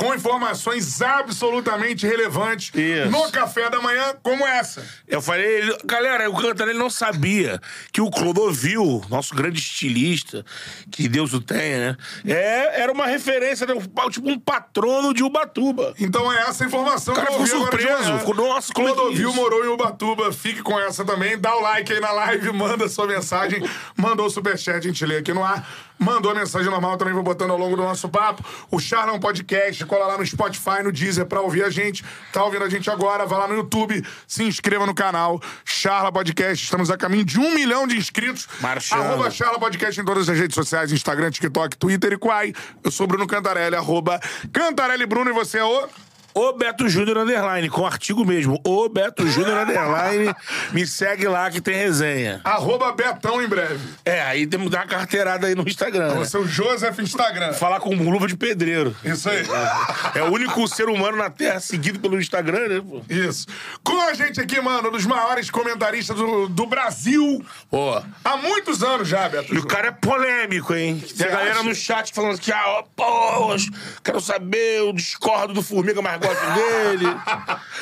com 0.00 0.14
informações 0.14 1.02
absolutamente 1.02 2.06
relevantes 2.06 2.72
Isso. 2.74 3.10
no 3.10 3.30
café 3.30 3.68
da 3.68 3.82
manhã, 3.82 4.14
como 4.22 4.46
essa. 4.46 4.82
Eu 5.06 5.20
falei, 5.20 5.58
ele- 5.58 5.76
galera, 5.84 6.30
o 6.30 6.34
Cantarelli 6.40 6.78
não 6.78 6.88
sabia 6.88 7.60
que 7.92 8.00
o 8.00 8.10
Clodovil, 8.10 9.04
nosso 9.10 9.34
grande 9.34 9.58
estilista, 9.58 10.42
que 10.90 11.06
Deus 11.06 11.34
o 11.34 11.40
tenha, 11.40 11.78
né? 11.78 11.96
É, 12.26 12.80
era 12.80 12.90
uma 12.90 13.06
referência, 13.06 13.66
né, 13.66 13.74
tipo 14.10 14.30
um 14.30 14.38
patrono 14.38 15.12
de 15.12 15.22
Ubatuba. 15.22 15.92
Então 16.00 16.32
é 16.32 16.44
essa 16.48 16.64
a 16.64 16.66
informação 16.66 17.12
O 17.12 17.16
cara 17.18 17.28
que 17.28 17.34
eu 17.34 17.44
ficou 17.44 17.60
surpreso, 17.60 18.18
ficou, 18.20 18.34
nossa, 18.34 18.72
é 18.72 18.74
Clodovil 18.74 19.28
isso? 19.28 19.36
morou 19.36 19.62
em 19.66 19.68
Ubatuba, 19.68 20.32
fique 20.32 20.62
com 20.62 20.80
essa 20.80 21.04
também. 21.04 21.38
Dá 21.38 21.54
o 21.54 21.60
like 21.60 21.92
aí 21.92 22.00
na 22.00 22.10
live, 22.10 22.50
manda 22.56 22.88
sua 22.88 23.06
mensagem, 23.06 23.62
mandou 23.98 24.24
o 24.24 24.30
superchat, 24.30 24.78
a 24.78 24.80
gente 24.80 25.04
lê 25.04 25.18
aqui 25.18 25.34
no 25.34 25.44
ar. 25.44 25.89
Mandou 26.02 26.32
a 26.32 26.34
mensagem 26.34 26.70
normal, 26.70 26.96
também 26.96 27.12
vou 27.12 27.22
botando 27.22 27.50
ao 27.50 27.58
longo 27.58 27.76
do 27.76 27.82
nosso 27.82 28.08
papo. 28.08 28.42
O 28.70 28.80
Charlão 28.80 29.20
Podcast, 29.20 29.84
cola 29.84 30.06
lá 30.06 30.16
no 30.16 30.26
Spotify, 30.26 30.82
no 30.82 30.90
Deezer 30.90 31.26
pra 31.26 31.42
ouvir 31.42 31.62
a 31.62 31.68
gente. 31.68 32.02
Tá 32.32 32.42
ouvindo 32.42 32.64
a 32.64 32.70
gente 32.70 32.88
agora, 32.88 33.26
vai 33.26 33.38
lá 33.38 33.46
no 33.46 33.54
YouTube, 33.54 34.02
se 34.26 34.42
inscreva 34.42 34.86
no 34.86 34.94
canal. 34.94 35.38
Charla 35.62 36.10
Podcast, 36.10 36.64
estamos 36.64 36.90
a 36.90 36.96
caminho 36.96 37.22
de 37.22 37.38
um 37.38 37.52
milhão 37.54 37.86
de 37.86 37.98
inscritos. 37.98 38.48
Marchando. 38.60 39.02
Arroba 39.02 39.30
Charla 39.30 39.58
Podcast 39.58 40.00
em 40.00 40.04
todas 40.04 40.26
as 40.26 40.38
redes 40.38 40.54
sociais, 40.54 40.90
Instagram, 40.90 41.30
TikTok, 41.30 41.76
Twitter 41.76 42.14
e 42.14 42.18
Quai. 42.18 42.54
Eu 42.82 42.90
sou 42.90 43.06
Bruno 43.06 43.26
Cantarelli, 43.26 43.76
arroba 43.76 44.18
Cantarelli 44.54 45.04
Bruno 45.04 45.28
e 45.28 45.34
você 45.34 45.58
é 45.58 45.64
o... 45.64 45.86
O 46.34 46.52
Beto 46.52 46.88
Júnior 46.88 47.18
Underline, 47.18 47.68
com 47.68 47.86
artigo 47.86 48.24
mesmo. 48.24 48.60
O 48.64 48.88
Beto 48.88 49.26
Júnior 49.28 49.58
Underline. 49.58 50.34
Me 50.72 50.86
segue 50.86 51.26
lá 51.26 51.50
que 51.50 51.60
tem 51.60 51.74
resenha. 51.74 52.40
Arroba 52.44 52.92
Betão 52.92 53.42
em 53.42 53.48
breve. 53.48 53.80
É, 54.04 54.22
aí 54.22 54.46
temos 54.46 54.66
que 54.66 54.72
dar 54.72 54.80
uma 54.80 54.86
carteirada 54.86 55.46
aí 55.46 55.54
no 55.54 55.66
Instagram. 55.66 56.14
né? 56.14 56.14
Você 56.14 56.36
é 56.36 56.40
o 56.40 56.46
Joseph 56.46 56.98
Instagram. 56.98 57.52
Falar 57.52 57.80
com 57.80 57.94
luva 57.94 58.26
de 58.26 58.36
pedreiro. 58.36 58.94
Isso 59.04 59.28
aí. 59.28 59.44
É 60.14 60.22
o 60.22 60.32
único 60.32 60.66
ser 60.68 60.88
humano 60.88 61.16
na 61.16 61.30
Terra 61.30 61.60
seguido 61.60 61.98
pelo 61.98 62.18
Instagram, 62.20 62.68
né? 62.68 62.80
pô? 62.80 63.02
Isso. 63.08 63.46
Com 63.82 64.00
a 64.00 64.14
gente 64.14 64.40
aqui, 64.40 64.60
mano, 64.60 64.88
um 64.88 64.92
dos 64.92 65.06
maiores 65.06 65.50
comentaristas 65.50 66.16
do, 66.16 66.48
do 66.48 66.66
Brasil. 66.66 67.44
Pô. 67.70 68.00
Há 68.24 68.36
muitos 68.36 68.82
anos 68.82 69.08
já, 69.08 69.28
Beto. 69.28 69.54
E 69.54 69.58
o 69.58 69.66
cara 69.66 69.88
é 69.88 69.92
polêmico, 69.92 70.74
hein? 70.74 71.02
Tem 71.16 71.26
a 71.26 71.30
galera 71.30 71.54
acha? 71.54 71.62
no 71.62 71.74
chat 71.74 72.12
falando 72.12 72.38
que, 72.38 72.52
ah, 72.52 72.62
ó, 72.66 72.82
pô, 72.94 73.56
quero 74.02 74.20
saber, 74.20 74.78
eu 74.78 74.92
discordo 74.92 75.52
do 75.54 75.62
Formiga, 75.62 76.00
mas 76.00 76.19
gosto 76.20 76.54
dele. 76.54 77.06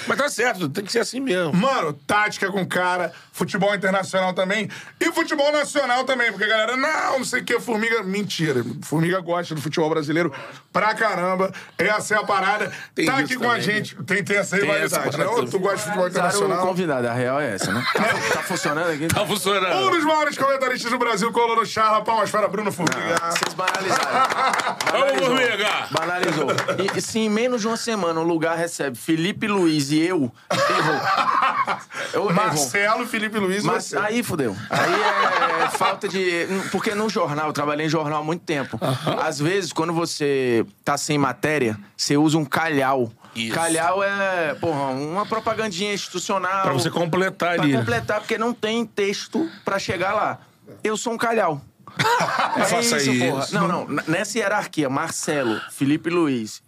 mas 0.07 0.19
tá 0.19 0.29
certo, 0.29 0.69
tem 0.69 0.85
que 0.85 0.93
ser 0.93 1.01
assim 1.01 1.21
mesmo. 1.21 1.53
Mano, 1.53 1.93
tática 1.93 2.51
com 2.51 2.67
cara, 2.67 3.13
futebol 3.33 3.75
internacional 3.75 4.33
também 4.33 4.69
e 5.01 5.13
futebol 5.13 5.53
nacional 5.53 6.05
também, 6.05 6.31
porque 6.31 6.45
a 6.45 6.49
galera, 6.49 6.77
não, 6.77 7.19
não 7.19 7.25
sei 7.25 7.41
o 7.41 7.45
que, 7.45 7.59
Formiga. 7.61 8.03
Mentira, 8.03 8.65
Formiga 8.83 9.21
gosta 9.21 9.55
do 9.55 9.61
futebol 9.61 9.91
brasileiro 9.91 10.33
pra 10.73 10.95
caramba. 10.95 11.53
Essa 11.77 12.15
é 12.15 12.19
a 12.19 12.25
parada. 12.25 12.73
Tem 12.95 13.07
tá 13.07 13.19
aqui 13.19 13.37
com 13.37 13.45
a 13.45 13.59
também, 13.59 13.63
gente. 13.63 13.95
Tem, 14.05 14.23
tem 14.23 14.37
essa 14.37 14.57
rivalidade, 14.57 15.19
né? 15.19 15.27
Ou 15.27 15.47
tu 15.47 15.59
gosta 15.59 15.77
de 15.77 15.83
futebol 15.85 16.05
o 16.05 16.09
internacional? 16.09 16.67
convidado, 16.67 17.09
a 17.09 17.13
real 17.13 17.41
é 17.41 17.55
essa, 17.55 17.73
né? 17.73 17.85
Tá, 17.93 18.03
tá 18.35 18.43
funcionando 18.43 18.91
aqui? 18.91 19.09
Tá 19.09 19.27
funcionando. 19.27 19.87
Um 19.87 19.91
dos 19.91 20.05
maiores 20.05 20.39
comentaristas 20.39 20.91
do 20.91 20.99
Brasil 20.99 21.33
colou 21.33 21.57
no 21.57 21.67
charla. 21.67 22.03
Palmas 22.05 22.31
para 22.31 22.49
Bruno 22.49 22.71
Formiga. 22.73 23.17
Vocês 23.31 23.55
banalizaram. 23.55 24.77
Vamos. 24.93 25.27
Formiga! 25.27 25.89
Banalizou. 25.91 26.49
E, 26.79 27.17
e 27.17 27.19
em 27.19 27.29
menos 27.29 27.61
de 27.61 27.67
uma 27.67 27.77
semana 27.77 28.21
o 28.21 28.25
lugar 28.29 28.57
recebe 28.57 28.97
Felipe 28.97 29.47
Luiz 29.49 29.91
e 29.91 29.99
eu, 30.01 30.31
errou. 30.53 31.01
Eu. 32.15 32.33
Marcelo, 32.33 33.07
Felipe 33.07 33.39
Luiz 33.39 33.63
e 33.63 33.67
Mas 33.67 33.85
você. 33.85 33.99
aí 33.99 34.23
fudeu. 34.23 34.57
Aí 34.71 35.65
é 35.65 35.69
falta 35.71 36.09
de. 36.09 36.47
Porque 36.71 36.95
no 36.95 37.09
jornal, 37.11 37.49
eu 37.49 37.53
trabalhei 37.53 37.87
em 37.87 37.89
jornal 37.89 38.21
há 38.21 38.25
muito 38.25 38.43
tempo. 38.45 38.79
Às 39.23 39.39
vezes, 39.39 39.73
quando 39.73 39.93
você 39.93 40.65
tá 40.85 40.97
sem 40.97 41.19
matéria, 41.19 41.79
você 41.97 42.17
usa 42.17 42.39
um 42.39 42.45
calhau. 42.45 43.13
Isso. 43.35 43.55
Calhau 43.55 44.03
é, 44.03 44.55
porra, 44.55 44.89
uma 44.93 45.27
propagandinha 45.27 45.93
institucional. 45.93 46.63
Pra 46.63 46.73
você 46.73 46.91
completar 46.91 47.55
Pra 47.57 47.63
ali. 47.65 47.73
completar, 47.75 48.21
porque 48.21 48.39
não 48.39 48.55
tem 48.55 48.87
texto 48.87 49.49
pra 49.65 49.79
chegar 49.79 50.15
lá. 50.15 50.39
Eu 50.83 50.97
sou 50.97 51.13
um 51.13 51.19
calhau. 51.19 51.61
É 52.57 52.65
faça 52.65 52.97
isso, 52.97 53.11
isso. 53.11 53.25
porra. 53.27 53.47
Não, 53.53 53.69
não. 53.69 53.87
Nessa 54.07 54.39
hierarquia, 54.39 54.89
Marcelo, 54.89 55.61
Felipe 55.71 56.09
Luiz, 56.11 56.63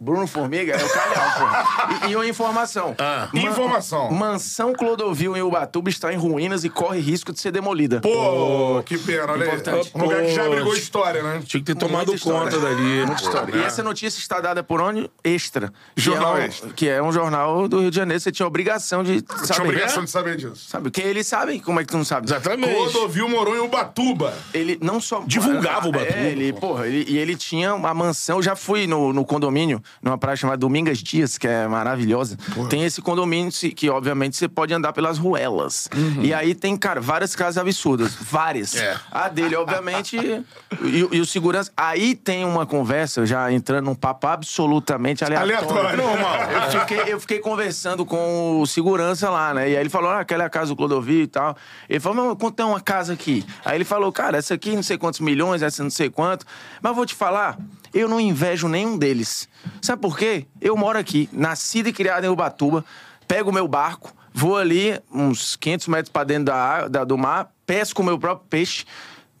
Bruno 0.00 0.26
Formiga 0.26 0.74
é 0.74 0.84
o 0.84 0.88
calhau, 0.88 1.38
porra. 1.38 1.68
E, 2.08 2.12
e 2.12 2.16
uma 2.16 2.26
informação. 2.26 2.94
Ah. 2.98 3.28
Ma- 3.32 3.40
Informação. 3.40 4.10
Mansão 4.12 4.72
Clodovil 4.72 5.36
em 5.36 5.42
Ubatuba 5.42 5.88
está 5.90 6.12
em 6.12 6.16
ruínas 6.16 6.62
e 6.64 6.68
corre 6.68 7.00
risco 7.00 7.32
de 7.32 7.40
ser 7.40 7.50
demolida. 7.50 8.00
Pô, 8.00 8.80
que 8.84 8.96
pena, 8.98 9.32
olha 9.32 9.42
aí. 9.44 9.48
Importante. 9.48 9.90
Um 9.94 10.02
lugar 10.02 10.22
que 10.22 10.34
já 10.34 10.44
Pô, 10.44 10.52
abrigou 10.52 10.74
história, 10.74 11.22
né? 11.22 11.42
Tinha 11.44 11.60
que 11.60 11.66
ter 11.66 11.74
tomado 11.74 12.06
Muita 12.08 12.14
história. 12.14 12.50
conta 12.52 12.58
dali. 12.60 13.06
Muita 13.06 13.14
pô, 13.22 13.28
história. 13.28 13.54
né? 13.56 13.62
E 13.62 13.64
essa 13.64 13.82
notícia 13.82 14.18
está 14.20 14.40
dada 14.40 14.62
por 14.62 14.80
onde? 14.80 15.10
Extra. 15.24 15.72
Que 15.96 16.00
Jornal 16.02 16.36
é 16.36 16.40
um, 16.40 16.44
Extra. 16.44 16.70
Que 16.70 16.88
é 16.88 17.02
um 17.02 17.10
jornal 17.12 17.66
do 17.68 17.80
Rio 17.80 17.90
de 17.90 17.96
Janeiro. 17.96 18.20
Você 18.20 18.30
tinha 18.30 18.46
obrigação 18.46 19.02
de 19.02 19.22
Tinha 19.22 19.44
saber. 19.46 19.62
obrigação 19.62 20.04
de 20.04 20.10
saber 20.10 20.36
disso. 20.36 20.68
Sabe? 20.68 20.84
Porque 20.84 21.00
eles 21.00 21.26
sabem 21.26 21.58
como 21.58 21.80
é 21.80 21.84
que 21.84 21.88
tu 21.90 21.96
não 21.96 22.04
sabe. 22.04 22.26
Exatamente. 22.26 22.72
Clodovil 22.72 23.28
morou 23.28 23.56
em 23.56 23.60
Ubatuba. 23.60 24.32
Ele 24.54 24.78
não 24.80 25.00
só. 25.00 25.22
Divulgava 25.26 25.86
o 25.86 25.88
Ubatuba, 25.90 26.16
É, 26.18 26.30
ele, 26.30 26.52
porra, 26.52 26.86
ele, 26.86 27.04
e 27.10 27.18
ele 27.18 27.34
tinha 27.36 27.74
uma 27.74 27.92
mansão. 27.92 28.36
Eu 28.38 28.42
já 28.42 28.54
fui 28.54 28.86
no, 28.86 29.12
no 29.12 29.24
condomínio, 29.24 29.82
numa 30.02 30.18
praia 30.18 30.36
chamada 30.36 30.58
Domingas 30.58 30.98
Dias, 30.98 31.38
que 31.38 31.46
é 31.46 31.66
maravilhosa. 31.66 32.36
Tem 32.68 32.84
esse 32.84 33.00
condomínio 33.00 33.52
que, 33.74 33.88
obviamente, 33.88 34.36
você 34.36 34.48
pode 34.48 34.72
andar 34.72 34.92
pelas 34.92 35.18
ruelas. 35.18 35.88
E 36.20 36.32
aí 36.32 36.54
tem, 36.54 36.76
cara, 36.76 37.00
várias 37.00 37.34
casas 37.34 37.58
absurdas. 37.58 38.14
Várias. 38.20 38.74
É. 38.76 38.96
A 39.10 39.28
dele, 39.28 39.56
obviamente, 39.56 40.16
e, 40.82 41.08
e 41.12 41.20
o 41.20 41.26
segurança. 41.26 41.72
Aí 41.76 42.14
tem 42.14 42.44
uma 42.44 42.66
conversa, 42.66 43.24
já 43.26 43.50
entrando 43.52 43.86
num 43.86 43.94
papo 43.94 44.26
absolutamente 44.26 45.24
aleatório. 45.24 45.56
Aleatório. 45.56 45.96
Normal. 45.96 46.36
Eu 46.50 46.80
fiquei, 46.80 47.12
eu 47.14 47.20
fiquei 47.20 47.38
conversando 47.38 48.04
com 48.04 48.60
o 48.60 48.66
segurança 48.66 49.30
lá, 49.30 49.54
né? 49.54 49.70
E 49.70 49.76
aí 49.76 49.82
ele 49.82 49.88
falou, 49.88 50.10
ah, 50.10 50.20
aquela 50.20 50.44
é 50.44 50.46
a 50.46 50.50
casa 50.50 50.68
do 50.68 50.76
Clodovil 50.76 51.22
e 51.22 51.26
tal. 51.26 51.56
Ele 51.88 52.00
falou, 52.00 52.28
mas 52.28 52.38
quanto 52.38 52.60
é 52.60 52.64
uma 52.64 52.80
casa 52.80 53.12
aqui? 53.12 53.44
Aí 53.64 53.76
ele 53.76 53.84
falou, 53.84 54.12
cara, 54.12 54.38
essa 54.38 54.54
aqui 54.54 54.74
não 54.74 54.82
sei 54.82 54.98
quantos 54.98 55.20
milhões, 55.20 55.62
essa 55.62 55.82
não 55.82 55.90
sei 55.90 56.10
quanto. 56.10 56.44
Mas 56.80 56.94
vou 56.94 57.06
te 57.06 57.14
falar, 57.14 57.58
eu 57.92 58.08
não 58.08 58.20
invejo 58.20 58.68
nenhum 58.68 58.96
deles. 58.98 59.48
Sabe 59.82 60.02
por 60.02 60.16
quê? 60.18 60.46
Eu 60.60 60.76
moro 60.76 60.98
aqui, 60.98 61.28
nascido 61.32 61.88
e 61.88 61.92
criado 61.92 62.24
em 62.24 62.28
Ubatuba, 62.28 62.84
pego 63.26 63.50
o 63.50 63.52
meu 63.52 63.66
barco, 63.68 64.12
vou 64.32 64.56
ali 64.56 65.00
uns 65.12 65.56
500 65.56 65.88
metros 65.88 66.12
pra 66.12 66.24
dentro 66.24 66.44
da, 66.46 66.88
da- 66.88 67.04
do 67.04 67.16
mar, 67.18 67.50
pesco 67.66 68.02
o 68.02 68.04
meu 68.04 68.18
próprio 68.18 68.46
peixe, 68.48 68.84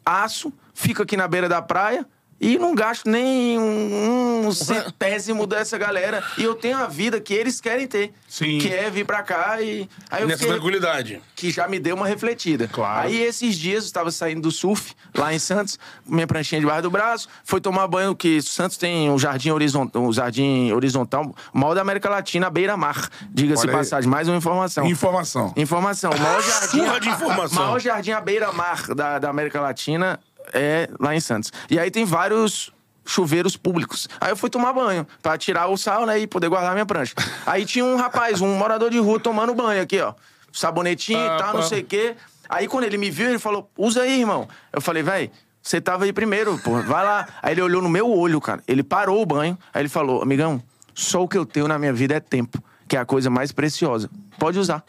aço, 0.04 0.52
fico 0.74 1.02
aqui 1.02 1.16
na 1.16 1.26
beira 1.28 1.48
da 1.48 1.60
praia, 1.62 2.06
E 2.40 2.56
não 2.56 2.72
gasto 2.74 3.08
nem 3.08 3.58
um, 3.58 4.46
um 4.46 4.52
centésimo 4.54 5.46
dessa 5.46 5.76
galera. 5.76 6.22
E 6.36 6.44
eu 6.44 6.54
tenho 6.54 6.76
a 6.78 6.86
vida 6.86 7.20
que 7.20 7.34
eles 7.34 7.60
querem 7.60 7.86
ter. 7.86 8.12
Sim. 8.28 8.58
Que 8.58 8.72
é 8.72 8.88
vir 8.90 9.04
pra 9.04 9.22
cá 9.22 9.60
e. 9.60 9.88
Aí 10.10 10.22
eu 10.22 10.28
Nessa 10.28 10.40
fiquei- 10.40 10.54
tranquilidade. 10.54 11.20
que 11.34 11.50
já 11.50 11.66
me 11.66 11.78
deu 11.80 11.96
uma 11.96 12.06
refletida. 12.06 12.68
Claro. 12.68 13.08
Aí 13.08 13.20
esses 13.20 13.56
dias 13.56 13.84
eu 13.84 13.86
estava 13.88 14.10
saindo 14.10 14.42
do 14.42 14.50
surf, 14.50 14.94
lá 15.16 15.34
em 15.34 15.38
Santos, 15.38 15.78
minha 16.06 16.26
pranchinha 16.26 16.60
debaixo 16.60 16.82
do 16.82 16.90
braço, 16.90 17.28
foi 17.44 17.60
tomar 17.60 17.86
banho, 17.88 18.14
que 18.14 18.40
Santos 18.42 18.76
tem 18.76 19.10
um 19.10 19.18
jardim 19.18 19.50
horizontal, 19.50 20.02
um 20.02 20.12
jardim 20.12 20.70
horizontal, 20.72 21.34
o 21.52 21.58
maior 21.58 21.74
da 21.74 21.80
América 21.80 22.08
Latina, 22.08 22.48
beira-mar. 22.50 23.08
Diga-se 23.30 23.62
Olha 23.62 23.70
aí. 23.72 23.76
passagem, 23.78 24.08
mais 24.08 24.28
uma 24.28 24.36
informação. 24.36 24.86
Informação. 24.86 25.52
Informação. 25.56 26.12
O 26.12 26.20
maior 26.20 26.42
jardim, 26.46 26.78
Surra 26.78 27.00
de 27.00 27.08
informação. 27.08 27.64
Maior 27.64 27.80
jardim 27.80 28.10
à 28.12 28.20
beira-mar 28.20 28.94
da, 28.94 29.18
da 29.18 29.28
América 29.30 29.60
Latina 29.60 30.20
é 30.52 30.88
lá 30.98 31.14
em 31.14 31.20
Santos. 31.20 31.52
E 31.70 31.78
aí 31.78 31.90
tem 31.90 32.04
vários 32.04 32.72
chuveiros 33.04 33.56
públicos. 33.56 34.08
Aí 34.20 34.30
eu 34.30 34.36
fui 34.36 34.50
tomar 34.50 34.72
banho, 34.72 35.06
pra 35.22 35.38
tirar 35.38 35.66
o 35.68 35.76
sal, 35.76 36.04
né, 36.04 36.18
e 36.18 36.26
poder 36.26 36.48
guardar 36.48 36.72
minha 36.72 36.84
prancha. 36.84 37.14
Aí 37.46 37.64
tinha 37.64 37.84
um 37.84 37.96
rapaz, 37.96 38.42
um 38.42 38.54
morador 38.54 38.90
de 38.90 38.98
rua, 38.98 39.18
tomando 39.18 39.54
banho 39.54 39.82
aqui, 39.82 39.98
ó. 40.00 40.12
Sabonetinho 40.52 41.18
e 41.18 41.38
tal, 41.38 41.54
não 41.54 41.62
sei 41.62 41.80
o 41.80 41.84
quê. 41.84 42.14
Aí 42.48 42.68
quando 42.68 42.84
ele 42.84 42.98
me 42.98 43.10
viu, 43.10 43.28
ele 43.28 43.38
falou, 43.38 43.70
usa 43.76 44.02
aí, 44.02 44.20
irmão. 44.20 44.48
Eu 44.72 44.80
falei, 44.80 45.02
véi, 45.02 45.30
você 45.62 45.80
tava 45.80 46.04
aí 46.04 46.12
primeiro, 46.12 46.58
pô, 46.58 46.80
vai 46.82 47.04
lá. 47.04 47.28
Aí 47.42 47.52
ele 47.52 47.62
olhou 47.62 47.82
no 47.82 47.88
meu 47.88 48.10
olho, 48.10 48.40
cara. 48.40 48.62
Ele 48.66 48.82
parou 48.82 49.20
o 49.22 49.26
banho, 49.26 49.58
aí 49.72 49.82
ele 49.82 49.88
falou, 49.88 50.22
amigão, 50.22 50.62
só 50.94 51.22
o 51.22 51.28
que 51.28 51.36
eu 51.36 51.46
tenho 51.46 51.68
na 51.68 51.78
minha 51.78 51.92
vida 51.92 52.14
é 52.14 52.20
tempo, 52.20 52.62
que 52.88 52.96
é 52.96 53.00
a 53.00 53.04
coisa 53.04 53.30
mais 53.30 53.52
preciosa. 53.52 54.10
Pode 54.38 54.58
usar. 54.58 54.82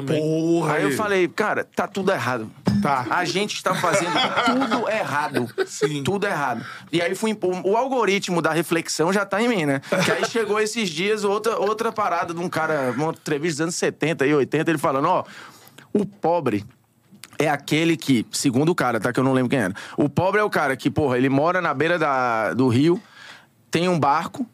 Porra. 0.00 0.74
Aí 0.74 0.82
eu 0.84 0.92
falei, 0.92 1.28
cara, 1.28 1.64
tá 1.64 1.86
tudo 1.86 2.10
errado. 2.10 2.50
Tá. 2.82 3.06
A 3.10 3.24
gente 3.24 3.54
está 3.54 3.74
fazendo 3.74 4.12
tudo 4.46 4.88
errado. 4.88 5.48
Sim. 5.66 6.02
Tudo 6.02 6.26
errado. 6.26 6.64
E 6.90 7.00
aí 7.00 7.14
fui 7.14 7.30
impor. 7.30 7.60
O 7.64 7.76
algoritmo 7.76 8.40
da 8.40 8.52
reflexão 8.52 9.12
já 9.12 9.24
tá 9.24 9.40
em 9.42 9.48
mim, 9.48 9.66
né? 9.66 9.80
Que 10.04 10.10
aí 10.10 10.24
chegou 10.24 10.58
esses 10.60 10.88
dias 10.88 11.24
outra, 11.24 11.58
outra 11.58 11.92
parada 11.92 12.32
de 12.34 12.40
um 12.40 12.48
cara, 12.48 12.92
uma 12.96 13.10
entrevista 13.10 13.56
dos 13.56 13.60
anos 13.62 13.74
70 13.76 14.26
e 14.26 14.34
80, 14.34 14.70
ele 14.70 14.78
falando, 14.78 15.08
ó, 15.08 15.24
o 15.92 16.06
pobre. 16.06 16.64
É 17.38 17.48
aquele 17.48 17.96
que, 17.96 18.24
segundo 18.30 18.68
o 18.68 18.74
cara, 18.74 19.00
tá? 19.00 19.12
Que 19.12 19.18
eu 19.18 19.24
não 19.24 19.32
lembro 19.32 19.50
quem 19.50 19.58
era. 19.58 19.74
O 19.96 20.08
pobre 20.08 20.40
é 20.40 20.44
o 20.44 20.50
cara 20.50 20.76
que, 20.76 20.90
porra, 20.90 21.16
ele 21.16 21.28
mora 21.28 21.60
na 21.60 21.74
beira 21.74 21.98
da, 21.98 22.52
do 22.52 22.68
rio, 22.68 23.02
tem 23.70 23.88
um 23.88 23.98
barco 23.98 24.46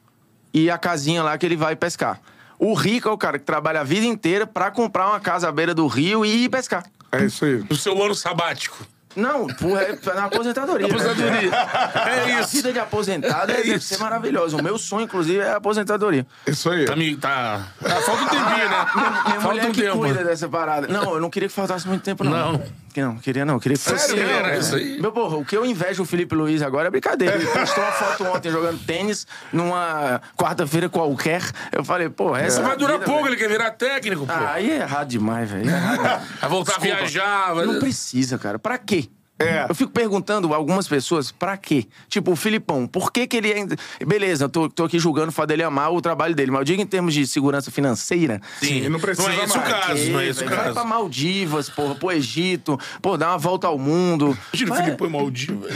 e 0.54 0.70
a 0.70 0.78
casinha 0.78 1.22
lá 1.22 1.36
que 1.36 1.44
ele 1.44 1.56
vai 1.56 1.76
pescar. 1.76 2.20
O 2.58 2.74
rico 2.74 3.08
é 3.08 3.12
o 3.12 3.18
cara 3.18 3.38
que 3.38 3.44
trabalha 3.44 3.80
a 3.80 3.84
vida 3.84 4.04
inteira 4.04 4.46
pra 4.46 4.70
comprar 4.70 5.08
uma 5.08 5.20
casa 5.20 5.48
à 5.48 5.52
beira 5.52 5.74
do 5.74 5.86
rio 5.86 6.24
e 6.24 6.44
ir 6.44 6.48
pescar. 6.48 6.84
É 7.12 7.24
isso 7.24 7.44
aí. 7.44 7.64
No 7.68 7.76
seu 7.76 8.02
ano 8.02 8.14
sabático. 8.14 8.84
Não, 9.16 9.46
porra, 9.46 9.82
é 9.88 9.98
na 10.14 10.24
aposentadoria. 10.26 10.86
Aposentadoria. 10.86 11.50
É 11.54 12.34
A 12.34 12.40
isso. 12.40 12.56
vida 12.56 12.72
de 12.72 12.78
aposentado 12.78 13.50
É 13.52 13.56
deve 13.56 13.74
isso. 13.74 13.86
ser 13.88 13.98
maravilhosa. 13.98 14.56
O 14.56 14.62
meu 14.62 14.78
sonho, 14.78 15.04
inclusive, 15.04 15.38
é 15.38 15.50
a 15.52 15.56
aposentadoria. 15.56 16.26
Isso 16.46 16.70
aí. 16.70 16.84
Tá, 16.84 16.94
me- 16.96 17.16
tá... 17.16 17.66
Ah, 17.84 17.90
falta 18.00 18.22
um 18.22 18.28
tempinho, 18.28 18.68
né? 18.68 18.86
Minha 18.94 19.40
falta 19.40 19.46
mulher 19.48 19.66
um 19.68 19.72
que 19.72 19.82
tempo. 19.82 19.98
cuida 19.98 20.24
dessa 20.24 20.48
parada. 20.48 20.86
Não, 20.88 21.14
eu 21.14 21.20
não 21.20 21.30
queria 21.30 21.48
que 21.48 21.54
faltasse 21.54 21.86
muito 21.88 22.02
tempo, 22.02 22.22
não. 22.24 22.52
Não. 22.52 22.62
Que 22.92 23.02
não, 23.02 23.16
queria 23.16 23.44
não. 23.44 23.58
Queria 23.60 23.76
que 23.76 23.82
fosse... 23.84 24.08
Sério, 24.08 24.26
Não, 24.26 24.46
é. 24.48 24.58
isso 24.58 24.74
aí? 24.74 25.00
Meu, 25.00 25.12
porra, 25.12 25.36
o 25.36 25.44
que 25.44 25.56
eu 25.56 25.64
invejo 25.64 26.02
o 26.02 26.06
Felipe 26.06 26.34
Luiz 26.34 26.62
agora 26.62 26.88
é 26.88 26.90
brincadeira. 26.90 27.36
Ele 27.36 27.46
postou 27.46 27.82
uma 27.84 27.92
foto 27.92 28.24
ontem 28.24 28.50
jogando 28.50 28.78
tênis 28.84 29.26
numa 29.52 30.20
quarta-feira 30.36 30.88
qualquer. 30.88 31.42
Eu 31.70 31.84
falei, 31.84 32.08
porra, 32.08 32.40
essa 32.40 32.60
Vai 32.62 32.70
é 32.70 32.74
a 32.74 32.76
durar 32.76 32.92
vida, 32.94 33.04
pouco, 33.04 33.22
velho. 33.24 33.34
ele 33.34 33.40
quer 33.40 33.48
virar 33.48 33.70
técnico, 33.72 34.26
pô. 34.26 34.32
Ah, 34.32 34.52
aí 34.54 34.70
é 34.70 34.76
errado 34.80 35.06
demais, 35.08 35.50
velho. 35.50 35.68
É. 35.70 36.20
Vai 36.40 36.50
voltar 36.50 36.72
Desculpa. 36.78 36.94
a 36.94 36.98
viajar. 36.98 37.54
vai- 37.54 37.66
Não 37.66 37.78
precisa, 37.78 38.38
cara. 38.38 38.58
Pra 38.58 38.78
quê? 38.78 39.07
É. 39.38 39.66
Eu 39.68 39.74
fico 39.74 39.92
perguntando 39.92 40.52
a 40.52 40.56
algumas 40.56 40.88
pessoas, 40.88 41.30
pra 41.30 41.56
quê? 41.56 41.86
Tipo, 42.08 42.32
o 42.32 42.36
Filipão, 42.36 42.86
por 42.86 43.12
que 43.12 43.26
que 43.26 43.36
ele 43.36 43.52
ainda... 43.52 43.76
Beleza, 44.04 44.46
eu 44.46 44.48
tô, 44.48 44.68
tô 44.68 44.84
aqui 44.84 44.98
julgando 44.98 45.28
o 45.28 45.32
fato 45.32 45.48
dele 45.48 45.62
amar 45.62 45.92
o 45.92 46.00
trabalho 46.00 46.34
dele, 46.34 46.50
mas 46.50 46.60
eu 46.60 46.64
digo 46.64 46.82
em 46.82 46.86
termos 46.86 47.14
de 47.14 47.26
segurança 47.26 47.70
financeira... 47.70 48.40
Sim, 48.60 48.88
não 48.88 48.98
precisa 48.98 49.30
é 49.30 49.44
esse 49.44 49.56
mais. 49.56 49.68
o 49.68 49.74
caso, 49.80 50.10
não 50.10 50.20
é 50.20 50.26
esse 50.28 50.42
o 50.44 50.46
Vai 50.48 50.54
pra 50.56 50.74
caso. 50.74 50.86
Maldivas, 50.88 51.68
porra, 51.68 51.94
pro 51.94 52.10
Egito, 52.10 52.78
pô, 53.00 53.16
dá 53.16 53.28
uma 53.28 53.38
volta 53.38 53.66
ao 53.68 53.78
mundo. 53.78 54.36
Imagina 54.52 54.70
o 54.70 54.74
Vai, 54.74 54.84
Filipão 54.84 55.06
e 55.06 55.10
Maldivas. 55.10 55.72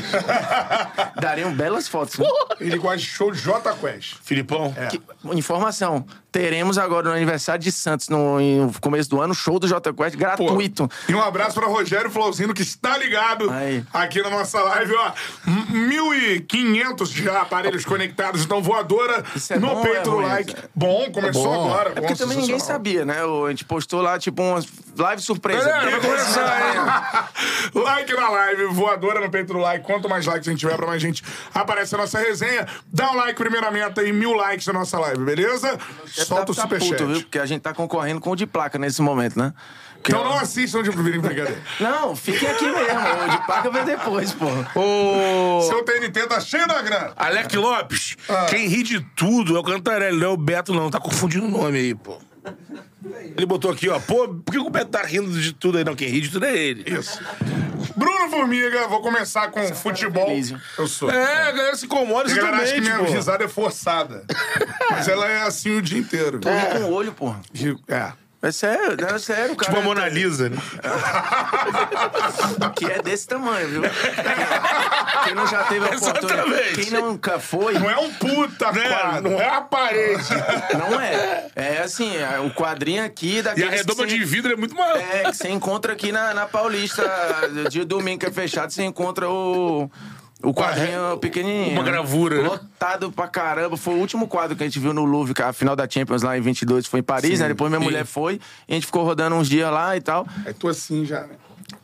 Dariam 1.20 1.52
belas 1.54 1.86
fotos. 1.88 2.18
né? 2.18 2.26
Ele 2.60 2.78
gosta 2.78 2.98
de 2.98 3.04
show 3.06 3.30
de 3.30 3.38
J 3.40 3.72
Quest. 3.74 4.16
Filipão? 4.22 4.74
Que- 4.90 5.00
informação. 5.36 6.04
Teremos 6.32 6.78
agora 6.78 7.10
no 7.10 7.14
aniversário 7.14 7.62
de 7.62 7.70
Santos, 7.70 8.08
no, 8.08 8.40
no 8.40 8.72
começo 8.80 9.10
do 9.10 9.20
ano, 9.20 9.34
show 9.34 9.58
do 9.58 9.68
Jota 9.68 9.92
Quest 9.92 10.14
Pô, 10.14 10.18
gratuito. 10.18 10.90
E 11.06 11.14
um 11.14 11.20
abraço 11.22 11.54
pra 11.60 11.66
Rogério 11.68 12.10
Flauzino, 12.10 12.54
que 12.54 12.62
está 12.62 12.96
ligado 12.96 13.50
Aí. 13.50 13.84
aqui 13.92 14.22
na 14.22 14.30
nossa 14.30 14.58
live, 14.62 14.94
ó. 14.94 15.12
1.500 15.46 17.06
já 17.12 17.42
aparelhos 17.42 17.84
conectados, 17.84 18.42
então 18.42 18.62
voadora 18.62 19.22
é 19.50 19.58
no 19.58 19.66
bom 19.68 19.76
ou 19.76 19.82
peito 19.82 19.96
é 19.98 20.02
do 20.02 20.10
ruim? 20.10 20.24
like. 20.26 20.56
Bom, 20.74 21.10
começou 21.12 21.44
bom. 21.44 21.64
agora. 21.70 21.90
É 21.90 21.92
porque 22.00 22.14
bom, 22.14 22.18
também 22.18 22.38
ninguém 22.38 22.58
sabia, 22.58 23.04
né? 23.04 23.22
O- 23.24 23.44
A 23.46 23.50
gente 23.50 23.64
postou 23.64 24.00
lá, 24.00 24.18
tipo, 24.18 24.42
umas 24.42 24.66
live 24.96 25.20
surpresa. 25.22 25.70
Começar, 26.00 26.60
hein? 26.60 27.22
like 27.82 28.12
na 28.14 28.28
live, 28.30 28.64
voadora 28.66 29.20
no 29.20 29.30
peito 29.30 29.52
do 29.52 29.58
like. 29.58 29.84
Quanto 29.84 30.08
mais 30.08 30.26
likes 30.26 30.48
a 30.48 30.50
gente 30.50 30.60
tiver, 30.60 30.76
pra 30.76 30.86
mais 30.86 31.02
gente 31.02 31.22
aparece 31.54 31.94
a 31.94 31.98
nossa 31.98 32.18
resenha. 32.18 32.66
Dá 32.92 33.10
um 33.10 33.16
like, 33.16 33.34
primeira 33.34 33.70
meta 33.70 34.00
aí, 34.00 34.12
mil 34.12 34.32
likes 34.32 34.66
na 34.66 34.72
nossa 34.74 34.98
live, 34.98 35.22
beleza? 35.24 35.78
Solta 36.24 36.52
o 36.52 36.54
tá 36.54 36.62
superchat. 36.62 36.90
puto, 36.92 37.06
viu? 37.06 37.20
Porque 37.22 37.38
a 37.38 37.46
gente 37.46 37.60
tá 37.62 37.72
concorrendo 37.74 38.20
com 38.20 38.30
o 38.30 38.36
de 38.36 38.46
placa 38.46 38.78
nesse 38.78 39.00
momento, 39.02 39.38
né? 39.38 39.52
Porque 39.94 40.10
Então 40.12 40.24
eu- 40.24 40.30
não 40.30 40.38
assistam 40.38 40.82
de 40.82 40.90
brincadeira. 40.90 41.56
Não, 41.78 42.16
fiquem 42.16 42.48
aqui 42.48 42.64
mesmo. 42.64 42.78
O 43.26 43.28
de 43.30 43.46
placa 43.46 43.70
vem 43.70 43.84
depois, 43.84 44.32
pô. 44.32 44.46
Ô... 44.78 45.60
Seu 45.62 45.84
TNT 45.84 46.26
tá 46.26 46.40
cheio 46.40 46.66
da 46.66 46.82
grana. 46.82 47.12
Alec 47.16 47.56
Lopes, 47.56 48.16
Ah. 48.28 48.46
quem 48.50 48.66
ri 48.66 48.82
de 48.82 49.00
tudo 49.14 49.56
é 49.56 49.60
o 49.60 49.62
Cantarelli, 49.62 50.18
não 50.18 50.26
é 50.26 50.30
o 50.30 50.36
Beto, 50.36 50.74
não. 50.74 50.90
Tá 50.90 50.98
confundindo 50.98 51.46
o 51.46 51.50
nome 51.50 51.78
aí, 51.78 51.94
pô. 51.94 52.18
Ele 53.36 53.46
botou 53.46 53.70
aqui, 53.70 53.88
ó. 53.88 53.98
Pô, 54.00 54.28
por 54.28 54.50
que 54.52 54.58
o 54.58 54.68
Beto 54.70 54.90
tá 54.90 55.02
rindo 55.02 55.30
de 55.40 55.52
tudo 55.52 55.78
aí? 55.78 55.84
Não, 55.84 55.94
quem 55.94 56.08
ri 56.08 56.20
de 56.20 56.30
tudo 56.30 56.46
é 56.46 56.56
ele. 56.56 56.84
Isso. 56.98 57.20
Bruno 57.96 58.30
Formiga, 58.30 58.88
vou 58.88 59.00
começar 59.00 59.50
com 59.50 59.62
futebol. 59.74 60.28
Eu 60.78 60.86
sou. 60.86 61.10
É, 61.10 61.48
a 61.48 61.52
galera 61.52 61.76
se 61.76 61.86
incomoda 61.86 62.30
A 62.30 62.34
galera 62.34 62.56
acha 62.58 62.74
que 62.74 62.80
minha 62.80 62.98
risada 62.98 63.44
é 63.44 63.48
forçada. 63.48 64.24
Mas 64.90 65.08
ela 65.08 65.28
é 65.28 65.42
assim 65.42 65.76
o 65.76 65.82
dia 65.82 65.98
inteiro. 65.98 66.40
Tô 66.40 66.48
ri 66.48 66.66
com 66.78 66.84
o 66.84 66.92
olho, 66.92 67.12
pô. 67.12 67.34
É. 67.88 68.12
É 68.42 68.50
sério, 68.50 69.06
é 69.06 69.18
sério, 69.20 69.54
cara. 69.54 69.70
Tipo 69.72 69.78
a 69.78 69.84
Mona 69.84 70.08
Lisa, 70.08 70.48
né? 70.48 70.56
Que 72.74 72.86
é 72.90 73.00
desse 73.00 73.28
tamanho, 73.28 73.68
viu? 73.68 73.82
Quem 75.24 75.34
não 75.34 75.46
já 75.46 75.62
teve 75.64 75.84
a 75.86 75.96
oportunidade. 75.96 76.50
Exatamente. 76.50 76.90
Quem 76.90 77.00
nunca 77.00 77.38
foi. 77.38 77.74
Não 77.78 77.88
é 77.88 77.96
um 77.98 78.12
puta 78.14 78.72
Né? 78.72 78.88
quadro. 78.88 79.30
Não 79.30 79.40
é 79.40 79.48
a 79.48 79.60
parede. 79.60 80.28
Não 80.76 81.00
é. 81.00 81.46
É 81.54 81.78
assim, 81.82 82.16
é 82.16 82.40
o 82.40 82.50
quadrinho 82.50 83.04
aqui 83.04 83.38
E 83.38 83.42
daqueles 83.42 83.72
a 83.72 83.76
redoma 83.76 84.06
de 84.06 84.18
vidro 84.24 84.52
é 84.52 84.56
muito 84.56 84.74
maior. 84.74 84.96
É, 84.96 85.30
que 85.30 85.36
você 85.36 85.48
encontra 85.48 85.92
aqui 85.92 86.10
na, 86.10 86.34
na 86.34 86.46
Paulista, 86.46 87.04
de 87.70 87.84
domingo 87.84 88.18
que 88.20 88.26
é 88.26 88.32
fechado, 88.32 88.72
você 88.72 88.82
encontra 88.82 89.28
o. 89.30 89.88
O 90.42 90.52
quadrinho 90.52 91.16
pequenininho. 91.18 91.72
Uma 91.72 91.82
gravura, 91.82 92.42
né? 92.42 92.48
Lotado 92.48 93.12
pra 93.12 93.28
caramba. 93.28 93.76
Foi 93.76 93.94
o 93.94 93.98
último 93.98 94.26
quadro 94.26 94.56
que 94.56 94.62
a 94.62 94.66
gente 94.66 94.78
viu 94.78 94.92
no 94.92 95.04
Louvre, 95.04 95.34
a 95.42 95.52
final 95.52 95.76
da 95.76 95.88
Champions 95.88 96.22
lá 96.22 96.36
em 96.36 96.40
22 96.40 96.86
foi 96.86 97.00
em 97.00 97.02
Paris, 97.02 97.40
né? 97.40 97.48
Depois 97.48 97.70
minha 97.70 97.80
sim. 97.80 97.84
mulher 97.84 98.04
foi. 98.04 98.40
E 98.68 98.72
a 98.72 98.74
gente 98.74 98.86
ficou 98.86 99.04
rodando 99.04 99.36
uns 99.36 99.48
dias 99.48 99.70
lá 99.70 99.96
e 99.96 100.00
tal. 100.00 100.26
É 100.44 100.52
tu 100.52 100.68
assim 100.68 101.04
já, 101.04 101.20
né? 101.22 101.36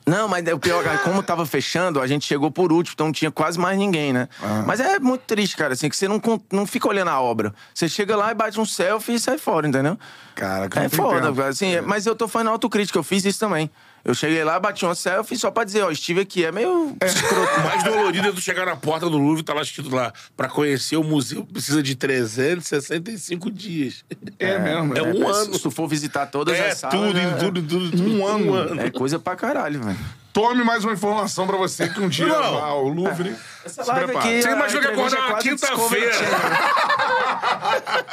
Não, 0.06 0.26
mas 0.26 0.46
o 0.46 0.58
pior, 0.58 0.82
cara, 0.82 0.98
como 0.98 1.22
tava 1.22 1.44
fechando, 1.44 2.00
a 2.00 2.06
gente 2.06 2.24
chegou 2.26 2.50
por 2.50 2.72
último, 2.72 2.94
então 2.94 3.06
não 3.06 3.12
tinha 3.12 3.30
quase 3.30 3.58
mais 3.58 3.78
ninguém, 3.78 4.12
né? 4.12 4.28
Mas 4.66 4.80
é 4.80 4.98
muito 4.98 5.22
triste, 5.22 5.56
cara, 5.56 5.74
assim, 5.74 5.88
que 5.88 5.96
você 5.96 6.08
não, 6.08 6.20
não 6.50 6.66
fica 6.66 6.88
olhando 6.88 7.08
a 7.08 7.20
obra. 7.20 7.54
Você 7.74 7.88
chega 7.88 8.16
lá 8.16 8.30
e 8.30 8.34
bate 8.34 8.58
um 8.58 8.64
selfie 8.64 9.14
e 9.14 9.18
sai 9.18 9.38
fora, 9.38 9.68
entendeu? 9.68 9.98
Cara, 10.34 10.68
que 10.68 10.78
É 10.78 10.88
foda, 10.88 11.20
tempo. 11.22 11.36
cara, 11.36 11.48
assim, 11.50 11.80
mas 11.82 12.06
eu 12.06 12.14
tô 12.14 12.26
fazendo 12.26 12.50
autocrítica, 12.50 12.98
eu 12.98 13.02
fiz 13.02 13.24
isso 13.24 13.38
também. 13.38 13.70
Eu 14.04 14.14
cheguei 14.14 14.42
lá, 14.42 14.58
bati 14.58 14.84
uma 14.84 14.94
selfie 14.94 15.36
só 15.36 15.50
pra 15.50 15.64
dizer, 15.64 15.82
ó, 15.82 15.90
estive 15.90 16.20
aqui. 16.20 16.44
É 16.44 16.50
meio 16.52 16.96
escroto. 17.04 17.60
O 17.60 17.64
mais 17.64 17.82
dolorido 17.84 18.28
é 18.28 18.32
tu 18.32 18.40
chegar 18.40 18.64
na 18.64 18.76
porta 18.76 19.08
do 19.10 19.18
Louvre 19.18 19.40
e 19.40 19.44
tá 19.44 19.52
lá 19.52 19.60
escrito 19.62 19.94
lá, 19.94 20.12
pra 20.36 20.48
conhecer 20.48 20.96
o 20.96 21.04
museu 21.04 21.44
precisa 21.44 21.82
de 21.82 21.94
365 21.94 23.50
dias. 23.50 24.04
É 24.38 24.58
mesmo. 24.58 24.96
É 24.96 25.02
um 25.02 25.20
mas 25.20 25.36
ano. 25.38 25.54
Se 25.54 25.60
tu 25.62 25.70
for 25.70 25.86
visitar 25.88 26.26
todas 26.26 26.56
É, 26.56 26.70
as 26.70 26.78
salas... 26.78 26.96
tudo, 26.98 27.18
é- 27.18 27.24
em 27.24 27.34
tudo, 27.36 27.62
tudo, 27.62 27.90
tudo. 27.90 28.10
Um 28.10 28.26
ano. 28.26 28.80
É 28.80 28.90
coisa 28.90 29.18
pra 29.18 29.36
caralho, 29.36 29.82
velho. 29.82 29.98
Tome 30.32 30.62
mais 30.62 30.84
uma 30.84 30.92
informação 30.92 31.46
pra 31.46 31.56
você 31.56 31.88
que 31.88 32.00
um 32.00 32.08
dia 32.08 32.26
Não. 32.26 32.34
vá 32.54 32.66
ao 32.66 32.86
Louvre. 32.88 33.34
Essa 33.70 33.84
se 33.84 33.90
live 33.90 34.04
prepara. 34.06 34.28
aqui, 34.28 34.42
Você 34.42 34.48
a 34.48 34.52
imagina 34.52 34.80
que 34.80 34.86
acordar 34.88 35.18
é 35.18 35.32
na 35.32 35.38
quinta-feira. 35.38 36.12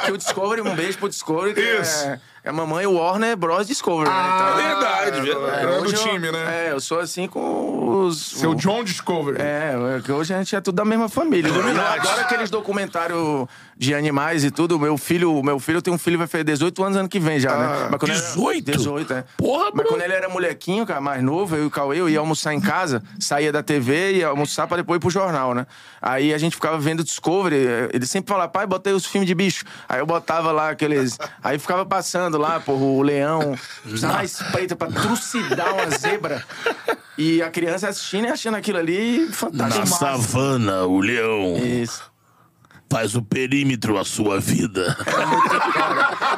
Que 0.04 0.12
o 0.12 0.16
Discovery, 0.18 0.60
um 0.62 0.74
beijo 0.74 0.98
pro 0.98 1.08
Discovery, 1.08 1.54
que 1.54 1.60
Isso. 1.60 2.06
é, 2.06 2.20
é 2.44 2.48
a 2.48 2.52
mamãe 2.52 2.86
Warner 2.86 3.36
Bros. 3.36 3.66
Discovery, 3.66 4.08
né? 4.08 4.30
Então, 4.34 4.56
verdade, 4.56 5.18
é, 5.18 5.22
verdade. 5.34 5.62
é 5.62 5.66
do 5.66 5.82
hoje 5.84 5.94
eu- 5.94 6.02
time, 6.02 6.30
né? 6.30 6.66
É, 6.68 6.72
eu 6.72 6.80
sou 6.80 7.00
assim 7.00 7.26
com 7.26 8.04
os... 8.06 8.32
Seu 8.38 8.54
John 8.54 8.84
Discovery. 8.84 9.38
É, 9.40 9.74
é 9.98 10.00
que 10.00 10.12
hoje 10.12 10.32
a 10.34 10.38
gente 10.38 10.54
é 10.54 10.60
tudo 10.60 10.76
da 10.76 10.84
mesma 10.84 11.08
família. 11.08 11.50
Adoro 11.52 12.20
aqueles 12.20 12.50
documentários 12.50 13.46
de 13.76 13.94
animais 13.94 14.44
e 14.44 14.50
tudo. 14.50 14.78
Meu 14.78 14.96
filho, 14.96 15.34
o 15.34 15.42
meu 15.42 15.58
filho 15.58 15.82
tem 15.82 15.92
um 15.92 15.98
filho 15.98 16.18
vai 16.18 16.26
fazer 16.26 16.44
18 16.44 16.84
anos 16.84 16.96
ano 16.98 17.08
que 17.08 17.18
vem 17.18 17.40
já, 17.40 17.56
né? 17.56 17.88
Mas 17.90 17.98
quando 17.98 18.12
ele 18.12 18.18
era- 18.20 18.28
18? 18.28 18.70
18, 18.72 19.12
é. 19.12 19.24
Porra, 19.36 19.64
Mas 19.64 19.72
Bruno. 19.72 19.88
quando 19.88 20.02
ele 20.02 20.12
era 20.12 20.28
molequinho, 20.28 20.86
cara, 20.86 21.00
mais 21.00 21.22
novo, 21.22 21.56
eu 21.56 21.64
e 21.64 21.66
o 21.66 21.70
Cauê, 21.70 21.98
eu 22.00 22.08
ia 22.08 22.18
almoçar 22.20 22.54
em 22.54 22.60
casa, 22.60 23.02
saía 23.18 23.50
da 23.52 23.62
TV, 23.62 24.18
ia 24.18 24.28
almoçar 24.28 24.66
pra 24.66 24.76
depois 24.76 24.98
ir 24.98 25.00
pro 25.00 25.10
jornal. 25.10 25.45
Final, 25.46 25.54
né? 25.54 25.66
Aí 26.00 26.32
a 26.34 26.38
gente 26.38 26.54
ficava 26.54 26.78
vendo 26.78 27.04
Discovery, 27.04 27.56
ele 27.92 28.06
sempre 28.06 28.28
falava, 28.28 28.50
pai, 28.50 28.66
botei 28.66 28.92
os 28.92 29.06
filmes 29.06 29.26
de 29.26 29.34
bicho. 29.34 29.64
Aí 29.88 30.00
eu 30.00 30.06
botava 30.06 30.50
lá 30.52 30.70
aqueles. 30.70 31.18
Aí 31.42 31.58
ficava 31.58 31.84
passando 31.84 32.38
lá, 32.38 32.58
porra, 32.58 32.84
o 32.84 33.02
leão, 33.02 33.56
usando 33.84 34.16
a 34.16 34.24
espreita 34.24 34.74
pra 34.74 34.88
trucidar 34.88 35.74
uma 35.74 35.90
zebra. 35.90 36.44
E 37.18 37.42
a 37.42 37.50
criança 37.50 37.88
assistindo 37.88 38.26
e 38.26 38.28
achando 38.28 38.56
aquilo 38.56 38.78
ali 38.78 39.26
fantástico. 39.32 39.80
Na 39.80 39.86
savana, 39.86 40.84
o 40.84 41.00
leão 41.00 41.56
Isso. 41.56 42.15
Faz 42.88 43.14
o 43.16 43.22
perímetro 43.22 43.98
à 43.98 44.04
sua 44.04 44.38
vida. 44.40 44.96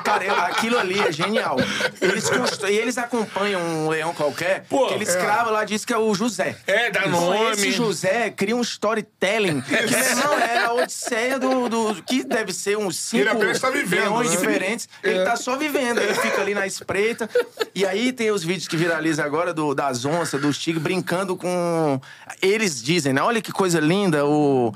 Cara, 0.04 0.24
eu- 0.24 0.34
aquilo 0.36 0.78
ali 0.78 0.98
é 0.98 1.12
genial. 1.12 1.56
Eles 2.00 2.28
E 2.68 2.72
eles 2.74 2.98
acompanham 2.98 3.60
um 3.60 3.88
leão 3.88 4.12
qualquer, 4.14 4.64
Pô, 4.68 4.86
que 4.88 4.94
eles 4.94 5.14
cravam 5.14 5.52
lá, 5.52 5.64
diz 5.64 5.84
que 5.84 5.92
é 5.92 5.98
o 5.98 6.14
José. 6.14 6.56
É, 6.66 6.90
dá 6.90 7.00
Então, 7.06 7.20
nome. 7.20 7.50
Esse 7.52 7.72
José 7.72 8.30
cria 8.30 8.56
um 8.56 8.60
storytelling. 8.62 9.60
Que, 9.60 9.72
meu 9.72 9.98
irmão, 10.00 10.38
é 10.38 10.64
a 10.64 10.72
odisseia 10.72 11.38
do, 11.38 11.68
do- 11.68 12.02
Que 12.02 12.24
deve 12.24 12.52
ser 12.52 12.76
uns 12.78 12.96
cinco 12.96 13.22
Ele 13.22 13.30
apenas 13.30 13.60
tá 13.60 13.70
vivendo, 13.70 14.02
leões 14.04 14.30
né? 14.30 14.36
diferentes. 14.36 14.88
Ele 15.02 15.24
tá 15.24 15.36
só 15.36 15.56
vivendo. 15.56 15.98
Ele 15.98 16.14
fica 16.14 16.40
ali 16.40 16.54
na 16.54 16.66
espreita. 16.66 17.28
E 17.74 17.84
aí 17.86 18.12
tem 18.12 18.30
os 18.30 18.42
vídeos 18.42 18.66
que 18.68 18.76
viralizam 18.76 19.24
agora 19.24 19.52
do, 19.52 19.74
das 19.74 20.04
onças, 20.04 20.40
dos 20.40 20.58
tigres, 20.58 20.82
brincando 20.82 21.36
com... 21.36 22.00
Eles 22.40 22.82
dizem, 22.82 23.12
né? 23.12 23.22
Olha 23.22 23.40
que 23.42 23.52
coisa 23.52 23.80
linda, 23.80 24.24
o... 24.26 24.72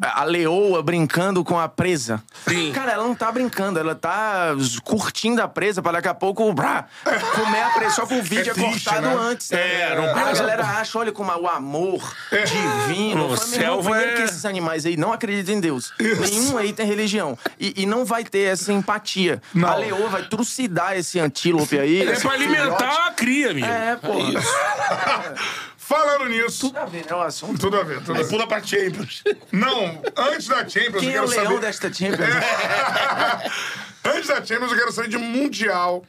A 0.00 0.22
leoa 0.24 0.82
brincando 0.82 1.42
com 1.42 1.58
a 1.58 1.68
presa. 1.68 2.22
Sim. 2.48 2.70
Cara, 2.72 2.92
ela 2.92 3.02
não 3.04 3.14
tá 3.14 3.30
brincando, 3.32 3.78
ela 3.78 3.94
tá 3.94 4.48
curtindo 4.84 5.42
a 5.42 5.48
presa 5.48 5.82
pra 5.82 5.92
daqui 5.92 6.06
a 6.08 6.14
pouco 6.14 6.50
brá, 6.52 6.86
comer 7.34 7.62
a 7.62 7.70
presa. 7.70 7.94
Só 7.96 8.06
que 8.06 8.14
o 8.14 8.22
vídeo 8.22 8.48
é, 8.48 8.50
É 8.50 8.54
triste, 8.54 8.84
cortado 8.84 9.06
né? 9.08 9.16
antes. 9.18 9.50
É, 9.52 9.90
né? 9.90 9.96
não 9.96 10.26
a 10.28 10.32
galera 10.32 10.64
acha, 10.64 10.98
olha 10.98 11.10
como 11.12 11.32
é 11.32 11.36
o 11.36 11.48
amor 11.48 12.00
divino. 12.30 13.16
Meu 13.16 13.30
irmão, 13.32 13.36
selva 13.36 13.90
primeiro 13.90 14.12
é- 14.12 14.14
que 14.16 14.22
esses 14.22 14.44
animais 14.44 14.86
aí 14.86 14.96
não 14.96 15.12
acreditam 15.12 15.54
em 15.54 15.60
Deus. 15.60 15.92
Nenhum 15.98 16.56
aí 16.56 16.72
tem 16.72 16.86
religião. 16.86 17.36
E, 17.58 17.82
e 17.82 17.86
não 17.86 18.04
vai 18.04 18.22
ter 18.24 18.44
essa 18.52 18.72
empatia. 18.72 19.42
Não. 19.52 19.68
A 19.68 19.74
leoa 19.74 20.08
vai 20.08 20.22
trucidar 20.22 20.96
esse 20.96 21.18
antílope 21.18 21.78
aí. 21.78 22.02
É 22.08 22.18
pra 22.20 22.32
alimentar 22.32 22.76
filhote. 22.78 23.08
a 23.08 23.10
cria, 23.12 23.50
amigo. 23.50 23.66
É, 23.66 23.96
pô. 23.96 24.12
Falando 25.90 26.26
nisso. 26.28 26.68
Tudo 26.68 26.78
a 26.78 26.84
ver, 26.84 27.04
né? 27.04 27.12
O 27.16 27.20
assunto. 27.20 27.58
Tudo 27.58 27.76
a 27.76 27.82
ver, 27.82 27.98
tudo 27.98 28.12
a 28.12 28.22
ver. 28.22 28.28
pula 28.28 28.46
pra 28.46 28.62
Champions. 28.62 29.24
Não, 29.50 30.00
antes 30.16 30.46
da 30.46 30.58
Champions, 30.68 31.00
Quem 31.00 31.10
eu 31.10 31.24
é 31.24 31.26
o 31.26 31.28
quero 31.28 31.42
leão 31.42 31.44
saber. 31.46 31.60
desta 31.60 31.92
Champions? 31.92 32.28
Antes 34.06 34.28
da 34.28 34.36
Champions, 34.36 34.70
eu 34.70 34.78
quero 34.78 34.92
saber 34.92 35.08
de 35.08 35.18
Mundial. 35.18 36.04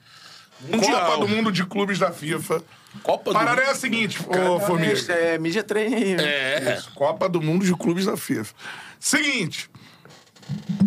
Mundial. 0.61 1.05
Copa 1.07 1.17
do 1.17 1.27
Mundo 1.27 1.51
de 1.51 1.65
Clubes 1.65 1.97
da 1.97 2.11
FIFA. 2.11 2.63
Copa 3.01 3.31
A 3.31 3.33
do 3.33 3.39
parada 3.39 3.61
é 3.63 3.71
a 3.71 3.75
seguinte, 3.75 4.19
ô 4.27 4.59
Formiga. 4.59 5.11
É, 5.13 5.39
mídia 5.39 5.63
treino. 5.63 6.21
É. 6.21 6.79
Copa 6.93 7.27
do 7.27 7.41
Mundo 7.41 7.65
de 7.65 7.73
Clubes 7.75 8.05
da 8.05 8.15
FIFA. 8.15 8.53
Seguinte. 8.99 9.67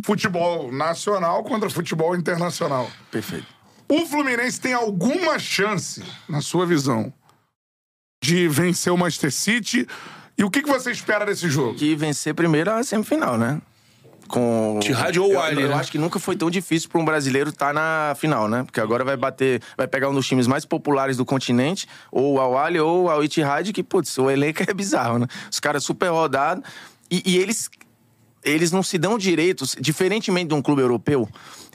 Futebol 0.04 0.70
nacional 0.70 1.42
contra 1.42 1.68
futebol 1.68 2.14
internacional. 2.14 2.88
Perfeito. 3.10 3.46
O 3.88 4.06
Fluminense 4.06 4.60
tem 4.60 4.72
alguma 4.72 5.36
chance, 5.40 6.00
na 6.28 6.40
sua 6.40 6.64
visão, 6.64 7.12
de 8.24 8.48
vencer 8.48 8.90
o 8.92 8.96
Manchester 8.96 9.30
City? 9.30 9.86
E 10.36 10.42
o 10.42 10.50
que, 10.50 10.62
que 10.62 10.68
você 10.68 10.90
espera 10.90 11.26
desse 11.26 11.48
jogo? 11.48 11.74
que 11.74 11.94
vencer 11.94 12.34
primeiro 12.34 12.70
a 12.70 12.82
semifinal, 12.82 13.36
né? 13.36 13.60
Com. 14.26 14.80
Tihad 14.80 15.18
ou 15.18 15.30
eu, 15.30 15.38
Wiley, 15.38 15.64
eu 15.64 15.68
né? 15.68 15.74
acho 15.74 15.92
que 15.92 15.98
nunca 15.98 16.18
foi 16.18 16.34
tão 16.34 16.50
difícil 16.50 16.88
para 16.88 16.98
um 16.98 17.04
brasileiro 17.04 17.50
estar 17.50 17.74
na 17.74 18.14
final, 18.16 18.48
né? 18.48 18.64
Porque 18.64 18.80
agora 18.80 19.04
vai 19.04 19.16
bater, 19.16 19.60
vai 19.76 19.86
pegar 19.86 20.08
um 20.08 20.14
dos 20.14 20.26
times 20.26 20.46
mais 20.46 20.64
populares 20.64 21.18
do 21.18 21.26
continente, 21.26 21.86
ou 22.10 22.34
o 22.34 22.40
Al-Ali 22.40 22.80
ou 22.80 23.04
o 23.04 23.22
Itihad, 23.22 23.70
que, 23.70 23.82
putz, 23.82 24.16
o 24.16 24.30
elenco 24.30 24.62
é 24.66 24.72
bizarro, 24.72 25.18
né? 25.18 25.26
Os 25.50 25.60
caras 25.60 25.84
super 25.84 26.08
rodados. 26.08 26.64
E, 27.10 27.22
e 27.26 27.36
eles, 27.36 27.68
eles 28.42 28.72
não 28.72 28.82
se 28.82 28.96
dão 28.96 29.18
direitos, 29.18 29.76
diferentemente 29.78 30.48
de 30.48 30.54
um 30.54 30.62
clube 30.62 30.80
europeu. 30.80 31.28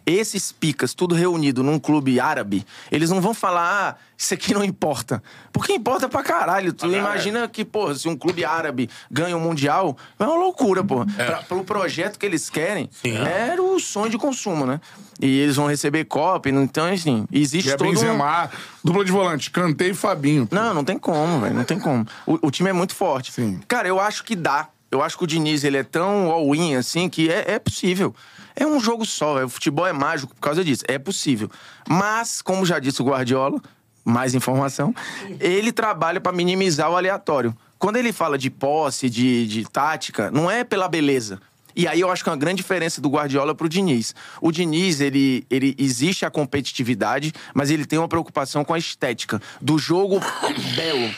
Esses 0.09 0.51
picas, 0.51 0.95
tudo 0.95 1.13
reunido 1.13 1.61
num 1.61 1.77
clube 1.77 2.19
árabe, 2.19 2.65
eles 2.91 3.11
não 3.11 3.21
vão 3.21 3.33
falar, 3.33 3.95
ah, 3.95 3.95
isso 4.17 4.33
aqui 4.33 4.53
não 4.55 4.63
importa. 4.63 5.21
Porque 5.53 5.73
importa 5.73 6.09
pra 6.09 6.23
caralho. 6.23 6.73
Tu 6.73 6.87
imagina 6.87 7.47
que, 7.47 7.63
pô, 7.63 7.93
se 7.93 8.09
um 8.09 8.17
clube 8.17 8.43
árabe 8.43 8.89
ganha 9.11 9.37
um 9.37 9.39
mundial, 9.39 9.95
é 10.17 10.23
uma 10.23 10.35
loucura, 10.35 10.83
pô. 10.83 11.05
Pra, 11.05 11.43
pro 11.43 11.63
projeto 11.63 12.17
que 12.17 12.25
eles 12.25 12.49
querem, 12.49 12.89
era 13.03 13.61
o 13.61 13.79
sonho 13.79 14.09
de 14.09 14.17
consumo, 14.17 14.65
né? 14.65 14.81
E 15.21 15.39
eles 15.39 15.57
vão 15.57 15.67
receber 15.67 16.05
Copa, 16.05 16.49
então, 16.49 16.87
assim, 16.87 17.25
existe 17.31 17.67
Que 17.67 17.73
é 17.73 17.77
todo 17.77 17.89
um... 17.89 18.49
Dupla 18.83 19.05
de 19.05 19.11
volante, 19.11 19.51
Cantei 19.51 19.91
e 19.91 19.93
Fabinho. 19.93 20.47
Não, 20.49 20.73
não 20.73 20.83
tem 20.83 20.97
como, 20.97 21.41
velho. 21.41 21.53
Não 21.53 21.63
tem 21.63 21.79
como. 21.79 22.05
O, 22.25 22.47
o 22.47 22.51
time 22.51 22.69
é 22.69 22.73
muito 22.73 22.95
forte. 22.95 23.31
Sim. 23.31 23.59
Cara, 23.67 23.87
eu 23.87 23.99
acho 23.99 24.23
que 24.23 24.35
dá. 24.35 24.69
Eu 24.89 25.03
acho 25.03 25.17
que 25.17 25.23
o 25.23 25.27
Diniz, 25.27 25.63
ele 25.63 25.77
é 25.77 25.83
tão 25.83 26.31
all-in, 26.31 26.75
assim, 26.75 27.07
que 27.09 27.29
é, 27.29 27.53
é 27.53 27.59
possível. 27.59 28.15
É 28.55 28.65
um 28.65 28.79
jogo 28.79 29.05
só, 29.05 29.35
véio. 29.35 29.45
o 29.45 29.49
futebol 29.49 29.85
é 29.85 29.93
mágico 29.93 30.33
por 30.33 30.41
causa 30.41 30.63
disso. 30.63 30.83
É 30.87 30.97
possível. 30.97 31.49
Mas, 31.87 32.41
como 32.41 32.65
já 32.65 32.79
disse 32.79 33.01
o 33.01 33.05
Guardiola, 33.05 33.61
mais 34.03 34.33
informação, 34.33 34.93
ele 35.39 35.71
trabalha 35.71 36.19
pra 36.19 36.31
minimizar 36.31 36.89
o 36.89 36.97
aleatório. 36.97 37.55
Quando 37.77 37.95
ele 37.95 38.11
fala 38.11 38.37
de 38.37 38.49
posse, 38.49 39.09
de, 39.09 39.47
de 39.47 39.63
tática, 39.63 40.29
não 40.31 40.51
é 40.51 40.63
pela 40.63 40.87
beleza. 40.87 41.39
E 41.79 41.87
aí 41.87 42.01
eu 42.01 42.11
acho 42.11 42.21
que 42.25 42.29
é 42.29 42.33
uma 42.33 42.37
grande 42.37 42.57
diferença 42.57 42.99
do 42.99 43.07
Guardiola 43.09 43.55
pro 43.55 43.69
Diniz. 43.69 44.13
O 44.41 44.51
Diniz, 44.51 44.99
ele, 44.99 45.45
ele 45.49 45.73
existe 45.77 46.25
a 46.25 46.29
competitividade, 46.29 47.31
mas 47.53 47.69
ele 47.71 47.85
tem 47.85 47.97
uma 47.97 48.07
preocupação 48.09 48.65
com 48.65 48.73
a 48.73 48.77
estética 48.77 49.41
do 49.61 49.77
jogo 49.79 50.19
belo, 50.75 51.09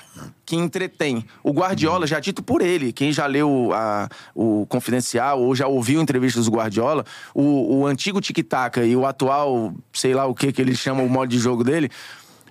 que 0.45 0.55
entretém. 0.55 1.25
O 1.43 1.51
Guardiola, 1.51 2.05
já 2.05 2.19
dito 2.19 2.43
por 2.43 2.61
ele, 2.61 2.93
quem 2.93 3.11
já 3.11 3.25
leu 3.25 3.71
a- 3.73 4.07
o 4.35 4.67
Confidencial 4.67 5.41
ou 5.41 5.55
já 5.55 5.65
ouviu 5.65 5.99
entrevistas 5.99 6.45
do 6.45 6.51
Guardiola, 6.51 7.03
o, 7.33 7.79
o 7.79 7.87
antigo 7.87 8.21
tic-tac 8.21 8.79
e 8.81 8.95
o 8.95 9.03
atual, 9.07 9.73
sei 9.91 10.13
lá 10.13 10.27
o 10.27 10.35
que 10.35 10.51
que 10.51 10.61
ele 10.61 10.75
chama 10.75 11.01
o 11.01 11.09
modo 11.09 11.29
de 11.29 11.39
jogo 11.39 11.63
dele, 11.63 11.89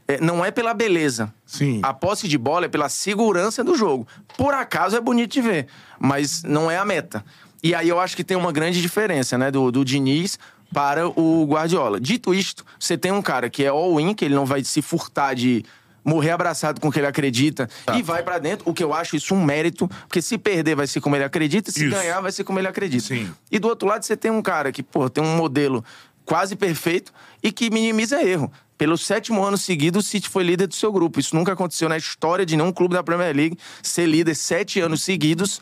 é, 0.08 0.20
não 0.20 0.44
é 0.44 0.50
pela 0.50 0.74
beleza. 0.74 1.32
Sim. 1.46 1.78
A 1.84 1.94
posse 1.94 2.26
de 2.26 2.36
bola 2.36 2.66
é 2.66 2.68
pela 2.68 2.88
segurança 2.88 3.62
do 3.62 3.76
jogo. 3.76 4.04
Por 4.36 4.52
acaso 4.52 4.96
é 4.96 5.00
bonito 5.00 5.30
de 5.34 5.40
ver, 5.42 5.68
mas 5.96 6.42
não 6.42 6.68
é 6.68 6.76
a 6.76 6.84
meta. 6.84 7.24
E 7.62 7.74
aí 7.74 7.88
eu 7.88 8.00
acho 8.00 8.16
que 8.16 8.24
tem 8.24 8.36
uma 8.36 8.52
grande 8.52 8.80
diferença, 8.80 9.36
né, 9.36 9.50
do, 9.50 9.70
do 9.70 9.84
Diniz 9.84 10.38
para 10.72 11.08
o 11.08 11.44
Guardiola. 11.46 12.00
Dito 12.00 12.32
isto, 12.32 12.64
você 12.78 12.96
tem 12.96 13.12
um 13.12 13.20
cara 13.20 13.50
que 13.50 13.64
é 13.64 13.68
all-in, 13.68 14.14
que 14.14 14.24
ele 14.24 14.34
não 14.34 14.46
vai 14.46 14.62
se 14.64 14.80
furtar 14.80 15.34
de 15.34 15.64
morrer 16.04 16.30
abraçado 16.30 16.80
com 16.80 16.88
o 16.88 16.92
que 16.92 16.98
ele 16.98 17.06
acredita 17.06 17.68
e 17.96 18.02
vai 18.02 18.22
pra 18.22 18.38
dentro, 18.38 18.68
o 18.68 18.72
que 18.72 18.82
eu 18.82 18.94
acho 18.94 19.16
isso 19.16 19.34
um 19.34 19.44
mérito, 19.44 19.86
porque 20.08 20.22
se 20.22 20.38
perder 20.38 20.74
vai 20.74 20.86
ser 20.86 21.00
como 21.00 21.14
ele 21.14 21.24
acredita, 21.24 21.70
se 21.70 21.86
Isso. 21.86 21.94
ganhar 21.94 22.20
vai 22.20 22.32
ser 22.32 22.42
como 22.42 22.58
ele 22.58 22.68
acredita. 22.68 23.08
Sim. 23.08 23.30
E 23.50 23.58
do 23.58 23.68
outro 23.68 23.86
lado 23.86 24.02
você 24.02 24.16
tem 24.16 24.30
um 24.30 24.40
cara 24.40 24.72
que, 24.72 24.82
pô, 24.82 25.10
tem 25.10 25.22
um 25.22 25.36
modelo 25.36 25.84
quase 26.24 26.56
perfeito 26.56 27.12
e 27.42 27.52
que 27.52 27.70
minimiza 27.70 28.22
erro. 28.22 28.50
Pelo 28.78 28.96
sétimo 28.96 29.44
ano 29.44 29.58
seguido, 29.58 29.98
o 29.98 30.02
City 30.02 30.26
foi 30.26 30.42
líder 30.42 30.66
do 30.66 30.74
seu 30.74 30.90
grupo. 30.90 31.20
Isso 31.20 31.36
nunca 31.36 31.52
aconteceu 31.52 31.86
na 31.86 31.98
história 31.98 32.46
de 32.46 32.56
nenhum 32.56 32.72
clube 32.72 32.94
da 32.94 33.02
Premier 33.02 33.36
League 33.36 33.58
ser 33.82 34.06
líder 34.06 34.34
sete 34.34 34.80
anos 34.80 35.02
seguidos 35.02 35.60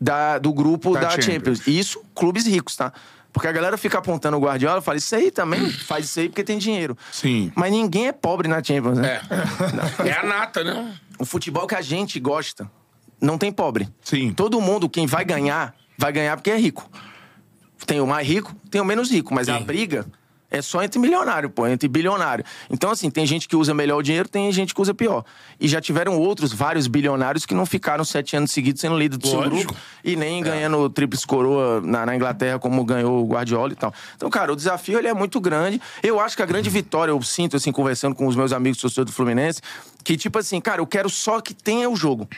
da- 0.00 0.38
do 0.38 0.52
grupo 0.52 0.92
Da 0.94 1.00
da, 1.00 1.10
Champions. 1.10 1.24
Champions. 1.26 1.66
E 1.66 1.78
isso, 1.78 2.02
clubes 2.14 2.46
ricos, 2.46 2.76
tá? 2.76 2.92
Porque 3.32 3.48
a 3.48 3.52
galera 3.52 3.76
fica 3.76 3.98
apontando 3.98 4.36
o 4.36 4.40
Guardiola 4.40 4.78
e 4.78 4.82
fala, 4.82 4.96
isso 4.98 5.14
aí 5.14 5.30
também 5.30 5.68
faz 5.68 6.04
isso 6.04 6.20
aí 6.20 6.28
porque 6.28 6.44
tem 6.44 6.56
dinheiro. 6.56 6.96
Sim. 7.10 7.50
Mas 7.56 7.72
ninguém 7.72 8.06
é 8.06 8.12
pobre 8.12 8.46
na 8.46 8.62
Champions, 8.62 8.98
né? 8.98 9.20
É. 9.98 10.08
É 10.08 10.12
a 10.12 10.22
nata, 10.24 10.62
né? 10.62 10.94
O 11.18 11.24
futebol 11.24 11.66
que 11.66 11.74
a 11.74 11.80
gente 11.82 12.20
gosta 12.20 12.70
não 13.20 13.36
tem 13.36 13.50
pobre. 13.50 13.88
Sim. 14.02 14.32
Todo 14.32 14.60
mundo, 14.60 14.88
quem 14.88 15.06
vai 15.06 15.24
ganhar, 15.24 15.74
vai 15.98 16.12
ganhar 16.12 16.36
porque 16.36 16.50
é 16.50 16.56
rico. 16.56 16.88
Tem 17.86 18.00
o 18.00 18.06
mais 18.06 18.26
rico, 18.26 18.54
tem 18.70 18.80
o 18.80 18.84
menos 18.84 19.10
rico, 19.10 19.34
mas 19.34 19.48
a 19.48 19.58
Sim. 19.58 19.64
briga 19.64 20.06
é 20.54 20.62
só 20.62 20.82
entre 20.82 20.98
milionário, 20.98 21.50
pô, 21.50 21.66
entre 21.66 21.88
bilionário. 21.88 22.44
Então, 22.70 22.90
assim, 22.90 23.10
tem 23.10 23.26
gente 23.26 23.48
que 23.48 23.56
usa 23.56 23.74
melhor 23.74 23.98
o 23.98 24.02
dinheiro, 24.02 24.28
tem 24.28 24.50
gente 24.52 24.74
que 24.74 24.80
usa 24.80 24.94
pior. 24.94 25.24
E 25.58 25.66
já 25.66 25.80
tiveram 25.80 26.18
outros, 26.18 26.52
vários 26.52 26.86
bilionários, 26.86 27.44
que 27.44 27.54
não 27.54 27.66
ficaram 27.66 28.04
sete 28.04 28.36
anos 28.36 28.52
seguidos 28.52 28.80
sendo 28.80 28.96
líder 28.96 29.16
do 29.16 29.26
seu 29.26 29.40
Lógico. 29.40 29.56
grupo 29.56 29.76
e 30.02 30.16
nem 30.16 30.42
ganhando 30.42 30.88
tríplice 30.88 31.26
coroa 31.26 31.80
na, 31.80 32.06
na 32.06 32.14
Inglaterra, 32.14 32.58
como 32.58 32.84
ganhou 32.84 33.24
o 33.24 33.26
Guardiola 33.26 33.72
e 33.72 33.76
tal. 33.76 33.92
Então, 34.16 34.30
cara, 34.30 34.52
o 34.52 34.56
desafio 34.56 34.98
ele 34.98 35.08
é 35.08 35.14
muito 35.14 35.40
grande. 35.40 35.80
Eu 36.02 36.20
acho 36.20 36.36
que 36.36 36.42
a 36.42 36.46
grande 36.46 36.70
vitória, 36.70 37.10
eu 37.10 37.20
sinto, 37.22 37.56
assim, 37.56 37.72
conversando 37.72 38.14
com 38.14 38.26
os 38.26 38.36
meus 38.36 38.52
amigos 38.52 38.80
torcedores 38.80 39.12
do 39.12 39.14
Fluminense, 39.14 39.60
que, 40.04 40.16
tipo 40.16 40.38
assim, 40.38 40.60
cara, 40.60 40.80
eu 40.80 40.86
quero 40.86 41.08
só 41.10 41.40
que 41.40 41.52
tenha 41.52 41.88
o 41.90 41.96
jogo. 41.96 42.28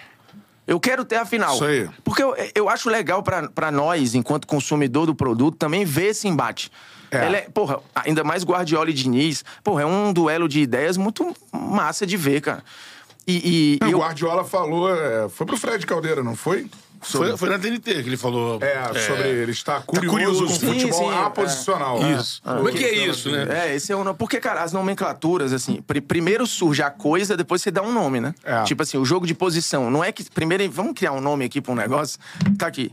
Eu 0.66 0.80
quero 0.80 1.04
ter 1.04 1.16
a 1.16 1.24
final. 1.24 1.54
Isso 1.54 1.64
aí. 1.64 1.88
Porque 2.02 2.22
eu, 2.22 2.34
eu 2.54 2.68
acho 2.68 2.88
legal 2.88 3.22
pra 3.22 3.70
nós, 3.70 4.14
enquanto 4.14 4.46
consumidor 4.46 5.06
do 5.06 5.14
produto, 5.14 5.56
também 5.56 5.84
ver 5.84 6.06
esse 6.06 6.26
embate. 6.26 6.72
É. 7.10 7.24
Ela 7.24 7.36
é, 7.38 7.40
porra, 7.42 7.80
ainda 7.94 8.24
mais 8.24 8.44
Guardiola 8.44 8.90
e 8.90 8.92
Diniz. 8.92 9.44
Porra, 9.62 9.82
é 9.82 9.86
um 9.86 10.12
duelo 10.12 10.48
de 10.48 10.60
ideias 10.60 10.96
muito 10.96 11.34
massa 11.52 12.06
de 12.06 12.16
ver, 12.16 12.40
cara. 12.40 12.64
E, 13.26 13.78
e 13.80 13.84
O 13.84 13.90
eu, 13.90 13.98
Guardiola 13.98 14.44
falou, 14.44 14.94
é, 14.94 15.28
foi 15.28 15.44
pro 15.46 15.56
Fred 15.56 15.84
Caldeira, 15.84 16.22
não 16.22 16.36
foi? 16.36 16.70
Foi, 17.06 17.36
foi 17.36 17.48
na 17.48 17.58
TNT 17.58 18.02
que 18.02 18.08
ele 18.08 18.16
falou. 18.16 18.58
É, 18.62 18.98
sobre 19.00 19.28
ele 19.28 19.52
estar 19.52 19.82
curioso, 19.82 20.10
curioso. 20.10 20.46
com 20.46 20.52
Sim, 20.52 20.66
futebol 20.80 21.10
sim, 21.12 21.18
aposicional. 21.18 22.12
Isso. 22.12 22.42
Como 22.42 22.68
é 22.68 22.72
que 22.72 22.84
é 22.84 22.94
isso, 23.06 23.30
né? 23.30 23.46
É, 23.68 23.74
esse 23.74 23.92
é 23.92 23.96
o 23.96 24.02
nome. 24.04 24.16
Porque, 24.18 24.40
cara, 24.40 24.62
as 24.62 24.72
nomenclaturas, 24.72 25.52
assim, 25.52 25.82
pri- 25.82 26.00
primeiro 26.00 26.46
surge 26.46 26.82
a 26.82 26.90
coisa, 26.90 27.36
depois 27.36 27.62
você 27.62 27.70
dá 27.70 27.82
um 27.82 27.92
nome, 27.92 28.20
né? 28.20 28.34
É. 28.44 28.62
Tipo 28.64 28.82
assim, 28.82 28.98
o 28.98 29.04
jogo 29.04 29.26
de 29.26 29.34
posição. 29.34 29.90
Não 29.90 30.02
é 30.02 30.10
que. 30.12 30.28
Primeiro, 30.30 30.68
vamos 30.70 30.94
criar 30.94 31.12
um 31.12 31.20
nome 31.20 31.44
aqui 31.44 31.60
pra 31.60 31.72
um 31.72 31.76
negócio. 31.76 32.18
Tá 32.58 32.66
aqui. 32.66 32.92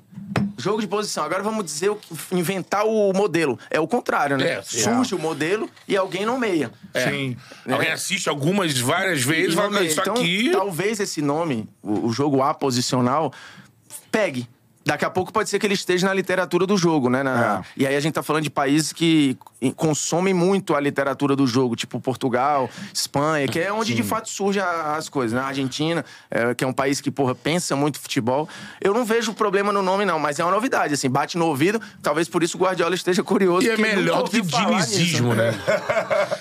Jogo 0.57 0.79
de 0.81 0.87
posição. 0.87 1.23
Agora 1.23 1.41
vamos 1.41 1.65
dizer 1.65 1.89
o 1.89 1.95
que- 1.95 2.13
inventar 2.31 2.85
o 2.85 3.11
modelo. 3.13 3.57
É 3.69 3.79
o 3.79 3.87
contrário, 3.87 4.37
né? 4.37 4.53
É. 4.53 4.61
Surge 4.61 5.15
o 5.15 5.19
modelo 5.19 5.69
e 5.87 5.97
alguém 5.97 6.25
nomeia. 6.25 6.71
É. 6.93 7.09
Sim. 7.09 7.37
Alguém 7.69 7.91
assiste 7.91 8.29
algumas, 8.29 8.77
várias 8.79 9.23
vezes, 9.23 9.53
E 9.53 9.55
fala, 9.55 9.69
nomeia. 9.69 9.87
isso 9.87 9.99
então, 9.99 10.13
aqui. 10.13 10.49
talvez 10.51 10.99
esse 10.99 11.21
nome, 11.21 11.67
o, 11.81 12.07
o 12.07 12.13
jogo 12.13 12.41
A 12.41 12.53
posicional, 12.53 13.33
pegue. 14.13 14.47
Daqui 14.85 15.05
a 15.05 15.09
pouco 15.09 15.31
pode 15.31 15.49
ser 15.49 15.59
que 15.59 15.65
ele 15.65 15.73
esteja 15.75 16.07
na 16.07 16.13
literatura 16.13 16.65
do 16.67 16.77
jogo, 16.77 17.09
né? 17.09 17.23
Na- 17.23 17.59
É. 17.59 17.63
E 17.77 17.87
aí 17.87 17.95
a 17.95 17.99
gente 17.99 18.13
tá 18.13 18.23
falando 18.23 18.43
de 18.43 18.49
países 18.49 18.91
que 18.91 19.37
consomem 19.77 20.33
muito 20.33 20.75
a 20.75 20.79
literatura 20.79 21.35
do 21.35 21.47
jogo, 21.47 21.75
tipo 21.75 21.99
Portugal, 22.01 22.69
Espanha, 22.93 23.47
que 23.47 23.59
é 23.59 23.71
onde 23.71 23.93
de 23.93 24.03
fato 24.03 24.29
surgem 24.29 24.61
as 24.61 25.07
coisas, 25.07 25.33
né? 25.33 25.41
A 25.41 25.47
Argentina, 25.47 26.03
é, 26.29 26.53
que 26.53 26.63
é 26.63 26.67
um 26.67 26.73
país 26.73 26.99
que, 26.99 27.09
porra, 27.09 27.33
pensa 27.33 27.75
muito 27.75 27.97
futebol. 27.99 28.47
Eu 28.81 28.93
não 28.93 29.05
vejo 29.05 29.33
problema 29.33 29.71
no 29.71 29.81
nome, 29.81 30.03
não, 30.05 30.19
mas 30.19 30.37
é 30.39 30.43
uma 30.43 30.51
novidade, 30.51 30.93
assim, 30.93 31.09
bate 31.09 31.37
no 31.37 31.45
ouvido, 31.45 31.81
talvez 32.01 32.27
por 32.27 32.43
isso 32.43 32.57
o 32.57 32.59
Guardiola 32.59 32.93
esteja 32.93 33.23
curioso. 33.23 33.65
E 33.65 33.69
é 33.69 33.75
porque 33.75 33.89
ele 33.89 33.95
melhor 34.01 34.17
nunca 34.17 34.25
do 34.25 34.31
que 34.31 34.41
nisso. 34.41 34.91
dinizismo, 34.91 35.33
né? 35.33 35.53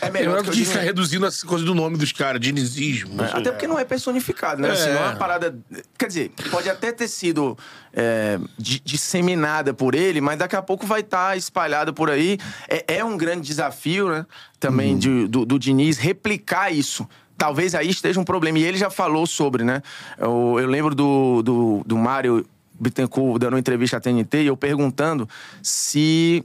É 0.01 0.07
É 0.07 0.11
melhor 0.11 0.31
melhor 0.33 0.43
do 0.43 0.51
que 0.51 0.57
que 0.57 0.63
o 0.63 0.67
ficar 0.67 0.81
reduzindo 0.81 1.27
essa 1.27 1.47
coisa 1.47 1.65
do 1.65 1.75
nome 1.75 1.97
dos 1.97 2.11
caras, 2.13 2.41
dinizismo. 2.41 3.23
Até 3.23 3.51
porque 3.53 3.67
não 3.69 3.79
é 3.79 3.85
personificado, 3.85 4.61
né? 4.61 4.71
Assim, 4.71 4.89
É. 4.89 4.95
não 4.95 5.03
é 5.03 5.07
uma 5.11 5.17
parada. 5.17 5.57
Quer 5.97 6.07
dizer, 6.09 6.33
pode 6.51 6.69
até 6.69 6.91
ter 6.93 7.07
sido 7.09 7.57
é, 7.95 8.39
di- 8.59 8.81
disseminada 8.85 9.75
por 9.75 9.95
ele, 9.95 10.21
mas 10.21 10.39
daqui 10.39 10.57
a 10.57 10.63
pouco 10.63 10.87
vai 10.87 11.01
estar 11.01 11.37
espalhado 11.37 11.93
por 11.93 12.11
aí. 12.11 12.39
É, 12.69 12.97
é 12.99 13.05
um 13.05 13.17
grande 13.17 13.47
desafio, 13.47 14.09
né? 14.09 14.27
Também 14.59 14.97
de- 14.97 15.27
do, 15.29 15.45
do 15.45 15.59
Diniz 15.59 15.99
replicar 15.99 16.73
isso. 16.73 17.07
Talvez 17.37 17.75
aí 17.75 17.91
esteja 17.91 18.21
um 18.21 18.25
problema. 18.25 18.59
E 18.59 18.63
ele 18.65 18.79
já 18.79 18.89
falou 18.91 19.27
sobre, 19.27 19.65
né? 19.65 19.83
Eu, 20.19 20.57
eu 20.61 20.67
lembro 20.69 20.95
do, 20.95 21.43
do, 21.43 21.83
do 21.85 21.99
Mário 21.99 22.47
Bittencourt 22.79 23.41
dando 23.41 23.55
uma 23.55 23.59
entrevista 23.61 23.97
à 23.97 24.01
TNT 24.01 24.43
e 24.43 24.47
eu 24.47 24.57
perguntando 24.57 25.29
se 25.63 26.45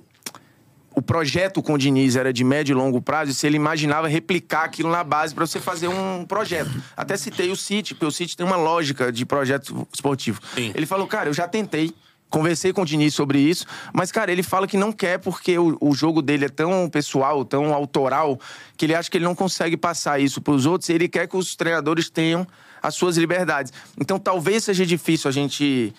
o 0.97 1.01
projeto 1.01 1.61
com 1.61 1.75
o 1.75 1.77
Diniz 1.77 2.15
era 2.15 2.33
de 2.33 2.43
médio 2.43 2.73
e 2.73 2.75
longo 2.75 2.99
prazo, 2.99 3.29
e 3.29 3.33
se 3.35 3.45
ele 3.45 3.55
imaginava 3.55 4.07
replicar 4.07 4.63
aquilo 4.63 4.89
na 4.89 5.03
base 5.03 5.31
para 5.31 5.45
você 5.45 5.59
fazer 5.59 5.87
um 5.87 6.25
projeto. 6.25 6.71
Até 6.97 7.15
citei 7.15 7.51
o 7.51 7.55
City, 7.55 7.93
porque 7.93 8.07
o 8.07 8.11
City 8.11 8.35
tem 8.35 8.43
uma 8.43 8.55
lógica 8.55 9.11
de 9.11 9.23
projeto 9.23 9.87
esportivo. 9.93 10.41
Sim. 10.55 10.71
Ele 10.73 10.87
falou, 10.87 11.05
cara, 11.05 11.29
eu 11.29 11.35
já 11.35 11.47
tentei. 11.47 11.93
Conversei 12.31 12.73
com 12.73 12.81
o 12.81 12.85
Diniz 12.85 13.13
sobre 13.13 13.37
isso, 13.37 13.63
mas, 13.93 14.11
cara, 14.11 14.31
ele 14.31 14.41
fala 14.41 14.67
que 14.67 14.75
não 14.75 14.91
quer 14.91 15.19
porque 15.19 15.59
o, 15.59 15.77
o 15.79 15.93
jogo 15.93 16.19
dele 16.19 16.45
é 16.45 16.49
tão 16.49 16.89
pessoal, 16.89 17.45
tão 17.45 17.75
autoral, 17.75 18.39
que 18.75 18.85
ele 18.85 18.95
acha 18.95 19.09
que 19.09 19.17
ele 19.17 19.23
não 19.23 19.35
consegue 19.35 19.77
passar 19.77 20.19
isso 20.19 20.41
pros 20.41 20.65
outros 20.65 20.89
e 20.89 20.93
ele 20.93 21.07
quer 21.07 21.27
que 21.27 21.37
os 21.37 21.55
treinadores 21.55 22.09
tenham 22.09 22.45
as 22.81 22.95
suas 22.95 23.17
liberdades. 23.17 23.71
Então, 24.01 24.17
talvez 24.17 24.63
seja 24.63 24.83
difícil 24.83 25.29
a 25.29 25.31
gente 25.31 25.93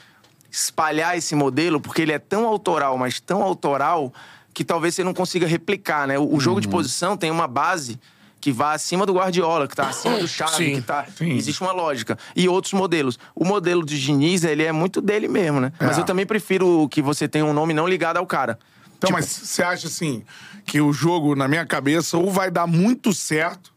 espalhar 0.50 1.16
esse 1.16 1.36
modelo, 1.36 1.80
porque 1.80 2.02
ele 2.02 2.12
é 2.12 2.18
tão 2.18 2.46
autoral, 2.46 2.98
mas 2.98 3.20
tão 3.20 3.42
autoral, 3.42 4.12
que 4.58 4.64
talvez 4.64 4.92
você 4.92 5.04
não 5.04 5.14
consiga 5.14 5.46
replicar, 5.46 6.08
né? 6.08 6.18
O, 6.18 6.34
o 6.34 6.40
jogo 6.40 6.56
Uhum. 6.56 6.60
de 6.62 6.66
posição 6.66 7.16
tem 7.16 7.30
uma 7.30 7.46
base 7.46 7.96
que 8.40 8.50
vai 8.50 8.74
acima 8.74 9.06
do 9.06 9.12
Guardiola, 9.14 9.68
que 9.68 9.76
tá 9.76 9.88
acima 9.88 10.18
do 10.18 10.26
Xavi, 10.26 10.52
Sim, 10.56 10.74
que 10.74 10.80
tá... 10.82 11.06
Existe 11.20 11.60
uma 11.62 11.70
lógica. 11.70 12.18
E 12.34 12.48
outros 12.48 12.72
modelos. 12.72 13.20
O 13.36 13.44
modelo 13.44 13.86
de 13.86 14.00
Diniz, 14.00 14.42
ele 14.42 14.64
é 14.64 14.72
muito 14.72 15.00
dele 15.00 15.28
mesmo, 15.28 15.60
né? 15.60 15.72
Mas 15.78 15.96
É. 15.96 16.00
eu 16.00 16.04
também 16.04 16.26
prefiro 16.26 16.88
que 16.88 17.00
você 17.00 17.28
tenha 17.28 17.44
um 17.44 17.52
nome 17.52 17.72
não 17.72 17.86
ligado 17.86 18.16
ao 18.16 18.26
cara. 18.26 18.58
Então, 18.96 19.06
Tipo, 19.06 19.12
mas 19.12 19.26
você 19.26 19.62
acha 19.62 19.86
assim 19.86 20.24
que 20.66 20.80
o 20.80 20.92
jogo, 20.92 21.36
na 21.36 21.46
minha 21.46 21.64
cabeça, 21.64 22.18
ou 22.18 22.28
vai 22.32 22.50
dar 22.50 22.66
muito 22.66 23.12
certo 23.12 23.72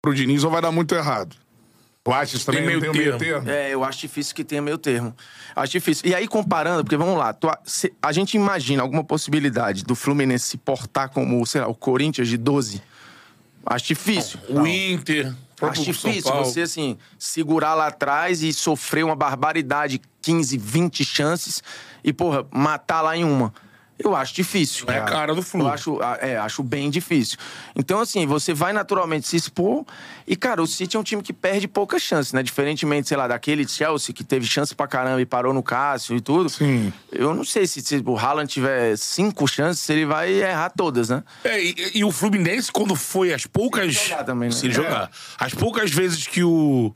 pro 0.00 0.14
Diniz 0.14 0.42
ou 0.42 0.50
vai 0.50 0.62
dar 0.62 0.72
muito 0.72 0.94
errado? 0.94 1.36
Tu 2.08 2.14
acha 2.14 2.36
isso 2.36 2.46
também? 2.46 2.62
Tem 2.62 2.72
não 2.74 2.80
meio 2.80 2.80
tem 2.80 2.90
o 2.90 3.04
meio 3.04 3.18
termo. 3.18 3.44
termo? 3.44 3.50
É, 3.50 3.70
eu 3.74 3.84
acho 3.84 3.98
difícil 4.00 4.34
que 4.34 4.42
tenha 4.44 4.62
meio 4.62 4.78
termo. 4.78 5.14
Acho 5.54 5.72
difícil. 5.72 6.08
E 6.08 6.14
aí, 6.14 6.26
comparando, 6.26 6.82
porque 6.82 6.96
vamos 6.96 7.18
lá, 7.18 7.32
tu 7.32 7.48
a, 7.48 7.58
se- 7.64 7.92
a 8.02 8.12
gente 8.12 8.34
imagina 8.36 8.82
alguma 8.82 9.04
possibilidade 9.04 9.84
do 9.84 9.94
Fluminense 9.94 10.46
se 10.46 10.56
portar 10.56 11.10
como, 11.10 11.44
sei 11.46 11.60
lá, 11.60 11.68
o 11.68 11.74
Corinthians 11.74 12.28
de 12.28 12.36
12. 12.36 12.80
Acho 13.66 13.86
difícil. 13.86 14.40
O 14.48 14.66
Inter, 14.66 15.34
Acho 15.60 15.82
difícil 15.82 16.32
você, 16.32 16.62
assim, 16.62 16.96
segurar 17.18 17.74
lá 17.74 17.88
atrás 17.88 18.42
e 18.42 18.52
sofrer 18.52 19.04
uma 19.04 19.16
barbaridade, 19.16 20.00
15, 20.22 20.56
20 20.56 21.04
chances, 21.04 21.62
e, 22.02 22.12
porra, 22.12 22.46
matar 22.50 23.02
lá 23.02 23.16
em 23.16 23.24
uma. 23.24 23.52
Eu 23.98 24.14
acho 24.14 24.32
difícil. 24.32 24.86
É 24.88 24.98
a 24.98 25.02
cara 25.02 25.34
do 25.34 25.42
Flu. 25.42 25.62
Eu 25.62 25.68
acho, 25.68 26.00
ah, 26.00 26.16
é, 26.20 26.36
acho 26.36 26.62
bem 26.62 26.88
difícil. 26.88 27.36
Então, 27.74 27.98
assim, 28.00 28.26
você 28.26 28.54
vai 28.54 28.72
naturalmente 28.72 29.26
se 29.26 29.34
expor. 29.36 29.84
E, 30.26 30.36
cara, 30.36 30.62
o 30.62 30.66
City 30.66 30.96
é 30.96 31.00
um 31.00 31.02
time 31.02 31.20
que 31.22 31.32
perde 31.32 31.66
poucas 31.66 32.00
chances, 32.02 32.32
né? 32.32 32.42
Diferentemente, 32.42 33.08
sei 33.08 33.16
lá, 33.16 33.26
daquele 33.26 33.66
Chelsea 33.66 34.14
que 34.14 34.22
teve 34.22 34.46
chance 34.46 34.74
pra 34.74 34.86
caramba 34.86 35.20
e 35.20 35.26
parou 35.26 35.52
no 35.52 35.62
Cássio 35.62 36.16
e 36.16 36.20
tudo. 36.20 36.48
Sim. 36.48 36.92
Eu 37.10 37.34
não 37.34 37.44
sei 37.44 37.66
se, 37.66 37.80
se 37.82 38.02
o 38.06 38.16
Haaland 38.16 38.52
tiver 38.52 38.96
cinco 38.96 39.48
chances, 39.48 39.88
ele 39.90 40.06
vai 40.06 40.30
errar 40.32 40.70
todas, 40.70 41.08
né? 41.08 41.24
É, 41.42 41.60
e, 41.60 41.74
e 41.96 42.04
o 42.04 42.12
Fluminense, 42.12 42.70
quando 42.70 42.94
foi 42.94 43.32
as 43.34 43.46
poucas. 43.46 43.96
Se 43.96 44.00
ele 44.02 44.08
jogar 44.10 44.24
também, 44.24 44.48
né? 44.50 44.54
Se 44.54 44.66
ele 44.66 44.74
É. 44.74 44.76
jogar. 44.76 45.10
As 45.38 45.52
poucas 45.54 45.90
vezes 45.90 46.26
que 46.26 46.44
o 46.44 46.94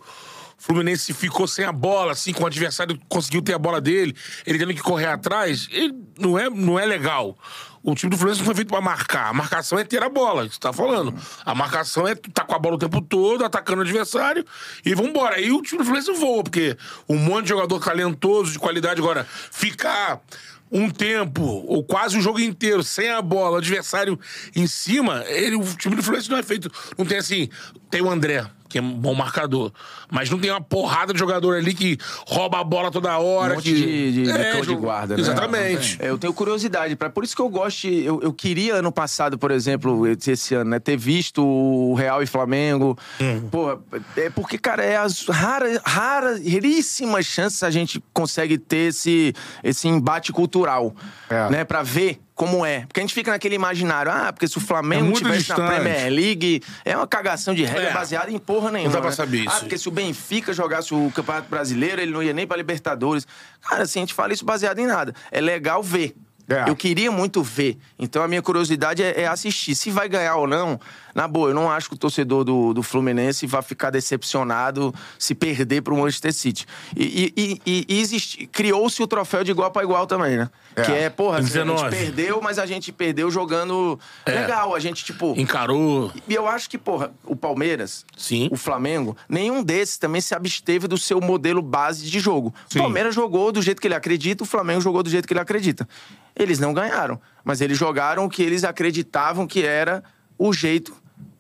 Fluminense 0.63 1.13
ficou 1.13 1.49
sem 1.49 1.65
a 1.65 1.73
bola, 1.73 2.13
assim, 2.13 2.33
com 2.33 2.45
o 2.45 2.47
adversário 2.47 2.97
conseguiu 3.09 3.43
ter 3.43 3.53
a 3.53 3.59
bola 3.59 3.81
dele, 3.81 4.15
ele 4.47 4.61
tendo 4.61 4.73
que 4.73 4.81
correr 4.81 5.07
atrás, 5.07 5.69
não 6.17 6.39
é, 6.39 6.49
não 6.49 6.79
é 6.79 6.87
legal. 6.87 7.37
O 7.83 7.97
time 7.97 8.11
do 8.11 8.17
Fluminense 8.17 8.39
não 8.39 8.47
foi 8.47 8.55
feito 8.55 8.69
pra 8.69 8.81
marcar. 8.81 9.31
A 9.31 9.33
marcação 9.33 9.77
é 9.77 9.83
ter 9.83 10.01
a 10.01 10.09
bola, 10.09 10.47
que 10.47 10.55
você 10.55 10.61
tá 10.61 10.73
falando. 10.73 11.13
A 11.45 11.53
marcação 11.53 12.07
é 12.07 12.15
tá 12.15 12.45
com 12.45 12.55
a 12.55 12.61
bola 12.61 12.77
o 12.77 12.79
tempo 12.79 13.03
todo, 13.03 13.45
atacando 13.45 13.81
o 13.81 13.83
adversário 13.83 14.45
e 14.87 14.95
vambora. 14.95 15.35
Aí 15.35 15.51
o 15.51 15.61
time 15.63 15.79
do 15.79 15.85
Fluminense 15.85 16.13
voa, 16.13 16.45
porque 16.45 16.77
um 17.09 17.19
monte 17.19 17.43
de 17.43 17.49
jogador 17.49 17.81
talentoso, 17.81 18.53
de 18.53 18.59
qualidade, 18.61 19.01
agora 19.01 19.27
ficar 19.51 20.23
um 20.71 20.89
tempo, 20.89 21.43
ou 21.43 21.83
quase 21.83 22.17
o 22.17 22.21
jogo 22.23 22.39
inteiro, 22.39 22.85
sem 22.85 23.11
a 23.11 23.21
bola, 23.21 23.59
adversário 23.59 24.19
em 24.55 24.69
cima, 24.69 25.25
ele, 25.27 25.57
o 25.57 25.65
time 25.77 25.97
do 25.97 26.05
Fluminense 26.05 26.31
não 26.31 26.39
é 26.39 26.43
feito. 26.45 26.71
Não 26.97 27.05
tem 27.05 27.19
assim. 27.19 27.49
Tem 27.91 28.01
o 28.01 28.09
André, 28.09 28.47
que 28.73 28.79
é 28.79 28.83
um 28.83 28.91
bom 28.95 29.15
marcador. 29.15 29.71
Mas 30.11 30.31
não 30.31 30.39
tem 30.39 30.51
uma 30.51 30.61
porrada 30.61 31.13
de 31.13 31.19
jogador 31.19 31.57
ali 31.57 31.75
que 31.75 31.99
rouba 32.27 32.59
a 32.61 32.65
bola 32.65 32.91
toda 32.91 33.17
hora. 33.19 33.53
Um 33.53 33.57
monte 33.57 33.65
que... 33.71 33.75
de, 33.75 34.13
de, 34.13 34.23
de 34.25 34.31
É, 34.31 34.61
de 34.61 34.75
guarda, 34.75 35.15
né? 35.15 35.21
Exatamente. 35.21 35.99
É, 36.01 36.09
eu 36.09 36.19
tenho 36.19 36.33
curiosidade. 36.33 36.97
Pra, 36.97 37.11
por 37.11 37.23
isso 37.23 37.37
que 37.37 37.43
eu 37.43 37.49
gosto. 37.49 37.83
de- 37.83 38.05
Eu, 38.05 38.21
eu 38.23 38.33
queria 38.33 38.77
ano 38.77 38.91
passado, 38.91 39.39
por 39.39 39.51
exemplo, 39.51 40.07
esse 40.09 40.55
ano, 40.55 40.71
né, 40.71 40.79
ter 40.79 40.97
visto 40.97 41.45
o 41.45 41.95
Real 41.95 42.23
e 42.23 42.27
Flamengo. 42.27 42.99
Hum. 43.21 43.49
Pô, 43.51 43.79
é 44.17 44.31
porque, 44.31 44.57
cara, 44.59 44.83
é 44.85 44.97
as 44.97 45.27
raras, 45.29 45.79
raras, 45.85 46.41
raríssimas 46.47 47.27
chances 47.27 47.63
a 47.63 47.71
gente 47.71 48.03
consegue 48.13 48.57
ter 48.57 48.89
esse, 48.89 49.35
esse 49.63 49.87
embate 49.89 50.33
cultural. 50.33 50.95
É. 51.29 51.51
Né, 51.51 51.65
pra 51.65 51.83
ver 51.83 52.21
como 52.35 52.65
é. 52.65 52.81
Porque 52.87 53.01
a 53.01 53.03
gente 53.03 53.15
fica 53.15 53.31
naquele 53.31 53.55
imaginário, 53.55 54.11
ah, 54.11 54.33
porque 54.33 54.49
se 54.49 54.57
o 54.57 54.61
Flamengo 54.61 55.11
É 55.11 55.13
tivesse 55.15 55.49
na 55.51 55.55
distante. 55.57 55.67
Premier 55.83 56.11
League, 56.13 56.63
é 56.85 56.97
uma 56.97 57.07
cagação 57.07 57.55
de 57.55 57.65
regra 57.65 57.91
É. 57.91 57.93
baseada 57.93 58.31
em 58.31 58.39
porra 58.39 58.71
nenhuma. 58.71 58.93
dá 58.93 59.01
pra 59.01 59.11
né? 59.11 59.17
saber 59.17 59.45
Ah, 59.47 59.51
isso. 59.51 59.61
porque 59.61 59.79
se 59.79 59.89
o 59.89 59.91
Benfica 59.93 60.53
jogasse 60.53 60.95
o 60.95 61.11
Campeonato 61.15 61.49
Brasileiro, 61.49 62.01
ele 62.01 62.11
não 62.13 62.23
ia 62.23 62.33
nem 62.33 62.47
pra 62.47 62.57
Libertadores. 62.57 63.27
Cara, 63.61 63.83
assim, 63.83 64.01
a 64.01 64.03
gente 64.03 64.15
fala 64.15 64.33
isso 64.33 64.45
baseado 64.45 64.79
em 64.79 64.87
nada. 64.87 65.15
É 65.31 65.41
legal 65.41 65.83
ver. 65.83 66.15
É. 66.49 66.69
Eu 66.69 66.75
queria 66.75 67.11
muito 67.11 67.41
ver. 67.43 67.79
Então 67.99 68.23
a 68.23 68.29
minha 68.29 68.43
curiosidade 68.43 69.03
é, 69.03 69.23
é 69.23 69.27
assistir. 69.29 69.75
Se 69.77 69.91
vai 69.91 70.09
ganhar 70.09 70.35
ou 70.37 70.47
não, 70.47 70.79
na 71.15 71.29
boa, 71.29 71.51
eu 71.51 71.55
não 71.55 71.71
acho 71.71 71.89
que 71.89 71.95
o 71.95 71.99
torcedor 71.99 72.45
do, 72.45 72.73
do 72.73 72.83
Fluminense 72.83 73.47
vai 73.47 73.63
ficar 73.63 73.91
decepcionado 73.91 74.95
se 75.19 75.35
perder 75.35 75.83
pro 75.83 75.97
Manchester 75.97 76.33
City. 76.33 76.67
E, 76.97 77.33
e- 77.37 77.61
e- 77.67 77.87
e 77.89 78.01
existe- 78.01 78.47
criou-se 78.47 79.03
o 79.03 79.07
troféu 79.07 79.45
de 79.45 79.51
igual 79.51 79.71
para 79.71 79.83
igual 79.83 80.07
também, 80.07 80.37
né? 80.37 80.51
É. 80.75 80.83
Que 80.83 80.93
é, 80.93 81.11
porra, 81.11 81.39
assim, 81.39 81.49
a 81.49 81.65
19. 81.65 81.91
gente 81.97 82.05
perdeu, 82.05 82.41
mas 82.43 82.59
a 82.59 82.65
gente 82.67 82.91
perdeu 82.93 83.31
jogando 83.31 83.99
É. 84.25 84.33
legal. 84.33 84.75
A 84.75 84.81
gente, 84.81 85.05
tipo. 85.05 85.35
Encarou. 85.37 86.11
E 86.27 86.35
eu 86.35 86.47
acho 86.49 86.69
que, 86.71 86.79
porra, 86.79 87.13
o 87.25 87.37
Palmeiras, 87.37 88.05
Sim. 88.17 88.49
o 88.51 88.57
Flamengo, 88.57 89.17
nenhum 89.29 89.63
desses 89.63 89.99
também 89.99 90.21
se 90.21 90.35
absteve 90.35 90.87
do 90.89 90.97
seu 90.97 91.21
modelo 91.21 91.61
base 91.61 92.11
de 92.11 92.19
jogo. 92.21 92.55
Sim. 92.69 92.79
O 92.79 92.83
Palmeiras 92.83 93.15
jogou 93.15 93.53
do 93.53 93.61
jeito 93.61 93.81
que 93.81 93.87
ele 93.87 93.95
acredita, 93.95 94.43
o 94.45 94.47
Flamengo 94.47 94.81
jogou 94.81 95.03
do 95.03 95.11
jeito 95.11 95.27
que 95.29 95.35
ele 95.35 95.41
acredita. 95.41 95.87
Eles 96.35 96.59
não 96.59 96.73
ganharam, 96.73 97.21
mas 97.45 97.61
eles 97.61 97.77
jogaram 97.77 98.25
o 98.25 98.29
que 98.31 98.43
eles 98.43 98.65
acreditavam 98.65 99.47
que 99.47 99.63
era 99.65 100.03
o 100.39 100.53
jeito 100.53 100.95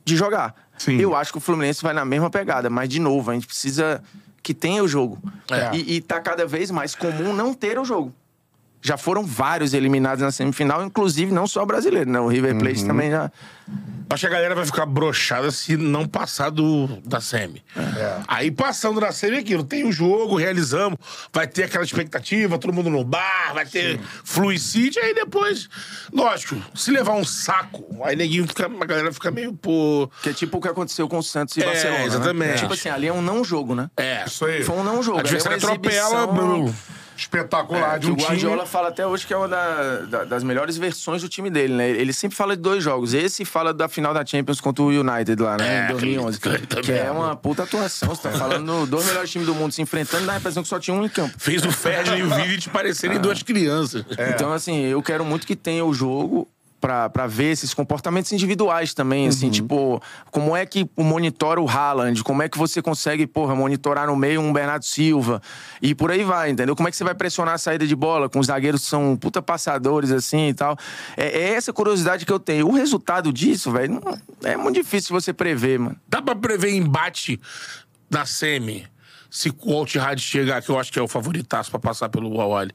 de 0.05 0.17
jogar. 0.17 0.55
Sim. 0.79 0.99
Eu 0.99 1.15
acho 1.15 1.33
que 1.33 1.39
o 1.39 1.41
Fluminense 1.41 1.83
vai 1.83 1.93
na 1.93 2.05
mesma 2.05 2.31
pegada, 2.31 2.69
mas 2.69 2.89
de 2.89 2.99
novo, 2.99 3.31
a 3.31 3.35
gente 3.35 3.47
precisa 3.47 4.03
que 4.43 4.53
tenha 4.53 4.83
o 4.83 4.89
jogo. 4.89 5.19
É. 5.51 5.77
E, 5.77 5.97
e 5.97 6.01
tá 6.01 6.21
cada 6.21 6.45
vez 6.47 6.71
mais 6.71 6.95
comum 6.95 7.33
não 7.33 7.55
ter 7.55 7.79
o 7.79 7.85
jogo. 7.85 8.13
Já 8.83 8.97
foram 8.97 9.25
vários 9.25 9.73
eliminados 9.73 10.23
na 10.23 10.33
semifinal, 10.33 10.85
inclusive 10.85 11.33
não 11.33 11.47
só 11.47 11.65
brasileiro, 11.65 12.11
né? 12.11 12.19
O 12.19 12.27
River 12.27 12.59
Plate 12.59 12.85
também 12.85 13.11
já. 13.11 13.31
Acho 14.11 14.21
que 14.23 14.27
a 14.27 14.31
galera 14.31 14.55
vai 14.55 14.67
ficar 14.67 14.85
broxada 14.85 15.51
se 15.51 15.77
não 15.77 16.07
passar 16.07 16.51
do, 16.51 16.87
da 17.07 17.21
semi. 17.21 17.63
Aí 18.27 18.51
passando 18.51 19.01
da 19.01 19.13
semi 19.13 19.37
é 19.37 19.39
aquilo, 19.41 19.63
tem 19.63 19.87
o 19.87 19.93
jogo, 19.93 20.37
realizamos, 20.37 20.99
vai 21.33 21.47
ter 21.47 21.63
aquela 21.63 21.85
expectativa, 21.85 22.59
todo 22.59 22.73
mundo 22.75 22.91
no 22.91 23.05
bar, 23.05 23.55
vai 23.55 23.65
ter 23.65 23.99
fluicide, 24.25 24.99
aí 24.99 25.15
depois, 25.15 25.69
lógico, 26.13 26.57
se 26.75 26.91
levar 26.91 27.13
um 27.15 27.25
saco, 27.25 27.87
aí 28.05 28.17
neguinho 28.17 28.47
fica, 28.49 28.67
a 28.67 28.85
galera 28.85 29.13
fica 29.13 29.31
meio, 29.31 29.53
pô... 29.55 30.11
Que 30.23 30.31
é 30.31 30.33
tipo 30.33 30.59
o 30.59 30.61
que 30.61 30.69
aconteceu 30.69 31.09
com 31.09 31.19
o 31.19 31.23
Santos 31.23 31.57
e 31.57 31.63
É, 31.63 31.67
Barcelona. 31.67 31.99
né? 32.01 32.07
exatamente. 32.07 32.59
Tipo 32.59 32.75
assim, 32.75 32.89
ali 32.89 33.07
é 33.07 33.13
um 33.13 33.23
não 33.23 33.45
jogo, 33.45 33.75
né? 33.75 33.89
É, 33.97 34.25
Isso 34.27 34.45
aí. 34.45 34.65
Foi 34.65 34.77
um 34.77 34.85
não 34.85 35.03
jogo. 35.03 35.19
a 35.19 35.23
é 35.23 35.31
uma 35.31 35.55
atropela... 35.55 36.25
exibição-. 36.25 37.02
Espetacular 37.23 37.99
de 37.99 38.07
que 38.07 38.13
um 38.13 38.15
o 38.15 38.19
Guardiola 38.19 38.57
time. 38.59 38.69
fala 38.69 38.89
até 38.89 39.07
hoje 39.07 39.27
que 39.27 39.33
é 39.33 39.37
uma 39.37 39.49
da- 39.49 40.01
da- 40.01 40.25
das 40.25 40.43
melhores 40.45 40.77
versões 40.77 41.23
do 41.23 41.29
time 41.29 41.51
dele, 41.51 41.75
né? 41.75 41.89
Ele 41.91 42.13
sempre 42.13 42.37
fala 42.37 42.57
de 42.57 42.63
dois 42.63 42.83
jogos. 42.83 43.15
Esse 43.15 43.45
fala 43.45 43.73
da 43.73 43.89
final 43.89 44.13
da 44.13 44.25
Champions 44.25 44.61
contra 44.61 44.83
o 44.83 44.89
United 44.89 45.41
lá, 45.43 45.57
né? 45.57 45.83
É, 45.83 45.85
em 45.85 45.89
2011. 45.93 46.39
aquele- 46.39 46.59
Que, 46.59 46.65
aquele 46.65 46.83
que 46.83 46.93
é 46.93 47.11
uma 47.11 47.35
puta 47.37 47.63
atuação. 47.63 48.09
Você 48.09 48.23
tá 48.29 48.31
falando 48.33 48.87
dos 48.87 49.05
melhores 49.07 49.31
times 49.31 49.47
do 49.47 49.55
mundo 49.55 49.73
se 49.73 49.81
enfrentando, 49.83 50.27
dá 50.27 50.35
a 50.35 50.37
impressão 50.39 50.63
que 50.63 50.69
só 50.69 50.79
tinha 50.79 50.95
um 50.97 51.05
em 51.05 51.09
campo. 51.09 51.35
Fez 51.39 51.65
o 51.65 51.71
Ferdinand 51.73 52.19
e 52.19 52.23
o 52.23 52.31
Vidic 52.35 52.69
parecerem 52.71 53.19
duas 53.19 53.43
crianças. 53.43 54.05
Então, 54.35 54.53
assim, 54.53 54.85
eu 54.85 55.03
quero 55.03 55.25
muito 55.25 55.47
que 55.47 55.57
tenha 55.57 55.85
o 55.85 55.95
jogo 55.95 56.49
pra, 56.83 57.09
pra 57.09 57.29
ver 57.29 57.53
esses 57.53 57.73
comportamentos 57.73 58.33
individuais 58.33 58.93
também, 58.93 59.29
assim, 59.29 59.49
tipo, 59.49 60.03
como 60.33 60.57
é 60.57 60.67
que 60.67 60.91
monitora 60.99 61.61
o 61.61 61.69
Haaland, 61.69 62.25
como 62.25 62.43
é 62.43 62.49
que 62.49 62.59
você 62.59 62.83
consegue, 62.83 63.25
porra, 63.25 63.55
monitorar 63.55 64.09
no 64.09 64.17
meio 64.17 64.41
um 64.41 64.53
Bernardo 64.53 64.85
Silva 64.85 65.41
e 65.81 65.95
por 65.95 66.11
aí 66.11 66.25
vai, 66.25 66.51
entendeu? 66.51 66.75
Como 66.75 66.89
é 66.89 66.91
que 66.91 66.97
você 66.97 67.05
vai 67.05 67.15
pressionar 67.15 67.55
a 67.55 67.59
saída 67.59 67.87
de 67.87 67.95
bola 67.95 68.29
com 68.29 68.41
os 68.41 68.49
zagueiros 68.49 68.83
que 68.83 68.89
são 68.89 69.17
puta 69.17 69.41
passadores, 69.41 70.11
assim, 70.11 70.49
e 70.49 70.55
tal. 70.55 70.77
É, 71.17 71.27
é 71.27 71.55
essa 71.55 71.73
curiosidade 71.73 72.27
que 72.27 72.33
eu 72.33 72.41
tenho. 72.41 72.67
O 72.67 72.73
resultado 72.73 73.33
disso, 73.33 73.71
velho, 73.71 74.01
é 74.43 74.57
muito 74.57 74.75
difícil 74.75 75.15
você 75.15 75.33
prever, 75.33 75.79
mano. 75.79 75.97
Dá 76.09 76.21
pra 76.21 76.35
prever 76.35 76.75
embate 76.75 77.41
na 78.11 78.27
semi? 78.27 78.92
Se 79.33 79.49
o 79.49 79.73
Altihad 79.73 80.21
chegar, 80.21 80.61
que 80.61 80.69
eu 80.69 80.79
acho 80.79 80.93
que 80.93 80.99
é 80.99 81.03
o 81.03 81.09
favoritaço 81.09 81.71
pra 81.71 81.81
passar 81.81 82.11
pelo 82.11 82.37
Wawali. 82.37 82.71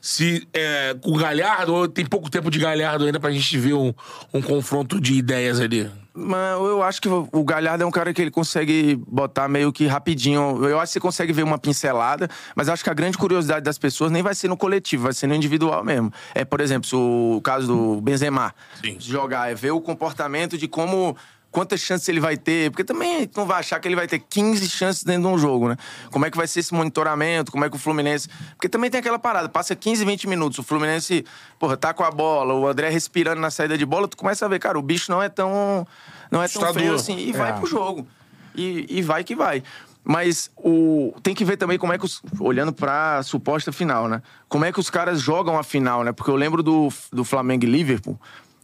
Se 0.00 0.48
é, 0.54 0.96
o 1.04 1.18
Galhardo, 1.18 1.86
tem 1.86 2.06
pouco 2.06 2.30
tempo 2.30 2.50
de 2.50 2.58
Galhardo 2.58 3.04
ainda 3.04 3.20
pra 3.20 3.30
gente 3.30 3.58
ver 3.58 3.74
um, 3.74 3.92
um 4.32 4.40
confronto 4.40 4.98
de 4.98 5.12
ideias 5.12 5.60
ali. 5.60 5.90
Mas 6.14 6.58
eu 6.58 6.82
acho 6.82 7.02
que 7.02 7.08
o 7.08 7.44
Galhardo 7.44 7.84
é 7.84 7.86
um 7.86 7.90
cara 7.90 8.14
que 8.14 8.22
ele 8.22 8.30
consegue 8.30 8.96
botar 9.06 9.48
meio 9.48 9.70
que 9.70 9.86
rapidinho. 9.86 10.64
Eu 10.64 10.80
acho 10.80 10.90
que 10.90 10.94
você 10.94 11.00
consegue 11.00 11.32
ver 11.32 11.42
uma 11.42 11.58
pincelada, 11.58 12.26
mas 12.56 12.70
acho 12.70 12.82
que 12.82 12.88
a 12.88 12.94
grande 12.94 13.18
curiosidade 13.18 13.62
das 13.62 13.78
pessoas 13.78 14.10
nem 14.10 14.22
vai 14.22 14.34
ser 14.34 14.48
no 14.48 14.56
coletivo, 14.56 15.04
vai 15.04 15.12
ser 15.12 15.26
no 15.26 15.34
individual 15.34 15.84
mesmo. 15.84 16.10
É, 16.34 16.42
por 16.42 16.62
exemplo, 16.62 16.88
se 16.88 16.96
o 16.96 17.38
caso 17.44 17.66
do 17.66 18.00
Benzema 18.00 18.54
Sim. 18.82 18.96
jogar, 18.98 19.50
é 19.50 19.54
ver 19.54 19.72
o 19.72 19.80
comportamento 19.80 20.56
de 20.56 20.66
como. 20.66 21.14
Quantas 21.50 21.80
chances 21.80 22.06
ele 22.08 22.20
vai 22.20 22.36
ter? 22.36 22.70
Porque 22.70 22.84
também 22.84 23.28
não 23.34 23.46
vai 23.46 23.60
achar 23.60 23.80
que 23.80 23.88
ele 23.88 23.96
vai 23.96 24.06
ter 24.06 24.18
15 24.18 24.68
chances 24.68 25.02
dentro 25.02 25.22
de 25.22 25.28
um 25.28 25.38
jogo, 25.38 25.68
né? 25.68 25.76
Como 26.10 26.26
é 26.26 26.30
que 26.30 26.36
vai 26.36 26.46
ser 26.46 26.60
esse 26.60 26.74
monitoramento? 26.74 27.50
Como 27.50 27.64
é 27.64 27.70
que 27.70 27.76
o 27.76 27.78
Fluminense. 27.78 28.28
Porque 28.50 28.68
também 28.68 28.90
tem 28.90 29.00
aquela 29.00 29.18
parada, 29.18 29.48
passa 29.48 29.74
15, 29.74 30.04
20 30.04 30.28
minutos, 30.28 30.58
o 30.58 30.62
Fluminense, 30.62 31.24
porra, 31.58 31.76
tá 31.76 31.94
com 31.94 32.04
a 32.04 32.10
bola, 32.10 32.52
o 32.54 32.68
André 32.68 32.90
respirando 32.90 33.40
na 33.40 33.50
saída 33.50 33.78
de 33.78 33.86
bola, 33.86 34.06
tu 34.06 34.16
começa 34.16 34.44
a 34.44 34.48
ver, 34.48 34.58
cara, 34.58 34.78
o 34.78 34.82
bicho 34.82 35.10
não 35.10 35.22
é 35.22 35.28
tão. 35.30 35.86
Não 36.30 36.42
é 36.42 36.48
tão 36.48 36.62
Assustador. 36.62 36.74
feio 36.74 36.94
assim. 36.94 37.16
E 37.18 37.32
vai 37.32 37.50
É. 37.50 37.52
pro 37.54 37.66
jogo. 37.66 38.06
E, 38.54 38.86
e 38.98 39.02
vai 39.02 39.24
que 39.24 39.34
vai. 39.34 39.62
Mas 40.04 40.50
o, 40.56 41.14
tem 41.22 41.34
que 41.34 41.44
ver 41.44 41.56
também 41.56 41.78
como 41.78 41.92
é 41.92 41.98
que 41.98 42.04
os. 42.04 42.20
Olhando 42.38 42.72
pra 42.74 43.22
suposta 43.22 43.72
final, 43.72 44.06
né? 44.06 44.22
Como 44.48 44.64
é 44.66 44.72
que 44.72 44.78
os 44.80 44.90
caras 44.90 45.20
jogam 45.20 45.58
a 45.58 45.62
final, 45.62 46.04
né? 46.04 46.12
Porque 46.12 46.30
eu 46.30 46.36
lembro 46.36 46.62
do, 46.62 46.88
do 47.12 47.24
Flamengo 47.24 47.64
e 47.64 47.68
Liverpool. 47.68 48.18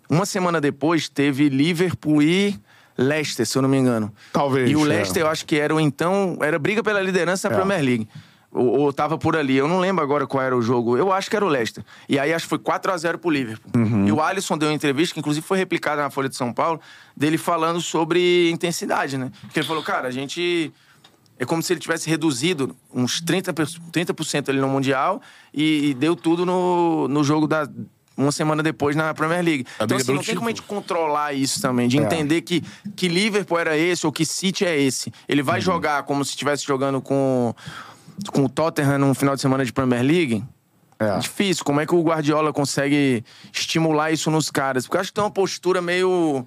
Uma 0.08 0.26
semana 0.26 0.60
depois 0.60 1.08
teve 1.08 1.48
Liverpool 1.48 2.22
e 2.22 2.58
Leicester, 2.96 3.44
se 3.46 3.56
eu 3.58 3.62
não 3.62 3.68
me 3.68 3.76
engano. 3.76 4.12
Talvez, 4.32 4.70
E 4.70 4.76
o 4.76 4.84
é. 4.84 4.88
Leicester, 4.88 5.22
eu 5.22 5.28
acho 5.28 5.44
que 5.46 5.56
era 5.56 5.74
o 5.74 5.80
então. 5.80 6.38
Era 6.40 6.58
briga 6.58 6.82
pela 6.82 7.00
liderança 7.00 7.48
na 7.48 7.54
É. 7.54 7.58
Premier 7.58 7.82
League. 7.84 8.08
Ou, 8.52 8.66
ou 8.82 8.92
tava 8.92 9.18
por 9.18 9.36
ali. 9.36 9.56
Eu 9.56 9.66
não 9.66 9.80
lembro 9.80 10.04
agora 10.04 10.26
qual 10.28 10.40
era 10.42 10.56
o 10.56 10.62
jogo. 10.62 10.96
Eu 10.96 11.10
acho 11.12 11.28
que 11.28 11.34
era 11.34 11.44
o 11.44 11.48
Leicester. 11.48 11.84
E 12.08 12.18
aí 12.20 12.32
acho 12.32 12.44
que 12.44 12.50
foi 12.50 12.58
4 12.60 12.92
a 12.92 12.96
0 12.96 13.18
pro 13.18 13.30
Liverpool. 13.30 13.70
Uhum. 13.74 14.06
E 14.06 14.12
o 14.12 14.20
Alisson 14.22 14.56
deu 14.56 14.68
uma 14.68 14.74
entrevista, 14.74 15.12
que 15.12 15.18
inclusive 15.18 15.44
foi 15.44 15.58
replicada 15.58 16.00
na 16.02 16.08
Folha 16.10 16.28
de 16.28 16.36
São 16.36 16.52
Paulo, 16.52 16.80
dele 17.16 17.36
falando 17.36 17.80
sobre 17.80 18.48
intensidade, 18.50 19.18
né? 19.18 19.32
Porque 19.40 19.58
ele 19.58 19.66
falou, 19.66 19.82
cara, 19.82 20.06
a 20.06 20.10
gente. 20.12 20.72
É 21.36 21.44
como 21.44 21.60
se 21.64 21.72
ele 21.72 21.80
tivesse 21.80 22.08
reduzido 22.08 22.76
uns 22.94 23.20
30%, 23.20 23.52
per- 23.52 23.66
30% 23.90 24.50
ali 24.50 24.60
no 24.60 24.68
Mundial 24.68 25.20
e, 25.52 25.90
e 25.90 25.94
deu 25.94 26.14
tudo 26.14 26.46
no, 26.46 27.08
no 27.08 27.24
jogo 27.24 27.48
da. 27.48 27.68
Uma 28.16 28.30
semana 28.30 28.62
depois 28.62 28.94
na 28.94 29.12
Premier 29.12 29.42
League. 29.44 29.66
A 29.78 29.84
Então, 29.84 29.96
assim, 29.96 30.14
não 30.14 30.22
tem 30.22 30.34
como 30.34 30.48
a 30.48 30.50
gente 30.50 30.62
título. 30.62 30.80
controlar 30.80 31.32
isso 31.32 31.60
também, 31.60 31.88
de 31.88 31.98
entender 31.98 32.42
que, 32.42 32.62
que 32.94 33.08
Liverpool 33.08 33.58
era 33.58 33.76
esse 33.76 34.06
ou 34.06 34.12
que 34.12 34.24
City 34.24 34.64
é 34.64 34.80
esse. 34.80 35.12
Ele 35.28 35.42
vai 35.42 35.60
jogar 35.60 36.04
como 36.04 36.24
se 36.24 36.30
estivesse 36.30 36.64
jogando 36.64 37.00
com, 37.00 37.54
com 38.32 38.44
o 38.44 38.48
Tottenham 38.48 38.98
num 38.98 39.14
final 39.14 39.34
de 39.34 39.40
semana 39.40 39.64
de 39.64 39.72
Premier 39.72 40.02
League. 40.02 40.44
É. 40.98 41.18
Difícil. 41.18 41.64
Como 41.64 41.80
é 41.80 41.86
que 41.86 41.94
o 41.94 42.02
Guardiola 42.02 42.52
consegue 42.52 43.24
estimular 43.52 44.12
isso 44.12 44.30
nos 44.30 44.50
caras? 44.50 44.84
Porque 44.84 44.96
eu 44.96 45.00
acho 45.00 45.10
que 45.10 45.14
tem 45.14 45.24
uma 45.24 45.30
postura 45.30 45.82
meio 45.82 46.46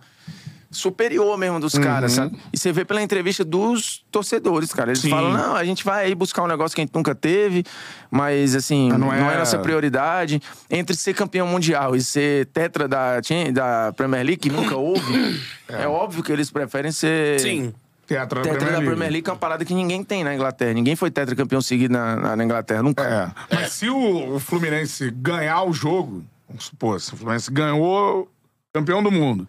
superior 0.69 1.38
mesmo 1.38 1.60
dos 1.60 1.77
caras, 1.77 2.13
sabe? 2.13 2.38
E 2.51 2.58
você 2.58 2.71
vê 2.71 2.84
pela 2.84 3.01
entrevista 3.01 3.43
dos 3.43 4.03
torcedores, 4.12 4.73
cara. 4.73 4.91
Eles 4.91 5.01
Sim. 5.01 5.10
falam, 5.10 5.32
não, 5.32 5.56
a 5.56 5.63
gente 5.63 5.84
vai 5.84 6.06
aí 6.06 6.15
buscar 6.15 6.43
um 6.43 6.47
negócio 6.47 6.75
que 6.75 6.82
a 6.82 6.84
gente 6.86 6.93
nunca 6.93 7.15
teve, 7.15 7.63
mas 8.12 8.56
assim, 8.56 8.89
Mas 8.89 8.99
não 8.99 9.08
não 9.08 9.13
é... 9.13 9.36
é- 9.36 9.38
nossa 9.38 9.58
prioridade. 9.60 10.41
Entre 10.69 10.95
ser 10.95 11.13
campeão 11.13 11.47
mundial 11.47 11.95
e 11.95 12.01
ser 12.01 12.47
tetra 12.47 12.88
da, 12.88 13.19
da 13.53 13.93
Premier 13.93 14.25
League, 14.25 14.41
que 14.41 14.49
nunca 14.49 14.75
houve, 14.75 15.39
é. 15.69 15.88
óbvio 15.88 16.23
que 16.23 16.32
eles 16.32 16.51
preferem 16.51 16.91
ser... 16.91 17.39
Sim. 17.39 17.73
Tetra 18.06 18.41
da 18.41 18.49
Tetra 18.49 18.58
Premier 18.58 18.60
da 18.60 18.77
League. 18.77 18.86
Premier 18.86 19.12
League, 19.12 19.30
é 19.30 19.32
uma 19.34 19.38
parada 19.38 19.65
que 19.65 19.73
ninguém 19.73 20.01
tem 20.01 20.23
na 20.23 20.34
Inglaterra. 20.34 20.73
Ninguém 20.73 20.95
foi 20.95 21.12
tetracampeão 21.12 21.60
seguido 21.60 21.93
na, 21.93 22.15
na, 22.15 22.36
na 22.38 22.43
Inglaterra, 22.43 22.82
nunca. 22.82 23.03
É. 23.03 23.56
Mas 23.56 23.73
se 23.73 23.89
o, 23.89 24.36
o 24.36 24.39
Fluminense 24.39 25.12
ganhar 25.12 25.63
o 25.63 25.73
jogo, 25.73 26.23
vamos 26.47 26.65
supor, 26.65 27.01
se 27.01 27.13
o 27.13 27.17
Fluminense 27.17 27.51
ganhou 27.51 28.32
campeão 28.73 29.03
do 29.03 29.12
mundo, 29.12 29.45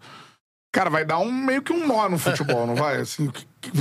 cara, 0.71 0.89
vai 0.89 1.03
dar 1.05 1.19
um 1.19 1.31
meio 1.31 1.61
que 1.61 1.73
um 1.73 1.85
nó 1.87 2.07
no 2.09 2.17
futebol, 2.17 2.65
não 2.67 2.75
vai? 2.75 2.97
Assim, 3.01 3.27
que- 3.29 3.45
que- 3.61 3.71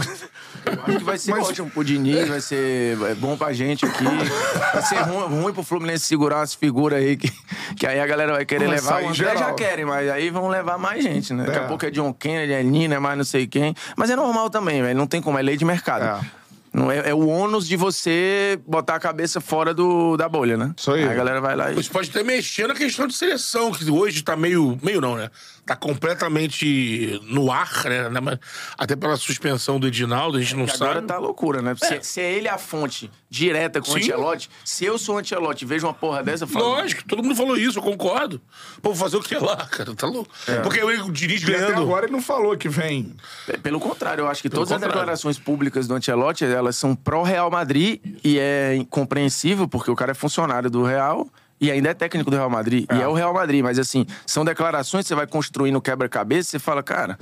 Acho 0.66 0.98
que 0.98 1.04
vai 1.04 1.16
ser 1.16 1.30
Mas- 1.30 1.48
ótimo 1.48 1.70
pro 1.70 1.84
Diniz, 1.84 2.28
vai 2.28 2.40
ser 2.40 2.98
é 3.02 3.14
bom 3.14 3.36
pra 3.36 3.52
gente 3.52 3.86
aqui. 3.86 4.04
Vai 4.04 4.82
ser 4.82 4.96
ruim, 5.02 5.42
ruim 5.42 5.52
pro 5.52 5.62
Fluminense 5.62 6.04
segurar 6.04 6.38
umas 6.38 6.52
figuras 6.54 6.98
aí 6.98 7.16
que, 7.16 7.30
que 7.76 7.86
aí 7.86 8.00
a 8.00 8.06
galera 8.06 8.32
vai 8.32 8.44
querer 8.44 8.66
levar. 8.66 8.94
sair 8.94 9.04
O 9.04 9.08
André 9.08 9.14
geral. 9.14 9.36
já 9.38 9.52
querem, 9.54 9.84
mas 9.84 10.10
aí 10.10 10.30
vão 10.30 10.48
levar 10.48 10.76
mais 10.78 11.02
gente, 11.02 11.32
né? 11.32 11.44
Daqui 11.44 11.58
É. 11.58 11.62
a 11.62 11.66
pouco 11.66 11.86
é 11.86 11.90
John 11.90 12.12
Kennedy, 12.12 12.52
é 12.52 12.62
Nina, 12.62 12.96
é 12.96 12.98
mais 12.98 13.16
não 13.16 13.24
sei 13.24 13.46
quem. 13.46 13.74
Mas 13.96 14.10
é 14.10 14.16
normal 14.16 14.50
também, 14.50 14.82
velho. 14.82 14.98
Não 14.98 15.06
tem 15.06 15.22
como, 15.22 15.38
é 15.38 15.42
lei 15.42 15.56
de 15.56 15.64
mercado. 15.64 16.04
É. 16.24 16.38
Não 16.70 16.92
é, 16.92 17.08
é 17.10 17.14
o 17.14 17.26
ônus 17.26 17.66
de 17.66 17.76
você 17.76 18.60
botar 18.66 18.96
a 18.96 19.00
cabeça 19.00 19.40
fora 19.40 19.72
do, 19.72 20.16
da 20.18 20.28
bolha, 20.28 20.56
né? 20.56 20.72
Isso 20.76 20.92
aí. 20.92 21.02
a 21.08 21.14
galera 21.14 21.40
vai 21.40 21.56
lá 21.56 21.70
e. 21.70 21.74
Você 21.74 21.88
pode 21.88 22.10
até 22.10 22.22
mexer 22.22 22.66
na 22.68 22.74
questão 22.74 23.06
de 23.06 23.14
seleção, 23.14 23.72
que 23.72 23.90
hoje 23.90 24.22
tá 24.22 24.36
meio. 24.36 24.78
meio 24.82 25.00
não, 25.00 25.16
né? 25.16 25.30
Tá 25.68 25.76
completamente 25.76 27.20
no 27.24 27.52
ar, 27.52 27.84
né? 28.10 28.38
Até 28.76 28.96
pela 28.96 29.16
suspensão 29.16 29.78
do 29.78 29.86
Edinaldo, 29.86 30.38
a 30.38 30.40
gente 30.40 30.56
não 30.56 30.64
Que 30.64 30.72
agora 30.72 30.94
sabe. 30.94 31.06
tá 31.06 31.18
loucura, 31.18 31.60
né? 31.60 31.74
Se, 31.76 32.02
se 32.02 32.20
é 32.20 32.32
ele 32.32 32.48
a 32.48 32.56
fonte 32.58 33.10
direta 33.28 33.80
com 33.80 33.90
o 33.90 33.94
Sim. 33.94 34.00
Ancelotti, 34.00 34.48
se 34.64 34.84
eu 34.86 34.98
sou 34.98 35.16
o 35.16 35.18
Ancelotti 35.18 35.64
e 35.64 35.68
vejo 35.68 35.86
uma 35.86 35.92
porra 35.92 36.22
dessa, 36.22 36.44
eu 36.44 36.48
falo. 36.48 36.64
Lógico, 36.68 37.04
todo 37.06 37.22
mundo 37.22 37.36
falou 37.36 37.56
isso, 37.56 37.78
eu 37.78 37.82
concordo. 37.82 38.40
Pô, 38.80 38.90
vou 38.92 38.96
fazer 38.96 39.18
o 39.18 39.22
que 39.22 39.34
lá, 39.36 39.56
cara? 39.66 39.94
Tá 39.94 40.06
louco. 40.06 40.30
Porque 40.62 40.82
o 40.82 41.12
Diniz 41.12 41.42
e 41.42 41.44
até 41.44 41.58
ganhando. 41.66 41.82
agora 41.82 42.06
ele 42.06 42.12
não 42.12 42.22
falou 42.22 42.56
que 42.56 42.68
vem. 42.68 43.14
É, 43.46 43.56
Pelo 43.58 43.78
contrário, 43.78 44.22
eu 44.22 44.28
acho 44.28 44.40
que 44.40 44.48
Pelo 44.48 44.60
todas 44.62 44.72
as 44.72 44.76
contrário. 44.78 44.94
declarações 45.00 45.38
públicas 45.38 45.86
do 45.86 45.94
Ancelotti, 45.94 46.44
elas 46.44 46.76
são 46.76 46.96
pró-Real 46.96 47.50
Madrid 47.50 48.00
e 48.24 48.38
é 48.38 48.74
incompreensível 48.74 49.68
porque 49.68 49.90
o 49.90 49.94
cara 49.96 50.12
é 50.12 50.14
funcionário 50.14 50.70
do 50.70 50.82
Real 50.82 51.28
e 51.60 51.70
ainda 51.70 51.90
é 51.90 51.94
técnico 51.94 52.30
do 52.30 52.36
Real 52.36 52.50
Madrid. 52.50 52.86
E 52.92 53.00
é 53.00 53.06
o 53.08 53.12
Real 53.12 53.32
Madrid, 53.34 53.62
mas 53.62 53.78
assim, 53.78 54.06
são 54.26 54.44
declarações 54.44 55.04
que 55.04 55.08
você 55.08 55.14
vai 55.14 55.26
construindo 55.26 55.80
quebra-cabeça, 55.80 56.50
você 56.50 56.58
fala, 56.58 56.82
cara, 56.82 57.18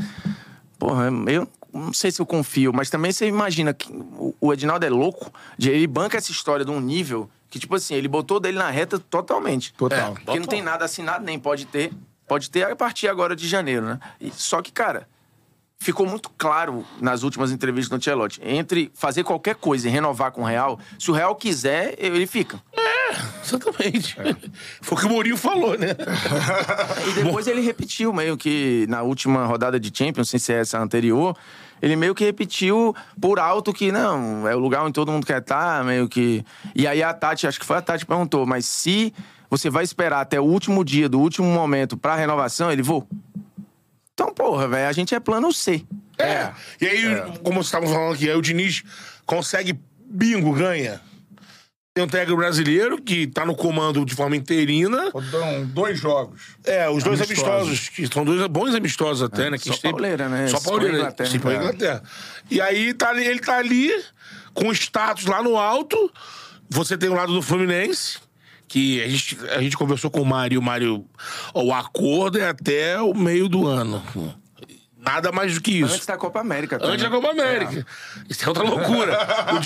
porra, 0.78 1.06
eu 1.28 1.48
não 1.72 1.92
sei 1.92 2.10
se 2.10 2.20
eu 2.20 2.26
confio, 2.26 2.72
mas 2.72 2.88
também 2.90 3.12
você 3.12 3.26
imagina 3.26 3.72
que 3.74 3.88
o- 4.40 4.52
Edinaldo 4.52 4.84
é 4.86 4.90
louco, 4.90 5.30
de 5.58 5.70
ele 5.70 5.86
banca 5.86 6.16
essa 6.16 6.30
história 6.30 6.64
de 6.64 6.70
um 6.70 6.80
nível 6.80 7.28
que, 7.50 7.58
tipo 7.58 7.74
assim, 7.76 7.94
ele 7.94 8.08
botou 8.08 8.40
dele 8.40 8.58
na 8.58 8.70
reta 8.70 8.98
totalmente. 8.98 9.72
Total. 9.74 10.14
Porque 10.14 10.38
não 10.38 10.46
tem 10.46 10.62
nada 10.62 10.84
assinado, 10.84 11.24
nem 11.24 11.38
pode 11.38 11.64
ter. 11.66 11.92
Pode 12.26 12.50
ter 12.50 12.64
a 12.64 12.74
partir 12.74 13.08
agora 13.08 13.36
de 13.36 13.46
janeiro, 13.46 13.86
né? 13.86 14.00
E- 14.20 14.32
só 14.32 14.60
que, 14.60 14.72
cara, 14.72 15.06
ficou 15.78 16.06
muito 16.06 16.28
claro 16.36 16.84
nas 17.00 17.22
últimas 17.22 17.52
entrevistas 17.52 17.88
do 17.88 17.96
Ancelotti. 17.96 18.40
Entre 18.42 18.90
fazer 18.94 19.22
qualquer 19.22 19.54
coisa 19.54 19.86
e 19.86 19.90
renovar 19.90 20.32
com 20.32 20.42
o 20.42 20.44
Real, 20.44 20.78
se 20.98 21.10
o 21.10 21.14
Real 21.14 21.36
quiser, 21.36 21.94
ele 21.98 22.26
fica. 22.26 22.60
Exatamente. 23.42 24.16
Foi 24.80 24.96
o 24.96 25.00
que 25.00 25.06
o 25.06 25.10
Mourinho 25.10 25.36
falou, 25.36 25.78
né? 25.78 25.88
E 27.08 27.22
depois 27.22 27.46
ele 27.46 27.60
repetiu 27.60 28.12
meio 28.12 28.36
que 28.36 28.86
na 28.88 29.02
última 29.02 29.44
rodada 29.46 29.78
de 29.78 29.90
Champions, 29.96 30.30
sem 30.30 30.38
ser 30.38 30.60
essa 30.60 30.78
anterior, 30.78 31.36
ele 31.80 31.96
meio 31.96 32.14
que 32.14 32.24
repetiu 32.24 32.94
por 33.20 33.38
alto 33.38 33.72
que 33.72 33.92
não, 33.92 34.48
é 34.48 34.54
o 34.54 34.58
lugar 34.58 34.82
onde 34.82 34.92
todo 34.92 35.12
mundo 35.12 35.26
quer 35.26 35.40
estar, 35.40 35.84
meio 35.84 36.08
que. 36.08 36.44
E 36.74 36.86
aí 36.86 37.02
a 37.02 37.12
Tati, 37.12 37.46
acho 37.46 37.60
que 37.60 37.66
foi 37.66 37.76
a 37.76 37.82
Tati 37.82 38.04
que 38.04 38.08
perguntou, 38.08 38.46
mas 38.46 38.66
se 38.66 39.12
você 39.50 39.70
vai 39.70 39.84
esperar 39.84 40.20
até 40.20 40.40
o 40.40 40.44
último 40.44 40.84
dia, 40.84 41.08
do 41.08 41.20
último 41.20 41.46
momento 41.46 41.96
pra 41.96 42.16
renovação, 42.16 42.70
ele 42.70 42.82
vou. 42.82 43.06
Então, 44.14 44.32
porra, 44.32 44.66
velho, 44.66 44.88
a 44.88 44.92
gente 44.92 45.14
é 45.14 45.20
plano 45.20 45.52
C. 45.52 45.84
É. 46.18 46.50
E 46.80 46.86
aí, 46.86 47.04
como 47.42 47.56
vocês 47.56 47.66
estavam 47.66 47.88
falando 47.88 48.14
aqui, 48.14 48.30
aí 48.30 48.36
o 48.36 48.40
Diniz 48.40 48.82
consegue 49.26 49.78
bingo, 50.08 50.52
ganha. 50.52 51.00
Tem 51.96 52.04
um 52.04 52.08
técnico 52.08 52.36
brasileiro 52.36 53.00
que 53.00 53.26
tá 53.26 53.46
no 53.46 53.56
comando 53.56 54.04
de 54.04 54.14
forma 54.14 54.36
interina. 54.36 55.10
Foram 55.10 55.64
dois 55.64 55.98
jogos. 55.98 56.42
É, 56.62 56.90
os 56.90 57.02
dois 57.02 57.22
Amistosos. 57.22 57.68
amistosos, 57.68 57.88
que 57.88 58.06
são 58.12 58.22
dois 58.22 58.46
bons 58.48 58.74
amistosos 58.74 59.22
até, 59.22 59.48
né? 59.48 59.56
Que 59.56 59.68
só 59.68 59.72
esteve- 59.72 59.92
pauleira, 59.94 60.28
né? 60.28 60.46
Só 60.46 60.58
e 60.58 60.62
pauleira, 60.62 60.98
Inglaterra. 60.98 61.30
Sim, 61.30 61.36
Espanha 61.38 61.54
e 61.56 61.58
É. 61.58 61.62
Inglaterra. 61.62 62.02
E 62.50 62.60
aí 62.60 62.92
tá 62.92 63.18
ele 63.18 63.40
tá 63.40 63.56
ali, 63.56 63.90
com 64.52 64.70
status 64.74 65.24
lá 65.24 65.42
no 65.42 65.56
alto. 65.56 66.12
Você 66.68 66.98
tem 66.98 67.08
o 67.08 67.14
lado 67.14 67.32
do 67.32 67.40
Fluminense, 67.40 68.18
que 68.68 69.02
a 69.02 69.08
gente, 69.08 69.38
a 69.56 69.62
gente 69.62 69.74
conversou 69.78 70.10
com 70.10 70.20
o 70.20 70.26
Mário, 70.26 70.60
o 70.60 70.62
Mário, 70.62 71.02
ó, 71.54 71.62
o 71.62 71.72
acordo 71.72 72.38
é 72.38 72.46
até 72.46 73.00
o 73.00 73.14
meio 73.14 73.48
do 73.48 73.66
ano. 73.66 74.02
Nada 74.98 75.30
mais 75.32 75.54
do 75.54 75.62
que 75.62 75.70
isso. 75.80 75.94
Antes 75.94 76.04
da 76.04 76.16
Copa 76.18 76.40
América. 76.40 76.76
Antes 76.82 77.02
da 77.04 77.08
também. 77.08 77.20
Copa 77.22 77.30
América. 77.32 77.86
Isso 78.28 78.44
é 78.44 78.48
outra 78.48 78.64
loucura. 78.64 79.16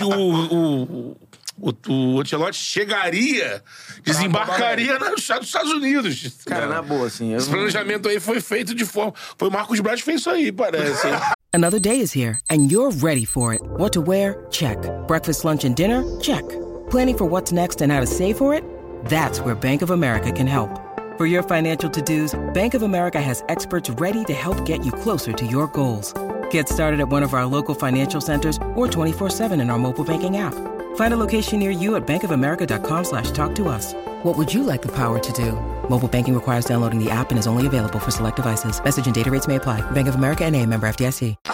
o, 0.05 0.07
o, 0.15 0.83
o, 0.83 1.17
o, 1.61 1.73
o 1.93 2.21
Ancelotti 2.21 2.57
chegaria, 2.57 3.63
desembarcaria 4.03 4.99
nos 4.99 5.21
Estados 5.21 5.73
Unidos. 5.73 6.39
Cara, 6.47 6.67
na 6.67 6.83
boa, 6.83 7.07
assim. 7.07 7.35
Esse 7.35 7.49
planejamento 7.51 8.09
aí 8.09 8.19
foi 8.19 8.41
feito 8.41 8.75
de 8.75 8.85
forma. 8.85 9.13
Foi 9.37 9.49
o 9.49 9.53
Marcos 9.53 9.81
Braz 9.81 10.01
que 10.01 10.07
fez 10.07 10.21
isso 10.21 10.31
aí, 10.31 10.51
parece. 10.51 11.07
Another 11.53 11.81
day 11.81 11.99
is 11.99 12.13
here, 12.13 12.39
and 12.49 12.71
you're 12.71 12.93
ready 13.03 13.25
for 13.25 13.53
it. 13.53 13.61
What 13.77 13.93
to 13.95 14.01
wear? 14.01 14.47
Check. 14.51 14.79
Breakfast, 15.09 15.45
lunch, 15.45 15.65
and 15.65 15.75
dinner? 15.75 16.05
Check. 16.21 16.45
Planning 16.91 17.17
for 17.17 17.25
what's 17.29 17.51
next 17.51 17.83
and 17.83 17.91
how 17.91 17.99
to 17.99 18.07
save 18.07 18.37
for 18.37 18.55
it? 18.55 18.63
That's 19.07 19.41
where 19.41 19.57
Bank 19.57 19.83
of 19.83 19.91
America 19.91 20.31
can 20.31 20.47
help. 20.47 20.71
For 21.19 21.27
your 21.27 21.43
financial 21.43 21.91
to 21.91 22.01
dos, 22.03 22.39
Bank 22.55 22.75
of 22.75 22.83
America 22.83 23.21
has 23.21 23.43
experts 23.49 23.91
ready 23.99 24.25
to 24.25 24.33
help 24.33 24.65
get 24.65 24.85
you 24.87 24.93
closer 24.93 25.33
to 25.33 25.45
your 25.45 25.67
goals. 25.67 26.15
Get 26.51 26.69
started 26.69 27.01
at 27.01 27.09
one 27.09 27.25
of 27.25 27.35
our 27.35 27.47
local 27.47 27.75
financial 27.75 28.21
centers 28.21 28.57
or 28.77 28.87
24-7 28.87 29.61
in 29.61 29.71
our 29.71 29.79
mobile 29.79 30.05
banking 30.05 30.37
app. 30.37 30.55
Find 31.01 31.15
a 31.15 31.17
location 31.17 31.59
near 31.59 31.71
you 31.71 31.97
at 31.97 32.07
bankofamerica.com 32.07 33.05
slash 33.05 33.31
talk 33.31 33.55
to 33.55 33.69
us. 33.69 33.95
What 34.23 34.37
would 34.37 34.53
you 34.53 34.63
like 34.63 34.83
the 34.83 34.93
power 34.93 35.19
to 35.19 35.33
do? 35.33 35.53
Mobile 35.89 36.09
banking 36.09 36.35
requires 36.35 36.67
downloading 36.67 37.03
the 37.03 37.11
app 37.11 37.31
and 37.31 37.39
is 37.39 37.47
only 37.47 37.67
available 37.67 37.99
for 37.99 38.11
select 38.11 38.37
devices. 38.37 38.83
Message 38.85 39.07
and 39.07 39.15
data 39.15 39.31
rates 39.31 39.49
may 39.49 39.57
apply. 39.57 39.81
Bank 39.93 40.09
of 40.09 40.15
America 40.15 40.45
and 40.45 40.55
a 40.57 40.67
member 40.67 40.87
FDIC. 40.87 41.37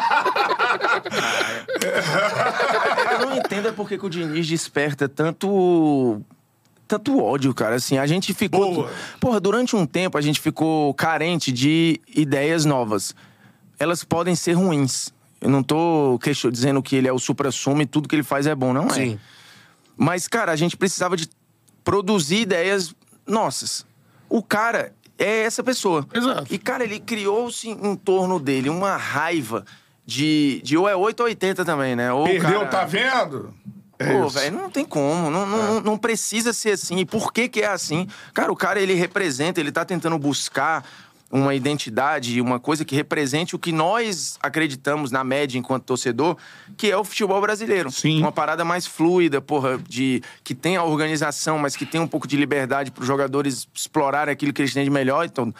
Eu 3.21 3.27
não 3.27 3.37
entendo 3.37 3.69
é 3.69 3.73
por 3.73 3.89
que 3.89 3.95
o 3.95 4.11
Diniz 4.11 4.49
desperta 4.49 5.09
tanto. 5.09 6.21
Tanto 6.89 7.23
ódio, 7.23 7.55
cara. 7.55 7.77
Assim, 7.77 7.99
a 7.99 8.07
gente 8.09 8.35
ficou. 8.35 8.75
Boa. 8.75 8.91
Porra, 9.21 9.39
durante 9.39 9.77
um 9.77 9.87
tempo 9.87 10.19
a 10.19 10.21
gente 10.21 10.41
ficou 10.41 10.93
carente 10.93 11.53
de 11.53 12.01
ideias 12.09 12.65
novas. 12.65 13.15
Elas 13.79 14.03
podem 14.03 14.35
ser 14.35 14.55
ruins. 14.55 15.15
Eu 15.41 15.51
não 15.51 15.63
tô 15.63 16.19
dizendo 16.51 16.83
que 16.83 16.97
ele 16.97 17.07
é 17.07 17.13
o 17.13 17.19
supra-sumo 17.21 17.81
e 17.83 17.87
tudo 17.87 18.09
que 18.09 18.17
ele 18.17 18.25
faz 18.25 18.49
é 18.49 18.55
bom, 18.57 18.73
não 18.73 18.89
é. 18.89 19.17
Mas, 19.97 20.29
cara, 20.29 20.53
a 20.53 20.57
gente 20.57 20.77
precisava 20.77 21.17
de 21.17 21.29
produzir 21.83 22.41
ideias 22.43 22.95
nossas. 23.27 23.87
O 24.29 24.43
cara 24.43 24.93
é 25.19 25.43
essa 25.43 25.63
pessoa. 25.63 26.07
Exato. 26.13 26.53
E, 26.53 26.59
cara, 26.59 26.85
ele 26.85 27.01
criou-se 27.01 27.69
em 27.69 27.97
torno 27.97 28.39
dele 28.39 28.69
uma 28.69 28.97
raiva 28.97 29.65
de, 30.05 30.61
de 30.63 30.77
ou 30.77 30.89
é 30.89 30.95
8 30.95 31.21
ou 31.21 31.27
80 31.27 31.65
também, 31.65 31.97
né? 31.97 32.13
Ou 32.13 32.25
Perdeu, 32.25 32.61
cara- 32.61 32.67
tá 32.67 32.85
vendo? 32.85 33.55
É 33.99 34.13
Pô, 34.13 34.29
velho, 34.29 34.59
não 34.59 34.69
tem 34.71 34.85
como. 34.85 35.31
Não, 35.31 35.47
não, 35.47 35.81
não 35.81 35.97
precisa 35.99 36.53
ser 36.53 36.73
assim. 36.73 36.99
E 36.99 37.07
por 37.07 37.33
que 37.33 37.49
que 37.49 37.63
é 37.63 37.67
assim? 37.69 38.07
Cara, 38.35 38.53
o 38.53 38.57
cara, 38.57 38.79
ele 38.79 38.93
representa, 38.93 39.59
ele 39.59 39.73
tá 39.73 39.87
tentando 39.87 40.19
buscar 40.19 40.85
uma 41.31 41.55
identidade, 41.55 42.41
uma 42.41 42.61
coisa 42.61 42.85
que 42.85 42.95
represente 42.95 43.57
o 43.57 43.59
que 43.59 43.73
nós 43.73 44.39
acreditamos 44.41 45.11
na 45.11 45.25
média 45.25 45.59
enquanto 45.59 45.85
torcedor, 45.85 46.37
que 46.77 46.91
é 46.91 46.97
o 46.97 47.05
futebol 47.05 47.41
brasileiro. 47.41 47.91
Sim. 47.91 48.21
Uma 48.21 48.33
parada 48.33 48.65
mais 48.65 48.87
fluida, 48.87 49.41
porra, 49.41 49.79
de 49.89 50.23
que 50.45 50.55
tem 50.55 50.77
a 50.77 50.85
organização, 50.85 51.59
mas 51.59 51.75
que 51.75 51.85
tem 51.85 52.01
um 52.01 52.07
pouco 52.07 52.29
de 52.29 52.37
liberdade 52.37 52.91
para 52.91 53.01
os 53.01 53.07
jogadores 53.07 53.69
explorarem 53.75 54.33
aquilo 54.33 54.53
que 54.53 54.63
eles 54.63 54.73
têm 54.73 54.85
de 54.85 54.91
melhor. 54.91 55.25
Então, 55.25 55.53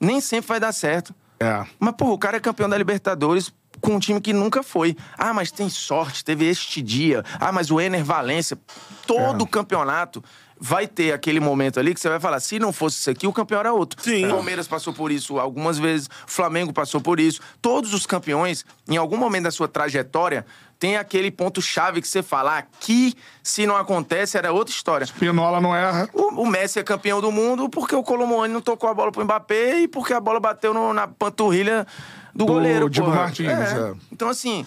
nem 0.00 0.20
sempre 0.20 0.48
vai 0.48 0.60
dar 0.60 0.72
certo. 0.72 1.14
É. 1.38 1.64
Mas, 1.78 1.94
porra, 1.94 2.12
o 2.12 2.18
cara 2.18 2.36
é 2.36 2.40
campeão 2.40 2.68
da 2.68 2.76
Libertadores 2.76 3.52
com 3.80 3.94
um 3.94 3.98
time 3.98 4.20
que 4.20 4.32
nunca 4.32 4.62
foi. 4.62 4.96
Ah, 5.16 5.32
mas 5.32 5.50
tem 5.50 5.68
sorte, 5.68 6.24
teve 6.24 6.46
este 6.46 6.82
dia. 6.82 7.24
Ah, 7.38 7.52
mas 7.52 7.70
o 7.70 7.80
Ener 7.80 8.04
Valência. 8.04 8.58
Todo 9.06 9.46
campeonato 9.46 10.22
vai 10.60 10.86
ter 10.86 11.12
aquele 11.12 11.40
momento 11.40 11.80
ali 11.80 11.94
que 11.94 12.00
você 12.00 12.08
vai 12.08 12.20
falar: 12.20 12.38
se 12.40 12.58
não 12.58 12.72
fosse 12.72 12.98
isso 12.98 13.10
aqui, 13.10 13.26
o 13.26 13.32
campeão 13.32 13.60
era 13.60 13.72
outro. 13.72 14.00
Sim. 14.02 14.26
O 14.26 14.30
Palmeiras 14.30 14.68
passou 14.68 14.92
por 14.92 15.10
isso 15.10 15.38
algumas 15.38 15.78
vezes, 15.78 16.06
o 16.06 16.30
Flamengo 16.30 16.72
passou 16.72 17.00
por 17.00 17.18
isso. 17.18 17.40
Todos 17.62 17.94
os 17.94 18.04
campeões, 18.06 18.64
em 18.88 18.96
algum 18.96 19.16
momento 19.16 19.44
da 19.44 19.50
sua 19.50 19.66
trajetória, 19.68 20.44
tem 20.78 20.96
aquele 20.96 21.30
ponto-chave 21.30 22.00
que 22.02 22.08
você 22.08 22.22
fala: 22.22 22.58
aqui, 22.58 23.14
se 23.42 23.66
não 23.66 23.76
acontece, 23.76 24.36
era 24.36 24.52
outra 24.52 24.72
história. 24.74 25.06
Pinola 25.18 25.60
não 25.60 25.74
erra. 25.74 26.08
O, 26.12 26.42
o 26.42 26.46
Messi 26.46 26.78
é 26.78 26.82
campeão 26.82 27.20
do 27.20 27.32
mundo 27.32 27.68
porque 27.68 27.94
o 27.96 28.02
Colomboani 28.02 28.52
não 28.52 28.60
tocou 28.60 28.88
a 28.90 28.94
bola 28.94 29.10
pro 29.10 29.24
Mbappé 29.24 29.80
e 29.80 29.88
porque 29.88 30.12
a 30.12 30.20
bola 30.20 30.38
bateu 30.40 30.74
no- 30.74 30.92
na 30.92 31.08
panturrilha 31.08 31.86
do, 32.34 32.44
Do 32.44 32.52
goleiro. 32.52 32.88
Diego. 32.88 33.10
Martins, 33.10 33.48
é. 33.48 33.92
Então, 34.12 34.28
assim, 34.28 34.64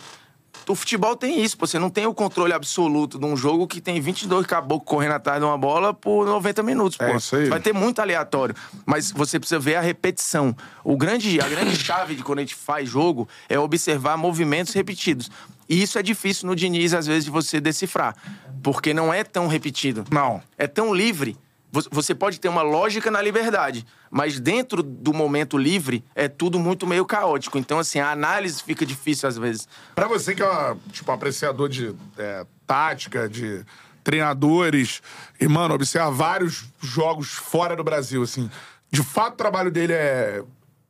o 0.67 0.75
futebol 0.75 1.15
tem 1.15 1.41
isso. 1.43 1.57
pô. 1.57 1.65
Você 1.67 1.77
não 1.79 1.89
tem 1.89 2.05
o 2.05 2.13
controle 2.13 2.53
absoluto 2.53 3.19
de 3.19 3.25
um 3.25 3.35
jogo 3.35 3.67
que 3.67 3.81
tem 3.81 3.99
22 3.99 4.45
caboclos 4.45 4.87
correndo 4.87 5.13
atrás 5.13 5.39
de 5.39 5.45
uma 5.45 5.57
bola 5.57 5.93
por 5.93 6.25
90 6.25 6.63
minutos. 6.63 6.97
É 6.99 7.11
pô. 7.11 7.17
isso 7.17 7.35
aí. 7.35 7.49
Vai 7.49 7.59
ter 7.59 7.73
muito 7.73 7.99
aleatório. 7.99 8.55
Mas 8.85 9.11
você 9.11 9.39
precisa 9.39 9.59
ver 9.59 9.75
a 9.75 9.81
repetição. 9.81 10.55
O 10.83 10.95
grande, 10.97 11.39
a 11.41 11.47
grande 11.47 11.75
chave 11.75 12.15
de 12.15 12.23
quando 12.23 12.39
a 12.39 12.41
gente 12.41 12.55
faz 12.55 12.87
jogo 12.89 13.27
é 13.49 13.57
observar 13.59 14.17
movimentos 14.17 14.73
repetidos. 14.73 15.29
E 15.69 15.81
isso 15.81 15.97
é 15.97 16.03
difícil 16.03 16.47
no 16.47 16.55
Diniz, 16.55 16.93
às 16.93 17.07
vezes, 17.07 17.25
de 17.25 17.31
você 17.31 17.59
decifrar. 17.61 18.15
Porque 18.61 18.93
não 18.93 19.13
é 19.13 19.23
tão 19.23 19.47
repetido 19.47 20.03
Não. 20.11 20.41
é 20.57 20.67
tão 20.67 20.93
livre. 20.93 21.37
Vo- 21.73 21.89
Você 21.91 22.13
pode 22.13 22.39
ter 22.39 22.47
uma 22.47 22.61
lógica 22.61 23.09
na 23.09 23.19
liberdade, 23.19 23.83
mas 24.11 24.39
dentro 24.39 24.83
do 24.83 25.11
momento 25.11 25.57
livre 25.57 26.05
é 26.13 26.27
tudo 26.27 26.59
muito 26.59 26.85
meio 26.85 27.03
caótico. 27.03 27.57
Então, 27.57 27.79
assim, 27.79 27.99
a 27.99 28.11
análise 28.11 28.61
fica 28.61 28.85
difícil 28.85 29.27
às 29.27 29.37
vezes. 29.39 29.67
Pra 29.95 30.07
você 30.07 30.35
que 30.35 30.43
é, 30.43 30.75
tipo, 30.91 31.11
apreciador 31.11 31.67
de 31.67 31.95
é, 32.17 32.45
tática, 32.67 33.27
de 33.27 33.65
treinadores, 34.03 35.01
e, 35.41 35.47
mano, 35.47 35.73
observa 35.73 36.11
vários 36.11 36.65
jogos 36.79 37.29
fora 37.33 37.75
do 37.75 37.83
Brasil, 37.83 38.21
assim. 38.21 38.51
De 38.91 39.01
fato, 39.01 39.33
o 39.33 39.37
trabalho 39.37 39.71
dele 39.71 39.93
é. 39.93 40.43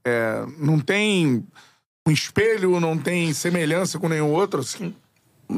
é, 0.03 0.45
não 0.57 0.79
tem 0.79 1.45
um 2.05 2.11
espelho, 2.11 2.77
não 2.81 2.97
tem 2.97 3.33
semelhança 3.33 3.97
com 3.97 4.09
nenhum 4.09 4.31
outro, 4.31 4.59
assim. 4.59 4.93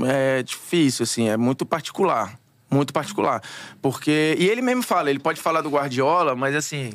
É 0.05 0.43
difícil, 0.43 1.03
assim, 1.03 1.29
é 1.29 1.38
muito 1.38 1.65
particular. 1.65 2.38
Muito 2.75 2.91
particular. 2.91 3.41
Porque. 3.81 4.35
E 4.38 4.49
ele 4.49 4.61
mesmo 4.61 4.83
fala, 4.83 5.09
ele 5.09 5.19
pode 5.19 5.39
falar 5.39 5.61
do 5.61 5.69
Guardiola, 5.69 6.35
mas 6.35 6.55
assim. 6.55 6.91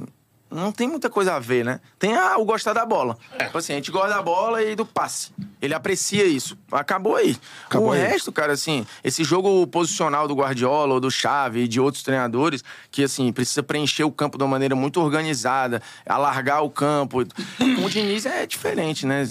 Não 0.51 0.73
tem 0.73 0.89
muita 0.89 1.09
coisa 1.09 1.35
a 1.35 1.39
ver, 1.39 1.65
né? 1.65 1.79
Tem 1.97 2.13
ah, 2.17 2.37
o 2.37 2.45
gostar 2.45 2.73
da 2.73 2.85
bola. 2.85 3.17
Tipo 3.39 3.59
assim, 3.59 3.73
a 3.73 3.77
gente 3.77 3.93
gosta 3.93 4.09
da 4.09 4.21
bola 4.21 4.61
e 4.61 4.75
do 4.75 4.85
passe. 4.85 5.31
Ele 5.63 5.73
aprecia 5.73 6.25
isso. 6.25 6.59
Acabou 6.73 7.15
aí. 7.15 7.37
Acabou 7.67 7.91
o 7.91 7.93
aí. 7.93 8.01
resto, 8.01 8.33
cara, 8.33 8.53
assim, 8.55 8.85
esse 9.05 9.23
jogo 9.23 9.65
posicional 9.69 10.27
do 10.27 10.35
Guardiola 10.35 10.95
ou 10.95 11.01
do 11.01 11.09
Xavi 11.09 11.61
e 11.61 11.69
de 11.69 11.79
outros 11.79 12.03
treinadores, 12.03 12.65
que, 12.91 13.05
assim, 13.05 13.33
precisa 13.33 13.63
preencher 13.63 14.03
o 14.03 14.11
campo 14.11 14.37
de 14.37 14.43
uma 14.43 14.51
maneira 14.51 14.75
muito 14.75 15.01
organizada, 15.01 15.81
alargar 16.05 16.65
o 16.65 16.71
campo. 16.71 17.25
Com 17.57 17.85
o 17.85 17.89
Diniz 17.89 18.27
é 18.27 18.45
diferente, 18.45 19.07
né? 19.07 19.23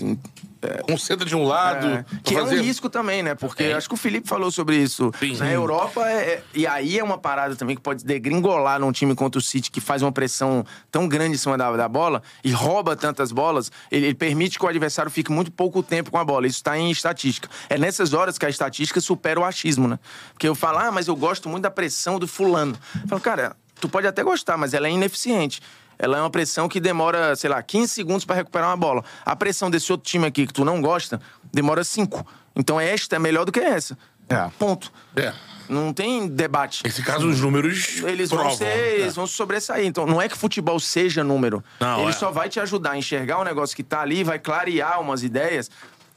Assim, 0.61 0.83
Concentra 0.83 1.25
de 1.25 1.35
um 1.35 1.43
lado. 1.45 1.87
é, 1.87 2.05
que 2.23 2.35
é 2.35 2.39
fazer- 2.39 2.59
um 2.59 2.63
risco 2.63 2.89
também, 2.89 3.23
né? 3.23 3.33
Porque 3.35 3.63
É. 3.63 3.73
acho 3.73 3.87
que 3.87 3.93
o 3.93 3.97
Felipe 3.97 4.27
falou 4.27 4.51
sobre 4.51 4.75
isso. 4.75 5.11
Sim. 5.19 5.37
Na 5.37 5.49
Europa, 5.51 6.05
é, 6.09 6.13
é- 6.33 6.43
e 6.53 6.67
aí 6.67 6.99
é 6.99 7.03
uma 7.03 7.17
parada 7.17 7.55
também 7.55 7.75
que 7.75 7.81
pode 7.81 8.03
degringolar 8.03 8.79
num 8.79 8.91
time 8.91 9.15
contra 9.15 9.39
o 9.39 9.41
City 9.41 9.71
que 9.71 9.79
faz 9.79 10.01
uma 10.01 10.11
pressão 10.11 10.65
tão 10.91 11.07
grande 11.07 11.35
em 11.35 11.37
cima 11.37 11.57
da, 11.57 11.71
da 11.75 11.87
bola 11.87 12.21
e 12.43 12.51
rouba 12.51 12.95
tantas 12.95 13.31
bolas, 13.31 13.71
ele, 13.91 14.07
ele 14.07 14.15
permite 14.15 14.59
que 14.59 14.65
o 14.65 14.67
adversário 14.67 15.09
fique 15.11 15.31
muito 15.31 15.51
pouco 15.51 15.81
tempo 15.81 16.11
com 16.11 16.17
a 16.17 16.25
bola. 16.25 16.45
Isso 16.47 16.57
está 16.57 16.77
em 16.77 16.91
estatística. 16.91 17.49
É 17.69 17.77
nessas 17.77 18.13
horas 18.13 18.37
que 18.37 18.45
a 18.45 18.49
estatística 18.49 18.99
supera 18.99 19.39
o 19.39 19.45
achismo, 19.45 19.87
né? 19.87 19.97
Porque 20.33 20.47
eu 20.47 20.55
falo, 20.55 20.77
ah, 20.79 20.91
mas 20.91 21.07
eu 21.07 21.15
gosto 21.15 21.47
muito 21.47 21.63
da 21.63 21.71
pressão 21.71 22.19
do 22.19 22.27
fulano. 22.27 22.77
Eu 23.01 23.07
falo, 23.07 23.21
cara, 23.21 23.55
tu 23.79 23.87
pode 23.87 24.05
até 24.07 24.23
gostar, 24.23 24.57
mas 24.57 24.73
ela 24.73 24.87
é 24.87 24.91
ineficiente. 24.91 25.61
Ela 26.01 26.17
é 26.17 26.21
uma 26.21 26.29
pressão 26.29 26.69
que 26.69 26.79
demora, 26.79 27.35
sei 27.35 27.49
lá, 27.49 27.61
15 27.61 27.93
segundos 27.93 28.23
para 28.25 28.37
recuperar 28.37 28.69
uma 28.69 28.77
bola. 28.77 29.03
A 29.25 29.35
pressão 29.35 29.69
desse 29.69 29.91
outro 29.91 30.09
time 30.09 30.25
aqui 30.25 30.47
que 30.47 30.53
tu 30.53 30.63
não 30.63 30.81
gosta 30.81 31.21
demora 31.53 31.83
5. 31.83 32.25
Então 32.55 32.79
esta 32.79 33.17
é 33.17 33.19
melhor 33.19 33.43
do 33.45 33.51
que 33.51 33.59
essa. 33.59 33.97
É. 34.29 34.49
Ponto. 34.57 34.91
É. 35.15 35.33
Não 35.67 35.91
tem 35.93 36.27
debate. 36.27 36.83
Nesse 36.83 37.03
caso, 37.03 37.27
os 37.27 37.41
números 37.41 37.97
Eles 38.03 38.29
vão, 38.29 38.39
provam. 38.39 38.57
ser, 38.57 38.65
É. 38.65 38.99
eles 39.01 39.15
vão 39.15 39.27
se 39.27 39.33
sobressair. 39.33 39.85
Então, 39.85 40.05
não 40.05 40.21
é 40.21 40.27
que 40.29 40.37
futebol 40.37 40.79
seja 40.79 41.23
número. 41.23 41.63
Não, 41.79 42.01
Ele 42.01 42.09
é. 42.09 42.13
só 42.13 42.31
vai 42.31 42.47
te 42.49 42.59
ajudar 42.59 42.91
a 42.91 42.97
enxergar 42.97 43.39
um 43.39 43.43
negócio 43.43 43.75
que 43.75 43.83
tá 43.83 44.01
ali, 44.01 44.23
vai 44.23 44.39
clarear 44.39 44.99
umas 45.01 45.21
ideias. 45.21 45.69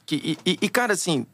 Que, 0.07 0.38
e, 0.45 0.51
e- 0.53 0.59
e, 0.62 0.68
cara, 0.68 0.92
assim, 0.95 1.27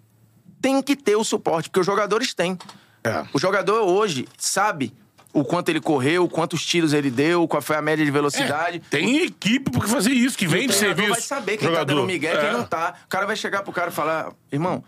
tem 0.61 0.81
que 0.83 0.97
ter 0.97 1.17
o 1.17 1.23
suporte, 1.23 1.69
porque 1.69 1.81
os 1.81 1.87
jogadores 1.87 2.33
têm. 2.35 2.59
É. 3.05 3.25
O 3.33 3.39
jogador 3.39 3.83
hoje 3.83 4.27
sabe 4.37 4.93
o 5.33 5.45
quanto 5.45 5.69
ele 5.69 5.81
correu, 5.81 6.29
quantos 6.29 6.65
tiros 6.65 6.93
ele 6.93 7.11
deu, 7.11 7.47
qual 7.47 7.61
foi 7.63 7.77
a 7.77 7.83
média 7.83 8.05
de 8.05 8.11
velocidade. 8.11 8.79
É, 8.79 8.91
Tem 8.91 9.23
equipe 9.25 9.71
pra 9.71 9.87
fazer 9.87 10.13
isso, 10.13 10.37
que 10.37 10.47
vem 10.47 10.67
de 10.67 10.75
serviço. 10.75 11.11
vai 11.11 11.21
saber 11.21 11.57
quem 11.59 11.69
tá 11.69 11.75
Jogador. 11.75 11.95
dando 11.95 12.07
migué 12.07 12.33
e 12.33 12.37
É. 12.37 12.41
quem 12.41 12.53
não 12.53 12.65
tá. 12.65 12.95
O 13.05 13.09
cara 13.09 13.27
vai 13.27 13.37
chegar 13.37 13.63
pro 13.63 13.73
cara 13.73 13.91
e 13.91 13.93
falar, 13.95 14.33
irmão, 14.51 14.83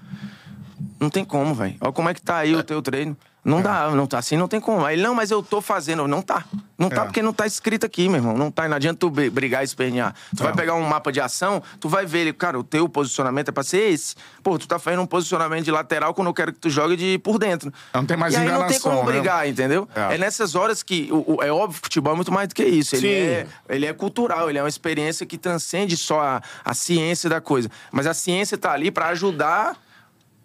não 0.99 1.11
tem 1.11 1.25
como, 1.25 1.55
velho. 1.55 1.77
Olha 1.81 1.93
como 1.93 2.09
é 2.09 2.15
que 2.15 2.23
tá 2.23 2.39
aí 2.39 2.55
o 2.55 2.63
teu 2.63 2.81
treino. 2.83 3.17
Não 3.43 3.63
dá, 3.63 3.89
não 3.91 4.07
tá 4.07 4.19
assim, 4.19 4.37
não 4.37 4.47
tem 4.47 4.61
como. 4.61 4.85
Aí, 4.85 4.97
não, 5.01 5.15
mas 5.15 5.31
eu 5.31 5.43
tô 5.43 5.63
fazendo. 5.63 6.07
Não 6.07 6.21
tá. 6.21 6.45
Não 6.79 6.91
tá 6.91 7.03
É. 7.03 7.05
porque 7.07 7.23
não 7.23 7.33
tá 7.33 7.47
escrito 7.47 7.87
aqui, 7.87 8.07
meu 8.09 8.17
irmão. 8.19 8.37
Não 8.37 8.51
tá. 8.51 8.69
Não 8.69 8.77
adianta 8.77 8.99
tu 9.01 9.09
bri- 9.11 9.31
brigar 9.31 9.63
e 9.63 9.65
espernear. 9.65 10.15
Tu 10.37 10.43
vai 10.43 10.53
pegar 10.55 10.75
um 10.75 10.83
mapa 10.87 11.11
de 11.11 11.21
ação, 11.21 11.63
tu 11.79 11.89
vai 11.89 12.05
ver 12.05 12.19
ele, 12.21 12.33
cara, 12.35 12.59
o 12.59 12.63
teu 12.65 12.87
posicionamento 12.89 13.49
é 13.49 13.53
pra 13.53 13.63
ser 13.63 13.93
esse. 13.93 14.15
Pô, 14.43 14.59
tu 14.59 14.69
tá 14.69 14.79
fazendo 14.79 15.01
um 15.03 15.07
posicionamento 15.07 15.65
de 15.65 15.71
lateral 15.71 16.13
quando 16.13 16.29
eu 16.29 16.35
quero 16.35 16.53
que 16.53 16.59
tu 16.59 16.69
jogue 16.69 16.97
de 16.97 17.19
por 17.19 17.39
dentro. 17.39 17.73
Não 17.95 18.05
tem 18.05 18.17
mais 18.17 18.35
e 18.35 18.37
aí 18.37 18.43
não 18.45 18.51
tem 18.51 18.57
enganação, 18.77 18.93
como 18.97 19.07
né? 19.11 19.13
brigar, 19.13 19.49
entendeu? 19.49 19.89
É. 19.95 20.15
É, 20.15 20.19
nessas 20.19 20.55
horas 20.55 20.83
que. 20.83 21.09
o- 21.11 21.43
é 21.43 21.51
óbvio 21.51 21.81
que 21.81 21.87
o 21.87 21.87
futebol 21.87 22.13
é 22.13 22.17
muito 22.17 22.33
mais 22.33 22.49
do 22.49 22.55
que 22.55 22.65
isso. 22.65 22.95
Ele 22.97 23.01
Sim. 23.09 23.09
é 23.15 23.47
ele 23.71 23.87
é 23.87 23.93
cultural, 23.95 24.51
ele 24.51 24.59
é 24.59 24.63
uma 24.63 24.69
experiência 24.69 25.25
que 25.25 25.39
transcende 25.39 25.97
só 25.97 26.21
a, 26.21 26.43
a 26.65 26.75
ciência 26.75 27.29
da 27.31 27.41
coisa. 27.41 27.71
Mas 27.91 28.07
a 28.07 28.13
ciência 28.13 28.59
tá 28.59 28.73
ali 28.73 28.91
pra 28.91 29.09
ajudar 29.09 29.77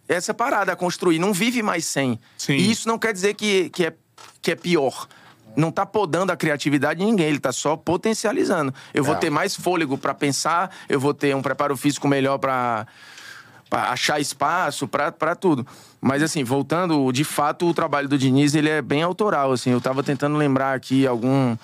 essa 0.08 0.34
parada 0.34 0.72
a 0.72 0.76
construir. 0.76 1.20
Não 1.20 1.34
vive 1.34 1.62
mais 1.63 1.86
sem. 1.86 2.20
Sim. 2.38 2.54
E 2.54 2.72
isso 2.72 2.88
não 2.88 2.98
quer 2.98 3.13
dizer 3.13 3.34
que, 3.34 3.70
que, 3.70 3.86
é, 3.86 3.94
que 4.41 4.52
é 4.52 4.56
pior. 4.56 5.08
Não 5.56 5.72
tá 5.72 5.86
podando 5.86 6.32
a 6.32 6.36
criatividade 6.36 7.00
de 7.00 7.06
ninguém, 7.06 7.28
ele 7.28 7.39
tá 7.39 7.52
só 7.52 7.78
potencializando. 7.78 8.74
Eu 8.94 9.04
vou 9.06 9.15
É. 9.15 9.18
ter 9.18 9.30
mais 9.30 9.56
fôlego 9.56 9.98
pra 9.98 10.13
pensar, 10.13 10.70
eu 10.89 11.00
vou 11.00 11.13
ter 11.13 11.34
um 11.36 11.41
preparo 11.41 11.76
físico 11.78 12.08
melhor 12.08 12.38
pra 12.38 12.86
pra 13.68 13.89
achar 13.89 14.20
espaço 14.20 14.88
pra 14.88 15.12
pra 15.12 15.34
tudo. 15.36 15.65
Mas 16.00 16.22
assim, 16.22 16.44
voltando, 16.44 17.12
de 17.12 17.24
fato, 17.24 17.68
o 17.68 17.74
trabalho 17.74 18.08
do 18.08 18.15
Diniz, 18.18 18.54
ele 18.54 18.70
é 18.70 18.80
bem 18.82 19.02
autoral, 19.02 19.52
assim. 19.52 19.72
Eu 19.72 19.82
tava 19.82 20.04
tentando 20.04 20.38
lembrar 20.38 20.76
aqui 20.76 21.08
algum 21.08 21.58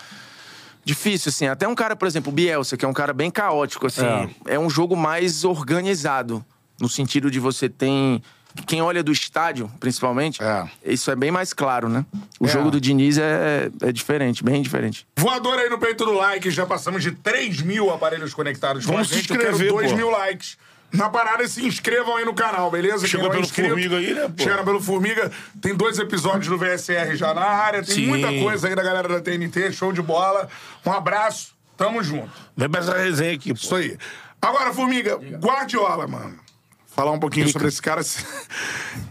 difícil 0.83 1.29
assim. 1.29 1.47
Até 1.47 1.67
um 1.67 1.75
cara, 1.75 1.95
por 1.95 2.07
exemplo, 2.07 2.31
o 2.31 2.35
Bielsa, 2.35 2.75
que 2.75 2.83
é 2.83 2.87
um 2.87 2.93
cara 2.93 3.13
bem 3.13 3.29
caótico 3.29 3.85
assim. 3.87 4.05
É, 4.47 4.57
um 4.57 4.69
jogo 4.69 4.95
mais 4.95 5.43
organizado, 5.43 6.43
no 6.81 6.89
sentido 6.89 7.29
de 7.31 7.39
você 7.39 7.69
tem 7.69 8.21
quem 8.67 8.81
olha 8.81 9.01
do 9.01 9.13
estádio, 9.13 9.71
principalmente, 9.79 10.43
É. 10.43 10.65
isso 10.85 11.09
é 11.09 11.15
bem 11.15 11.31
mais 11.31 11.53
claro, 11.53 11.87
né? 11.87 12.05
O 12.37 12.45
É. 12.47 12.49
jogo 12.49 12.69
do 12.69 12.81
Diniz 12.81 13.17
é, 13.17 13.69
é 13.81 13.91
diferente, 13.93 14.43
bem 14.43 14.61
diferente. 14.61 15.07
Voador 15.15 15.57
aí 15.57 15.69
no 15.69 15.77
peito 15.77 16.03
do 16.03 16.11
like, 16.11 16.51
já 16.51 16.65
passamos 16.65 17.01
de 17.01 17.11
3 17.11 17.61
mil 17.61 17.89
aparelhos 17.89 18.33
conectados 18.33 18.85
com 18.85 18.91
Vamos 18.91 19.09
a 19.09 19.15
gente. 19.15 19.27
se 19.27 19.33
Eu 19.33 19.37
quero 19.39 19.51
inscrever, 19.51 19.71
2 19.73 19.91
pô. 19.91 19.97
mil 19.97 20.09
likes. 20.09 20.57
Na 20.91 21.09
parada, 21.09 21.47
se 21.47 21.65
inscrevam 21.65 22.17
aí 22.17 22.25
no 22.25 22.33
canal, 22.33 22.69
beleza? 22.69 23.07
Chegou 23.07 23.27
é 23.27 23.29
pelo 23.29 23.43
inscrito, 23.43 23.69
Formiga 23.69 23.95
aí, 23.95 24.13
né, 24.13 24.27
pô? 24.27 24.43
Chega 24.43 24.61
pelo 24.65 24.81
Formiga. 24.81 25.31
Tem 25.61 25.73
dois 25.73 25.97
episódios 25.97 26.47
do 26.47 26.57
VSR 26.57 27.15
já 27.15 27.33
na 27.33 27.45
área. 27.45 27.81
Tem 27.81 27.95
Sim. 27.95 28.07
muita 28.07 28.27
coisa 28.27 28.67
aí 28.67 28.75
da 28.75 28.83
galera 28.83 29.07
da 29.07 29.21
TNT. 29.21 29.71
Show 29.71 29.93
de 29.93 30.01
bola. 30.01 30.49
Um 30.85 30.91
abraço. 30.91 31.53
Tamo 31.77 32.03
junto. 32.03 32.29
Vem 32.57 32.69
pra 32.69 32.81
essa 32.81 32.97
resenha 32.97 33.33
aqui, 33.33 33.53
pô. 33.53 33.59
Isso 33.61 33.73
aí. 33.73 33.97
Agora, 34.41 34.73
Formiga, 34.73 35.15
Guardiola, 35.39 36.05
mano. 36.07 36.37
Falar 36.93 37.11
um 37.11 37.19
pouquinho 37.19 37.47
sobre 37.49 37.67
esse 37.69 37.81
cara. 37.81 38.01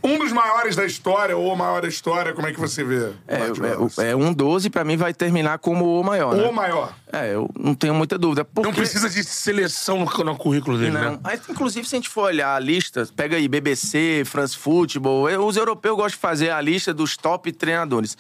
Um 0.03 0.19
dos 0.19 0.33
maiores 0.33 0.77
da 0.77 0.85
história, 0.85 1.37
ou 1.37 1.53
o 1.53 1.57
maior 1.57 1.81
da 1.83 1.89
história, 1.89 2.33
como 2.35 2.47
é 2.47 2.53
que 2.53 2.61
você 2.61 2.83
vê? 2.85 3.13
É, 3.29 4.07
é, 4.07 4.11
é 4.11 4.17
um 4.17 4.33
12, 4.33 4.69
pra 4.71 4.83
mim 4.85 4.97
vai 4.97 5.13
terminar 5.15 5.59
como 5.59 5.99
o 6.01 6.05
maior, 6.05 6.35
né? 6.35 6.43
O 6.45 6.53
maior. 6.53 6.95
É, 7.13 7.35
eu 7.35 7.49
não 7.59 7.75
tenho 7.75 7.95
muita 7.95 8.19
dúvida. 8.19 8.45
Porque... 8.45 8.69
Não 8.69 8.75
precisa 8.75 9.09
de 9.09 9.23
seleção 9.25 9.99
no, 9.99 10.25
no 10.25 10.37
currículo 10.37 10.79
dele, 10.79 10.91
Não. 10.93 11.13
né? 11.13 11.19
Aí, 11.25 11.41
inclusive, 11.49 11.87
se 11.89 11.95
a 11.95 11.99
gente 11.99 12.09
for 12.09 12.23
olhar 12.25 12.55
a 12.55 12.59
lista, 12.59 13.07
pega 13.15 13.37
aí 13.37 13.47
BBC, 13.49 14.23
France 14.27 14.57
Football, 14.57 15.29
eu- 15.31 15.47
os 15.47 15.57
europeus 15.57 15.97
gostam 15.97 16.17
de 16.17 16.21
fazer 16.21 16.51
a 16.51 16.61
lista 16.61 16.93
dos 16.95 17.17
top 17.17 17.51
treinadores. 17.53 18.17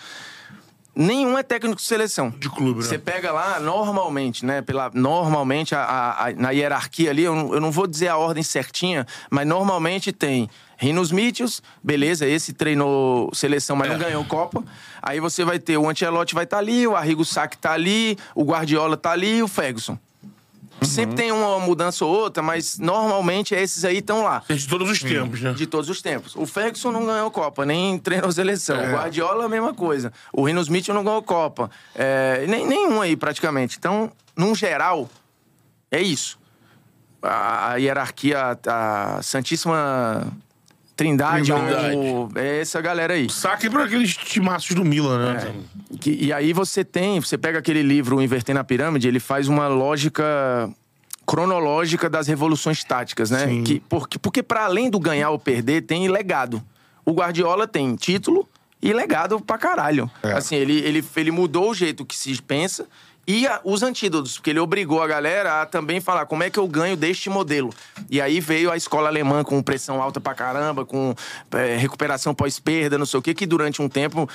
Nenhum 0.95 1.39
é 1.39 1.43
técnico 1.43 1.77
de 1.77 1.83
seleção. 1.87 2.31
De 2.31 2.49
clube, 2.51 2.81
né? 2.81 2.87
Você 2.87 2.99
pega 2.99 3.31
lá, 3.33 3.61
normalmente, 3.61 4.45
né? 4.45 4.61
Pela, 4.61 4.91
normalmente, 4.93 5.75
a- 5.75 5.85
a- 5.85 6.27
a- 6.29 6.33
na 6.33 6.51
hierarquia 6.51 7.11
ali, 7.11 7.23
eu 7.23 7.35
não, 7.35 7.55
eu 7.55 7.61
não 7.61 7.71
vou 7.71 7.87
dizer 7.87 8.09
a 8.09 8.17
ordem 8.17 8.43
certinha, 8.43 9.07
mas 9.31 9.47
normalmente 9.47 10.13
tem 10.13 10.49
Rinos 10.77 11.13
Mitchells, 11.13 11.61
beleza, 11.83 12.27
esse 12.27 12.53
treinou 12.53 13.31
seleção, 13.35 13.77
mas 13.77 13.89
É. 13.89 13.93
não 13.93 13.99
ganhou 14.01 14.25
Copa. 14.25 14.65
Aí 15.03 15.21
você 15.21 15.45
vai 15.45 15.59
ter 15.59 15.77
o 15.77 15.89
Ancelotti 15.89 16.35
vai 16.35 16.45
estar 16.45 16.59
ali, 16.59 16.87
o 16.87 16.97
Arrigo 16.97 17.25
Sacchi 17.25 17.57
tá 17.59 17.73
ali, 17.73 18.17
o 18.35 18.43
Guardiola 18.45 18.97
tá 18.97 19.13
ali 19.13 19.37
e 19.39 19.43
o 19.43 19.49
Ferguson. 19.49 19.99
Sempre 20.83 21.17
tem 21.17 21.33
uma 21.33 21.59
mudança 21.61 22.05
ou 22.05 22.11
outra, 22.15 22.43
mas 22.43 22.79
normalmente 22.79 23.55
esses 23.55 23.85
aí 23.85 23.99
estão 23.99 24.23
lá. 24.23 24.43
De 24.49 24.67
todos 24.67 24.91
os 24.91 25.01
tempos, 25.01 25.41
né? 25.41 25.53
De 25.53 25.67
todos 25.67 25.89
os 25.91 26.01
tempos. 26.01 26.35
O 26.35 26.47
Ferguson 26.47 26.91
não 26.91 27.05
ganhou 27.05 27.31
Copa, 27.31 27.67
nem 27.67 27.99
treinou 28.01 28.31
seleção. 28.33 28.77
É. 28.77 28.89
O 28.89 28.93
Guardiola, 28.97 29.45
a 29.45 29.49
mesma 29.49 29.75
coisa. 29.75 30.13
O 30.33 30.45
Rino 30.45 30.61
Smith 30.61 30.89
não 30.89 31.05
ganhou 31.05 31.23
Copa. 31.23 31.71
É, 31.95 32.45
nem, 32.49 32.67
nenhum 32.67 33.01
aí, 33.01 33.17
praticamente. 33.17 33.77
Então, 33.79 34.11
num 34.37 34.55
geral, 34.55 35.09
é 35.91 36.01
isso. 36.01 36.39
A, 37.23 37.73
a 37.73 37.77
hierarquia, 37.77 38.59
a 38.67 39.21
Santíssima 39.23 40.27
Trindade, 41.05 41.51
Trindade. 41.51 41.97
o- 41.97 42.29
é 42.35 42.61
essa 42.61 42.79
galera 42.81 43.15
aí. 43.15 43.29
Saque 43.31 43.71
pra 43.71 43.85
aqueles 43.85 44.15
timaços 44.15 44.75
do 44.77 44.85
Milan, 44.85 45.33
né? 45.35 45.55
Que- 45.99 46.19
e 46.27 46.31
aí 46.31 46.53
você 46.53 46.85
tem, 46.85 47.19
você 47.19 47.39
pega 47.39 47.59
aquele 47.59 47.83
livro 47.83 48.17
o 48.19 48.23
Inverter 48.23 48.55
na 48.55 48.63
Pirâmide, 48.63 49.09
ele 49.09 49.19
faz 49.19 49.49
uma 49.49 49.67
lógica 49.67 50.23
cronológica 51.27 52.11
das 52.11 52.27
revoluções 52.27 52.85
táticas, 52.85 53.31
né? 53.31 53.47
Sim. 53.47 53.63
Que, 53.65 53.81
porque 53.89 54.19
porque 54.19 54.43
para 54.43 54.65
além 54.65 54.91
do 54.91 54.99
ganhar 54.99 55.31
ou 55.31 55.39
perder, 55.39 55.83
tem 55.83 56.09
legado. 56.09 56.63
O 57.05 57.13
Guardiola 57.13 57.67
tem 57.67 57.95
título 57.97 58.47
e 58.83 58.93
legado 58.93 59.41
pra 59.41 59.57
caralho. 59.57 60.11
É. 60.23 60.33
Assim, 60.33 60.57
ele, 60.57 60.79
ele, 60.81 61.05
ele 61.17 61.31
mudou 61.31 61.71
o 61.71 61.75
jeito 61.75 62.05
que 62.05 62.17
se 62.17 62.41
pensa 62.43 62.87
e 63.27 63.47
a- 63.47 63.61
os 63.65 63.83
antídotos, 63.83 64.35
porque 64.37 64.51
ele 64.51 64.59
obrigou 64.59 65.03
a 65.03 65.07
galera 65.07 65.63
a 65.63 65.67
também 65.67 66.01
falar 66.01 66.27
como 66.27 66.43
é 66.43 66.51
que 66.51 66.59
eu 66.59 66.67
ganho 66.67 66.97
deste 66.97 67.31
modelo. 67.31 67.71
E 68.11 68.21
aí 68.21 68.41
veio 68.41 68.71
a 68.71 68.77
escola 68.77 69.09
alemã 69.09 69.45
com 69.45 69.63
pressão 69.63 70.03
alta 70.03 70.21
pra 70.21 70.35
caramba, 70.35 70.85
com 70.85 71.15
é, 71.53 71.77
recuperação 71.77 72.35
pós-perda, 72.35 72.99
não 72.99 73.07
sei 73.07 73.19
o 73.19 73.23
quê, 73.23 73.33
que 73.35 73.47
durante 73.47 73.81
um 73.81 73.89
tempo 73.89 74.29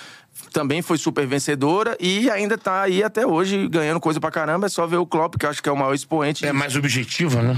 também 0.53 0.81
foi 0.81 0.97
super 0.97 1.25
vencedora 1.25 1.97
e 1.99 2.29
ainda 2.29 2.57
tá 2.57 2.81
aí 2.83 3.03
até 3.03 3.25
hoje 3.25 3.67
ganhando 3.67 3.99
coisa 3.99 4.19
pra 4.19 4.31
caramba. 4.31 4.67
É 4.67 4.69
só 4.69 4.85
ver 4.87 4.97
o 4.97 5.05
Klopp, 5.05 5.35
que 5.37 5.45
eu 5.45 5.49
acho 5.49 5.61
que 5.61 5.69
é 5.69 5.71
o 5.71 5.77
maior 5.77 5.93
expoente. 5.93 6.45
É 6.45 6.53
mais 6.53 6.75
objetiva, 6.75 7.41
né? 7.41 7.55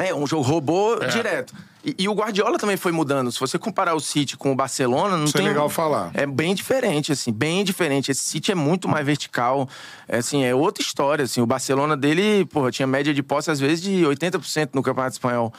É, 0.00 0.14
um 0.14 0.26
jogo 0.26 0.42
robô 0.42 0.94
É. 1.00 1.06
direto. 1.08 1.54
E, 1.84 1.94
e 1.98 2.08
o 2.08 2.12
Guardiola 2.12 2.58
também 2.58 2.76
foi 2.76 2.90
mudando. 2.92 3.30
Se 3.30 3.38
você 3.38 3.58
comparar 3.58 3.94
o 3.94 4.00
City 4.00 4.36
com 4.36 4.50
o 4.52 4.54
Barcelona, 4.54 5.16
não 5.16 5.24
Isso 5.24 5.36
é 5.36 5.40
tem... 5.40 5.48
legal 5.48 5.68
falar. 5.68 6.10
É 6.12 6.26
bem 6.26 6.54
diferente, 6.54 7.12
assim, 7.12 7.32
bem 7.32 7.64
diferente. 7.64 8.10
Esse 8.10 8.22
City 8.24 8.50
é 8.52 8.54
muito 8.54 8.88
mais 8.88 9.06
vertical. 9.06 9.68
É, 10.08 10.18
assim, 10.18 10.44
é 10.44 10.54
outra 10.54 10.82
história, 10.82 11.24
assim. 11.24 11.40
O 11.40 11.46
Barcelona 11.46 11.96
dele, 11.96 12.44
porra, 12.46 12.70
tinha 12.70 12.86
média 12.86 13.14
de 13.14 13.22
posse, 13.22 13.50
às 13.50 13.60
vezes, 13.60 13.80
de 13.82 14.02
80% 14.04 14.70
no 14.74 14.82
Campeonato 14.82 15.14
Espanhol. 15.14 15.52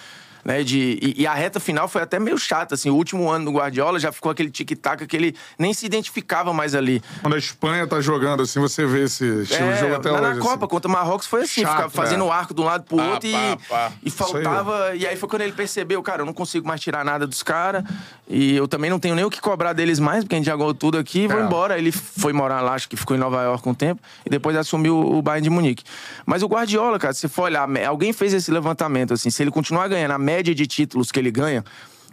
Né, 0.44 0.64
de, 0.64 0.98
e, 1.02 1.22
e 1.24 1.28
a 1.28 1.34
reta 1.34 1.60
final 1.60 1.88
foi 1.88 2.02
até 2.02 2.18
meio 2.20 2.38
chata, 2.38 2.76
assim. 2.76 2.90
O 2.90 2.96
último 2.96 3.30
ano 3.30 3.46
do 3.46 3.52
Guardiola 3.52 4.00
já 4.00 4.12
ficou 4.12 4.32
aquele 4.32 4.50
tic-tac 4.50 5.06
que 5.06 5.16
ele 5.16 5.36
nem 5.58 5.74
se 5.74 5.86
identificava 5.86 6.54
mais 6.54 6.74
ali. 6.76 7.02
Quando 7.22 7.34
a 7.36 7.38
Espanha 7.38 7.86
tá 7.88 8.00
jogando 8.00 8.44
assim, 8.44 8.60
você 8.60 8.86
vê 8.86 9.04
esse 9.04 9.26
estilo 9.44 9.74
de 9.74 9.80
jogo 9.80 9.96
até 9.96 10.10
É, 10.10 10.12
lá 10.14 10.18
hoje. 10.20 10.28
na 10.30 10.32
assim. 10.36 10.42
Copa 10.42 10.68
contra 10.68 10.88
o 10.90 10.92
Marrocos 10.92 11.28
foi 11.28 11.42
assim, 11.44 11.62
Chato, 11.62 11.72
ficava 11.72 11.90
fazendo 11.90 12.24
é. 12.24 12.28
o 12.28 12.32
arco 12.32 12.54
de 12.54 12.62
um 12.62 12.64
lado 12.64 12.84
pro 12.86 12.98
Pá, 12.98 13.04
outro 13.06 13.30
pá, 13.32 13.38
e, 13.38 13.58
pá. 13.70 13.92
e 14.04 14.10
faltava. 14.10 14.96
E 14.96 15.06
aí 15.06 15.16
foi 15.18 15.28
quando 15.28 15.42
ele 15.42 15.52
percebeu, 15.52 16.02
cara, 16.02 16.22
eu 16.22 16.26
não 16.26 16.34
consigo 16.34 16.68
mais 16.68 16.80
tirar 16.82 17.04
nada 17.04 17.28
dos 17.28 17.44
caras. 17.44 17.84
E 18.28 18.56
eu 18.56 18.68
também 18.68 18.90
não 18.90 19.00
tenho 19.00 19.16
nem 19.16 19.26
o 19.26 19.30
que 19.30 19.42
cobrar 19.42 19.74
deles 19.74 20.00
mais, 20.00 20.24
porque 20.24 20.36
a 20.36 20.38
gente 20.38 20.46
já 20.46 20.56
ganhou 20.56 20.74
tudo 20.74 20.98
aqui. 20.98 21.28
Vou 21.28 21.40
É. 21.40 21.44
embora. 21.44 21.78
Ele 21.78 21.92
foi 21.92 22.32
morar 22.32 22.62
lá, 22.62 22.74
acho 22.76 22.88
que 22.88 22.96
ficou 22.96 23.16
em 23.16 23.20
Nova 23.20 23.42
York 23.44 23.68
um 23.68 23.74
tempo, 23.74 24.02
e 24.26 24.30
depois 24.30 24.56
assumiu 24.56 24.98
o 25.00 25.22
Bayern 25.22 25.44
de 25.44 25.50
Munique. 25.50 25.84
Mas 26.26 26.44
o 26.44 26.48
Guardiola, 26.48 26.98
cara, 27.00 27.14
se 27.14 27.28
for 27.28 27.44
olhar, 27.44 27.68
alguém 27.88 28.14
fez 28.14 28.34
esse 28.34 28.52
levantamento, 28.52 29.14
assim, 29.14 29.30
se 29.30 29.42
ele 29.44 29.50
continuar 29.52 29.88
ganhando 29.88 30.12
a 30.12 30.18
média 30.30 30.54
de 30.54 30.68
títulos 30.68 31.12
que 31.12 31.20
ele 31.20 31.32
ganha. 31.32 31.64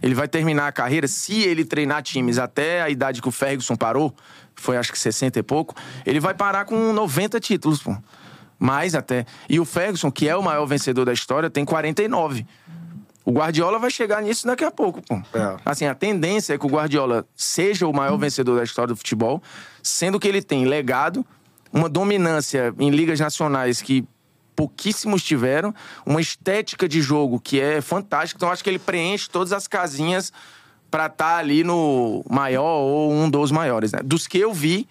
Ele 0.02 0.14
vai 0.14 0.29
terminar 0.29 0.68
a 0.68 0.72
carreira, 0.72 1.07
se 1.07 1.42
ele 1.42 1.64
treinar 1.64 2.02
times 2.02 2.38
até 2.38 2.83
a 2.83 2.88
idade 2.88 3.20
que 3.20 3.29
o 3.29 3.33
Ferguson 3.33 3.76
parou, 3.76 4.14
foi 4.55 4.76
acho 4.76 4.90
que 4.90 4.98
60 4.98 5.38
e 5.38 5.42
pouco, 5.42 5.74
ele 6.05 6.20
vai 6.20 6.35
parar 6.35 6.64
com 6.64 6.92
90 6.92 7.38
títulos, 7.40 7.83
pô. 7.83 7.96
Mais 8.59 8.94
até. 8.94 9.26
E 9.48 9.61
o 9.61 9.66
Ferguson, 9.66 10.11
que 10.11 10.29
é 10.29 10.35
o 10.35 10.42
maior 10.42 10.64
vencedor 10.64 11.05
da 11.05 11.12
história, 11.12 11.50
tem 11.50 11.64
49. 11.64 12.46
O 13.22 13.33
Guardiola 13.33 13.79
vai 13.79 13.90
chegar 13.90 14.22
nisso 14.22 14.46
daqui 14.46 14.64
a 14.64 14.70
pouco, 14.70 15.02
pô. 15.02 15.16
É. 15.35 15.57
Assim, 15.64 15.85
a 15.85 15.94
tendência 15.94 16.55
é 16.55 16.59
que 16.59 16.64
o 16.64 16.70
Guardiola 16.70 17.26
seja 17.35 17.87
o 17.87 17.92
maior 17.92 18.16
vencedor 18.16 18.57
da 18.57 18.64
história 18.64 18.94
do 18.94 18.96
futebol, 18.96 19.42
sendo 19.83 20.18
que 20.18 20.26
ele 20.26 20.40
tem 20.40 20.64
legado, 20.64 21.24
uma 21.72 21.88
dominância 21.88 22.72
em 22.79 22.90
ligas 22.90 23.20
nacionais 23.20 23.83
que 23.83 24.07
pouquíssimos 24.56 25.22
tiveram, 25.22 25.74
uma 26.04 26.20
estética 26.20 26.88
de 26.88 27.02
jogo 27.02 27.38
que 27.38 27.60
é 27.60 27.80
fantástica. 27.82 28.38
Então, 28.38 28.50
acho 28.50 28.64
que 28.64 28.70
ele 28.70 28.78
preenche 28.78 29.28
todas 29.28 29.52
as 29.52 29.68
casinhas 29.68 30.32
pra 30.90 31.06
estar 31.06 31.36
ali 31.36 31.62
no 31.62 32.24
maior 32.28 32.80
ou 32.80 33.12
um 33.12 33.28
dos 33.28 33.52
maiores, 33.52 33.92
né? 33.92 34.00
Dos 34.02 34.26
que 34.26 34.38
eu 34.38 34.52
vi, 34.52 34.88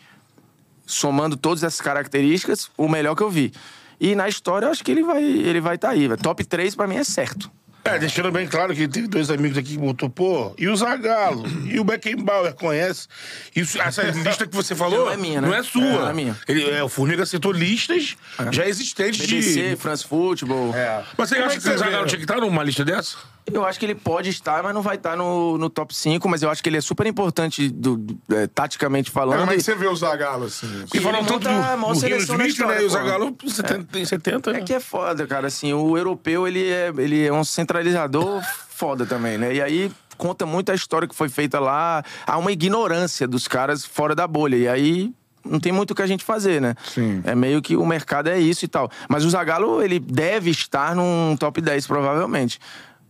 somando 0.86 1.36
todas 1.36 1.63
essas 1.63 1.82
características, 1.82 2.69
o 2.78 2.88
melhor 2.88 3.15
que 3.15 3.23
eu 3.23 3.30
vi. 3.30 3.51
E 3.99 4.13
na 4.13 4.28
história, 4.28 4.67
eu 4.67 4.71
acho 4.71 4.84
que 4.84 4.91
ele 4.91 5.04
vai 5.04 5.23
estar 5.23 5.49
ele 5.49 5.62
vai 5.62 5.78
tá 5.78 5.89
aí. 5.89 6.08
Top 6.17 6.43
3 6.43 6.75
pra 6.75 6.86
mim 6.86 6.97
é 6.97 7.04
certo. 7.04 7.49
É, 7.86 8.00
deixando 8.00 8.32
bem 8.32 8.48
claro 8.48 8.74
que 8.74 8.88
teve 8.88 9.08
dois 9.08 9.30
amigos 9.30 9.58
aqui 9.60 9.74
que 9.74 9.78
botou, 9.78 10.10
pô, 10.10 10.56
e 10.58 10.67
o 10.67 10.76
Zagalo, 10.76 11.43
e 11.69 11.80
o 11.80 11.84
Beckenbauer 11.84 12.56
conhece. 12.56 13.08
Isso, 13.56 13.80
essa 13.80 14.02
lista 14.02 14.48
que 14.48 14.56
você 14.56 14.74
falou 14.74 15.06
Não 15.06 15.12
é 15.12 15.17
minha, 15.17 15.39
né? 15.39 15.48
não 15.48 15.56
é 15.56 15.62
sua. 15.62 15.84
É, 15.84 15.91
não 15.91 16.10
é 16.10 16.13
minha. 16.13 16.36
Ele, 16.48 16.67
é, 16.67 16.84
o 16.84 16.89
Formiga 16.89 17.26
citou 17.28 17.52
listas 17.52 18.17
já 18.52 18.67
existentes 18.67 19.28
BBC, 19.28 19.69
de. 19.69 19.76
France 19.76 20.04
Football. 20.04 20.74
Mas 21.15 21.30
você 21.30 21.36
Como 21.36 21.45
é 21.45 21.48
acha 21.52 21.60
que 21.60 21.69
que 21.69 21.76
o 21.76 21.78
Zagalo 21.78 22.08
tinha 22.08 22.17
que 22.17 22.24
estar 22.24 22.38
numa 22.38 22.63
lista 22.63 22.84
dessa? 22.84 23.18
Eu 23.52 23.64
acho 23.64 23.78
que 23.80 23.86
ele 23.86 23.93
pode 23.93 24.30
estar, 24.30 24.64
mas 24.64 24.74
não 24.74 24.82
vai 24.82 24.96
estar 24.96 25.16
no, 25.16 25.56
no 25.58 25.70
top 25.70 25.96
5. 25.96 26.28
Mas 26.28 26.41
eu 26.41 26.50
acho 26.50 26.64
que 26.64 26.70
ele 26.70 26.78
é 26.78 26.82
super 26.82 27.06
importante, 27.06 27.70
do, 27.70 27.96
do- 27.98 28.18
é, 28.36 28.48
taticamente 28.48 29.12
falando. 29.12 29.39
Como 29.39 29.52
é 29.52 29.54
que 29.56 29.60
E- 29.62 29.64
você 29.64 29.76
vê 29.76 29.86
o 29.88 29.96
Zagallo, 29.96 30.46
assim? 30.46 30.68
Porque 30.82 31.00
falam 31.00 31.24
tanto 31.24 31.48
a 31.48 31.52
do, 31.52 31.58
maior 31.60 31.78
do 31.80 31.86
Rio 31.88 31.96
seleção 32.00 32.36
Smith, 32.38 32.39
né? 32.39 32.48
história, 32.48 32.82
E 32.82 32.86
o 32.86 32.88
pô. 32.89 32.93
Zagalo 32.93 33.38
70, 33.48 33.84
tem 33.91 34.04
70, 34.06 34.52
né? 34.54 34.60
É 34.60 34.62
que 34.64 34.74
é 34.74 34.80
foda, 34.80 35.28
cara. 35.28 35.46
Assim, 35.48 35.72
o 35.74 35.96
europeu, 35.96 36.48
ele 36.48 36.68
é, 36.68 36.91
ele 36.98 37.24
é 37.26 37.32
um 37.32 37.43
centralizador 37.43 38.41
foda 38.70 39.06
também, 39.06 39.38
né? 39.38 39.54
E 39.54 39.62
aí 39.62 39.91
conta 40.18 40.46
muito 40.46 40.72
a 40.72 40.76
história 40.76 41.08
que 41.08 41.16
foi 41.16 41.30
feita 41.30 41.60
lá. 41.60 42.04
Há 42.26 42.38
uma 42.39 42.52
ignorância 42.52 43.28
dos 43.28 43.48
caras 43.48 43.86
fora 43.86 44.16
da 44.16 44.26
bolha. 44.28 44.56
E 44.56 44.68
aí 44.68 45.14
não 45.46 45.60
tem 45.60 45.72
muito 45.72 45.91
o 45.91 45.96
que 45.96 46.02
a 46.02 46.08
gente 46.08 46.24
fazer, 46.24 46.60
né? 46.60 46.74
Sim. 46.84 47.22
É 47.24 47.36
meio 47.36 47.62
que 47.62 47.76
o 47.76 47.86
mercado 47.86 48.28
é 48.28 48.39
isso 48.39 48.66
e 48.66 48.68
tal. 48.68 48.89
Mas 49.08 49.24
o 49.24 49.30
Zagallo, 49.30 49.84
ele 49.84 50.00
deve 50.00 50.50
estar 50.50 50.96
num 50.96 51.36
top 51.38 51.62
10, 51.62 51.86
provavelmente. 51.86 52.60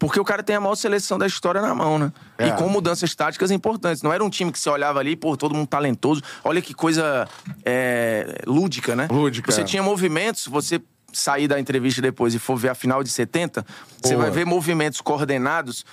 Porque 0.06 0.20
o 0.20 0.24
cara 0.24 0.44
tem 0.44 0.56
a 0.56 0.62
maior 0.62 0.76
seleção 0.76 1.18
da 1.18 1.26
história 1.26 1.60
na 1.60 1.74
mão, 1.74 1.98
né? 1.98 2.14
É. 2.38 2.48
E 2.48 2.52
com 2.54 2.70
mudanças 2.70 3.16
táticas 3.16 3.50
importantes. 3.50 4.04
Não 4.04 4.14
era 4.14 4.24
um 4.24 4.30
time 4.30 4.52
que 4.52 4.60
você 4.60 4.70
olhava 4.70 5.00
ali, 5.00 5.16
pô, 5.16 5.36
todo 5.36 5.56
mundo 5.56 5.66
talentoso. 5.66 6.22
Olha 6.44 6.62
que 6.62 6.76
coisa 6.76 7.28
é, 7.66 8.44
lúdica, 8.46 8.96
né? 8.96 9.08
Lúdica, 9.10 9.52
Você 9.52 9.62
é. 9.62 9.64
tinha 9.64 9.82
movimentos, 9.82 10.46
você 10.46 10.80
sair 11.12 11.48
da 11.48 11.60
entrevista 11.60 12.04
depois 12.04 12.36
e 12.36 12.40
for 12.40 12.56
ver 12.56 12.70
a 12.70 12.76
final 12.76 13.02
de 13.02 13.10
70, 13.10 13.66
você 14.00 14.14
Boa. 14.14 14.26
vai 14.26 14.32
ver 14.32 14.46
movimentos 14.46 15.02
coordenados, 15.02 15.84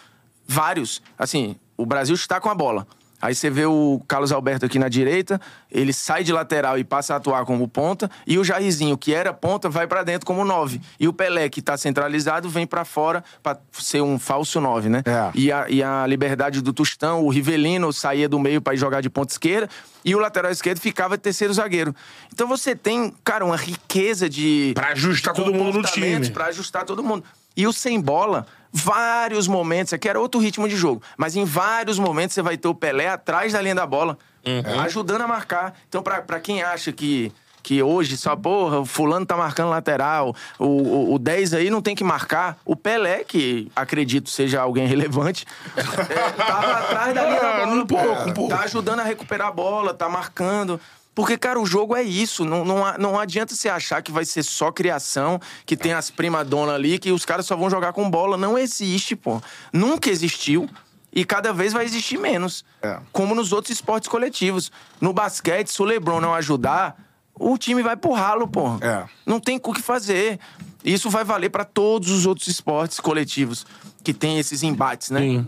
vários. 0.47 1.01
Assim, 1.19 1.57
o 1.75 1.87
Brasil 1.87 2.15
está 2.15 2.39
com 2.39 2.51
a 2.51 2.55
bola. 2.55 2.87
Aí 3.23 3.37
você 3.37 3.49
vê 3.49 3.65
o 3.65 4.03
Carlos 4.09 4.33
Alberto 4.33 4.67
aqui 4.67 4.81
na 4.81 4.89
direita, 4.89 5.41
ele 5.71 5.93
sai 5.93 6.25
de 6.25 6.33
lateral 6.33 6.77
e 6.77 6.83
passa 6.83 7.15
a 7.15 7.19
atuar 7.19 7.45
como 7.45 7.69
ponta, 7.69 8.11
e 8.27 8.37
o 8.37 8.43
Jairzinho, 8.43 8.99
que 8.99 9.15
era 9.15 9.33
ponta, 9.33 9.69
vai 9.69 9.87
pra 9.87 10.03
dentro 10.03 10.27
como 10.27 10.45
nove. 10.45 10.81
E 10.99 11.07
o 11.07 11.13
Pelé, 11.13 11.49
que 11.49 11.63
tá 11.63 11.77
centralizado, 11.77 12.49
vem 12.49 12.67
pra 12.67 12.85
fora 12.85 13.23
pra 13.41 13.57
ser 13.71 14.03
um 14.03 14.19
falso 14.19 14.61
nove, 14.61 14.89
né? 14.89 15.05
É. 15.07 15.31
E, 15.37 15.53
a, 15.53 15.67
e 15.71 15.81
a 15.85 16.05
liberdade 16.05 16.61
do 16.61 16.73
Tostão, 16.73 17.25
o 17.25 17.29
Rivelino 17.29 17.93
saía 17.93 18.29
do 18.29 18.41
meio 18.41 18.61
pra 18.61 18.75
ir 18.75 18.79
jogar 18.79 19.01
de 19.01 19.09
ponta 19.09 19.33
esquerda, 19.33 19.69
e 20.05 20.17
o 20.17 20.19
lateral 20.19 20.51
esquerdo 20.51 20.81
ficava 20.81 21.17
terceiro 21.17 21.55
zagueiro. 21.55 21.95
Então 22.33 22.49
você 22.49 22.75
tem, 22.75 23.15
cara, 23.23 23.45
uma 23.45 23.57
riqueza 23.57 24.29
de. 24.29 24.73
Pra 24.75 24.89
ajustar 24.89 25.33
todo 25.33 25.55
mundo 25.55 25.79
no 25.79 25.85
time. 25.85 26.29
Pra 26.31 26.47
ajustar 26.47 26.85
todo 26.85 27.05
mundo. 27.05 27.23
E 27.57 27.67
o 27.67 27.73
sem 27.73 28.01
bola, 28.01 28.47
vários 28.73 29.47
momentos, 29.47 29.93
aqui 29.93 30.09
era 30.09 30.19
outro 30.19 30.41
ritmo 30.41 30.67
de 30.69 30.77
jogo, 30.77 31.03
mas 31.17 31.37
em 31.37 31.45
vários 31.45 31.99
momentos 31.99 32.35
você 32.35 32.43
vai 32.43 32.57
ter 32.57 32.69
o 32.69 32.75
Pelé 32.75 33.09
atrás 33.09 33.53
da 33.53 33.61
linha 33.61 33.75
da 33.75 33.87
bola, 33.87 34.17
Uhum. 34.45 34.81
ajudando 34.81 35.21
a 35.23 35.29
marcar. 35.29 35.73
Então, 35.89 36.03
pra, 36.03 36.21
pra 36.23 36.41
quem 36.41 36.63
acha 36.63 36.91
que. 36.93 37.33
Que 37.65 37.81
hoje 37.81 38.17
só, 38.17 38.35
porra, 38.35 38.81
o 38.81 38.85
fulano 38.85 39.25
tá 39.25 39.37
marcando 39.37 39.71
lateral, 39.71 40.35
o, 40.59 40.65
o, 40.67 41.15
o 41.15 41.19
10 41.21 41.55
aí 41.55 41.71
não 41.71 41.81
tem 41.81 41.95
que 41.95 42.03
marcar. 42.03 42.59
O 42.65 42.75
Pelé, 42.75 43.23
que 43.23 43.71
acredito 43.77 44.29
seja 44.31 44.61
alguém 44.61 44.85
relevante, 44.85 45.47
é, 45.79 46.31
tava 46.33 46.73
atrás 46.73 47.15
da 47.15 47.23
linha 47.25 47.41
da 47.41 47.49
Ah, 47.63 47.65
bola. 47.67 47.73
um 47.83 47.87
pouco, 47.87 48.29
um 48.31 48.35
pouco. 48.35 48.51
Tá 48.57 48.63
ajudando 48.65 48.99
a 48.99 49.05
recuperar 49.05 49.47
a 49.47 49.53
bola, 49.53 49.95
tá 49.95 50.09
marcando. 50.09 50.81
Porque, 51.15 51.37
cara, 51.37 51.61
o 51.61 51.67
jogo 51.67 51.95
é 51.95 52.03
isso. 52.03 52.45
Não, 52.45 52.65
não, 52.65 52.99
não 52.99 53.21
adianta 53.21 53.55
você 53.55 53.69
achar 53.69 54.03
que 54.03 54.11
vai 54.11 54.25
ser 54.25 54.43
só 54.43 54.73
criação, 54.73 55.39
que 55.67 55.77
tem 55.77 55.93
as 55.93 56.11
prima-dona 56.11 56.73
ali, 56.73 56.99
que 56.99 57.13
os 57.13 57.25
caras 57.25 57.47
só 57.47 57.55
vão 57.55 57.69
jogar 57.69 57.93
com 57.93 58.11
bola. 58.11 58.37
Não 58.37 58.59
existe, 58.59 59.15
pô. 59.15 59.41
Nunca 59.73 60.11
existiu. 60.11 60.69
E 61.13 61.25
cada 61.27 61.53
vez 61.53 61.75
vai 61.75 61.85
existir 61.85 62.19
menos. 62.19 62.65
É. 62.81 62.99
Como 63.13 63.35
nos 63.35 63.53
outros 63.53 63.75
esportes 63.75 64.09
coletivos. 64.09 64.73
No 65.01 65.13
basquete, 65.13 65.69
se 65.69 65.83
o 65.83 65.85
LeBron 65.85 66.21
não 66.21 66.35
ajudar, 66.35 66.97
o 67.35 67.59
time 67.59 67.83
vai 67.83 67.97
pro 67.97 68.13
ralo, 68.13 68.49
pô. 68.49 68.79
É. 68.81 69.05
Não 69.27 69.39
tem 69.39 69.61
o 69.63 69.73
que 69.73 69.83
fazer. 69.83 70.41
Isso 70.83 71.11
vai 71.11 71.25
valer 71.25 71.51
pra 71.51 71.65
todos 71.65 72.11
os 72.11 72.25
outros 72.25 72.49
esportes 72.49 72.99
coletivos 72.99 73.67
que 74.03 74.15
tem 74.15 74.39
esses 74.39 74.63
embates, 74.63 75.11
né? 75.11 75.45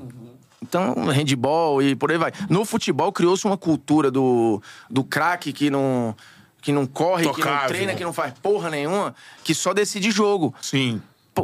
Então, 0.66 0.94
handball 1.08 1.82
e 1.82 1.94
por 1.94 2.10
aí 2.10 2.16
vai. 2.16 2.32
No 2.48 2.64
futebol 2.64 3.12
criou-se 3.12 3.44
uma 3.44 3.56
cultura 3.58 4.10
do, 4.10 4.62
do 4.88 5.04
craque 5.04 5.52
que 5.52 5.68
não, 5.68 6.16
que 6.62 6.72
não 6.72 6.86
corre, 6.86 7.22
que 7.22 7.28
não 7.28 7.34
Tocável. 7.34 7.68
treina, 7.68 7.94
que 7.94 8.02
não 8.02 8.12
faz 8.12 8.32
porra 8.42 8.70
nenhuma, 8.70 9.14
que 9.44 9.54
só 9.54 9.74
decide 9.74 10.10
jogo. 10.10 10.54
Sim. 10.62 11.02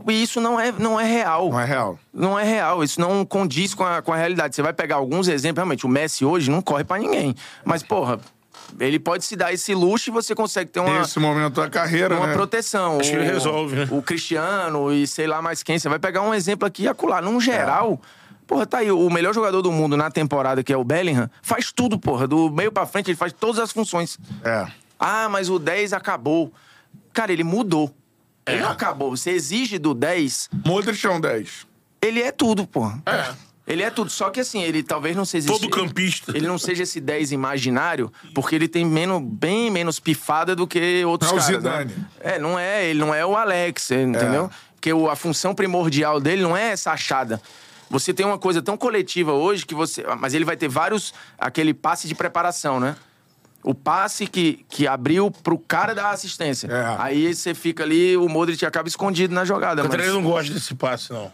E 0.08 0.22
isso 0.22 0.40
não 0.40 0.58
é, 0.58 0.72
não 0.72 0.98
é 0.98 1.04
real. 1.04 1.50
Não 1.50 1.60
é 1.60 1.64
real. 1.64 1.98
Não 2.14 2.38
é 2.38 2.44
real, 2.44 2.82
isso 2.82 3.00
não 3.00 3.24
condiz 3.24 3.74
com 3.74 3.84
a, 3.84 4.00
com 4.00 4.12
a 4.12 4.16
realidade. 4.16 4.54
Você 4.54 4.62
vai 4.62 4.72
pegar 4.72 4.96
alguns 4.96 5.28
exemplos, 5.28 5.58
realmente, 5.58 5.84
o 5.84 5.88
Messi 5.88 6.24
hoje 6.24 6.50
não 6.50 6.62
corre 6.62 6.84
pra 6.84 6.96
ninguém. 6.96 7.34
Mas, 7.64 7.82
porra, 7.82 8.18
ele 8.78 8.98
pode 9.00 9.24
se 9.24 9.34
dar 9.36 9.52
esse 9.52 9.74
luxo 9.74 10.08
e 10.08 10.12
você 10.12 10.34
consegue 10.34 10.70
ter 10.70 10.80
uma, 10.80 11.00
Nesse 11.00 11.18
momento 11.18 11.60
da 11.60 11.68
carreira, 11.68 12.16
uma 12.16 12.28
né? 12.28 12.32
proteção. 12.32 13.00
Acho 13.00 13.10
que 13.10 13.16
ele 13.16 13.24
resolve, 13.24 13.76
né? 13.76 13.88
O 13.90 14.00
Cristiano 14.00 14.92
e 14.92 15.06
sei 15.08 15.26
lá 15.26 15.42
mais 15.42 15.62
quem. 15.62 15.76
Você 15.78 15.88
vai 15.88 15.98
pegar 15.98 16.22
um 16.22 16.32
exemplo 16.32 16.66
aqui 16.66 16.84
e 16.84 16.88
acular. 16.88 17.20
Num 17.20 17.40
geral, 17.40 18.00
porra, 18.50 18.66
tá 18.66 18.78
aí. 18.78 18.90
O 18.90 19.08
melhor 19.08 19.32
jogador 19.32 19.62
do 19.62 19.70
mundo 19.70 19.96
na 19.96 20.10
temporada, 20.10 20.64
que 20.64 20.72
é 20.72 20.76
o 20.76 20.82
Bellingham, 20.82 21.30
faz 21.40 21.70
tudo, 21.70 21.96
porra. 22.00 22.26
Do 22.26 22.50
meio 22.50 22.72
pra 22.72 22.84
frente, 22.84 23.08
ele 23.08 23.16
faz 23.16 23.32
todas 23.32 23.60
as 23.60 23.70
funções. 23.70 24.18
É. 24.44 24.66
Ah, 24.98 25.28
mas 25.28 25.48
o 25.48 25.56
10 25.58 25.92
acabou. 25.92 26.52
Cara, 27.12 27.32
ele 27.32 27.44
mudou. 27.44 27.94
É. 28.44 28.54
Ele 28.54 28.62
não 28.62 28.70
acabou. 28.70 29.16
Você 29.16 29.30
exige 29.30 29.78
do 29.78 29.94
10, 29.94 30.50
Modric 30.66 31.06
é 31.06 31.10
um 31.10 31.20
10. 31.20 31.64
ele 32.02 32.20
é 32.20 32.32
tudo, 32.32 32.66
porra. 32.66 33.00
É. 33.06 33.32
Ele 33.66 33.84
é 33.84 33.90
tudo. 33.90 34.10
Só 34.10 34.30
que 34.30 34.40
assim, 34.40 34.60
ele 34.62 34.82
talvez 34.82 35.14
não 35.14 35.24
seja. 35.24 35.46
Todo 35.46 35.70
campista. 35.70 36.32
Ele 36.36 36.48
não 36.48 36.58
seja 36.58 36.82
esse 36.82 37.00
10 37.00 37.30
imaginário, 37.30 38.12
porque 38.34 38.56
ele 38.56 38.66
tem 38.66 38.84
menos, 38.84 39.22
bem 39.22 39.70
menos 39.70 40.00
pifada 40.00 40.56
do 40.56 40.66
que 40.66 41.04
outros 41.04 41.30
Não 41.30 41.38
é 41.38 41.40
o 41.40 41.44
caras. 41.46 41.56
Zidane. 41.62 41.92
Né? 41.94 42.06
É, 42.18 42.38
não 42.40 42.58
é. 42.58 42.84
Ele 42.86 42.98
não 42.98 43.14
é 43.14 43.24
o 43.24 43.36
Alex, 43.36 43.92
entendeu? 43.92 44.50
Porque 44.74 44.92
o- 44.92 45.08
a 45.08 45.14
função 45.14 45.54
primordial 45.54 46.18
dele 46.18 46.42
não 46.42 46.56
é 46.56 46.70
essa 46.70 46.90
achada. 46.90 47.40
Você 47.90 48.14
tem 48.14 48.24
uma 48.24 48.38
coisa 48.38 48.62
tão 48.62 48.76
coletiva 48.76 49.32
hoje 49.32 49.66
que 49.66 49.74
você. 49.74 50.04
Mas 50.18 50.32
ele 50.32 50.44
vai 50.44 50.56
ter 50.56 50.68
vários. 50.68 51.12
aquele 51.36 51.74
passe 51.74 52.06
de 52.06 52.14
preparação, 52.14 52.78
né? 52.78 52.96
O 53.62 53.74
passe 53.74 54.26
que, 54.26 54.64
que 54.70 54.86
abriu 54.86 55.30
pro 55.30 55.58
cara 55.58 55.94
da 55.94 56.10
assistência. 56.10 56.68
É. 56.68 56.96
Aí 56.98 57.34
você 57.34 57.52
fica 57.52 57.82
ali, 57.82 58.16
o 58.16 58.26
Modric 58.28 58.64
acaba 58.64 58.88
escondido 58.88 59.34
na 59.34 59.44
jogada. 59.44 59.84
O 59.84 59.88
mas- 59.88 60.06
não 60.06 60.22
gosta 60.22 60.54
desse 60.54 60.74
passe, 60.74 61.12
não. 61.12 61.30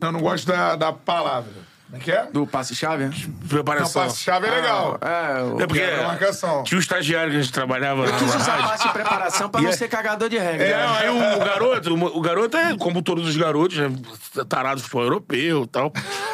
Eu 0.00 0.12
não 0.12 0.20
gosto 0.20 0.46
da, 0.46 0.76
da 0.76 0.92
palavra. 0.92 1.50
Como 1.88 2.02
é 2.02 2.04
que 2.04 2.10
é? 2.10 2.26
Do 2.32 2.44
passe-chave? 2.46 3.04
né? 3.04 3.10
Não, 3.14 3.48
Preparação. 3.48 4.02
passe-chave 4.02 4.46
é 4.48 4.50
legal. 4.50 4.98
É, 5.00 5.42
o... 5.42 5.60
É 5.60 5.66
porque 5.68 5.82
a 5.82 6.06
marcação. 6.08 6.64
tinha 6.64 6.78
um 6.78 6.80
estagiário 6.80 7.30
que 7.30 7.38
a 7.38 7.40
gente 7.40 7.52
trabalhava 7.52 8.04
Eu 8.06 8.12
quis 8.14 8.34
usar 8.34 8.58
passe 8.58 8.86
de 8.88 8.92
preparação 8.92 9.48
pra 9.48 9.60
não 9.60 9.68
é- 9.68 9.72
ser 9.72 9.88
cagador 9.88 10.28
de 10.28 10.36
regra. 10.36 10.66
É, 10.66 10.84
aí 10.84 11.08
o, 11.08 11.36
o 11.36 11.38
garoto, 11.38 11.94
o, 11.94 12.18
o 12.18 12.20
garoto 12.20 12.56
é 12.56 12.76
como 12.76 13.00
todos 13.02 13.28
os 13.28 13.36
garotos, 13.36 13.76
né? 13.78 13.88
Tarado 14.48 14.76
do 14.80 14.82
futebol 14.82 15.04
europeu 15.04 15.62
e 15.62 15.66
tal. 15.68 15.92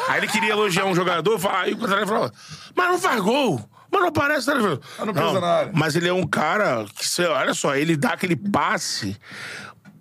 Aí 0.09 0.17
ele 0.19 0.27
queria 0.27 0.53
elogiar 0.53 0.85
um 0.85 0.95
jogador, 0.95 1.39
aí 1.51 1.73
o 1.73 1.77
Cantarelli 1.77 2.07
falava, 2.07 2.33
mas 2.75 2.87
não 2.89 2.99
faz 2.99 3.21
gol. 3.21 3.69
Mas 3.91 4.01
não 4.01 4.07
aparece. 4.09 4.47
Né? 4.47 4.55
Ele 4.55 4.79
Mas 4.97 5.05
não 5.05 5.13
pisa 5.13 5.39
na 5.39 5.47
área. 5.47 5.71
Mas 5.75 5.95
ele 5.95 6.09
é 6.09 6.13
um 6.13 6.25
cara 6.25 6.83
que, 6.95 7.21
olha 7.21 7.53
só, 7.53 7.75
ele 7.75 7.95
dá 7.95 8.13
aquele 8.13 8.35
passe 8.35 9.15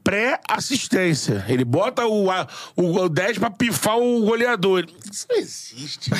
pré-assistência. 0.02 1.44
Ele 1.48 1.64
bota 1.64 2.06
o, 2.06 2.30
a- 2.30 2.46
o, 2.76 3.08
10 3.08 3.38
pra 3.38 3.50
pifar 3.50 3.98
o 3.98 4.24
goleador. 4.24 4.86
Isso 5.10 5.26
não 5.28 5.36
existe. 5.36 6.10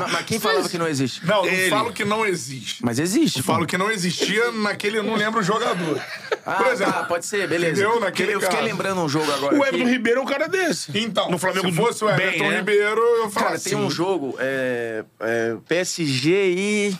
Mas, 0.00 0.12
mas 0.12 0.24
quem 0.26 0.38
falava 0.38 0.68
que 0.68 0.78
não 0.78 0.86
existe? 0.86 1.24
Não, 1.26 1.42
não 1.42 1.46
Ele. 1.46 1.70
falo 1.70 1.92
que 1.92 2.04
não 2.04 2.24
existe. 2.24 2.84
Mas 2.84 2.98
existe. 2.98 3.38
Eu 3.38 3.44
falo 3.44 3.66
que 3.66 3.76
não 3.76 3.90
existia 3.90 4.50
naquele, 4.52 4.98
eu 4.98 5.02
não 5.02 5.14
lembro 5.14 5.40
o 5.40 5.42
jogador. 5.42 6.00
Ah, 6.46 6.52
Por 6.54 6.66
exemplo, 6.68 6.92
tá, 6.92 7.04
pode 7.04 7.26
ser, 7.26 7.48
beleza. 7.48 7.82
entendeu? 7.82 8.00
Naquele 8.00 8.34
eu 8.34 8.40
fiquei 8.40 8.56
caso. 8.56 8.68
lembrando 8.68 9.00
um 9.00 9.08
jogo 9.08 9.30
agora. 9.32 9.54
O. 9.56 9.64
Everton 9.64 9.88
Ribeiro 9.88 10.20
é 10.20 10.22
um 10.22 10.26
cara 10.26 10.48
desse. 10.48 10.96
Então, 10.96 11.30
no 11.30 11.38
Flamengo 11.38 11.68
se 11.70 11.74
fosse 11.76 12.04
o 12.04 12.06
bem, 12.08 12.26
Everton 12.28 12.48
né? 12.50 12.56
Ribeiro, 12.58 13.00
eu 13.00 13.30
falo 13.30 13.44
Cara, 13.46 13.56
assim. 13.56 13.70
tem 13.70 13.78
um 13.78 13.90
jogo, 13.90 14.36
é, 14.38 15.04
é, 15.20 15.56
PSG 15.68 16.30
e 16.56 16.96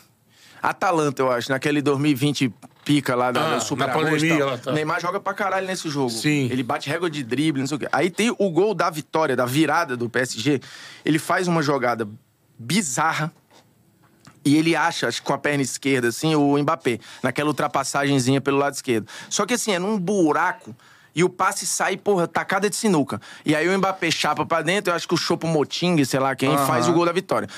Atalanta, 0.62 1.22
eu 1.22 1.30
acho, 1.30 1.50
naquele 1.50 1.80
2020 1.80 2.52
pica 2.84 3.14
lá 3.14 3.30
da, 3.30 3.46
Ah, 3.46 3.50
da 3.50 3.60
Super 3.60 3.86
na 3.86 3.92
pandemia 3.92 4.44
lá, 4.44 4.58
tá. 4.58 4.72
Neymar 4.72 5.00
joga 5.00 5.20
pra 5.20 5.34
caralho 5.34 5.66
nesse 5.66 5.88
jogo. 5.88 6.10
Sim. 6.10 6.48
Ele 6.50 6.62
bate 6.62 6.88
régua 6.88 7.10
de 7.10 7.22
drible, 7.22 7.60
não 7.60 7.66
sei 7.66 7.76
o 7.76 7.80
quê. 7.80 7.88
Aí 7.92 8.10
tem 8.10 8.34
o 8.38 8.50
gol 8.50 8.74
da 8.74 8.90
vitória, 8.90 9.36
da 9.36 9.44
virada 9.46 9.96
do 9.96 10.08
PSG. 10.08 10.60
Ele 11.04 11.18
faz 11.18 11.46
uma 11.48 11.62
jogada 11.62 12.08
bizarra. 12.58 13.32
E 14.42 14.56
ele 14.56 14.74
acha, 14.74 15.06
acho 15.06 15.20
que 15.20 15.26
com 15.26 15.34
a 15.34 15.38
perna 15.38 15.62
esquerda, 15.62 16.08
assim, 16.08 16.34
o 16.34 16.56
Mbappé, 16.56 16.98
naquela 17.22 17.48
ultrapassagenzinha 17.50 18.40
pelo 18.40 18.56
lado 18.56 18.72
esquerdo. 18.72 19.06
Só 19.28 19.44
que 19.44 19.52
assim, 19.52 19.72
é 19.72 19.78
num 19.78 19.98
buraco 19.98 20.74
e 21.14 21.22
o 21.22 21.28
passe 21.28 21.66
sai, 21.66 21.96
porra, 21.98 22.26
tacada 22.26 22.70
de 22.70 22.74
sinuca. 22.74 23.20
E 23.44 23.54
aí 23.54 23.68
o 23.68 23.78
Mbappé 23.78 24.10
chapa 24.10 24.46
pra 24.46 24.62
dentro, 24.62 24.90
eu 24.92 24.96
acho 24.96 25.06
que 25.06 25.12
o 25.12 25.16
Chopo 25.16 25.46
Moting, 25.46 26.02
sei 26.04 26.18
lá 26.20 26.34
quem, 26.34 26.56
faz 26.66 26.88
o 26.88 26.92
gol 26.92 27.04
da 27.04 27.12
vitória. 27.12 27.48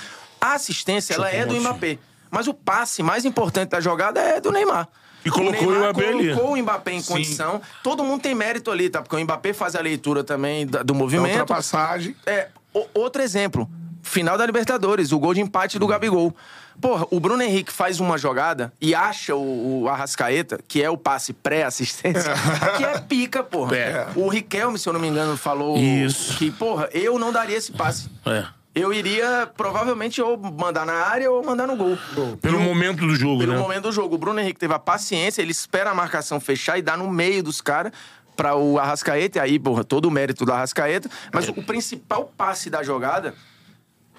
A 0.40 0.54
assistência, 0.54 1.14
ela 1.14 1.30
é 1.30 1.46
do. 1.46 1.54
Mbappé. 1.54 1.98
Mas 2.28 2.48
o 2.48 2.54
passe 2.54 3.02
mais 3.02 3.24
importante 3.24 3.68
da 3.70 3.80
jogada 3.80 4.18
é 4.18 4.40
do 4.40 4.50
Neymar. 4.50 4.88
E 5.24 5.30
colocou 5.30 5.68
o 5.68 5.70
Neymar 5.72 5.90
Mbappé 5.90 6.08
ali. 6.08 6.28
colocou 6.34 6.52
o 6.54 6.56
Mbappé 6.62 6.92
em 6.92 7.00
Sim. 7.00 7.12
condição. 7.12 7.60
Todo 7.82 8.02
mundo 8.04 8.22
tem 8.22 8.34
mérito 8.34 8.70
ali, 8.70 8.88
tá? 8.90 9.00
Porque 9.02 9.16
o 9.16 9.20
Mbappé 9.20 9.52
faz 9.52 9.74
a 9.76 9.80
leitura 9.80 10.24
também 10.24 10.66
do 10.66 10.82
Da 10.82 10.94
movimento. 10.94 11.30
ultrapassagem. 11.30 12.16
É, 12.26 12.48
o- 12.74 12.86
outro 12.94 13.22
exemplo. 13.22 13.68
Final 14.02 14.36
da 14.36 14.44
Libertadores, 14.44 15.12
o 15.12 15.18
gol 15.18 15.32
de 15.32 15.40
empate 15.40 15.78
do 15.78 15.86
Gabigol. 15.86 16.34
Porra, 16.80 17.06
o 17.10 17.20
Bruno 17.20 17.40
Henrique 17.42 17.70
faz 17.72 18.00
uma 18.00 18.18
jogada 18.18 18.72
e 18.80 18.94
acha 18.96 19.36
o, 19.36 19.82
o 19.82 19.88
Arrascaeta, 19.88 20.58
que 20.66 20.82
é 20.82 20.90
o 20.90 20.96
passe 20.96 21.32
pré-assistência, 21.32 22.32
que 22.76 22.84
é 22.84 22.98
pica, 22.98 23.44
porra. 23.44 23.76
É. 23.76 24.06
O 24.16 24.26
Riquelme, 24.28 24.76
se 24.78 24.88
eu 24.88 24.92
não 24.92 24.98
me 24.98 25.06
engano, 25.06 25.36
falou 25.36 25.76
Isso. 25.78 26.36
que, 26.36 26.50
porra, 26.50 26.88
eu 26.92 27.16
não 27.18 27.30
daria 27.30 27.56
esse 27.56 27.70
passe. 27.70 28.08
É. 28.26 28.44
Eu 28.74 28.92
iria, 28.92 29.50
provavelmente, 29.54 30.22
ou 30.22 30.38
mandar 30.38 30.86
na 30.86 30.94
área 30.94 31.30
ou 31.30 31.44
mandar 31.44 31.66
no 31.66 31.76
gol. 31.76 31.98
Pelo 32.40 32.58
momento 32.58 33.06
do 33.06 33.14
jogo, 33.14 33.40
Pelo 33.40 33.52
né? 33.52 33.58
momento 33.58 33.82
do 33.82 33.92
jogo. 33.92 34.14
O 34.14 34.18
Bruno 34.18 34.40
Henrique 34.40 34.58
teve 34.58 34.72
a 34.72 34.78
paciência, 34.78 35.42
ele 35.42 35.50
espera 35.50 35.90
a 35.90 35.94
marcação 35.94 36.40
fechar 36.40 36.78
e 36.78 36.82
dá 36.82 36.96
no 36.96 37.10
meio 37.10 37.42
dos 37.42 37.60
caras 37.60 37.92
pra 38.34 38.56
o 38.56 38.78
Arrascaeta. 38.78 39.38
E 39.38 39.40
aí, 39.42 39.58
porra, 39.58 39.84
todo 39.84 40.06
o 40.06 40.10
mérito 40.10 40.46
do 40.46 40.52
Arrascaeta. 40.52 41.10
Mas 41.30 41.48
o 41.48 41.62
principal 41.62 42.32
passe 42.34 42.70
da 42.70 42.82
jogada 42.82 43.34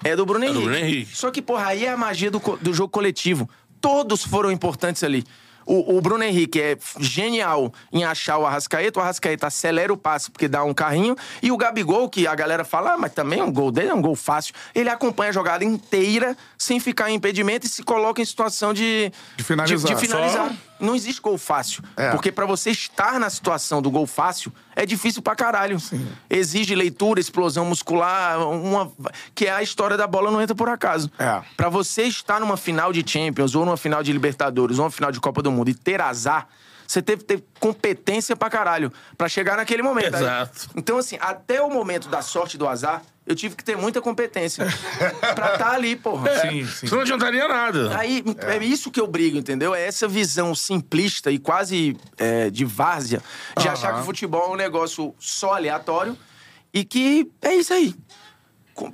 é 0.04 0.14
do 0.14 0.24
Bruno 0.24 0.44
do 0.44 0.50
Henrique. 0.52 0.62
Bruno 0.62 0.78
Henrique. 0.78 1.16
Só 1.16 1.32
que, 1.32 1.42
porra, 1.42 1.66
aí 1.66 1.84
é 1.86 1.90
a 1.90 1.96
magia 1.96 2.30
do, 2.30 2.38
do 2.60 2.72
jogo 2.72 2.90
coletivo. 2.90 3.50
Todos 3.80 4.24
foram 4.24 4.52
importantes 4.52 5.02
ali. 5.02 5.24
O, 5.66 5.96
o 5.96 6.00
Bruno 6.00 6.22
Henrique 6.24 6.60
é 6.60 6.76
genial 7.00 7.72
em 7.92 8.04
achar 8.04 8.38
o 8.38 8.46
Arrascaeta. 8.46 8.98
O 8.98 9.02
Arrascaeta 9.02 9.46
acelera 9.46 9.92
o 9.92 9.96
passe 9.96 10.30
porque 10.30 10.48
dá 10.48 10.62
um 10.64 10.74
carrinho. 10.74 11.16
E 11.42 11.50
o 11.52 11.56
Gabigol, 11.56 12.08
que 12.08 12.26
a 12.26 12.34
galera 12.34 12.64
fala, 12.64 12.92
ah, 12.94 12.96
mas 12.98 13.12
também 13.12 13.40
um 13.42 13.52
gol 13.52 13.70
dele 13.70 13.88
é 13.88 13.94
um 13.94 14.02
gol 14.02 14.14
fácil. 14.16 14.54
Ele 14.74 14.88
acompanha 14.88 15.30
a 15.30 15.32
jogada 15.32 15.64
inteira 15.64 16.36
sem 16.58 16.78
ficar 16.80 17.10
em 17.10 17.14
impedimento 17.14 17.66
e 17.66 17.68
se 17.68 17.82
coloca 17.82 18.20
em 18.20 18.24
situação 18.24 18.72
de, 18.74 19.12
De 19.36 19.44
finalizar. 19.44 19.88
de- 19.88 19.94
de 19.94 20.00
finalizar. 20.00 20.48
Só- 20.48 20.54
Não 20.80 20.94
existe 20.94 21.20
gol 21.20 21.38
fácil. 21.38 21.82
É. 21.96 22.10
Porque 22.10 22.32
pra 22.32 22.46
você 22.46 22.70
estar 22.70 23.18
na 23.20 23.30
situação 23.30 23.80
do 23.80 23.90
gol 23.90 24.06
fácil, 24.06 24.52
é 24.74 24.84
difícil 24.84 25.22
pra 25.22 25.36
caralho. 25.36 25.78
Exige 26.28 26.74
leitura, 26.74 27.20
explosão 27.20 27.64
muscular, 27.64 28.40
uma... 28.48 28.92
que 29.34 29.46
é 29.46 29.52
a 29.52 29.62
história 29.62 29.96
da 29.96 30.06
bola 30.06 30.30
não 30.30 30.42
entra 30.42 30.54
por 30.54 30.68
acaso. 30.68 31.10
É. 31.18 31.42
Pra 31.56 31.68
você 31.68 32.02
estar 32.04 32.40
numa 32.40 32.56
final 32.56 32.92
de 32.92 33.04
Champions, 33.08 33.54
ou 33.54 33.64
numa 33.64 33.76
final 33.76 34.02
de 34.02 34.12
Libertadores, 34.12 34.78
ou 34.78 34.84
numa 34.84 34.90
final 34.90 35.12
de 35.12 35.20
Copa 35.20 35.40
do 35.42 35.50
Mundo 35.50 35.70
e 35.70 35.74
ter 35.74 36.00
azar, 36.00 36.48
você 36.86 37.02
teve 37.02 37.22
que 37.22 37.26
ter 37.26 37.44
competência 37.58 38.36
pra 38.36 38.50
caralho 38.50 38.92
pra 39.16 39.28
chegar 39.28 39.56
naquele 39.56 39.82
momento. 39.82 40.16
Exato. 40.16 40.70
Então, 40.76 40.98
assim, 40.98 41.16
até 41.20 41.60
o 41.62 41.70
momento 41.70 42.08
da 42.08 42.22
sorte 42.22 42.58
do 42.58 42.68
azar, 42.68 43.02
eu 43.26 43.34
tive 43.34 43.56
que 43.56 43.64
ter 43.64 43.76
muita 43.76 44.02
competência 44.02 44.66
pra 45.34 45.54
estar 45.54 45.72
ali, 45.72 45.96
porra. 45.96 46.28
Sim, 46.40 46.66
sim. 46.66 46.86
Isso 46.86 46.94
não 46.94 47.02
adiantaria 47.02 47.48
nada. 47.48 47.96
Aí, 47.98 48.22
é. 48.38 48.62
isso 48.64 48.90
que 48.90 49.00
eu 49.00 49.06
brigo, 49.06 49.38
entendeu? 49.38 49.74
É 49.74 49.86
essa 49.86 50.06
visão 50.06 50.54
simplista 50.54 51.30
e 51.30 51.38
quase 51.38 51.96
é, 52.18 52.50
de 52.50 52.64
várzea 52.64 53.22
de 53.58 53.68
achar 53.68 53.94
que 53.94 54.00
o 54.00 54.04
futebol 54.04 54.50
é 54.50 54.52
um 54.52 54.56
negócio 54.56 55.14
só 55.18 55.54
aleatório 55.54 56.16
e 56.72 56.84
que 56.84 57.30
é 57.40 57.54
isso 57.54 57.72
aí. 57.72 57.94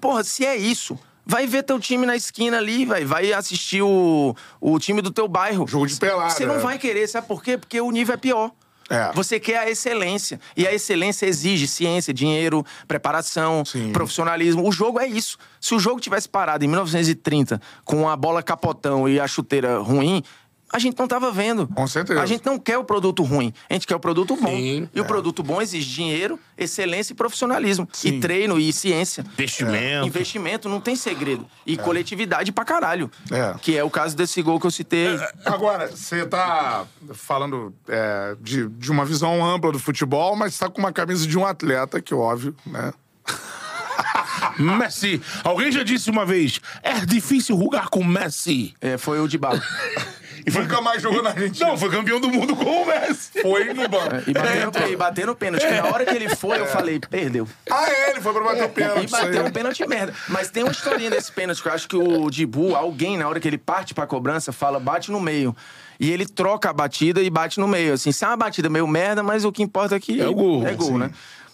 Porra, 0.00 0.22
se 0.22 0.44
é 0.44 0.56
isso, 0.56 0.98
vai 1.30 1.46
ver 1.46 1.62
teu 1.62 1.78
time 1.78 2.04
na 2.04 2.16
esquina 2.16 2.58
ali, 2.58 2.84
vai, 2.84 3.04
vai 3.04 3.32
assistir 3.32 3.82
o, 3.82 4.34
o 4.60 4.78
time 4.80 5.00
do 5.00 5.12
teu 5.12 5.28
bairro. 5.28 5.64
Jogo 5.66 5.86
de 5.86 5.94
pelada, 5.94 6.30
Você 6.30 6.44
não 6.44 6.56
é. 6.56 6.58
vai 6.58 6.76
querer, 6.76 7.06
sabe 7.06 7.28
por 7.28 7.40
quê? 7.40 7.56
Porque 7.56 7.80
o 7.80 7.90
nível 7.92 8.14
é 8.14 8.18
pior. 8.18 8.50
É. 8.90 9.12
Você 9.14 9.38
quer 9.38 9.58
a 9.58 9.70
excelência. 9.70 10.40
E 10.56 10.66
a 10.66 10.74
excelência 10.74 11.24
exige 11.24 11.68
ciência, 11.68 12.12
dinheiro, 12.12 12.66
preparação, 12.88 13.64
Sim. 13.64 13.92
profissionalismo. 13.92 14.66
O 14.66 14.72
jogo 14.72 14.98
é 14.98 15.06
isso. 15.06 15.38
Se 15.60 15.72
o 15.72 15.78
jogo 15.78 16.00
tivesse 16.00 16.28
parado 16.28 16.64
em 16.64 16.68
1930 16.68 17.60
com 17.84 18.08
a 18.08 18.16
bola 18.16 18.42
capotão 18.42 19.08
e 19.08 19.20
a 19.20 19.28
chuteira 19.28 19.78
ruim, 19.78 20.24
a 20.72 20.78
gente 20.78 20.98
não 20.98 21.08
tava 21.08 21.30
vendo. 21.32 21.66
Com 21.68 21.86
certeza. 21.86 22.20
A 22.20 22.26
gente 22.26 22.44
não 22.46 22.58
quer 22.58 22.78
o 22.78 22.84
produto 22.84 23.22
ruim, 23.22 23.52
a 23.68 23.72
gente 23.74 23.86
quer 23.86 23.96
o 23.96 24.00
produto 24.00 24.36
bom. 24.36 24.48
Sim, 24.48 24.88
e 24.94 25.00
o 25.00 25.04
produto 25.04 25.42
bom 25.42 25.60
exige 25.60 25.90
dinheiro, 25.90 26.38
excelência 26.56 27.12
e 27.12 27.16
profissionalismo. 27.16 27.88
E 28.04 28.20
treino 28.20 28.58
e 28.58 28.72
ciência. 28.72 29.24
Investimento. 29.32 30.06
Investimento 30.06 30.68
não 30.68 30.80
tem 30.80 30.94
segredo. 30.94 31.46
E 31.66 31.76
coletividade 31.76 32.52
pra 32.52 32.64
caralho. 32.64 33.10
É. 33.30 33.54
Que 33.60 33.76
é 33.76 33.84
o 33.84 33.90
caso 33.90 34.16
desse 34.16 34.40
gol 34.42 34.60
que 34.60 34.66
eu 34.66 34.70
citei. 34.70 35.18
Agora, 35.44 35.88
você 35.88 36.24
tá 36.24 36.86
falando 37.12 37.74
é, 37.88 38.36
de, 38.40 38.68
de 38.68 38.90
uma 38.90 39.04
visão 39.04 39.44
ampla 39.44 39.72
do 39.72 39.78
futebol, 39.78 40.36
mas 40.36 40.58
tá 40.58 40.68
com 40.68 40.78
uma 40.78 40.92
camisa 40.92 41.26
de 41.26 41.36
um 41.38 41.44
atleta, 41.44 42.00
que 42.00 42.14
óbvio, 42.14 42.54
né? 42.66 42.92
Messi. 44.58 45.20
Alguém 45.44 45.72
já 45.72 45.82
disse 45.82 46.10
uma 46.10 46.24
vez: 46.24 46.60
é 46.82 47.04
difícil 47.04 47.58
jogar 47.58 47.88
com 47.88 48.04
Messi. 48.04 48.74
É, 48.80 48.98
foi 48.98 49.20
o 49.20 49.28
de 49.28 49.38
bala. 49.38 49.60
E 50.46 50.50
foi... 50.50 50.62
Nunca 50.62 50.80
mais 50.80 51.02
jogou 51.02 51.22
na 51.22 51.30
Argentina. 51.30 51.68
Não, 51.68 51.76
foi 51.76 51.90
campeão 51.90 52.20
do 52.20 52.30
mundo 52.30 52.56
com 52.56 52.82
o 52.82 52.86
Messi. 52.86 53.42
Foi 53.42 53.72
no 53.72 53.88
banco. 53.88 54.16
E 54.26 54.32
bateu, 54.32 54.92
e 54.92 54.96
bateu 54.96 55.26
no 55.26 55.34
pênalti. 55.36 55.66
que 55.66 55.74
Na 55.74 55.86
hora 55.86 56.04
que 56.04 56.14
ele 56.14 56.28
foi, 56.34 56.58
eu 56.60 56.66
falei, 56.66 56.98
perdeu. 56.98 57.46
Ah, 57.70 57.90
é, 57.90 58.10
ele 58.10 58.20
foi 58.20 58.32
pra 58.32 58.42
bater 58.42 58.64
o 58.64 58.68
pênalti. 58.68 59.04
E 59.04 59.10
bateu 59.10 59.44
um 59.44 59.50
pênalti 59.50 59.86
merda. 59.86 60.14
Mas 60.28 60.50
tem 60.50 60.62
uma 60.62 60.72
historinha 60.72 61.10
desse 61.10 61.32
pênalti 61.32 61.62
que 61.62 61.68
eu 61.68 61.72
acho 61.72 61.88
que 61.88 61.96
o 61.96 62.30
Dibu, 62.30 62.74
alguém, 62.74 63.16
na 63.16 63.28
hora 63.28 63.40
que 63.40 63.48
ele 63.48 63.58
parte 63.58 63.94
pra 63.94 64.06
cobrança, 64.06 64.52
fala, 64.52 64.80
bate 64.80 65.10
no 65.10 65.20
meio. 65.20 65.54
E 65.98 66.10
ele 66.10 66.24
troca 66.26 66.70
a 66.70 66.72
batida 66.72 67.20
e 67.22 67.28
bate 67.28 67.60
no 67.60 67.68
meio. 67.68 67.92
Assim, 67.92 68.10
se 68.10 68.24
é 68.24 68.28
uma 68.28 68.36
batida 68.36 68.70
meio 68.70 68.86
merda, 68.86 69.22
mas 69.22 69.44
o 69.44 69.52
que 69.52 69.62
importa 69.62 69.94
aqui 69.94 70.20
É 70.20 70.26
o 70.26 70.34
gol, 70.34 70.66
É 70.66 70.72
gol, 70.74 70.98
né? 70.98 71.10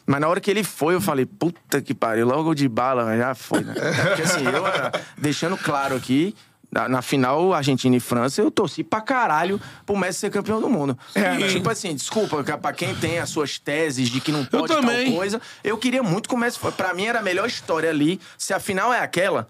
Mas 0.07 0.21
na 0.21 0.29
hora 0.29 0.41
que 0.41 0.49
ele 0.49 0.63
foi, 0.63 0.95
eu 0.95 1.01
falei, 1.01 1.27
puta 1.27 1.83
que 1.83 1.93
pariu, 1.93 2.25
logo 2.27 2.55
de 2.55 2.69
bala, 2.69 3.17
já 3.17 3.35
foi, 3.35 3.65
né? 3.65 3.75
Porque 4.07 4.23
assim, 4.23 4.45
eu, 4.45 4.65
ah, 4.65 4.93
deixando 5.19 5.57
claro 5.59 5.97
aqui, 5.97 6.33
na, 6.77 6.89
na 6.89 7.03
final 7.03 7.55
Argentina 7.55 7.97
e 7.97 8.01
França, 8.01 8.43
eu 8.43 8.51
torci 8.51 8.85
pra 8.85 9.01
caralho 9.01 9.59
pro 9.87 9.97
Messi 9.97 10.21
ser 10.21 10.31
campeão 10.31 10.61
do 10.61 10.69
mundo. 10.69 10.97
É, 11.15 11.49
tipo 11.49 11.71
assim, 11.71 11.95
desculpa, 11.95 12.45
pra 12.59 12.73
quem 12.75 12.95
tem 12.95 13.19
as 13.19 13.31
suas 13.31 13.59
teses 13.59 14.11
de 14.11 14.21
que 14.21 14.31
não 14.31 14.45
pode 14.45 14.69
tal 14.69 14.83
coisa, 15.15 15.41
eu 15.65 15.79
queria 15.79 16.03
muito 16.03 16.29
que 16.29 16.35
o 16.35 16.39
Messi 16.39 16.59
fosse. 16.59 16.77
Pra 16.77 16.93
mim 16.93 17.07
era 17.07 17.21
a 17.21 17.23
melhor 17.23 17.49
história 17.49 17.89
ali. 17.89 18.21
Se 18.37 18.53
a 18.53 18.61
final 18.61 18.93
é 18.93 19.01
aquela, 19.01 19.49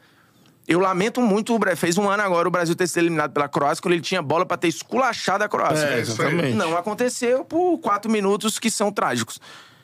eu 0.69 0.79
lamento 0.79 1.21
muito 1.21 1.53
o 1.53 1.59
Brasil. 1.59 1.77
Fez 1.77 1.99
um 1.99 2.09
ano 2.09 2.23
agora 2.23 2.47
o 2.47 2.51
Brasil 2.51 2.77
ter 2.77 2.87
sido 2.87 2.99
eliminado 2.99 3.33
pela 3.33 3.49
Croácia 3.49 3.83
quando 3.83 3.95
ele 3.95 4.03
tinha 4.03 4.23
bola 4.23 4.47
pra 4.47 4.57
ter 4.57 4.69
esculachado 4.69 5.43
a 5.43 5.49
Croácia. 5.49 5.85
É, 5.85 5.99
exatamente. 5.99 6.55
Não 6.55 6.77
aconteceu 6.77 7.45
por 7.45 7.79
quatro 7.79 8.09
minutos 8.11 8.59
que 8.61 8.71
são 8.71 8.93
trágicos. 8.93 9.41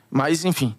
Mas, 0.09 0.45
enfim. 0.45 0.77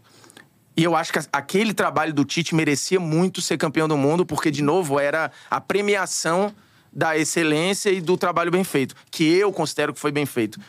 E 0.75 0.83
eu 0.83 0.95
acho 0.95 1.13
que 1.13 1.19
aquele 1.31 1.73
trabalho 1.73 2.13
do 2.13 2.25
Tite 2.25 2.55
merecia 2.55 2.99
muito 2.99 3.41
ser 3.41 3.57
campeão 3.57 3.87
do 3.87 3.95
mundo, 3.97 4.25
porque, 4.25 4.49
de 4.49 4.63
novo, 4.63 4.99
era 4.99 5.31
a 5.49 5.61
premiação 5.61 6.53
da 6.91 7.17
excelência 7.17 7.89
e 7.91 8.01
do 8.01 8.17
trabalho 8.17 8.49
bem 8.51 8.63
feito, 8.63 8.95
que 9.11 9.23
eu 9.35 9.51
considero 9.51 9.93
que 9.93 9.99
foi 9.99 10.11
bem 10.11 10.25
feito. 10.25 10.59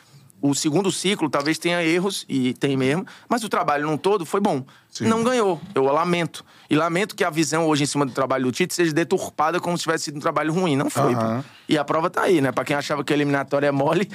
O 0.43 0.55
segundo 0.55 0.93
ciclo 0.93 1.31
talvez 1.31 1.57
tenha 1.59 1.83
erros, 1.83 2.27
e 2.29 2.53
tem 2.55 2.77
mesmo, 2.77 3.07
mas 3.29 3.43
o 3.45 3.49
trabalho 3.49 3.87
num 3.87 3.97
todo 3.97 4.27
foi 4.27 4.41
bom. 4.41 4.63
Não 5.01 5.25
ganhou, 5.25 5.59
eu 5.75 5.83
lamento. 5.85 6.45
E 6.69 6.77
lamento 6.77 7.15
que 7.17 7.25
a 7.25 7.31
visão 7.31 7.67
hoje 7.67 7.85
em 7.85 7.87
cima 7.87 8.05
do 8.05 8.13
trabalho 8.13 8.45
do 8.45 8.53
Tite 8.53 8.75
seja 8.75 8.93
deturpada 8.93 9.59
como 9.59 9.77
se 9.79 9.85
tivesse 9.85 10.05
sido 10.05 10.17
um 10.19 10.21
trabalho 10.21 10.53
ruim. 10.53 10.77
Não 10.77 10.91
foi. 10.91 11.15
Pô. 11.15 11.45
E 11.67 11.79
a 11.79 11.85
prova 11.85 12.11
tá 12.11 12.23
aí, 12.23 12.43
né? 12.43 12.53
Pra 12.53 12.63
quem 12.63 12.77
achava 12.77 13.03
que 13.03 13.11
a 13.13 13.17
eliminatória 13.17 13.69
é 13.69 13.71
mole, 13.71 14.11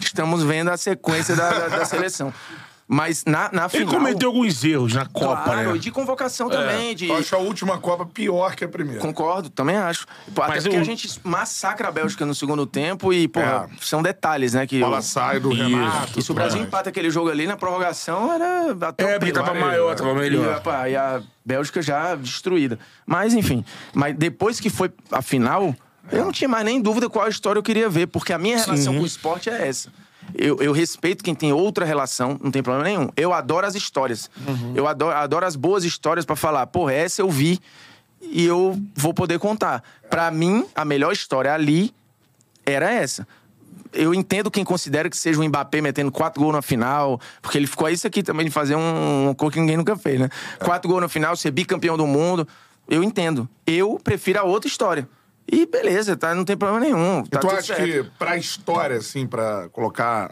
estamos 0.00 0.42
vendo 0.42 0.70
a 0.70 0.78
sequência 0.78 1.36
da, 1.36 1.50
da- 1.50 1.68
da 1.68 1.84
seleção. 1.84 2.32
Mas 2.92 3.24
na, 3.24 3.48
na 3.52 3.62
Ele 3.72 3.84
final... 3.86 3.94
cometeu 3.94 4.30
alguns 4.30 4.64
erros 4.64 4.94
na 4.94 5.06
Copa, 5.06 5.42
Claro, 5.44 5.70
né? 5.70 5.76
e 5.76 5.78
de 5.78 5.92
convocação 5.92 6.50
também, 6.50 6.92
de... 6.92 7.06
Eu 7.08 7.18
acho 7.18 7.36
a 7.36 7.38
última 7.38 7.78
Copa 7.78 8.04
pior 8.04 8.56
que 8.56 8.64
a 8.64 8.68
primeira. 8.68 8.98
Concordo, 9.00 9.48
também 9.48 9.76
acho. 9.76 10.06
Até 10.36 10.48
Mas 10.48 10.62
porque 10.64 10.76
eu- 10.76 10.80
a 10.80 10.84
gente 10.84 11.08
massacra 11.22 11.86
a 11.86 11.92
Bélgica 11.92 12.26
no 12.26 12.34
segundo 12.34 12.66
tempo 12.66 13.12
e, 13.12 13.28
porra, 13.28 13.68
É. 13.72 13.76
são 13.80 14.02
detalhes, 14.02 14.54
né? 14.54 14.66
Que 14.66 14.80
bola 14.80 15.00
sai 15.02 15.38
do 15.38 15.52
Isso. 15.52 15.62
Renato. 15.62 16.18
e 16.18 16.22
se 16.22 16.32
o 16.32 16.34
Brasil 16.34 16.60
empata 16.60 16.88
aquele 16.90 17.10
jogo 17.10 17.30
ali 17.30 17.46
na 17.46 17.56
prorrogação, 17.56 18.32
era 18.32 18.76
É, 18.98 19.18
porque 19.20 19.32
tava 19.32 19.54
maior, 19.54 19.94
tava 19.94 20.12
melhor. 20.12 20.54
E, 20.54 20.56
opa, 20.56 20.88
e 20.88 20.96
a 20.96 21.22
Bélgica 21.44 21.80
já 21.80 22.16
destruída. 22.16 22.76
Mas, 23.06 23.34
enfim. 23.34 23.64
Mas 23.94 24.16
depois 24.16 24.58
que 24.58 24.68
foi 24.68 24.90
a 25.12 25.22
final, 25.22 25.76
eu 26.10 26.24
não 26.24 26.32
tinha 26.32 26.48
mais 26.48 26.64
nem 26.64 26.80
dúvida 26.82 27.08
qual 27.08 27.28
história 27.28 27.60
eu 27.60 27.62
queria 27.62 27.88
ver, 27.88 28.08
porque 28.08 28.32
a 28.32 28.38
minha 28.38 28.58
relação 28.58 28.94
com 28.96 29.02
o 29.02 29.06
esporte 29.06 29.48
é 29.48 29.68
essa. 29.68 29.92
Eu, 30.34 30.58
eu 30.60 30.72
respeito 30.72 31.24
quem 31.24 31.34
tem 31.34 31.52
outra 31.52 31.84
relação, 31.84 32.38
não 32.42 32.50
tem 32.50 32.62
problema 32.62 32.88
nenhum. 32.88 33.08
Eu 33.16 33.32
adoro 33.32 33.66
as 33.66 33.74
histórias. 33.74 34.30
Eu 34.74 34.86
adoro, 34.86 35.16
adoro 35.16 35.46
as 35.46 35.56
boas 35.56 35.84
histórias 35.84 36.24
pra 36.24 36.36
falar, 36.36 36.66
porra, 36.66 36.92
essa 36.92 37.22
eu 37.22 37.30
vi 37.30 37.60
e 38.20 38.44
eu 38.44 38.80
vou 38.94 39.14
poder 39.14 39.38
contar. 39.38 39.82
Pra 40.08 40.30
mim, 40.30 40.64
a 40.74 40.84
melhor 40.84 41.12
história 41.12 41.52
ali 41.52 41.94
era 42.64 42.90
essa. 42.90 43.26
Eu 43.92 44.14
entendo 44.14 44.50
quem 44.50 44.64
considera 44.64 45.10
que 45.10 45.16
seja 45.16 45.40
o 45.40 45.44
Mbappé 45.44 45.80
metendo 45.80 46.12
quatro 46.12 46.40
gols 46.40 46.54
na 46.54 46.62
final, 46.62 47.20
porque 47.42 47.58
ele 47.58 47.66
ficou 47.66 47.88
isso 47.88 48.06
aqui 48.06 48.22
também 48.22 48.46
de 48.46 48.52
fazer 48.52 48.76
um, 48.76 49.24
uma 49.24 49.34
coisa 49.34 49.54
que 49.54 49.60
ninguém 49.60 49.76
nunca 49.76 49.96
fez, 49.96 50.20
né? 50.20 50.28
Quatro 50.60 50.88
gols 50.88 51.00
na 51.02 51.08
final, 51.08 51.34
ser 51.34 51.50
bicampeão 51.50 51.96
do 51.96 52.06
mundo. 52.06 52.46
Eu 52.88 53.02
entendo. 53.02 53.48
Eu 53.66 53.98
prefiro 54.02 54.38
a 54.38 54.42
outra 54.44 54.68
história. 54.68 55.08
E 55.52 55.66
beleza, 55.66 56.16
tá? 56.16 56.34
Não 56.34 56.44
tem 56.44 56.56
problema 56.56 56.84
nenhum. 56.84 57.20
E 57.26 57.28
Tá 57.28 57.40
tu 57.40 57.48
tudo 57.48 57.58
acha 57.58 57.74
certo. 57.74 57.82
que 57.84 58.02
pra 58.18 58.36
história, 58.36 58.96
assim, 58.98 59.26
pra 59.26 59.68
colocar. 59.70 60.30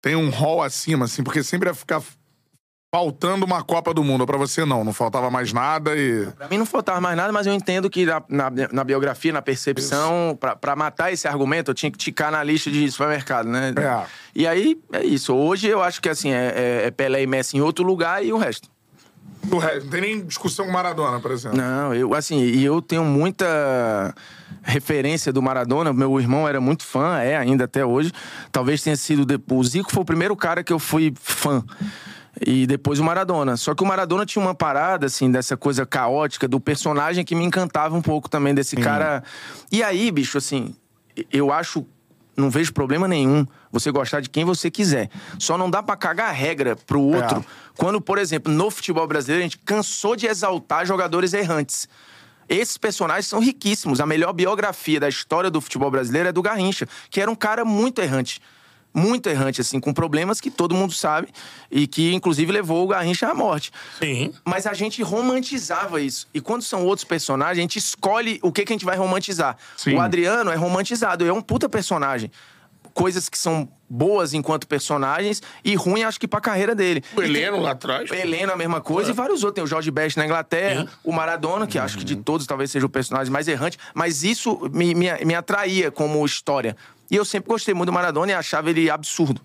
Tem 0.00 0.16
um 0.16 0.30
rol 0.30 0.62
acima, 0.62 1.04
assim, 1.04 1.22
porque 1.22 1.42
sempre 1.42 1.66
vai 1.68 1.74
ficar 1.74 2.00
faltando 2.94 3.44
uma 3.44 3.62
Copa 3.62 3.92
do 3.92 4.02
Mundo. 4.02 4.24
Pra 4.24 4.38
você, 4.38 4.64
não. 4.64 4.82
Não 4.84 4.92
faltava 4.92 5.30
mais 5.30 5.52
nada 5.52 5.94
e. 5.96 6.26
Pra 6.38 6.48
mim 6.48 6.56
não 6.58 6.64
faltava 6.66 7.00
mais 7.00 7.16
nada, 7.16 7.32
mas 7.32 7.46
eu 7.46 7.52
entendo 7.52 7.90
que 7.90 8.06
na, 8.06 8.22
na, 8.28 8.50
na 8.72 8.84
biografia, 8.84 9.32
na 9.32 9.42
percepção, 9.42 10.36
pra, 10.40 10.56
pra 10.56 10.74
matar 10.74 11.12
esse 11.12 11.28
argumento, 11.28 11.70
eu 11.70 11.74
tinha 11.74 11.90
que 11.90 11.98
ticar 11.98 12.30
na 12.32 12.42
lista 12.42 12.70
de 12.70 12.90
supermercado, 12.90 13.48
né? 13.48 13.74
É. 13.76 14.06
E 14.34 14.46
aí, 14.46 14.80
é 14.92 15.04
isso. 15.04 15.34
Hoje 15.34 15.66
eu 15.68 15.82
acho 15.82 16.00
que 16.00 16.08
assim, 16.08 16.30
é, 16.32 16.54
é- 16.56 16.86
é 16.86 16.90
Pelé 16.90 17.22
e 17.22 17.26
Messi 17.26 17.56
em 17.56 17.60
outro 17.60 17.84
lugar 17.84 18.24
e 18.24 18.32
o 18.32 18.38
resto. 18.38 18.70
O 19.50 19.58
resto, 19.58 19.84
não 19.84 19.90
tem 19.90 20.00
nem 20.00 20.24
discussão 20.24 20.66
com 20.66 20.72
Maradona, 20.72 21.20
por 21.20 21.30
exemplo. 21.30 21.56
Não, 21.58 21.94
eu, 21.94 22.12
assim, 22.14 22.38
e 22.40 22.64
eu 22.64 22.82
tenho 22.82 23.04
muita 23.04 24.12
referência 24.66 25.32
do 25.32 25.40
Maradona. 25.40 25.92
Meu 25.92 26.18
irmão 26.20 26.46
era 26.48 26.60
muito 26.60 26.84
fã, 26.84 27.18
é 27.18 27.36
ainda 27.36 27.64
até 27.64 27.84
hoje. 27.86 28.12
Talvez 28.52 28.82
tenha 28.82 28.96
sido. 28.96 29.24
de- 29.24 29.40
O 29.50 29.62
Zico 29.64 29.90
foi 29.92 30.02
o 30.02 30.06
primeiro 30.06 30.36
cara 30.36 30.62
que 30.64 30.72
eu 30.72 30.78
fui 30.78 31.14
fã. 31.18 31.64
E 32.44 32.66
depois 32.66 32.98
o 32.98 33.04
Maradona. 33.04 33.56
Só 33.56 33.74
que 33.74 33.82
o 33.82 33.86
Maradona 33.86 34.26
tinha 34.26 34.44
uma 34.44 34.54
parada, 34.54 35.06
assim, 35.06 35.30
dessa 35.30 35.56
coisa 35.56 35.86
caótica 35.86 36.46
do 36.46 36.60
personagem 36.60 37.24
que 37.24 37.34
me 37.34 37.44
encantava 37.44 37.96
um 37.96 38.02
pouco 38.02 38.28
também, 38.28 38.54
desse 38.54 38.76
cara. 38.76 39.24
E 39.72 39.82
aí, 39.82 40.10
bicho, 40.10 40.36
assim, 40.36 40.74
eu 41.32 41.50
acho. 41.52 41.86
Não 42.36 42.50
vejo 42.50 42.70
problema 42.74 43.08
nenhum 43.08 43.46
você 43.72 43.90
gostar 43.90 44.20
de 44.20 44.28
quem 44.28 44.44
você 44.44 44.70
quiser. 44.70 45.08
Só 45.38 45.56
não 45.56 45.70
dá 45.70 45.82
pra 45.82 45.96
cagar 45.96 46.30
regra 46.34 46.76
pro 46.76 47.00
outro. 47.00 47.42
Quando, 47.78 47.98
por 47.98 48.18
exemplo, 48.18 48.52
no 48.52 48.70
futebol 48.70 49.06
brasileiro, 49.06 49.40
a 49.40 49.46
gente 49.48 49.56
cansou 49.64 50.14
de 50.14 50.26
exaltar 50.26 50.84
jogadores 50.84 51.32
errantes. 51.32 51.88
Esses 52.48 52.76
personagens 52.76 53.26
são 53.26 53.40
riquíssimos. 53.40 54.00
A 54.00 54.06
melhor 54.06 54.32
biografia 54.32 55.00
da 55.00 55.08
história 55.08 55.50
do 55.50 55.60
futebol 55.60 55.90
brasileiro 55.90 56.28
é 56.28 56.32
do 56.32 56.42
Garrincha, 56.42 56.88
que 57.10 57.20
era 57.20 57.30
um 57.30 57.34
cara 57.34 57.64
muito 57.64 58.00
errante. 58.00 58.40
Muito 58.94 59.28
errante, 59.28 59.60
assim, 59.60 59.78
com 59.78 59.92
problemas 59.92 60.40
que 60.40 60.50
todo 60.50 60.74
mundo 60.74 60.94
sabe 60.94 61.28
e 61.70 61.86
que, 61.86 62.14
inclusive, 62.14 62.50
levou 62.50 62.82
o 62.82 62.88
Garrincha 62.88 63.28
à 63.28 63.34
morte. 63.34 63.70
Sim. 63.98 64.32
Mas 64.42 64.66
a 64.66 64.72
gente 64.72 65.02
romantizava 65.02 66.00
isso. 66.00 66.26
E 66.32 66.40
quando 66.40 66.62
são 66.62 66.82
outros 66.82 67.04
personagens, 67.04 67.58
a 67.58 67.60
gente 67.60 67.78
escolhe 67.78 68.38
o 68.42 68.50
que, 68.50 68.64
que 68.64 68.72
a 68.72 68.74
gente 68.74 68.86
vai 68.86 68.96
romantizar. 68.96 69.58
Sim. 69.76 69.96
O 69.96 70.00
Adriano 70.00 70.50
é 70.50 70.56
romantizado, 70.56 71.26
é 71.26 71.32
um 71.32 71.42
puta 71.42 71.68
personagem. 71.68 72.30
Coisas 72.96 73.28
que 73.28 73.36
são 73.36 73.68
boas 73.90 74.32
enquanto 74.32 74.66
personagens 74.66 75.42
e 75.62 75.74
ruim, 75.74 76.02
acho 76.02 76.18
que 76.18 76.26
pra 76.26 76.40
carreira 76.40 76.74
dele. 76.74 77.04
O 77.14 77.22
Heleno 77.22 77.60
lá 77.60 77.72
atrás. 77.72 78.10
Helena, 78.10 78.54
a 78.54 78.56
mesma 78.56 78.80
coisa, 78.80 79.10
e 79.10 79.12
vários 79.12 79.44
outros. 79.44 79.54
Tem 79.54 79.62
o 79.62 79.66
George 79.66 79.90
Best 79.90 80.16
na 80.16 80.24
Inglaterra, 80.24 80.88
o 81.04 81.12
Maradona, 81.12 81.66
que 81.66 81.78
acho 81.78 81.98
que 81.98 82.04
de 82.04 82.16
todos 82.16 82.46
talvez 82.46 82.70
seja 82.70 82.86
o 82.86 82.88
personagem 82.88 83.30
mais 83.30 83.48
errante, 83.48 83.76
mas 83.92 84.24
isso 84.24 84.58
me, 84.72 84.94
me, 84.94 85.08
me 85.26 85.34
atraía 85.34 85.90
como 85.90 86.24
história. 86.24 86.74
E 87.10 87.16
eu 87.16 87.24
sempre 87.26 87.50
gostei 87.50 87.74
muito 87.74 87.90
do 87.90 87.92
Maradona 87.92 88.32
e 88.32 88.34
achava 88.34 88.70
ele 88.70 88.88
absurdo. 88.88 89.42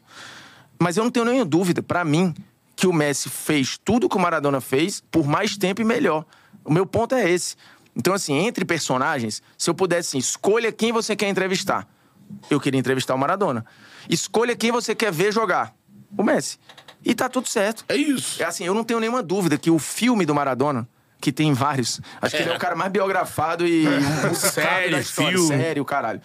Mas 0.79 0.95
eu 0.95 1.03
não 1.03 1.11
tenho 1.11 1.25
nenhuma 1.25 1.43
dúvida, 1.43 1.83
pra 1.83 2.05
mim, 2.05 2.33
que 2.73 2.87
o 2.87 2.93
Messi 2.93 3.29
fez 3.29 3.77
tudo 3.83 4.07
que 4.07 4.15
o 4.15 4.19
Maradona 4.19 4.61
fez 4.61 5.03
por 5.11 5.27
mais 5.27 5.57
tempo 5.57 5.81
e 5.81 5.83
melhor. 5.83 6.25
O 6.63 6.71
meu 6.71 6.85
ponto 6.85 7.15
é 7.15 7.29
esse. 7.29 7.57
Então, 7.93 8.13
assim, 8.13 8.33
entre 8.33 8.63
personagens, 8.63 9.43
se 9.57 9.69
eu 9.69 9.73
pudesse, 9.73 10.07
assim, 10.09 10.17
escolha 10.19 10.71
quem 10.71 10.93
você 10.93 11.17
quer 11.17 11.27
entrevistar. 11.27 11.85
Eu 12.49 12.59
queria 12.59 12.79
entrevistar 12.79 13.13
o 13.15 13.17
Maradona. 13.17 13.65
Escolha 14.09 14.55
quem 14.55 14.71
você 14.71 14.93
quer 14.95 15.11
ver 15.11 15.31
jogar. 15.31 15.73
O 16.17 16.23
Messi. 16.23 16.57
E 17.03 17.15
tá 17.15 17.27
tudo 17.29 17.47
certo. 17.47 17.83
É 17.89 17.95
isso. 17.95 18.41
É 18.41 18.45
assim, 18.45 18.63
eu 18.65 18.73
não 18.73 18.83
tenho 18.83 18.99
nenhuma 18.99 19.23
dúvida 19.23 19.57
que 19.57 19.71
o 19.71 19.79
filme 19.79 20.25
do 20.25 20.35
Maradona, 20.35 20.87
que 21.19 21.31
tem 21.31 21.53
vários, 21.53 22.01
acho 22.21 22.35
que 22.35 22.41
ele 22.43 22.51
é 22.51 22.55
o 22.55 22.59
cara 22.59 22.75
mais 22.75 22.91
biografado 22.91 23.65
e 23.65 23.85
musicado 24.27 24.35
Série, 24.35 24.91
da 24.91 24.99
história. 24.99 25.31
filme. 25.37 25.47
Sério, 25.47 25.85
caralho. 25.85 26.21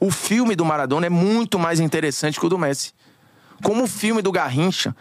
O 0.00 0.10
filme 0.10 0.54
do 0.54 0.64
Maradona 0.64 1.06
é 1.06 1.10
muito 1.10 1.58
mais 1.58 1.80
interessante 1.80 2.38
que 2.38 2.46
o 2.46 2.48
do 2.48 2.56
Messi. 2.58 2.92
Como 3.62 3.82
o 3.82 3.86
filme 3.88 4.22
do 4.22 4.30
Garrincha, 4.30 4.94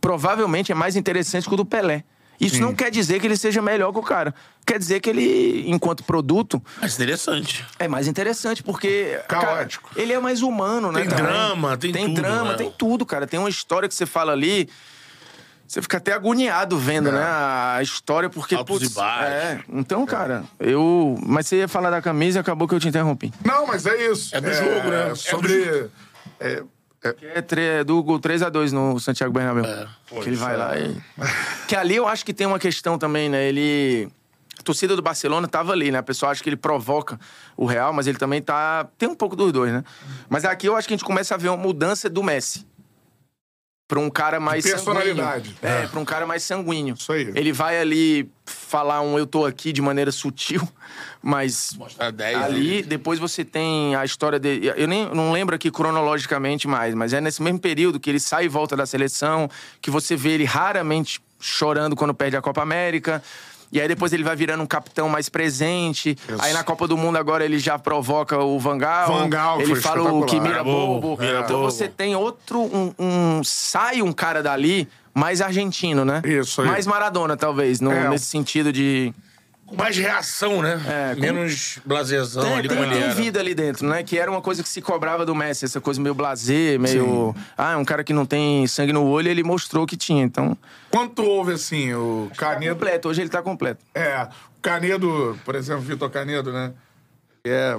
provavelmente 0.00 0.72
é 0.72 0.74
mais 0.74 0.96
interessante 0.96 1.46
que 1.48 1.54
o 1.54 1.56
do 1.56 1.64
Pelé. 1.64 2.04
Isso 2.40 2.60
não 2.60 2.74
quer 2.74 2.90
dizer 2.90 3.20
que 3.20 3.26
ele 3.26 3.36
seja 3.36 3.60
melhor 3.60 3.92
que 3.92 3.98
o 3.98 4.02
cara. 4.02 4.34
Quer 4.66 4.78
dizer 4.78 5.00
que 5.00 5.10
ele, 5.10 5.64
enquanto 5.70 6.02
produto, 6.02 6.62
Mas 6.80 6.94
interessante. 6.94 7.64
é 7.78 7.86
mais 7.86 8.08
interessante, 8.08 8.62
porque. 8.62 9.20
cara, 9.28 9.46
Caótico. 9.46 9.90
ele 9.94 10.12
é 10.12 10.18
mais 10.18 10.40
humano, 10.42 10.90
né? 10.90 11.00
Tem 11.00 11.08
também. 11.10 11.24
drama, 11.24 11.76
tem 11.76 11.92
Tem 11.92 12.06
tudo, 12.08 12.22
drama, 12.22 12.50
né? 12.52 12.56
tem 12.56 12.70
tudo, 12.76 13.04
cara. 13.04 13.26
Tem 13.26 13.38
uma 13.38 13.48
história 13.50 13.88
que 13.88 13.94
você 13.94 14.06
fala 14.06 14.32
ali. 14.32 14.68
Você 15.68 15.80
fica 15.82 15.98
até 15.98 16.12
agoniado 16.12 16.76
vendo, 16.78 17.12
né? 17.12 17.22
A 17.22 17.78
história, 17.82 18.28
porque. 18.28 18.54
Altos 18.56 18.82
e 18.82 18.88
baixos. 18.94 19.28
É. 19.34 19.60
Então, 19.68 20.04
cara, 20.06 20.42
eu. 20.58 21.16
Mas 21.24 21.46
você 21.46 21.58
ia 21.58 21.68
falar 21.68 21.90
da 21.90 22.02
camisa 22.02 22.38
e 22.38 22.40
acabou 22.40 22.66
que 22.66 22.74
eu 22.74 22.80
te 22.80 22.88
interrompi. 22.88 23.32
Não, 23.44 23.66
mas 23.66 23.86
é 23.86 24.10
isso. 24.10 24.34
É 24.34 24.40
do 24.40 24.52
jogo, 24.52 24.88
né? 24.90 25.06
É 25.06 25.08
do 25.10 25.16
Sobre. 25.16 25.90
É, 27.04 27.14
É 27.36 27.42
tre- 27.42 27.84
do 27.84 28.02
gol 28.02 28.18
3x2 28.20 28.72
no 28.72 28.98
Santiago 29.00 29.32
Bernabéu. 29.32 29.64
que 30.22 30.28
ele 30.28 30.36
vai 30.36 30.56
lá 30.56 30.78
e... 30.78 30.96
Que 31.66 31.74
ali 31.76 31.96
eu 31.96 32.06
acho 32.06 32.24
que 32.24 32.32
tem 32.34 32.46
uma 32.46 32.58
questão 32.58 32.98
também, 32.98 33.28
né? 33.28 33.48
Ele... 33.48 34.08
A 34.58 34.62
torcida 34.62 34.94
do 34.94 35.00
Barcelona 35.00 35.48
tava 35.48 35.72
ali, 35.72 35.90
né? 35.90 35.98
A 35.98 36.02
pessoa 36.02 36.30
acha 36.30 36.42
que 36.42 36.48
ele 36.50 36.56
provoca 36.56 37.18
o 37.56 37.64
Real, 37.64 37.92
mas 37.94 38.06
ele 38.06 38.18
também 38.18 38.42
tá... 38.42 38.86
Tem 38.98 39.08
um 39.08 39.14
pouco 39.14 39.34
dos 39.34 39.50
dois, 39.52 39.72
né? 39.72 39.82
Mas 40.28 40.44
aqui 40.44 40.66
eu 40.68 40.76
acho 40.76 40.86
que 40.86 40.92
a 40.92 40.96
gente 40.98 41.06
começa 41.06 41.34
a 41.34 41.38
ver 41.38 41.48
uma 41.48 41.56
mudança 41.56 42.10
do 42.10 42.22
Messi. 42.22 42.66
Pra 43.88 43.98
um 43.98 44.10
cara 44.10 44.38
mais 44.38 44.62
personalidade. 44.62 45.48
sanguíneo. 45.60 45.80
É, 45.80 45.84
É. 45.84 45.86
pra 45.88 45.98
um 45.98 46.04
cara 46.04 46.24
mais 46.26 46.42
sanguíneo. 46.44 46.94
Isso 46.94 47.10
aí. 47.12 47.32
Ele 47.34 47.52
vai 47.52 47.80
ali 47.80 48.30
falar 48.44 49.00
um 49.00 49.18
eu 49.18 49.26
tô 49.26 49.44
aqui 49.46 49.72
de 49.72 49.80
maneira 49.82 50.12
sutil, 50.12 50.68
mas 51.22 51.74
Mostrar 51.78 52.10
10. 52.10 52.36
Ali, 52.42 52.82
depois 52.82 53.18
você 53.18 53.44
tem 53.44 53.94
a 53.94 54.04
história 54.04 54.38
dele. 54.38 54.72
Eu 54.76 54.88
nem 54.88 55.06
não 55.14 55.32
lembro 55.32 55.54
aqui 55.54 55.70
cronologicamente 55.70 56.66
mais, 56.66 56.94
mas 56.94 57.12
é 57.12 57.20
nesse 57.20 57.42
mesmo 57.42 57.58
período 57.58 58.00
que 58.00 58.08
ele 58.10 58.20
sai 58.20 58.44
e 58.46 58.48
volta 58.48 58.76
da 58.76 58.86
seleção, 58.86 59.48
que 59.80 59.90
você 59.90 60.16
vê 60.16 60.30
ele 60.30 60.44
raramente 60.44 61.20
chorando 61.38 61.94
quando 61.96 62.14
perde 62.14 62.36
a 62.36 62.42
Copa 62.42 62.62
América. 62.62 63.22
E 63.72 63.80
aí 63.80 63.86
depois 63.86 64.12
ele 64.12 64.24
vai 64.24 64.34
virando 64.34 64.62
um 64.64 64.66
capitão 64.66 65.08
mais 65.08 65.28
presente. 65.28 66.18
Aí 66.40 66.52
na 66.52 66.64
Copa 66.64 66.88
do 66.88 66.96
Mundo 66.96 67.16
agora 67.18 67.44
ele 67.44 67.58
já 67.58 67.78
provoca 67.78 68.36
o 68.38 68.58
Vangal. 68.58 69.06
Van 69.12 69.28
Gaal, 69.28 69.58
que 69.58 69.62
ele 69.62 69.72
foi 69.74 69.80
fala 69.80 70.12
o 70.12 70.24
que 70.26 70.40
mira 70.40 70.64
bobo. 70.64 71.16
Mira 71.20 71.40
então 71.44 71.60
bobo. 71.60 71.70
você 71.70 71.86
tem 71.86 72.16
outro 72.16 72.58
um, 72.60 72.92
um- 72.98 73.44
sai 73.44 74.02
um 74.02 74.12
cara 74.12 74.42
dali 74.42 74.88
mais 75.14 75.40
argentino, 75.40 76.04
né? 76.04 76.20
Isso 76.24 76.62
aí. 76.62 76.66
Mais 76.68 76.84
Maradona 76.86 77.36
talvez, 77.36 77.80
no- 77.80 77.92
É. 77.92 78.08
nesse 78.08 78.24
sentido 78.26 78.72
de 78.72 79.12
Com 79.70 79.76
mais 79.76 79.96
reação, 79.96 80.60
né? 80.60 80.80
É, 80.84 81.14
com- 81.14 81.20
Menos 81.20 81.78
blasezão 81.86 82.42
tem, 82.42 82.54
ali 82.54 82.68
tem, 82.68 82.76
como 82.76 82.90
ele 82.92 83.00
tem 83.02 83.10
vida 83.14 83.38
ali 83.38 83.54
dentro, 83.54 83.86
né? 83.88 84.02
Que 84.02 84.18
era 84.18 84.28
uma 84.28 84.42
coisa 84.42 84.64
que 84.64 84.68
se 84.68 84.82
cobrava 84.82 85.24
do 85.24 85.32
Messi, 85.32 85.64
essa 85.64 85.80
coisa 85.80 86.00
meio 86.00 86.12
blasé, 86.14 86.76
meio. 86.76 87.32
Ah, 87.56 87.76
um 87.78 87.84
cara 87.84 88.02
que 88.02 88.12
não 88.12 88.26
tem 88.26 88.66
sangue 88.66 88.92
no 88.92 89.04
olho, 89.06 89.28
ele 89.28 89.44
mostrou 89.44 89.86
que 89.86 89.96
tinha. 89.96 90.24
Então, 90.24 90.58
Quanto 90.90 91.22
houve, 91.22 91.52
assim, 91.52 91.94
o 91.94 92.28
Canedo. 92.36 92.74
completo. 92.74 93.08
Hoje 93.08 93.20
ele 93.20 93.30
tá 93.30 93.40
completo. 93.40 93.80
É, 93.94 94.24
o 94.58 94.60
Canedo, 94.60 95.38
por 95.44 95.54
exemplo, 95.54 95.82
Vitor 95.82 96.10
Canedo, 96.10 96.52
né? 96.52 96.72
É 97.46 97.78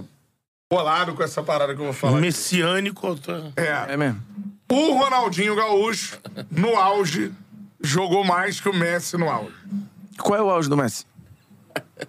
bolado 0.72 1.14
com 1.14 1.22
essa 1.22 1.44
parada 1.44 1.76
que 1.76 1.82
eu 1.82 1.86
vou 1.86 1.94
falar. 1.94 2.22
Messiânico. 2.22 3.18
tá? 3.18 3.52
É. 3.58 3.94
É 3.94 3.98
mesmo. 3.98 4.24
O 4.72 4.94
Ronaldinho 4.94 5.54
Gaúcho, 5.58 6.18
no 6.50 6.78
auge, 6.78 7.34
jogou 7.84 8.24
mais 8.24 8.62
que 8.62 8.70
o 8.70 8.74
Messi 8.74 9.18
no 9.18 9.30
auge. 9.30 9.54
Qual 10.18 10.40
é 10.40 10.42
o 10.42 10.50
auge 10.50 10.70
do 10.70 10.78
Messi? 10.78 11.06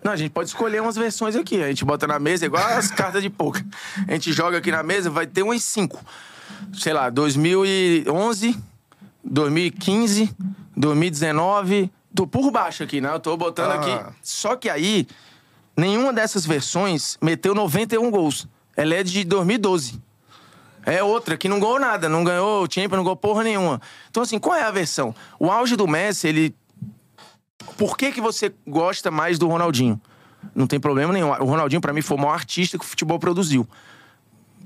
Não, 0.03 0.12
a 0.12 0.16
gente 0.16 0.30
pode 0.30 0.49
escolher 0.49 0.80
umas 0.80 0.97
versões 0.97 1.36
aqui. 1.36 1.62
A 1.62 1.68
gente 1.68 1.84
bota 1.84 2.07
na 2.07 2.18
mesa, 2.18 2.47
igual 2.47 2.64
as 2.64 2.90
cartas 2.93 3.22
de 3.22 3.28
poker. 3.30 3.64
A 4.09 4.12
gente 4.12 4.32
joga 4.32 4.59
aqui 4.59 4.70
na 4.70 4.82
mesa, 4.82 5.11
vai 5.11 5.26
ter 5.26 5.43
umas 5.43 5.62
cinco. 5.64 6.03
Sei 6.74 6.93
lá, 6.93 7.11
2011, 7.11 8.57
2015, 9.24 10.34
2019. 10.76 11.90
Tô 12.14 12.26
por 12.26 12.51
baixo 12.51 12.82
aqui, 12.82 13.01
né? 13.01 13.12
Eu 13.12 13.20
tô 13.20 13.36
botando 13.36 13.70
Ah. 13.72 13.74
aqui. 13.74 14.14
Só 14.22 14.55
que 14.57 14.68
aí, 14.68 15.07
nenhuma 15.76 16.12
dessas 16.12 16.45
versões 16.45 17.16
meteu 17.22 17.55
91 17.55 18.11
gols. 18.11 18.47
Ela 18.76 18.95
é 18.95 19.03
de 19.03 19.24
2012. 19.24 20.01
É 20.84 21.03
outra 21.03 21.36
que 21.36 21.49
não 21.49 21.61
ganhou 21.61 21.78
nada, 21.78 22.09
não 22.09 22.24
ganhou 22.24 22.64
o 22.64 22.68
Champions, 22.70 22.97
não 22.97 23.05
ganhou 23.05 23.16
porra 23.16 23.45
nenhuma. 23.45 23.80
Então, 24.11 24.22
assim, 24.22 24.38
qual 24.38 24.57
é 24.57 24.62
a 24.64 24.70
versão? 24.70 25.14
O 25.38 25.49
auge 25.51 25.76
do 25.76 25.86
Messi, 25.86 26.26
ele 26.26 26.55
por 27.83 27.97
que, 27.97 28.12
que 28.12 28.20
você 28.20 28.55
gosta 28.64 29.11
mais 29.11 29.41
do 29.41 29.49
Ronaldinho? 29.49 30.01
Não 30.55 30.68
tem 30.68 30.78
problema 30.78 31.12
nenhum. 31.12 31.30
O 31.30 31.45
Ronaldinho, 31.47 31.80
pra 31.80 31.93
mim, 31.93 32.01
foi 32.01 32.16
o 32.16 32.20
maior 32.20 32.35
artista 32.35 32.78
que 32.78 32.85
o 32.85 32.87
futebol 32.87 33.18
produziu. 33.18 33.66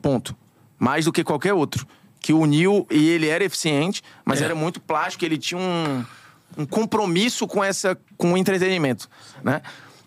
Ponto. 0.03 0.37
Mais 0.79 1.07
do 1.07 1.13
que 1.13 1.25
qualquer 1.25 1.55
outro. 1.55 1.87
Que 2.21 2.35
uniu, 2.35 2.87
e 2.91 3.09
ele 3.09 3.27
era 3.27 3.43
eficiente, 3.43 4.03
mas 4.23 4.43
era 4.43 4.55
muito 4.55 4.79
plástico, 4.83 5.25
ele 5.25 5.39
tinha 5.39 5.59
um, 5.59 6.05
um 6.59 6.67
compromisso 6.67 7.47
com, 7.47 7.65
essa, 7.65 7.99
com 8.19 8.35
o 8.35 8.37
entretenimento. 8.37 9.09
Né? 9.43 9.63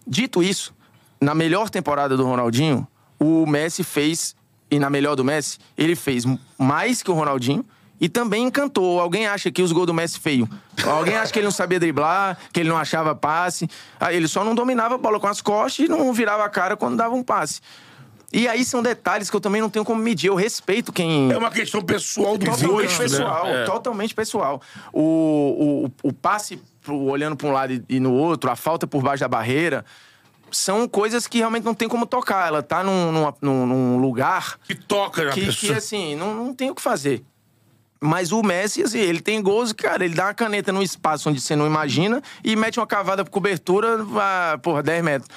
Dito 0.05 0.43
isso, 0.43 0.71
na 1.19 1.33
melhor 1.33 1.71
temporada 1.71 2.15
do 2.15 2.23
Ronaldinho, 2.23 2.87
o 3.17 3.43
Messi 3.47 3.83
fez, 3.83 4.35
e 4.69 4.77
na 4.77 4.87
melhor 4.87 5.15
do 5.15 5.25
Messi, 5.25 5.57
ele 5.75 5.95
fez 5.95 6.25
mais 6.59 7.01
que 7.01 7.09
o 7.09 7.15
Ronaldinho, 7.15 7.65
e 7.99 8.07
também 8.07 8.43
encantou. 8.45 8.99
Alguém 8.99 9.27
acha 9.27 9.51
que 9.51 9.61
os 9.61 9.71
gols 9.71 9.87
do 9.87 9.93
Messi 9.93 10.19
feio? 10.19 10.47
Alguém 10.85 11.15
acha 11.17 11.31
que 11.33 11.39
ele 11.39 11.45
não 11.45 11.51
sabia 11.51 11.79
driblar, 11.79 12.37
que 12.53 12.59
ele 12.59 12.69
não 12.69 12.77
achava 12.77 13.13
passe? 13.15 13.67
Ah, 13.99 14.13
ele 14.13 14.27
só 14.27 14.43
não 14.43 14.55
dominava 14.55 14.95
a 14.95 14.97
bola 14.97 15.19
com 15.19 15.27
as 15.27 15.41
costas 15.41 15.85
e 15.85 15.89
não 15.89 16.11
virava 16.13 16.43
a 16.45 16.49
cara 16.49 16.77
quando 16.77 16.95
dava 16.97 17.13
um 17.15 17.23
passe. 17.23 17.59
E 18.31 18.47
aí 18.47 18.63
são 18.63 18.83
detalhes 18.83 19.27
que 19.29 19.35
eu 19.35 19.41
também 19.41 19.59
não 19.59 19.71
tenho 19.71 19.83
como 19.83 19.99
medir. 20.01 20.27
Eu 20.27 20.35
respeito 20.35 20.93
quem. 20.93 21.31
É 21.31 21.37
uma 21.37 21.49
questão 21.49 21.81
pessoal 21.81 22.37
do 22.37 22.45
Totalmente 22.45 22.85
gosto, 22.85 22.97
pessoal, 22.99 23.45
né? 23.45 23.61
É. 23.61 23.65
totalmente 23.65 24.13
pessoal. 24.13 24.61
O, 24.93 25.89
o, 26.03 26.09
o 26.09 26.13
passe 26.13 26.61
pro- 26.81 27.01
olhando 27.05 27.35
para 27.35 27.47
um 27.47 27.51
lado 27.51 27.83
e, 27.89 27.99
no 27.99 28.13
outro, 28.13 28.51
a 28.51 28.55
falta 28.55 28.85
por 28.85 29.01
baixo 29.01 29.21
da 29.21 29.27
barreira, 29.27 29.83
são 30.51 30.87
coisas 30.87 31.25
que 31.25 31.39
realmente 31.39 31.63
não 31.63 31.73
tem 31.73 31.87
como 31.89 32.05
tocar. 32.05 32.47
Ela 32.47 32.61
tá 32.61 32.83
num, 32.83 33.11
num, 33.41 33.65
num 33.65 33.97
lugar 33.97 34.59
Que 34.63 34.75
toca 34.75 35.31
que, 35.31 35.41
que, 35.41 35.45
pessoa. 35.47 35.77
assim, 35.79 36.15
não, 36.15 36.35
não 36.35 36.53
tem 36.53 36.69
o 36.69 36.75
que 36.75 36.81
fazer. 36.83 37.23
Mas 38.01 38.31
o 38.31 38.41
Messi, 38.41 38.81
assim, 38.81 38.99
ele 38.99 39.19
tem 39.19 39.41
gols, 39.41 39.73
cara, 39.73 40.05
ele 40.05 40.15
dá 40.15 40.27
uma 40.27 40.33
caneta 40.33 40.71
num 40.71 40.81
espaço 40.81 41.29
onde 41.29 41.41
você 41.41 41.55
não 41.55 41.67
imagina 41.67 42.21
e 42.43 42.55
mete 42.55 42.79
uma 42.79 42.87
cavada 42.87 43.25
por 43.25 43.31
cobertura, 43.31 43.97
a, 44.17 44.57
porra, 44.57 44.81
10 44.81 45.03
metros. 45.03 45.29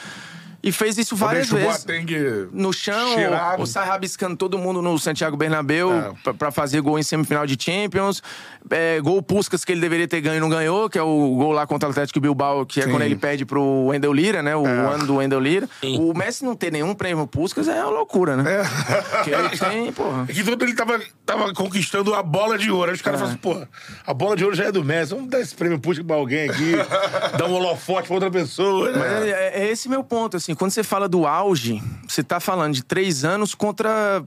E 0.63 0.71
fez 0.71 0.97
isso 0.97 1.17
várias 1.17 1.51
o 1.51 1.57
vezes 1.57 1.85
Boateng 1.85 2.07
no 2.53 2.73
chão, 2.73 3.15
cheirado. 3.15 3.61
ou 3.61 3.67
sai 3.67 3.85
rabiscando 3.87 4.37
todo 4.37 4.57
mundo 4.57 4.81
no 4.81 4.97
Santiago 4.99 5.37
Bernabéu 5.37 5.93
É. 5.93 6.13
pra, 6.23 6.35
pra 6.35 6.51
fazer 6.53 6.81
gol 6.81 6.99
em 6.99 7.03
semifinal 7.03 7.45
de 7.47 7.57
Champions. 7.61 8.23
É, 8.71 9.01
gol 9.01 9.21
Puskas 9.23 9.65
que 9.65 9.73
ele 9.73 9.81
deveria 9.81 10.07
ter 10.07 10.21
ganho 10.21 10.37
e 10.37 10.41
não 10.41 10.49
ganhou, 10.49 10.89
que 10.89 10.97
é 10.97 11.03
o 11.03 11.35
gol 11.35 11.51
lá 11.51 11.67
contra 11.67 11.89
o 11.89 11.91
Atlético 11.91 12.21
Bilbao, 12.21 12.65
que 12.65 12.81
é 12.81 12.87
quando 12.87 13.03
ele 13.03 13.17
pede 13.17 13.45
pro 13.45 13.87
Wendel 13.87 14.13
Lira, 14.13 14.41
né? 14.41 14.55
O 14.55 14.65
É. 14.67 14.71
ano 14.95 15.05
do 15.05 15.17
Wendel 15.17 15.41
Lira. 15.41 15.69
O 15.99 16.15
Messi 16.17 16.45
não 16.45 16.55
ter 16.55 16.71
nenhum 16.71 16.95
prêmio 16.95 17.27
Puskas 17.27 17.67
é 17.67 17.83
uma 17.83 17.91
loucura, 17.91 18.37
né? 18.37 18.63
Porque 19.11 19.31
ele 19.31 19.49
tem, 19.59 19.93
porra. 19.93 20.27
É 20.29 20.33
que 20.33 20.45
todo 20.45 20.63
ele 20.65 20.75
tava, 20.75 21.01
tava 21.27 21.53
conquistando 21.53 22.15
a 22.15 22.23
bola 22.23 22.57
de 22.57 22.71
ouro. 22.71 22.91
Aí 22.91 22.95
os 22.95 23.03
caras 23.03 23.19
falam 23.19 23.35
assim, 23.35 23.43
pô, 23.43 23.67
a 24.07 24.15
bola 24.15 24.37
de 24.37 24.45
ouro 24.45 24.55
já 24.55 24.67
é 24.67 24.73
do 24.73 24.85
Messi. 24.85 25.13
Vamos 25.13 25.29
dar 25.29 25.41
esse 25.41 25.55
prêmio 25.57 25.81
puxa 25.81 26.05
pra 26.05 26.15
alguém 26.15 26.49
aqui, 26.49 26.73
dar 27.37 27.47
um 27.47 27.53
holofote 27.55 28.07
pra 28.07 28.15
outra 28.15 28.31
pessoa. 28.31 28.93
né? 28.93 28.99
Mas 28.99 29.27
é, 29.27 29.65
é 29.65 29.71
esse 29.73 29.89
meu 29.89 30.05
ponto, 30.05 30.37
assim. 30.37 30.51
Quando 30.57 30.70
você 30.70 30.82
fala 30.82 31.09
do 31.09 31.26
auge, 31.26 31.82
você 32.07 32.22
tá 32.22 32.38
falando 32.40 32.74
de 32.74 32.82
três 32.82 33.24
anos 33.24 33.55
contra 33.55 34.22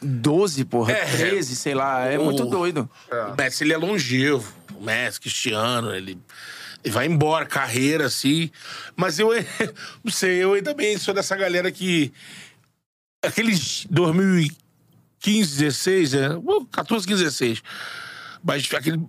12, 0.00 0.64
porra. 0.64 0.92
É. 0.92 1.04
13, 1.04 1.56
sei 1.56 1.74
lá. 1.74 2.04
É 2.06 2.18
O- 2.18 2.24
muito 2.24 2.44
doido. 2.46 2.88
O 3.32 3.36
Messi, 3.36 3.64
ele 3.64 3.72
é 3.72 3.76
longevo. 3.76 4.52
O 4.74 4.82
Messi, 4.84 5.20
Cristiano, 5.20 5.94
ele, 5.94 6.18
ele 6.82 6.92
vai 6.92 7.06
embora, 7.06 7.46
carreira, 7.46 8.06
assim. 8.06 8.50
Mas 8.96 9.18
eu, 9.18 9.28
não 10.02 10.10
sei, 10.12 10.42
eu 10.42 10.60
também 10.62 10.98
sou 10.98 11.14
dessa 11.14 11.36
galera 11.36 11.70
que... 11.70 12.12
Aqueles 13.24 13.86
2015, 13.88 15.58
16, 15.58 16.14
é, 16.14 16.30
uh, 16.36 16.66
14, 16.72 17.06
15, 17.06 17.22
16. 17.22 17.62
Mas 18.42 18.68
aquele... 18.74 19.00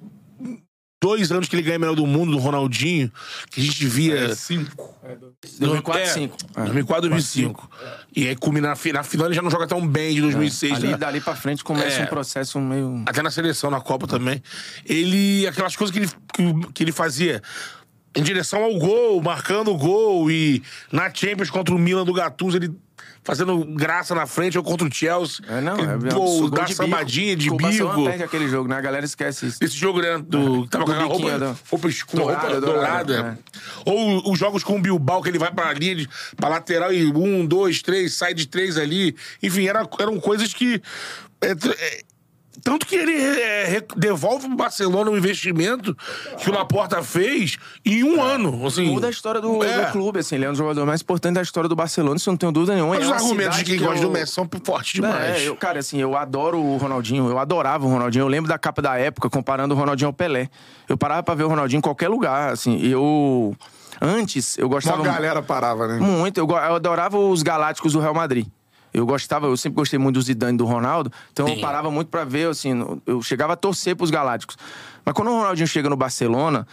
Dois 1.03 1.33
anos 1.33 1.49
que 1.49 1.55
ele 1.57 1.63
ganha 1.63 1.77
melhor 1.77 1.97
do 1.97 2.07
mundo, 2.07 2.31
do 2.31 2.37
Ronaldinho, 2.37 3.11
que 3.51 3.59
a 3.59 3.63
gente 3.63 3.85
via... 3.85 4.15
É, 4.31 4.35
cinco. 4.35 4.95
2004, 5.59 6.01
É, 6.01 6.05
2005. 6.05 6.37
2004, 6.55 7.09
2005. 7.09 7.71
E 8.15 8.29
aí, 8.29 8.35
culmina 8.37 8.69
na, 8.69 8.93
na 8.93 9.03
final, 9.03 9.27
ele 9.27 9.35
já 9.35 9.41
não 9.41 9.51
joga 9.51 9.67
tão 9.67 9.85
bem 9.85 10.15
de 10.15 10.21
2006. 10.21 10.75
Ali, 10.75 10.87
né? 10.87 10.97
dali 10.97 11.19
pra 11.19 11.35
frente 11.35 11.61
começa 11.61 11.99
É. 11.99 12.03
um 12.03 12.07
processo 12.07 12.57
meio. 12.57 13.03
Até 13.05 13.21
na 13.21 13.29
seleção, 13.29 13.69
na 13.69 13.81
Copa 13.81 14.07
também. 14.07 14.41
Ele. 14.85 15.45
Aquelas 15.45 15.75
coisas 15.75 15.93
que 15.93 15.99
ele, 16.03 16.09
que, 16.33 16.71
que 16.71 16.83
ele 16.85 16.93
fazia 16.93 17.41
em 18.15 18.23
direção 18.23 18.63
ao 18.63 18.73
gol, 18.79 19.21
marcando 19.21 19.71
o 19.71 19.77
gol. 19.77 20.31
E 20.31 20.63
na 20.89 21.13
Champions 21.13 21.49
contra 21.49 21.75
o 21.75 21.77
Milan 21.77 22.05
do 22.05 22.13
Gattuso, 22.13 22.55
ele 22.55 22.71
fazendo 23.23 23.63
graça 23.65 24.13
na 24.13 24.25
frente, 24.25 24.57
ou 24.57 24.63
contra 24.63 24.87
o 24.87 24.93
Chelsea. 24.93 25.45
É, 25.47 25.61
não, 25.61 25.75
é 25.77 25.97
gol 26.13 26.49
da 26.49 26.63
de 26.63 26.75
sambadinha 26.75 27.35
de 27.35 27.49
bico. 27.49 27.85
O 28.01 28.03
perde 28.05 28.23
aquele 28.23 28.47
jogo, 28.47 28.67
né? 28.67 28.75
A 28.77 28.81
galera 28.81 29.05
esquece 29.05 29.47
isso. 29.47 29.57
Esse 29.61 29.75
jogo, 29.77 30.01
né? 30.01 30.17
Do, 30.17 30.63
que 30.63 30.69
tava 30.69 30.85
com 30.85 30.91
a 30.91 31.03
roupa, 31.03 31.39
do- 31.39 31.57
roupa 31.69 31.87
escura, 31.87 32.23
Dourado, 32.23 32.47
roupa 32.47 32.59
dourado, 32.65 33.13
dourada. 33.13 33.39
Ou 33.85 34.31
os 34.31 34.37
jogos 34.37 34.63
com 34.63 34.77
o 34.77 34.81
Bilbao, 34.81 35.21
que 35.21 35.29
ele 35.29 35.39
vai 35.39 35.51
pra 35.51 35.71
linha, 35.73 35.95
de, 35.95 36.09
pra 36.35 36.49
lateral 36.49 36.91
e 36.93 37.05
um, 37.07 37.45
dois, 37.45 37.81
três, 37.81 38.13
sai 38.13 38.33
de 38.33 38.47
três 38.47 38.77
ali. 38.77 39.15
Enfim, 39.41 39.67
era, 39.67 39.87
eram 39.99 40.19
coisas 40.19 40.53
que. 40.53 40.81
é, 41.41 41.51
é, 41.51 42.01
tanto 42.61 42.85
que 42.85 42.95
ele 42.95 43.13
é, 43.15 43.65
re- 43.65 43.87
devolve 43.95 44.47
pro 44.47 44.55
Barcelona 44.55 45.09
o 45.09 45.17
investimento 45.17 45.95
que 46.39 46.49
o 46.49 46.53
Laporta 46.53 47.01
fez 47.01 47.57
em 47.85 48.03
um 48.03 48.21
ano. 48.21 48.65
Assim, 48.67 48.85
Muda 48.85 49.07
a 49.07 49.09
história 49.09 49.41
do, 49.41 49.63
É. 49.63 49.85
do 49.85 49.91
clube, 49.91 50.19
assim. 50.19 50.35
Ele 50.35 50.45
é 50.45 50.47
um 50.47 50.51
dos 50.51 50.59
jogadores 50.59 50.87
mais 50.87 51.01
importantes 51.01 51.35
da 51.35 51.41
história 51.41 51.67
do 51.67 51.75
Barcelona, 51.75 52.15
isso 52.17 52.29
eu 52.29 52.33
não 52.33 52.37
tenho 52.37 52.51
dúvida 52.51 52.73
nenhuma. 52.75 52.95
Mas 52.95 53.03
É 53.03 53.05
os 53.05 53.11
uma 53.11 53.15
argumentos 53.21 53.57
de 53.57 53.63
quem 53.65 53.77
que 53.77 53.83
gosta 53.83 53.99
eu- 54.03 54.07
do 54.09 54.11
Messi 54.11 54.33
são 54.33 54.47
fortes 54.63 54.93
demais. 54.93 55.41
É, 55.41 55.47
eu, 55.47 55.55
cara, 55.55 55.79
assim, 55.79 55.99
eu 55.99 56.15
adoro 56.15 56.59
o 56.59 56.77
Ronaldinho, 56.77 57.29
eu 57.29 57.39
adorava 57.39 57.85
o 57.85 57.89
Ronaldinho. 57.89 58.23
Eu 58.23 58.27
lembro 58.27 58.47
da 58.49 58.57
capa 58.57 58.81
da 58.81 58.97
época, 58.97 59.29
comparando 59.29 59.73
o 59.73 59.77
Ronaldinho 59.77 60.07
ao 60.07 60.13
Pelé. 60.13 60.49
Eu 60.87 60.97
parava 60.97 61.23
pra 61.23 61.33
ver 61.35 61.43
o 61.43 61.47
Ronaldinho 61.47 61.79
em 61.79 61.81
qualquer 61.81 62.09
lugar, 62.09 62.51
assim. 62.53 62.77
Eu. 62.85 63.55
Antes, 64.01 64.57
eu 64.57 64.65
Uma 64.67 64.75
gostava. 64.75 65.01
galera 65.03 65.41
parava, 65.41 65.87
né? 65.87 65.97
Muito. 65.99 66.37
Eu, 66.37 66.47
eu 66.49 66.75
adorava 66.75 67.17
os 67.17 67.41
Galácticos 67.41 67.93
do 67.93 67.99
Real 67.99 68.13
Madrid. 68.13 68.45
Eu 68.93 69.05
gostava, 69.05 69.47
eu 69.47 69.57
sempre 69.57 69.77
gostei 69.77 69.97
muito 69.97 70.15
do 70.15 70.21
Zidane 70.21 70.53
e 70.53 70.57
do 70.57 70.65
Ronaldo, 70.65 71.11
então 71.31 71.47
eu 71.47 71.55
Sim. 71.55 71.61
parava 71.61 71.89
muito 71.89 72.09
pra 72.09 72.23
ver, 72.23 72.49
assim, 72.49 72.73
eu 73.07 73.21
chegava 73.21 73.53
a 73.53 73.55
torcer 73.55 73.95
pros 73.95 74.11
Galácticos. 74.11 74.55
Mas 75.03 75.13
quando 75.15 75.29
o 75.31 75.37
Ronaldinho 75.37 75.67
chega 75.67 75.89
no 75.89 75.95
Barcelona, 75.95 76.67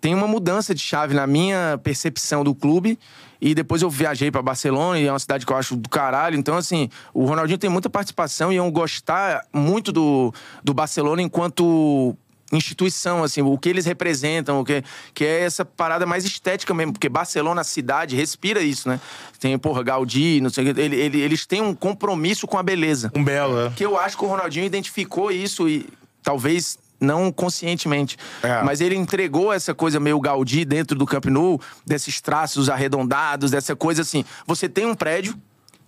tem 0.00 0.14
uma 0.14 0.28
mudança 0.28 0.74
de 0.74 0.80
chave 0.80 1.14
na 1.14 1.26
minha 1.26 1.80
percepção 1.82 2.44
do 2.44 2.54
clube. 2.54 2.98
E 3.40 3.54
depois 3.54 3.82
eu 3.82 3.90
viajei 3.90 4.30
pra 4.30 4.40
Barcelona, 4.40 4.98
e 4.98 5.06
é 5.06 5.12
uma 5.12 5.18
cidade 5.18 5.44
que 5.44 5.52
eu 5.52 5.56
acho 5.56 5.76
do 5.76 5.88
caralho. 5.88 6.38
Então, 6.38 6.56
assim, 6.56 6.88
o 7.12 7.26
Ronaldinho 7.26 7.58
tem 7.58 7.68
muita 7.68 7.90
participação 7.90 8.50
e 8.50 8.56
eu 8.56 8.70
gostar 8.70 9.44
muito 9.52 9.92
do, 9.92 10.32
do 10.64 10.72
Barcelona 10.72 11.20
enquanto 11.20 12.16
instituição, 12.52 13.24
assim, 13.24 13.42
o 13.42 13.58
que 13.58 13.68
eles 13.68 13.84
representam, 13.86 14.60
o 14.60 14.64
que, 14.64 14.82
que 15.14 15.24
é 15.24 15.40
essa 15.42 15.64
parada 15.64 16.06
mais 16.06 16.24
estética 16.24 16.72
mesmo, 16.72 16.92
porque 16.92 17.08
Barcelona, 17.08 17.60
a 17.60 17.64
cidade, 17.64 18.14
respira 18.16 18.60
isso, 18.60 18.88
né? 18.88 19.00
Tem, 19.40 19.58
porra, 19.58 19.82
Gaudí, 19.82 20.40
não 20.40 20.50
sei 20.50 20.70
o 20.70 20.74
que, 20.74 20.80
ele, 20.80 20.96
ele- 20.96 21.20
eles 21.20 21.44
têm 21.46 21.60
um 21.60 21.74
compromisso 21.74 22.46
com 22.46 22.56
a 22.58 22.62
beleza. 22.62 23.10
Um 23.14 23.24
belo, 23.24 23.58
é. 23.66 23.70
Que 23.70 23.84
eu 23.84 23.98
acho 23.98 24.16
que 24.16 24.24
o 24.24 24.28
Ronaldinho 24.28 24.64
identificou 24.64 25.30
isso 25.30 25.68
e 25.68 25.88
talvez 26.22 26.78
não 26.98 27.30
conscientemente, 27.30 28.16
É. 28.42 28.62
mas 28.62 28.80
ele 28.80 28.94
entregou 28.96 29.52
essa 29.52 29.74
coisa 29.74 30.00
meio 30.00 30.18
Gaudí 30.18 30.64
dentro 30.64 30.96
do 30.96 31.04
Camp 31.04 31.26
Nou, 31.26 31.60
desses 31.84 32.20
traços 32.22 32.70
arredondados, 32.70 33.50
dessa 33.50 33.76
coisa 33.76 34.00
assim. 34.02 34.24
Você 34.46 34.66
tem 34.68 34.86
um 34.86 34.94
prédio 34.94 35.34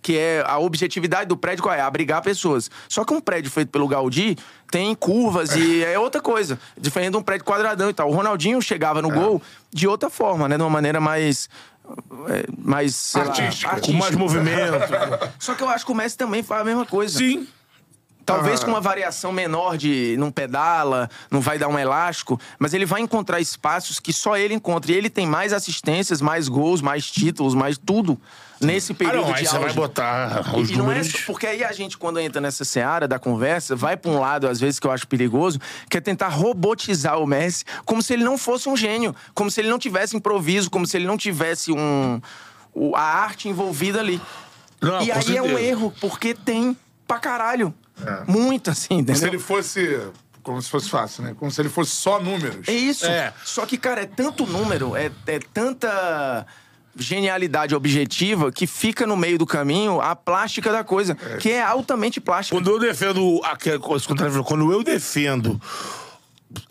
que 0.01 0.17
é 0.17 0.43
a 0.45 0.57
objetividade 0.57 1.27
do 1.27 1.35
prédio 1.37 1.63
qual 1.63 1.75
é? 1.75 1.81
Abrigar 1.81 2.21
pessoas. 2.21 2.69
Só 2.87 3.03
que 3.03 3.13
um 3.13 3.19
prédio 3.19 3.51
feito 3.51 3.69
pelo 3.69 3.87
Gaudí 3.87 4.37
tem 4.71 4.93
curvas 4.95 5.55
e 5.55 5.83
é 5.85 5.97
outra 5.99 6.21
coisa, 6.21 6.59
diferente 6.77 7.11
de 7.11 7.17
um 7.17 7.21
prédio 7.23 7.45
quadradão 7.45 7.89
e 7.89 7.93
tal. 7.93 8.09
O 8.09 8.13
Ronaldinho 8.13 8.61
chegava 8.61 8.99
É. 8.99 9.01
no 9.01 9.09
gol 9.09 9.41
de 9.71 9.87
outra 9.87 10.09
forma, 10.09 10.47
né, 10.47 10.55
de 10.57 10.63
uma 10.63 10.69
maneira 10.69 10.99
mais 10.99 11.49
é, 12.27 12.45
mais 12.57 13.13
lá, 13.15 13.23
Artística. 13.23 13.81
Com 13.81 13.93
mais 13.93 14.15
movimento. 14.15 14.77
Só 15.39 15.55
que 15.55 15.63
eu 15.63 15.69
acho 15.69 15.85
que 15.85 15.91
o 15.91 15.95
Messi 15.95 16.17
também 16.17 16.43
faz 16.43 16.61
a 16.61 16.65
mesma 16.65 16.85
coisa. 16.85 17.17
Sim. 17.17 17.47
Talvez 18.25 18.63
com 18.63 18.69
uma 18.69 18.79
variação 18.79 19.31
menor 19.31 19.75
de 19.75 20.15
não 20.19 20.31
pedala, 20.31 21.09
não 21.31 21.41
vai 21.41 21.57
dar 21.57 21.67
um 21.67 21.79
elástico, 21.79 22.39
mas 22.59 22.75
ele 22.75 22.85
vai 22.85 23.01
encontrar 23.01 23.39
espaços 23.41 23.99
que 23.99 24.13
só 24.13 24.37
ele 24.37 24.53
encontra. 24.53 24.91
E 24.91 24.95
ele 24.95 25.09
tem 25.09 25.25
mais 25.25 25.51
assistências, 25.51 26.21
mais 26.21 26.47
gols, 26.47 26.79
mais 26.79 27.09
títulos, 27.09 27.55
mais 27.55 27.75
tudo 27.75 28.21
nesse 28.61 28.91
Ah, 28.91 28.95
período 28.95 29.27
não, 29.27 29.33
aí 29.35 29.43
de 29.43 29.49
você 29.49 29.57
vai 29.59 29.73
botar 29.73 30.41
os 30.55 30.69
E 30.69 30.73
não 30.73 30.85
é 30.85 30.87
números. 30.95 31.11
só- 31.11 31.17
porque 31.25 31.47
aí 31.47 31.63
a 31.63 31.71
gente, 31.71 31.97
quando 31.97 32.19
entra 32.19 32.39
nessa 32.41 32.63
seara 32.65 33.07
da 33.07 33.17
conversa, 33.19 33.75
vai 33.75 33.95
pra 33.97 34.11
um 34.11 34.19
lado, 34.19 34.47
às 34.47 34.59
vezes, 34.59 34.79
que 34.79 34.87
eu 34.87 34.91
acho 34.91 35.07
perigoso, 35.07 35.59
que 35.89 35.97
é 35.97 36.01
tentar 36.01 36.27
robotizar 36.29 37.17
o 37.19 37.25
Messi 37.27 37.63
como 37.85 38.01
se 38.01 38.13
ele 38.13 38.23
não 38.23 38.37
fosse 38.37 38.67
um 38.69 38.75
gênio, 38.77 39.15
como 39.33 39.49
se 39.49 39.61
ele 39.61 39.69
não 39.69 39.79
tivesse 39.79 40.15
improviso, 40.15 40.69
como 40.69 40.85
se 40.85 40.97
ele 40.97 41.05
não 41.07 41.17
tivesse 41.17 41.71
um, 41.71 42.19
a 42.95 43.01
arte 43.01 43.47
envolvida 43.49 43.99
ali. 43.99 44.21
Não, 44.81 45.01
e 45.01 45.11
aí 45.11 45.37
é 45.37 45.41
um 45.41 45.45
certeza. 45.47 45.61
erro, 45.61 45.93
porque 45.99 46.33
tem 46.33 46.75
pra 47.07 47.19
caralho. 47.19 47.73
É. 48.05 48.23
Muito, 48.31 48.69
assim, 48.69 48.95
entendeu? 48.95 49.15
Se 49.15 49.27
ele 49.27 49.39
fosse. 49.39 49.99
Como 50.41 50.61
se 50.61 50.69
fosse 50.69 50.89
fácil, 50.89 51.21
né? 51.23 51.35
Como 51.37 51.51
se 51.51 51.61
ele 51.61 51.67
fosse 51.67 51.91
só 51.91 52.19
números. 52.21 52.65
É 52.67 52.71
isso. 52.71 53.05
É. 53.05 53.33
Só 53.43 53.65
que, 53.65 53.77
cara, 53.77 54.01
é 54.03 54.05
tanto 54.05 54.45
número, 54.47 54.95
é, 54.95 55.11
é 55.27 55.39
tanta 55.53 56.45
genialidade 56.99 57.73
objetiva 57.73 58.51
que 58.51 58.67
fica 58.67 59.07
no 59.07 59.15
meio 59.15 59.37
do 59.37 59.45
caminho 59.45 60.01
a 60.01 60.15
plástica 60.15 60.71
da 60.71 60.83
coisa, 60.83 61.15
que 61.39 61.51
é 61.51 61.61
altamente 61.61 62.19
plástica. 62.19 62.55
Quando 62.57 62.69
eu 62.69 62.79
defendo. 62.79 63.41
Quando 64.43 64.71
eu 64.71 64.83
defendo. 64.83 65.59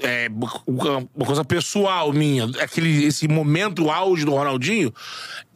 É, 0.01 0.29
uma 0.67 1.09
uma 1.15 1.27
coisa 1.27 1.45
pessoal 1.45 2.13
minha, 2.13 2.47
aquele, 2.61 3.05
esse 3.05 3.29
momento 3.29 3.91
auge 3.91 4.25
do 4.25 4.33
Ronaldinho, 4.33 4.93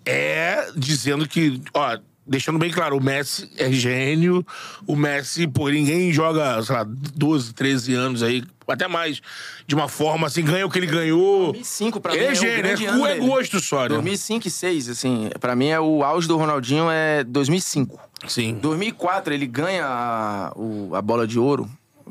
é 0.07 0.71
dizendo 0.77 1.27
que, 1.29 1.61
ó, 1.75 1.99
deixando 2.27 2.59
bem 2.59 2.71
claro, 2.71 2.97
o 2.97 3.03
Messi 3.03 3.51
é 3.59 3.71
gênio, 3.73 4.45
o 4.87 4.95
Messi, 4.97 5.47
pô, 5.47 5.69
ninguém 5.69 6.13
joga, 6.13 6.63
sei 6.63 6.75
lá, 6.77 6.85
12, 6.87 7.53
13 7.55 7.95
anos 7.95 8.23
aí, 8.23 8.43
até 8.69 8.87
mais, 8.89 9.21
de 9.67 9.75
uma 9.75 9.89
forma 9.89 10.27
assim, 10.27 10.43
ganha 10.45 10.65
o 10.67 10.71
que 10.71 10.79
ele 10.79 10.87
ganhou. 10.87 11.53
2005 11.53 12.01
pra 12.01 12.13
ele 12.15 12.21
mim 12.23 12.27
é 12.29 12.31
é 12.31 12.35
gênio, 12.77 13.07
é, 13.07 13.17
é 13.17 13.21
gosto 13.21 13.61
só, 13.61 13.83
né? 13.83 13.89
2005 13.89 14.47
e 14.47 14.51
2006, 14.51 14.89
assim, 14.89 15.31
pra 15.41 15.55
mim 15.57 15.69
é 15.69 15.81
o 15.81 16.03
auge 16.05 16.27
do 16.29 16.37
Ronaldinho 16.37 16.87
é 16.91 17.25
2005. 17.25 17.99
Sim. 18.29 18.55
2004 18.63 19.35
ele 19.35 19.47
ganha 19.47 19.85
a, 19.85 20.53
o- 20.57 20.95
a 20.95 21.03
bola 21.03 21.27
de 21.27 21.39
ouro. 21.39 21.69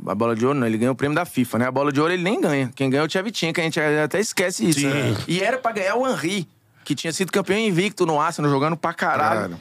A 0.08 0.16
bola 0.16 0.36
de 0.36 0.46
ouro 0.46 0.58
não, 0.60 0.66
ele 0.68 0.78
ganha 0.78 0.92
o 0.92 0.96
prêmio 0.96 1.16
da 1.16 1.26
FIFA, 1.26 1.60
né? 1.60 1.68
A 1.68 1.72
bola 1.72 1.92
de 1.92 2.00
ouro 2.02 2.12
ele 2.12 2.24
nem 2.24 2.40
ganha. 2.42 2.72
Quem 2.76 2.90
ganha 2.90 3.02
é 3.02 3.06
o 3.06 3.08
Tchevchenko, 3.08 3.54
que 3.56 3.62
a 3.62 3.64
gente 3.64 3.80
até 3.80 4.20
esquece 4.20 4.68
isso. 4.68 4.88
Né? 4.88 5.16
E 5.28 5.42
era 5.42 5.58
pra 5.58 5.72
ganhar 5.72 5.96
o 5.96 6.08
Henry, 6.10 6.48
que 6.84 6.96
tinha 6.96 7.14
sido 7.14 7.32
campeão 7.32 7.58
invicto 7.60 8.06
no 8.06 8.20
Arsenal, 8.20 8.50
jogando 8.50 8.76
pra 8.76 8.94
caralho. 8.94 9.36
Caralho. 9.42 9.58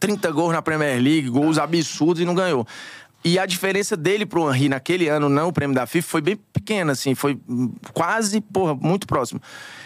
30 0.00 0.30
gols 0.32 0.52
na 0.52 0.62
Premier 0.62 1.00
League, 1.00 1.28
gols 1.28 1.58
absurdos 1.58 2.22
e 2.22 2.24
não 2.24 2.34
ganhou. 2.34 2.66
E 3.22 3.38
a 3.38 3.44
diferença 3.44 3.96
dele 3.96 4.24
pro 4.24 4.48
Henry 4.52 4.70
naquele 4.70 5.06
ano, 5.08 5.28
não 5.28 5.48
o 5.48 5.52
prêmio 5.52 5.76
da 5.76 5.86
FIFA, 5.86 6.08
foi 6.08 6.20
bem 6.22 6.36
pequena, 6.52 6.92
assim, 6.92 7.14
foi 7.14 7.38
quase, 7.92 8.40
porra, 8.40 8.74
muito 8.74 9.06
próximo. 9.06 9.40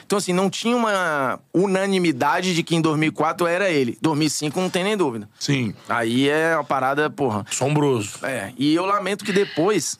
Então, 0.07 0.19
assim, 0.19 0.33
não 0.33 0.49
tinha 0.49 0.77
uma 0.77 1.41
unanimidade 1.53 2.55
de 2.55 2.63
que 2.63 2.77
em 2.77 2.81
2004 2.81 3.47
era 3.47 3.69
ele. 3.71 3.99
2005 4.01 4.61
não 4.61 4.71
tem 4.71 4.85
nem 4.85 4.97
dúvida. 4.97 5.29
Sim. 5.41 5.75
Aí 5.89 6.29
é 6.29 6.55
uma 6.55 6.63
parada, 6.63 7.11
porra. 7.11 7.45
Assombroso. 7.51 8.19
É, 8.23 8.53
e 8.57 8.73
eu 8.75 8.85
lamento 8.85 9.25
que 9.25 9.33
depois 9.33 9.99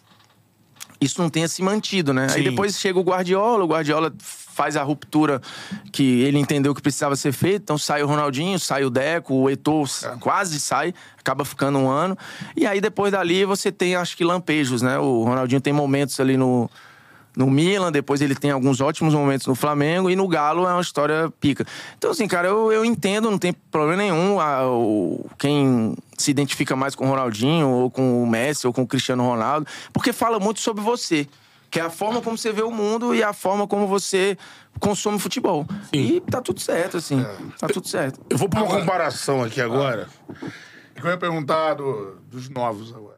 isso 1.01 1.21
não 1.21 1.29
tenha 1.29 1.49
se 1.49 1.61
mantido, 1.63 2.13
né? 2.13 2.29
Aí 2.31 2.45
Sim. 2.45 2.51
depois 2.51 2.79
chega 2.79 2.99
o 2.99 3.03
Guardiola, 3.03 3.65
o 3.65 3.67
Guardiola 3.67 4.13
faz 4.55 4.77
a 4.77 4.83
ruptura 4.83 5.41
que 5.93 6.23
ele 6.23 6.39
entendeu 6.39 6.75
que 6.75 6.81
precisava 6.81 7.17
ser 7.17 7.33
feita, 7.33 7.59
então 7.65 7.77
sai 7.77 8.03
o 8.03 8.07
Ronaldinho, 8.07 8.59
sai 8.59 8.85
o 8.85 8.91
Deco, 8.91 9.35
o 9.35 9.51
Eto'o 9.51 9.85
quase 10.21 10.61
sai, 10.61 10.95
acaba 11.19 11.45
ficando 11.45 11.79
um 11.79 11.89
ano. 11.89 12.17
E 12.57 12.67
aí 12.67 12.81
depois 12.81 13.13
dali 13.13 13.45
você 13.45 13.73
tem, 13.73 13.97
acho 13.97 14.17
que 14.17 14.25
lampejos, 14.25 14.81
né? 14.81 14.99
O 14.99 15.25
Ronaldinho 15.25 15.61
tem 15.61 15.73
momentos 15.73 16.19
ali 16.21 16.37
no 16.37 16.71
no 17.37 17.51
Milan, 17.51 17.91
depois 17.91 18.21
ele 18.21 18.37
tem 18.37 18.53
alguns 18.53 18.81
ótimos 18.81 19.13
momentos 19.13 19.49
no 19.49 19.57
Flamengo 19.57 20.09
e 20.09 20.15
no 20.15 20.29
Galo 20.29 20.69
é 20.69 20.73
uma 20.73 20.81
história 20.81 21.29
pica. 21.41 21.67
Então, 21.99 22.13
assim, 22.13 22.29
cara, 22.29 22.47
eu, 22.47 22.71
eu 22.71 22.85
entendo, 22.85 23.29
não 23.29 23.39
tem 23.39 23.53
problema 23.73 23.97
nenhum 24.05 24.39
a- 24.39 24.69
o, 24.71 25.29
quem 25.37 25.97
se 26.17 26.31
identifica 26.31 26.77
mais 26.77 26.95
com 26.95 27.05
o 27.05 27.09
Ronaldinho, 27.11 27.69
ou 27.69 27.91
com 27.91 28.23
o 28.23 28.25
Messi, 28.25 28.69
ou 28.69 28.73
com 28.73 28.83
o 28.83 28.87
Cristiano 28.87 29.25
Ronaldo, 29.25 29.67
porque 29.93 30.13
fala 30.13 30.39
muito 30.39 30.61
sobre 30.61 30.81
você. 30.85 31.27
Que 31.75 31.81
é 31.81 31.83
a 31.83 31.91
forma 31.91 32.21
como 32.23 32.39
você 32.39 32.53
vê 32.53 32.63
o 32.63 32.71
mundo 32.71 33.13
e 33.13 33.21
a 33.21 33.33
forma 33.33 33.67
como 33.67 33.89
você 33.89 34.39
consome 34.79 35.19
futebol. 35.19 35.67
E 35.93 36.21
tá 36.21 36.41
tudo 36.41 36.61
certo, 36.61 36.99
assim. 36.99 37.21
Tá 37.59 37.67
tudo 37.67 37.89
certo. 37.89 38.21
Eu 38.31 38.39
vou 38.39 38.49
pra 38.49 38.63
uma 38.63 38.79
comparação 38.79 39.43
aqui 39.43 39.61
agora. 39.61 40.09
O 40.31 41.01
que 41.01 41.05
eu 41.05 41.11
ia 41.11 41.17
perguntar 41.19 41.75
do- 41.75 42.21
dos 42.31 42.49
novos 42.49 42.95
agora? 42.95 43.14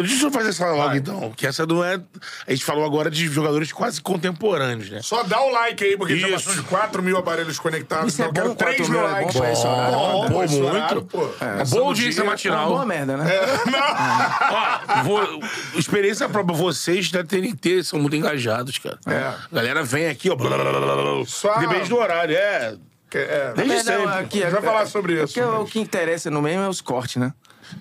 Deixa 0.00 0.24
eu 0.24 0.30
fazer 0.32 0.48
essa 0.48 0.70
logo, 0.72 0.94
então. 0.96 1.30
Que 1.36 1.46
essa 1.46 1.66
não 1.66 1.84
é. 1.84 2.00
A 2.46 2.50
gente 2.50 2.64
falou 2.64 2.82
agora 2.84 3.10
de 3.10 3.26
jogadores 3.28 3.70
quase 3.72 4.00
contemporâneos, 4.00 4.88
né? 4.88 5.00
Só 5.02 5.22
dá 5.22 5.38
o 5.42 5.50
like 5.50 5.84
aí, 5.84 5.98
porque 5.98 6.16
já 6.16 6.28
Isso. 6.28 6.46
passou 6.48 6.54
de 6.62 6.68
4 6.68 7.02
mil 7.02 7.16
aparelhos 7.18 7.58
conectados. 7.58 8.14
Isso 8.14 8.22
é 8.22 8.26
então 8.26 8.42
eu 8.44 8.48
bom, 8.50 8.56
quero 8.56 8.74
3 8.74 8.88
4 8.88 8.92
mil 8.92 9.00
mil 9.00 9.08
é 9.08 9.12
bom 9.12 9.16
likes. 9.26 9.36
pra 9.40 9.52
esse 9.52 9.66
horário? 9.66 9.92
Bom, 9.96 10.30
Pô, 10.30 10.44
esse 10.44 10.54
muito. 10.54 10.66
horário, 10.74 11.02
pô. 11.04 11.28
É, 11.40 11.64
boa 11.66 11.84
audiência 11.88 12.22
dia. 12.22 12.30
matinal. 12.30 12.56
É 12.56 12.60
uma 12.62 12.68
boa 12.70 12.86
merda, 12.86 13.16
né? 13.18 13.30
Ó, 14.98 15.02
vou, 15.04 15.40
experiência 15.76 16.26
própria, 16.28 16.56
vocês 16.56 17.10
da 17.10 17.22
TNT 17.22 17.84
são 17.84 17.98
muito 18.00 18.16
engajados, 18.16 18.78
cara. 18.78 18.98
É. 19.06 19.16
A 19.18 19.36
galera 19.52 19.84
vem 19.84 20.08
aqui, 20.08 20.30
ó. 20.30 20.34
blá, 20.34 20.48
blá, 20.56 20.70
blá, 20.70 20.80
blá, 20.80 20.96
blá. 20.96 21.24
Só- 21.26 21.58
Depende 21.58 21.88
do 21.90 21.96
horário, 21.98 22.34
é. 22.34 22.76
É. 23.14 23.52
Desde 23.54 23.74
Mas 23.74 23.84
não, 23.84 23.94
sempre. 24.06 24.18
aqui, 24.20 24.38
A 24.42 24.46
gente 24.46 24.52
vai 24.54 24.62
falar 24.62 24.86
sobre 24.86 25.22
isso, 25.22 25.34
Porque 25.34 25.42
o 25.42 25.66
que 25.66 25.78
interessa 25.78 26.30
no 26.30 26.40
mesmo 26.40 26.62
é 26.62 26.68
os 26.70 26.80
cortes, 26.80 27.16
né? 27.16 27.34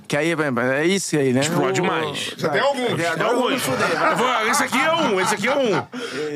Que 0.08 0.18
aí 0.18 0.32
é 0.32 0.36
é 0.82 0.86
isso 0.86 1.18
aí, 1.18 1.32
né? 1.34 1.42
Explode 1.42 1.82
mais. 1.82 2.34
Já 2.38 2.50
tem 2.50 2.62
alguns. 2.62 3.00
É, 3.00 3.04
É 3.06 3.16
vou 3.16 3.50
me 3.50 3.56
alguns. 3.56 3.64
vou- 3.64 4.48
Esse 4.50 4.64
aqui 4.64 4.78
é 4.78 4.94
um, 4.94 5.20
esse 5.22 5.36
aqui 5.36 5.48
é 5.48 5.56
um. 5.56 5.88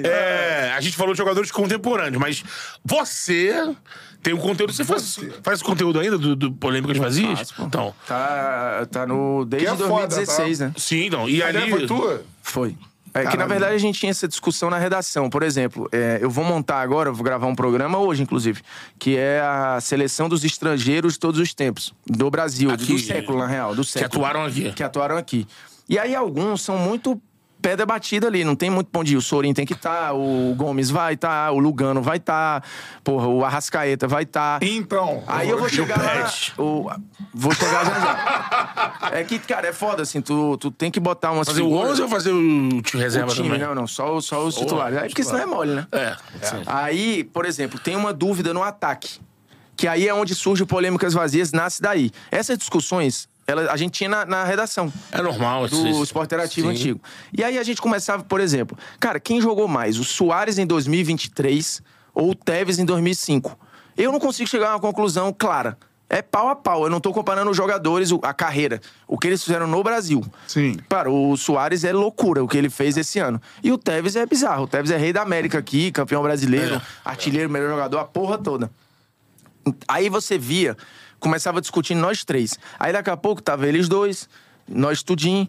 É, 0.08 0.74
a 0.76 0.82
gente 0.82 0.96
falou 0.96 1.14
de 1.14 1.18
jogadores 1.18 1.52
contemporâneos, 1.52 2.18
mas 2.22 2.44
você 2.84 3.76
tem 4.24 4.34
um 4.34 4.38
conteúdo. 4.38 4.74
Você 4.74 4.84
faz, 4.84 5.20
faz 5.44 5.62
conteúdo 5.62 6.00
ainda 6.00 6.18
do, 6.18 6.36
do 6.36 6.52
Polêmicas 6.54 6.98
Vazias? 6.98 7.40
Faço. 7.40 7.54
Então. 7.60 7.94
Tá, 8.08 8.88
tá 8.92 9.06
no. 9.06 9.46
Desde 9.46 9.68
Que 9.68 9.74
é 9.74 9.76
foda, 9.88 10.08
2016, 10.16 10.58
tá? 10.60 10.66
né? 10.66 10.74
Sim, 10.78 11.06
então. 11.06 11.30
E 11.30 11.44
ali. 11.44 11.70
foi 11.70 11.86
tua? 11.88 12.24
Foi. 12.42 12.78
É 13.16 13.26
que, 13.26 13.38
na 13.38 13.46
verdade, 13.46 13.74
a 13.74 13.78
gente 13.78 14.00
tinha 14.00 14.10
essa 14.10 14.28
discussão 14.28 14.70
na 14.70 14.78
redação. 14.78 15.30
Por 15.30 15.42
exemplo, 15.42 15.88
é, 15.92 16.20
eu 16.22 16.30
vou 16.30 16.44
montar 16.44 16.82
agora, 16.82 17.12
vou 17.12 17.24
gravar 17.24 17.48
um 17.48 17.56
programa 17.56 17.98
hoje, 17.98 18.22
inclusive, 18.22 18.62
que 19.00 19.16
é 19.18 19.40
a 19.40 19.80
seleção 19.80 20.28
dos 20.28 20.44
estrangeiros 20.44 21.14
de 21.14 21.20
todos 21.20 21.40
os 21.40 21.54
tempos. 21.54 21.94
Do 22.06 22.30
Brasil, 22.30 22.70
Aqui, 22.70 22.94
do 22.94 23.00
século, 23.00 23.38
na 23.40 23.48
real. 23.48 23.74
Do 23.74 23.84
Que 23.84 23.88
século. 23.90 24.26
atuaram 24.26 24.46
aqui. 24.46 24.72
que 24.74 24.84
atuaram 24.84 25.18
aqui. 25.18 25.48
E 25.88 25.98
aí 25.98 26.14
alguns 26.14 26.62
são 26.62 26.78
muito 26.78 27.20
pedra 27.66 27.84
batida 27.84 28.28
ali, 28.28 28.44
não 28.44 28.56
tem 28.56 28.70
muito 28.70 28.92
pão 28.92 29.04
de 29.04 29.14
ir. 29.14 29.18
O 29.18 29.22
Sorin 29.22 29.52
tem 29.52 29.66
que 29.66 29.74
estar, 29.74 30.14
o 30.14 30.54
Gomes 30.56 30.92
vai 30.92 31.16
estar, 31.16 31.52
o 31.52 31.58
Lugano 31.58 32.00
vai 32.00 32.18
estar, 32.18 32.64
porra, 33.04 33.28
o 33.28 33.44
Arrascaeta 33.44 34.08
vai 34.08 34.22
estar. 34.22 34.62
Então. 34.62 35.24
Aí 35.26 35.50
eu 35.50 35.58
vou 35.58 35.68
chegar 35.68 35.98
lá, 35.98 36.32
o, 36.64 36.88
vou 37.34 37.52
chegar 37.56 37.84
já 37.86 38.00
já. 38.00 39.10
É 39.18 39.24
que, 39.24 39.40
cara, 39.40 39.68
é 39.68 39.74
foda, 39.74 40.04
assim, 40.04 40.22
tu, 40.22 40.58
tu 40.58 40.70
tem 40.70 40.92
que 40.92 41.00
botar 41.00 41.32
umas 41.32 41.48
Fazer 41.48 41.64
o 41.64 41.66
figuras- 41.66 41.92
11 41.94 42.02
ou 42.04 42.08
fazer 42.08 42.32
o 42.32 42.82
time 42.84 43.02
reserva 43.02 43.32
o 43.32 43.34
time, 43.36 43.48
também? 43.50 43.62
não, 43.68 43.74
não, 43.74 43.88
só, 43.88 44.16
os- 44.16 44.26
só 44.26 44.46
os 44.46 44.54
titulares. 44.56 44.98
Aí, 45.00 45.08
porque 45.10 45.24
senão 45.24 45.40
é 45.40 45.46
mole, 45.48 45.74
né? 45.74 45.88
É, 45.92 46.16
sim. 46.44 46.62
Aí, 46.68 47.24
por 47.24 47.46
exemplo, 47.48 47.80
tem 47.80 47.96
uma 47.96 48.14
dúvida 48.14 48.54
no 48.54 48.62
ataque. 48.62 49.20
Que 49.76 49.88
aí 49.88 50.08
é 50.08 50.14
onde 50.14 50.34
surge 50.36 50.62
o 50.64 50.68
polêmicas 50.68 51.14
vazias, 51.14 51.52
nasce 51.52 51.82
daí. 51.82 52.10
Essas 52.32 52.58
discussões, 52.58 53.28
ela, 53.48 53.72
a 53.72 53.78
gente 53.78 53.92
tinha 53.94 54.10
na, 54.10 54.26
na 54.26 54.44
redação 54.44 54.92
É 55.12 55.22
normal. 55.22 55.68
do 55.68 55.88
isso- 55.88 56.04
esporte 56.04 56.28
interativo 56.28 56.68
sim. 56.68 56.74
antigo. 56.74 57.00
E 57.38 57.44
aí 57.44 57.58
a 57.58 57.64
gente 57.64 57.82
começava, 57.82 58.24
por 58.24 58.40
exemplo, 58.40 58.78
cara, 59.00 59.20
quem 59.20 59.40
jogou 59.42 59.68
mais? 59.68 60.00
O 60.00 60.04
Soares 60.04 60.58
em 60.58 60.66
2023 60.66 61.82
ou 62.14 62.32
o 62.32 62.36
Tevez 62.36 62.80
em 62.80 62.86
2005? 62.86 63.58
Eu 63.98 64.12
não 64.12 64.20
consigo 64.20 64.50
chegar 64.50 64.70
a 64.70 64.74
uma 64.76 64.80
conclusão 64.80 65.34
clara. 65.38 65.78
É 66.08 66.22
pau 66.22 66.50
a 66.50 66.56
pau. 66.56 66.84
Eu 66.84 66.90
não 66.90 67.00
tô 67.00 67.12
comparando 67.12 67.50
os 67.50 67.58
jogadores, 67.58 68.12
a 68.22 68.34
carreira, 68.34 68.80
o 69.08 69.18
que 69.18 69.28
eles 69.28 69.44
fizeram 69.44 69.66
no 69.66 69.82
Brasil. 69.84 70.24
Sim. 70.48 70.78
Cara, 70.88 71.10
o 71.10 71.36
Soares 71.36 71.84
é 71.84 71.92
loucura 71.92 72.44
o 72.44 72.48
que 72.48 72.56
ele 72.58 72.70
fez 72.70 72.96
esse 72.96 73.18
ano. 73.20 73.42
E 73.64 73.72
o 73.72 73.78
Tevez 73.78 74.16
é 74.16 74.24
bizarro. 74.26 74.64
O 74.66 74.68
Tevez 74.68 74.92
é 74.92 74.98
rei 74.98 75.12
da 75.12 75.22
América 75.24 75.58
aqui, 75.58 75.92
campeão 75.92 76.22
brasileiro, 76.22 76.80
artilheiro, 77.04 77.50
melhor 77.50 77.70
jogador, 77.72 77.98
a 78.00 78.06
porra 78.06 78.38
toda. 78.38 78.70
Aí 79.88 80.10
você 80.10 80.38
via, 80.38 80.78
começava 81.20 81.62
discutindo 81.62 82.00
nós 82.00 82.24
três. 82.24 82.58
Aí 82.80 82.94
daqui 82.94 83.10
a 83.10 83.18
pouco 83.18 83.42
tava 83.42 83.68
eles 83.68 83.88
dois, 83.88 84.30
nós 84.68 85.04
tudinho. 85.04 85.48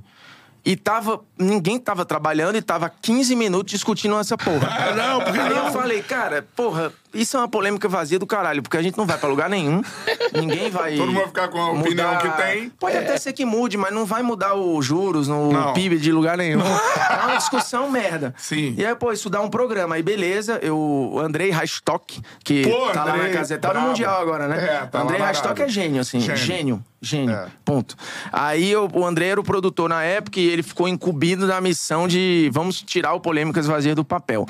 E 0.65 0.75
tava. 0.75 1.21
Ninguém 1.39 1.79
tava 1.79 2.05
trabalhando 2.05 2.57
e 2.57 2.63
tava 2.63 2.91
15 2.91 3.37
minutos 3.37 3.71
discutindo 3.71 4.19
essa 4.19 4.37
porra. 4.37 4.69
Não, 4.97 5.21
porque 5.23 5.39
Aí 5.39 5.55
não? 5.55 5.67
eu 5.67 5.73
falei, 5.73 6.03
cara, 6.03 6.45
porra, 6.57 6.93
isso 7.21 7.37
é 7.37 7.41
uma 7.41 7.49
polêmica 7.49 7.89
vazia 7.89 8.19
do 8.19 8.27
caralho, 8.27 8.63
porque 8.63 8.77
a 8.77 8.83
gente 8.83 8.97
não 8.97 9.07
vai 9.07 9.19
pra 9.19 9.29
lugar 9.29 9.49
nenhum. 9.51 9.83
Ninguém 10.35 10.71
vai. 10.71 10.97
Todo 10.97 11.07
mundo 11.07 11.17
vai 11.19 11.27
ficar 11.27 11.49
com 11.49 11.59
a 11.61 11.73
opinião 11.73 12.19
que 12.19 12.29
tem. 12.31 12.71
Pode 12.71 12.97
até 12.97 13.17
ser 13.19 13.33
que 13.33 13.45
mude, 13.45 13.77
mas 13.77 13.93
não 13.93 14.05
vai 14.05 14.23
mudar 14.23 14.55
os 14.55 14.85
juros 14.85 15.29
no 15.29 15.53
Não. 15.53 15.73
PIB 15.73 15.99
de 15.99 16.13
lugar 16.13 16.37
nenhum. 16.37 16.61
é 16.61 17.25
uma 17.27 17.37
discussão 17.37 17.91
merda. 17.91 18.35
Sim. 18.37 18.75
E 18.77 18.85
aí, 18.85 18.95
pô, 18.95 19.13
isso 19.13 19.29
dá 19.31 19.41
um 19.41 19.49
programa. 19.49 19.95
Aí, 19.97 20.03
beleza, 20.03 20.59
eu, 20.63 20.77
o 20.79 21.19
Andrei 21.21 21.51
Rastock, 21.51 22.21
que 22.45 22.63
Pô, 22.63 22.91
tá 22.93 23.05
lá 23.05 23.15
Andrei, 23.15 23.29
na 23.33 23.39
casa, 23.39 23.59
tá 23.59 23.73
no. 23.75 23.81
Mundial 23.81 24.21
agora, 24.21 24.49
né? 24.49 24.65
É, 24.65 24.87
tá 24.87 24.99
lá 24.99 25.05
Andrei 25.05 25.21
Rastock 25.21 25.63
é 25.63 25.69
gênio, 25.69 26.01
assim. 26.01 26.21
Gênio. 26.21 26.37
Gênio. 26.37 26.85
Gênio. 27.01 27.35
É. 27.35 27.47
Ponto. 27.65 27.95
Aí 28.33 28.71
eu- 28.71 28.89
o 28.93 29.05
André 29.07 29.29
era 29.29 29.41
o 29.41 29.45
produtor 29.45 29.89
na 29.89 30.03
época 30.03 30.41
e 30.41 30.47
ele 30.49 30.63
ficou 30.63 30.89
incumbido 30.89 31.47
da 31.47 31.61
missão 31.61 32.09
de 32.09 32.51
vamos 32.53 32.83
tirar 32.83 33.13
o 33.13 33.21
Polêmicas 33.21 33.67
Vazias 33.67 33.95
do 33.95 34.05
papel. 34.05 34.47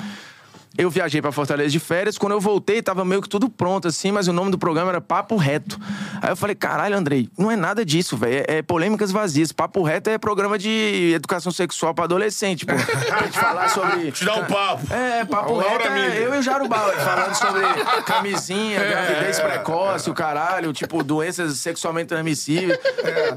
Eu 0.77 0.89
viajei 0.89 1.21
pra 1.21 1.31
Fortaleza 1.31 1.69
de 1.69 1.79
férias. 1.79 2.17
Quando 2.17 2.33
eu 2.33 2.39
voltei, 2.39 2.81
tava 2.81 3.03
meio 3.03 3.21
que 3.21 3.27
tudo 3.27 3.49
pronto, 3.49 3.87
assim, 3.87 4.11
mas 4.11 4.27
o 4.27 4.33
nome 4.33 4.51
do 4.51 4.57
programa 4.57 4.91
era 4.91 5.01
Papo 5.01 5.35
Reto. 5.35 5.79
Aí 6.21 6.29
eu 6.29 6.35
falei, 6.35 6.55
caralho, 6.55 6.95
Andrei, 6.95 7.29
não 7.37 7.49
é 7.49 7.55
nada 7.55 7.83
disso, 7.83 8.15
velho. 8.15 8.45
É, 8.47 8.57
é 8.57 8.61
polêmicas 8.61 9.11
vazias. 9.11 9.51
Papo 9.51 9.81
Reto 9.81 10.09
é 10.09 10.17
programa 10.17 10.57
de 10.57 11.13
educação 11.15 11.51
sexual 11.51 11.93
pra 11.93 12.03
adolescente, 12.03 12.65
pô. 12.65 12.73
Pra 13.07 13.23
gente 13.23 13.39
falar 13.39 13.69
sobre. 13.69 14.11
Te 14.11 14.25
dá 14.25 14.35
um 14.35 14.45
papo. 14.45 14.93
É, 14.93 15.25
papo 15.25 15.53
A 15.53 15.63
Laura 15.63 15.89
reto 15.89 16.13
é 16.13 16.25
eu 16.25 16.35
e 16.35 16.37
o 16.39 16.41
Jairo 16.41 16.67
Bauer 16.67 16.95
falando 16.97 17.33
sobre 17.33 17.61
camisinha, 18.05 18.79
gravidez 18.79 19.39
precoce, 19.39 20.09
o 20.09 20.13
caralho, 20.13 20.73
tipo, 20.73 21.03
doenças 21.03 21.57
sexualmente 21.57 22.07
transmissíveis. 22.07 22.77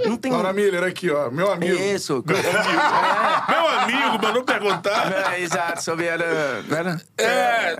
Não 0.06 0.16
tem... 0.16 0.32
Laura 0.32 0.52
Miller 0.52 0.82
aqui, 0.82 1.10
ó. 1.10 1.30
Meu 1.30 1.50
amigo. 1.50 1.76
Isso. 1.76 2.24
Meu 3.48 3.68
amigo 3.68 4.22
mandou 4.22 4.42
perguntar. 4.42 5.32
É, 5.32 5.40
exato, 5.40 5.82
sobre 5.82 6.06
era... 6.06 6.62
era 6.70 7.00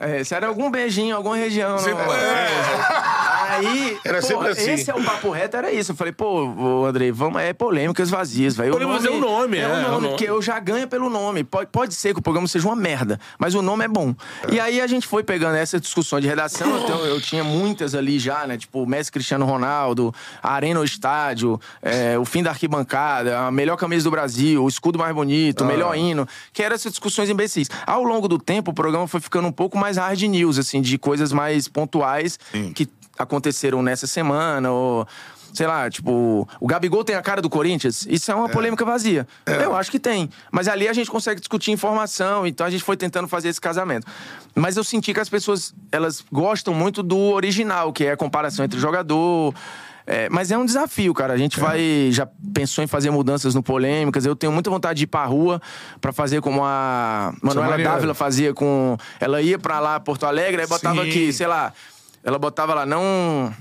é. 0.00 0.24
Se 0.24 0.34
era 0.34 0.46
algum 0.46 0.70
beijinho, 0.70 1.16
alguma 1.16 1.36
região. 1.36 1.78
Você- 1.78 1.92
não- 1.92 2.12
é. 2.12 3.20
Aí, 3.50 3.98
Era 4.04 4.20
pô, 4.20 4.26
sempre 4.26 4.48
assim. 4.50 4.70
esse 4.72 4.90
é 4.90 4.94
o 4.94 5.02
papo 5.02 5.28
reto, 5.30 5.56
era 5.56 5.72
isso. 5.72 5.90
Eu 5.92 5.96
falei, 5.96 6.12
pô, 6.12 6.86
Andrei, 6.86 7.10
vamos, 7.10 7.42
é 7.42 7.52
polêmicas 7.52 8.08
vazias, 8.08 8.54
velho. 8.56 8.72
Polêmicas 8.72 9.04
é 9.04 9.10
o 9.10 9.18
nome, 9.18 9.58
é. 9.58 9.62
é, 9.62 9.66
o 9.66 9.70
é 9.70 9.78
o 9.78 9.90
nome, 9.90 10.08
porque 10.08 10.24
eu 10.24 10.40
já 10.40 10.58
ganho 10.60 10.86
pelo 10.86 11.10
nome. 11.10 11.42
Pode, 11.42 11.68
pode 11.70 11.94
ser 11.94 12.12
que 12.14 12.20
o 12.20 12.22
programa 12.22 12.46
seja 12.46 12.66
uma 12.68 12.76
merda, 12.76 13.18
mas 13.38 13.54
o 13.54 13.60
nome 13.62 13.84
é 13.84 13.88
bom. 13.88 14.14
E 14.50 14.60
aí 14.60 14.80
a 14.80 14.86
gente 14.86 15.06
foi 15.06 15.24
pegando 15.24 15.56
essa 15.56 15.80
discussão 15.80 16.20
de 16.20 16.28
redação, 16.28 16.78
então 16.84 17.04
eu 17.04 17.20
tinha 17.20 17.42
muitas 17.42 17.94
ali 17.94 18.18
já, 18.18 18.46
né? 18.46 18.56
Tipo, 18.56 18.86
Messi 18.86 19.10
Cristiano 19.10 19.44
Ronaldo, 19.44 20.14
a 20.42 20.52
Arena 20.54 20.78
ou 20.78 20.84
Estádio, 20.84 21.60
é, 21.82 22.16
o 22.18 22.24
fim 22.24 22.42
da 22.42 22.50
arquibancada, 22.50 23.40
a 23.40 23.50
melhor 23.50 23.76
camisa 23.76 24.04
do 24.04 24.10
Brasil, 24.12 24.62
o 24.62 24.68
escudo 24.68 24.98
mais 24.98 25.14
bonito, 25.14 25.62
o 25.64 25.66
melhor 25.66 25.96
hino, 25.96 26.26
que 26.52 26.62
eram 26.62 26.74
essas 26.76 26.92
discussões 26.92 27.28
imbecis. 27.28 27.68
Ao 27.86 28.02
longo 28.04 28.28
do 28.28 28.38
tempo, 28.38 28.70
o 28.70 28.74
programa 28.74 29.08
foi 29.08 29.20
ficando 29.20 29.39
um 29.48 29.52
pouco 29.52 29.78
mais 29.78 29.96
hard 29.96 30.20
news, 30.22 30.58
assim, 30.58 30.80
de 30.80 30.98
coisas 30.98 31.32
mais 31.32 31.68
pontuais 31.68 32.38
que 32.74 32.88
aconteceram 33.18 33.82
nessa 33.82 34.06
semana, 34.06 34.70
ou. 34.70 35.06
Sei 35.52 35.66
lá, 35.66 35.90
tipo, 35.90 36.48
o 36.60 36.66
Gabigol 36.68 37.02
tem 37.02 37.16
a 37.16 37.22
cara 37.22 37.42
do 37.42 37.50
Corinthians? 37.50 38.06
Isso 38.08 38.30
é 38.30 38.34
uma 38.36 38.48
polêmica 38.48 38.84
vazia. 38.84 39.26
Eu 39.44 39.74
acho 39.74 39.90
que 39.90 39.98
tem. 39.98 40.30
Mas 40.52 40.68
ali 40.68 40.86
a 40.86 40.92
gente 40.92 41.10
consegue 41.10 41.40
discutir 41.40 41.72
informação, 41.72 42.46
então 42.46 42.64
a 42.64 42.70
gente 42.70 42.84
foi 42.84 42.96
tentando 42.96 43.26
fazer 43.26 43.48
esse 43.48 43.60
casamento. 43.60 44.06
Mas 44.54 44.76
eu 44.76 44.84
senti 44.84 45.12
que 45.12 45.18
as 45.18 45.28
pessoas, 45.28 45.74
elas 45.90 46.24
gostam 46.30 46.72
muito 46.72 47.02
do 47.02 47.18
original, 47.18 47.92
que 47.92 48.04
é 48.04 48.12
a 48.12 48.16
comparação 48.16 48.64
entre 48.64 48.78
jogador. 48.78 49.52
É, 50.06 50.28
mas 50.28 50.50
é 50.50 50.58
um 50.58 50.64
desafio, 50.64 51.12
cara. 51.14 51.32
A 51.32 51.36
gente 51.36 51.60
vai. 51.60 52.08
Já 52.10 52.26
pensou 52.54 52.82
em 52.82 52.86
fazer 52.86 53.10
mudanças 53.10 53.54
no 53.54 53.62
polêmicas. 53.62 54.24
Eu 54.26 54.34
tenho 54.34 54.52
muita 54.52 54.70
vontade 54.70 54.98
de 54.98 55.04
ir 55.04 55.06
pra 55.06 55.24
rua 55.24 55.60
pra 56.00 56.12
fazer 56.12 56.40
como 56.40 56.62
a 56.64 57.32
Manuela 57.42 57.70
maneiro. 57.70 57.90
Dávila 57.92 58.14
fazia 58.14 58.52
com. 58.54 58.96
Ela 59.20 59.40
ia 59.40 59.58
pra 59.58 59.78
lá, 59.78 60.00
Porto 60.00 60.24
Alegre, 60.26 60.62
aí 60.62 60.66
botava 60.66 61.02
Sim. 61.04 61.08
aqui, 61.08 61.32
sei 61.32 61.46
lá. 61.46 61.72
Ela 62.24 62.38
botava 62.38 62.74
lá, 62.74 62.84
não. 62.86 63.54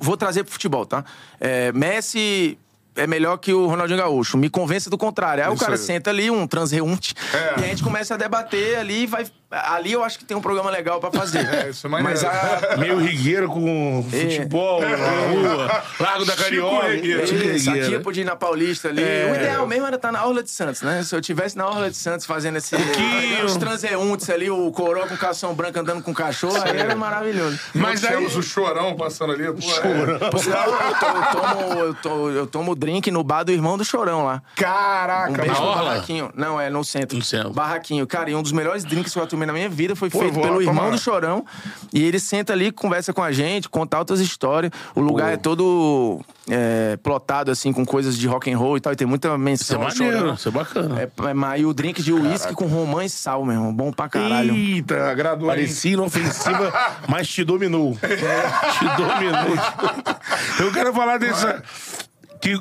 Vou 0.00 0.16
trazer 0.16 0.44
pro 0.44 0.52
futebol, 0.52 0.84
tá? 0.84 1.04
É, 1.40 1.72
Messi 1.72 2.58
é 2.94 3.06
melhor 3.06 3.38
que 3.38 3.52
o 3.52 3.66
Ronaldinho 3.66 3.98
Gaúcho. 3.98 4.36
Me 4.36 4.50
convença 4.50 4.90
do 4.90 4.98
contrário. 4.98 5.42
Aí 5.44 5.50
o 5.50 5.54
Isso 5.54 5.60
cara 5.62 5.74
aí. 5.76 5.78
senta 5.78 6.10
ali, 6.10 6.30
um 6.30 6.46
transreunte, 6.46 7.14
É. 7.32 7.60
e 7.60 7.64
a 7.64 7.66
gente 7.68 7.82
começa 7.82 8.14
a 8.14 8.16
debater 8.16 8.76
ali 8.78 9.04
e 9.04 9.06
vai. 9.06 9.26
Ali 9.52 9.92
eu 9.92 10.02
acho 10.02 10.18
que 10.18 10.24
tem 10.24 10.36
um 10.36 10.40
programa 10.40 10.70
legal 10.70 10.98
pra 11.00 11.10
fazer. 11.10 11.42
É, 11.52 11.68
isso 11.70 11.86
é 11.86 11.90
maneiro. 11.90 12.10
Mas 12.22 12.24
a, 12.24 12.76
Meio 12.78 12.98
rigueiro 12.98 13.48
com 13.48 14.04
futebol 14.08 14.80
na 14.80 14.96
rua, 14.96 15.82
Largo 16.00 16.24
da 16.24 16.34
Carioca. 16.36 16.88
Rigueiro. 16.88 17.24
Isso, 17.54 17.70
aqui 17.70 17.92
eu 17.92 18.00
podia 18.00 18.22
ir 18.22 18.24
na 18.24 18.34
Paulista 18.36 18.88
ali. 18.88 19.02
É. 19.02 19.30
O 19.30 19.34
ideal 19.34 19.66
mesmo 19.66 19.86
era 19.86 19.96
estar 19.96 20.10
na 20.12 20.24
Orla 20.24 20.42
de 20.42 20.50
Santos, 20.50 20.80
né? 20.82 21.02
Se 21.02 21.14
eu 21.14 21.20
tivesse 21.20 21.56
na 21.58 21.66
Orla 21.66 21.90
de 21.90 21.96
Santos 21.96 22.24
fazendo 22.26 22.56
esse. 22.56 22.74
Pouquinho. 22.76 23.44
Os 23.44 23.56
transeuntes 23.56 24.30
ali, 24.30 24.48
o 24.50 24.70
coroa 24.72 25.06
com 25.06 25.16
calção 25.16 25.52
branco 25.54 25.78
andando 25.78 26.02
com 26.02 26.14
cachorro, 26.14 26.56
aí 26.64 26.78
era 26.78 26.94
maravilhoso. 26.96 27.58
Mas 27.74 28.02
aí- 28.04 28.16
temos 28.16 28.36
o 28.36 28.42
chorão 28.42 28.94
passando 28.96 29.32
ali. 29.32 29.44
Pô, 29.44 29.58
é. 29.58 30.38
Sinal, 30.38 30.68
eu, 30.68 30.94
to- 30.94 31.06
eu 31.06 31.32
tomo, 31.32 31.80
eu, 31.80 31.94
to- 31.94 32.30
eu 32.30 32.46
tomo 32.46 32.74
drink 32.74 33.10
no 33.10 33.22
bar 33.22 33.42
do 33.44 33.52
irmão 33.52 33.76
do 33.76 33.84
Chorão 33.84 34.24
lá. 34.24 34.36
Um 34.36 34.62
Caraca, 34.62 35.32
beijo 35.32 35.52
na 35.54 35.60
Orla? 35.60 35.84
Barraquinho. 35.90 36.30
Não, 36.34 36.60
é 36.60 36.70
no 36.70 36.82
centro. 36.84 37.16
No 37.18 37.24
centro. 37.24 37.50
Barraquinho. 37.52 38.06
Cara, 38.06 38.30
e 38.30 38.34
um 38.34 38.42
dos 38.42 38.52
melhores 38.52 38.84
drinks 38.84 39.12
que 39.12 39.18
eu 39.18 39.22
já 39.22 39.28
tomei 39.42 39.46
na 39.46 39.52
minha 39.52 39.68
vida 39.68 39.94
foi 39.96 40.08
Pô, 40.08 40.20
feito 40.20 40.40
pelo 40.40 40.56
lá 40.56 40.62
irmão 40.62 40.90
do 40.90 40.98
Chorão. 40.98 41.44
E 41.92 42.02
ele 42.02 42.18
senta 42.18 42.52
ali, 42.52 42.70
conversa 42.70 43.12
com 43.12 43.22
a 43.22 43.32
gente, 43.32 43.68
conta 43.68 43.98
outras 43.98 44.20
histórias. 44.20 44.72
O 44.94 45.00
lugar 45.00 45.32
é 45.32 45.36
todo 45.36 46.20
é, 46.48 46.96
plotado, 47.02 47.50
assim, 47.50 47.72
com 47.72 47.84
coisas 47.84 48.16
de 48.16 48.26
rock 48.26 48.50
and 48.50 48.58
roll 48.58 48.76
e 48.76 48.80
tal. 48.80 48.92
E 48.92 48.96
tem 48.96 49.06
muita 49.06 49.28
Isso 49.28 49.34
é 49.34 49.38
menção 49.38 49.80
maneiro, 49.80 50.18
Chorão. 50.18 50.34
isso 50.34 50.48
é 50.48 50.52
bacana. 50.52 51.00
É, 51.00 51.04
é, 51.04 51.60
e 51.60 51.66
o 51.66 51.74
drink 51.74 52.02
de 52.02 52.12
uísque 52.12 52.54
com 52.54 52.66
romã 52.66 53.04
e 53.04 53.10
sal, 53.10 53.44
meu 53.44 53.54
irmão. 53.54 53.74
Bom 53.74 53.92
pra 53.92 54.08
caralho. 54.08 54.54
Eita, 54.54 55.10
agradou. 55.10 55.48
Parecia 55.48 55.92
inofensiva, 55.92 56.72
mas 57.08 57.28
te 57.28 57.44
dominou. 57.44 57.94
te 57.94 58.84
dominou. 58.96 59.56
Eu 60.60 60.72
quero 60.72 60.92
falar 60.92 61.18
dessa. 61.18 61.62
Que. 62.40 62.60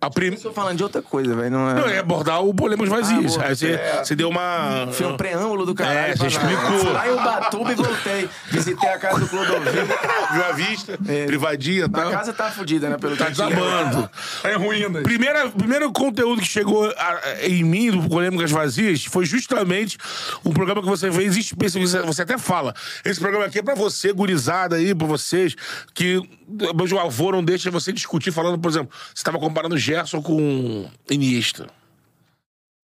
A 0.00 0.08
prim... 0.08 0.30
Tô 0.36 0.52
falando 0.52 0.76
de 0.76 0.82
outra 0.84 1.02
coisa, 1.02 1.34
velho. 1.34 1.50
Não 1.50 1.70
é... 1.70 1.74
Não, 1.74 1.88
ia 1.90 1.98
abordar 2.00 2.40
o 2.40 2.54
Polêmicos 2.54 2.88
Vazios. 2.88 3.34
boa. 3.36 3.48
Aí 3.48 3.56
você, 3.56 3.80
você 4.04 4.14
deu 4.14 4.28
uma. 4.28 4.86
Foi 4.92 5.06
um 5.06 5.16
preâmbulo 5.16 5.66
do 5.66 5.74
caralho. 5.74 6.12
É, 6.12 6.16
você 6.16 6.28
explicou. 6.28 6.92
Lá 6.92 7.08
em 7.08 7.10
Ubatuba 7.10 7.72
e 7.72 7.74
voltei. 7.74 8.28
Visitei 8.48 8.88
a 8.90 8.96
casa 8.98 9.18
do 9.18 9.28
Clodovil. 9.28 9.72
Viu 10.32 10.44
a 10.44 10.52
vista? 10.52 10.96
Privadinha 11.26 11.80
e 11.80 11.82
A 11.84 11.88
tal. 11.88 12.10
casa 12.12 12.32
tá 12.32 12.48
fudida, 12.48 12.88
né? 12.88 12.96
Pelo 12.96 13.16
Tá 13.16 13.24
eu 13.24 13.30
desabando. 13.30 14.08
Tá 14.40 14.52
em 14.52 14.56
ruínas. 14.56 15.02
Primeira, 15.02 15.48
primeiro 15.48 15.90
conteúdo 15.90 16.40
que 16.42 16.46
chegou 16.48 16.88
a- 16.96 17.20
em 17.42 17.64
mim 17.64 17.90
do 17.90 18.08
Polêmicas 18.08 18.52
Vazias 18.52 19.04
foi 19.04 19.24
justamente 19.26 19.98
um 20.44 20.52
programa 20.52 20.80
que 20.80 20.88
você 20.88 21.10
fez 21.10 21.36
específico. 21.36 22.06
Você 22.06 22.22
até 22.22 22.38
fala. 22.38 22.72
Esse 23.04 23.18
programa 23.18 23.46
aqui 23.46 23.58
é 23.58 23.62
pra 23.64 23.74
você, 23.74 24.12
gurizada 24.12 24.76
aí, 24.76 24.94
pra 24.94 25.08
vocês, 25.08 25.56
que 25.92 26.18
o 26.48 26.98
avô 27.00 27.32
não 27.32 27.42
deixa 27.42 27.68
você 27.68 27.92
discutir, 27.92 28.30
falando, 28.30 28.58
por 28.60 28.68
exemplo, 28.70 28.90
você 29.12 29.24
tava 29.24 29.38
comparando 29.38 29.76
Gerson 29.88 30.20
com 30.20 30.86
Iniesta. 31.08 31.66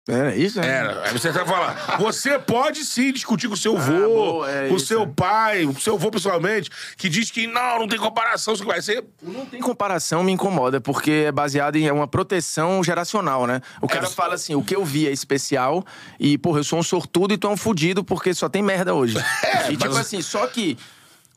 Era 0.08 0.36
isso, 0.36 0.62
né? 0.62 0.68
Era. 0.68 1.04
Aí 1.04 1.12
você 1.12 1.32
vai 1.32 1.46
falar. 1.46 1.98
Você 1.98 2.38
pode 2.38 2.86
sim 2.86 3.12
discutir 3.12 3.48
com 3.48 3.56
o 3.56 3.58
seu 3.58 3.76
avô, 3.76 3.92
boa, 3.92 4.52
é 4.52 4.68
com 4.68 4.76
o 4.76 4.78
isso, 4.78 4.86
seu 4.86 5.02
é. 5.02 5.08
pai, 5.08 5.66
com 5.66 5.72
o 5.72 5.82
seu 5.82 5.96
avô 5.96 6.12
pessoalmente, 6.12 6.70
que 6.96 7.10
diz 7.10 7.32
que 7.32 7.48
não, 7.48 7.80
não 7.80 7.88
tem 7.88 7.98
comparação. 7.98 8.56
Vai 8.58 8.82
ser. 8.82 9.04
Não 9.22 9.46
tem 9.48 9.60
comparação, 9.60 10.24
me 10.24 10.32
incomoda, 10.32 10.80
porque 10.80 11.26
é 11.26 11.32
baseado 11.32 11.76
em 11.76 11.90
uma 11.92 12.08
proteção 12.08 12.84
geracional, 12.84 13.48
né? 13.48 13.62
O 13.82 13.88
cara 13.88 14.08
fala 14.08 14.36
assim, 14.36 14.54
o 14.54 14.64
que 14.64 14.76
eu 14.76 14.86
vi 14.86 15.08
é 15.08 15.12
especial 15.12 15.84
e, 16.20 16.38
porra, 16.38 16.60
eu 16.60 16.64
sou 16.64 16.80
um 16.80 16.84
sortudo 16.84 17.34
e 17.34 17.38
tu 17.38 17.48
é 17.48 17.50
um 17.50 17.58
fudido 17.58 18.04
porque 18.04 18.34
só 18.34 18.48
tem 18.48 18.62
merda 18.62 18.94
hoje. 18.94 19.18
e 19.70 19.76
tipo 19.76 19.94
mas- 19.94 20.06
assim, 20.06 20.22
só 20.22 20.46
que 20.46 20.78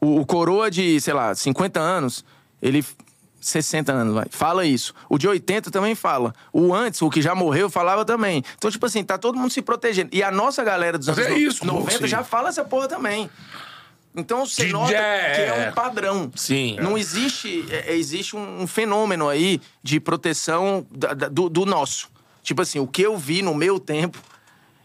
o, 0.00 0.20
o 0.20 0.26
coroa 0.26 0.70
de, 0.70 1.00
sei 1.00 1.14
lá, 1.14 1.34
50 1.34 1.80
anos, 1.80 2.22
ele... 2.62 2.84
60 3.40 3.92
anos, 3.92 4.14
vai. 4.14 4.26
Fala 4.30 4.64
isso. 4.66 4.92
O 5.08 5.16
de 5.18 5.28
80 5.28 5.70
também 5.70 5.94
fala. 5.94 6.34
O 6.52 6.74
antes, 6.74 7.00
o 7.02 7.08
que 7.10 7.22
já 7.22 7.34
morreu, 7.34 7.70
falava 7.70 8.04
também. 8.04 8.42
Então, 8.56 8.70
tipo 8.70 8.84
assim, 8.84 9.04
tá 9.04 9.16
todo 9.16 9.38
mundo 9.38 9.50
se 9.50 9.62
protegendo. 9.62 10.10
E 10.12 10.22
a 10.22 10.30
nossa 10.30 10.64
galera 10.64 10.98
dos 10.98 11.06
Mas 11.08 11.18
anos 11.18 11.30
é 11.30 11.38
isso, 11.38 11.60
pô, 11.60 11.66
90 11.66 11.98
sim. 11.98 12.06
já 12.08 12.24
fala 12.24 12.48
essa 12.48 12.64
porra 12.64 12.88
também. 12.88 13.30
Então 14.16 14.44
você 14.44 14.66
De- 14.66 14.72
nota 14.72 14.92
é, 14.92 15.34
que 15.34 15.40
é 15.42 15.46
é. 15.66 15.68
um 15.68 15.72
padrão. 15.72 16.30
Sim. 16.34 16.76
Não 16.80 16.98
existe, 16.98 17.64
é, 17.70 17.92
é, 17.92 17.96
existe 17.96 18.34
um, 18.34 18.62
um 18.62 18.66
fenômeno 18.66 19.28
aí 19.28 19.60
de 19.82 20.00
proteção 20.00 20.84
da- 20.90 21.14
da- 21.14 21.28
do, 21.28 21.48
do 21.48 21.64
nosso. 21.64 22.08
Tipo 22.42 22.62
assim, 22.62 22.80
o 22.80 22.86
que 22.86 23.02
eu 23.02 23.16
vi 23.16 23.42
no 23.42 23.54
meu 23.54 23.78
tempo. 23.78 24.18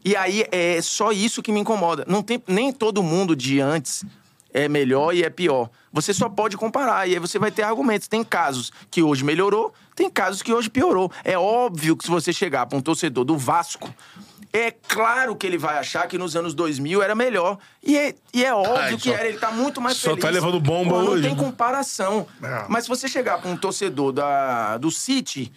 E 0.06 0.16
aí 0.16 0.46
é 0.52 0.80
só 0.82 1.12
isso 1.12 1.42
que 1.42 1.52
me 1.52 1.62
incomoda. 1.62 2.04
Não 2.08 2.22
tem, 2.22 2.44
nem 2.46 2.72
todo 2.74 3.02
mundo 3.02 3.36
de 3.36 3.60
antes 3.62 4.04
é 4.54 4.68
melhor 4.68 5.16
e 5.16 5.24
é 5.24 5.30
pior. 5.30 5.70
Você 5.94 6.12
só 6.14 6.28
pode 6.28 6.58
comparar 6.58 7.08
e 7.08 7.14
aí 7.14 7.20
você 7.20 7.38
vai 7.38 7.52
ter 7.52 7.62
argumentos. 7.62 8.08
Tem 8.08 8.24
casos 8.24 8.72
que 8.90 9.04
hoje 9.04 9.24
melhorou, 9.24 9.72
tem 9.96 10.10
casos 10.10 10.42
que 10.42 10.52
hoje 10.52 10.70
piorou. 10.70 11.12
É 11.24 11.38
óbvio 11.38 11.96
que 11.96 12.04
se 12.04 12.10
você 12.10 12.34
chegar 12.34 12.66
para 12.66 12.78
um 12.78 12.82
torcedor 12.82 13.24
do 13.24 13.38
Vasco, 13.38 13.94
é 14.52 14.72
claro 14.72 15.36
que 15.36 15.46
ele 15.46 15.58
vai 15.58 15.78
achar 15.78 16.08
que 16.08 16.18
nos 16.18 16.36
anos 16.36 16.54
2000 16.56 17.02
era 17.02 17.14
melhor. 17.14 17.60
E 17.82 17.96
é, 17.98 18.16
e 18.34 18.44
é 18.44 18.54
óbvio 18.54 18.76
Ai, 18.76 18.98
que 18.98 19.10
só- 19.10 19.16
era, 19.16 19.28
ele 19.28 19.38
tá 19.38 19.52
muito 19.52 19.80
mais 19.80 19.98
só 19.98 20.10
feliz. 20.10 20.24
tá 20.24 20.30
levando 20.32 20.60
bomba 20.60 20.92
Pô, 20.96 21.02
Não 21.04 21.12
hoje, 21.12 21.28
tem 21.28 21.36
comparação. 21.36 22.26
É. 22.42 22.66
Mas 22.68 22.84
se 22.86 22.90
você 22.90 23.08
chegar 23.08 23.40
pra 23.40 23.50
um 23.50 23.56
torcedor 23.56 24.12
da, 24.12 24.78
do 24.78 24.90
City, 24.90 25.54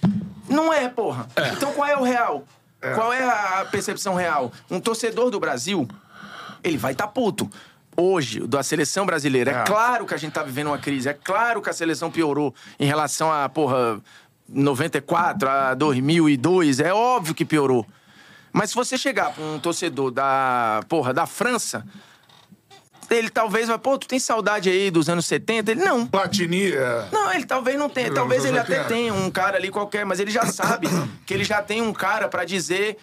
não 0.48 0.72
é, 0.72 0.88
porra. 0.88 1.26
Então 1.54 1.72
qual 1.72 1.88
é 1.88 1.96
o 1.96 2.02
real? 2.02 2.44
Qual 2.94 3.12
é 3.12 3.24
a 3.24 3.66
percepção 3.70 4.14
real? 4.14 4.52
Um 4.70 4.78
torcedor 4.78 5.30
do 5.30 5.40
Brasil, 5.40 5.88
ele 6.62 6.76
vai 6.76 6.92
estar 6.92 7.06
tá 7.06 7.12
puto. 7.12 7.50
Hoje, 7.96 8.40
da 8.46 8.62
seleção 8.62 9.06
brasileira, 9.06 9.50
é. 9.50 9.54
É. 9.54 9.64
claro 9.64 10.04
que 10.04 10.14
a 10.14 10.16
gente 10.16 10.32
tá 10.32 10.42
vivendo 10.42 10.68
uma 10.68 10.78
crise, 10.78 11.08
é 11.08 11.14
claro 11.14 11.62
que 11.62 11.70
a 11.70 11.72
seleção 11.72 12.10
piorou 12.10 12.54
em 12.78 12.86
relação 12.86 13.32
a, 13.32 13.48
porra, 13.48 14.00
94, 14.48 15.48
a 15.48 15.74
2002, 15.74 16.80
é 16.80 16.92
óbvio 16.92 17.34
que 17.34 17.44
piorou. 17.44 17.86
Mas 18.52 18.70
se 18.70 18.76
você 18.76 18.96
chegar 18.96 19.32
pra 19.32 19.44
um 19.44 19.58
torcedor 19.58 20.10
da, 20.10 20.80
porra, 20.88 21.12
da 21.12 21.26
França, 21.26 21.84
ele 23.10 23.28
talvez 23.30 23.68
vai, 23.68 23.78
pô, 23.78 23.98
tu 23.98 24.08
tem 24.08 24.18
saudade 24.18 24.68
aí 24.68 24.90
dos 24.90 25.08
anos 25.08 25.26
70? 25.26 25.70
Ele, 25.70 25.84
não. 25.84 26.06
Platini, 26.06 26.72
é. 26.72 27.08
Não, 27.12 27.32
ele 27.32 27.44
talvez 27.44 27.78
não 27.78 27.88
tenha. 27.88 28.12
Talvez 28.12 28.44
ele 28.44 28.58
até 28.58 28.80
tem. 28.80 28.88
tenha 28.88 29.14
um 29.14 29.30
cara 29.30 29.56
ali 29.56 29.70
qualquer, 29.70 30.04
mas 30.04 30.20
ele 30.20 30.30
já 30.30 30.46
sabe 30.46 30.88
que 31.24 31.34
ele 31.34 31.44
já 31.44 31.62
tem 31.62 31.82
um 31.82 31.92
cara 31.92 32.28
pra 32.28 32.44
dizer 32.44 32.96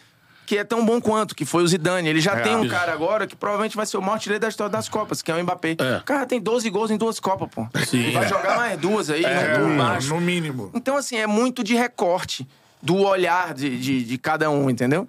que 0.45 0.57
é 0.57 0.63
tão 0.63 0.85
bom 0.85 0.99
quanto, 1.01 1.33
que 1.35 1.45
foi 1.45 1.63
o 1.63 1.67
Zidane. 1.67 2.07
Ele 2.09 2.19
já 2.21 2.33
É. 2.33 2.39
tem 2.41 2.55
um 2.55 2.67
cara 2.67 2.91
agora 2.93 3.25
que 3.27 3.35
provavelmente 3.35 3.75
vai 3.75 3.85
ser 3.85 3.97
o 3.97 4.01
maior 4.01 4.13
artilheiro 4.15 4.41
da 4.41 4.47
história 4.49 4.71
das 4.71 4.89
Copas, 4.89 5.21
que 5.21 5.31
é 5.31 5.35
o 5.35 5.41
Mbappé. 5.43 5.75
É. 5.79 5.97
O 5.97 6.03
cara 6.03 6.25
tem 6.25 6.39
12 6.39 6.69
gols 6.69 6.91
em 6.91 6.97
duas 6.97 7.19
Copas, 7.19 7.49
pô. 7.49 7.67
Sim. 7.85 8.11
Vai 8.11 8.27
jogar 8.27 8.57
mais 8.57 8.77
duas 8.79 9.09
aí, 9.09 9.23
É, 9.23 9.57
no 9.57 9.77
baixo. 9.77 10.09
no 10.13 10.19
mínimo. 10.21 10.69
Então, 10.73 10.97
assim, 10.97 11.17
é 11.17 11.25
muito 11.27 11.63
de 11.63 11.75
recorte 11.75 12.47
do 12.81 12.97
olhar 12.97 13.53
de, 13.53 13.77
de, 13.79 14.03
de 14.03 14.17
cada 14.17 14.49
um, 14.49 14.69
entendeu? 14.69 15.07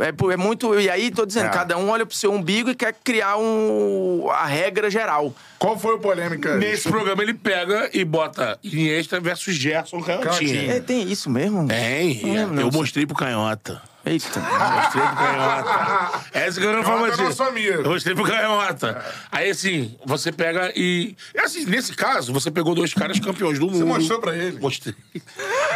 É, 0.00 0.32
é 0.32 0.36
muito. 0.38 0.74
E 0.80 0.88
aí, 0.88 1.10
tô 1.10 1.26
dizendo, 1.26 1.46
É. 1.46 1.50
cada 1.50 1.76
um 1.76 1.90
olha 1.90 2.06
pro 2.06 2.16
seu 2.16 2.32
umbigo 2.32 2.70
e 2.70 2.74
quer 2.74 2.94
criar 3.04 3.36
um, 3.36 4.26
a 4.30 4.46
regra 4.46 4.90
geral. 4.90 5.34
Qual 5.58 5.78
foi 5.78 5.94
o 5.94 5.98
polêmica? 5.98 6.56
Nesse 6.56 6.88
programa 6.88 7.22
ele 7.22 7.34
pega 7.34 7.90
e 7.92 8.02
bota 8.02 8.58
Iniesta 8.64 9.20
versus 9.20 9.54
Gerson 9.54 9.98
É, 9.98 10.02
Canhotinha. 10.18 10.80
tem 10.80 11.02
isso 11.12 11.28
mesmo? 11.28 11.68
Tem. 11.68 12.22
Não. 12.46 12.62
eu 12.62 12.70
mostrei 12.72 13.04
pro 13.06 13.14
Canhota. 13.14 13.82
Eita. 14.04 14.40
Mostrei 14.40 15.04
pro 15.04 15.16
Canhota. 15.16 16.20
Essa 16.32 16.60
que 16.60 16.66
eu 16.66 16.72
não 16.72 16.82
falo 16.82 17.02
Canhota 17.02 17.22
é 17.22 17.24
nosso 17.24 17.42
amigo. 17.44 17.82
Eu 17.82 17.90
mostrei 17.90 18.14
pro 18.14 18.24
Canhota. 18.24 19.04
Aí 19.30 19.50
assim, 19.50 19.96
você 20.04 20.32
pega 20.32 20.72
e. 20.74 21.16
e 21.34 21.38
assim, 21.38 21.64
nesse 21.66 21.94
caso, 21.94 22.32
você 22.32 22.50
pegou 22.50 22.74
dois 22.74 22.92
caras 22.92 23.20
campeões 23.20 23.58
do 23.58 23.66
mundo. 23.66 23.78
Você 23.78 23.84
mostrou 23.84 24.20
pra 24.20 24.36
ele? 24.36 24.58
Mostrei. 24.58 24.94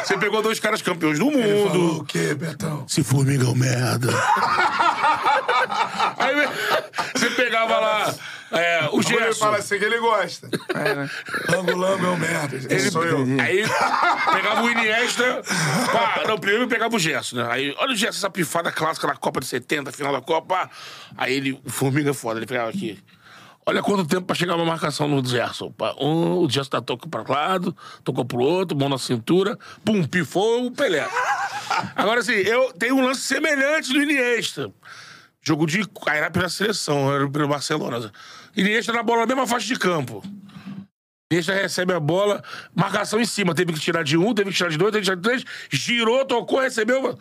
Você 0.04 0.18
pegou 0.18 0.42
dois 0.42 0.58
caras 0.58 0.82
campeões 0.82 1.18
do 1.18 1.30
Falou 1.30 1.42
mundo. 1.42 2.00
o 2.00 2.04
quê, 2.04 2.34
Betão? 2.34 2.84
Se 2.88 3.02
formiga 3.04 3.44
é 3.44 3.48
um 3.48 3.54
merda. 3.54 4.08
Aí 6.18 6.48
você 7.14 7.30
pegava 7.30 7.78
lá 7.78 8.14
é, 8.52 8.84
o 8.86 8.90
Quando 8.90 9.10
ele 9.10 9.18
Gerson. 9.24 9.44
fala 9.44 9.56
assim 9.58 9.78
que 9.78 9.84
ele 9.84 9.98
gosta. 9.98 10.48
Lango, 11.48 11.76
lango 11.76 12.06
é 12.06 12.10
um 12.10 12.16
merda. 12.16 12.56
Esse 12.74 12.90
sou 12.90 13.04
eu. 13.04 13.18
Aí 13.40 13.64
pegava 14.32 14.62
o 14.62 14.70
Iniesta. 14.70 15.42
Pá, 15.92 16.22
não, 16.26 16.38
primeiro 16.38 16.64
eu 16.64 16.68
pegava 16.68 16.94
o 16.94 16.98
Gerson, 16.98 17.36
né? 17.36 17.46
Aí, 17.50 17.74
olha 17.78 17.92
o 17.92 17.96
Gerson, 17.96 18.18
essa 18.18 18.30
pifada 18.30 18.70
clássica 18.70 19.06
da 19.06 19.16
Copa 19.16 19.40
de 19.40 19.46
70, 19.46 19.90
final 19.92 20.12
da 20.12 20.20
Copa. 20.20 20.70
Aí 21.16 21.34
ele, 21.34 21.60
o 21.64 21.70
Formiga 21.70 22.10
é 22.10 22.14
foda, 22.14 22.38
ele 22.38 22.46
pegava 22.46 22.70
aqui. 22.70 22.98
Olha 23.68 23.82
quanto 23.82 24.06
tempo 24.06 24.26
pra 24.26 24.36
chegar 24.36 24.54
uma 24.54 24.64
marcação 24.64 25.08
no 25.08 25.24
Gerson. 25.26 25.74
Um, 25.98 26.44
o 26.44 26.48
Gerson 26.48 26.70
tá 26.70 26.80
tocando 26.80 27.10
pra 27.10 27.22
um 27.22 27.32
lado, 27.36 27.76
tocou 28.04 28.24
pro 28.24 28.38
outro, 28.38 28.78
mão 28.78 28.88
na 28.88 28.96
cintura, 28.96 29.58
pum, 29.84 30.04
pifou 30.04 30.66
o 30.66 30.70
Pelé. 30.70 31.04
Agora, 31.96 32.20
assim, 32.20 32.34
eu 32.34 32.72
tenho 32.74 32.94
um 32.94 33.04
lance 33.04 33.22
semelhante 33.22 33.92
do 33.92 34.00
Iniesta. 34.00 34.70
Jogo 35.46 35.64
de. 35.64 35.88
Era 36.08 36.28
pela 36.28 36.48
seleção, 36.48 37.14
era 37.14 37.28
pelo 37.30 37.46
Barcelona. 37.46 38.10
Iniesta 38.56 38.92
na 38.92 39.02
bola 39.02 39.20
na 39.20 39.26
mesma 39.26 39.46
faixa 39.46 39.66
de 39.66 39.78
campo. 39.78 40.20
Iniesta 41.30 41.54
recebe 41.54 41.92
a 41.92 42.00
bola, 42.00 42.42
marcação 42.74 43.20
em 43.20 43.24
cima. 43.24 43.54
Teve 43.54 43.72
que 43.72 43.78
tirar 43.78 44.02
de 44.02 44.16
um, 44.16 44.34
teve 44.34 44.50
que 44.50 44.56
tirar 44.56 44.70
de 44.70 44.76
dois, 44.76 44.90
teve 44.90 45.02
que 45.02 45.04
tirar 45.04 45.16
de 45.16 45.22
três. 45.22 45.44
Girou, 45.70 46.24
tocou, 46.24 46.58
recebeu. 46.58 47.16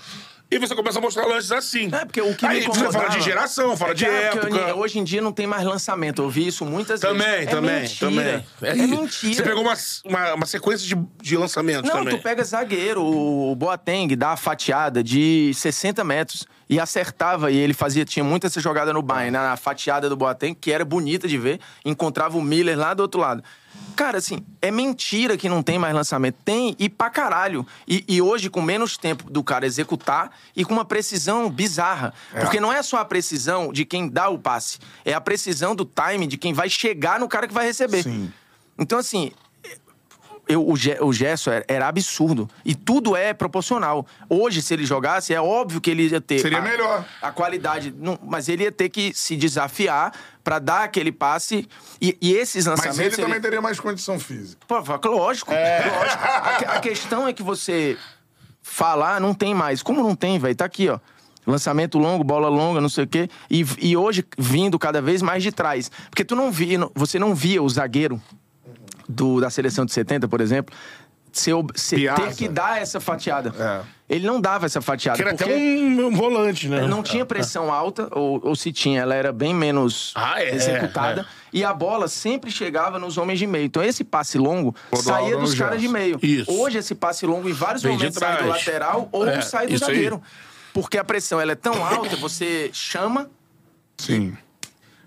E 0.50 0.60
você 0.60 0.76
começa 0.76 1.00
a 1.00 1.02
mostrar 1.02 1.26
lances 1.26 1.52
assim. 1.52 1.90
É, 1.92 2.06
porque 2.06 2.22
o 2.22 2.36
que 2.36 2.46
Aí 2.46 2.62
você 2.64 2.92
fala 2.92 3.10
de 3.10 3.22
geração, 3.22 3.76
fala 3.76 3.92
É 3.92 3.94
de 3.96 4.06
porque 4.06 4.58
época. 4.58 4.76
Hoje 4.76 5.00
em 5.00 5.04
dia 5.04 5.22
não 5.22 5.32
tem 5.32 5.48
mais 5.48 5.64
lançamento. 5.64 6.22
Eu 6.22 6.30
vi 6.30 6.48
isso 6.48 6.64
muitas 6.66 7.00
Também, 7.00 7.28
vezes. 7.28 7.50
também, 7.50 7.76
é 7.76 7.80
mentira. 7.82 8.10
também. 8.10 8.46
É, 8.62 8.76
isso. 8.76 8.88
mentira. 8.88 9.34
Você 9.34 9.44
pegou 9.44 9.64
uma, 9.64 9.74
uma, 10.06 10.34
uma 10.36 10.46
sequência 10.46 10.88
de, 10.88 10.96
de 11.22 11.36
lançamentos 11.36 11.90
Não, 11.90 11.98
também. 12.00 12.16
tu 12.18 12.22
pega 12.22 12.44
zagueiro, 12.44 13.04
o 13.04 13.56
Boateng 13.56 14.16
dá 14.16 14.32
a 14.32 14.38
fatiada 14.38 15.04
de 15.04 15.52
60 15.56 16.04
metros 16.04 16.46
e 16.70 16.80
acertava, 16.80 17.52
e 17.52 17.58
ele 17.58 17.74
fazia, 17.74 18.06
tinha 18.06 18.24
muito 18.24 18.48
essa 18.48 18.60
jogada 18.60 18.92
no 18.94 19.02
Bayern, 19.02 19.32
né, 19.32 19.40
na 19.40 19.56
fatiada 19.58 20.10
do 20.10 20.16
Boateng, 20.16 20.56
que 20.56 20.72
era 20.72 20.84
bonita 20.86 21.28
de 21.28 21.38
ver, 21.38 21.60
encontrava 21.84 22.38
o 22.38 22.42
Miller 22.42 22.78
lá 22.78 22.94
do 22.94 23.02
outro 23.02 23.20
lado. 23.20 23.44
Cara, 23.96 24.18
assim, 24.18 24.46
é 24.62 24.70
mentira 24.70 25.38
que 25.38 25.48
não 25.48 25.64
tem 25.64 25.80
mais 25.80 25.94
lançamento. 25.94 26.38
Tem, 26.44 26.76
e 26.78 26.90
pra 26.90 27.10
caralho. 27.10 27.66
E, 27.88 28.04
e 28.08 28.22
hoje, 28.22 28.50
com 28.50 28.62
menos 28.62 28.98
tempo 28.98 29.30
do 29.32 29.44
cara 29.44 29.66
executar 29.66 30.32
e 30.56 30.66
com 30.66 30.74
uma 30.74 30.86
precisão 30.86 31.50
bizarra. 31.50 32.14
Porque 32.32 32.60
não 32.60 32.72
é 32.72 32.84
só 32.84 32.98
a 32.98 33.06
precisão 33.06 33.72
de 33.72 33.86
quem 33.86 34.10
dá 34.10 34.30
o 34.30 34.38
passe, 34.38 34.80
é 35.04 35.14
a 35.14 35.22
precisão 35.22 35.76
do 35.76 35.86
time 35.86 36.28
de 36.28 36.38
quem 36.38 36.54
vai 36.54 36.70
chegar 36.70 37.20
no 37.20 37.28
cara 37.28 37.48
que 37.48 37.54
vai 37.54 37.66
receber. 37.66 38.04
Sim. 38.04 38.32
Então, 38.78 39.00
assim, 39.00 39.32
eu, 40.48 40.68
o, 40.68 40.76
Ge- 40.76 40.98
o 41.02 41.12
Gerson 41.14 41.52
era, 41.52 41.66
era 41.68 41.88
absurdo. 41.88 42.50
E 42.64 42.74
tudo 42.76 43.16
é 43.16 43.34
proporcional. 43.34 44.06
Hoje, 44.30 44.62
se 44.62 44.74
ele 44.74 44.86
jogasse, 44.86 45.34
é 45.34 45.42
óbvio 45.42 45.80
que 45.82 45.90
ele 45.92 46.08
ia 46.08 46.22
ter. 46.22 46.40
Seria 46.40 46.60
a- 46.60 46.62
melhor. 46.62 47.06
A 47.22 47.32
qualidade. 47.32 47.94
não- 47.98 48.20
mas 48.24 48.48
ele 48.50 48.64
ia 48.64 48.72
ter 48.72 48.90
que 48.90 49.14
se 49.14 49.36
desafiar 49.36 50.14
pra 50.44 50.60
dar 50.60 50.84
aquele 50.84 51.12
passe. 51.12 51.68
E, 52.02 52.18
e 52.22 52.34
esses 52.34 52.66
Mas 52.66 52.78
lançamentos. 52.80 53.18
ele 53.18 53.28
também 53.28 53.42
teria 53.42 53.62
mais 53.62 53.80
condição 53.80 54.20
física. 54.20 54.62
Pô, 54.68 54.76
lógico. 55.10 55.52
lógico. 55.52 55.52
A, 55.54 56.76
a 56.76 56.80
questão 56.80 57.28
é 57.28 57.34
que 57.34 57.42
você 57.44 57.98
falar 58.62 59.20
não 59.22 59.34
tem 59.34 59.54
mais. 59.54 59.82
Como 59.82 60.02
não 60.02 60.16
tem, 60.16 60.40
velho? 60.40 60.56
Tá 60.56 60.66
aqui, 60.66 60.90
ó. 60.90 61.00
Lançamento 61.48 62.00
longo, 62.00 62.24
bola 62.24 62.50
longa, 62.50 62.82
não 62.82 62.90
sei 62.90 63.04
o 63.04 63.08
quê. 63.08 63.30
E, 63.52 63.64
e 63.80 63.96
hoje 63.96 64.26
vindo 64.38 64.80
cada 64.80 65.00
vez 65.00 65.22
mais 65.22 65.44
de 65.44 65.52
trás. 65.52 65.92
Porque 66.10 66.26
tu 66.26 66.36
não 66.36 66.52
via, 66.52 66.80
você 66.96 67.20
não 67.20 67.36
via 67.36 67.62
o 67.62 67.70
zagueiro 67.70 68.20
do, 69.08 69.40
da 69.42 69.50
seleção 69.50 69.86
de 69.86 69.92
70, 69.94 70.28
por 70.28 70.42
exemplo, 70.42 70.76
Piazza. 71.96 72.22
ter 72.24 72.36
que 72.36 72.48
dar 72.48 72.82
essa 72.82 73.00
fatiada. 73.00 73.54
É. 73.60 73.82
Ele 74.08 74.26
não 74.26 74.40
dava 74.40 74.66
essa 74.68 74.82
fatiada. 74.82 75.18
Que 75.18 75.22
era 75.24 75.32
até 75.32 75.46
um, 75.46 76.06
um 76.08 76.12
volante, 76.12 76.70
né? 76.70 76.88
não 76.88 77.02
tinha 77.04 77.26
pressão 77.26 77.74
alta, 77.74 78.08
ou, 78.12 78.40
ou 78.44 78.56
se 78.56 78.72
tinha, 78.72 79.02
ela 79.02 79.14
era 79.16 79.34
bem 79.34 79.54
menos 79.54 80.14
Ah, 80.16 80.42
é, 80.42 80.54
executada. 80.56 81.22
é. 81.22 81.26
E 81.52 81.64
a 81.64 81.74
bola 81.74 82.08
sempre 82.08 82.50
chegava 82.52 83.00
nos 83.00 83.18
homens 83.18 83.40
de 83.40 83.48
meio. 83.48 83.66
Então 83.66 83.84
esse 83.84 84.04
passe 84.04 84.38
longo 84.38 84.74
Clodoaldo 84.92 85.24
saía 85.26 85.38
dos 85.38 85.54
caras 85.56 85.82
de 85.82 85.88
meio. 85.88 86.20
Isso. 86.22 86.52
Hoje 86.52 86.78
esse 86.78 86.94
passe 86.96 87.26
longo 87.26 87.50
em 87.50 87.54
vários 87.54 87.82
Vem 87.84 87.94
momentos 87.94 88.18
sai 88.18 88.44
do 88.44 88.48
lateral 88.50 89.10
ou 89.12 89.28
É, 89.28 89.42
sai 89.42 89.68
do 89.68 89.74
isso 89.74 89.86
aí. 89.86 89.94
zagueiro. 89.96 90.22
Porque 90.74 90.98
a 90.98 91.04
pressão 91.04 91.40
ela 91.42 91.54
é 91.54 91.56
tão 91.56 91.84
alta, 91.86 92.16
você 92.18 92.70
chama. 92.74 93.30
Sim. 93.98 94.38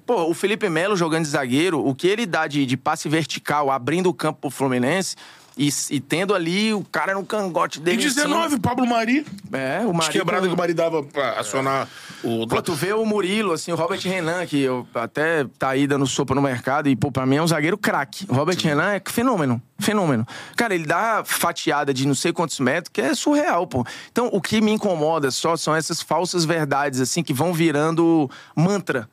Pô, 0.08 0.24
o 0.24 0.32
Felipe 0.32 0.70
Melo 0.70 0.96
jogando 0.96 1.24
de 1.24 1.28
zagueiro, 1.28 1.86
o 1.86 1.94
que 1.94 2.08
ele 2.08 2.24
dá 2.24 2.46
de, 2.46 2.64
de 2.64 2.78
passe 2.78 3.10
vertical, 3.10 3.70
abrindo 3.70 4.08
o 4.08 4.14
campo 4.14 4.40
pro 4.40 4.50
Fluminense 4.50 5.14
e, 5.54 5.68
e 5.90 6.00
tendo 6.00 6.34
ali 6.34 6.72
o 6.72 6.82
cara 6.82 7.12
no 7.12 7.26
cangote 7.26 7.78
E 7.78 7.82
dele. 7.82 8.00
cima. 8.08 8.24
19, 8.24 8.58
Pablo 8.58 8.86
Mari. 8.86 9.26
É, 9.52 9.80
o 9.84 9.92
Mari 9.92 10.10
quebradas 10.12 10.44
com- 10.44 10.48
que 10.48 10.54
o 10.54 10.56
Mari 10.56 10.72
dava 10.72 11.02
pra 11.02 11.32
acionar 11.38 11.86
o. 12.24 12.46
Pô, 12.46 12.62
tu 12.62 12.72
vê 12.72 12.94
o 12.94 13.04
Murilo, 13.04 13.52
assim, 13.52 13.70
o 13.70 13.74
Robert 13.74 14.00
Renan, 14.02 14.46
que 14.46 14.58
eu 14.62 14.88
até 14.94 15.44
tá 15.58 15.68
aí 15.68 15.86
dando 15.86 16.06
sopa 16.06 16.34
no 16.34 16.40
mercado, 16.40 16.88
e, 16.88 16.96
pô, 16.96 17.12
pra 17.12 17.26
mim 17.26 17.36
é 17.36 17.42
um 17.42 17.46
zagueiro 17.46 17.76
craque. 17.76 18.24
O 18.30 18.34
Robert 18.34 18.56
Renan 18.62 18.92
é 18.94 19.02
fenômeno, 19.04 19.60
fenômeno. 19.78 20.26
Cara, 20.56 20.74
ele 20.74 20.86
dá 20.86 21.22
fatiada 21.22 21.92
de 21.92 22.06
não 22.06 22.14
sei 22.14 22.32
quantos 22.32 22.58
metros, 22.60 22.90
que 22.90 23.02
é 23.02 23.14
surreal, 23.14 23.66
pô. 23.66 23.84
Então, 24.10 24.30
o 24.32 24.40
que 24.40 24.62
me 24.62 24.70
incomoda 24.72 25.30
só 25.30 25.54
são 25.54 25.76
essas 25.76 26.00
falsas 26.00 26.46
verdades, 26.46 26.98
assim, 26.98 27.22
que 27.22 27.34
vão 27.34 27.52
virando 27.52 28.30
mantra. 28.56 29.06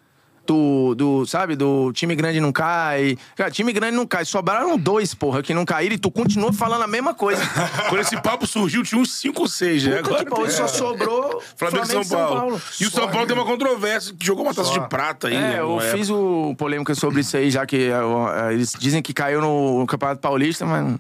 Do, 0.46 0.94
do, 0.94 1.26
sabe, 1.26 1.56
do 1.56 1.92
time 1.92 2.14
grande 2.16 2.40
não 2.40 2.52
cai. 2.52 3.18
Cara, 3.36 3.50
time 3.50 3.74
grande 3.74 3.96
não 3.98 4.06
cai. 4.06 4.24
Sobraram 4.26 4.78
dois, 4.78 5.14
porra, 5.16 5.42
que 5.42 5.54
não 5.54 5.66
caíram 5.66 5.96
e 5.96 5.98
tu 5.98 6.12
continua 6.12 6.54
falando 6.54 6.84
a 6.84 6.88
mesma 6.88 7.16
coisa. 7.16 7.42
Quando 7.90 8.02
esse 8.02 8.16
papo 8.22 8.46
surgiu, 8.46 8.84
tinha 8.84 9.02
uns 9.02 9.14
5 9.20 9.42
ou 9.42 9.48
6, 9.48 9.84
né? 9.86 10.00
Agora 10.00 10.24
que 10.24 10.32
tem- 10.36 10.50
só 10.52 10.68
sobrou 10.68 11.42
Flamengo 11.58 11.84
e 11.86 11.88
São, 11.88 12.06
Paulo. 12.06 12.62
E 12.80 12.86
o 12.86 12.92
São 12.92 13.10
Paulo 13.10 13.26
tem 13.26 13.36
uma 13.36 13.46
controvérsia, 13.46 14.14
que 14.18 14.24
jogou 14.26 14.44
uma 14.46 14.54
taça 14.54 14.72
de 14.72 14.88
prata 14.88 15.28
aí. 15.30 15.36
É, 15.36 15.40
né, 15.40 15.60
eu 15.60 15.80
fiz 15.80 16.10
o 16.12 16.54
polêmica 16.58 16.94
sobre 16.94 17.22
isso 17.22 17.36
aí, 17.36 17.50
já 17.50 17.66
que 17.66 17.90
é, 17.90 18.50
é, 18.50 18.54
eles 18.54 18.74
dizem 18.78 19.02
que 19.02 19.14
caiu 19.14 19.42
no, 19.42 19.86
Campeonato 19.88 20.22
Paulista, 20.22 20.64
mas. 20.66 20.96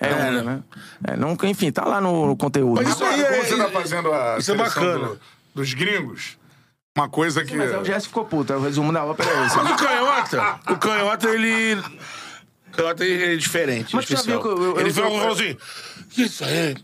É, 0.00 0.08
É, 0.08 0.14
onda, 0.14 0.42
né? 0.42 0.42
né? 0.42 0.62
É, 1.12 1.16
não, 1.16 1.36
enfim, 1.44 1.70
tá 1.70 1.84
lá 1.84 2.00
no, 2.00 2.26
no 2.26 2.36
conteúdo. 2.36 2.82
Mas 2.82 2.88
isso 2.88 3.04
aí 3.04 3.20
é- 3.20 3.44
você 3.44 3.56
tá 3.56 3.68
fazendo 3.68 4.12
a 4.12 4.38
isso 4.38 4.52
é 4.52 4.56
seleção 4.56 4.82
bacana. 4.82 5.08
do- 5.10 5.20
dos 5.54 5.72
gringos, 5.74 6.36
uma 6.96 7.08
coisa 7.08 7.44
que... 7.44 7.56
Mas 7.56 7.70
é 7.72 7.78
o 7.78 7.84
Jess 7.84 8.06
ficou 8.06 8.24
puto, 8.24 8.52
é 8.52 8.56
o 8.56 8.60
resumo 8.60 8.92
da 8.92 9.04
ópera 9.04 9.30
é 9.30 9.46
esse. 9.46 9.56
Mas 9.56 9.70
o 9.70 9.76
canhota, 9.76 10.60
o 10.70 10.76
canhota, 10.76 11.28
ele. 11.30 11.74
O 12.68 12.76
canhota 12.76 13.04
ele 13.04 13.34
é 13.34 13.36
diferente. 13.36 13.94
Mas 13.96 14.04
tu 14.04 14.10
já 14.10 14.14
especial. 14.16 14.42
viu 14.42 14.54
que 14.56 14.60
eu- 14.60 14.64
eu- 14.74 14.80
ele 14.80 14.90
eu- 14.90 14.94
falou, 14.94 15.18
falou 15.18 15.32
assim: 15.34 15.56
Isso 16.18 16.44
aí. 16.44 16.76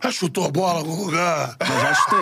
Já 0.00 0.12
chutou 0.12 0.46
a 0.46 0.48
bola 0.48 0.74
em 0.74 0.82
algum 0.82 1.04
lugar. 1.06 1.56
Mas 1.58 1.82
já 1.82 1.94
chutei. 1.94 2.18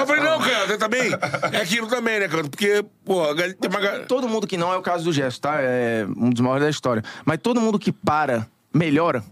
Eu 0.00 0.06
falei, 0.06 0.22
não, 0.22 0.38
canhota, 0.40 0.78
também. 0.78 1.10
É 1.52 1.56
aquilo 1.60 1.88
também, 1.88 2.20
né, 2.20 2.28
canhota? 2.28 2.48
Porque, 2.48 2.84
pô, 3.04 3.34
tem 3.34 3.68
uma. 3.68 3.80
Todo 4.06 4.28
mundo 4.28 4.46
que 4.46 4.56
não 4.56 4.72
é 4.72 4.76
o 4.76 4.82
caso 4.82 5.02
do 5.02 5.12
Gesto, 5.12 5.40
tá? 5.40 5.56
É 5.58 6.06
um 6.16 6.30
dos 6.30 6.40
maiores 6.40 6.62
da 6.62 6.70
história. 6.70 7.02
Mas 7.24 7.38
todo 7.42 7.60
mundo 7.60 7.80
que 7.80 7.90
para, 7.90 8.46
melhora. 8.72 9.24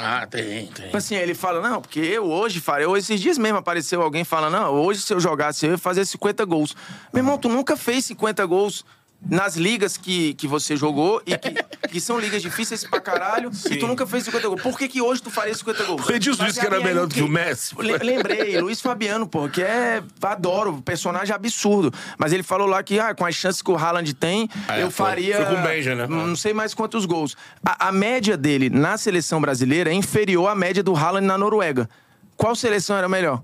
Ah, 0.00 0.26
tem, 0.26 0.66
tem. 0.66 0.86
Tipo 0.86 0.96
assim, 0.96 1.14
ele 1.14 1.34
fala, 1.34 1.60
não, 1.60 1.80
porque 1.80 2.00
eu 2.00 2.24
hoje 2.24 2.60
farei. 2.60 2.86
Eu, 2.86 2.96
esses 2.96 3.20
dias 3.20 3.36
mesmo 3.36 3.58
apareceu 3.58 4.00
alguém 4.00 4.24
falando, 4.24 4.52
não, 4.52 4.72
hoje 4.72 5.00
se 5.00 5.12
eu 5.12 5.20
jogasse, 5.20 5.66
eu 5.66 5.72
ia 5.72 5.78
fazer 5.78 6.04
50 6.04 6.44
gols. 6.44 6.76
Meu 7.12 7.20
irmão, 7.20 7.36
tu 7.36 7.48
nunca 7.48 7.76
fez 7.76 8.04
50 8.06 8.44
gols 8.46 8.84
nas 9.20 9.56
ligas 9.56 9.96
que, 9.96 10.32
que 10.34 10.46
você 10.46 10.76
jogou 10.76 11.20
e 11.26 11.36
que, 11.36 11.50
que 11.88 12.00
são 12.00 12.18
ligas 12.18 12.40
difíceis 12.40 12.84
pra 12.84 13.00
caralho 13.00 13.50
e 13.70 13.76
tu 13.76 13.86
nunca 13.86 14.06
fez 14.06 14.24
50 14.24 14.48
gols. 14.48 14.62
Por 14.62 14.78
que, 14.78 14.88
que 14.88 15.02
hoje 15.02 15.20
tu 15.20 15.30
faria 15.30 15.52
50 15.54 15.84
gols? 15.84 16.06
O 16.08 16.12
Edilson 16.12 16.44
disse 16.46 16.60
que 16.60 16.66
era 16.66 16.80
melhor 16.80 17.06
do 17.06 17.14
que 17.14 17.22
o? 17.22 17.28
Messi. 17.28 17.74
Le- 17.78 17.98
Lembrei, 17.98 18.58
Luiz 18.60 18.80
Fabiano, 18.80 19.26
pô, 19.26 19.48
que 19.48 19.62
é. 19.62 20.02
Adoro, 20.22 20.80
personagem 20.82 21.34
absurdo. 21.34 21.92
Mas 22.16 22.32
ele 22.32 22.42
falou 22.42 22.66
lá 22.66 22.82
que, 22.82 22.98
ah, 23.00 23.14
com 23.14 23.26
as 23.26 23.34
chances 23.34 23.60
que 23.60 23.70
o 23.70 23.76
Haaland 23.76 24.14
tem, 24.14 24.48
É, 24.68 24.82
eu 24.82 24.90
foi- 24.90 25.06
faria. 25.06 25.36
foi 25.36 25.46
com 25.46 25.60
o 25.60 25.62
Benja, 25.62 25.94
né? 25.94 26.06
Não 26.06 26.36
sei 26.36 26.52
mais 26.54 26.72
quantos 26.72 27.04
gols. 27.04 27.36
A, 27.66 27.88
a 27.88 27.92
média 27.92 28.36
dele 28.36 28.70
na 28.70 28.96
seleção 28.96 29.40
brasileira 29.40 29.90
é 29.90 29.94
inferior 29.94 30.48
à 30.48 30.54
média 30.54 30.82
do 30.82 30.94
Haaland 30.94 31.26
na 31.26 31.36
Noruega. 31.36 31.88
Qual 32.36 32.54
seleção 32.54 32.96
era 32.96 33.08
melhor? 33.08 33.42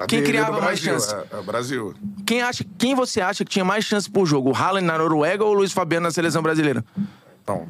A 0.00 0.06
Quem 0.06 0.24
criava 0.24 0.52
do 0.52 0.62
mais 0.62 0.80
Brasil, 0.80 0.98
chance? 0.98 1.14
É, 1.14 1.36
é 1.36 1.38
o 1.38 1.42
Brasil. 1.42 1.94
Quem, 2.26 2.40
acha, 2.40 2.64
quem 2.78 2.94
você 2.94 3.20
acha 3.20 3.44
que 3.44 3.50
tinha 3.50 3.64
mais 3.64 3.84
chance 3.84 4.10
por 4.10 4.24
jogo? 4.24 4.50
O 4.50 4.56
Haaland 4.56 4.86
na 4.86 4.96
Noruega 4.96 5.44
ou 5.44 5.50
o 5.50 5.54
Luiz 5.54 5.72
Fabiano 5.72 6.04
na 6.04 6.10
seleção 6.10 6.40
brasileira? 6.40 6.82
Então, 7.42 7.68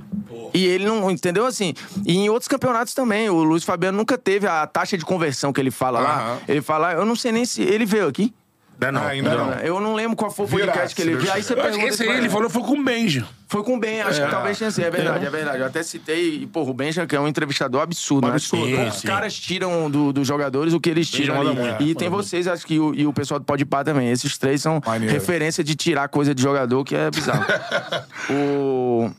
E 0.55 0.65
ele 0.65 0.85
não, 0.85 1.11
entendeu 1.11 1.45
assim? 1.45 1.75
E 2.07 2.17
em 2.17 2.29
outros 2.29 2.47
campeonatos 2.47 2.95
também. 2.95 3.29
O 3.29 3.43
Luiz 3.43 3.65
Fabiano 3.65 3.99
nunca 3.99 4.17
teve 4.17 4.47
a 4.47 4.65
taxa 4.67 4.97
de 4.97 5.05
conversão 5.05 5.53
que 5.53 5.61
ele 5.61 5.73
fala 5.73 5.99
lá. 6.01 6.39
Ele 6.47 6.63
fala, 6.63 6.93
eu 6.93 7.05
não 7.05 7.17
sei 7.17 7.33
nem 7.33 7.45
se. 7.45 7.63
Ele 7.63 7.85
veio 7.85 8.07
aqui. 8.07 8.33
Não, 8.81 8.93
não. 8.93 9.03
Ah, 9.03 9.09
ainda 9.11 9.37
não. 9.37 9.53
Eu 9.61 9.81
não 9.81 9.95
lembro 9.95 10.17
qual 10.17 10.31
foi 10.31 10.47
o 10.47 10.49
podcast 10.49 10.95
que 10.97 11.03
ele 11.03 11.13
Deus 11.13 11.25
viu. 11.25 11.33
Aí 11.33 11.43
você 11.43 11.55
pergunta 11.55 11.87
esse 11.87 12.03
aí 12.03 12.17
ele 12.19 12.29
falou 12.31 12.49
foi 12.49 12.63
com 12.63 12.79
o 12.79 12.83
Benja. 12.85 13.27
Foi 13.47 13.65
com 13.65 13.75
o 13.77 13.81
Ben, 13.81 14.01
acho 14.01 14.23
que 14.25 14.31
talvez 14.31 14.57
tenha 14.59 14.71
sido. 14.71 14.85
É 14.85 14.91
verdade, 14.91 15.27
é 15.27 15.31
verdade. 15.31 15.59
Eu 15.59 15.67
até 15.67 15.83
citei, 15.83 16.43
e, 16.43 16.47
porra, 16.47 16.71
o 16.71 16.75
Benja, 16.75 17.05
que 17.05 17.17
é 17.17 17.21
um 17.21 17.27
entrevistador 17.27 17.81
absurdo, 17.83 18.29
né? 18.29 18.35
absurdo, 18.35 18.65
Sim, 18.65 18.77
é, 18.77 18.89
Os 18.89 19.03
caras 19.03 19.35
tiram 19.35 19.91
do- 19.91 20.13
dos 20.13 20.25
jogadores 20.27 20.73
o 20.73 20.79
que 20.79 20.89
eles 20.89 21.11
tiram 21.11 21.35
ali. 21.41 21.51
muito, 21.51 21.83
e 21.83 21.87
manda 21.87 21.99
tem 21.99 22.09
vocês, 22.09 22.47
acho 22.47 22.65
que 22.65 22.79
o, 22.79 22.95
e 22.95 23.07
o 23.07 23.13
pessoal 23.13 23.41
do 23.41 23.45
Pode 23.45 23.65
Pá 23.65 23.83
também. 23.83 24.09
Esses 24.09 24.39
três 24.39 24.63
são 24.63 24.81
Maneiro. 24.87 25.13
referência 25.13 25.65
de 25.65 25.75
tirar 25.75 26.09
coisa 26.09 26.33
de 26.33 26.41
jogador, 26.41 26.85
que 26.85 26.95
é 26.95 27.11
bizarro. 27.11 27.45
o... 28.31 29.11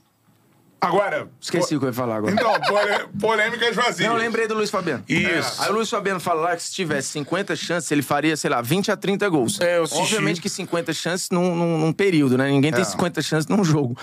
agora... 0.82 1.29
Esqueci 1.39 1.75
o 1.75 1.79
que 1.79 1.86
eu 1.86 1.89
ia 1.89 1.93
falar 1.93 2.15
agora. 2.17 2.34
Então, 2.34 2.51
pole- 2.61 3.07
polêmicas 3.19 3.75
vazias. 3.75 4.09
Não, 4.09 4.15
eu 4.17 4.21
lembrei 4.21 4.47
do 4.47 4.55
Luiz 4.55 4.69
Fabiano. 4.69 5.03
Isso. 5.07 5.61
Aí 5.61 5.69
o 5.69 5.73
Luiz 5.73 5.89
Fabiano 5.89 6.19
fala 6.19 6.41
lá 6.41 6.55
que 6.55 6.63
se 6.63 6.73
tivesse 6.73 7.09
50 7.09 7.55
chances, 7.55 7.91
ele 7.91 8.01
faria, 8.01 8.36
sei 8.36 8.49
lá, 8.49 8.61
20 8.61 8.91
a 8.91 8.97
30 8.97 9.29
gols. 9.29 9.59
É, 9.61 9.77
eu 9.77 9.84
assisti. 9.84 10.01
Obviamente 10.01 10.41
que 10.41 10.49
50 10.49 10.91
chances 10.93 11.29
num, 11.29 11.55
num, 11.55 11.77
num 11.77 11.93
período, 11.93 12.38
né? 12.38 12.49
Ninguém 12.49 12.71
tem 12.71 12.82
É. 12.82 12.86
50 12.86 13.21
chances 13.21 13.47
num 13.47 13.63
jogo. 13.63 13.95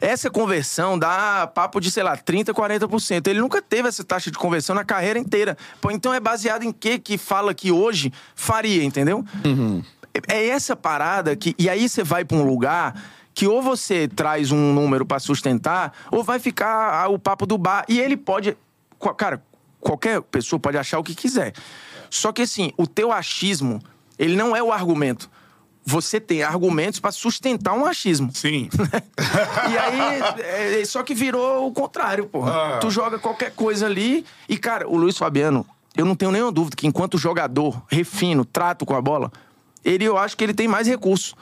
Essa 0.00 0.30
conversão 0.30 0.98
dá 0.98 1.46
papo 1.52 1.80
de, 1.80 1.90
sei 1.90 2.02
lá, 2.02 2.16
30, 2.16 2.52
40%. 2.52 3.26
Ele 3.26 3.40
nunca 3.40 3.62
teve 3.62 3.88
essa 3.88 4.04
taxa 4.04 4.30
de 4.30 4.36
conversão 4.38 4.74
na 4.74 4.84
carreira 4.84 5.18
inteira. 5.18 5.56
Pô, 5.80 5.90
então 5.90 6.12
é 6.12 6.20
baseado 6.20 6.62
em 6.62 6.72
que 6.72 6.98
que 6.98 7.16
fala 7.16 7.54
que 7.54 7.72
hoje 7.72 8.12
faria, 8.34 8.84
entendeu? 8.84 9.24
É 10.28 10.36
é 10.36 10.48
essa 10.48 10.74
parada 10.74 11.34
que. 11.36 11.54
E 11.58 11.68
aí 11.70 11.88
você 11.88 12.02
vai 12.02 12.24
pra 12.24 12.36
um 12.36 12.42
lugar 12.42 12.92
que 13.38 13.46
ou 13.46 13.62
você 13.62 14.08
traz 14.08 14.50
um 14.50 14.74
número 14.74 15.06
pra 15.06 15.20
sustentar, 15.20 15.92
ou 16.10 16.24
vai 16.24 16.40
ficar 16.40 17.08
o 17.08 17.20
papo 17.20 17.46
do 17.46 17.56
bar. 17.56 17.84
E 17.88 18.00
ele 18.00 18.16
pode. 18.16 18.56
Cara, 19.16 19.40
qualquer 19.80 20.20
pessoa 20.22 20.58
pode 20.58 20.76
achar 20.76 20.98
o 20.98 21.04
que 21.04 21.14
quiser. 21.14 21.52
Só 22.10 22.32
que 22.32 22.42
assim, 22.42 22.72
o 22.76 22.84
teu 22.84 23.12
achismo, 23.12 23.80
ele 24.18 24.34
não 24.34 24.56
é 24.56 24.60
o 24.60 24.72
argumento. 24.72 25.30
você 25.86 26.18
tem 26.18 26.42
argumentos 26.42 26.98
pra 26.98 27.12
sustentar 27.12 27.74
um 27.74 27.86
achismo. 27.86 28.30
Sim. 28.34 28.68
E 29.70 29.78
aí, 29.78 30.80
é, 30.80 30.84
só 30.84 31.04
que 31.04 31.14
virou 31.14 31.68
o 31.68 31.72
contrário, 31.72 32.26
porra. 32.26 32.76
Ah. 32.76 32.78
Tu 32.78 32.90
joga 32.90 33.20
qualquer 33.20 33.52
coisa 33.52 33.86
ali 33.86 34.26
e, 34.48 34.58
cara, 34.58 34.88
o 34.88 34.96
Luiz 34.96 35.16
Fabiano, 35.16 35.64
eu 35.96 36.04
não 36.04 36.16
tenho 36.16 36.32
nenhuma 36.32 36.50
dúvida 36.50 36.74
que 36.74 36.88
enquanto 36.88 37.16
jogador, 37.16 37.80
refino, 37.86 38.44
trato 38.44 38.84
com 38.84 38.96
a 38.96 39.00
bola, 39.00 39.30
ele, 39.84 40.04
eu 40.04 40.18
acho 40.18 40.36
que 40.36 40.42
ele 40.42 40.54
tem 40.54 40.66
mais 40.66 40.88
recursos. 40.88 41.36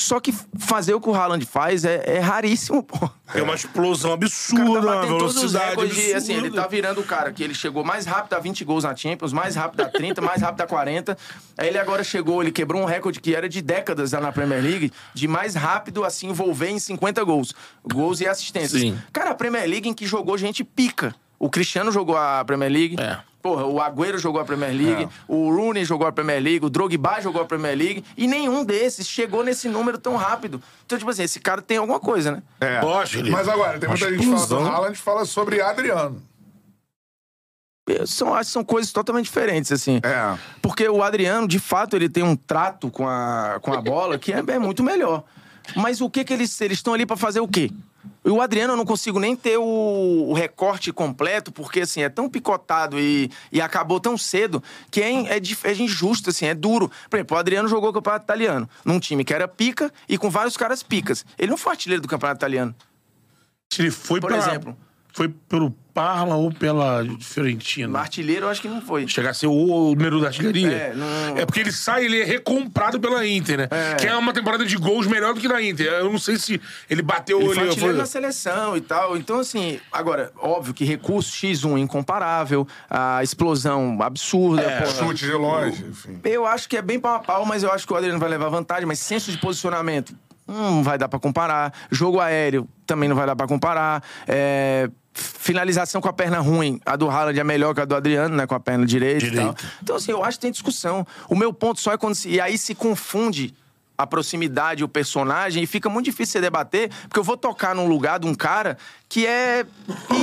Só 0.00 0.18
que 0.18 0.34
fazer 0.58 0.94
o 0.94 1.00
que 1.00 1.10
o 1.10 1.14
Haaland 1.14 1.44
faz 1.44 1.84
é, 1.84 2.02
é 2.06 2.18
raríssimo, 2.20 2.82
pô. 2.82 3.10
Tem 3.30 3.42
uma 3.42 3.54
explosão 3.54 4.12
cara 4.12 4.14
absurda, 4.14 4.80
tá 4.80 4.96
uma 4.96 5.06
todos 5.06 5.34
velocidade 5.34 5.70
recordes 5.70 5.94
de, 5.94 6.14
assim, 6.14 6.32
ele 6.32 6.50
tá 6.50 6.66
virando 6.66 7.02
o 7.02 7.04
cara 7.04 7.30
que 7.30 7.42
ele 7.42 7.52
chegou 7.52 7.84
mais 7.84 8.06
rápido 8.06 8.32
a 8.32 8.38
20 8.38 8.64
gols 8.64 8.84
na 8.84 8.96
Champions, 8.96 9.30
mais 9.30 9.56
rápido 9.56 9.82
a 9.82 9.88
30, 9.90 10.22
mais 10.22 10.40
rápido 10.40 10.62
a 10.62 10.66
40. 10.66 11.18
Aí 11.58 11.68
ele 11.68 11.78
agora 11.78 12.02
chegou, 12.02 12.40
ele 12.40 12.50
quebrou 12.50 12.80
um 12.80 12.86
recorde 12.86 13.20
que 13.20 13.34
era 13.34 13.46
de 13.46 13.60
décadas 13.60 14.12
lá 14.12 14.20
na 14.20 14.32
Premier 14.32 14.62
League, 14.62 14.90
de 15.12 15.28
mais 15.28 15.54
rápido 15.54 16.02
a 16.02 16.08
se 16.08 16.26
envolver 16.26 16.70
em 16.70 16.78
50 16.78 17.22
gols. 17.22 17.54
Gols 17.84 18.22
e 18.22 18.26
assistências. 18.26 18.80
Sim. 18.80 18.98
Cara, 19.12 19.32
a 19.32 19.34
Premier 19.34 19.68
League 19.68 19.86
em 19.86 19.92
que 19.92 20.06
jogou 20.06 20.38
gente 20.38 20.64
pica. 20.64 21.14
O 21.38 21.50
Cristiano 21.50 21.92
jogou 21.92 22.16
a 22.16 22.42
Premier 22.44 22.72
League. 22.72 22.96
É. 22.98 23.18
Porra, 23.42 23.64
o 23.64 23.80
Agüero 23.80 24.18
jogou 24.18 24.40
a 24.40 24.44
Premier 24.44 24.70
League, 24.74 25.08
o 25.26 25.50
Rooney 25.54 25.84
jogou 25.84 26.06
a 26.06 26.12
Premier 26.12 26.42
League, 26.42 26.64
o 26.64 26.68
Drogba 26.68 27.20
jogou 27.22 27.40
a 27.40 27.44
Premier 27.46 27.76
League, 27.76 28.04
e 28.16 28.26
nenhum 28.26 28.62
desses 28.64 29.08
chegou 29.08 29.42
nesse 29.42 29.68
número 29.68 29.96
tão 29.98 30.14
rápido. 30.16 30.62
Então, 30.84 30.98
tipo 30.98 31.10
assim, 31.10 31.22
esse 31.22 31.40
cara 31.40 31.62
tem 31.62 31.78
alguma 31.78 31.98
coisa, 31.98 32.32
né? 32.32 32.42
É. 32.60 32.80
Lógico, 32.82 33.22
ele- 33.22 33.30
Mas 33.30 33.48
agora, 33.48 33.78
tem 33.78 33.88
muita 33.88 34.10
gente 34.10 34.20
que 34.20 34.26
fala 34.26 34.46
do. 34.46 34.58
Haaland 34.58 34.98
fala 34.98 35.24
sobre 35.24 35.60
Adriano. 35.62 36.22
Eu 37.88 38.06
São, 38.06 38.32
acho 38.34 38.48
que 38.48 38.52
são 38.52 38.62
coisas 38.64 38.92
totalmente 38.92 39.24
diferentes, 39.24 39.72
assim. 39.72 40.00
É. 40.04 40.38
Porque 40.62 40.88
o 40.88 41.02
Adriano, 41.02 41.48
de 41.48 41.58
fato, 41.58 41.96
ele 41.96 42.08
tem 42.08 42.22
um 42.22 42.36
trato 42.36 42.88
com 42.90 43.08
a, 43.08 43.58
com 43.60 43.72
a 43.72 43.80
bola 43.80 44.16
que 44.18 44.32
é, 44.32 44.38
é 44.46 44.58
muito 44.58 44.82
melhor. 44.82 45.24
Mas 45.74 46.00
o 46.00 46.08
que 46.08 46.24
que 46.24 46.32
eles 46.32 46.60
eles 46.60 46.78
estão 46.78 46.94
ali 46.94 47.04
pra 47.04 47.16
fazer 47.16 47.40
o 47.40 47.48
quê? 47.48 47.70
O 48.24 48.40
Adriano 48.40 48.72
eu 48.72 48.76
não 48.76 48.84
consigo 48.84 49.18
nem 49.18 49.34
ter 49.36 49.58
o, 49.58 49.62
o 50.28 50.32
recorte 50.32 50.92
completo, 50.92 51.52
porque 51.52 51.80
assim, 51.80 52.02
é 52.02 52.08
tão 52.08 52.28
picotado 52.28 52.98
e, 52.98 53.30
e 53.52 53.60
acabou 53.60 54.00
tão 54.00 54.16
cedo 54.16 54.62
que 54.90 55.00
é, 55.02 55.10
é, 55.36 55.40
é 55.64 55.74
injusto, 55.74 56.30
assim, 56.30 56.46
é 56.46 56.54
duro. 56.54 56.90
Por 57.08 57.16
exemplo, 57.16 57.36
o 57.36 57.40
Adriano 57.40 57.68
jogou 57.68 57.90
o 57.90 57.92
campeonato 57.92 58.24
italiano, 58.24 58.68
num 58.84 58.98
time 59.00 59.24
que 59.24 59.34
era 59.34 59.46
pica 59.46 59.92
e 60.08 60.16
com 60.16 60.30
vários 60.30 60.56
caras 60.56 60.82
picas. 60.82 61.24
Ele 61.38 61.50
não 61.50 61.58
foi 61.58 61.72
artilheiro 61.72 62.02
do 62.02 62.08
campeonato 62.08 62.38
italiano. 62.38 62.74
Se 63.72 63.82
ele 63.82 63.90
foi 63.90 64.20
Por 64.20 64.28
pra- 64.28 64.38
exemplo. 64.38 64.76
Foi 65.12 65.28
pelo 65.48 65.74
Parma 65.92 66.36
ou 66.36 66.52
pela 66.52 67.04
Fiorentina? 67.20 67.98
Artilheiro, 67.98 68.46
eu 68.46 68.50
acho 68.50 68.62
que 68.62 68.68
não 68.68 68.80
foi. 68.80 69.08
Chegar 69.08 69.30
a 69.30 69.34
ser 69.34 69.48
o 69.48 69.92
número 69.94 70.20
da 70.20 70.28
artilharia? 70.28 70.70
É, 70.70 70.94
não- 70.94 71.36
É 71.36 71.44
porque 71.44 71.58
ele 71.60 71.72
sai, 71.72 72.04
ele 72.04 72.20
é 72.20 72.24
recomprado 72.24 73.00
pela 73.00 73.26
Inter, 73.26 73.58
né? 73.58 73.68
Que 73.98 74.06
é 74.06 74.14
uma 74.16 74.32
temporada 74.32 74.64
de 74.64 74.76
gols 74.76 75.06
melhor 75.08 75.34
do 75.34 75.40
que 75.40 75.48
da 75.48 75.60
Inter. 75.60 75.86
Eu 75.86 76.10
não 76.10 76.18
sei 76.18 76.36
se 76.36 76.60
ele 76.88 77.02
bateu... 77.02 77.38
Ele 77.40 77.48
foi 77.54 77.62
ele 77.64 77.68
artilheiro 77.70 77.98
na 77.98 78.06
seleção 78.06 78.76
e 78.76 78.80
tal. 78.80 79.16
Então, 79.16 79.40
assim, 79.40 79.80
agora, 79.90 80.30
óbvio 80.40 80.72
que 80.72 80.84
recurso 80.84 81.32
X1 81.32 81.76
incomparável, 81.78 82.66
a 82.88 83.22
explosão 83.24 83.98
absurda. 84.00 84.62
É, 84.62 84.80
porra. 84.82 84.90
Chute 85.08 85.24
de 85.26 85.32
longe, 85.32 85.84
enfim. 85.84 86.20
Eu 86.24 86.46
acho 86.46 86.68
que 86.68 86.76
é 86.76 86.82
bem 86.82 87.00
pau 87.00 87.16
a 87.16 87.18
pau, 87.18 87.44
mas 87.44 87.62
eu 87.64 87.72
acho 87.72 87.84
que 87.86 87.92
o 87.92 87.96
Adriano 87.96 88.18
vai 88.20 88.28
levar 88.28 88.48
vantagem. 88.48 88.86
Mas 88.86 89.00
senso 89.00 89.30
de 89.32 89.38
posicionamento, 89.38 90.14
hum, 90.46 90.76
não 90.76 90.82
vai 90.84 90.96
dar 90.96 91.08
pra 91.08 91.18
comparar. 91.18 91.72
Jogo 91.90 92.20
aéreo, 92.20 92.68
também 92.86 93.08
não 93.08 93.16
vai 93.16 93.26
dar 93.26 93.34
pra 93.36 93.46
comparar. 93.48 94.02
É, 94.26 94.88
Finalização 95.12 96.00
com 96.00 96.08
a 96.08 96.12
perna 96.12 96.38
ruim, 96.38 96.80
a 96.86 96.94
do 96.94 97.10
Haaland 97.10 97.38
é 97.38 97.44
melhor 97.44 97.74
que 97.74 97.80
a 97.80 97.84
do 97.84 97.96
Adriano, 97.96 98.36
né? 98.36 98.46
Com 98.46 98.54
a 98.54 98.60
perna 98.60 98.86
direita, 98.86 99.26
e 99.26 99.34
tal. 99.34 99.56
Então, 99.82 99.96
assim, 99.96 100.12
eu 100.12 100.24
acho 100.24 100.38
que 100.38 100.42
tem 100.42 100.52
discussão. 100.52 101.04
O 101.28 101.34
meu 101.34 101.52
ponto 101.52 101.80
só 101.80 101.92
é 101.92 101.98
quando. 101.98 102.14
Se... 102.14 102.28
E 102.28 102.40
aí 102.40 102.56
se 102.56 102.74
confunde 102.74 103.52
a 103.98 104.06
proximidade, 104.06 104.82
o 104.82 104.88
personagem, 104.88 105.62
e 105.62 105.66
fica 105.66 105.90
muito 105.90 106.06
difícil 106.06 106.32
você 106.32 106.40
debater, 106.40 106.88
porque 107.02 107.18
eu 107.18 107.24
vou 107.24 107.36
tocar 107.36 107.74
num 107.74 107.86
lugar 107.86 108.18
de 108.18 108.26
um 108.26 108.34
cara 108.34 108.78
que 109.08 109.26
é 109.26 109.66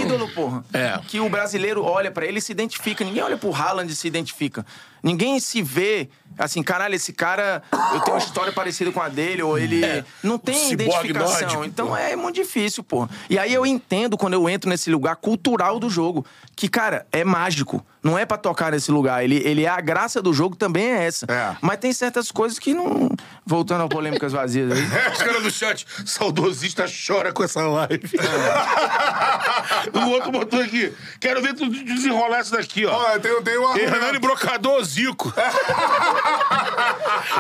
ídolo, 0.02 0.28
porra. 0.30 0.66
É. 0.74 1.00
Que 1.08 1.20
o 1.20 1.30
brasileiro 1.30 1.84
olha 1.84 2.10
pra 2.10 2.26
ele 2.26 2.40
e 2.40 2.42
se 2.42 2.52
identifica. 2.52 3.04
Ninguém 3.06 3.22
olha 3.22 3.38
pro 3.38 3.54
Haaland 3.54 3.92
e 3.92 3.96
se 3.96 4.08
identifica. 4.08 4.66
Ninguém 5.04 5.40
se 5.40 5.62
vê 5.62 6.10
assim, 6.38 6.62
caralho, 6.62 6.96
esse 6.96 7.14
cara, 7.14 7.64
eu 7.94 8.00
tenho 8.02 8.16
uma 8.16 8.24
história 8.24 8.52
parecida 8.52 8.92
com 8.92 9.02
a 9.02 9.10
dele, 9.10 9.42
ou 9.42 9.58
ele. 9.58 9.82
Não 10.24 10.38
tem 10.38 10.56
ciborgue 10.56 11.10
identificação. 11.10 11.42
nórdico, 11.42 11.66
então 11.66 11.88
pô. 11.88 11.98
é 11.98 12.16
muito 12.16 12.36
difícil, 12.36 12.84
pô. 12.84 13.08
E 13.30 13.38
aí 13.38 13.54
eu 13.54 13.66
entendo 13.66 14.18
quando 14.18 14.34
eu 14.34 14.50
entro 14.50 14.70
nesse 14.70 14.90
lugar 14.90 15.16
cultural 15.16 15.80
do 15.80 15.90
jogo, 15.90 16.26
que, 16.56 16.68
cara, 16.68 17.06
é 17.12 17.24
mágico. 17.24 17.86
Não 18.04 18.18
é 18.18 18.26
pra 18.26 18.38
tocar 18.38 18.72
nesse 18.72 18.90
lugar. 18.90 19.22
Ele, 19.24 19.36
ele 19.44 19.66
é 19.66 19.68
a 19.68 19.82
graça 19.82 20.22
do 20.22 20.32
jogo, 20.32 20.56
também 20.56 20.86
é 20.86 21.06
essa. 21.06 21.26
É. 21.30 21.58
Mas 21.62 21.78
tem 21.78 21.92
certas 21.92 22.32
coisas 22.32 22.58
que 22.58 22.74
não. 22.74 23.10
Voltando 23.46 23.84
a 23.84 23.88
polêmicas 23.88 24.32
vazias 24.32 24.72
aí. 24.72 24.82
Os 25.12 25.22
caras 25.22 25.44
do 25.44 25.52
chat, 25.52 25.86
saudosista 26.06 26.86
chora 26.86 27.34
com 27.34 27.44
essa 27.44 27.62
live. 27.62 28.00
o 29.94 30.10
outro 30.10 30.32
botou 30.32 30.62
aqui, 30.62 30.94
quero 31.20 31.42
ver 31.42 31.54
tu 31.54 31.70
desenrolar 31.70 32.42
isso 32.42 32.52
daqui, 32.52 32.86
ó. 32.86 32.96
Olha, 32.96 33.20
tem, 33.20 33.44
tem 33.44 33.58
uma. 33.58 33.78
Hernani 33.78 34.20
Brocador, 34.20 34.84
Zico. 34.84 35.34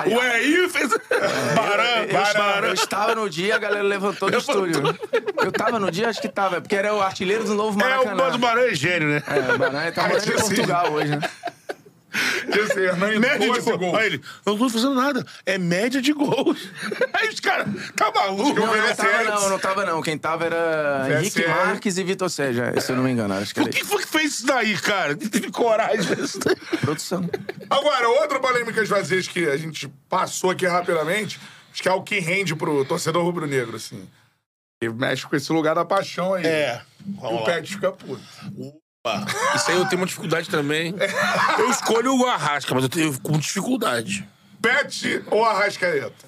o 0.05 0.23
EI 0.23 0.69
fez... 0.69 0.89
Baran, 1.55 2.05
Eu 2.09 2.21
estava, 2.21 2.51
Baran. 2.53 2.67
eu 2.67 2.73
estava 2.73 3.15
no 3.15 3.29
dia, 3.29 3.55
a 3.55 3.57
galera 3.59 3.83
levantou 3.83 4.29
do 4.29 4.37
estúdio. 4.37 4.81
Eu 5.43 5.51
tava 5.51 5.79
no 5.79 5.89
dia, 5.91 6.09
acho 6.09 6.21
que 6.21 6.29
tava, 6.29 6.61
porque 6.61 6.75
era 6.75 6.93
o 6.93 7.01
artilheiro 7.01 7.43
do 7.43 7.53
novo 7.53 7.79
É, 7.79 7.83
o 7.83 7.89
Maracanã. 7.89 8.23
mas 8.23 8.35
o 8.35 8.37
Baran 8.37 8.61
é 8.67 8.73
gênio, 8.75 9.09
né? 9.09 9.23
É, 9.27 9.53
o 9.53 9.57
Baran 9.57 9.91
tá 9.91 10.07
morando 10.07 10.29
em. 10.31 10.35
Portugal 10.37 10.91
hoje, 10.91 11.15
né? 11.15 11.29
Esse 12.47 12.79
Hernani 12.79 13.19
Média 13.19 13.39
de 13.39 13.47
12 13.47 13.61
gols. 13.61 13.79
gols. 13.79 13.97
Aí 13.97 14.05
ele, 14.07 14.21
eu 14.45 14.51
não 14.53 14.57
tô 14.57 14.69
fazendo 14.69 14.95
nada. 14.95 15.25
É 15.45 15.57
média 15.57 16.01
de 16.01 16.13
gols. 16.13 16.69
Aí 17.13 17.29
os 17.29 17.39
caras, 17.39 17.67
tá 17.95 18.11
maluco. 18.11 18.59
Não, 18.59 18.67
não 18.75 18.95
tava 18.95 19.23
não, 19.23 19.49
não 19.49 19.59
tava 19.59 19.85
não. 19.85 20.01
Quem 20.01 20.17
tava 20.17 20.45
era 20.45 21.07
Henrique. 21.19 21.47
Marques 21.47 21.97
e 21.97 22.03
Vitor 22.03 22.29
Sérgio, 22.29 22.63
se 22.81 22.91
eu 22.91 22.95
não 22.95 23.03
me 23.03 23.11
engano. 23.11 23.33
Acho 23.33 23.53
que 23.53 23.59
O 23.59 23.63
era 23.63 23.71
que 23.71 23.79
isso. 23.81 23.89
foi 23.89 24.01
que 24.01 24.07
fez 24.07 24.33
isso 24.33 24.45
daí, 24.45 24.77
cara? 24.77 25.15
Que 25.15 25.29
teve 25.29 25.51
coragem. 25.51 26.05
Produção. 26.81 27.29
Agora, 27.69 28.07
outra 28.09 28.39
polêmicas 28.39 28.87
vazias 28.89 29.27
que 29.27 29.47
a 29.47 29.57
gente 29.57 29.87
passou 30.09 30.51
aqui 30.51 30.65
rapidamente, 30.65 31.39
acho 31.71 31.81
que 31.81 31.89
é 31.89 31.93
o 31.93 32.01
que 32.01 32.19
rende 32.19 32.55
pro 32.55 32.83
torcedor 32.85 33.23
rubro-negro, 33.23 33.75
assim. 33.75 34.07
E 34.81 34.89
mexe 34.89 35.25
com 35.25 35.35
esse 35.35 35.51
lugar 35.51 35.75
da 35.75 35.83
paixão 35.83 36.33
aí. 36.33 36.45
É. 36.45 36.81
E 37.05 37.25
o 37.25 37.35
lá. 37.39 37.45
Pet 37.45 37.67
fica 37.73 37.91
puto. 37.91 38.21
Isso 39.55 39.71
aí 39.71 39.77
eu 39.77 39.85
tenho 39.85 40.01
uma 40.01 40.07
dificuldade 40.07 40.49
também. 40.49 40.93
Eu 41.57 41.69
escolho 41.69 42.15
o 42.15 42.25
Arrasca, 42.27 42.73
mas 42.75 42.83
eu 42.83 42.89
tenho 42.89 43.19
com 43.21 43.37
dificuldade. 43.37 44.27
Pet 44.61 45.23
ou 45.31 45.43
Arrascaeta? 45.43 46.27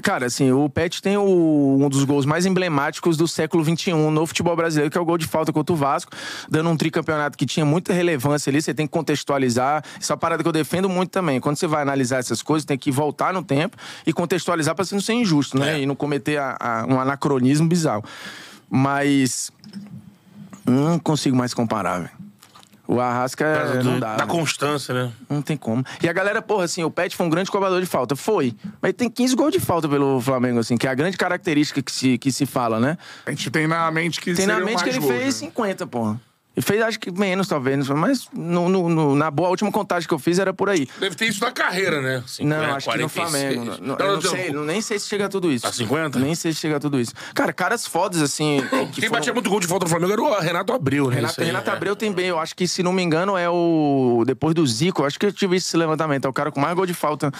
Cara, 0.00 0.26
assim, 0.26 0.52
o 0.52 0.68
Pet 0.70 1.02
tem 1.02 1.16
o- 1.16 1.76
um 1.80 1.88
dos 1.88 2.04
gols 2.04 2.24
mais 2.24 2.46
emblemáticos 2.46 3.16
do 3.16 3.26
século 3.26 3.64
XXI 3.64 3.92
no 3.94 4.26
futebol 4.28 4.54
brasileiro, 4.54 4.90
que 4.92 4.96
é 4.96 5.00
o 5.00 5.04
gol 5.04 5.18
de 5.18 5.26
falta 5.26 5.52
contra 5.52 5.72
o 5.72 5.76
Vasco, 5.76 6.12
dando 6.48 6.70
um 6.70 6.76
tricampeonato 6.76 7.36
que 7.36 7.44
tinha 7.44 7.66
muita 7.66 7.92
relevância 7.92 8.48
ali, 8.48 8.62
você 8.62 8.72
tem 8.72 8.86
que 8.86 8.92
contextualizar. 8.92 9.82
Isso 10.00 10.12
é 10.12 10.14
uma 10.14 10.18
parada 10.20 10.40
que 10.40 10.48
eu 10.48 10.52
defendo 10.52 10.88
muito 10.88 11.10
também. 11.10 11.40
Quando 11.40 11.56
você 11.56 11.66
vai 11.66 11.82
analisar 11.82 12.18
essas 12.18 12.40
coisas, 12.42 12.64
tem 12.64 12.78
que 12.78 12.92
voltar 12.92 13.32
no 13.32 13.42
tempo 13.42 13.76
e 14.06 14.12
contextualizar 14.12 14.72
pra 14.76 14.84
você 14.84 14.94
não 14.94 15.02
ser 15.02 15.14
injusto, 15.14 15.58
né? 15.58 15.80
E 15.80 15.86
não 15.86 15.96
cometer 15.96 16.36
a- 16.38 16.56
a- 16.60 16.86
um 16.88 17.00
anacronismo 17.00 17.66
bizarro. 17.68 18.04
Mas. 18.70 19.50
Não 20.68 20.98
consigo 20.98 21.36
mais 21.36 21.52
comparar, 21.54 21.98
velho. 21.98 22.10
O 22.86 23.00
Arrasca 23.00 23.44
Por 23.44 23.74
não 23.76 23.82
causa 23.82 24.00
dá. 24.00 24.10
da 24.16 24.24
velho. 24.24 24.28
constância, 24.28 24.94
né? 24.94 25.12
Não 25.28 25.42
tem 25.42 25.58
como. 25.58 25.84
E 26.02 26.08
a 26.08 26.12
galera, 26.12 26.40
porra, 26.40 26.64
assim, 26.64 26.82
o 26.82 26.90
Pet 26.90 27.14
foi 27.14 27.26
um 27.26 27.28
grande 27.28 27.50
cobrador 27.50 27.78
de 27.80 27.86
falta. 27.86 28.16
Foi. 28.16 28.54
Mas 28.80 28.94
tem 28.94 29.10
15 29.10 29.36
gols 29.36 29.52
de 29.52 29.60
falta 29.60 29.86
pelo 29.86 30.18
Flamengo, 30.22 30.58
assim, 30.58 30.74
que 30.78 30.86
é 30.86 30.90
a 30.90 30.94
grande 30.94 31.18
característica 31.18 31.82
que 31.82 31.92
se, 31.92 32.16
que 32.16 32.32
se 32.32 32.46
fala, 32.46 32.80
né? 32.80 32.96
A 33.26 33.30
gente 33.30 33.50
tem 33.50 33.66
na 33.66 33.90
mente 33.90 34.18
que 34.20 34.32
Tem 34.32 34.46
na 34.46 34.58
mente 34.60 34.82
que 34.82 34.88
ele 34.88 35.00
gols, 35.00 35.12
fez 35.12 35.24
né? 35.42 35.48
50, 35.48 35.86
porra. 35.86 36.18
Fez, 36.62 36.82
acho 36.82 36.98
que 36.98 37.10
menos, 37.10 37.46
talvez. 37.48 37.88
Mas 37.88 38.28
no, 38.32 38.68
no- 38.68 38.88
no- 38.88 39.14
na 39.14 39.30
boa, 39.30 39.48
a 39.48 39.50
última 39.50 39.70
contagem 39.70 40.08
que 40.08 40.14
eu 40.14 40.18
fiz 40.18 40.38
era 40.38 40.52
por 40.52 40.68
aí. 40.68 40.88
Deve 40.98 41.14
ter 41.14 41.26
isso 41.26 41.40
na 41.44 41.50
carreira, 41.52 42.00
né? 42.00 42.22
50, 42.26 42.66
Não, 42.66 42.74
acho 42.76 42.90
que 42.90 42.98
no 42.98 43.08
46. 43.10 43.30
Flamengo. 43.30 43.64
Não, 43.80 43.96
não, 43.96 44.06
eu 44.06 44.12
não 44.14 44.20
sei, 44.22 44.52
não- 44.52 44.64
nem 44.64 44.80
sei 44.80 44.98
se 44.98 45.08
chega 45.08 45.26
a 45.26 45.28
tudo 45.28 45.52
isso. 45.52 45.66
A 45.66 45.72
50? 45.72 46.18
Nem 46.18 46.34
sei 46.34 46.52
se 46.52 46.58
chega 46.60 46.76
a 46.76 46.80
tudo 46.80 47.00
isso. 47.00 47.12
Cara, 47.34 47.52
caras 47.52 47.86
fodas, 47.86 48.20
assim. 48.22 48.60
que 48.92 49.00
Quem 49.00 49.08
foram- 49.08 49.20
batia 49.20 49.32
muito 49.32 49.48
gol 49.50 49.60
de 49.60 49.66
falta 49.66 49.84
no 49.84 49.90
Flamengo 49.90 50.12
era 50.12 50.22
o 50.22 50.40
Renato 50.40 50.72
Abreu, 50.72 51.08
né? 51.08 51.16
Renato, 51.16 51.40
aí, 51.40 51.46
Renato 51.46 51.70
é. 51.70 51.72
Abreu 51.72 51.94
tem 51.96 52.12
bem, 52.12 52.26
eu 52.26 52.38
acho 52.38 52.54
que, 52.56 52.66
se 52.66 52.82
não 52.82 52.92
me 52.92 53.02
engano, 53.02 53.36
é 53.36 53.48
o. 53.48 54.22
Depois 54.26 54.54
do 54.54 54.66
Zico, 54.66 55.02
eu 55.02 55.06
acho 55.06 55.18
que 55.18 55.26
eu 55.26 55.32
tive 55.32 55.56
esse 55.56 55.76
levantamento. 55.76 56.24
É 56.24 56.28
o 56.28 56.32
cara 56.32 56.50
com 56.50 56.60
mais 56.60 56.74
gol 56.74 56.86
de 56.86 56.94
falta 56.94 57.30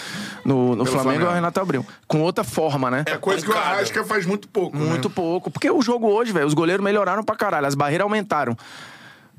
no, 0.45 0.77
no 0.77 0.85
Flamengo, 0.85 1.03
Flamengo. 1.03 1.25
é 1.27 1.29
o 1.31 1.35
Renato 1.35 1.61
Abreu. 1.61 1.85
Com 2.07 2.21
outra 2.23 2.45
forma, 2.45 2.91
né? 2.91 3.03
É 3.07 3.17
coisa 3.17 3.45
que 3.45 3.51
o. 3.51 3.57
Arrasca 3.57 4.05
faz 4.05 4.25
muito 4.27 4.47
pouco, 4.49 4.77
né? 4.77 4.85
Muito 4.85 5.11
pouco. 5.11 5.51
Porque 5.51 5.71
o 5.71 5.83
jogo 5.83 6.07
hoje, 6.09 6.33
velho, 6.33 6.47
os 6.47 6.55
goleiros 6.55 6.85
melhoraram 6.85 7.25
pra 7.25 7.35
caralho, 7.37 7.67
as 7.67 7.75
barreiras 7.75 8.05
aumentaram. 8.05 8.57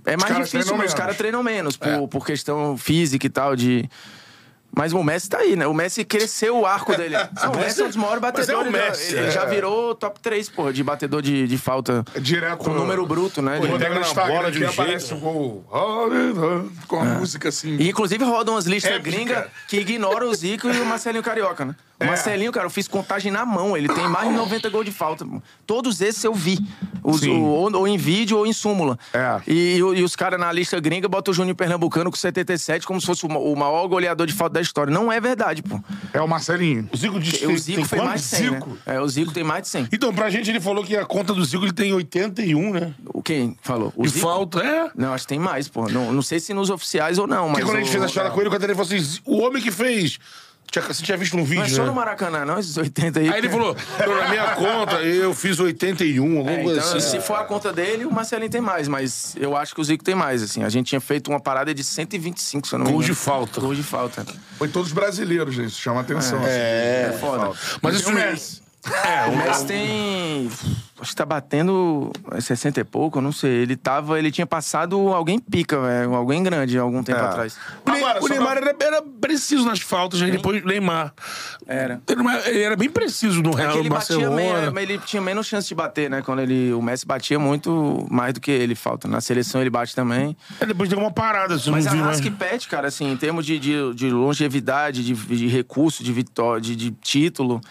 É 0.05 0.17
mais 0.17 0.35
difícil, 0.45 0.75
mas 0.77 0.87
os 0.89 0.93
caras 0.93 1.17
treinam 1.17 1.43
menos, 1.43 1.77
por, 1.77 1.87
É. 1.87 2.07
por 2.07 2.25
questão 2.25 2.77
física 2.77 3.25
e 3.25 3.29
tal, 3.29 3.55
de. 3.55 3.89
Mas 4.71 4.93
o 4.93 5.01
Messi 5.03 5.27
tá 5.27 5.39
aí, 5.39 5.55
né? 5.55 5.65
O 5.65 5.73
Messi 5.73 6.05
cresceu 6.05 6.59
o 6.59 6.65
arco 6.65 6.95
dele. 6.95 7.15
Não, 7.41 7.53
o 7.53 7.57
Messi 7.57 7.81
é 7.81 7.85
um 7.85 7.87
dos 7.87 7.95
maiores 7.97 8.17
é 8.17 8.19
o 8.19 8.31
batedores. 8.31 8.71
Messi, 8.71 9.15
ele 9.15 9.25
é. 9.27 9.31
já 9.31 9.43
virou 9.45 9.95
top 9.95 10.19
3, 10.19 10.47
porra, 10.49 10.71
de 10.71 10.83
batedor 10.83 11.23
de, 11.23 11.47
de 11.47 11.57
falta. 11.57 12.05
Direto 12.21 12.59
Com 12.59 12.73
número 12.73 13.03
bruto, 13.05 13.41
né? 13.41 13.57
Pô, 13.57 13.65
ele 13.65 13.79
Pega 13.79 13.99
na 13.99 14.13
bola 14.13 14.51
de 14.51 14.63
um 14.63 14.69
aparece 14.69 15.07
jeito. 15.07 15.15
o 15.17 15.19
gol. 15.19 15.65
Com 16.87 16.99
a 17.01 17.03
música 17.03 17.49
assim. 17.49 17.77
E 17.77 17.89
inclusive 17.89 18.23
rodam 18.23 18.53
umas 18.53 18.65
listas 18.65 18.91
Épica. 18.93 19.09
gringas 19.09 19.45
que 19.67 19.77
ignoram 19.79 20.29
o 20.29 20.35
Zico 20.35 20.69
e 20.69 20.79
o 20.79 20.85
Marcelinho 20.85 21.23
Carioca, 21.23 21.65
né? 21.65 21.75
É. 21.99 22.05
Marcelinho, 22.05 22.51
cara, 22.51 22.65
eu 22.65 22.69
fiz 22.69 22.87
contagem 22.87 23.31
na 23.31 23.45
mão. 23.45 23.75
Ele 23.75 23.87
tem 23.89 24.07
mais 24.07 24.29
de 24.29 24.35
90 24.35 24.69
gols 24.69 24.85
de 24.85 24.91
falta. 24.91 25.25
Todos 25.67 25.99
esses 26.01 26.23
eu 26.23 26.33
vi. 26.33 26.57
Os- 27.03 27.21
o- 27.23 27.31
ou, 27.41 27.75
ou 27.75 27.87
em 27.87 27.97
vídeo 27.97 28.37
ou 28.37 28.45
em 28.47 28.53
súmula. 28.53 28.97
É. 29.13 29.41
E, 29.47 29.77
e 29.77 30.03
os 30.03 30.15
caras 30.15 30.39
na 30.39 30.51
lista 30.51 30.79
gringa 30.79 31.07
botam 31.09 31.31
o 31.31 31.35
Júnior 31.35 31.55
Pernambucano 31.55 32.09
com 32.09 32.15
77 32.17 32.85
como 32.87 32.99
se 33.01 33.07
fosse 33.07 33.25
o, 33.25 33.29
o 33.29 33.55
maior 33.55 33.87
goleador 33.87 34.25
de 34.27 34.33
falta 34.33 34.53
da 34.55 34.61
história. 34.61 34.93
Não 34.93 35.11
é 35.11 35.19
verdade, 35.19 35.61
pô. 35.61 35.79
É 36.13 36.21
o 36.21 36.27
Marcelinho. 36.27 36.87
O 36.91 36.97
Zico 36.97 37.19
diz 37.19 37.37
que 37.37 37.45
O 37.45 37.49
tem- 37.49 37.57
Zico 37.57 37.87
tem 37.87 37.99
mais 38.05 38.21
de 38.21 38.27
100, 38.27 38.49
Zico? 38.55 38.69
né? 38.69 38.75
É, 38.85 39.01
o 39.01 39.07
Zico 39.07 39.31
tem 39.33 39.43
mais 39.43 39.63
de 39.63 39.67
100. 39.69 39.87
Então, 39.91 40.13
pra 40.13 40.29
gente, 40.29 40.49
ele 40.49 40.59
falou 40.61 40.83
que 40.83 40.95
a 40.95 41.05
conta 41.05 41.33
do 41.33 41.43
Zico 41.43 41.65
ele 41.65 41.73
tem 41.73 41.91
81, 41.93 42.71
né? 42.73 42.93
O 43.13 43.21
quem 43.21 43.57
falou? 43.61 43.91
O 43.95 44.05
E 44.05 44.09
Zico? 44.09 44.21
falta, 44.25 44.59
é. 44.61 44.89
Não, 44.95 45.13
acho 45.13 45.25
que 45.25 45.29
tem 45.29 45.39
mais, 45.39 45.67
pô. 45.67 45.89
Não, 45.89 46.11
não 46.13 46.21
sei 46.21 46.39
se 46.39 46.53
nos 46.53 46.69
oficiais 46.69 47.17
ou 47.17 47.27
não, 47.27 47.47
mas... 47.49 47.59
Porque 47.59 47.65
quando 47.65 47.75
a 47.77 47.79
gente 47.79 47.89
o- 47.89 47.91
fez 48.01 48.17
a 48.17 48.23
é. 48.25 48.29
com 48.29 48.39
ele, 48.39 48.49
o 48.49 48.51
Catarina 48.51 48.75
falou 48.77 48.97
assim: 49.01 49.19
o 49.25 49.37
homem 49.39 49.61
que 49.61 49.71
fez. 49.71 50.17
Tinha, 50.71 50.85
você 50.85 51.03
tinha 51.03 51.17
visto 51.17 51.35
um 51.35 51.43
vídeo, 51.43 51.61
Não 51.61 51.65
é 51.65 51.69
só 51.69 51.81
né? 51.81 51.87
no 51.87 51.93
Maracanã, 51.95 52.45
não, 52.45 52.59
esses 52.59 52.77
80 52.77 53.19
aí. 53.19 53.29
Aí 53.29 53.37
ele 53.39 53.49
falou: 53.49 53.75
"Não, 53.99 54.15
na 54.21 54.29
minha 54.29 54.55
conta, 54.55 54.95
eu 55.01 55.33
fiz 55.33 55.59
81, 55.59 56.37
alguma 56.37 56.51
É, 56.51 56.63
coisa 56.63 56.79
então, 56.79 56.97
assim. 56.97 57.09
se 57.09 57.19
for 57.21 57.35
a 57.35 57.43
conta 57.43 57.73
dele, 57.73 58.05
o 58.05 58.11
Marcelinho 58.11 58.51
tem 58.51 58.61
mais, 58.61 58.87
mas 58.87 59.35
eu 59.37 59.55
acho 59.57 59.73
que 59.73 59.81
o 59.81 59.83
Zico 59.83 60.03
tem 60.03 60.13
mais, 60.15 60.43
assim. 60.43 60.63
A 60.63 60.69
gente 60.69 60.87
tinha 60.87 61.01
feito 61.01 61.29
uma 61.29 61.39
parada 61.39 61.73
de 61.73 61.83
125, 61.83 62.67
se 62.67 62.75
eu 62.75 62.79
não 62.79 62.85
me 62.85 62.91
engano. 62.91 63.05
de 63.05 63.15
falta. 63.15 63.59
Gols 63.59 63.77
de 63.77 63.83
falta. 63.83 64.25
Foi 64.57 64.67
todos 64.67 64.91
brasileiros, 64.91 65.55
gente. 65.55 65.71
Chama 65.71 66.01
atenção. 66.01 66.37
assim. 66.39 66.49
É, 66.49 67.17
foda. 67.19 67.51
Mas 67.81 67.95
isso? 67.95 68.58
É, 68.85 69.27
O 69.29 69.35
Messi 69.37 69.65
tem. 69.65 70.49
Acho 71.01 71.11
que 71.11 71.15
tá 71.15 71.25
batendo 71.25 72.11
60 72.39 72.81
e 72.81 72.83
pouco, 72.83 73.19
eu 73.19 73.21
não 73.21 73.31
sei. 73.31 73.49
Ele 73.61 73.75
tava. 73.77 74.19
Ele 74.19 74.31
tinha 74.31 74.45
passado 74.45 74.95
alguém 75.13 75.39
pica, 75.39 75.79
velho. 75.79 76.13
Alguém 76.13 76.43
grande 76.43 76.77
há 76.77 76.81
algum 76.81 77.01
tempo 77.03 77.19
É. 77.19 77.23
atrás. 77.23 77.57
O, 77.85 77.89
Ne- 77.91 77.97
Agora, 77.99 78.19
o 78.19 78.21
só 78.23 78.27
Neymar 78.29 78.57
pra- 78.57 78.67
era, 78.69 78.75
era 78.97 79.01
preciso 79.01 79.65
nas 79.65 79.79
faltas, 79.79 80.21
aí 80.21 80.31
depois 80.31 80.61
o 80.61 80.67
Neymar. 80.67 81.13
Era. 81.67 82.01
Ele 82.07 82.21
não- 82.23 82.35
ele 82.39 82.61
era 82.61 82.75
bem 82.75 82.89
preciso 82.89 83.41
no 83.41 83.51
É 83.51 83.55
Real 83.61 83.73
que 83.73 83.79
ele 83.79 83.89
batia 83.89 84.15
Barcelona. 84.17 84.71
menos, 84.71 84.81
ele 84.81 84.97
tinha 84.99 85.21
menos 85.21 85.47
chance 85.47 85.67
de 85.69 85.75
bater, 85.75 86.09
né? 86.09 86.21
Quando 86.21 86.39
ele. 86.41 86.73
O 86.73 86.81
Messi 86.81 87.05
batia 87.05 87.39
muito 87.39 88.05
mais 88.09 88.33
do 88.33 88.41
que 88.41 88.51
ele 88.51 88.75
falta. 88.75 89.07
Na 89.07 89.21
seleção 89.21 89.61
ele 89.61 89.69
bate 89.69 89.95
também. 89.95 90.35
Aí 90.59 90.67
depois 90.67 90.89
deu 90.89 90.99
uma 90.99 91.11
parada, 91.11 91.57
você 91.57 91.69
Mas 91.71 91.85
não 91.85 91.91
a 91.91 91.95
viu. 91.95 92.03
Rasca 92.05 92.27
e 92.27 92.31
Pet, 92.31 92.67
cara, 92.67 92.87
assim, 92.89 93.09
em 93.11 93.17
termos 93.17 93.45
de, 93.45 93.57
de, 93.59 93.93
de 93.93 94.09
longevidade, 94.09 95.03
de, 95.03 95.13
de 95.13 95.47
recurso, 95.47 96.03
de 96.03 96.11
vitória, 96.11 96.61
de, 96.61 96.75
de 96.75 96.91
título, 96.91 97.61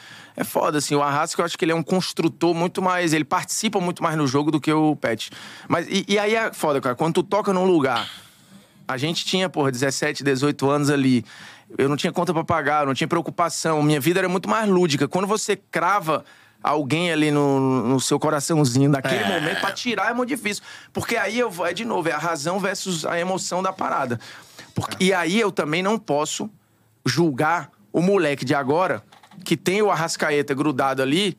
é 0.41 0.45
foda, 0.45 0.79
assim. 0.79 0.95
O 0.95 1.03
Arrasca, 1.03 1.41
eu 1.41 1.45
acho 1.45 1.59
que 1.59 1.65
ele 1.65 1.73
é 1.73 1.75
um 1.75 1.83
construtor 1.83 2.55
muito 2.55 2.81
mais. 2.81 3.13
Ele 3.13 3.25
participa 3.25 3.81
muito 3.81 4.03
mais 4.03 4.17
no 4.17 4.27
jogo 4.27 4.51
do 4.51 4.61
que 4.61 4.73
o 4.73 4.95
Pet. 4.97 5.31
Mas, 5.69 5.87
e, 5.89 6.05
e 6.09 6.19
aí 6.19 6.35
é 6.35 6.53
foda, 6.53 6.81
cara. 6.81 6.95
Quando 6.95 7.15
tu 7.15 7.23
toca 7.23 7.53
num 7.53 7.65
lugar. 7.65 8.09
A 8.87 8.97
gente 8.97 9.25
tinha, 9.27 9.51
porra, 9.51 9.71
17, 9.71 10.25
18 10.25 10.71
anos 10.71 10.89
ali. 10.89 11.23
Eu 11.77 11.89
não 11.91 11.97
tinha 11.97 12.11
conta 12.11 12.33
pra 12.33 12.43
pagar, 12.43 12.83
eu 12.83 12.87
não 12.87 12.95
tinha 12.95 13.07
preocupação. 13.07 13.83
Minha 13.83 14.01
vida 14.01 14.19
era 14.21 14.29
muito 14.31 14.49
mais 14.49 14.67
lúdica. 14.67 15.07
Quando 15.07 15.27
você 15.27 15.57
crava 15.57 16.25
alguém 16.63 17.13
ali 17.13 17.31
no, 17.31 17.83
no 17.87 18.01
seu 18.01 18.19
coraçãozinho, 18.19 18.89
naquele 18.89 19.25
momento, 19.25 19.61
pra 19.61 19.73
tirar 19.73 20.11
é 20.11 20.15
muito 20.15 20.31
difícil. 20.31 20.63
Porque 20.93 21.17
aí 21.17 21.39
eu 21.39 21.51
vou, 21.51 21.67
é 21.67 21.75
de 21.75 21.85
novo, 21.85 22.09
é 22.09 22.13
a 22.13 22.19
razão 22.19 22.59
versus 22.59 23.05
a 23.05 23.21
emoção 23.21 23.63
da 23.63 23.73
parada. 23.75 24.19
Porque- 24.75 25.05
E 25.05 25.13
aí 25.13 25.39
eu 25.39 25.53
também 25.53 25.83
não 25.83 25.99
posso 25.99 26.49
julgar 27.05 27.71
o 27.93 28.01
moleque 28.01 28.45
de 28.45 28.55
agora, 28.55 29.03
que 29.45 29.57
tem 29.57 29.83
o 29.83 29.91
Arrascaeta 29.91 30.55
grudado 30.55 31.03
ali, 31.03 31.37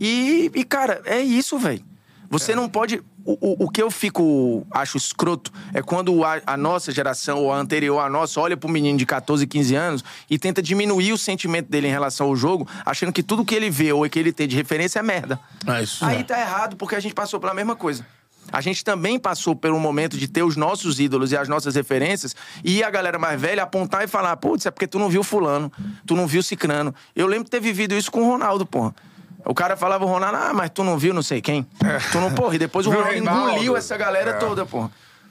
e, 0.00 0.50
e, 0.54 0.64
cara, 0.64 1.02
é 1.04 1.20
isso, 1.20 1.58
velho. 1.58 1.84
Você 2.30 2.54
não 2.54 2.68
pode. 2.68 3.00
O, 3.24 3.32
o, 3.40 3.64
o 3.64 3.70
que 3.70 3.80
eu 3.82 3.90
fico, 3.90 4.66
acho 4.70 4.96
escroto, 4.98 5.52
é 5.72 5.80
quando 5.80 6.24
a, 6.24 6.42
a 6.44 6.56
nossa 6.56 6.92
geração, 6.92 7.38
ou 7.38 7.52
a 7.52 7.56
anterior 7.56 8.00
à 8.00 8.10
nossa, 8.10 8.40
olha 8.40 8.56
pro 8.56 8.68
menino 8.68 8.98
de 8.98 9.06
14, 9.06 9.46
15 9.46 9.74
anos 9.74 10.04
e 10.28 10.38
tenta 10.38 10.60
diminuir 10.60 11.12
o 11.12 11.16
sentimento 11.16 11.70
dele 11.70 11.86
em 11.86 11.90
relação 11.90 12.26
ao 12.26 12.36
jogo, 12.36 12.68
achando 12.84 13.12
que 13.12 13.22
tudo 13.22 13.44
que 13.44 13.54
ele 13.54 13.70
vê 13.70 13.92
ou 13.92 14.08
que 14.10 14.18
ele 14.18 14.32
tem 14.32 14.46
de 14.46 14.56
referência 14.56 14.98
é 14.98 15.02
merda. 15.02 15.40
Ah, 15.66 15.80
isso 15.80 16.04
Aí 16.04 16.20
é. 16.20 16.22
tá 16.22 16.38
errado, 16.38 16.76
porque 16.76 16.94
a 16.94 17.00
gente 17.00 17.14
passou 17.14 17.40
pela 17.40 17.54
mesma 17.54 17.74
coisa. 17.74 18.04
A 18.52 18.60
gente 18.60 18.84
também 18.84 19.18
passou 19.18 19.56
pelo 19.56 19.78
momento 19.80 20.16
de 20.16 20.28
ter 20.28 20.42
os 20.42 20.56
nossos 20.56 21.00
ídolos 21.00 21.32
e 21.32 21.36
as 21.36 21.48
nossas 21.48 21.74
referências 21.74 22.36
e 22.62 22.82
a 22.84 22.90
galera 22.90 23.18
mais 23.18 23.40
velha 23.40 23.62
apontar 23.62 24.04
e 24.04 24.06
falar: 24.06 24.36
putz, 24.36 24.66
é 24.66 24.70
porque 24.70 24.86
tu 24.86 24.98
não 24.98 25.08
viu 25.08 25.22
Fulano, 25.24 25.72
tu 26.06 26.14
não 26.14 26.26
viu 26.26 26.42
Cicrano. 26.42 26.94
Eu 27.16 27.26
lembro 27.26 27.44
de 27.44 27.50
ter 27.50 27.60
vivido 27.60 27.94
isso 27.94 28.10
com 28.12 28.22
o 28.22 28.30
Ronaldo, 28.30 28.64
porra. 28.64 28.94
O 29.44 29.52
cara 29.54 29.76
falava 29.76 30.04
o 30.04 30.08
Ronaldo, 30.08 30.38
ah, 30.38 30.52
mas 30.54 30.70
tu 30.70 30.82
não 30.82 30.96
viu 30.96 31.12
não 31.12 31.22
sei 31.22 31.40
quem. 31.42 31.66
Tu 32.12 32.18
não, 32.20 32.32
porra, 32.32 32.54
e 32.54 32.58
depois 32.58 32.86
o 32.86 32.90
Ronaldo 32.90 33.14
engoliu 33.16 33.76
essa 33.76 33.96
galera 33.96 34.30
É. 34.30 34.34
toda, 34.34 34.64
porra. 34.64 34.90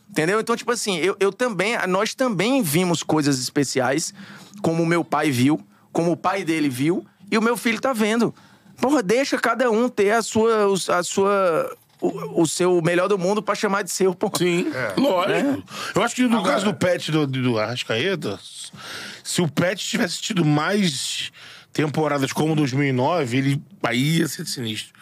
Entendeu? 0.09 0.39
Então, 0.39 0.55
tipo 0.55 0.71
assim, 0.71 0.97
eu, 0.97 1.15
eu 1.19 1.33
também, 1.33 1.75
nós 1.87 2.13
também 2.13 2.61
vimos 2.61 3.01
coisas 3.01 3.39
especiais, 3.39 4.13
como 4.61 4.83
o 4.83 4.85
meu 4.85 5.03
pai 5.03 5.31
viu, 5.31 5.59
como 5.91 6.11
o 6.11 6.17
pai 6.17 6.43
dele 6.43 6.69
viu, 6.69 7.03
e 7.31 7.37
o 7.37 7.41
meu 7.41 7.57
filho 7.57 7.81
tá 7.81 7.91
vendo. 7.93 8.31
Porra, 8.79 9.01
deixa 9.01 9.39
cada 9.39 9.71
um 9.71 9.89
ter 9.89 10.11
a 10.11 10.21
sua, 10.21 10.67
a 10.89 11.01
sua, 11.03 11.75
o, 12.07 12.41
o 12.41 12.47
seu 12.47 12.81
melhor 12.81 13.07
do 13.07 13.17
mundo 13.17 13.41
pra 13.41 13.55
chamar 13.55 13.83
de 13.83 13.91
seu, 13.91 14.13
porra. 14.13 14.37
Sim, 14.37 14.71
É. 14.73 14.99
lógico. 14.99 15.63
Eu 15.95 16.03
acho 16.03 16.15
que 16.15 16.23
no 16.23 16.43
caso 16.43 16.65
do 16.65 16.73
Pet 16.73 17.11
do, 17.11 17.25
do 17.25 17.57
Arrascaeta, 17.59 18.39
se 19.23 19.41
o 19.41 19.47
Pet 19.47 19.83
tivesse 19.83 20.21
tido 20.21 20.43
mais 20.43 21.31
temporadas 21.71 22.31
como 22.31 22.55
2009, 22.55 23.37
ele 23.37 23.63
aí 23.81 24.17
ia 24.19 24.27
ser 24.27 24.45
sinistro. 24.45 24.93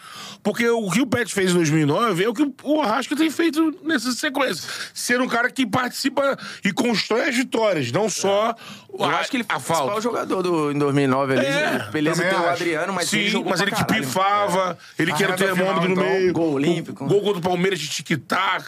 Porque 0.42 0.68
o 0.68 0.90
que 0.90 1.00
o 1.00 1.06
Pet 1.06 1.32
fez 1.32 1.50
em 1.50 1.54
2009 1.54 2.24
é 2.24 2.28
o 2.28 2.34
que 2.34 2.50
o 2.64 2.80
Arrasca 2.80 3.14
tem 3.14 3.30
feito 3.30 3.78
nessa 3.84 4.10
sequência. 4.12 4.68
Ser 4.94 5.20
um 5.20 5.28
cara 5.28 5.50
que 5.50 5.66
participa 5.66 6.36
e 6.64 6.72
constrói 6.72 7.28
as 7.28 7.36
vitórias, 7.36 7.92
não 7.92 8.08
só 8.08 8.54
Eu 8.98 9.04
a, 9.06 9.18
acho 9.20 9.30
que 9.30 9.36
ele 9.38 9.44
foi 9.44 9.56
o 9.56 9.58
principal 9.60 9.86
falta. 9.86 10.00
jogador 10.02 10.42
do, 10.42 10.70
em 10.72 10.78
2009 10.78 11.32
ali. 11.38 11.46
É, 11.46 11.88
Beleza, 11.90 12.16
também 12.22 12.30
tem 12.36 12.40
o 12.40 12.42
acho. 12.50 12.62
Adriano, 12.62 12.92
mas 12.92 13.12
ele 13.12 13.24
Sim, 13.24 13.30
jogou 13.30 13.50
mas 13.50 13.60
pra 13.60 13.68
ele 13.70 13.76
que 13.76 13.84
caralho. 13.84 14.04
pifava, 14.06 14.78
ele 14.98 15.12
A 15.12 15.14
que 15.16 15.22
era 15.24 15.32
o 15.32 15.36
reta 15.36 15.44
termômetro 15.54 15.82
final, 15.82 15.96
no 15.96 16.02
então, 16.02 16.18
meio. 16.20 16.32
gol 16.32 16.52
olímpico. 16.52 17.06
Gol 17.06 17.20
contra 17.22 17.38
o 17.38 17.42
Palmeiras 17.42 17.78
de 17.80 17.88
tic-tac. 17.88 18.66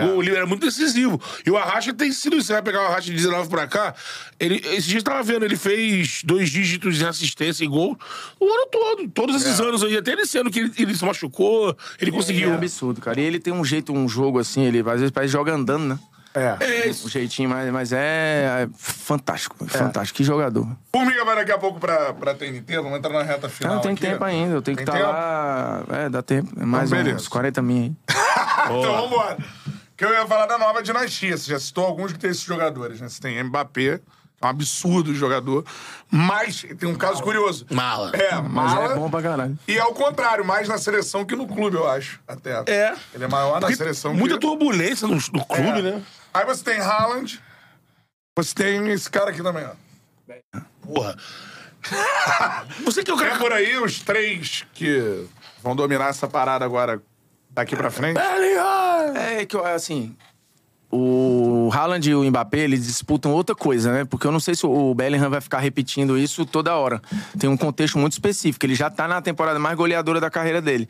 Gol 0.00 0.20
livre, 0.22 0.36
era 0.38 0.46
muito 0.46 0.64
decisivo. 0.64 1.20
E 1.44 1.50
o 1.50 1.56
Arracha 1.56 1.92
tem 1.92 2.10
sido 2.12 2.36
isso. 2.36 2.46
Você 2.46 2.52
vai 2.54 2.62
pegar 2.62 2.82
o 2.82 2.86
Arracha 2.86 3.06
de 3.06 3.12
19 3.14 3.48
pra 3.50 3.66
cá. 3.66 3.94
Ele, 4.40 4.56
esse 4.74 4.88
dia 4.88 4.98
eu 4.98 5.02
tava 5.02 5.22
vendo, 5.22 5.44
ele 5.44 5.56
fez 5.56 6.22
dois 6.24 6.48
dígitos 6.50 7.00
em 7.00 7.04
assistência 7.04 7.64
e 7.64 7.66
gol 7.68 7.98
o 8.40 8.44
ano 8.46 8.66
todo. 8.70 9.08
Todos 9.08 9.36
esses 9.42 9.60
anos 9.60 9.82
aí. 9.84 9.96
Até 9.96 10.16
nesse 10.16 10.38
ano 10.38 10.50
que 10.50 10.60
ele, 10.60 10.72
ele 10.78 10.94
se 10.94 11.04
machucou, 11.04 11.76
ele 12.00 12.10
conseguiu. 12.10 12.50
É 12.52 12.54
absurdo, 12.54 13.00
cara. 13.00 13.20
E 13.20 13.24
ele 13.24 13.38
tem 13.38 13.52
um 13.52 13.64
jeito, 13.64 13.92
um 13.92 14.08
jogo 14.08 14.38
assim, 14.38 14.62
ele 14.64 14.78
às 14.80 15.00
vezes 15.00 15.10
parece 15.10 15.32
joga 15.32 15.52
andando, 15.52 15.84
né? 15.84 15.98
É. 16.34 16.56
É 16.60 16.86
Um 16.86 16.90
isso. 16.90 17.08
jeitinho, 17.08 17.48
mas, 17.48 17.70
mas 17.72 17.92
é, 17.92 18.64
é 18.64 18.68
fantástico. 18.76 19.56
Fantástico. 19.66 20.16
Que 20.18 20.24
jogador. 20.24 20.66
Formiga 20.92 21.24
vai 21.24 21.36
daqui 21.36 21.52
a 21.52 21.58
pouco 21.58 21.80
pra, 21.80 22.12
pra 22.12 22.34
TNT, 22.34 22.76
vamos 22.76 22.98
entrar 22.98 23.12
na 23.12 23.22
reta 23.22 23.48
final. 23.48 23.74
Não, 23.74 23.80
tem 23.82 23.92
aqui. 23.92 24.02
tempo 24.02 24.22
ainda. 24.24 24.54
Eu 24.54 24.62
tenho 24.62 24.76
que 24.76 24.84
Tem 24.84 24.94
estar 24.94 25.04
tempo? 25.06 25.18
lá. 25.18 25.84
É, 25.98 26.08
dá 26.08 26.22
tempo. 26.22 26.52
É 26.60 26.64
mais 26.64 26.90
Então, 26.90 26.98
beleza. 27.02 27.20
uns 27.22 27.28
40 27.28 27.62
mil 27.62 27.82
aí. 27.82 27.92
então 28.78 29.02
vambora. 29.02 29.38
Que 29.96 30.04
eu 30.04 30.12
ia 30.12 30.26
falar 30.26 30.46
da 30.46 30.56
nova 30.58 30.80
dinastia. 30.82 31.36
Você 31.36 31.50
já 31.50 31.58
citou 31.58 31.84
alguns 31.84 32.12
que 32.12 32.18
tem 32.18 32.30
esses 32.30 32.42
jogadores, 32.44 33.00
né? 33.00 33.08
Você 33.08 33.20
tem 33.20 33.42
Mbappé, 33.42 33.94
é 33.94 34.00
um 34.42 34.46
absurdo 34.46 35.14
jogador. 35.14 35.64
Mas 36.10 36.64
tem 36.78 36.88
um 36.88 36.94
caso 36.94 37.22
curioso. 37.22 37.66
Mala. 37.70 38.10
É, 38.14 38.34
Mas 38.36 38.72
mala. 38.72 38.92
é 38.92 38.96
bom 38.96 39.10
pra 39.10 39.20
caralho. 39.22 39.58
E 39.66 39.78
ao 39.78 39.92
contrário, 39.92 40.44
mais 40.44 40.68
na 40.68 40.78
seleção 40.78 41.24
que 41.24 41.34
no 41.36 41.46
clube, 41.46 41.76
eu 41.76 41.88
acho. 41.88 42.20
Até. 42.26 42.62
É. 42.66 42.94
Ele 43.14 43.24
é 43.24 43.28
maior 43.28 43.54
na 43.54 43.60
Porque 43.60 43.76
seleção 43.76 44.14
Muita 44.14 44.34
que... 44.36 44.40
turbulência 44.40 45.06
no, 45.08 45.14
no 45.16 45.44
clube, 45.44 45.78
É. 45.80 45.82
né? 45.82 46.02
Aí 46.32 46.44
você 46.44 46.62
tem 46.62 46.78
Haaland. 46.80 47.40
Você 48.36 48.54
tem 48.54 48.88
esse 48.90 49.10
cara 49.10 49.30
aqui 49.30 49.42
também, 49.42 49.64
ó. 49.66 50.60
Porra. 50.82 51.16
Você 52.84 53.02
que 53.02 53.10
é 53.10 53.14
o 53.14 53.16
cara. 53.16 53.36
por 53.38 53.52
aí 53.52 53.78
os 53.78 54.00
três 54.00 54.64
que 54.74 55.26
vão 55.62 55.74
dominar 55.76 56.08
essa 56.08 56.26
parada 56.28 56.64
agora 56.64 57.00
daqui 57.50 57.74
pra 57.76 57.90
frente. 57.90 58.18
É 58.18 59.44
que, 59.46 59.56
assim, 59.56 60.16
o 60.90 61.70
Haaland 61.72 62.08
e 62.08 62.14
o 62.14 62.24
Mbappé, 62.24 62.60
eles 62.60 62.86
disputam 62.86 63.32
outra 63.32 63.54
coisa, 63.54 63.92
né? 63.92 64.04
Porque 64.04 64.26
eu 64.26 64.32
não 64.32 64.40
sei 64.40 64.54
se 64.54 64.66
o 64.66 64.94
Bellingham 64.94 65.28
vai 65.28 65.40
ficar 65.40 65.58
repetindo 65.58 66.16
isso 66.16 66.46
toda 66.46 66.74
hora. 66.74 67.02
Tem 67.38 67.48
um 67.48 67.56
contexto 67.56 67.98
muito 67.98 68.12
específico. 68.12 68.64
Ele 68.64 68.74
já 68.74 68.88
tá 68.88 69.06
na 69.06 69.20
temporada 69.20 69.58
mais 69.58 69.76
goleadora 69.76 70.18
da 70.20 70.30
carreira 70.30 70.62
dele. 70.62 70.88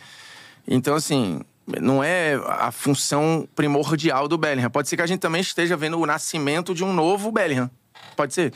Então, 0.66 0.94
assim, 0.94 1.40
não 1.80 2.02
é 2.02 2.34
a 2.46 2.70
função 2.70 3.48
primordial 3.56 4.28
do 4.28 4.38
Bellingham. 4.38 4.70
Pode 4.70 4.88
ser 4.88 4.96
que 4.96 5.02
a 5.02 5.06
gente 5.06 5.20
também 5.20 5.40
esteja 5.40 5.76
vendo 5.76 5.98
o 5.98 6.06
nascimento 6.06 6.74
de 6.74 6.84
um 6.84 6.92
novo 6.92 7.32
Bellingham. 7.32 7.70
Pode 8.16 8.34
ser. 8.34 8.52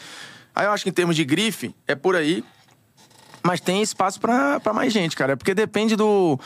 Aí 0.54 0.66
eu 0.66 0.70
acho 0.70 0.84
que 0.84 0.90
em 0.90 0.92
termos 0.92 1.16
de 1.16 1.24
grife, 1.24 1.74
é 1.88 1.94
por 1.94 2.14
aí. 2.14 2.44
Mas 3.42 3.60
tem 3.60 3.82
espaço 3.82 4.20
pra 4.20 4.60
mais 4.72 4.92
gente, 4.92 5.16
cara. 5.16 5.36
Porque 5.36 5.54
depende 5.54 5.96
do. 5.96 6.38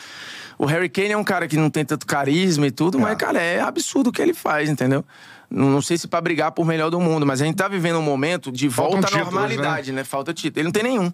O 0.58 0.66
Harry 0.66 0.88
Kane 0.88 1.12
é 1.12 1.16
um 1.16 1.24
cara 1.24 1.46
que 1.46 1.56
não 1.56 1.68
tem 1.68 1.84
tanto 1.84 2.06
carisma 2.06 2.66
e 2.66 2.70
tudo, 2.70 2.98
mas, 2.98 3.16
cara, 3.16 3.40
é 3.40 3.60
absurdo 3.60 4.08
o 4.08 4.12
que 4.12 4.22
ele 4.22 4.34
faz, 4.34 4.68
entendeu? 4.68 5.04
Não 5.50 5.80
sei 5.80 5.96
se 5.96 6.08
pra 6.08 6.20
brigar 6.20 6.52
por 6.52 6.66
melhor 6.66 6.90
do 6.90 7.00
mundo, 7.00 7.24
mas 7.24 7.40
a 7.40 7.44
gente 7.44 7.56
tá 7.56 7.68
vivendo 7.68 7.98
um 7.98 8.02
momento 8.02 8.50
de 8.50 8.68
Faltam 8.68 9.00
volta 9.00 9.06
à 9.06 9.10
títulos, 9.10 9.32
normalidade, 9.32 9.92
né? 9.92 10.02
Falta 10.02 10.34
título. 10.34 10.60
Ele 10.60 10.64
não 10.64 10.72
tem 10.72 10.82
nenhum. 10.82 11.12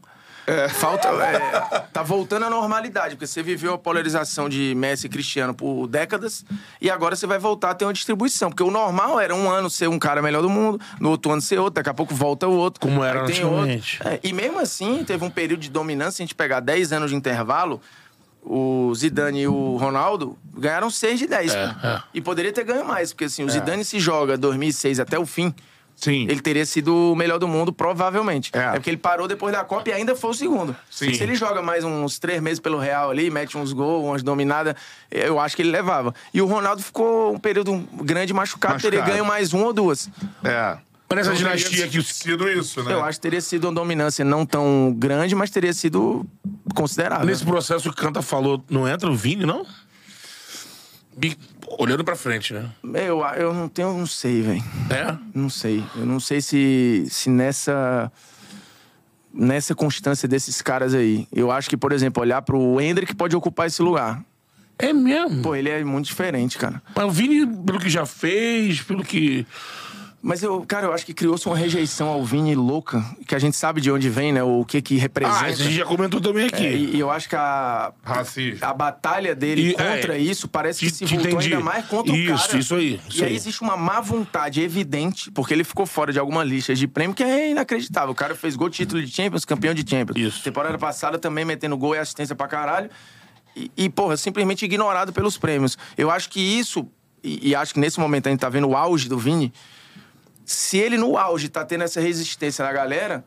Falta. 0.70 1.08
é, 1.22 1.80
tá 1.92 2.02
voltando 2.02 2.44
à 2.44 2.50
normalidade, 2.50 3.14
porque 3.14 3.26
você 3.26 3.42
viveu 3.42 3.74
a 3.74 3.78
polarização 3.78 4.48
de 4.48 4.74
Messi 4.74 5.06
e 5.06 5.10
Cristiano 5.10 5.54
por 5.54 5.86
décadas 5.86 6.44
e 6.80 6.90
agora 6.90 7.14
você 7.14 7.26
vai 7.26 7.38
voltar 7.38 7.70
a 7.70 7.74
ter 7.74 7.84
uma 7.84 7.92
distribuição. 7.92 8.50
Porque 8.50 8.62
o 8.62 8.70
normal 8.70 9.20
era 9.20 9.34
um 9.34 9.48
ano 9.48 9.70
ser 9.70 9.88
um 9.88 9.98
cara 9.98 10.20
melhor 10.20 10.42
do 10.42 10.50
mundo, 10.50 10.80
no 11.00 11.10
outro 11.10 11.30
ano 11.30 11.40
ser 11.40 11.58
outro, 11.58 11.74
daqui 11.74 11.90
a 11.90 11.94
pouco 11.94 12.14
volta 12.14 12.48
o 12.48 12.56
outro. 12.56 12.80
Como 12.80 13.04
era 13.04 13.24
tem 13.24 13.44
outro. 13.44 13.60
antigamente. 13.60 14.00
É, 14.04 14.20
e 14.22 14.32
mesmo 14.32 14.58
assim, 14.58 15.04
teve 15.04 15.24
um 15.24 15.30
período 15.30 15.60
de 15.60 15.70
dominância, 15.70 16.22
a 16.22 16.24
gente 16.24 16.34
pegar 16.34 16.60
10 16.60 16.92
anos 16.92 17.10
de 17.10 17.16
intervalo. 17.16 17.80
O 18.44 18.92
Zidane 18.94 19.42
e 19.42 19.48
o 19.48 19.76
Ronaldo 19.76 20.36
ganharam 20.56 20.90
6 20.90 21.18
de 21.18 21.26
10. 21.26 21.54
É, 21.54 21.58
é. 21.82 22.02
E 22.12 22.20
poderia 22.20 22.52
ter 22.52 22.64
ganho 22.64 22.84
mais, 22.84 23.12
porque 23.12 23.24
assim, 23.24 23.44
o 23.44 23.48
Zidane 23.48 23.84
se 23.84 24.00
joga 24.00 24.36
2006 24.36 24.98
até 25.00 25.18
o 25.18 25.24
fim. 25.24 25.54
Sim. 25.94 26.26
Ele 26.28 26.40
teria 26.40 26.66
sido 26.66 27.12
o 27.12 27.14
melhor 27.14 27.38
do 27.38 27.46
mundo, 27.46 27.72
provavelmente. 27.72 28.50
É. 28.52 28.58
É, 28.58 28.70
porque 28.72 28.90
ele 28.90 28.96
parou 28.96 29.28
depois 29.28 29.54
da 29.54 29.62
Copa 29.62 29.88
e 29.90 29.92
ainda 29.92 30.16
foi 30.16 30.30
o 30.30 30.34
segundo. 30.34 30.74
Sim. 30.90 31.14
Se 31.14 31.22
ele 31.22 31.34
joga 31.36 31.62
mais 31.62 31.84
uns 31.84 32.18
três 32.18 32.40
meses 32.42 32.58
pelo 32.58 32.78
Real 32.78 33.10
ali, 33.10 33.30
mete 33.30 33.56
uns 33.56 33.72
gols, 33.72 34.04
umas 34.04 34.22
dominadas, 34.22 34.74
eu 35.10 35.38
acho 35.38 35.54
que 35.54 35.62
ele 35.62 35.70
levava. 35.70 36.12
E 36.34 36.42
o 36.42 36.46
Ronaldo 36.46 36.82
ficou 36.82 37.32
um 37.34 37.38
período 37.38 37.76
grande 38.02 38.32
machucado, 38.32 38.80
teria 38.80 38.98
Machucado. 39.00 39.12
ganho 39.18 39.24
mais 39.24 39.54
um 39.54 39.62
ou 39.62 39.72
duas. 39.72 40.08
É. 40.42 40.76
Mas 41.14 41.26
nessa 41.26 41.38
Então, 41.38 41.52
dinastia 41.54 41.88
que 41.88 41.98
o 41.98 42.02
sido 42.02 42.48
isso, 42.48 42.82
né? 42.82 42.94
Eu 42.94 43.04
acho 43.04 43.18
que 43.18 43.22
teria 43.22 43.40
sido 43.40 43.64
uma 43.64 43.74
dominância 43.74 44.24
não 44.24 44.46
tão 44.46 44.94
grande, 44.96 45.34
mas 45.34 45.50
teria 45.50 45.72
sido 45.72 46.26
considerável. 46.74 47.26
Nesse 47.26 47.44
processo 47.44 47.82
que 47.84 47.90
o 47.90 47.94
Canta 47.94 48.22
falou, 48.22 48.64
não 48.70 48.88
entra 48.88 49.10
o 49.10 49.14
Vini, 49.14 49.44
não? 49.44 49.66
Olhando 51.78 52.02
pra 52.02 52.16
frente, 52.16 52.54
né? 52.54 52.70
Eu, 52.94 53.20
eu 53.36 53.52
não 53.52 53.68
tenho, 53.68 53.92
não 53.92 54.06
sei, 54.06 54.40
velho. 54.40 54.64
É? 54.90 55.16
Não 55.34 55.50
sei. 55.50 55.84
Eu 55.96 56.06
não 56.06 56.18
sei 56.18 56.40
se, 56.40 57.06
se 57.10 57.28
nessa. 57.28 58.10
Nessa 59.34 59.74
constância 59.74 60.28
desses 60.28 60.60
caras 60.60 60.94
aí. 60.94 61.26
Eu 61.32 61.50
acho 61.50 61.68
que, 61.68 61.76
por 61.76 61.92
exemplo, 61.92 62.22
olhar 62.22 62.42
pro 62.42 62.80
Hendrick 62.80 63.14
pode 63.14 63.34
ocupar 63.34 63.66
esse 63.66 63.80
lugar. 63.80 64.22
É 64.78 64.92
mesmo. 64.92 65.42
Pô, 65.42 65.54
ele 65.54 65.70
é 65.70 65.82
muito 65.84 66.06
diferente, 66.06 66.58
cara. 66.58 66.82
Mas 66.94 67.04
o 67.06 67.10
Vini, 67.10 67.46
pelo 67.46 67.78
que 67.78 67.88
já 67.88 68.04
fez, 68.04 68.82
pelo 68.82 69.02
que. 69.02 69.46
Mas 70.24 70.40
eu, 70.40 70.64
cara, 70.64 70.86
eu 70.86 70.92
acho 70.92 71.04
que 71.04 71.12
criou-se 71.12 71.44
uma 71.48 71.56
rejeição 71.56 72.06
ao 72.06 72.24
Vini 72.24 72.54
louca, 72.54 73.04
que 73.26 73.34
a 73.34 73.40
gente 73.40 73.56
sabe 73.56 73.80
de 73.80 73.90
onde 73.90 74.08
vem, 74.08 74.32
né? 74.32 74.40
O 74.40 74.64
que 74.64 74.80
que 74.80 74.96
representa. 74.96 75.46
Ah, 75.46 75.50
isso 75.50 75.62
a 75.62 75.64
gente 75.64 75.74
já 75.76 75.84
comentou 75.84 76.20
também 76.20 76.46
aqui. 76.46 76.64
É, 76.64 76.72
e, 76.72 76.94
e 76.96 77.00
eu 77.00 77.10
acho 77.10 77.28
que 77.28 77.34
a, 77.34 77.92
Racismo. 78.04 78.58
a 78.64 78.72
batalha 78.72 79.34
dele 79.34 79.70
E, 79.70 79.72
contra 79.72 80.16
é, 80.16 80.18
isso 80.20 80.46
parece 80.46 80.78
que 80.78 80.92
te- 80.92 80.96
se 80.98 81.04
te 81.06 81.14
voltou 81.16 81.32
entendi. 81.32 81.54
ainda 81.54 81.64
mais 81.64 81.84
contra 81.86 82.14
Isso, 82.14 82.32
o 82.34 82.38
cara. 82.46 82.58
isso 82.60 82.74
aí, 82.76 83.00
isso 83.08 83.18
e 83.20 83.24
aí 83.24 83.30
aí. 83.30 83.34
existe 83.34 83.62
uma 83.62 83.76
má 83.76 84.00
vontade 84.00 84.60
evidente, 84.62 85.28
porque 85.32 85.52
ele 85.52 85.64
ficou 85.64 85.86
fora 85.86 86.12
de 86.12 86.20
alguma 86.20 86.44
lista 86.44 86.72
de 86.72 86.86
prêmio 86.86 87.16
que 87.16 87.24
é 87.24 87.50
inacreditável. 87.50 88.10
O 88.12 88.14
cara 88.14 88.36
fez 88.36 88.54
gol, 88.54 88.70
título 88.70 89.02
de 89.02 89.10
Champions, 89.12 89.44
campeão 89.44 89.74
de 89.74 89.84
Champions. 89.88 90.16
Isso. 90.16 90.44
Temporada 90.44 90.78
passada 90.78 91.18
também 91.18 91.44
metendo 91.44 91.76
gol 91.76 91.96
e 91.96 91.98
assistência 91.98 92.36
pra 92.36 92.46
caralho. 92.46 92.88
E, 93.56 93.70
e, 93.76 93.88
porra, 93.90 94.16
simplesmente 94.16 94.64
ignorado 94.64 95.12
pelos 95.12 95.36
prêmios. 95.36 95.76
Eu 95.98 96.12
acho 96.12 96.30
que 96.30 96.38
isso, 96.40 96.86
e, 97.24 97.48
e 97.50 97.54
acho 97.56 97.74
que 97.74 97.80
nesse 97.80 97.98
momento 97.98 98.28
a 98.28 98.30
gente 98.30 98.38
tá 98.38 98.48
vendo 98.48 98.68
o 98.68 98.76
auge 98.76 99.08
do 99.08 99.18
Vini, 99.18 99.52
se 100.54 100.78
ele 100.78 100.96
no 100.96 101.16
auge 101.16 101.48
tá 101.48 101.64
tendo 101.64 101.84
essa 101.84 102.00
resistência 102.00 102.64
na 102.64 102.72
galera, 102.72 103.24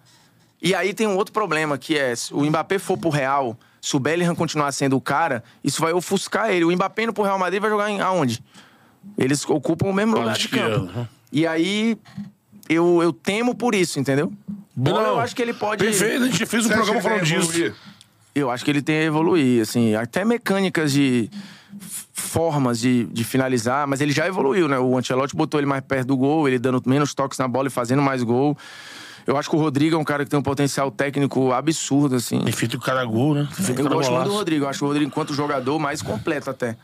e 0.62 0.74
aí 0.74 0.94
tem 0.94 1.08
um 1.08 1.16
outro 1.16 1.34
problema, 1.34 1.78
que 1.78 1.98
é, 1.98 2.16
se 2.16 2.34
o 2.34 2.44
Mbappé 2.44 2.80
for 2.80 2.98
pro 2.98 3.10
Real, 3.10 3.58
se 3.82 3.96
o 3.96 4.00
Bellingham 4.00 4.36
continuar 4.36 4.72
sendo 4.72 4.96
o 4.98 5.02
cara, 5.02 5.44
isso 5.64 5.82
vai 5.82 5.94
ofuscar 5.94 6.50
ele. 6.50 6.66
O 6.66 6.72
Mbappé 6.72 7.04
indo 7.04 7.14
pro 7.14 7.24
Real 7.24 7.38
Madrid 7.38 7.62
vai 7.62 7.70
jogar 7.70 7.90
em 7.90 8.02
aonde? 8.02 8.44
Eles 9.18 9.48
ocupam 9.48 9.88
o 9.90 9.94
mesmo 9.94 10.18
lugar 10.18 10.36
de 10.36 10.48
campo. 10.50 10.92
né? 10.92 11.08
E 11.32 11.46
aí, 11.46 11.98
eu, 12.68 13.04
eu 13.04 13.14
temo 13.14 13.54
por 13.54 13.76
isso, 13.76 14.00
entendeu? 14.00 14.34
Bola, 14.76 15.04
Não, 15.04 15.10
eu 15.12 15.20
acho 15.20 15.36
que 15.36 15.42
ele 15.42 15.54
pode... 15.54 15.84
Perfeito, 15.84 16.24
a 16.24 16.28
gente 16.28 16.46
fez 16.46 16.66
um 16.66 16.70
Você 16.70 16.74
programa 16.74 17.02
falando 17.02 17.24
disso. 17.24 17.50
evoluir? 17.52 17.76
Eu 18.36 18.52
acho 18.52 18.66
que 18.66 18.70
ele 18.70 18.82
tem 18.82 18.98
a 18.98 19.04
evoluir, 19.04 19.62
assim, 19.62 19.96
até 19.96 20.26
mecânicas 20.26 20.92
de 20.92 21.30
formas 22.12 22.80
de, 22.80 23.06
de 23.06 23.24
finalizar, 23.24 23.88
mas 23.88 24.02
ele 24.02 24.12
já 24.12 24.28
evoluiu, 24.28 24.68
né? 24.68 24.78
O 24.78 24.98
Ancelotti 24.98 25.36
botou 25.36 25.60
ele 25.60 25.68
mais 25.68 25.82
perto 25.82 26.08
do 26.08 26.18
gol, 26.18 26.48
ele 26.48 26.60
dando 26.60 26.82
menos 26.86 27.14
toques 27.14 27.40
na 27.40 27.48
bola 27.48 27.68
e 27.68 27.72
fazendo 27.72 28.02
mais 28.02 28.22
gol. 28.24 28.58
Eu 29.26 29.38
acho 29.38 29.50
que 29.50 29.56
o 29.56 29.60
Rodrigo 29.60 29.96
é 29.96 30.00
um 30.00 30.04
cara 30.04 30.24
que 30.24 30.30
tem 30.30 30.38
um 30.40 30.44
potencial 30.44 30.92
técnico 30.92 31.52
absurdo, 31.52 32.16
assim. 32.16 32.42
Tem 32.42 32.52
feito 32.52 32.80
cada 32.80 33.04
gol, 33.06 33.34
né? 33.34 33.48
Feito 33.52 33.82
Eu 33.82 33.90
gosto 33.90 34.12
muito 34.12 34.28
do. 34.30 34.34
Rodrigo, 34.34 34.66
eu 34.66 34.70
acho 34.70 34.84
o 34.84 34.88
Rodrigo, 34.88 35.08
enquanto 35.08 35.34
jogador, 35.34 35.80
mais 35.80 36.02
completo 36.02 36.50
até. 36.50 36.78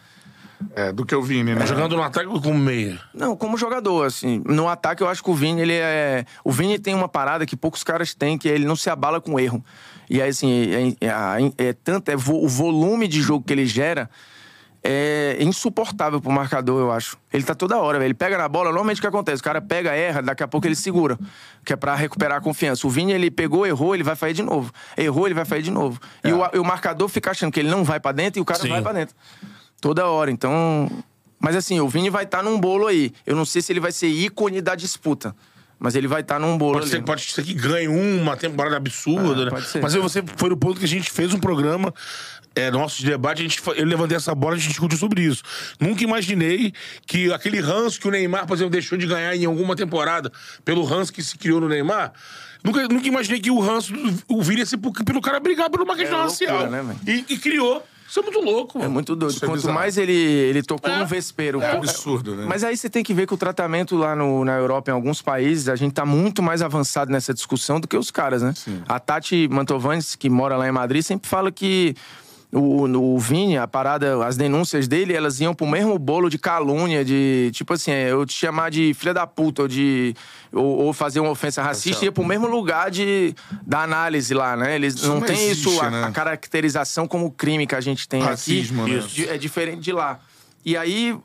É, 0.76 0.92
do 0.92 1.06
que 1.06 1.16
o 1.16 1.22
Vini, 1.22 1.54
né? 1.54 1.60
Tá 1.60 1.66
jogando 1.66 1.96
no 1.96 2.04
ataque 2.04 2.28
ou 2.28 2.40
como 2.40 2.58
meia? 2.58 3.00
Não, 3.14 3.36
como 3.36 3.58
jogador, 3.58 4.06
assim. 4.06 4.42
No 4.46 4.70
ataque, 4.70 5.02
eu 5.02 5.08
acho 5.08 5.24
que 5.24 5.30
o 5.30 5.34
Vini, 5.34 5.62
ele 5.62 5.74
é. 5.74 6.26
O 6.44 6.52
Vini 6.52 6.80
tem 6.80 6.94
uma 6.94 7.08
parada 7.08 7.46
que 7.46 7.56
poucos 7.56 7.84
caras 7.84 8.14
têm, 8.14 8.38
que 8.38 8.48
é 8.48 8.54
ele 8.54 8.66
não 8.66 8.76
se 8.76 8.90
abala 8.90 9.20
com 9.20 9.40
erro. 9.40 9.64
E 10.14 10.22
aí, 10.22 10.30
assim, 10.30 10.96
é, 11.00 11.08
é, 11.08 11.70
é 11.70 11.74
tanto. 11.74 12.10
É 12.10 12.18
vo- 12.18 12.44
o 12.44 12.48
volume 12.50 13.08
de 13.08 13.22
jogo 13.22 13.46
que 13.46 13.54
ele 13.54 13.66
gera 13.66 14.10
é 14.84 15.38
insuportável 15.40 16.20
pro 16.20 16.30
marcador, 16.32 16.82
eu 16.82 16.92
acho. 16.92 17.18
Ele 17.32 17.44
tá 17.44 17.56
toda 17.56 17.78
hora, 17.78 17.98
velho. 17.98 18.08
Ele 18.08 18.14
pega 18.14 18.38
na 18.38 18.50
bola, 18.50 18.66
normalmente 18.66 18.98
o 18.98 19.02
que 19.02 19.08
acontece? 19.08 19.40
O 19.40 19.44
cara 19.44 19.62
pega, 19.62 19.92
erra, 19.94 20.22
daqui 20.22 20.44
a 20.44 20.48
pouco 20.50 20.68
ele 20.68 20.76
segura. 20.76 21.18
Que 21.64 21.72
é 21.72 21.76
pra 21.78 21.96
recuperar 21.96 22.40
a 22.40 22.42
confiança. 22.42 22.86
O 22.86 22.90
Vini, 22.90 23.14
ele 23.14 23.32
pegou, 23.32 23.66
errou, 23.66 23.94
ele 23.96 24.04
vai 24.04 24.16
fazer 24.18 24.34
de 24.34 24.44
novo. 24.44 24.74
Errou, 24.98 25.28
ele 25.28 25.34
vai 25.36 25.46
fazer 25.46 25.62
de 25.62 25.72
novo. 25.72 25.98
E, 26.26 26.34
o, 26.34 26.42
e 26.56 26.60
o 26.60 26.66
marcador 26.66 27.08
fica 27.08 27.32
achando 27.32 27.52
que 27.52 27.62
ele 27.62 27.70
não 27.70 27.84
vai 27.86 28.00
pra 28.00 28.12
dentro 28.12 28.38
e 28.40 28.42
o 28.42 28.46
cara 28.46 28.60
Sim. 28.60 28.68
vai 28.70 28.82
pra 28.82 28.92
dentro. 28.92 29.16
Toda 29.80 30.08
hora. 30.08 30.30
Então. 30.30 30.90
Mas 31.40 31.56
assim, 31.56 31.80
o 31.80 31.88
Vini 31.88 32.10
vai 32.10 32.24
estar 32.26 32.44
num 32.44 32.60
bolo 32.60 32.88
aí. 32.88 33.14
Eu 33.26 33.36
não 33.36 33.46
sei 33.46 33.62
se 33.62 33.72
ele 33.72 33.80
vai 33.80 33.92
ser 33.94 34.08
ícone 34.08 34.62
da 34.62 34.76
disputa. 34.76 35.34
Mas 35.84 35.96
ele 35.96 36.08
vai 36.08 36.22
estar 36.22 36.40
num 36.40 36.56
bolo 36.60 36.74
Pode 36.74 36.84
ali. 36.86 36.92
ser, 36.92 37.02
pode 37.04 37.24
ser 37.24 37.44
que 37.44 37.56
ganhe 37.56 37.88
uma 37.88 38.38
temporada 38.38 38.78
absurda, 38.78 39.42
Ah, 39.42 39.46
né? 39.46 39.50
pode 39.50 39.66
ser. 39.68 39.82
Mas 39.82 39.96
aí 39.96 40.00
você 40.00 40.24
foi 40.38 40.50
no 40.50 40.56
ponto 40.56 40.78
que 40.78 40.86
a 40.86 40.88
gente 40.88 41.10
fez 41.10 41.34
um 41.34 41.40
programa, 41.40 41.92
é, 42.56 42.70
nosso 42.70 43.00
de 43.00 43.08
debate, 43.08 43.40
a 43.40 43.42
gente, 43.42 43.60
eu 43.76 43.86
levantei 43.86 44.16
essa 44.16 44.36
bola 44.36 44.54
e 44.54 44.58
a 44.58 44.60
gente 44.60 44.70
discutiu 44.70 44.96
sobre 44.96 45.24
isso. 45.24 45.42
Nunca 45.80 46.04
imaginei 46.04 46.72
que 47.08 47.34
aquele 47.34 47.60
ranço 47.60 48.00
que 48.00 48.08
o 48.08 48.12
Neymar, 48.12 48.46
por 48.46 48.54
exemplo, 48.56 48.70
deixou 48.72 48.96
de 48.96 49.08
ganhar 49.08 49.36
em 49.36 49.46
alguma 49.46 49.76
temporada, 49.76 50.32
pelo 50.64 50.84
ranço 50.84 51.12
que 51.12 51.24
se 51.24 51.36
criou 51.36 51.60
no 51.60 51.68
Neymar. 51.68 52.14
Nunca, 52.64 52.88
nunca 52.88 53.08
imaginei 53.08 53.40
que 53.40 53.50
o 53.50 53.60
ranço, 53.60 53.92
o 54.28 54.40
Vini 54.44 54.60
ia 54.60 54.66
ser 54.68 54.78
por- 54.78 54.94
pelo 55.04 55.20
cara 55.20 55.40
brigar 55.40 55.68
por 55.72 55.82
uma 55.82 55.96
questão 55.96 56.20
É 56.22 56.26
loucura, 56.26 56.52
racial. 56.52 56.70
né, 56.84 56.96
e, 57.08 57.26
e 57.34 57.38
criou. 57.40 57.84
Isso 58.12 58.20
é 58.20 58.24
muito 58.24 58.42
louco, 58.42 58.78
É 58.78 58.82
mano. 58.82 58.94
muito 58.94 59.16
doido. 59.16 59.32
Isso 59.34 59.46
é 59.46 59.48
Quanto 59.48 59.60
bizarro. 59.62 59.74
mais 59.74 59.98
ele, 59.98 60.12
ele 60.12 60.62
tocou 60.62 60.92
É. 60.92 61.00
no 61.00 61.06
vespeiro. 61.08 61.62
É 61.62 61.72
pô, 61.72 61.78
absurdo, 61.78 62.36
né? 62.36 62.46
Mas 62.46 62.62
aí 62.62 62.76
você 62.76 62.90
tem 62.90 63.06
que 63.06 63.14
ver 63.14 63.26
que 63.26 63.34
o 63.34 63.38
tratamento 63.38 63.96
lá 63.96 64.14
no, 64.14 64.44
na 64.44 64.58
Europa, 64.58 64.92
em 64.92 64.94
alguns 64.94 65.22
países, 65.22 65.70
a 65.70 65.78
gente 65.78 65.94
tá 65.94 66.06
muito 66.06 66.44
mais 66.44 66.62
avançado 66.62 67.10
nessa 67.10 67.34
discussão 67.34 67.80
do 67.80 67.88
que 67.88 67.96
os 67.96 68.12
caras, 68.12 68.42
né? 68.42 68.54
A 68.86 69.00
Tati 69.00 69.48
Mantovanes, 69.50 70.14
que 70.18 70.30
mora 70.30 70.58
lá 70.58 70.68
em 70.68 70.72
Madrid, 70.74 71.02
sempre 71.04 71.30
fala 71.30 71.54
que 71.54 71.96
o, 72.52 72.84
o 73.16 73.18
Vini, 73.18 73.58
a 73.58 73.66
parada, 73.68 74.26
as 74.26 74.36
denúncias 74.36 74.88
dele, 74.88 75.14
elas 75.14 75.40
iam 75.40 75.54
pro 75.54 75.66
mesmo 75.66 75.98
bolo 75.98 76.30
de 76.30 76.38
calúnia, 76.38 77.04
de 77.06 77.50
tipo 77.54 77.74
assim, 77.74 77.92
é, 77.92 78.12
eu 78.12 78.26
te 78.26 78.34
chamar 78.34 78.70
de 78.70 78.94
filha 78.94 79.14
da 79.14 79.26
puta, 79.26 79.62
ou 79.64 79.68
de. 79.68 80.14
Ou, 80.52 80.64
ou 80.86 80.94
fazer 80.94 81.22
uma 81.22 81.30
ofensa 81.32 81.62
racista, 81.64 82.04
ia 82.04 82.12
pro 82.12 82.26
mesmo 82.26 82.48
lugar 82.48 82.92
de, 82.92 83.34
da 83.66 83.84
análise 83.84 84.34
lá, 84.34 84.58
né? 84.58 84.76
Eles 84.76 84.96
Isso 84.96 85.08
não, 85.08 85.16
não 85.20 85.22
tem 85.26 85.36
existe, 85.50 85.70
isso, 85.70 85.80
a, 85.82 85.90
né? 85.90 86.04
a 86.04 86.12
caracterização 86.12 87.08
como 87.08 87.32
crime 87.32 87.66
que 87.66 87.74
a 87.76 87.80
gente 87.80 88.06
tem 88.08 88.22
Racismo, 88.22 88.84
aqui. 88.84 88.92
né? 88.96 89.04
Di- 89.08 89.30
É 89.30 89.38
diferente 89.38 89.80
de 89.82 89.94
lá. 89.94 90.20
E 90.66 90.76
aí, 90.76 91.18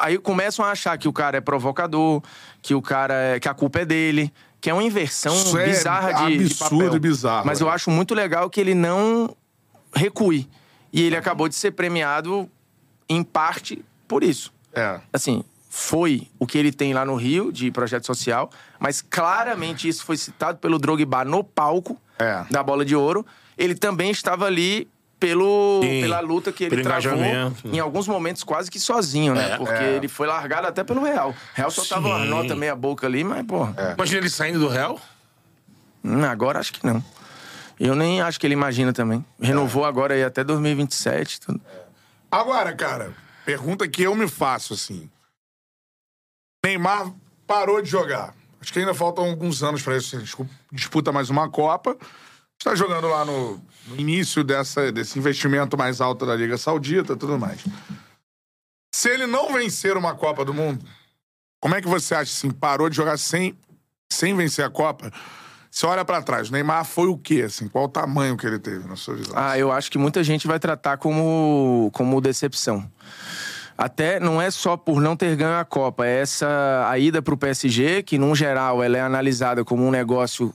aí 0.00 0.18
começam 0.18 0.64
a 0.64 0.70
achar 0.72 0.98
que 0.98 1.06
o 1.08 1.12
cara 1.12 1.38
é 1.38 1.40
provocador, 1.40 2.20
que 2.60 2.74
o 2.74 2.82
cara 2.82 3.14
é, 3.14 3.38
que 3.40 3.48
a 3.48 3.54
culpa 3.54 3.78
é 3.78 3.84
dele, 3.84 4.30
que 4.60 4.68
é 4.68 4.74
uma 4.74 4.82
inversão 4.82 5.34
Isso 5.34 5.56
é 5.56 5.66
bizarra 5.66 6.12
de, 6.26 6.36
de 6.38 6.44
absurdo 6.46 6.76
papel. 6.84 6.96
e 6.96 6.98
bizarro, 6.98 7.46
Mas 7.46 7.60
é. 7.60 7.64
eu 7.64 7.70
acho 7.70 7.90
muito 7.90 8.12
legal 8.14 8.50
que 8.50 8.60
ele 8.60 8.74
não 8.74 9.34
recue. 9.94 10.48
E 10.96 11.02
ele 11.02 11.16
acabou 11.16 11.48
de 11.48 11.56
ser 11.56 11.72
premiado 11.72 12.48
em 13.08 13.24
parte 13.24 13.84
por 14.06 14.22
isso. 14.22 14.52
É. 14.72 15.00
Assim, 15.12 15.42
foi 15.68 16.28
o 16.38 16.46
que 16.46 16.56
ele 16.56 16.70
tem 16.70 16.94
lá 16.94 17.04
no 17.04 17.16
Rio 17.16 17.50
de 17.52 17.68
projeto 17.72 18.06
social, 18.06 18.48
mas 18.78 19.02
claramente 19.02 19.88
isso 19.88 20.04
foi 20.04 20.16
citado 20.16 20.58
pelo 20.58 20.78
Drogba 20.78 21.24
no 21.24 21.42
palco 21.42 22.00
É. 22.16 22.44
da 22.48 22.62
Bola 22.62 22.84
de 22.84 22.94
Ouro. 22.94 23.26
Ele 23.58 23.74
também 23.74 24.12
estava 24.12 24.46
ali 24.46 24.88
pelo, 25.18 25.80
Sim, 25.82 26.02
pela 26.02 26.20
luta 26.20 26.52
que 26.52 26.62
ele 26.62 26.80
travou 26.82 27.12
em 27.64 27.80
alguns 27.80 28.06
momentos 28.06 28.44
quase 28.44 28.70
que 28.70 28.78
sozinho, 28.78 29.34
né? 29.34 29.52
É. 29.54 29.56
Porque 29.56 29.72
É. 29.82 29.96
ele 29.96 30.06
foi 30.06 30.28
largado 30.28 30.68
até 30.68 30.84
pelo 30.84 31.02
Real. 31.02 31.30
O 31.30 31.34
Real 31.54 31.70
só 31.72 31.84
tava 31.84 32.06
uma 32.08 32.20
Sim. 32.20 32.28
nota 32.28 32.54
meia 32.54 32.76
boca 32.76 33.06
ali, 33.06 33.24
mas, 33.24 33.44
pô, 33.44 33.66
Imagina 33.96 34.20
ele 34.20 34.30
saindo 34.30 34.60
do 34.60 34.68
Real? 34.68 35.00
hum, 36.04 36.22
agora 36.24 36.60
acho 36.60 36.72
que 36.72 36.86
não. 36.86 37.02
Eu 37.78 37.94
nem 37.94 38.20
acho 38.20 38.38
que 38.38 38.46
ele 38.46 38.54
imagina 38.54 38.92
também. 38.92 39.24
Renovou 39.40 39.84
agora 39.84 40.14
aí 40.14 40.22
até 40.22 40.44
2027. 40.44 41.40
Tudo. 41.40 41.60
Agora, 42.30 42.74
cara, 42.74 43.14
pergunta 43.44 43.88
que 43.88 44.02
eu 44.02 44.14
me 44.14 44.28
faço, 44.28 44.74
assim. 44.74 45.10
Neymar 46.64 47.12
parou 47.46 47.82
de 47.82 47.90
jogar. 47.90 48.34
Acho 48.60 48.72
que 48.72 48.78
ainda 48.78 48.94
faltam 48.94 49.24
alguns 49.24 49.62
anos 49.62 49.82
pra 49.82 49.96
isso. 49.96 50.16
Ele 50.16 50.26
disputa 50.72 51.12
mais 51.12 51.28
uma 51.30 51.50
Copa. 51.50 51.96
Está 52.58 52.74
jogando 52.74 53.08
lá 53.08 53.24
no, 53.24 53.60
no 53.88 53.96
início 54.00 54.42
dessa, 54.42 54.90
desse 54.90 55.18
investimento 55.18 55.76
mais 55.76 56.00
alto 56.00 56.24
da 56.24 56.34
Liga 56.34 56.56
Saudita 56.56 57.12
e 57.12 57.16
tudo 57.16 57.38
mais. 57.38 57.60
Se 58.94 59.10
ele 59.10 59.26
não 59.26 59.52
vencer 59.52 59.96
uma 59.96 60.14
Copa 60.14 60.44
do 60.44 60.54
Mundo, 60.54 60.84
Como 61.60 61.74
é 61.74 61.80
que 61.80 61.88
você 61.88 62.14
acha, 62.14 62.30
assim, 62.30 62.50
parou 62.50 62.90
de 62.90 62.96
jogar 62.96 63.16
sem, 63.18 63.58
sem 64.12 64.36
vencer 64.36 64.62
a 64.64 64.70
Copa? 64.70 65.10
Você 65.74 65.86
olha 65.86 66.04
pra 66.04 66.22
trás, 66.22 66.50
o 66.50 66.52
Neymar 66.52 66.84
foi 66.84 67.08
o 67.08 67.18
quê, 67.18 67.42
assim? 67.46 67.66
Qual 67.66 67.86
o 67.86 67.88
tamanho 67.88 68.36
que 68.36 68.46
ele 68.46 68.60
teve, 68.60 68.86
na 68.86 68.94
sua 68.94 69.16
visão? 69.16 69.34
Ah, 69.36 69.58
eu 69.58 69.72
acho 69.72 69.90
que 69.90 69.98
muita 69.98 70.22
gente 70.22 70.46
vai 70.46 70.60
tratar 70.60 70.98
como, 70.98 71.90
como 71.92 72.20
decepção. 72.20 72.88
Até 73.76 74.20
não 74.20 74.40
é 74.40 74.52
só 74.52 74.76
por 74.76 75.00
não 75.00 75.16
ter 75.16 75.34
ganho 75.34 75.58
a 75.58 75.64
Copa, 75.64 76.06
é 76.06 76.20
essa 76.20 76.86
a 76.88 76.96
ida 76.96 77.20
pro 77.20 77.36
PSG, 77.36 78.04
que 78.04 78.18
num 78.18 78.36
geral 78.36 78.84
ela 78.84 78.96
é 78.96 79.00
analisada 79.00 79.64
como 79.64 79.84
um 79.84 79.90
negócio 79.90 80.54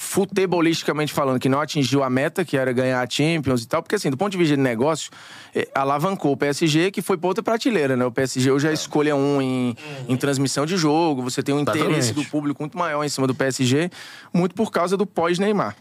futebolisticamente 0.00 1.12
falando, 1.12 1.40
que 1.40 1.48
não 1.48 1.60
atingiu 1.60 2.04
a 2.04 2.08
meta, 2.08 2.44
que 2.44 2.56
era 2.56 2.72
ganhar 2.72 3.02
a 3.02 3.10
Champions 3.10 3.64
e 3.64 3.66
tal, 3.66 3.82
porque 3.82 3.96
assim, 3.96 4.08
do 4.08 4.16
ponto 4.16 4.30
de 4.30 4.38
vista 4.38 4.54
de 4.54 4.62
negócio, 4.62 5.10
eh, 5.52 5.68
alavancou 5.74 6.30
o 6.30 6.36
PSG, 6.36 6.92
que 6.92 7.02
foi 7.02 7.18
pra 7.18 7.26
outra 7.26 7.42
prateleira, 7.42 7.96
né? 7.96 8.04
O 8.04 8.12
PSG 8.12 8.48
hoje 8.52 8.68
é 8.68 8.72
escolha 8.72 9.16
um 9.16 9.42
em, 9.42 9.76
em 10.08 10.16
transmissão 10.16 10.64
de 10.64 10.76
jogo, 10.76 11.20
você 11.20 11.42
tem 11.42 11.52
um 11.52 11.58
interesse 11.58 11.88
Exatamente. 11.90 12.14
do 12.14 12.30
público 12.30 12.62
muito 12.62 12.78
maior 12.78 13.02
em 13.02 13.08
cima 13.08 13.26
do 13.26 13.34
PSG, 13.34 13.90
muito 14.32 14.54
por 14.54 14.70
causa 14.70 14.96
do 14.96 15.04
pós-Neymar. 15.04 15.74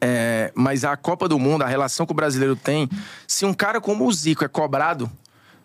É, 0.00 0.52
mas 0.54 0.84
a 0.84 0.96
Copa 0.96 1.28
do 1.28 1.36
Mundo, 1.36 1.62
a 1.62 1.66
relação 1.66 2.06
que 2.06 2.12
o 2.12 2.14
brasileiro 2.14 2.54
tem, 2.54 2.88
se 3.26 3.44
um 3.44 3.52
cara 3.52 3.80
como 3.80 4.06
o 4.06 4.12
Zico 4.12 4.44
é 4.44 4.48
cobrado, 4.48 5.10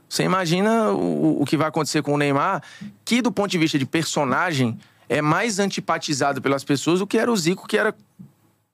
você 0.10 0.24
imagina 0.24 0.90
o, 0.90 1.44
o 1.44 1.46
que 1.46 1.56
vai 1.56 1.68
acontecer 1.68 2.02
com 2.02 2.16
o 2.16 2.18
Neymar, 2.18 2.64
que 3.06 3.22
do 3.22 3.32
ponto 3.32 3.52
de 3.52 3.60
vista 3.60 3.78
de 3.78 3.86
personagem 3.86 4.80
é 5.08 5.22
mais 5.22 5.60
antipatizado 5.60 6.42
pelas 6.42 6.64
pessoas 6.64 7.00
do 7.00 7.08
que 7.08 7.18
era 7.18 7.32
o 7.32 7.38
Zico, 7.38 7.68
que 7.68 7.78
era 7.78 7.94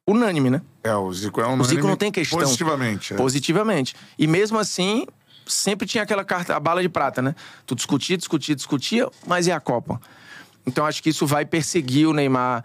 unânime, 0.07 0.49
né? 0.49 0.61
É, 0.83 0.95
o 0.95 1.11
Zico 1.13 1.41
é 1.41 1.47
um 1.47 1.59
O 1.59 1.63
Zico 1.63 1.87
não 1.87 1.95
tem 1.95 2.11
questão. 2.11 2.39
Positivamente. 2.39 3.13
é. 3.13 3.17
Positivamente. 3.17 3.95
E 4.17 4.27
mesmo 4.27 4.57
assim, 4.57 5.05
sempre 5.45 5.87
tinha 5.87 6.03
aquela 6.03 6.23
carta, 6.23 6.55
a 6.55 6.59
bala 6.59 6.81
de 6.81 6.89
prata, 6.89 7.21
né? 7.21 7.35
Tu 7.65 7.75
discutia, 7.75 8.17
discutia, 8.17 8.55
discutia, 8.55 9.09
mas 9.25 9.47
e 9.47 9.51
a 9.51 9.59
Copa? 9.59 9.99
Então 10.65 10.85
acho 10.85 11.01
que 11.01 11.09
isso 11.09 11.25
vai 11.25 11.45
perseguir 11.45 12.07
o 12.07 12.13
Neymar 12.13 12.63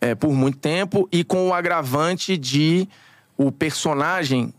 é, 0.00 0.14
por 0.14 0.32
muito 0.32 0.58
tempo 0.58 1.08
e 1.10 1.24
com 1.24 1.48
o 1.48 1.54
agravante 1.54 2.36
de 2.36 2.88
o 3.36 3.52
personagem 3.52 4.52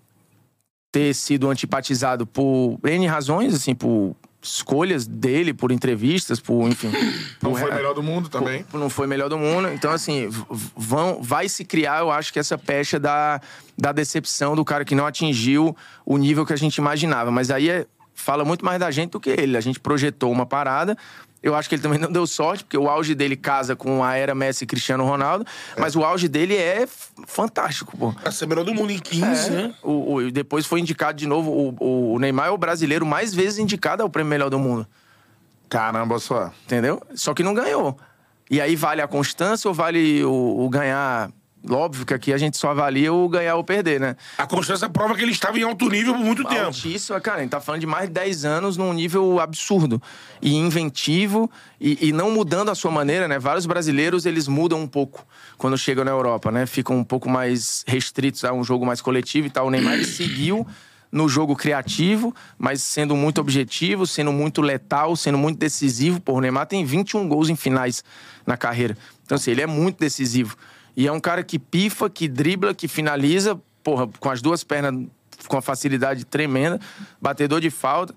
ter 0.91 1.13
sido 1.13 1.49
antipatizado 1.49 2.26
por 2.26 2.80
N 2.84 3.05
razões, 3.05 3.53
assim, 3.53 3.76
por 3.76 4.15
escolhas 4.41 5.06
dele, 5.06 5.53
por 5.53 5.72
entrevistas, 5.72 6.40
por, 6.40 6.68
enfim. 6.68 6.90
Não 7.41 7.52
por- 7.52 7.60
foi 7.60 7.72
melhor 7.74 7.94
do 7.94 8.02
mundo 8.03 8.30
também. 8.30 8.64
Pô, 8.64 8.78
Não 8.78 8.90
foi 8.90 9.06
melhor 9.07 9.30
do 9.30 9.38
mundo. 9.38 9.68
Então, 9.70 9.91
assim, 9.91 10.30
vão, 10.76 11.22
vai 11.22 11.49
se 11.49 11.66
criar, 11.66 11.99
eu 11.99 12.10
acho 12.11 12.32
que 12.32 12.40
essa 12.40 12.57
pecha 12.57 12.99
da, 12.99 13.41
da 13.78 13.91
decepção 13.91 14.56
do 14.56 14.64
cara 14.64 14.86
que 14.86 14.95
não 14.95 15.06
atingiu 15.06 15.76
o 16.06 16.18
nível 16.18 16.45
que 16.45 16.53
a 16.53 16.57
gente 16.57 16.78
imaginava. 16.78 17.30
Mas 17.32 17.52
aí 17.52 17.70
é- 17.70 17.86
fala 18.14 18.44
muito 18.45 18.64
mais 18.66 18.80
da 18.80 18.90
gente 18.91 19.11
do 19.11 19.20
que 19.20 19.30
ele. 19.30 19.56
A 19.57 19.61
gente 19.61 19.80
projetou 19.80 20.32
uma 20.32 20.45
parada. 20.45 20.98
Eu 21.41 21.56
acho 21.56 21.70
que 21.70 21.76
ele 21.76 21.82
também 21.82 21.98
não 21.98 22.11
deu 22.11 22.28
sorte, 22.28 22.66
porque 22.66 22.78
o 22.78 22.90
auge 22.90 23.16
dele 23.16 23.38
casa 23.38 23.74
com 23.76 24.03
a 24.03 24.16
era 24.16 24.36
Messi 24.36 24.66
e 24.66 24.68
Cristiano 24.68 25.06
Ronaldo. 25.06 25.45
Mas 25.78 25.95
o 25.95 26.03
auge 26.03 26.28
dele 26.28 26.56
é 26.57 26.86
fantástico, 27.28 27.95
pô. 27.98 28.14
Ser 28.32 28.45
melhor 28.45 28.66
do 28.66 28.74
mundo 28.74 28.91
em 28.91 28.99
15, 28.99 29.49
né? 29.52 29.74
O, 29.82 30.14
o- 30.16 30.22
e 30.24 30.32
depois 30.32 30.66
foi 30.66 30.82
indicado 30.82 31.18
de 31.18 31.26
novo. 31.26 31.49
O, 31.80 32.14
o 32.16 32.20
Neymar 32.20 32.48
é 32.48 32.52
o 32.52 32.57
brasileiro 32.57 33.06
mais 33.06 33.34
vezes 33.34 33.57
indicado 33.57 34.03
ao 34.03 34.10
prêmio 34.10 34.30
melhor 34.30 34.49
do 34.49 34.60
mundo. 34.60 34.86
Caramba, 35.70 36.20
só. 36.20 36.52
Entendeu? 36.66 37.02
Só 37.16 37.34
que 37.34 37.44
não 37.44 37.53
ganhou. 37.53 37.98
E 38.52 38.60
aí 38.60 38.76
vale 38.76 39.02
a 39.02 39.07
constância 39.07 39.68
ou 39.68 39.74
vale 39.74 40.24
o, 40.26 40.66
o 40.66 40.70
ganhar? 40.70 41.32
Óbvio 41.68 42.06
que 42.06 42.14
aqui 42.14 42.31
a 42.31 42.38
gente 42.38 42.57
só 42.57 42.72
avalia 42.72 43.11
o 43.11 43.27
ganhar 43.27 43.56
ou 43.56 43.64
perder, 43.64 43.99
né? 43.99 44.15
A 44.38 44.48
constância 44.48 44.88
prova 44.90 45.14
que 45.15 45.22
ele 45.22 45.31
estava 45.31 45.60
em 45.60 45.64
alto 45.64 45.90
nível 45.90 46.14
por 46.14 46.23
muito 46.23 46.44
tempo. 46.45 46.68
Altíssima, 46.68 47.19
cara. 47.19 47.40
A 47.40 47.41
gente 47.41 47.52
tá 47.52 47.60
falando 47.60 47.81
de 47.81 47.88
mais 47.88 48.07
de 48.07 48.14
10 48.14 48.45
anos 48.45 48.77
num 48.77 48.94
nível 48.94 49.40
absurdo. 49.40 50.02
E 50.41 50.56
inventivo 50.56 51.52
e, 51.80 52.07
e 52.07 52.14
não 52.14 52.31
mudando 52.31 52.69
a 52.69 52.76
sua 52.76 52.91
maneira, 52.91 53.27
né? 53.27 53.38
Vários 53.38 53.65
brasileiros, 53.65 54.26
eles 54.26 54.48
mudam 54.48 54.80
um 54.80 54.88
pouco 54.88 55.26
quando 55.57 55.77
chegam 55.77 56.06
na 56.06 56.11
Europa, 56.11 56.49
né? 56.49 56.65
Ficam 56.65 56.98
um 56.98 57.03
pouco 57.03 57.30
mais 57.30 57.84
restritos 57.86 58.45
a 58.45 58.53
um 58.53 58.64
jogo 58.64 58.86
mais 58.86 59.02
coletivo 59.02 59.48
e 59.48 59.49
tal. 59.49 59.68
O 59.68 59.69
Neymar 59.69 60.03
seguiu 60.06 60.65
no 61.11 61.27
jogo 61.27 61.56
criativo, 61.56 62.34
mas 62.57 62.81
sendo 62.81 63.15
muito 63.15 63.41
objetivo, 63.41 64.06
sendo 64.06 64.31
muito 64.31 64.61
letal, 64.61 65.15
sendo 65.15 65.38
muito 65.38 65.57
decisivo. 65.57 66.22
Pô, 66.22 66.34
o 66.34 66.41
Neymar 66.41 66.68
tem 66.68 66.86
21 66.86 67.27
gols 67.27 67.49
em 67.49 67.56
finais 67.56 68.03
na 68.45 68.56
carreira. 68.56 68.98
Então, 69.26 69.36
assim, 69.36 69.52
ele 69.52 69.61
é 69.61 69.68
muito 69.68 69.99
decisivo. 69.99 70.56
E 70.99 71.07
é 71.07 71.11
um 71.13 71.19
cara 71.19 71.41
que 71.43 71.57
pifa, 71.57 72.09
que 72.09 72.27
dribla, 72.27 72.73
que 72.73 72.85
finaliza, 72.85 73.57
porra, 73.81 74.05
com 74.19 74.30
as 74.30 74.41
duas 74.41 74.65
pernas 74.65 75.05
com 75.47 75.55
uma 75.55 75.61
facilidade 75.61 76.26
tremenda, 76.26 76.77
batedor 77.21 77.61
de 77.61 77.69
falta. 77.69 78.13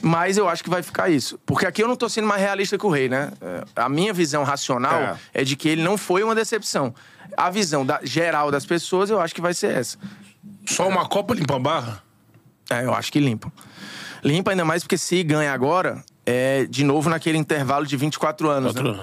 Mas 0.00 0.38
eu 0.38 0.48
acho 0.48 0.64
que 0.64 0.70
vai 0.70 0.82
ficar 0.82 1.10
isso. 1.10 1.38
Porque 1.44 1.66
aqui 1.66 1.82
eu 1.82 1.86
não 1.88 1.94
tô 1.94 2.08
sendo 2.08 2.26
mais 2.26 2.40
realista 2.40 2.78
que 2.78 2.86
o 2.86 2.88
Rei, 2.88 3.06
né? 3.10 3.30
É, 3.40 3.64
A 3.76 3.86
minha 3.86 4.14
visão 4.14 4.44
racional 4.44 5.18
é. 5.34 5.44
de 5.44 5.54
que 5.56 5.68
ele 5.68 5.82
não 5.82 5.98
foi 5.98 6.22
uma 6.22 6.34
decepção. 6.34 6.94
A 7.36 7.50
visão 7.50 7.84
da- 7.84 8.00
geral 8.02 8.50
das 8.50 8.64
pessoas, 8.64 9.10
eu 9.10 9.20
acho 9.20 9.34
que 9.34 9.42
vai 9.42 9.52
ser 9.52 9.76
essa. 9.76 9.98
Só 10.66 10.88
uma 10.88 11.06
Copa 11.06 11.34
limpa 11.34 11.56
a 11.56 11.58
barra? 11.58 12.02
É, 12.70 12.82
eu 12.84 12.94
acho 12.94 13.12
que 13.12 13.20
limpa. 13.20 13.52
Limpa 14.24 14.52
ainda 14.52 14.64
mais 14.64 14.82
porque 14.82 14.96
se 14.96 15.22
ganha 15.22 15.52
agora, 15.52 16.02
é 16.24 16.64
de 16.64 16.82
novo 16.82 17.10
naquele 17.10 17.36
intervalo 17.36 17.84
de 17.86 17.94
24 17.96 18.48
anos, 18.48 18.74
né? 18.74 18.80
Outro 18.82 19.02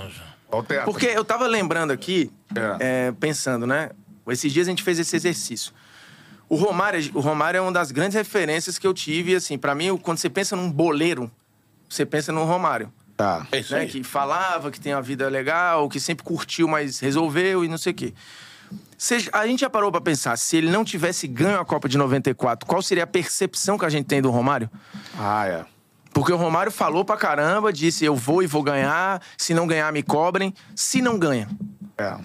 Porque 0.86 1.06
eu 1.08 1.24
tava 1.24 1.46
lembrando 1.48 1.92
aqui, 1.92 2.32
É. 2.56 3.08
é, 3.08 3.12
pensando, 3.20 3.66
né? 3.68 3.92
Esses 4.28 4.52
dias 4.52 4.68
a 4.68 4.70
gente 4.72 4.84
fez 4.84 5.00
esse 5.00 5.16
exercício. 5.16 5.72
O 6.48 6.56
Romário, 6.56 7.00
o 7.14 7.20
Romário 7.20 7.58
é 7.60 7.62
uma 7.62 7.72
das 7.72 7.92
grandes 7.92 8.16
referências 8.16 8.78
que 8.80 8.86
eu 8.88 8.94
tive, 8.94 9.32
e 9.32 9.36
assim, 9.36 9.58
pra 9.58 9.76
mim, 9.76 9.96
quando 9.98 10.18
você 10.18 10.30
pensa 10.30 10.56
num 10.56 10.72
boleiro, 10.72 11.30
você 11.88 12.06
pensa 12.06 12.32
no 12.32 12.44
Romário. 12.46 12.92
Tá. 13.16 13.46
É 13.52 13.60
isso 13.60 13.74
Né? 13.74 13.82
aí. 13.82 13.88
Que 13.88 14.04
falava 14.04 14.72
que 14.72 14.80
tem 14.80 14.94
uma 14.94 15.02
vida 15.02 15.28
legal, 15.30 15.88
que 15.90 16.00
sempre 16.00 16.24
curtiu, 16.24 16.68
mas 16.68 17.00
resolveu 17.00 17.64
e 17.64 17.68
não 17.68 17.78
sei 17.78 17.92
o 17.92 17.96
quê. 17.96 18.14
A 19.34 19.48
gente 19.48 19.62
já 19.62 19.70
parou 19.70 19.92
pra 19.92 20.02
pensar, 20.02 20.38
se 20.38 20.58
ele 20.58 20.70
não 20.70 20.84
tivesse 20.84 21.28
ganho 21.28 21.60
a 21.60 21.66
Copa 21.66 21.88
de 21.90 21.98
94, 21.98 22.68
qual 22.68 22.82
seria 22.82 23.04
a 23.04 23.08
percepção 23.08 23.78
que 23.78 23.86
a 23.86 23.90
gente 23.90 24.06
tem 24.06 24.22
do 24.22 24.30
Romário? 24.30 24.70
Ah, 25.18 25.48
é. 25.48 25.66
Porque 26.14 26.34
o 26.34 26.38
Romário 26.38 26.72
falou 26.72 27.06
pra 27.06 27.16
caramba, 27.18 27.72
disse 27.72 28.04
eu 28.06 28.16
vou 28.16 28.42
e 28.44 28.48
vou 28.48 28.64
ganhar, 28.64 29.22
se 29.38 29.54
não 29.54 29.68
ganhar 29.68 29.92
me 29.94 30.02
cobrem. 30.04 30.54
Se 30.76 31.02
não 31.02 31.18
ganha, 31.20 31.48
É. 31.98 32.16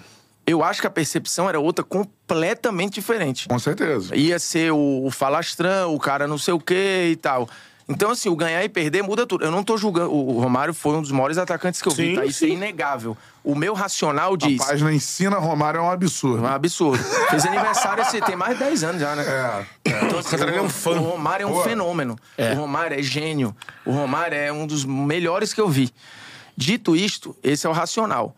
eu 0.47 0.63
acho 0.63 0.81
que 0.81 0.87
a 0.87 0.91
percepção 0.91 1.47
era 1.47 1.59
outra 1.59 1.83
completamente 1.85 2.95
diferente. 2.95 3.47
Com 3.47 3.59
certeza. 3.59 4.15
Ia 4.15 4.39
ser 4.39 4.71
o, 4.71 5.05
o 5.05 5.11
falastrão, 5.11 5.93
o 5.93 5.99
cara 5.99 6.27
não 6.27 6.37
sei 6.37 6.53
o 6.53 6.59
quê 6.59 7.09
e 7.11 7.15
tal. 7.15 7.47
Então, 7.87 8.09
assim, 8.09 8.29
o 8.29 8.35
ganhar 8.35 8.63
e 8.63 8.69
perder 8.69 9.03
muda 9.03 9.27
tudo. 9.27 9.45
Eu 9.45 9.51
não 9.51 9.63
tô 9.63 9.77
julgando. 9.77 10.11
O 10.11 10.35
o 10.35 10.39
Romário 10.41 10.73
foi 10.73 10.95
um 10.95 11.01
dos 11.01 11.11
maiores 11.11 11.37
atacantes 11.37 11.81
que 11.81 11.87
eu 11.87 11.91
vi, 11.91 12.09
Sim, 12.09 12.15
tá? 12.15 12.25
Isso 12.25 12.43
é 12.45 12.47
sim. 12.47 12.53
inegável. 12.55 13.15
O 13.43 13.55
meu 13.55 13.73
racional 13.73 14.35
diz. 14.35 14.59
A 14.59 14.65
página 14.65 14.91
ensina 14.91 15.37
Romário 15.37 15.77
é 15.79 15.81
um 15.81 15.89
absurdo. 15.89 16.45
É 16.45 16.49
um 16.49 16.53
absurdo. 16.53 17.03
Fez 17.29 17.45
aniversário 17.45 18.01
esse, 18.01 18.19
tem 18.21 18.35
mais 18.35 18.57
de 18.57 18.63
10 18.63 18.83
anos 18.83 19.01
já, 19.01 19.15
né? 19.15 19.23
É. 19.23 20.05
Então, 20.05 20.19
assim, 20.19 20.31
Catarina 20.31 20.57
é 20.57 20.61
um 20.61 20.65
o, 20.65 20.69
fã. 20.69 20.91
o 20.91 21.03
Romário 21.03 21.43
é 21.43 21.47
um 21.47 21.53
Pô. 21.53 21.61
fenômeno. 21.61 22.15
O 22.37 22.55
Romário 22.55 22.99
é 22.99 23.03
gênio. 23.03 23.55
O 23.85 23.91
Romário 23.91 24.35
é 24.35 24.51
um 24.51 24.65
dos 24.65 24.83
melhores 24.83 25.53
que 25.53 25.61
eu 25.61 25.69
vi. 25.69 25.91
Dito 26.57 26.95
isto, 26.95 27.35
esse 27.43 27.67
é 27.67 27.69
o 27.69 27.73
racional. 27.73 28.35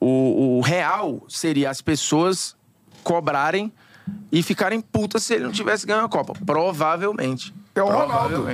O, 0.00 0.58
o 0.58 0.60
real 0.60 1.24
seria 1.28 1.70
as 1.70 1.80
pessoas 1.80 2.54
cobrarem 3.02 3.72
e 4.30 4.42
ficarem 4.42 4.80
putas 4.80 5.24
se 5.24 5.34
ele 5.34 5.44
não 5.44 5.52
tivesse 5.52 5.84
ganho 5.86 6.04
a 6.04 6.08
Copa. 6.08 6.34
Provavelmente. 6.46 7.52
É 7.78 7.82
o 7.82 7.88
Ronaldo. 7.88 8.48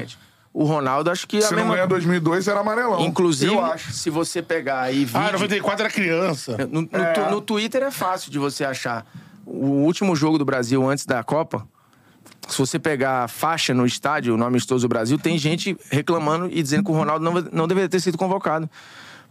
O 0.52 0.64
Ronaldo, 0.64 1.10
acho 1.10 1.26
que 1.26 1.38
é 1.38 1.40
a 1.40 1.42
Se 1.42 1.50
não 1.50 1.58
mesma 1.58 1.74
ganhar 1.74 1.86
2002, 1.86 2.46
era 2.46 2.60
amarelão. 2.60 3.00
Inclusive, 3.00 3.52
Eu 3.52 3.64
acho. 3.64 3.90
se 3.92 4.08
você 4.08 4.40
pegar 4.40 4.92
e 4.92 5.04
vídeo... 5.04 5.20
Ah, 5.20 5.32
94 5.32 5.84
era 5.84 5.92
criança. 5.92 6.56
No, 6.70 6.82
no 6.82 6.86
tu- 6.88 7.30
no 7.30 7.40
Twitter 7.40 7.82
é 7.82 7.90
fácil 7.90 8.30
de 8.30 8.38
você 8.38 8.64
achar. 8.64 9.04
O 9.44 9.66
último 9.84 10.14
jogo 10.14 10.38
do 10.38 10.44
Brasil 10.44 10.88
antes 10.88 11.06
da 11.06 11.24
Copa, 11.24 11.66
se 12.48 12.56
você 12.56 12.78
pegar 12.78 13.24
a 13.24 13.28
faixa 13.28 13.74
no 13.74 13.84
estádio, 13.84 14.36
no 14.36 14.44
Amistoso 14.44 14.86
do 14.86 14.88
Brasil, 14.88 15.18
tem 15.18 15.36
gente 15.36 15.76
reclamando 15.90 16.48
e 16.48 16.62
dizendo 16.62 16.84
que 16.84 16.90
o 16.92 16.94
Ronaldo 16.94 17.24
não, 17.24 17.32
não 17.52 17.66
deveria 17.66 17.88
ter 17.88 17.98
sido 17.98 18.16
convocado. 18.16 18.70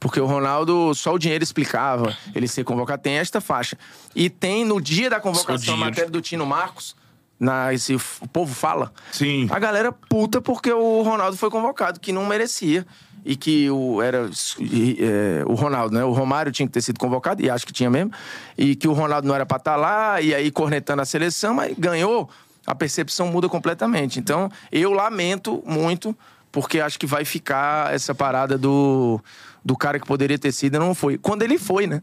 Porque 0.01 0.19
o 0.19 0.25
Ronaldo, 0.25 0.93
só 0.93 1.13
o 1.13 1.17
dinheiro 1.17 1.41
explicava 1.41 2.13
ele 2.35 2.49
ser 2.49 2.65
convocado. 2.65 3.01
Tem 3.01 3.13
esta 3.17 3.39
faixa. 3.39 3.77
E 4.13 4.29
tem 4.29 4.65
no 4.65 4.81
dia 4.81 5.09
da 5.09 5.21
convocação 5.21 5.55
a 5.55 5.57
dinheiro. 5.57 5.79
matéria 5.79 6.11
do 6.11 6.19
Tino 6.19 6.45
Marcos, 6.45 6.97
na, 7.39 7.73
esse, 7.73 7.95
o 7.95 8.27
povo 8.31 8.53
fala. 8.53 8.91
Sim. 9.11 9.47
A 9.51 9.59
galera 9.59 9.91
puta 9.91 10.41
porque 10.41 10.71
o 10.71 11.01
Ronaldo 11.01 11.37
foi 11.37 11.49
convocado, 11.49 11.99
que 11.99 12.11
não 12.11 12.25
merecia. 12.25 12.85
E 13.25 13.37
que 13.37 13.69
o, 13.69 14.01
era 14.01 14.29
e, 14.59 14.97
é, 14.99 15.43
o 15.45 15.53
Ronaldo, 15.53 15.95
né? 15.95 16.03
O 16.03 16.11
Romário 16.11 16.51
tinha 16.51 16.67
que 16.67 16.73
ter 16.73 16.81
sido 16.81 16.99
convocado, 16.99 17.41
e 17.41 17.49
acho 17.49 17.65
que 17.65 17.71
tinha 17.71 17.89
mesmo. 17.89 18.11
E 18.57 18.75
que 18.75 18.85
o 18.85 18.91
Ronaldo 18.91 19.25
não 19.25 19.33
era 19.33 19.45
pra 19.45 19.55
estar 19.55 19.77
lá, 19.77 20.19
e 20.19 20.35
aí 20.35 20.51
cornetando 20.51 21.01
a 21.01 21.05
seleção, 21.05 21.53
mas 21.53 21.73
ganhou, 21.77 22.29
a 22.67 22.75
percepção 22.75 23.27
muda 23.27 23.47
completamente. 23.47 24.19
Então, 24.19 24.51
eu 24.69 24.91
lamento 24.91 25.63
muito, 25.65 26.13
porque 26.51 26.81
acho 26.81 26.99
que 26.99 27.05
vai 27.05 27.23
ficar 27.23 27.93
essa 27.93 28.13
parada 28.13 28.57
do, 28.57 29.21
do 29.63 29.77
cara 29.77 29.99
que 29.99 30.05
poderia 30.05 30.37
ter 30.37 30.51
sido 30.51 30.75
e 30.75 30.79
não 30.79 30.93
foi. 30.93 31.17
Quando 31.17 31.43
ele 31.43 31.57
foi, 31.57 31.87
né? 31.87 32.01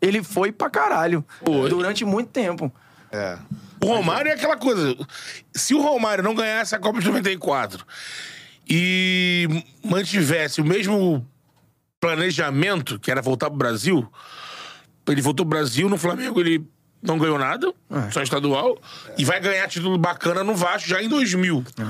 Ele 0.00 0.22
foi 0.22 0.52
pra 0.52 0.70
caralho. 0.70 1.24
Durante 1.68 2.04
muito 2.04 2.28
tempo. 2.28 2.72
É. 3.10 3.36
O 3.82 3.86
Romário 3.86 4.30
é 4.30 4.34
aquela 4.34 4.56
coisa. 4.56 4.96
Se 5.54 5.74
o 5.74 5.80
Romário 5.80 6.22
não 6.22 6.34
ganhasse 6.34 6.74
a 6.74 6.78
Copa 6.78 7.00
de 7.00 7.06
94 7.06 7.84
e 8.68 9.48
mantivesse 9.82 10.60
o 10.60 10.64
mesmo 10.64 11.26
planejamento, 11.98 12.98
que 12.98 13.10
era 13.10 13.22
voltar 13.22 13.48
pro 13.48 13.58
Brasil, 13.58 14.10
ele 15.08 15.22
voltou 15.22 15.46
pro 15.46 15.58
Brasil, 15.58 15.88
no 15.88 15.96
Flamengo 15.96 16.40
ele 16.40 16.64
não 17.02 17.18
ganhou 17.18 17.38
nada, 17.38 17.72
É. 17.90 18.10
só 18.10 18.22
estadual, 18.22 18.78
e 19.16 19.24
vai 19.24 19.40
ganhar 19.40 19.66
título 19.68 19.96
bacana 19.96 20.44
no 20.44 20.54
Vasco 20.54 20.88
já 20.88 21.02
em 21.02 21.08
2000. 21.08 21.64
É. 21.78 21.84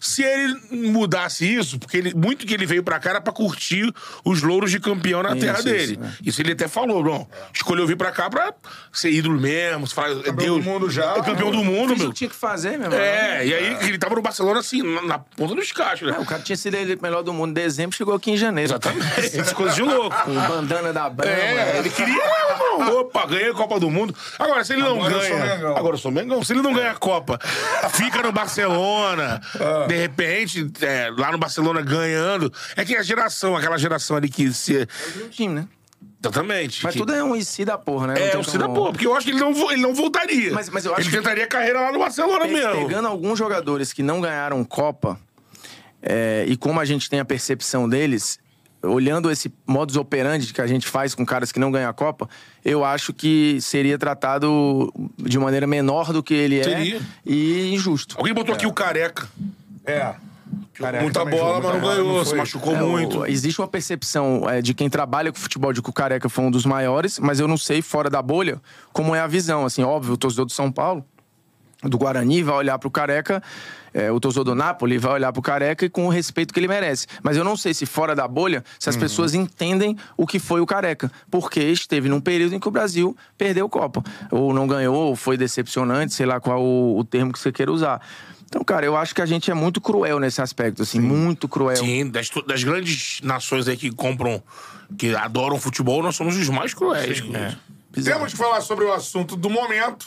Se 0.00 0.22
ele 0.22 0.56
mudasse 0.90 1.44
isso, 1.46 1.78
porque 1.78 1.96
ele- 1.98 2.14
muito 2.14 2.46
que 2.46 2.54
ele 2.54 2.64
veio 2.66 2.82
pra 2.82 2.98
cá 2.98 3.10
era 3.10 3.20
pra 3.20 3.32
curtir 3.32 3.92
os 4.24 4.42
louros 4.42 4.70
de 4.70 4.80
campeão 4.80 5.22
na 5.22 5.30
Isso, 5.30 5.40
terra 5.40 5.54
isso, 5.58 5.64
dele. 5.64 5.98
é. 6.02 6.08
Isso 6.28 6.40
ele 6.42 6.52
até 6.52 6.66
falou, 6.68 7.04
não. 7.04 7.28
Escolheu 7.52 7.86
vir 7.86 7.96
pra 7.96 8.10
cá 8.10 8.30
pra 8.30 8.52
ser 8.92 9.10
ídolo 9.10 9.38
mesmo, 9.40 9.86
se 9.86 9.94
fala, 9.94 10.14
Campeão 10.22 10.54
Deus, 10.54 10.64
do 10.64 10.70
mundo 10.70 10.90
já. 10.90 11.12
É 11.16 11.22
campeão 11.22 11.50
do 11.50 11.62
mundo, 11.64 11.88
Fez 11.88 12.00
o 12.00 12.02
meu. 12.04 12.08
que 12.12 12.16
tinha 12.18 12.30
que 12.30 12.36
fazer, 12.36 12.78
meu 12.78 12.84
irmão. 12.90 12.98
É, 12.98 13.46
e 13.46 13.54
aí 13.54 13.76
ele 13.88 13.98
tava 13.98 14.14
no 14.14 14.22
Barcelona 14.22 14.60
assim, 14.60 14.82
na, 14.82 15.02
na 15.02 15.18
ponta 15.18 15.54
dos 15.54 15.70
cachos, 15.72 16.08
né? 16.10 16.16
É, 16.16 16.20
o 16.20 16.24
cara 16.24 16.40
tinha 16.42 16.56
sido 16.56 16.74
eleito 16.74 17.02
melhor 17.02 17.22
do 17.22 17.32
mundo 17.32 17.50
em 17.50 17.54
dezembro, 17.54 17.96
chegou 17.96 18.14
aqui 18.14 18.30
em 18.30 18.36
janeiro. 18.36 18.70
Exatamente. 18.72 19.04
Essas 19.18 19.52
coisas 19.52 19.74
de 19.74 19.82
louco. 19.82 20.14
Com 20.24 20.34
bandana 20.34 20.92
da 20.92 21.08
Brahma. 21.10 21.32
É, 21.34 21.78
ele 21.78 21.90
queria. 21.90 22.14
Opa, 22.98 23.26
ganhei 23.26 23.50
a 23.50 23.54
Copa 23.54 23.78
do 23.78 23.88
Mundo. 23.90 24.14
Agora, 24.38 24.53
se 24.62 24.74
ele 24.74 24.82
não 24.82 24.96
Agora 25.02 25.14
eu 25.14 25.20
sou 25.22 25.38
ganha. 25.38 25.54
Mengão. 25.56 25.76
Agora 25.76 25.94
eu 25.94 25.98
sou 25.98 26.12
Mengão. 26.12 26.44
Se 26.44 26.52
ele 26.52 26.60
não 26.62 26.74
ganha 26.74 26.90
a 26.90 26.94
Copa, 26.94 27.38
fica 27.94 28.22
no 28.22 28.30
Barcelona, 28.30 29.40
Ah. 29.58 29.86
de 29.86 29.96
repente, 29.96 30.70
é, 30.82 31.10
lá 31.16 31.32
no 31.32 31.38
Barcelona 31.38 31.80
ganhando. 31.80 32.52
É 32.76 32.84
que 32.84 32.94
a 32.94 33.02
geração, 33.02 33.56
aquela 33.56 33.78
geração 33.78 34.16
ali 34.18 34.28
que 34.28 34.52
se. 34.52 34.86
um 35.24 35.28
time, 35.30 35.54
né? 35.54 35.68
Exatamente. 36.22 36.82
Mas 36.84 36.92
que- 36.92 36.98
tudo 37.00 37.14
é 37.14 37.22
um 37.24 37.34
IC 37.36 37.64
da 37.64 37.76
porra, 37.78 38.08
né? 38.08 38.14
Não 38.14 38.22
É, 38.22 38.28
tem 38.30 38.40
o 38.40 38.44
Cida, 38.44 38.64
como- 38.64 38.74
pô, 38.86 38.92
porque 38.92 39.06
eu 39.06 39.14
acho 39.14 39.26
que 39.26 39.32
ele 39.32 39.40
não, 39.40 39.52
vo- 39.54 39.70
ele 39.70 39.80
não 39.82 39.94
voltaria. 39.94 40.52
Mas- 40.52 40.68
mas 40.70 40.84
eu 40.84 40.92
acho 40.92 41.02
ele 41.02 41.10
que- 41.10 41.16
tentaria 41.16 41.46
carreira 41.46 41.80
lá 41.80 41.92
no 41.92 41.98
Barcelona 41.98 42.46
Pe- 42.46 42.52
mesmo. 42.52 42.86
Pegando 42.86 43.08
alguns 43.08 43.38
jogadores 43.38 43.92
que 43.92 44.02
não 44.02 44.20
ganharam 44.22 44.62
Copa, 44.64 45.18
é, 46.02 46.44
e 46.48 46.56
como 46.56 46.80
a 46.80 46.84
gente 46.84 47.08
tem 47.10 47.20
a 47.20 47.24
percepção 47.24 47.88
deles, 47.88 48.38
olhando 48.86 49.30
esse 49.30 49.52
modus 49.66 49.96
operandi 49.96 50.52
que 50.52 50.60
a 50.60 50.66
gente 50.66 50.86
faz 50.86 51.14
com 51.14 51.24
caras 51.24 51.50
que 51.52 51.58
não 51.58 51.70
ganham 51.70 51.90
a 51.90 51.92
Copa, 51.92 52.28
eu 52.64 52.84
acho 52.84 53.12
que 53.12 53.58
seria 53.60 53.98
tratado 53.98 54.92
de 55.18 55.38
maneira 55.38 55.66
menor 55.66 56.12
do 56.12 56.22
que 56.22 56.34
ele 56.34 56.60
é 56.60 56.64
Seria. 56.64 57.00
e 57.24 57.72
injusto. 57.74 58.16
Alguém 58.18 58.32
botou 58.34 58.54
aqui 58.54 58.66
o 58.66 58.72
careca. 58.72 59.26
É. 59.84 60.14
Careca 60.74 61.02
muita 61.04 61.24
bola, 61.24 61.56
jogou 61.56 61.72
mas 61.72 61.82
não 61.82 61.88
ganhou, 61.88 62.16
não 62.18 62.24
se 62.24 62.34
machucou 62.34 62.74
É, 62.74 62.80
muito. 62.82 63.18
o- 63.20 63.26
existe 63.26 63.60
uma 63.60 63.68
percepção 63.68 64.48
é, 64.48 64.60
de 64.60 64.74
quem 64.74 64.88
trabalha 64.90 65.30
com 65.32 65.38
futebol 65.38 65.72
de 65.72 65.80
que 65.80 65.88
o 65.88 65.92
Careca 65.92 66.28
foi 66.28 66.44
um 66.44 66.50
dos 66.50 66.66
maiores, 66.66 67.18
mas 67.20 67.38
eu 67.38 67.46
não 67.46 67.56
sei, 67.56 67.80
fora 67.80 68.10
da 68.10 68.20
bolha, 68.20 68.60
como 68.92 69.14
é 69.14 69.20
a 69.20 69.26
visão. 69.26 69.64
Assim, 69.64 69.82
óbvio, 69.84 70.14
o 70.14 70.16
torcedor 70.16 70.46
do 70.46 70.52
São 70.52 70.72
Paulo, 70.72 71.04
do 71.82 71.96
Guarani, 71.96 72.42
vai 72.42 72.56
olhar 72.56 72.78
pro 72.78 72.90
Careca, 72.90 73.40
é, 73.94 74.10
o 74.10 74.18
torcedor 74.18 74.44
do 74.44 74.54
Napoli 74.54 74.98
vai 74.98 75.12
olhar 75.12 75.32
pro 75.32 75.40
Careca 75.40 75.86
e 75.86 75.88
com 75.88 76.06
o 76.06 76.08
respeito 76.08 76.52
que 76.52 76.58
ele 76.58 76.68
merece. 76.68 77.06
Mas 77.22 77.36
eu 77.36 77.44
não 77.44 77.56
sei 77.56 77.72
se 77.72 77.86
fora 77.86 78.14
da 78.14 78.26
bolha, 78.26 78.64
se 78.78 78.90
as 78.90 78.96
pessoas 78.96 79.34
entendem 79.34 79.96
o 80.16 80.26
que 80.26 80.40
foi 80.40 80.60
o 80.60 80.66
Careca, 80.66 81.10
porque 81.30 81.60
esteve 81.60 82.08
num 82.08 82.20
período 82.20 82.54
em 82.54 82.58
que 82.58 82.66
o 82.66 82.70
Brasil 82.72 83.16
perdeu 83.38 83.68
Copa, 83.68 84.02
ou 84.30 84.52
não 84.52 84.66
ganhou, 84.66 84.96
ou 84.96 85.16
foi 85.16 85.36
decepcionante, 85.36 86.12
sei 86.12 86.26
lá 86.26 86.40
qual 86.40 86.60
o, 86.60 86.98
o 86.98 87.04
termo 87.04 87.32
que 87.32 87.38
você 87.38 87.52
queira 87.52 87.70
usar. 87.70 88.00
Então, 88.46 88.62
cara, 88.62 88.84
eu 88.84 88.96
acho 88.96 89.14
que 89.14 89.22
a 89.22 89.26
gente 89.26 89.50
é 89.50 89.54
muito 89.54 89.80
cruel 89.80 90.18
nesse 90.20 90.40
aspecto, 90.40 90.82
assim, 90.82 91.00
muito 91.00 91.48
cruel. 91.48 91.76
Sim, 91.76 92.08
das, 92.08 92.30
das 92.46 92.62
grandes 92.62 93.20
nações 93.22 93.66
aí 93.68 93.76
que 93.76 93.90
compram, 93.90 94.42
que 94.96 95.14
adoram 95.14 95.58
futebol, 95.58 96.02
nós 96.02 96.14
somos 96.14 96.36
os 96.36 96.48
mais 96.48 96.74
cruéis. 96.74 97.22
É. 97.32 97.54
Temos 98.02 98.32
que 98.32 98.38
falar 98.38 98.60
sobre 98.60 98.84
o 98.84 98.92
assunto 98.92 99.36
do 99.36 99.48
momento. 99.50 100.06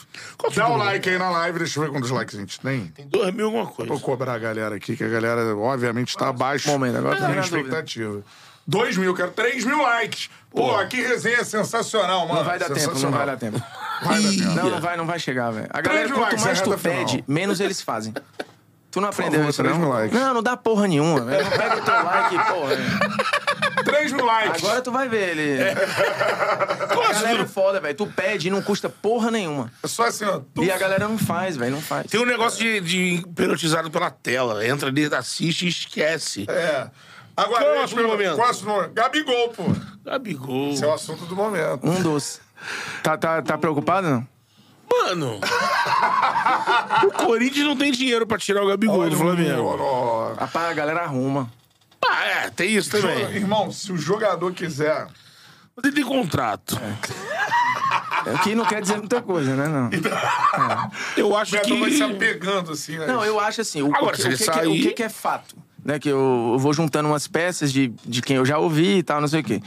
Dá 0.56 0.68
o 0.68 0.78
like 0.78 1.10
aí 1.10 1.18
na 1.18 1.30
live, 1.30 1.60
deixa 1.60 1.80
eu 1.80 1.84
ver 1.84 1.92
quantos 1.92 2.10
likes 2.10 2.36
a 2.36 2.40
gente 2.40 2.60
tem. 2.60 2.88
Tem 2.88 3.08
dois 3.08 3.34
mil 3.34 3.46
alguma 3.46 3.68
coisa. 3.68 3.92
Vou 3.92 4.00
cobrar 4.00 4.34
a 4.34 4.40
galera 4.40 4.76
aqui, 4.76 4.96
que 4.96 5.04
a 5.04 5.08
galera, 5.08 5.56
obviamente, 5.56 6.10
está 6.10 6.30
abaixo 6.30 6.70
Momento, 6.70 6.98
agora 6.98 7.16
da 7.16 7.22
tá 7.22 7.30
minha 7.30 7.42
expectativa. 7.42 8.22
Dois 8.66 8.98
mil, 8.98 9.14
quero 9.16 9.32
três 9.32 9.64
mil 9.64 9.82
likes. 9.82 10.30
Pô, 10.52 10.86
que 10.88 11.02
resenha 11.02 11.44
sensacional, 11.46 12.28
mano. 12.28 12.40
Não 12.40 12.46
vai 12.46 12.60
dar 12.60 12.70
tempo, 12.70 13.00
não 13.00 13.12
vai 13.12 13.26
dar 13.26 13.38
tempo. 13.38 13.64
Vai 14.04 14.22
dar 14.22 14.30
tempo. 14.30 14.56
Não, 14.56 14.70
não 14.70 14.82
vai, 14.82 14.98
não 14.98 15.06
vai 15.06 15.20
chegar, 15.20 15.52
velho. 15.52 15.68
A 15.70 15.82
galera, 15.82 16.10
quanto 16.14 16.40
mais 16.42 16.62
tu 16.62 16.78
pede, 16.78 17.24
menos 17.28 17.60
eles 17.60 17.82
fazem. 17.82 18.14
Tu 18.90 19.02
não 19.02 19.10
aprendeu 19.10 19.40
favor, 19.40 19.50
isso, 19.50 19.62
três 19.62 19.74
não? 19.78 19.82
mil 19.82 19.90
likes. 19.94 20.20
Não, 20.20 20.34
não 20.36 20.44
dá 20.44 20.56
porra 20.58 20.88
nenhuma. 20.88 21.20
velho. 21.22 21.44
Não 21.44 21.52
pega 21.52 21.78
o 21.78 21.82
teu 21.82 22.04
like, 22.04 22.36
porra. 22.36 22.76
Três 23.84 24.12
mil 24.12 24.26
likes. 24.26 24.64
Agora 24.64 24.82
tu 24.82 24.92
vai 24.92 25.08
ver 25.08 25.38
ele. 25.38 25.64
A 25.70 27.14
galera 27.14 27.42
é 27.44 27.46
foda, 27.46 27.80
velho. 27.80 27.96
Tu 27.96 28.08
pede 28.08 28.48
e 28.48 28.52
não 28.52 28.62
custa 28.62 28.90
porra 28.90 29.30
nenhuma. 29.32 29.72
É 29.84 29.88
só 29.88 30.06
assim, 30.06 30.26
ó. 30.26 30.42
tu- 30.54 30.64
E 30.64 30.72
a 30.72 30.78
galera 30.78 31.08
não 31.08 31.18
faz, 31.18 31.56
velho. 31.56 31.72
Não 31.76 31.82
faz. 31.82 32.08
Tem 32.08 32.20
um 32.20 32.26
negócio 32.26 32.60
de, 32.60 32.82
de 32.82 32.98
hipnotizado 33.26 33.90
pela 33.92 34.10
tela. 34.10 34.66
Entra 34.66 34.90
ali, 34.90 35.06
assiste 35.14 35.66
e 35.66 35.70
esquece. 35.70 36.46
É. 36.50 36.88
Agora, 37.36 37.64
Qual 37.66 37.76
é 37.76 37.80
o 37.80 37.84
assunto 37.84 38.02
do 38.02 38.08
momento? 38.08 38.36
Qual 38.36 38.46
é 38.46 38.50
o 38.50 38.52
assunto 38.52 38.66
do 38.68 38.74
momento? 38.74 38.94
Gabigol, 38.94 39.50
pô. 39.50 39.64
Gabigol. 40.04 40.74
Esse 40.74 40.84
é 40.84 40.88
o 40.88 40.94
assunto 40.94 41.26
do 41.26 41.36
momento. 41.36 41.80
Um 41.84 42.02
doce. 42.02 42.40
Tá, 43.04 43.16
tá, 43.18 43.42
tá 43.42 43.58
preocupado, 43.58 44.10
não? 44.10 44.28
Mano. 44.90 45.40
o 47.08 47.12
Corinthians 47.26 47.66
não 47.68 47.76
tem 47.76 47.92
dinheiro 47.92 48.26
pra 48.26 48.38
tirar 48.38 48.64
o 48.64 48.68
Gabigol 48.68 49.10
do 49.10 49.16
Flamengo. 49.18 50.34
Rapaz, 50.40 50.70
a 50.70 50.74
galera 50.74 51.02
arruma. 51.02 51.50
Ah, 52.10 52.26
é, 52.26 52.50
tem 52.50 52.74
isso 52.74 52.90
também. 52.90 53.26
Jo- 53.26 53.32
Irmão, 53.34 53.72
se 53.72 53.92
o 53.92 53.98
jogador 53.98 54.54
quiser. 54.54 55.08
Mas 55.76 55.86
ele 55.86 55.94
tem 55.96 56.04
contrato. 56.06 56.80
É, 58.26 58.34
O 58.34 58.40
que 58.40 58.56
não 58.56 58.66
quer 58.66 58.82
dizer 58.82 58.98
muita 58.98 59.22
coisa, 59.22 59.56
né? 59.56 59.68
Não. 59.68 59.90
Eu 61.18 61.30
O 61.32 61.38
acho 61.38 61.52
jogador 61.52 61.80
vai 61.80 61.92
se 61.92 61.98
que. 61.98 62.04
apegando, 62.04 62.72
assim, 62.72 62.98
né? 62.98 63.08
Não, 63.08 63.24
eu 63.26 63.40
acho 63.40 63.62
assim, 63.62 63.82
o, 63.82 63.94
Agora, 63.94 64.14
o 64.14 64.18
que, 64.18 64.22
se 64.22 64.28
o 64.28 64.32
ele 64.32 64.38
que 64.38 64.44
que 64.44 64.50
é- 64.50 64.54
sair- 64.54 64.68
o 64.68 64.84
que, 64.84 64.92
que 64.94 65.04
é 65.04 65.10
fato? 65.10 65.56
Né, 65.84 66.00
que 66.00 66.10
eu, 66.10 66.50
eu 66.54 66.60
vou 66.60 66.74
juntando 66.74 67.08
umas 67.08 67.28
peças 67.28 67.72
de, 67.72 67.88
de 68.06 68.22
quem 68.22 68.36
eu 68.36 68.46
já 68.46 68.58
ouvi 68.58 68.98
e 68.98 69.04
tal, 69.04 69.22
não 69.22 69.28
sei 69.28 69.40
o 69.40 69.44
quê. 69.44 69.62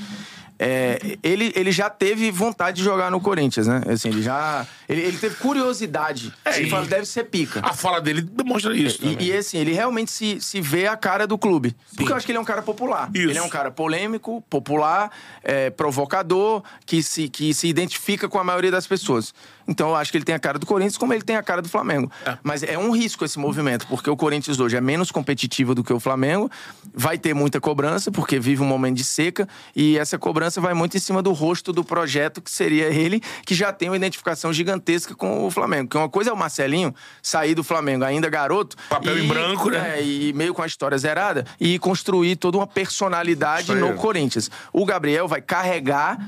É, 0.62 1.16
ele, 1.22 1.50
ele 1.56 1.72
já 1.72 1.88
teve 1.88 2.30
vontade 2.30 2.76
de 2.76 2.84
jogar 2.84 3.10
no 3.10 3.18
Corinthians, 3.18 3.66
né? 3.66 3.80
Assim, 3.88 4.10
ele 4.10 4.20
já. 4.20 4.66
Ele, 4.86 5.00
ele 5.00 5.16
teve 5.16 5.36
curiosidade. 5.36 6.34
É, 6.44 6.58
ele 6.58 6.68
fala, 6.68 6.84
deve 6.84 7.06
ser 7.06 7.24
pica. 7.24 7.60
A 7.64 7.72
fala 7.72 7.98
dele 7.98 8.20
demonstra 8.20 8.76
isso. 8.76 8.98
E, 9.00 9.14
também. 9.14 9.28
e, 9.28 9.32
assim, 9.32 9.56
ele 9.56 9.72
realmente 9.72 10.10
se, 10.10 10.38
se 10.38 10.60
vê 10.60 10.86
a 10.86 10.98
cara 10.98 11.26
do 11.26 11.38
clube. 11.38 11.74
Porque 11.96 12.12
eu 12.12 12.16
acho 12.16 12.26
que 12.26 12.32
ele 12.32 12.36
é 12.36 12.40
um 12.42 12.44
cara 12.44 12.60
popular. 12.60 13.10
Isso. 13.14 13.30
Ele 13.30 13.38
é 13.38 13.42
um 13.42 13.48
cara 13.48 13.70
polêmico, 13.70 14.44
popular, 14.50 15.10
é, 15.42 15.70
provocador, 15.70 16.62
que 16.84 17.02
se, 17.02 17.30
que 17.30 17.54
se 17.54 17.66
identifica 17.66 18.28
com 18.28 18.38
a 18.38 18.44
maioria 18.44 18.70
das 18.70 18.86
pessoas. 18.86 19.32
Então 19.66 19.90
eu 19.90 19.96
acho 19.96 20.10
que 20.10 20.18
ele 20.18 20.24
tem 20.24 20.34
a 20.34 20.38
cara 20.38 20.58
do 20.58 20.66
Corinthians 20.66 20.96
como 20.96 21.12
ele 21.12 21.22
tem 21.22 21.36
a 21.36 21.42
cara 21.42 21.62
do 21.62 21.68
Flamengo. 21.68 22.10
Mas 22.42 22.62
é 22.62 22.78
um 22.78 22.90
risco 22.90 23.24
esse 23.24 23.38
movimento, 23.38 23.86
porque 23.86 24.10
o 24.10 24.16
Corinthians 24.16 24.58
hoje 24.58 24.76
é 24.76 24.80
menos 24.80 25.10
competitivo 25.10 25.74
do 25.74 25.82
que 25.84 25.92
o 25.92 26.00
Flamengo, 26.00 26.50
vai 26.94 27.18
ter 27.18 27.34
muita 27.34 27.60
cobrança, 27.60 28.10
porque 28.10 28.38
vive 28.38 28.62
um 28.62 28.66
momento 28.66 28.96
de 28.96 29.04
seca, 29.04 29.48
e 29.74 29.98
essa 29.98 30.18
cobrança 30.18 30.60
vai 30.60 30.74
muito 30.74 30.96
em 30.96 31.00
cima 31.00 31.22
do 31.22 31.32
rosto 31.32 31.72
do 31.72 31.84
projeto, 31.84 32.40
que 32.40 32.50
seria 32.50 32.86
ele, 32.86 33.20
que 33.44 33.54
já 33.54 33.72
tem 33.72 33.88
uma 33.88 33.96
identificação 33.96 34.52
gigantesca 34.52 35.14
com 35.14 35.46
o 35.46 35.50
Flamengo. 35.50 35.88
Que 35.88 35.96
uma 35.96 36.08
coisa 36.08 36.30
é 36.30 36.32
o 36.32 36.36
Marcelinho 36.36 36.94
sair 37.22 37.54
do 37.54 37.62
Flamengo 37.62 38.04
ainda 38.04 38.28
garoto. 38.28 38.76
Papel 38.88 39.18
em 39.18 39.26
branco, 39.26 39.70
né? 39.70 39.98
É, 39.98 40.04
e 40.04 40.32
meio 40.32 40.54
com 40.54 40.62
a 40.62 40.66
história 40.66 40.96
zerada, 40.98 41.46
e 41.60 41.78
construir 41.78 42.36
toda 42.36 42.56
uma 42.56 42.66
personalidade 42.66 43.74
no 43.74 43.94
Corinthians. 43.94 44.50
O 44.72 44.84
Gabriel 44.84 45.28
vai 45.28 45.40
carregar. 45.40 46.18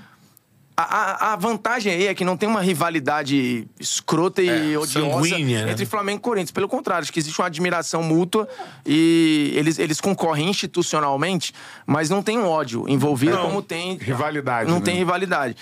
A, 0.74 1.32
a- 1.32 1.36
vantagem 1.36 1.92
aí 1.92 2.06
é 2.06 2.14
que 2.14 2.24
não 2.24 2.36
tem 2.36 2.48
uma 2.48 2.60
rivalidade 2.62 3.68
escrota 3.78 4.40
e 4.42 4.48
É, 4.72 4.78
odiosa 4.78 5.22
sanguínea, 5.22 5.66
né? 5.66 5.72
entre 5.72 5.84
Flamengo 5.84 6.18
e 6.18 6.22
Corinthians. 6.22 6.50
Pelo 6.50 6.66
contrário, 6.68 7.02
acho 7.02 7.12
que 7.12 7.18
existe 7.18 7.38
uma 7.40 7.46
admiração 7.46 8.02
mútua 8.02 8.48
e 8.86 9.52
eles, 9.54 9.78
eles 9.78 10.00
concorrem 10.00 10.48
institucionalmente, 10.48 11.52
mas 11.86 12.08
não 12.08 12.22
tem 12.22 12.38
um 12.38 12.46
ódio 12.48 12.84
envolvido 12.88 13.36
Não. 13.36 13.42
como 13.48 13.62
tem. 13.62 13.96
Rivalidade, 13.98 14.70
Não 14.70 14.78
né? 14.78 14.84
tem 14.84 14.96
rivalidade. 14.96 15.56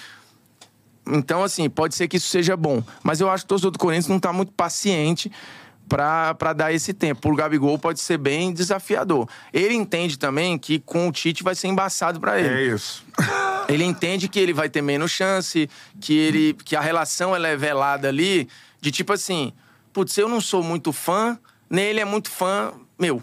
Então, 1.07 1.43
assim, 1.43 1.69
pode 1.69 1.95
ser 1.97 2.07
que 2.07 2.17
isso 2.17 2.29
seja 2.29 2.57
bom. 2.57 2.83
Mas 3.03 3.21
eu 3.21 3.29
acho 3.29 3.43
que 3.45 3.47
o 3.47 3.49
torcedor 3.49 3.73
do 3.73 3.79
Corinthians 3.79 4.07
não 4.07 4.21
tá 4.21 4.33
muito 4.33 4.53
paciente 4.53 5.31
pra 5.89 6.53
dar 6.55 6.73
esse 6.73 6.93
tempo. 6.95 7.33
O 7.33 7.35
Gabigol 7.35 7.77
pode 7.77 7.99
ser 7.99 8.17
bem 8.17 8.53
desafiador. 8.53 9.29
Ele 9.53 9.75
entende 9.75 10.17
também 10.17 10.57
que 10.57 10.79
com 10.79 11.09
o 11.09 11.13
Tite 11.13 11.43
vai 11.43 11.57
ser 11.57 11.67
embaçado 11.67 12.21
pra 12.21 12.39
ele. 12.39 12.49
É 12.71 12.75
isso. 12.75 13.05
Ele 13.73 13.85
entende 13.85 14.29
que 14.29 14.39
ele 14.39 14.53
vai 14.53 14.69
ter 14.69 14.83
menos 14.83 15.11
chance, 15.11 15.69
que, 16.01 16.17
ele, 16.17 16.55
que 16.65 16.75
a 16.75 16.81
relação 16.81 17.35
ela 17.35 17.49
é 17.49 17.57
velada 17.57 18.09
ali, 18.09 18.49
de 18.81 18.91
tipo 18.91 19.13
assim, 19.13 19.53
putz, 19.93 20.17
eu 20.17 20.29
não 20.29 20.41
sou 20.41 20.63
muito 20.63 20.93
fã, 20.93 21.39
nem 21.69 21.87
ele 21.87 22.01
é 22.01 22.05
muito 22.05 22.31
fã 22.31 22.73
meu. 22.99 23.23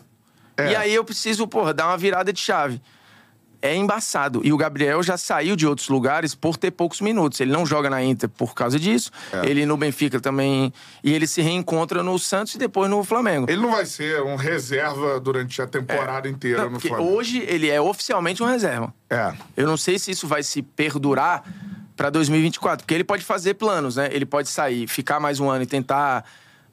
É. 0.56 0.72
E 0.72 0.76
aí 0.76 0.94
eu 0.94 1.04
preciso, 1.04 1.48
porra, 1.48 1.74
dar 1.74 1.88
uma 1.88 1.98
virada 1.98 2.34
de 2.34 2.40
chave. 2.40 2.82
É 3.62 3.76
embaçado. 3.76 4.42
E 4.44 4.54
o 4.54 4.58
Gabriel 4.58 5.02
já 5.02 5.18
saiu 5.18 5.56
de 5.56 5.66
outros 5.66 5.90
lugares 5.90 6.36
por 6.36 6.58
ter 6.58 6.72
poucos 6.72 7.02
minutos. 7.02 7.40
Ele 7.40 7.52
não 7.52 7.66
joga 7.66 7.90
na 7.90 8.04
Inter 8.04 8.30
por 8.30 8.54
causa 8.54 8.80
disso. 8.80 9.12
É. 9.34 9.50
Ele 9.50 9.66
no 9.66 9.76
Benfica 9.76 10.20
também. 10.20 10.72
E 11.04 11.12
ele 11.12 11.26
se 11.26 11.42
reencontra 11.42 12.04
no 12.04 12.18
Santos 12.20 12.56
e 12.56 12.58
depois 12.58 12.90
no 12.90 13.04
Flamengo. 13.04 13.50
Ele 13.50 13.62
não 13.62 13.72
vai 13.72 13.86
ser 13.86 14.22
um 14.22 14.36
reserva 14.36 15.20
durante 15.20 15.62
a 15.62 15.68
temporada 15.68 16.30
inteira 16.30 16.64
Não, 16.64 16.72
no 16.72 16.80
Flamengo. 16.80 17.10
hoje 17.12 17.40
ele 17.48 17.70
é 17.70 17.82
oficialmente 17.82 18.44
um 18.44 18.46
reserva. 18.46 18.94
É. 19.10 19.34
Eu 19.56 19.66
não 19.68 19.78
sei 19.78 19.98
se 19.98 20.12
isso 20.12 20.28
vai 20.28 20.44
se 20.44 20.62
perdurar 20.62 21.44
pra 21.96 22.10
2024, 22.12 22.86
porque 22.86 22.94
ele 22.94 23.04
pode 23.04 23.24
fazer 23.26 23.56
planos, 23.56 23.96
né? 23.96 24.08
Ele 24.12 24.26
pode 24.26 24.50
sair, 24.50 24.88
ficar 24.88 25.20
mais 25.20 25.40
um 25.40 25.50
ano 25.50 25.64
e 25.64 25.68
tentar. 25.68 26.24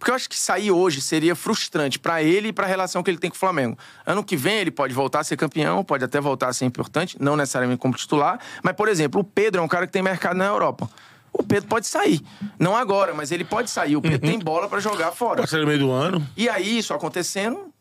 Porque 0.04 0.10
eu 0.10 0.16
acho 0.16 0.28
que 0.28 0.36
sair 0.36 0.70
hoje 0.70 1.00
seria 1.00 1.34
frustrante 1.34 1.98
pra 1.98 2.22
ele 2.22 2.48
e 2.48 2.52
pra 2.52 2.66
relação 2.66 3.02
que 3.02 3.10
ele 3.10 3.16
tem 3.16 3.30
com 3.30 3.36
o 3.36 3.38
Flamengo. 3.38 3.78
Ano 4.04 4.22
que 4.22 4.36
vem 4.36 4.58
ele 4.58 4.70
pode 4.70 4.92
voltar 4.92 5.20
a 5.20 5.24
ser 5.24 5.34
campeão, 5.34 5.82
pode 5.82 6.04
até 6.04 6.20
voltar 6.20 6.48
a 6.48 6.52
ser 6.52 6.66
importante, 6.66 7.16
não 7.18 7.34
necessariamente 7.38 7.80
como 7.80 7.94
titular. 7.94 8.38
Mas, 8.62 8.76
por 8.76 8.86
exemplo, 8.86 9.22
o 9.22 9.24
Pedro 9.24 9.62
é 9.62 9.64
um 9.64 9.66
cara 9.68 9.86
que 9.86 9.92
tem 9.94 10.02
mercado 10.02 10.36
na 10.36 10.44
Europa. 10.44 10.90
O 11.32 11.42
Pedro 11.42 11.70
pode 11.70 11.86
sair. 11.86 12.20
Não 12.58 12.76
agora, 12.76 13.14
mas 13.14 13.32
ele 13.32 13.46
pode 13.46 13.70
sair. 13.70 13.96
O 13.96 14.02
Pedro 14.02 14.18
tem 14.18 14.38
bola 14.38 14.68
pra 14.68 14.78
jogar 14.78 15.10
fora. 15.10 15.36
Pode 15.38 15.48
ser 15.48 15.60
no 15.62 15.66
meio 15.66 15.78
do 15.78 15.90
ano. 15.90 16.22
E 16.36 16.50
aí, 16.50 16.76
isso 16.76 16.92
acontecendo, 16.92 17.72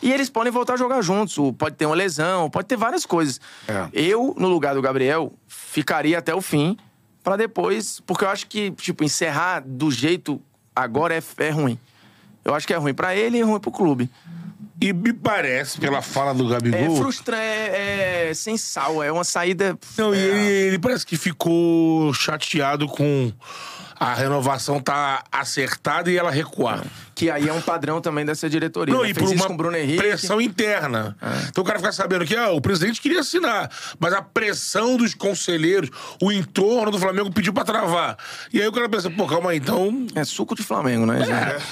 e 0.00 0.12
eles 0.12 0.30
podem 0.30 0.52
voltar 0.52 0.74
a 0.74 0.76
jogar 0.76 1.02
juntos. 1.02 1.36
O- 1.36 1.52
Pode 1.52 1.74
ter 1.74 1.86
uma 1.86 1.96
lesão, 1.96 2.48
pode 2.48 2.68
ter 2.68 2.76
várias 2.76 3.04
coisas. 3.04 3.40
É. 3.66 3.88
Eu, 3.92 4.36
no 4.38 4.46
lugar 4.46 4.76
do 4.76 4.80
Gabriel, 4.82 5.32
ficaria 5.48 6.16
até 6.16 6.32
o 6.32 6.40
fim 6.40 6.76
pra 7.24 7.36
depois. 7.36 7.98
Porque 8.06 8.24
eu 8.24 8.28
acho 8.28 8.46
que, 8.46 8.70
tipo, 8.70 9.02
encerrar 9.02 9.64
do 9.66 9.90
jeito 9.90 10.40
agora 10.74 11.14
é, 11.14 11.22
é 11.44 11.50
ruim. 11.50 11.78
Eu 12.44 12.54
acho 12.54 12.66
que 12.66 12.74
é 12.74 12.76
ruim 12.76 12.94
pra 12.94 13.14
ele 13.14 13.38
e 13.38 13.42
ruim 13.42 13.60
pro 13.60 13.70
clube. 13.70 14.10
E 14.80 14.92
me 14.92 15.12
parece, 15.12 15.78
pela 15.78 16.02
fala 16.02 16.34
do 16.34 16.48
É 16.48 16.58
Gabigol. 16.58 16.96
frustrante, 16.96 17.40
é, 17.42 18.30
é 18.30 18.34
sem 18.34 18.56
sal, 18.56 19.00
é 19.00 19.12
uma 19.12 19.22
saída. 19.22 19.78
Não, 19.96 20.12
e 20.12 20.18
ele, 20.18 20.50
ele 20.66 20.78
parece 20.80 21.06
que 21.06 21.16
ficou 21.16 22.12
chateado 22.12 22.88
com 22.88 23.32
a 24.02 24.14
renovação 24.14 24.80
tá 24.80 25.22
acertada 25.30 26.10
e 26.10 26.16
ela 26.16 26.30
recuar. 26.30 26.82
Que 27.14 27.30
aí 27.30 27.48
é 27.48 27.52
um 27.52 27.60
padrão 27.60 28.00
também 28.00 28.24
dessa 28.24 28.48
diretoria. 28.50 28.92
Não, 28.94 29.02
né? 29.02 29.10
e 29.10 29.14
Fez 29.14 29.28
por 29.30 29.36
uma 29.36 29.46
com 29.46 29.56
Bruno 29.56 29.76
Henrique. 29.76 29.98
pressão 29.98 30.40
interna. 30.40 31.16
Então 31.48 31.62
o 31.62 31.66
cara 31.66 31.78
fica 31.78 31.92
sabendo 31.92 32.24
que 32.24 32.34
ah, 32.34 32.50
o 32.50 32.60
presidente 32.60 33.00
queria 33.00 33.20
assinar, 33.20 33.70
mas 34.00 34.12
a 34.12 34.20
pressão 34.22 34.96
dos 34.96 35.14
conselheiros, 35.14 35.90
o 36.20 36.32
entorno 36.32 36.90
do 36.90 36.98
Flamengo 36.98 37.30
pediu 37.30 37.52
pra 37.52 37.64
travar. 37.64 38.16
E 38.52 38.60
aí 38.60 38.66
o 38.66 38.72
cara 38.72 38.88
pensa, 38.88 39.10
pô, 39.10 39.26
calma 39.26 39.50
aí, 39.50 39.58
então. 39.58 40.06
É 40.14 40.24
suco 40.24 40.54
de 40.56 40.62
Flamengo, 40.62 41.06
né, 41.06 41.20
É. 41.20 41.24
gente? 41.24 41.64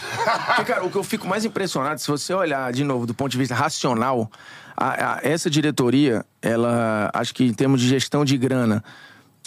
Porque, 0.46 0.64
cara, 0.64 0.84
o 0.84 0.90
que 0.90 0.96
eu 0.96 1.04
fico 1.04 1.26
mais 1.26 1.44
impressionado, 1.44 2.00
se 2.00 2.06
você 2.08 2.32
olhar 2.32 2.72
de 2.72 2.84
novo 2.84 3.06
do 3.06 3.14
ponto 3.14 3.30
de 3.32 3.38
vista 3.38 3.54
racional, 3.54 4.30
a- 4.76 5.14
a- 5.14 5.20
essa 5.22 5.50
diretoria, 5.50 6.24
ela, 6.40 7.10
acho 7.12 7.34
que 7.34 7.44
em 7.44 7.52
termos 7.52 7.80
de 7.80 7.88
gestão 7.88 8.24
de 8.24 8.36
grana, 8.38 8.84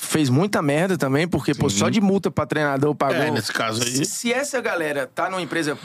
fez 0.05 0.29
muita 0.29 0.61
merda 0.61 0.97
também, 0.97 1.27
porque, 1.27 1.53
pô, 1.53 1.69
só 1.69 1.89
de 1.89 1.99
multa 2.01 2.29
pra 2.31 2.45
treinador 2.45 2.93
pagou. 2.95 3.15
É, 3.21 3.31
nesse 3.31 3.51
caso 3.51 3.81
aí. 3.83 3.89
Se, 3.91 4.05
se 4.05 4.33
essa 4.33 4.59
galera 4.61 5.09
tá 5.13 5.29
numa 5.29 5.41
empresa. 5.41 5.77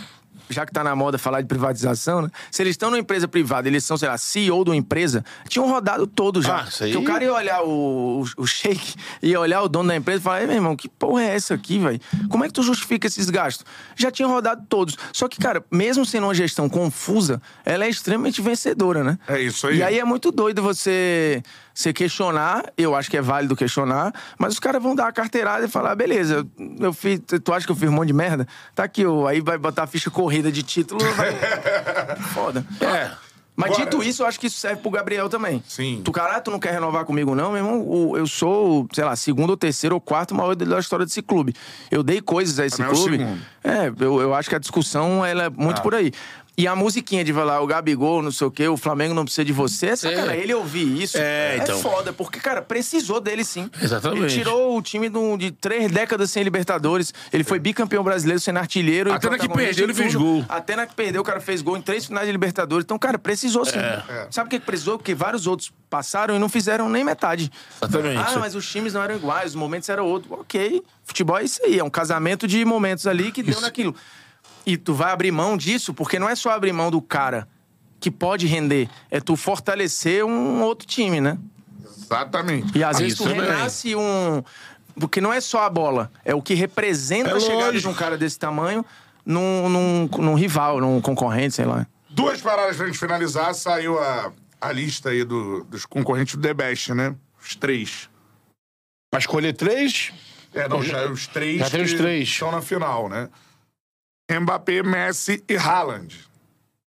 Já 0.51 0.65
que 0.65 0.73
tá 0.73 0.83
na 0.83 0.97
moda 0.97 1.19
falar 1.19 1.43
de 1.43 1.47
privatização, 1.47 2.23
né? 2.23 2.31
Se 2.51 2.63
eles 2.63 2.71
estão 2.73 2.89
numa 2.89 2.99
empresa 2.99 3.29
privada, 3.29 3.69
eles 3.69 3.85
são, 3.85 3.99
sei 3.99 4.09
lá, 4.09 4.17
CEO 4.17 4.65
de 4.65 4.71
uma 4.71 4.77
empresa, 4.77 5.23
tinham 5.47 5.69
rodado 5.69 6.07
todo 6.07 6.41
já. 6.41 6.61
Ah, 6.63 6.65
isso 6.67 6.85
aí- 6.85 6.93
Que 6.93 6.97
o 6.97 7.05
cara 7.05 7.23
ia 7.23 7.35
olhar 7.35 7.63
o, 7.65 8.23
o, 8.23 8.43
o 8.43 8.47
shake, 8.47 8.95
ia 9.23 9.39
olhar 9.39 9.61
o 9.61 9.69
dono 9.69 9.89
da 9.91 9.97
empresa 9.97 10.21
e 10.21 10.23
falar: 10.23 10.47
meu 10.47 10.55
irmão, 10.57 10.75
que 10.75 10.89
porra 10.89 11.23
é 11.23 11.35
essa 11.35 11.53
aqui, 11.53 11.79
velho? 11.79 12.01
Como 12.31 12.45
é 12.45 12.47
que 12.47 12.55
tu 12.55 12.63
justifica 12.63 13.07
esses 13.07 13.29
gastos? 13.29 13.67
Já 13.95 14.11
tinha 14.11 14.27
rodado 14.27 14.65
todos. 14.71 14.97
Só 15.13 15.29
que, 15.29 15.37
cara, 15.39 15.63
mesmo 15.71 16.07
sendo 16.07 16.25
uma 16.29 16.35
gestão 16.35 16.67
confusa, 16.67 17.43
ela 17.63 17.85
é 17.85 17.91
extremamente 17.91 18.41
vencedora, 18.41 19.05
né? 19.05 19.19
É 19.29 19.43
isso 19.43 19.67
aí. 19.67 19.77
E 19.79 19.83
aí 19.83 19.99
é 19.99 20.05
muito 20.05 20.33
doido 20.33 20.63
você, 20.63 21.43
você 21.79 21.93
questionar, 21.93 22.65
eu 22.77 22.97
acho 22.97 23.09
que 23.09 23.17
é 23.17 23.23
válido 23.23 23.55
questionar, 23.55 24.13
mas 24.37 24.55
os 24.55 24.59
caras 24.59 24.83
vão 24.83 24.97
dar 24.97 25.07
a 25.07 25.13
carteirada 25.13 25.65
e 25.65 25.69
falar: 25.69 25.95
beleza, 25.95 26.45
eu 26.81 26.93
fiz, 26.93 27.21
tu 27.45 27.53
acha 27.55 27.65
que 27.65 27.71
eu 27.71 27.77
fiz 27.77 27.89
um 27.89 27.93
monte 27.93 28.09
de 28.09 28.13
merda? 28.15 28.49
Tá 28.75 28.83
aqui, 28.83 29.07
ó, 29.07 29.29
aí 29.29 29.41
vai 29.41 29.57
botar 29.57 29.85
a 29.85 29.87
ficha 29.87 30.11
corrida 30.11 30.51
de 30.51 30.65
título, 30.65 30.99
vai. 31.15 31.31
Foda. 32.35 32.67
É. 32.81 33.13
Mas 33.55 33.71
Agora- 33.73 33.85
dito 33.91 34.03
isso, 34.03 34.23
eu 34.23 34.27
acho 34.27 34.39
que 34.41 34.49
isso 34.49 34.59
serve 34.59 34.83
pro 34.83 34.91
Gabriel 34.91 35.29
também. 35.29 35.63
Sim. 35.69 36.01
Tu, 36.05 36.11
cara, 36.11 36.41
tu 36.41 36.51
não 36.51 36.59
quer 36.59 36.73
renovar 36.73 37.05
comigo, 37.05 37.35
não, 37.37 37.53
meu 37.53 37.59
irmão? 37.59 38.17
Eu 38.17 38.27
sou, 38.27 38.89
sei 38.93 39.05
lá, 39.05 39.15
segundo 39.15 39.51
ou 39.51 39.57
terceiro 39.57 39.95
ou 39.97 40.01
quarto 40.01 40.35
maior 40.35 40.55
da 40.57 40.79
história 40.81 41.05
desse 41.07 41.23
clube. 41.23 41.55
Eu 41.91 42.03
dei 42.05 42.21
coisas 42.21 42.59
a 42.59 42.67
esse 42.67 42.77
Também 42.77 42.93
é 42.93 42.95
o 42.95 42.99
clube. 42.99 43.19
segundo. 43.19 43.43
É, 43.65 44.05
eu, 44.05 44.21
eu 44.21 44.35
acho 44.35 44.49
que 44.49 44.55
a 44.55 44.61
discussão 44.61 45.25
ela 45.27 45.45
é 45.45 45.51
muito 45.51 45.81
por 45.83 45.93
aí. 45.95 46.13
E 46.61 46.67
a 46.67 46.75
musiquinha 46.75 47.23
de 47.23 47.33
falar, 47.33 47.61
o 47.61 47.67
Gabigol, 47.69 48.21
não 48.21 48.33
sei 48.33 48.49
o 48.49 48.51
quê, 48.51 48.67
o 48.67 48.77
Flamengo 48.77 49.15
não 49.15 49.23
precisa 49.25 49.45
de 49.45 49.53
você, 49.53 49.87
essa, 49.91 50.09
É. 50.09 50.17
cara, 50.17 50.37
ele 50.37 50.53
ouvir 50.53 51.01
isso 51.01 51.17
É, 51.17 51.57
então. 51.63 51.79
foda, 51.79 52.13
porque, 52.13 52.41
cara, 52.41 52.61
precisou 52.61 53.21
dele 53.21 53.45
sim. 53.45 53.71
Exatamente. 53.81 54.23
Ele 54.25 54.33
tirou 54.33 54.77
o 54.77 54.83
time 54.83 55.09
de, 55.09 55.17
um- 55.17 55.39
de 55.39 55.53
três 55.53 55.89
décadas 55.93 56.33
sem 56.33 56.43
Libertadores. 56.43 57.15
Ele 57.33 57.45
foi 57.45 57.61
bicampeão 57.61 58.03
brasileiro, 58.03 58.41
sendo 58.41 58.59
artilheiro. 58.59 59.09
e 59.09 59.13
Até 59.13 59.31
na 59.31 59.39
que 59.39 59.49
perdeu, 59.49 59.85
ele 59.85 59.95
fez 59.95 60.17
gol. 60.17 60.45
Até 60.49 60.75
na 60.75 60.85
que 60.85 60.97
perdeu, 60.97 61.23
o 61.23 61.25
cara 61.25 61.39
fez 61.41 61.63
gol 61.63 61.77
em 61.77 61.81
três 61.81 62.05
finais 62.07 62.27
de 62.27 62.33
Libertadores. 62.33 62.83
Então, 62.85 62.99
cara, 62.99 63.21
precisou 63.21 63.65
sim. 63.65 63.79
É. 63.79 64.27
Sabe 64.29 64.49
o 64.49 64.51
que 64.51 64.59
que 64.59 64.67
precisou? 64.67 64.99
Porque 64.99 65.15
vários 65.15 65.47
outros 65.47 65.73
passaram 65.89 66.35
e 66.35 66.41
não 66.41 66.49
fizeram 66.49 66.89
nem 66.89 67.05
metade. 67.05 67.53
Exatamente. 67.81 68.19
Ah, 68.35 68.37
mas 68.41 68.57
os 68.57 68.69
times 68.69 68.93
não 68.95 69.03
eram 69.05 69.15
iguais, 69.15 69.51
os 69.51 69.55
momentos 69.55 69.89
eram 69.89 70.05
outros. 70.07 70.33
Ok, 70.33 70.83
futebol 71.05 71.39
é 71.39 71.45
isso 71.45 71.61
aí, 71.65 71.79
é 71.79 71.85
um 71.85 71.89
casamento 71.91 72.49
de 72.49 72.65
momentos 72.65 73.07
ali 73.07 73.31
que 73.31 73.45
deu 73.45 73.61
naquilo. 73.61 73.95
E 74.69 74.77
tu 74.77 74.93
vai 74.93 75.11
abrir 75.13 75.31
mão 75.33 75.57
disso, 75.57 75.95
porque 75.95 76.19
não 76.19 76.29
é 76.29 76.35
só 76.37 76.51
abrir 76.51 76.73
mão 76.75 76.91
do 76.91 77.01
cara 77.01 77.49
que 77.99 78.11
pode 78.11 78.47
render, 78.47 78.89
é 79.11 79.19
tu 79.19 79.35
fortalecer 79.35 80.25
um 80.25 80.61
outro 80.63 80.87
time, 80.87 81.21
né? 81.21 81.39
Exatamente. 81.97 82.77
E 82.79 82.85
às 82.85 82.99
vezes 82.99 83.17
tu 83.17 83.25
Isso 83.25 83.33
renasce 83.33 83.97
um. 83.97 84.43
Porque 85.01 85.21
não 85.21 85.33
é 85.33 85.41
só 85.41 85.63
a 85.63 85.71
bola, 85.71 86.11
é 86.25 86.35
o 86.35 86.43
que 86.43 86.55
representa 86.55 87.31
É 87.31 87.35
a 87.35 87.41
chegada 87.41 87.79
de 87.81 87.89
um 87.89 87.95
cara 87.95 88.19
desse 88.19 88.39
tamanho 88.39 88.85
num, 89.25 89.69
num, 89.69 90.09
num 90.19 90.35
rival, 90.35 90.81
num 90.81 91.01
concorrente, 91.01 91.55
sei 91.55 91.65
lá. 91.65 91.87
Duas 92.11 92.41
paradas 92.43 92.77
pra 92.77 92.87
gente 92.87 92.99
finalizar. 92.99 93.55
Saiu 93.55 93.99
a, 93.99 94.33
a 94.61 94.73
lista 94.73 95.11
aí 95.11 95.25
do- 95.25 95.65
dos 95.65 95.87
concorrentes 95.87 96.35
do 96.35 96.43
The 96.43 96.53
Best, 96.53 96.93
né? 96.95 97.15
Os 97.41 97.55
três. 97.57 98.09
Pra 99.11 99.21
escolher 99.21 99.53
três, 99.55 100.13
É, 100.53 100.69
não, 100.69 100.83
já 100.83 101.07
os 101.11 101.27
três 101.27 101.59
Já 101.61 101.71
tem 101.71 101.83
os 101.83 101.93
três. 101.95 102.29
estão 102.29 102.51
na 102.53 102.61
final, 102.61 103.09
né? 103.09 103.29
Mbappé, 104.31 104.83
Messi 104.83 105.43
e 105.49 105.57
Haaland. 105.57 106.29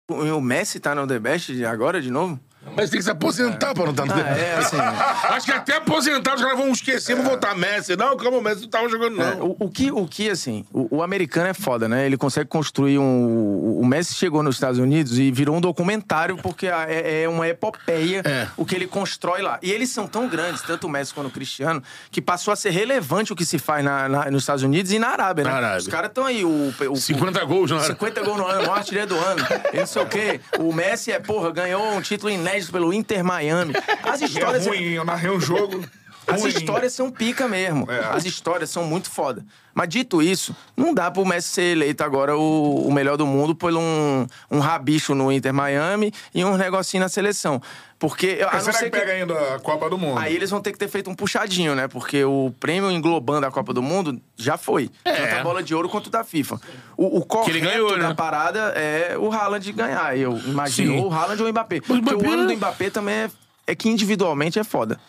O 0.09 0.41
Messi 0.41 0.79
tá 0.79 0.93
no 0.93 1.07
The 1.07 1.19
Best 1.19 1.63
agora 1.63 2.01
de 2.01 2.11
novo? 2.11 2.39
Mas 2.75 2.89
tem 2.89 2.99
que 2.99 3.03
se 3.03 3.11
aposentar 3.11 3.73
pra 3.73 3.83
não 3.83 3.91
estar 3.91 4.05
no 4.05 4.13
Ah, 4.13 4.19
é, 4.37 4.55
assim. 4.57 4.77
Acho 5.29 5.45
que 5.45 5.51
até 5.51 5.75
aposentado 5.75 6.37
os 6.37 6.41
caras 6.43 6.57
vão 6.57 6.71
esquecer, 6.71 7.15
vão 7.15 7.25
votar 7.25 7.55
Messi. 7.55 7.95
Não, 7.95 8.15
calma, 8.17 8.37
o 8.37 8.41
Messi 8.41 8.61
não 8.63 8.69
tava 8.69 8.89
jogando, 8.89 9.21
É, 9.21 9.35
não. 9.35 9.45
o, 9.47 9.57
o 9.65 9.69
que, 9.69 9.91
o 9.91 10.05
que, 10.07 10.29
assim, 10.29 10.65
o, 10.73 10.97
o 10.97 11.03
americano 11.03 11.47
é 11.49 11.53
foda, 11.53 11.87
né? 11.87 12.05
Ele 12.05 12.17
consegue 12.17 12.49
construir 12.49 12.97
um. 12.99 13.79
O 13.79 13.85
Messi 13.85 14.13
chegou 14.13 14.41
nos 14.43 14.55
Estados 14.55 14.79
Unidos 14.79 15.17
e 15.19 15.31
virou 15.31 15.55
um 15.55 15.61
documentário, 15.61 16.37
porque 16.37 16.67
a- 16.67 16.85
é, 16.89 17.23
é 17.23 17.29
uma 17.29 17.47
epopeia 17.47 18.21
É. 18.25 18.47
o 18.57 18.65
que 18.65 18.75
ele 18.75 18.87
constrói 18.87 19.41
lá. 19.41 19.59
E 19.61 19.71
eles 19.71 19.89
são 19.89 20.07
tão 20.07 20.27
grandes, 20.27 20.61
tanto 20.61 20.87
o 20.87 20.89
Messi 20.89 21.13
quanto 21.13 21.27
o 21.27 21.31
Cristiano, 21.31 21.81
que 22.11 22.21
passou 22.21 22.51
a 22.51 22.55
ser 22.55 22.69
relevante 22.71 23.31
o 23.33 23.35
que 23.35 23.45
se 23.45 23.57
faz 23.59 23.83
na- 23.83 24.09
na- 24.09 24.31
nos 24.31 24.43
Estados 24.43 24.63
Unidos 24.63 24.91
e 24.91 24.99
na 24.99 25.09
Arábia, 25.09 25.43
né? 25.43 25.51
Na 25.51 25.57
Arábia. 25.57 25.77
Os 25.79 25.87
caras 25.87 26.09
estão 26.09 26.25
aí, 26.25 26.43
o, 26.43 26.73
o, 26.91 26.95
50 26.95 27.43
gols, 27.45 27.71
era? 27.71 27.79
50 27.83 28.21
gols 28.23 28.37
no 28.37 28.45
ano, 28.47 28.61
maior 28.61 28.77
artilheiro 28.77 29.07
do 29.09 29.15
ano. 29.17 29.45
E 29.73 29.77
não 29.77 29.85
sei 29.85 30.01
o 30.01 30.05
quê. 30.05 30.39
O 30.59 30.73
Messi 30.73 31.11
é, 31.11 31.19
porra, 31.19 31.51
ganhou 31.51 31.93
um 31.95 32.01
título 32.01 32.29
inédito 32.31 32.58
pelo 32.67 32.91
Inter 32.91 33.23
Miami. 33.23 33.73
As 34.03 34.21
É 34.21 34.25
histórias. 34.25 34.65
ruim, 34.65 34.93
eu 34.93 35.05
narrei 35.05 35.29
um 35.29 35.39
jogo. 35.39 35.85
As 36.27 36.41
ruim. 36.41 36.49
histórias 36.51 36.93
são 36.93 37.09
pica 37.11 37.47
mesmo. 37.47 37.89
É. 37.91 37.99
As 38.15 38.25
histórias 38.25 38.69
são 38.69 38.83
muito 38.83 39.09
foda. 39.09 39.45
Mas 39.79 39.87
dito 39.87 40.21
isso, 40.21 40.53
não 40.75 40.93
dá 40.93 41.09
pro 41.09 41.25
Messi 41.25 41.47
ser 41.47 41.61
eleito 41.71 42.03
agora 42.03 42.35
o, 42.35 42.85
o 42.85 42.91
melhor 42.91 43.15
do 43.15 43.25
mundo 43.25 43.55
por 43.55 43.73
um, 43.73 44.27
um 44.51 44.59
rabicho 44.59 45.15
no 45.15 45.31
Inter 45.31 45.53
Miami 45.53 46.11
e 46.35 46.43
um 46.43 46.57
negocinho 46.57 47.01
na 47.01 47.07
seleção. 47.07 47.61
Porque. 47.97 48.39
A 48.41 48.47
Mas 48.47 48.53
não 48.55 48.73
será 48.73 48.77
ser 48.77 48.91
que 48.91 48.99
pega 48.99 49.13
ainda 49.13 49.55
a 49.55 49.59
Copa 49.59 49.89
do 49.89 49.97
Mundo? 49.97 50.19
Aí 50.19 50.35
eles 50.35 50.49
vão 50.49 50.59
ter 50.59 50.73
que 50.73 50.77
ter 50.77 50.89
feito 50.89 51.09
um 51.09 51.15
puxadinho, 51.15 51.75
né? 51.75 51.87
Porque 51.87 52.25
o 52.25 52.53
prêmio 52.59 52.91
englobando 52.91 53.47
a 53.47 53.51
Copa 53.51 53.73
do 53.73 53.81
Mundo 53.81 54.21
já 54.35 54.57
foi. 54.57 54.91
Tanto 55.01 55.35
a 55.35 55.43
bola 55.43 55.63
de 55.63 55.73
ouro 55.73 55.87
quanto 55.87 56.07
o 56.07 56.09
da 56.09 56.25
FIFA. 56.25 56.59
O, 56.97 57.19
o 57.19 57.25
correto 57.25 57.51
ele 57.51 57.61
ganhou, 57.61 57.97
da 57.97 58.09
né? 58.09 58.13
parada 58.13 58.73
é 58.75 59.17
o 59.17 59.31
Haaland 59.31 59.71
ganhar. 59.71 60.17
Eu 60.17 60.37
imagino 60.39 60.91
Sim. 60.91 60.99
ou 60.99 61.07
o 61.07 61.13
Haaland 61.13 61.41
ou 61.41 61.47
o 61.47 61.51
Mbappé. 61.51 61.79
Porque 61.79 62.01
Mbappé- 62.01 62.27
o 62.27 62.31
ano 62.33 62.47
do 62.47 62.53
Mbappé 62.53 62.89
também 62.89 63.15
é, 63.15 63.31
é 63.67 63.73
que 63.75 63.87
individualmente 63.87 64.59
é 64.59 64.63
foda. 64.65 64.99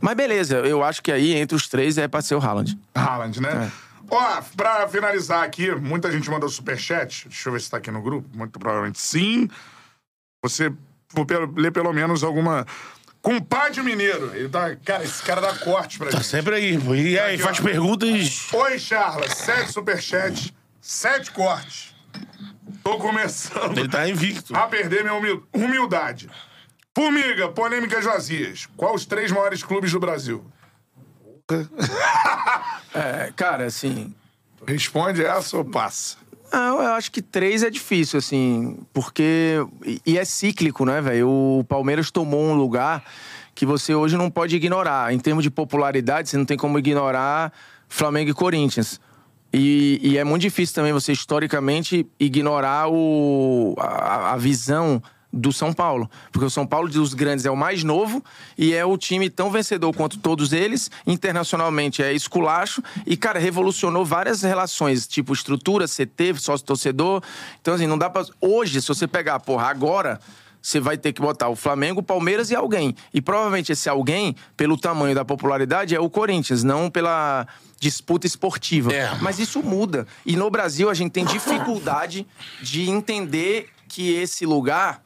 Mas 0.00 0.14
beleza, 0.14 0.58
eu 0.58 0.84
acho 0.84 1.02
que 1.02 1.10
aí 1.10 1.34
entre 1.34 1.56
os 1.56 1.66
três 1.66 1.98
é 1.98 2.06
pra 2.06 2.22
ser 2.22 2.36
o 2.36 2.38
Haaland. 2.40 2.78
Haaland, 2.94 3.40
né? 3.40 3.68
É. 3.88 3.91
Ó, 4.10 4.42
pra 4.56 4.88
finalizar 4.88 5.42
aqui, 5.44 5.70
muita 5.74 6.10
gente 6.12 6.28
mandou 6.30 6.48
superchat. 6.48 7.28
Deixa 7.28 7.48
eu 7.48 7.52
ver 7.52 7.60
se 7.60 7.70
tá 7.70 7.78
aqui 7.78 7.90
no 7.90 8.02
grupo. 8.02 8.28
Muito 8.36 8.58
provavelmente 8.58 9.00
sim. 9.00 9.48
Você 10.44 10.72
vou 11.12 11.26
ler 11.56 11.70
pelo 11.72 11.92
menos 11.92 12.22
alguma. 12.22 12.66
Compadre 13.22 13.82
Mineiro. 13.82 14.34
Ele 14.34 14.48
tá. 14.48 14.74
Cara, 14.84 15.04
esse 15.04 15.22
cara 15.22 15.40
dá 15.40 15.54
corte 15.56 15.98
pra 15.98 16.08
Tá 16.10 16.16
gente. 16.18 16.26
sempre 16.26 16.54
aí. 16.56 16.74
E 16.76 17.18
aí, 17.18 17.34
Aqui, 17.34 17.42
faz 17.42 17.60
ó. 17.60 17.62
perguntas. 17.62 18.48
Oi, 18.52 18.78
Charla. 18.78 19.28
Sete 19.28 19.72
superchats, 19.72 20.52
sete 20.80 21.30
cortes. 21.30 21.94
Tô 22.82 22.98
começando 22.98 23.78
Ele 23.78 23.88
tá 23.88 24.08
invicto. 24.08 24.54
a 24.56 24.66
perder 24.66 25.02
minha 25.04 25.14
humil- 25.14 25.46
humildade. 25.52 26.28
Formiga, 26.96 27.48
polêmicas 27.48 28.04
vazias. 28.04 28.66
Qual 28.76 28.94
os 28.94 29.06
três 29.06 29.30
maiores 29.30 29.62
clubes 29.62 29.92
do 29.92 30.00
Brasil? 30.00 30.44
É, 32.94 33.32
cara, 33.34 33.64
assim. 33.64 34.14
Responde 34.66 35.24
essa 35.24 35.56
ou 35.56 35.64
passa? 35.64 36.18
Não, 36.52 36.82
eu 36.82 36.92
acho 36.92 37.10
que 37.10 37.22
três 37.22 37.62
é 37.62 37.70
difícil, 37.70 38.18
assim, 38.18 38.78
porque. 38.92 39.56
E 39.86 40.02
e 40.04 40.18
é 40.18 40.24
cíclico, 40.26 40.84
né, 40.84 41.00
velho? 41.00 41.28
O 41.28 41.64
Palmeiras 41.64 42.10
tomou 42.10 42.42
um 42.42 42.54
lugar 42.54 43.02
que 43.54 43.64
você 43.64 43.94
hoje 43.94 44.16
não 44.16 44.30
pode 44.30 44.54
ignorar. 44.54 45.12
Em 45.12 45.18
termos 45.18 45.42
de 45.42 45.50
popularidade, 45.50 46.28
você 46.28 46.36
não 46.36 46.44
tem 46.44 46.58
como 46.58 46.78
ignorar 46.78 47.50
Flamengo 47.88 48.30
e 48.30 48.34
Corinthians. 48.34 49.00
E, 49.52 49.98
e 50.02 50.18
é 50.18 50.24
muito 50.24 50.42
difícil 50.42 50.74
também 50.74 50.92
você, 50.92 51.12
historicamente, 51.12 52.06
ignorar 52.18 52.88
o, 52.90 53.74
a, 53.78 54.32
a 54.32 54.36
visão 54.36 55.02
do 55.32 55.52
São 55.52 55.72
Paulo. 55.72 56.10
Porque 56.30 56.44
o 56.44 56.50
São 56.50 56.66
Paulo 56.66 56.88
dos 56.88 57.14
grandes 57.14 57.46
é 57.46 57.50
o 57.50 57.56
mais 57.56 57.82
novo 57.82 58.22
e 58.58 58.74
é 58.74 58.84
o 58.84 58.98
time 58.98 59.30
tão 59.30 59.50
vencedor 59.50 59.94
quanto 59.94 60.18
todos 60.18 60.52
eles. 60.52 60.90
Internacionalmente 61.06 62.02
é 62.02 62.12
esculacho 62.12 62.82
e, 63.06 63.16
cara, 63.16 63.38
revolucionou 63.38 64.04
várias 64.04 64.42
relações, 64.42 65.06
tipo 65.06 65.32
estrutura, 65.32 65.86
CT, 65.86 66.34
sócio-torcedor. 66.38 67.22
Então, 67.60 67.74
assim, 67.74 67.86
não 67.86 67.96
dá 67.96 68.10
pra. 68.10 68.24
Hoje, 68.40 68.82
se 68.82 68.88
você 68.88 69.06
pegar, 69.06 69.40
porra, 69.40 69.68
agora 69.68 70.20
você 70.62 70.78
vai 70.78 70.96
ter 70.96 71.12
que 71.12 71.20
botar 71.20 71.48
o 71.48 71.56
Flamengo, 71.56 72.00
o 72.00 72.02
Palmeiras 72.04 72.50
e 72.50 72.54
alguém. 72.54 72.94
E 73.12 73.20
provavelmente 73.20 73.72
esse 73.72 73.88
alguém, 73.88 74.36
pelo 74.56 74.78
tamanho 74.78 75.14
da 75.14 75.24
popularidade, 75.24 75.94
é 75.94 76.00
o 76.00 76.08
Corinthians, 76.08 76.62
não 76.62 76.88
pela 76.88 77.46
disputa 77.80 78.28
esportiva. 78.28 78.92
É. 78.92 79.12
Mas 79.20 79.40
isso 79.40 79.60
muda. 79.60 80.06
E 80.24 80.36
no 80.36 80.48
Brasil 80.48 80.88
a 80.88 80.94
gente 80.94 81.10
tem 81.10 81.24
dificuldade 81.24 82.24
de 82.62 82.88
entender 82.88 83.68
que 83.88 84.12
esse 84.12 84.46
lugar 84.46 85.02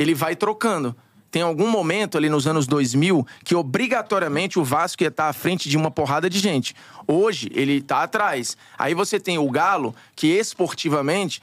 ele 0.00 0.14
vai 0.14 0.34
trocando. 0.34 0.96
Tem 1.30 1.42
algum 1.42 1.68
momento 1.68 2.16
ali 2.16 2.30
nos 2.30 2.46
anos 2.46 2.66
2000 2.66 3.24
que 3.44 3.54
obrigatoriamente 3.54 4.58
o 4.58 4.64
Vasco 4.64 5.02
ia 5.02 5.08
estar 5.08 5.28
à 5.28 5.32
frente 5.34 5.68
de 5.68 5.76
uma 5.76 5.90
porrada 5.90 6.28
de 6.28 6.38
gente. 6.38 6.74
Hoje 7.06 7.50
ele 7.54 7.74
está 7.74 8.02
atrás. 8.02 8.56
Aí 8.78 8.94
você 8.94 9.20
tem 9.20 9.38
o 9.38 9.50
Galo 9.50 9.94
que 10.16 10.26
esportivamente 10.28 11.42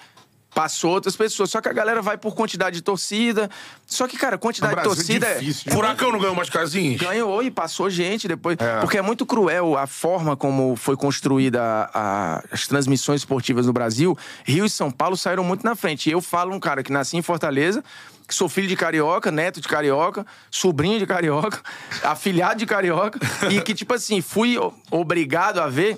passou 0.57 0.89
outras 0.91 1.15
pessoas. 1.15 1.51
Só 1.51 1.61
que 1.61 1.69
a 1.69 1.73
galera 1.73 2.01
vai 2.01 2.17
por 2.17 2.33
quantidade 2.33 2.77
de 2.77 2.81
torcida. 2.81 3.47
Só 3.85 4.07
que, 4.07 4.17
cara, 4.17 4.39
quantidade 4.39 4.73
de 4.73 4.79
é 4.79 4.83
torcida 4.83 5.35
difícil, 5.35 5.71
é 5.71 5.75
Furacão 5.75 6.11
não 6.11 6.17
ganhou 6.19 6.33
mais 6.33 6.49
casinhas? 6.49 6.99
ganhou 6.99 7.43
e 7.43 7.51
passou 7.51 7.89
gente 7.91 8.27
depois. 8.27 8.57
É. 8.59 8.79
Porque 8.79 8.97
é 8.97 9.01
muito 9.03 9.23
cruel 9.23 9.77
a 9.77 9.85
forma 9.85 10.35
como 10.35 10.75
foi 10.75 10.97
construída 10.97 11.61
a- 11.61 11.89
a- 11.93 12.43
as 12.51 12.65
transmissões 12.65 13.21
esportivas 13.21 13.67
no 13.67 13.73
Brasil. 13.73 14.17
Rio 14.43 14.65
e 14.65 14.69
São 14.69 14.89
Paulo 14.89 15.15
saíram 15.15 15.43
muito 15.43 15.63
na 15.63 15.75
frente. 15.75 16.09
E 16.09 16.11
eu 16.11 16.21
falo 16.21 16.55
um 16.55 16.59
cara 16.59 16.81
que 16.81 16.91
nasci 16.91 17.17
em 17.17 17.21
Fortaleza, 17.21 17.83
que 18.27 18.33
sou 18.33 18.49
filho 18.49 18.67
de 18.67 18.75
carioca, 18.75 19.31
neto 19.31 19.61
de 19.61 19.67
carioca, 19.67 20.25
sobrinho 20.49 20.97
de 20.97 21.05
carioca, 21.05 21.61
afilhado 22.03 22.59
de 22.59 22.65
carioca, 22.65 23.19
e 23.51 23.61
que, 23.61 23.73
tipo 23.75 23.93
assim, 23.93 24.21
fui 24.21 24.57
obrigado 24.91 25.59
a 25.59 25.67
ver 25.67 25.97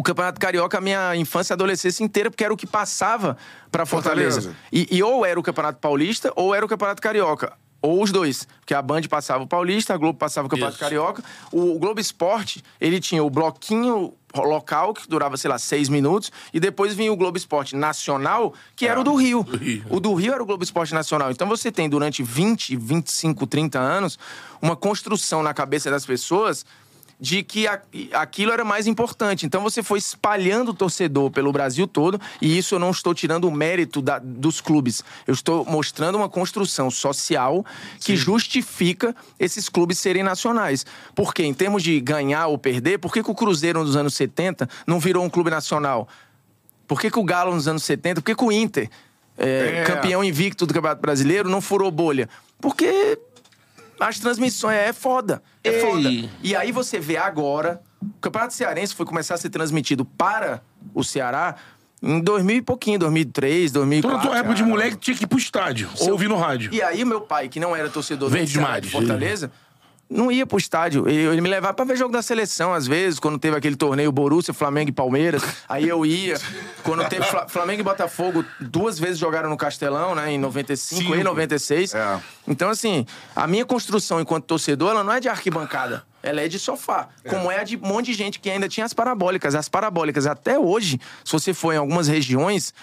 o 0.00 0.02
Campeonato 0.02 0.40
Carioca 0.40 0.78
a 0.78 0.80
minha 0.80 1.14
infância 1.14 1.52
e 1.52 1.54
adolescência 1.54 2.02
inteira, 2.02 2.30
porque 2.30 2.42
era 2.42 2.54
o 2.54 2.56
que 2.56 2.66
passava 2.66 3.36
pra 3.70 3.84
Fortaleza. 3.84 4.40
Fortaleza. 4.40 4.58
E, 4.72 4.96
e 4.96 5.02
ou 5.02 5.26
era 5.26 5.38
o 5.38 5.42
Campeonato 5.42 5.78
Paulista 5.78 6.32
ou 6.34 6.54
era 6.54 6.64
o 6.64 6.68
Campeonato 6.68 7.02
Carioca. 7.02 7.52
Ou 7.82 8.02
os 8.02 8.10
dois. 8.10 8.48
Porque 8.60 8.72
a 8.72 8.80
Band 8.80 9.02
passava 9.10 9.44
o 9.44 9.46
Paulista, 9.46 9.92
a 9.92 9.98
Globo 9.98 10.18
passava 10.18 10.46
o 10.46 10.50
Campeonato 10.50 10.76
Isso. 10.76 10.84
Carioca. 10.84 11.22
O, 11.52 11.76
o 11.76 11.78
Globo 11.78 12.00
Esporte, 12.00 12.64
ele 12.80 12.98
tinha 12.98 13.22
o 13.22 13.28
bloquinho 13.28 14.14
local, 14.34 14.94
que 14.94 15.06
durava, 15.06 15.36
sei 15.36 15.50
lá, 15.50 15.58
seis 15.58 15.90
minutos. 15.90 16.32
E 16.52 16.58
depois 16.58 16.94
vinha 16.94 17.12
o 17.12 17.16
Globo 17.16 17.36
Esporte 17.36 17.76
Nacional, 17.76 18.54
que 18.74 18.86
era 18.86 18.98
o 18.98 19.04
do 19.04 19.14
Rio. 19.14 19.42
Rio. 19.42 19.84
O 19.90 20.00
do 20.00 20.14
Rio 20.14 20.32
era 20.32 20.42
o 20.42 20.46
Globo 20.46 20.64
Esporte 20.64 20.94
Nacional. 20.94 21.30
Então 21.30 21.46
você 21.46 21.70
tem, 21.70 21.90
durante 21.90 22.22
20, 22.22 22.74
25, 22.74 23.46
30 23.46 23.78
anos, 23.78 24.18
uma 24.62 24.76
construção 24.76 25.42
na 25.42 25.52
cabeça 25.52 25.90
das 25.90 26.06
pessoas 26.06 26.64
de 27.20 27.42
que 27.42 27.66
a- 27.68 27.80
aquilo 28.14 28.50
era 28.50 28.64
mais 28.64 28.86
importante. 28.86 29.44
Então 29.44 29.60
você 29.62 29.82
foi 29.82 29.98
espalhando 29.98 30.70
o 30.70 30.74
torcedor 30.74 31.30
pelo 31.30 31.52
Brasil 31.52 31.86
todo, 31.86 32.18
e 32.40 32.56
isso 32.56 32.74
eu 32.74 32.78
não 32.78 32.90
estou 32.90 33.12
tirando 33.12 33.44
o 33.44 33.50
mérito 33.50 34.00
da- 34.00 34.18
dos 34.18 34.60
clubes. 34.60 35.04
Eu 35.26 35.34
estou 35.34 35.64
mostrando 35.66 36.14
uma 36.16 36.28
construção 36.30 36.90
social 36.90 37.64
que 38.00 38.16
justifica 38.16 39.14
esses 39.38 39.68
clubes 39.68 39.98
serem 39.98 40.22
nacionais. 40.22 40.86
Porque, 41.14 41.42
em 41.42 41.52
termos 41.52 41.82
de 41.82 42.00
ganhar 42.00 42.46
ou 42.46 42.56
perder, 42.56 42.98
por 42.98 43.12
que, 43.12 43.22
que 43.22 43.30
o 43.30 43.34
Cruzeiro 43.34 43.84
nos 43.84 43.96
anos 43.96 44.14
70 44.14 44.68
não 44.86 44.98
virou 44.98 45.22
um 45.22 45.28
clube 45.28 45.50
nacional? 45.50 46.08
Por 46.88 47.00
que, 47.00 47.10
que 47.10 47.18
o 47.18 47.24
Galo 47.24 47.54
nos 47.54 47.68
anos 47.68 47.84
70, 47.84 48.20
por 48.22 48.26
que, 48.26 48.34
que 48.34 48.44
o 48.44 48.50
Inter, 48.50 48.88
é, 49.38 49.82
É. 49.82 49.84
campeão 49.84 50.24
invicto 50.24 50.64
do 50.66 50.72
Campeonato 50.74 51.02
Brasileiro, 51.02 51.48
não 51.48 51.60
furou 51.60 51.90
bolha? 51.90 52.28
Porque 52.60 53.18
as 54.08 54.18
transmissões 54.18 54.76
é 54.76 54.92
foda. 54.92 55.42
É 55.62 55.70
Ei. 55.70 55.80
foda. 55.80 56.08
E 56.42 56.56
aí 56.56 56.72
você 56.72 56.98
vê 56.98 57.16
agora, 57.16 57.80
o 58.02 58.20
Campeonato 58.20 58.54
Cearense 58.54 58.94
foi 58.94 59.04
começar 59.06 59.34
a 59.34 59.38
ser 59.38 59.50
transmitido 59.50 60.04
para 60.04 60.62
o 60.94 61.04
Ceará 61.04 61.56
em 62.02 62.18
2000 62.20 62.56
e 62.56 62.62
pouquinho, 62.62 62.98
2003, 62.98 63.72
Tu, 63.72 63.74
na 63.78 63.84
2004. 63.84 64.28
tua 64.28 64.38
época 64.38 64.54
de 64.54 64.62
moleque, 64.62 64.96
tinha 64.96 65.14
que 65.16 65.24
ir 65.24 65.26
pro 65.26 65.38
estádio. 65.38 65.90
Ou 66.00 66.12
ouvir 66.12 66.28
no 66.28 66.36
rádio. 66.36 66.72
E 66.72 66.80
aí 66.82 67.02
o 67.02 67.06
meu 67.06 67.20
pai, 67.20 67.48
que 67.48 67.60
não 67.60 67.76
era 67.76 67.90
torcedor 67.90 68.30
Verde 68.30 68.46
do 68.52 68.54
Ceará 68.54 68.66
demais. 68.80 68.84
de 68.84 68.90
Fortaleza, 68.90 69.52
não 70.10 70.30
ia 70.32 70.44
pro 70.44 70.58
estádio. 70.58 71.08
Ele, 71.08 71.40
me 71.40 71.48
levava 71.48 71.72
pra 71.72 71.84
ver 71.84 71.96
jogo 71.96 72.12
da 72.12 72.20
seleção, 72.20 72.74
às 72.74 72.86
vezes, 72.86 73.20
quando 73.20 73.38
teve 73.38 73.56
aquele 73.56 73.76
torneio 73.76 74.10
Borussia, 74.10 74.52
Flamengo 74.52 74.90
e 74.90 74.92
Palmeiras. 74.92 75.42
Aí 75.68 75.88
eu 75.88 76.04
ia. 76.04 76.36
Quando 76.82 77.08
teve 77.08 77.24
Fla- 77.26 77.46
Flamengo 77.48 77.80
e 77.80 77.84
Botafogo, 77.84 78.44
duas 78.60 78.98
vezes 78.98 79.18
jogaram 79.18 79.48
no 79.48 79.56
Castelão, 79.56 80.14
né? 80.14 80.32
Em 80.32 80.38
95 80.38 81.02
e 81.02 81.04
Cinco. 81.16 81.24
96. 81.24 81.94
É. 81.94 82.20
Então, 82.48 82.68
assim, 82.68 83.06
a 83.36 83.46
minha 83.46 83.64
construção 83.64 84.20
enquanto 84.20 84.44
torcedor, 84.46 84.90
ela 84.90 85.04
não 85.04 85.12
é 85.12 85.20
de 85.20 85.28
arquibancada. 85.28 86.02
Ela 86.22 86.40
é 86.42 86.48
de 86.48 86.58
sofá. 86.58 87.08
Como 87.28 87.50
é 87.50 87.60
a 87.60 87.64
de 87.64 87.76
um 87.76 87.86
monte 87.86 88.06
de 88.06 88.14
gente 88.14 88.40
que 88.40 88.50
ainda 88.50 88.68
tinha 88.68 88.84
as 88.84 88.92
parabólicas. 88.92 89.54
As 89.54 89.68
parabólicas, 89.68 90.26
até 90.26 90.58
hoje, 90.58 91.00
se 91.24 91.32
você 91.32 91.54
for 91.54 91.72
em 91.72 91.76
algumas 91.78 92.08
regiões, 92.08 92.74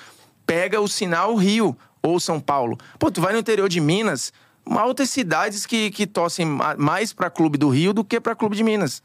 pega 0.45 0.79
o 0.79 0.87
sinal 0.87 1.35
Rio 1.35 1.77
ou 2.01 2.19
São 2.19 2.39
Paulo. 2.39 2.77
Pô, 2.97 3.11
tu 3.11 3.19
vai 3.21 3.33
no 3.33 3.39
interior 3.39 3.67
de 3.67 3.79
Minas, 3.81 4.31
altas 4.71 5.09
cidades 5.09 5.65
que, 5.65 5.89
que 5.91 6.05
torcem 6.07 6.45
ma- 6.45 6.75
mais 6.77 7.13
pra 7.13 7.29
clube 7.29 7.57
do 7.57 7.69
Rio 7.69 7.93
do 7.93 8.03
que 8.03 8.19
pra 8.19 8.35
clube 8.35 8.55
de 8.55 8.63
Minas. 8.63 9.01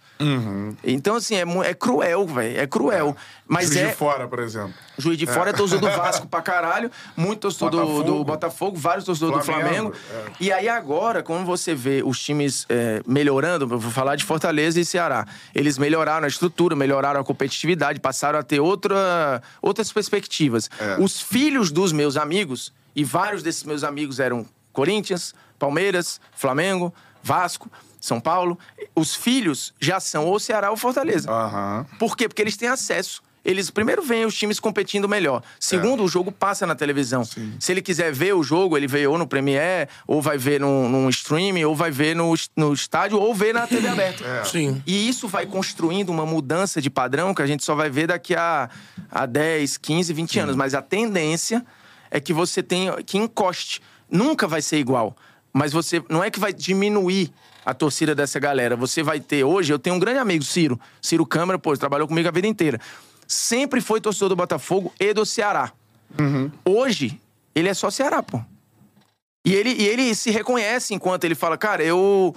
Então, 0.84 1.16
assim, 1.16 1.36
é, 1.36 1.44
é 1.64 1.74
cruel, 1.74 2.26
velho. 2.26 2.60
É 2.60 2.66
cruel. 2.66 3.16
Mas 3.46 3.66
Juiz 3.66 3.76
é. 3.80 3.88
de 3.88 3.94
fora, 3.94 4.26
por 4.26 4.38
exemplo. 4.38 4.72
Juiz 4.96 5.18
de 5.18 5.26
Fora 5.26 5.50
é 5.50 5.52
torcedor 5.52 5.90
do 5.90 5.96
Vasco 5.96 6.26
pra 6.26 6.40
caralho, 6.40 6.90
muito 7.16 7.40
torcedor 7.40 7.70
do, 7.70 7.76
Botafogo. 7.78 8.04
do 8.04 8.24
Botafogo, 8.24 8.76
vários 8.78 9.04
torcedores 9.04 9.44
Flamengo, 9.44 9.90
do 9.90 9.96
Flamengo. 9.96 10.34
E 10.40 10.50
aí 10.52 10.68
agora, 10.68 11.22
como 11.22 11.44
você 11.44 11.74
vê 11.74 12.02
os 12.04 12.18
times 12.18 12.64
é, 12.68 13.02
melhorando, 13.06 13.64
eu 13.64 13.78
vou 13.78 13.90
falar 13.90 14.16
de 14.16 14.24
Fortaleza 14.24 14.80
e 14.80 14.84
Ceará, 14.84 15.26
eles 15.54 15.76
melhoraram 15.76 16.24
a 16.24 16.28
estrutura, 16.28 16.74
melhoraram 16.76 17.20
a 17.20 17.24
competitividade, 17.24 18.00
passaram 18.00 18.38
a 18.38 18.42
ter 18.42 18.60
outra, 18.60 19.42
outras 19.60 19.92
perspectivas. 19.92 20.70
Os 20.98 21.20
filhos 21.20 21.70
dos 21.70 21.92
meus 21.92 22.16
amigos, 22.16 22.72
e 22.94 23.04
vários 23.04 23.42
desses 23.42 23.64
meus 23.64 23.84
amigos 23.84 24.20
eram 24.20 24.46
Corinthians, 24.72 25.34
Palmeiras, 25.62 26.20
Flamengo, 26.34 26.92
Vasco, 27.22 27.70
São 28.00 28.20
Paulo, 28.20 28.58
os 28.96 29.14
filhos 29.14 29.72
já 29.78 30.00
são 30.00 30.26
ou 30.26 30.40
Ceará 30.40 30.72
ou 30.72 30.76
Fortaleza. 30.76 31.30
Aham. 31.30 31.86
Por 32.00 32.16
quê? 32.16 32.28
Porque 32.28 32.42
eles 32.42 32.56
têm 32.56 32.68
acesso. 32.68 33.22
Eles, 33.44 33.70
primeiro, 33.70 34.02
veem 34.02 34.24
os 34.24 34.36
times 34.36 34.58
competindo 34.58 35.08
melhor. 35.08 35.40
Segundo, 35.58 36.02
o 36.02 36.08
jogo 36.08 36.32
passa 36.32 36.66
na 36.66 36.74
televisão. 36.74 37.24
Se 37.24 37.72
ele 37.72 37.80
quiser 37.80 38.12
ver 38.12 38.34
o 38.34 38.42
jogo, 38.42 38.76
ele 38.76 38.88
vê 38.88 39.06
ou 39.06 39.16
no 39.16 39.26
Premiere, 39.26 39.88
ou 40.04 40.20
vai 40.20 40.36
ver 40.36 40.60
num, 40.60 40.88
num 40.88 41.08
streaming, 41.08 41.62
ou 41.64 41.76
vai 41.76 41.90
ver 41.92 42.14
no, 42.16 42.34
no 42.56 42.72
estádio, 42.72 43.20
ou 43.20 43.32
vê 43.32 43.52
na 43.52 43.66
TV 43.68 43.86
aberta. 43.86 44.24
Sim. 44.46 44.82
E 44.84 45.08
isso 45.08 45.28
vai 45.28 45.46
construindo 45.46 46.08
uma 46.08 46.26
mudança 46.26 46.80
de 46.80 46.90
padrão 46.90 47.32
que 47.34 47.42
a 47.42 47.46
gente 47.46 47.64
só 47.64 47.74
vai 47.74 47.90
ver 47.90 48.08
daqui 48.08 48.34
a, 48.34 48.68
a 49.10 49.26
10, 49.26 49.76
15, 49.78 50.12
20 50.12 50.38
anos. 50.40 50.56
Mas 50.56 50.74
a 50.74 50.82
tendência 50.82 51.64
é 52.10 52.20
que 52.20 52.32
você 52.32 52.62
tenha 52.62 53.00
que 53.02 53.16
encoste. 53.16 53.80
Nunca 54.10 54.46
vai 54.46 54.60
ser 54.60 54.78
igual. 54.78 55.16
Mas 55.52 55.72
você 55.72 56.02
não 56.08 56.22
é 56.24 56.30
que 56.30 56.40
vai 56.40 56.52
diminuir 56.52 57.32
a 57.64 57.74
torcida 57.74 58.14
dessa 58.14 58.38
galera. 58.40 58.76
Você 58.76 59.02
vai 59.02 59.20
ter 59.20 59.44
hoje, 59.44 59.72
eu 59.72 59.78
tenho 59.78 59.96
um 59.96 59.98
grande 59.98 60.18
amigo, 60.18 60.44
Ciro. 60.44 60.80
Ciro 61.00 61.26
Câmara, 61.26 61.58
pô, 61.58 61.76
trabalhou 61.76 62.08
comigo 62.08 62.28
a 62.28 62.32
vida 62.32 62.46
inteira. 62.46 62.80
Sempre 63.26 63.80
foi 63.80 64.00
torcedor 64.00 64.30
do 64.30 64.36
Botafogo 64.36 64.92
e 64.98 65.12
do 65.12 65.24
Ceará. 65.24 65.72
Hoje, 66.64 67.20
ele 67.54 67.68
é 67.68 67.74
só 67.74 67.90
Ceará, 67.90 68.22
pô. 68.22 68.40
E 69.44 69.54
ele, 69.54 69.70
e 69.70 69.86
ele 69.86 70.14
se 70.14 70.30
reconhece 70.30 70.94
enquanto 70.94 71.24
ele 71.24 71.34
fala, 71.34 71.56
cara, 71.58 71.82
eu. 71.82 72.34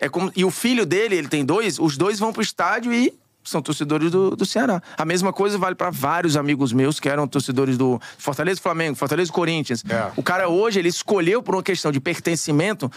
É 0.00 0.08
como, 0.08 0.30
e 0.34 0.44
o 0.44 0.50
filho 0.50 0.84
dele, 0.84 1.16
ele 1.16 1.28
tem 1.28 1.44
dois, 1.44 1.78
os 1.78 1.96
dois 1.96 2.18
vão 2.18 2.32
pro 2.32 2.42
estádio 2.42 2.92
e 2.92 3.14
são 3.44 3.62
torcedores 3.62 4.10
do, 4.10 4.34
do 4.34 4.46
Ceará. 4.46 4.82
A 4.96 5.04
mesma 5.04 5.32
coisa 5.32 5.58
vale 5.58 5.74
para 5.74 5.90
vários 5.90 6.36
amigos 6.36 6.72
meus 6.72 6.98
que 6.98 7.08
eram 7.08 7.26
torcedores 7.26 7.76
do 7.76 8.00
Fortaleza 8.18 8.60
Flamengo, 8.60 8.96
Fortaleza 8.96 9.32
Corinthians. 9.32 9.84
É. 9.88 10.10
O 10.16 10.22
cara 10.22 10.48
hoje, 10.48 10.78
ele 10.78 10.88
escolheu 10.88 11.42
por 11.42 11.54
uma 11.54 11.62
questão 11.62 11.92
de 11.92 12.00
pertencimento. 12.00 12.90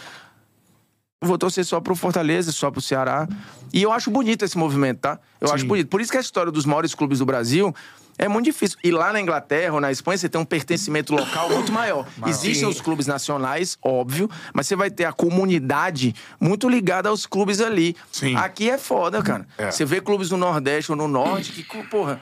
Vou 1.20 1.36
torcer 1.36 1.64
só 1.64 1.80
pro 1.80 1.96
Fortaleza, 1.96 2.52
só 2.52 2.70
pro 2.70 2.80
Ceará. 2.80 3.26
E 3.72 3.82
eu 3.82 3.92
acho 3.92 4.08
bonito 4.08 4.44
esse 4.44 4.56
movimento, 4.56 5.00
tá? 5.00 5.18
Eu 5.40 5.52
acho 5.52 5.66
bonito. 5.66 5.88
Por 5.88 6.00
isso 6.00 6.12
que 6.12 6.18
a 6.18 6.20
história 6.20 6.52
dos 6.52 6.64
maiores 6.64 6.94
clubes 6.94 7.18
do 7.18 7.26
Brasil 7.26 7.74
é 8.18 8.28
muito 8.28 8.44
difícil. 8.44 8.78
E 8.84 8.92
lá 8.92 9.12
na 9.12 9.20
Inglaterra 9.20 9.74
ou 9.74 9.80
na 9.80 9.90
Espanha, 9.90 10.16
você 10.16 10.28
tem 10.28 10.40
um 10.40 10.44
pertencimento 10.44 11.12
local 11.12 11.50
muito 11.54 11.72
maior. 11.72 12.06
Existem 12.24 12.68
os 12.68 12.80
clubes 12.80 13.06
nacionais, 13.06 13.76
óbvio, 13.82 14.30
mas 14.52 14.68
você 14.68 14.76
vai 14.76 14.90
ter 14.90 15.06
a 15.06 15.12
comunidade 15.12 16.14
muito 16.40 16.68
ligada 16.68 17.08
aos 17.08 17.26
clubes 17.26 17.60
ali. 17.60 17.96
Sim. 18.12 18.36
Aqui 18.36 18.70
é 18.70 18.78
foda, 18.78 19.20
cara. 19.20 19.46
É. 19.56 19.72
Você 19.72 19.84
vê 19.84 20.00
clubes 20.00 20.30
no 20.30 20.36
Nordeste 20.36 20.92
ou 20.92 20.96
no 20.96 21.08
Norte 21.08 21.50
que, 21.62 21.82
porra, 21.88 22.20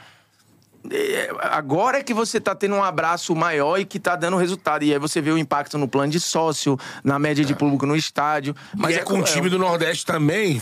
agora 1.40 1.98
é 1.98 2.02
que 2.02 2.14
você 2.14 2.40
tá 2.40 2.54
tendo 2.54 2.74
um 2.74 2.82
abraço 2.82 3.34
maior 3.34 3.78
e 3.78 3.84
que 3.84 3.98
tá 3.98 4.16
dando 4.16 4.36
resultado. 4.36 4.84
E 4.84 4.92
aí 4.92 4.98
você 4.98 5.20
vê 5.20 5.30
o 5.30 5.38
impacto 5.38 5.78
no 5.78 5.88
plano 5.88 6.10
de 6.10 6.20
sócio, 6.20 6.78
na 7.02 7.18
média 7.18 7.44
de 7.44 7.54
público 7.54 7.86
no 7.86 7.96
estádio. 7.96 8.54
Mas 8.76 8.96
é, 8.96 9.00
com 9.00 9.18
o 9.18 9.22
time 9.22 9.48
do 9.48 9.58
Nordeste 9.58 10.04
também, 10.04 10.60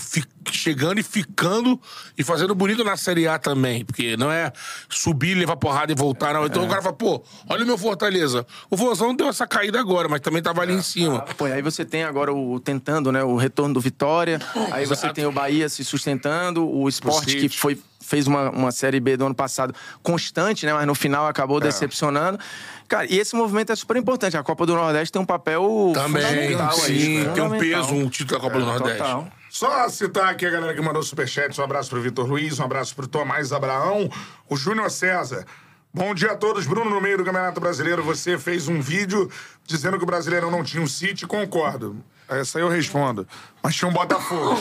chegando 0.51 0.99
e 0.99 1.03
ficando 1.03 1.81
e 2.17 2.23
fazendo 2.23 2.55
bonito 2.55 2.85
na 2.85 2.97
Série 2.97 3.27
A 3.27 3.39
também. 3.39 3.85
Porque 3.85 4.17
não 4.17 4.31
é 4.31 4.53
subir, 4.89 5.35
levar 5.35 5.57
porrada 5.57 5.93
e 5.93 5.95
voltar, 5.95 6.35
não. 6.35 6.47
Então 6.47 6.65
o 6.65 6.69
cara 6.69 6.83
fala, 6.83 6.95
pô, 6.95 7.23
olha 7.49 7.65
o 7.65 7.67
meu 7.67 7.79
Fortaleza. 7.79 8.47
O 8.71 8.77
Vozão 8.77 9.15
deu 9.15 9.29
essa 9.29 9.47
caída 9.47 9.81
agora, 9.81 10.09
mas 10.09 10.21
também 10.21 10.43
tava 10.43 10.63
ali 10.63 10.75
em 10.75 10.83
cima. 10.83 11.21
Pô, 11.37 11.49
e 11.49 11.53
aí 11.53 11.63
você 11.63 11.85
tem 11.85 12.05
agora 12.05 12.33
o 12.33 12.61
tentando, 12.61 13.11
né, 13.13 13.23
o 13.23 13.37
retorno 13.37 13.75
do 13.75 13.81
Vitória. 13.81 14.41
Aí 14.73 14.87
você 14.87 15.07
Exato. 15.07 15.15
tem 15.15 15.27
o 15.27 15.33
Bahia 15.33 15.69
se 15.69 15.85
sustentando, 15.85 16.69
o 16.69 16.89
Sport 16.89 17.27
que 17.27 17.49
foi 17.49 17.79
fez 18.05 18.27
uma, 18.27 18.51
uma 18.51 18.73
série 18.73 19.01
B 19.01 19.17
do 19.17 19.27
ano 19.27 19.35
passado 19.35 19.75
constante, 20.03 20.67
né, 20.67 20.73
mas 20.73 20.87
no 20.87 20.95
final 20.95 21.27
acabou 21.27 21.61
decepcionando. 21.61 22.39
Cara, 22.87 23.07
e 23.11 23.19
esse 23.19 23.35
movimento 23.35 23.73
é 23.73 23.77
super 23.77 23.97
importante. 23.97 24.37
A 24.37 24.43
Copa 24.43 24.67
do 24.67 24.75
Nordeste 24.75 25.11
tem 25.11 25.21
um 25.21 25.27
papel 25.27 25.93
Também, 25.95 26.23
fundamental 26.23 26.79
aí, 26.83 27.25
sim. 27.25 27.33
Tem 27.35 27.43
um 27.43 27.59
peso, 27.59 27.95
um 27.95 28.09
título 28.09 28.39
da 28.39 28.45
Copa 28.47 28.59
do 28.59 28.67
Nordeste. 28.67 28.99
Total. 28.99 29.29
Só 29.51 29.89
citar 29.89 30.31
aqui 30.31 30.45
a 30.45 30.51
galera 30.51 30.75
que 30.75 30.81
mandou 30.81 31.03
superchat. 31.03 31.59
Um 31.61 31.65
abraço 31.65 31.89
pro 31.89 32.01
Vitor 32.01 32.27
Luiz, 32.27 32.59
um 32.59 32.65
abraço 32.65 32.95
pro 32.95 33.07
Tomás 33.07 33.53
Abraão, 33.53 34.11
o 34.49 34.57
Júnior 34.57 34.91
César. 34.91 35.47
Bom 35.93 36.13
dia 36.13 36.33
a 36.33 36.37
todos. 36.37 36.67
Bruno, 36.67 36.91
no 36.91 37.01
meio 37.01 37.17
do 37.17 37.25
Campeonato 37.25 37.61
Brasileiro, 37.61 38.03
você 38.03 38.37
fez 38.37 38.67
um 38.67 38.81
vídeo 38.81 39.31
dizendo 39.65 39.97
que 39.97 40.03
o 40.03 40.07
Brasileirão 40.07 40.51
não 40.51 40.65
tinha 40.65 40.83
um 40.83 40.89
City. 40.89 41.25
Concordo. 41.25 42.05
Essa 42.29 42.59
aí 42.59 42.65
eu 42.65 42.69
respondo. 42.69 43.27
Mas 43.63 43.75
tinha 43.77 43.89
um 43.89 43.93
Botafogo. 43.93 44.59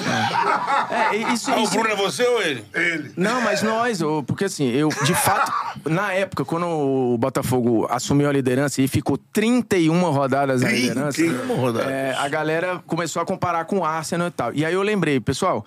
É, 1.12 1.16
e 1.18 1.34
isso, 1.34 1.52
Ah, 1.52 1.58
o 1.58 1.64
isso- 1.64 1.72
Bruno 1.72 1.90
é 1.90 1.96
você 1.96 2.24
ou 2.26 2.42
ele? 2.42 2.64
Ele. 2.74 3.12
Não, 3.18 3.42
mas 3.42 3.62
nós, 3.62 4.00
porque 4.28 4.46
assim, 4.46 4.70
eu, 4.70 4.90
de 5.04 5.14
fato, 5.14 5.52
na 5.86 6.14
época, 6.14 6.46
quando 6.46 6.66
o 6.68 7.18
Botafogo 7.18 7.86
assumiu 7.90 8.30
a 8.30 8.32
liderança 8.34 8.82
e 8.82 8.88
ficou 8.88 9.18
31 9.18 10.10
rodadas 10.12 10.62
na 10.62 10.70
liderança, 10.70 11.18
31 11.18 11.56
rodadas. 11.56 11.90
é, 11.92 12.16
a 12.18 12.28
galera 12.30 12.82
começou 12.88 13.22
a 13.22 13.26
comparar 13.26 13.66
com 13.66 13.80
o 13.80 13.86
Arsenal 13.86 14.28
e 14.28 14.32
tal. 14.32 14.54
E 14.54 14.66
aí 14.66 14.74
eu 14.74 14.82
lembrei, 14.82 15.20
pessoal. 15.20 15.66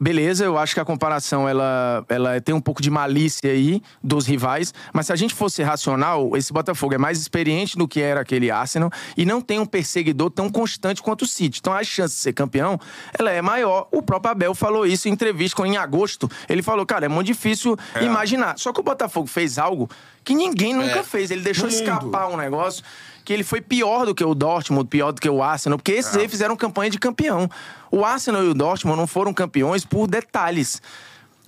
Beleza, 0.00 0.44
eu 0.44 0.56
acho 0.56 0.74
que 0.74 0.80
a 0.80 0.84
comparação 0.84 1.48
ela, 1.48 2.04
ela 2.08 2.40
tem 2.40 2.54
um 2.54 2.60
pouco 2.60 2.80
de 2.80 2.88
malícia 2.90 3.50
aí 3.50 3.82
dos 4.02 4.26
rivais, 4.26 4.72
mas 4.92 5.06
se 5.06 5.12
a 5.12 5.16
gente 5.16 5.34
fosse 5.34 5.62
racional, 5.62 6.36
esse 6.36 6.52
Botafogo 6.52 6.94
é 6.94 6.98
mais 6.98 7.18
experiente 7.20 7.76
do 7.76 7.88
que 7.88 8.00
era 8.00 8.20
aquele 8.20 8.50
Arsenal 8.50 8.90
e 9.16 9.24
não 9.24 9.40
tem 9.40 9.58
um 9.58 9.66
perseguidor 9.66 10.30
tão 10.30 10.48
constante 10.48 11.02
quanto 11.02 11.22
o 11.22 11.26
City. 11.26 11.58
Então 11.60 11.72
a 11.72 11.82
chance 11.82 12.14
de 12.14 12.20
ser 12.20 12.32
campeão, 12.32 12.78
ela 13.18 13.30
é 13.32 13.42
maior. 13.42 13.88
O 13.90 14.00
próprio 14.00 14.30
Abel 14.30 14.54
falou 14.54 14.86
isso 14.86 15.08
em 15.08 15.12
entrevista 15.12 15.66
em 15.66 15.76
agosto. 15.76 16.30
Ele 16.48 16.62
falou, 16.62 16.86
cara, 16.86 17.06
é 17.06 17.08
muito 17.08 17.26
difícil 17.26 17.76
imaginar. 18.00 18.56
Só 18.58 18.72
que 18.72 18.78
o 18.80 18.82
Botafogo 18.82 19.26
fez 19.26 19.58
algo 19.58 19.90
que 20.22 20.34
ninguém 20.34 20.74
nunca 20.74 21.00
É. 21.00 21.02
fez. 21.02 21.30
Ele 21.30 21.42
deixou 21.42 21.68
escapar 21.68 22.28
um 22.28 22.36
negócio 22.36 22.84
que 23.28 23.32
ele 23.34 23.44
foi 23.44 23.60
pior 23.60 24.06
do 24.06 24.14
que 24.14 24.24
o 24.24 24.34
Dortmund, 24.34 24.88
pior 24.88 25.12
do 25.12 25.20
que 25.20 25.28
o 25.28 25.42
Arsenal, 25.42 25.76
porque 25.76 25.92
esses 25.92 26.16
aí 26.16 26.26
fizeram 26.26 26.56
campanha 26.56 26.88
de 26.88 26.98
campeão. 26.98 27.46
O 27.90 28.02
Arsenal 28.02 28.42
e 28.42 28.48
o 28.48 28.54
Dortmund 28.54 28.96
não 28.96 29.06
foram 29.06 29.34
campeões 29.34 29.84
por 29.84 30.06
detalhes. 30.06 30.80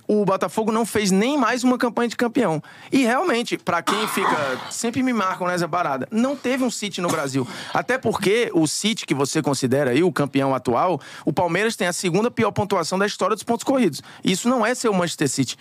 O 0.07 0.23
Botafogo 0.23 0.71
não 0.71 0.85
fez 0.85 1.09
nem 1.09 1.39
mais 1.39 1.63
uma 1.63 1.79
campanha 1.79 2.09
de 2.09 2.15
campeão. 2.15 2.61
E 2.91 2.99
realmente, 2.99 3.57
pra 3.57 3.81
quem 3.81 4.07
fica. 4.09 4.59
Sempre 4.69 5.01
me 5.01 5.11
marcam 5.11 5.47
nessa 5.47 5.67
parada. 5.67 6.07
Não 6.11 6.35
teve 6.35 6.63
um 6.63 6.69
City 6.69 7.01
no 7.01 7.07
Brasil. 7.07 7.47
Até 7.73 7.97
porque 7.97 8.51
o 8.53 8.67
City, 8.67 9.03
que 9.03 9.15
você 9.15 9.41
considera 9.41 9.89
aí 9.89 10.03
o 10.03 10.11
campeão 10.11 10.53
atual, 10.53 11.01
o 11.25 11.33
Palmeiras 11.33 11.75
tem 11.75 11.87
a 11.87 11.93
segunda 11.93 12.29
pior 12.29 12.51
pontuação 12.51 12.99
da 12.99 13.07
história 13.07 13.35
dos 13.35 13.43
pontos 13.43 13.63
corridos. 13.63 14.03
Isso 14.23 14.47
não 14.47 14.63
é 14.63 14.75
ser 14.75 14.87
o 14.87 14.93
Manchester 14.93 15.27
City. 15.27 15.57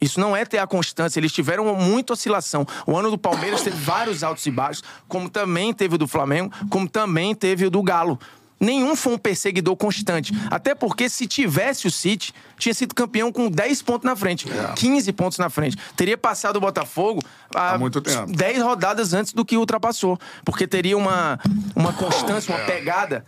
Isso 0.00 0.20
não 0.20 0.36
é 0.36 0.44
ter 0.44 0.58
a 0.58 0.66
constância. 0.66 1.18
Eles 1.18 1.32
tiveram 1.32 1.74
muita 1.74 2.12
oscilação. 2.12 2.66
O 2.86 2.96
ano 2.96 3.10
do 3.10 3.18
Palmeiras 3.18 3.62
teve 3.62 3.76
vários 3.76 4.22
altos 4.22 4.44
e 4.46 4.50
baixos, 4.50 4.84
como 5.08 5.28
também 5.28 5.72
teve 5.72 5.94
o 5.94 5.98
do 5.98 6.06
Flamengo, 6.06 6.52
como 6.68 6.88
também 6.88 7.34
teve 7.34 7.66
o 7.66 7.70
do 7.70 7.82
Galo. 7.82 8.18
Nenhum 8.58 8.96
foi 8.96 9.14
um 9.14 9.18
perseguidor 9.18 9.76
constante. 9.76 10.32
Até 10.50 10.74
porque, 10.74 11.08
se 11.10 11.26
tivesse 11.26 11.86
o 11.86 11.90
City, 11.90 12.32
tinha 12.58 12.72
sido 12.72 12.94
campeão 12.94 13.30
com 13.30 13.50
10 13.50 13.82
pontos 13.82 14.06
na 14.06 14.16
frente, 14.16 14.46
15 14.76 15.12
pontos 15.12 15.38
na 15.38 15.50
frente. 15.50 15.76
Teria 15.94 16.16
passado 16.16 16.56
o 16.56 16.60
Botafogo 16.60 17.22
há, 17.54 17.74
Há 17.74 17.78
muito 17.78 18.00
tempo. 18.00 18.32
10 18.32 18.62
rodadas 18.62 19.12
antes 19.12 19.34
do 19.34 19.44
que 19.44 19.58
ultrapassou. 19.58 20.18
Porque 20.44 20.66
teria 20.66 20.96
uma, 20.96 21.38
uma 21.74 21.92
constância, 21.92 22.54
uma 22.54 22.64
pegada 22.64 23.24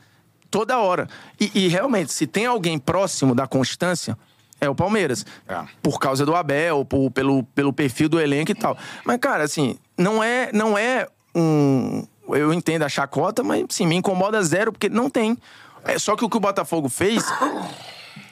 toda 0.50 0.78
hora. 0.78 1.06
E, 1.38 1.50
e, 1.54 1.68
realmente, 1.68 2.12
se 2.12 2.26
tem 2.26 2.46
alguém 2.46 2.78
próximo 2.78 3.34
da 3.34 3.46
constância, 3.46 4.16
é 4.60 4.68
o 4.68 4.74
Palmeiras. 4.74 5.24
É. 5.48 5.60
Por 5.82 5.98
causa 5.98 6.24
do 6.26 6.34
Abel, 6.34 6.84
por- 6.84 7.10
pelo, 7.10 7.42
pelo 7.42 7.72
perfil 7.72 8.08
do 8.08 8.20
elenco 8.20 8.50
e 8.50 8.54
tal. 8.54 8.76
Mas, 9.04 9.18
cara, 9.18 9.44
assim, 9.44 9.78
não 9.96 10.22
é, 10.22 10.50
não 10.52 10.76
é 10.76 11.06
um. 11.34 12.06
Eu 12.30 12.52
entendo 12.52 12.82
a 12.82 12.88
chacota, 12.88 13.42
mas 13.42 13.64
sim, 13.70 13.86
me 13.86 13.96
incomoda 13.96 14.42
zero, 14.42 14.72
porque 14.72 14.88
não 14.88 15.08
tem. 15.08 15.36
É, 15.84 15.98
só 15.98 16.14
que 16.16 16.24
o 16.24 16.28
que 16.28 16.36
o 16.36 16.40
Botafogo 16.40 16.88
fez 16.88 17.24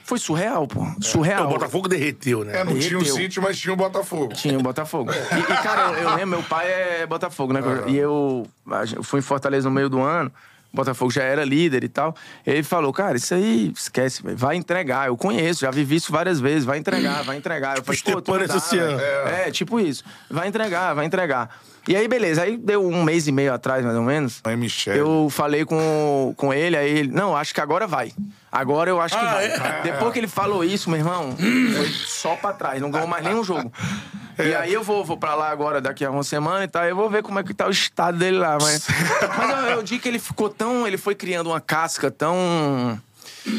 foi 0.05 0.19
surreal, 0.19 0.69
pô. 0.69 0.87
Surreal. 1.01 1.47
O 1.47 1.49
Botafogo 1.51 1.89
derreteu, 1.89 2.45
né? 2.45 2.59
É, 2.61 2.65
não 2.65 2.79
tinha 2.79 2.99
o 2.99 3.03
Derreteu. 3.03 3.15
City, 3.25 3.41
mas 3.41 3.59
tinha 3.59 3.73
o 3.73 3.77
Botafogo. 3.77 4.35
Tinha 4.35 4.59
o 4.59 4.63
Botafogo. 4.63 5.11
E, 5.13 5.39
e, 5.53 5.57
cara, 5.63 5.93
eu, 5.93 6.09
eu 6.09 6.11
lembro, 6.11 6.27
meu 6.39 6.43
pai 6.43 6.69
é 6.71 7.07
Botafogo, 7.07 7.53
né? 7.53 7.61
E 7.89 7.97
eu, 7.97 8.47
eu 8.95 9.03
fui 9.03 9.19
em 9.19 9.23
Fortaleza 9.23 9.69
no 9.69 9.75
meio 9.75 9.89
do 9.89 10.01
ano, 10.01 10.31
Botafogo 10.77 11.11
já 11.11 11.23
era 11.23 11.45
líder 11.45 11.83
e 11.85 11.89
tal. 11.89 12.15
Ele 12.47 12.63
falou, 12.63 12.93
cara, 12.93 13.17
isso 13.17 13.35
aí, 13.35 13.73
esquece, 13.75 14.23
velho, 14.23 14.37
vai 14.37 14.57
entregar. 14.57 15.09
Eu 15.09 15.17
conheço, 15.17 15.61
já 15.61 15.71
vivi 15.71 15.97
isso 15.97 16.13
várias 16.13 16.39
vezes, 16.39 16.65
vai 16.65 16.79
entregar, 16.79 17.23
vai 17.25 17.37
entregar. 17.37 17.79
Eu 17.79 17.83
falei, 17.83 18.01
pô, 18.05 18.23
tu 18.23 18.33
dá, 18.47 18.55
velho. 18.59 19.01
É, 19.29 19.51
tipo 19.51 19.81
isso. 19.81 20.05
Vai 20.31 20.49
entregar, 20.49 20.95
vai 20.95 21.07
entregar. 21.07 21.59
E 21.89 21.95
aí, 21.97 22.09
beleza. 22.09 22.43
Aí 22.43 22.57
deu 22.57 22.85
um 22.87 23.03
mês 23.05 23.27
e 23.29 23.33
meio 23.33 23.53
atrás, 23.55 23.85
mais 23.85 23.97
ou 23.97 24.03
menos. 24.03 24.41
Aí, 24.45 24.57
Michel. 24.57 24.95
Eu 24.97 25.29
falei 25.31 25.65
com, 25.65 26.35
com 26.37 26.53
ele, 26.53 26.77
aí 26.77 26.99
ele, 26.99 27.13
não, 27.13 27.37
acho 27.37 27.55
que 27.55 27.61
agora 27.61 27.87
vai. 27.87 28.13
Agora 28.51 28.91
eu 28.91 29.01
acho 29.01 29.17
que 29.17 29.25
Ah, 29.25 29.33
vai. 29.35 29.47
é? 29.47 29.83
Depois 29.93 30.13
que 30.13 30.19
ele 30.19 30.29
falou 30.29 30.65
isso, 30.65 30.91
meu 30.91 30.99
irmão, 30.99 31.37
foi 31.37 31.89
só 31.89 32.35
pra 32.37 32.53
trás, 32.53 32.81
não 32.81 32.91
ganhou 32.91 33.07
mais 33.07 33.25
nenhum 33.25 33.45
jogo. 33.45 33.73
E 34.39 34.55
aí 34.55 34.71
eu 34.71 34.83
vou, 34.83 35.03
vou 35.03 35.17
pra 35.17 35.35
lá 35.35 35.49
agora 35.49 35.81
daqui 35.81 36.05
a 36.05 36.11
uma 36.11 36.23
semana 36.23 36.65
e 36.65 36.69
tal, 36.69 36.85
eu 36.85 36.95
vou 36.95 37.09
ver 37.09 37.23
como 37.23 37.39
é 37.39 37.43
que 37.43 37.55
tá 37.55 37.67
o 37.67 37.71
estado 37.71 38.19
dele 38.19 38.37
lá. 38.37 38.59
Mas, 38.61 38.87
mas 39.39 39.51
eu, 39.65 39.77
eu 39.77 39.83
digo 39.83 40.03
que 40.03 40.07
ele 40.11 40.19
ficou 40.19 40.51
tão. 40.51 40.87
Ele 40.87 40.99
foi 40.99 41.15
criando 41.15 41.47
uma 41.47 41.59
casca 41.59 42.11
tão. 42.11 43.01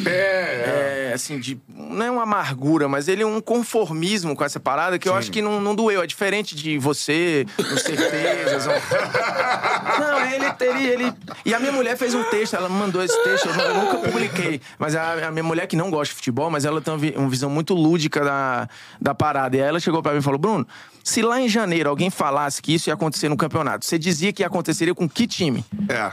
É, 0.05 1.09
É, 1.09 1.11
assim, 1.14 1.39
de. 1.39 1.59
Não 1.69 2.05
é 2.05 2.11
uma 2.11 2.23
amargura, 2.23 2.88
mas 2.89 3.07
ele 3.07 3.23
é 3.23 3.26
um 3.26 3.39
conformismo 3.39 4.35
com 4.35 4.43
essa 4.43 4.59
parada 4.59 4.99
que 4.99 5.07
eu 5.07 5.15
acho 5.15 5.31
que 5.31 5.41
não, 5.41 5.61
não 5.61 5.73
doeu. 5.73 6.01
É 6.01 6.07
diferente 6.07 6.55
de 6.55 6.77
você, 6.77 7.45
com 7.55 7.77
certezas. 7.77 8.65
Não, 9.99 10.19
ele, 10.30 10.45
ele, 10.59 10.88
ele. 11.05 11.14
E 11.45 11.53
a 11.53 11.59
minha 11.59 11.72
mulher 11.72 11.97
fez 11.97 12.14
um 12.14 12.23
texto, 12.26 12.55
ela 12.55 12.69
me 12.69 12.76
mandou 12.76 13.01
esse 13.03 13.22
texto, 13.23 13.47
eu, 13.47 13.53
nu- 13.55 13.61
eu 13.64 13.73
nunca 13.76 13.97
publiquei. 13.97 14.61
Mas 14.77 14.95
a, 14.95 15.27
a 15.27 15.31
minha 15.31 15.43
mulher, 15.43 15.65
que 15.68 15.76
não 15.76 15.89
gosta 15.89 16.11
de 16.11 16.15
futebol, 16.18 16.49
mas 16.49 16.65
ela 16.65 16.81
tem 16.81 16.93
uma, 16.93 16.99
vi- 16.99 17.14
uma 17.15 17.30
visão 17.30 17.49
muito 17.49 17.73
lúdica 17.73 18.23
da, 18.23 18.69
da 19.01 19.15
parada. 19.15 19.55
E 19.57 19.61
aí 19.61 19.68
ela 19.68 19.80
chegou 19.80 20.01
pra 20.03 20.11
mim 20.14 20.19
e 20.19 20.22
falou: 20.22 20.38
Bruno, 20.39 20.68
se 21.03 21.22
lá 21.22 21.41
em 21.41 21.47
janeiro 21.49 21.89
alguém 21.89 22.09
falasse 22.09 22.61
que 22.61 22.73
isso 22.73 22.89
ia 22.89 22.93
acontecer 22.93 23.30
no 23.30 23.38
campeonato, 23.38 23.85
você 23.85 23.97
dizia 23.97 24.31
que 24.34 24.43
aconteceria 24.43 24.93
com 24.93 25.07
que 25.09 25.26
time? 25.26 25.65
é. 25.89 26.11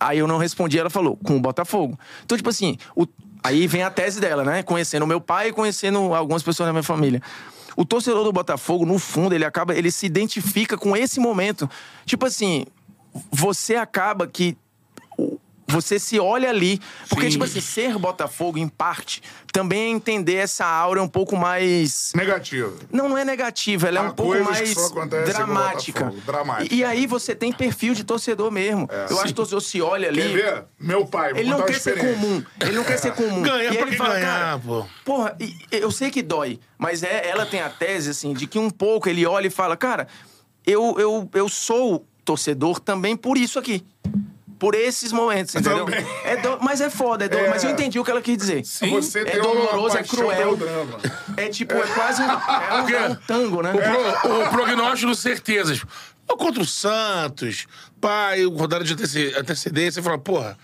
Aí 0.00 0.18
eu 0.18 0.26
não 0.26 0.38
respondi, 0.38 0.78
ela 0.78 0.90
falou, 0.90 1.16
com 1.16 1.36
o 1.36 1.40
Botafogo. 1.40 1.98
Então, 2.24 2.36
tipo 2.36 2.48
assim, 2.50 2.76
o- 2.96 3.06
aí 3.42 3.66
vem 3.66 3.82
a 3.82 3.90
tese 3.90 4.20
dela, 4.20 4.44
né? 4.44 4.62
Conhecendo 4.62 5.02
o 5.02 5.06
meu 5.06 5.20
pai 5.20 5.48
e 5.48 5.52
conhecendo 5.52 6.14
algumas 6.14 6.42
pessoas 6.42 6.66
da 6.68 6.72
minha 6.72 6.82
família. 6.82 7.20
O 7.76 7.84
torcedor 7.84 8.24
do 8.24 8.32
Botafogo, 8.32 8.84
no 8.84 8.98
fundo, 8.98 9.34
ele 9.34 9.44
acaba, 9.44 9.74
ele 9.74 9.90
se 9.90 10.06
identifica 10.06 10.76
com 10.76 10.96
esse 10.96 11.20
momento. 11.20 11.68
Tipo 12.04 12.26
assim, 12.26 12.64
você 13.30 13.76
acaba 13.76 14.26
que 14.26 14.56
você 15.68 15.98
se 15.98 16.18
olha 16.18 16.48
ali. 16.48 16.80
Porque, 17.08 17.26
Sim. 17.26 17.30
tipo 17.32 17.44
assim, 17.44 17.60
ser 17.60 17.98
Botafogo, 17.98 18.58
em 18.58 18.68
parte, 18.68 19.22
também 19.52 19.80
é 19.82 19.88
entender 19.88 20.36
essa 20.36 20.64
aura 20.64 21.02
um 21.02 21.08
pouco 21.08 21.36
mais. 21.36 22.12
Negativo. 22.14 22.76
Não, 22.90 23.08
não 23.08 23.18
é 23.18 23.24
negativa, 23.24 23.88
ela 23.88 23.98
é 23.98 24.02
Há 24.02 24.04
um 24.04 24.12
pouco 24.12 24.42
mais 24.42 24.74
dramática. 25.26 26.12
Dramática. 26.24 26.74
E, 26.74 26.78
e 26.78 26.84
aí 26.84 27.06
você 27.06 27.34
tem 27.34 27.52
perfil 27.52 27.94
de 27.94 28.04
torcedor 28.04 28.50
mesmo. 28.50 28.88
Eu 29.10 29.16
acho 29.16 29.26
que 29.26 29.32
o 29.32 29.36
torcedor 29.36 29.60
se 29.60 29.80
olha 29.80 30.08
ali. 30.08 30.22
Quer 30.22 30.28
ver? 30.28 30.64
Meu 30.78 31.06
pai, 31.06 31.32
Ele 31.36 31.50
não 31.50 31.62
quer 31.62 31.80
ser 31.80 31.98
comum. 31.98 32.42
Ele 32.60 32.72
não 32.72 32.84
quer 32.84 32.96
ser 32.98 33.12
comum. 33.14 33.42
Ganha 33.42 33.70
e 33.70 33.76
pra 33.76 33.82
ele 33.82 33.90
que 33.90 33.96
fala, 33.96 34.14
ganhar, 34.14 34.38
cara, 34.38 34.58
pô. 34.58 34.86
Porra, 35.04 35.36
eu 35.70 35.90
sei 35.90 36.10
que 36.10 36.22
dói, 36.22 36.58
mas 36.78 37.02
é, 37.02 37.28
ela 37.28 37.44
tem 37.44 37.60
a 37.60 37.68
tese, 37.68 38.10
assim, 38.10 38.32
de 38.32 38.46
que 38.46 38.58
um 38.58 38.70
pouco 38.70 39.08
ele 39.08 39.26
olha 39.26 39.48
e 39.48 39.50
fala, 39.50 39.76
cara, 39.76 40.08
eu, 40.66 40.96
eu, 40.98 41.28
eu 41.34 41.48
sou 41.48 42.06
torcedor 42.24 42.78
também 42.78 43.16
por 43.16 43.36
isso 43.36 43.58
aqui. 43.58 43.84
Por 44.58 44.74
esses 44.74 45.12
momentos, 45.12 45.54
entendeu? 45.54 45.84
Também. 45.84 46.04
É 46.24 46.36
do- 46.36 46.58
Mas 46.60 46.80
é 46.80 46.90
foda, 46.90 47.26
é 47.26 47.28
do- 47.28 47.36
É. 47.38 47.48
mas 47.48 47.62
eu 47.62 47.70
entendi 47.70 47.98
o 48.00 48.04
que 48.04 48.10
ela 48.10 48.20
quis 48.20 48.36
dizer. 48.36 48.64
Você 48.64 49.20
é 49.20 49.38
doloroso, 49.38 49.96
é 49.96 50.02
cruel. 50.02 50.58
É 51.36 51.48
tipo, 51.48 51.74
é 51.74 51.86
quase 51.86 52.22
um, 52.22 52.24
é 52.30 52.82
um, 52.82 52.88
é 52.88 53.08
um 53.10 53.14
tango, 53.14 53.62
né? 53.62 53.72
O, 53.72 54.20
pro- 54.20 54.40
o 54.46 54.48
prognóstico, 54.50 55.14
certezas. 55.14 55.82
Contra 56.26 56.62
o 56.62 56.66
Santos, 56.66 57.66
pai, 58.00 58.44
rodada 58.44 58.84
de 58.84 58.92
antece- 58.94 59.32
antecedência, 59.36 60.02
fala, 60.02 60.18
porra, 60.18 60.58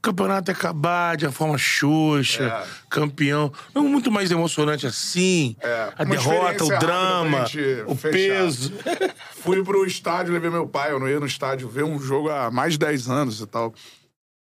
campeonato 0.00 0.50
acabar 0.50 1.16
de 1.16 1.26
uma 1.26 1.32
forma 1.32 1.56
xoxa, 1.58 2.44
É. 2.44 2.66
campeão. 2.90 3.52
Não 3.74 3.84
muito 3.88 4.10
mais 4.10 4.30
emocionante 4.30 4.86
assim. 4.86 5.56
É, 5.60 5.92
A 5.96 6.02
uma 6.04 6.06
derrota, 6.16 6.64
o 6.64 6.78
drama, 6.78 7.44
o 7.86 7.94
fechar. 7.94 8.10
peso. 8.12 8.72
Fui 9.42 9.62
pro 9.64 9.84
estádio, 9.86 10.32
levei 10.32 10.50
meu 10.50 10.66
pai, 10.66 10.92
eu 10.92 11.00
não 11.00 11.08
ia 11.08 11.18
no 11.20 11.26
estádio 11.26 11.68
ver 11.68 11.84
um 11.84 11.98
jogo 11.98 12.28
há 12.30 12.50
mais 12.50 12.72
de 12.74 12.78
10 12.80 13.08
anos 13.08 13.40
e 13.40 13.46
tal. 13.46 13.72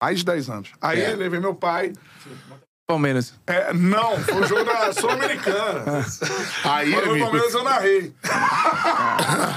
Mais 0.02 0.20
de 0.20 0.26
10 0.26 0.50
anos. 0.50 0.70
Aí 0.82 1.02
É. 1.02 1.16
levei 1.16 1.40
meu 1.40 1.56
pai. 1.56 1.92
Palmeiras. 2.92 3.34
É, 3.46 3.74
não, 3.74 4.18
foi 4.20 4.42
o 4.44 4.48
jogo 4.48 4.64
da 4.64 4.94
Sul-Americana. 4.94 6.06
Aí, 6.64 6.92
Mas 6.92 7.04
amigo, 7.04 7.26
Palmeiras 7.26 7.54
eu 7.54 7.64
narrei. 7.66 8.14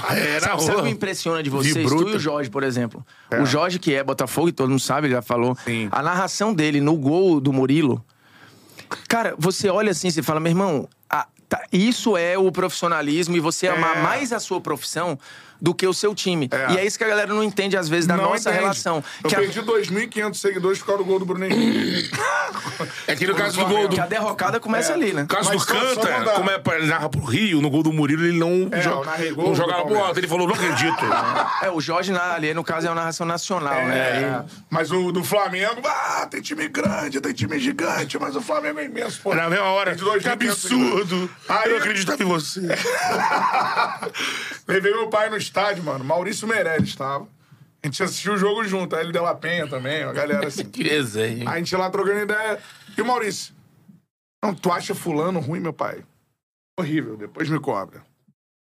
era 0.09 0.39
Sabe 0.59 0.71
o 0.71 0.75
que 0.75 0.81
me 0.81 0.89
impressiona 0.91 1.41
de 1.41 1.49
vocês? 1.49 1.73
De. 1.73 1.85
Tu 1.85 2.09
e 2.09 2.15
o 2.15 2.19
Jorge, 2.19 2.49
por 2.49 2.61
exemplo. 2.61 3.05
O 3.41 3.45
Jorge, 3.45 3.79
que 3.79 3.95
é 3.95 4.03
Botafogo, 4.03 4.49
e 4.49 4.51
todo 4.51 4.69
mundo 4.69 4.81
sabe, 4.81 5.07
ele 5.07 5.13
já 5.13 5.21
falou. 5.21 5.55
Sim. 5.63 5.87
A 5.93 6.03
narração 6.03 6.53
dele 6.53 6.81
no 6.81 6.97
gol 6.97 7.39
do 7.39 7.53
Murilo. 7.53 8.03
Cara, 9.07 9.33
você 9.37 9.69
olha 9.69 9.91
assim, 9.91 10.11
você 10.11 10.21
fala, 10.21 10.41
meu 10.41 10.49
irmão, 10.51 10.89
a- 11.09 11.25
tá, 11.47 11.63
isso 11.71 12.17
é 12.17 12.37
o 12.37 12.51
profissionalismo 12.51 13.37
e 13.37 13.39
você 13.39 13.69
amar 13.69 13.97
É. 13.99 14.01
mais 14.01 14.33
a 14.33 14.41
sua 14.41 14.59
profissão 14.59 15.17
do 15.61 15.75
que 15.75 15.85
o 15.85 15.93
seu 15.93 16.15
time. 16.15 16.49
É. 16.51 16.73
E 16.73 16.77
é 16.79 16.85
isso 16.85 16.97
que 16.97 17.03
a 17.03 17.07
galera 17.07 17.31
não 17.33 17.43
entende, 17.43 17.77
às 17.77 17.87
vezes, 17.87 18.07
da 18.07 18.17
Não 18.17 18.23
nossa 18.23 18.49
entende. 18.49 18.63
relação. 18.63 19.03
Eu 19.23 19.29
Que 19.29 19.35
a, 19.35 19.39
perdi 19.39 19.61
2.500 19.61 20.33
seguidores 20.35 20.79
por 20.79 20.87
causa 20.87 21.03
do 21.03 21.07
gol 21.07 21.19
do 21.19 21.25
Bruno 21.25 21.45
Henrique. 21.45 22.09
É 23.07 23.15
que 23.15 23.27
no 23.27 23.35
caso 23.35 23.57
do 23.59 23.65
gol 23.65 23.87
do. 23.87 23.95
que 23.95 24.01
a 24.01 24.05
derrocada 24.07 24.59
começa 24.59 24.91
É. 24.91 24.95
ali, 24.95 25.13
né? 25.13 25.21
No 25.21 25.27
caso 25.27 25.49
Mas 25.49 25.61
do 25.65 25.67
Canta, 25.67 26.31
como 26.35 26.49
é 26.49 26.57
pra 26.57 26.77
ele 26.77 26.87
narra 26.87 27.07
pro 27.09 27.21
Rio, 27.23 27.61
no 27.61 27.69
gol 27.69 27.83
do 27.83 27.93
Murilo, 27.93 28.25
ele 28.25 28.37
não, 28.37 28.67
É, 28.71 28.81
joga, 28.81 29.11
não 29.37 29.53
jogava 29.55 29.97
alto. 29.99 30.19
Ele 30.19 30.27
falou, 30.27 30.47
não 30.47 30.55
acredito. 30.55 30.97
É, 31.61 31.69
o 31.69 31.79
Jorge 31.79 32.11
na, 32.11 32.33
ali, 32.33 32.53
no 32.53 32.63
caso, 32.63 32.87
é 32.87 32.89
uma 32.89 32.95
narração 32.95 33.25
nacional, 33.25 33.75
né? 33.85 33.97
É, 33.97 34.43
mas 34.69 34.91
o 34.91 35.11
do 35.11 35.23
Flamengo, 35.23 35.81
ah, 35.85 36.27
tem 36.29 36.41
time 36.41 36.67
grande, 36.67 37.21
tem 37.21 37.33
time 37.33 37.59
gigante, 37.59 38.17
mas 38.19 38.35
o 38.35 38.41
Flamengo 38.41 38.79
é 38.79 38.85
imenso, 38.85 39.21
pô. 39.21 39.33
Na 39.35 39.49
mesma 39.49 39.65
hora, 39.67 39.95
que 39.95 40.29
absurdo. 40.29 41.29
Aí- 41.47 41.65
Eu 41.65 41.71
não 41.71 41.77
acreditava 41.77 42.23
em 42.23 42.25
você. 42.25 42.61
Levei 44.67 44.91
meu 44.93 45.07
pai 45.09 45.29
no 45.29 45.37
estádio, 45.51 45.83
mano. 45.83 46.03
Maurício 46.03 46.47
Meirelles 46.47 46.95
tava. 46.95 47.27
A 47.83 47.87
gente 47.87 48.01
assistiu 48.01 48.33
o 48.33 48.37
jogo 48.37 48.63
junto. 48.63 48.95
Aí 48.95 49.03
ele 49.03 49.11
deu 49.11 49.25
a 49.25 49.35
penha 49.35 49.67
também, 49.67 50.03
a 50.03 50.13
galera 50.13 50.47
assim. 50.47 50.63
Que 50.71 50.83
resenha. 50.83 51.49
Aí 51.49 51.55
a 51.55 51.57
gente 51.57 51.75
lá 51.75 51.89
trocando 51.89 52.19
ideia. 52.19 52.57
E 52.97 53.01
o 53.01 53.05
Maurício? 53.05 53.53
Não, 54.43 54.55
tu 54.55 54.71
acha 54.71 54.95
fulano 54.95 55.39
ruim, 55.39 55.59
meu 55.59 55.73
pai? 55.73 56.03
Horrível, 56.79 57.17
depois 57.17 57.49
me 57.49 57.59
cobra. 57.59 58.01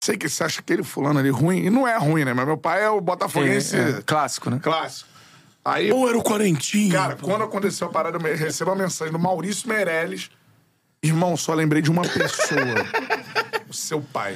Sei 0.02 0.16
que 0.16 0.28
você 0.28 0.44
acha 0.44 0.60
aquele 0.60 0.82
fulano 0.82 1.18
ali 1.18 1.30
ruim. 1.30 1.64
E 1.64 1.70
não 1.70 1.86
é 1.86 1.96
ruim, 1.98 2.24
né? 2.24 2.32
Mas 2.32 2.46
meu 2.46 2.56
pai 2.56 2.84
é 2.84 2.88
o 2.88 3.00
botafoguense 3.00 3.76
é, 3.76 4.02
clássico, 4.02 4.48
né? 4.48 4.60
clássico. 4.62 5.10
Aí, 5.64 5.90
Ou 5.92 6.08
era 6.08 6.16
o 6.16 6.22
Quarentinho. 6.22 6.92
cara, 6.92 7.16
quando 7.16 7.42
aconteceu 7.42 7.88
a 7.88 7.90
parada, 7.90 8.16
eu 8.16 8.36
recebo 8.36 8.70
uma 8.70 8.76
mensagem 8.84 9.12
do 9.12 9.18
Maurício 9.18 9.68
Meirelles. 9.68 10.30
Irmão, 11.02 11.36
só 11.36 11.54
lembrei 11.54 11.80
de 11.80 11.90
uma 11.90 12.02
pessoa. 12.02 12.58
o 13.68 13.72
seu 13.74 14.00
pai. 14.00 14.34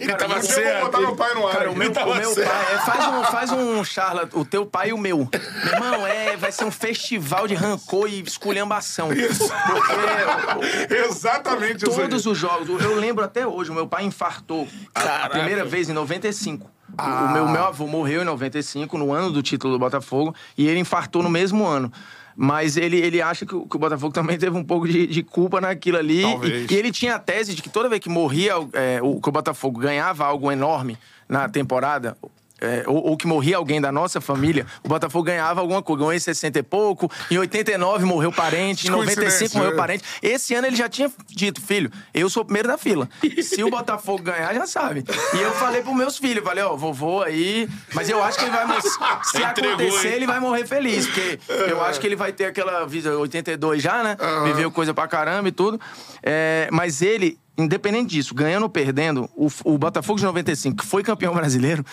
ele 0.00 0.12
tava 0.14 0.40
dia 0.40 0.50
eu 0.50 0.54
vou 0.56 0.64
certo. 0.64 0.84
botar 0.86 1.00
meu 1.00 1.14
pai 1.16 1.34
no 1.34 1.46
ar. 1.46 1.52
Cara, 1.54 1.70
o 1.70 1.76
meu, 1.76 1.92
tava 1.92 2.10
o 2.10 2.14
meu 2.16 2.32
certo. 2.34 2.48
pai. 2.50 2.74
é, 2.74 2.78
faz, 2.78 3.06
um, 3.06 3.22
faz 3.24 3.50
um 3.52 3.84
charla, 3.84 4.28
o 4.32 4.44
teu 4.44 4.64
pai 4.66 4.88
e 4.88 4.92
o 4.92 4.98
meu. 4.98 5.28
Meu 5.64 5.72
irmão, 5.74 6.06
é, 6.06 6.36
vai 6.36 6.50
ser 6.50 6.64
um 6.64 6.70
festival 6.70 7.46
de 7.46 7.54
rancor 7.54 8.08
e 8.08 8.20
esculhambação. 8.22 9.08
Porque 9.08 9.28
Exatamente 10.94 11.84
isso 11.88 12.00
aí. 12.00 12.08
todos 12.08 12.26
os 12.26 12.36
jogos. 12.38 12.82
Eu 12.82 12.94
lembro 12.96 13.24
até 13.24 13.46
hoje, 13.46 13.70
o 13.70 13.74
meu 13.74 13.86
pai 13.86 14.04
infartou 14.04 14.66
a- 14.94 15.00
a, 15.00 15.02
Caraca. 15.04 15.28
primeira 15.30 15.64
vez 15.64 15.88
em 15.88 15.92
95. 15.92 16.70
O- 16.98 17.02
O 17.02 17.32
meu, 17.32 17.48
meu 17.48 17.64
avô 17.64 17.86
morreu 17.86 18.22
em 18.22 18.24
95, 18.24 18.96
no 18.96 19.12
ano 19.12 19.30
do 19.30 19.42
título 19.42 19.74
do 19.74 19.78
Botafogo, 19.78 20.34
e 20.56 20.66
ele 20.66 20.80
infartou 20.80 21.22
no 21.22 21.28
mesmo 21.28 21.66
ano. 21.66 21.92
Mas 22.40 22.76
ele, 22.76 22.96
ele 22.96 23.20
acha 23.20 23.44
que 23.44 23.52
o, 23.52 23.66
que 23.66 23.74
o 23.74 23.80
Botafogo 23.80 24.12
também 24.12 24.38
teve 24.38 24.56
um 24.56 24.62
pouco 24.62 24.86
de, 24.86 25.08
de 25.08 25.24
culpa 25.24 25.60
naquilo 25.60 25.98
ali. 25.98 26.22
E, 26.22 26.72
e 26.72 26.76
ele 26.76 26.92
tinha 26.92 27.16
a 27.16 27.18
tese 27.18 27.52
de 27.52 27.60
que 27.60 27.68
toda 27.68 27.88
vez 27.88 28.00
que 28.00 28.08
morria, 28.08 28.52
é, 28.74 29.00
o, 29.02 29.20
que 29.20 29.28
o 29.28 29.32
Botafogo 29.32 29.80
ganhava 29.80 30.24
algo 30.24 30.52
enorme 30.52 30.96
na 31.28 31.48
temporada, 31.48 32.16
é, 32.60 32.84
ou, 32.86 33.10
ou 33.10 33.16
que 33.16 33.26
morria 33.26 33.56
alguém 33.56 33.80
da 33.80 33.92
nossa 33.92 34.20
família, 34.20 34.66
o 34.82 34.88
Botafogo 34.88 35.24
ganhava 35.24 35.60
alguma 35.60 35.82
coisa. 35.82 35.98
Ganhou 35.98 36.12
em 36.12 36.18
60 36.18 36.58
e 36.58 36.62
pouco, 36.62 37.10
em 37.30 37.38
89 37.38 38.04
morreu 38.04 38.30
parente, 38.32 38.86
em 38.86 38.90
95 38.90 39.18
Coincidência, 39.28 39.58
morreu 39.58 39.72
né? 39.72 39.76
parente. 39.76 40.04
Esse 40.22 40.54
ano 40.54 40.66
ele 40.66 40.76
já 40.76 40.88
tinha 40.88 41.10
dito, 41.28 41.60
filho, 41.60 41.90
eu 42.12 42.28
sou 42.28 42.42
o 42.42 42.44
primeiro 42.44 42.68
da 42.68 42.78
fila. 42.78 43.08
Se 43.42 43.62
o 43.64 43.70
Botafogo 43.70 44.22
ganhar, 44.22 44.54
já 44.54 44.66
sabe. 44.66 45.04
E 45.34 45.40
eu 45.40 45.52
falei 45.52 45.82
pros 45.82 45.96
meus 45.96 46.18
filhos, 46.18 46.44
falei, 46.44 46.62
ó, 46.64 46.76
vovô 46.76 47.22
aí. 47.22 47.68
Mas 47.94 48.08
eu 48.08 48.22
acho 48.22 48.38
que 48.38 48.44
ele 48.44 48.52
vai. 48.52 48.66
morrer. 48.66 48.78
Se 49.24 49.42
Entregou, 49.42 49.74
acontecer, 49.74 50.08
hein? 50.08 50.14
ele 50.14 50.26
vai 50.26 50.40
morrer 50.40 50.66
feliz. 50.66 51.06
Porque 51.06 51.38
eu 51.68 51.82
acho 51.82 52.00
que 52.00 52.06
ele 52.06 52.16
vai 52.16 52.32
ter 52.32 52.46
aquela 52.46 52.86
vida 52.86 53.16
82 53.18 53.82
já, 53.82 54.02
né? 54.02 54.16
Viveu 54.44 54.70
coisa 54.70 54.92
pra 54.94 55.06
caramba 55.08 55.48
e 55.48 55.52
tudo. 55.52 55.80
É, 56.22 56.68
mas 56.72 57.02
ele. 57.02 57.38
Independente 57.58 58.10
disso, 58.10 58.32
ganhando 58.34 58.62
ou 58.62 58.68
perdendo, 58.68 59.28
o, 59.34 59.48
o 59.64 59.76
Botafogo 59.76 60.16
de 60.18 60.24
95, 60.24 60.76
que 60.76 60.86
foi 60.86 61.02
campeão 61.02 61.34
brasileiro, 61.34 61.84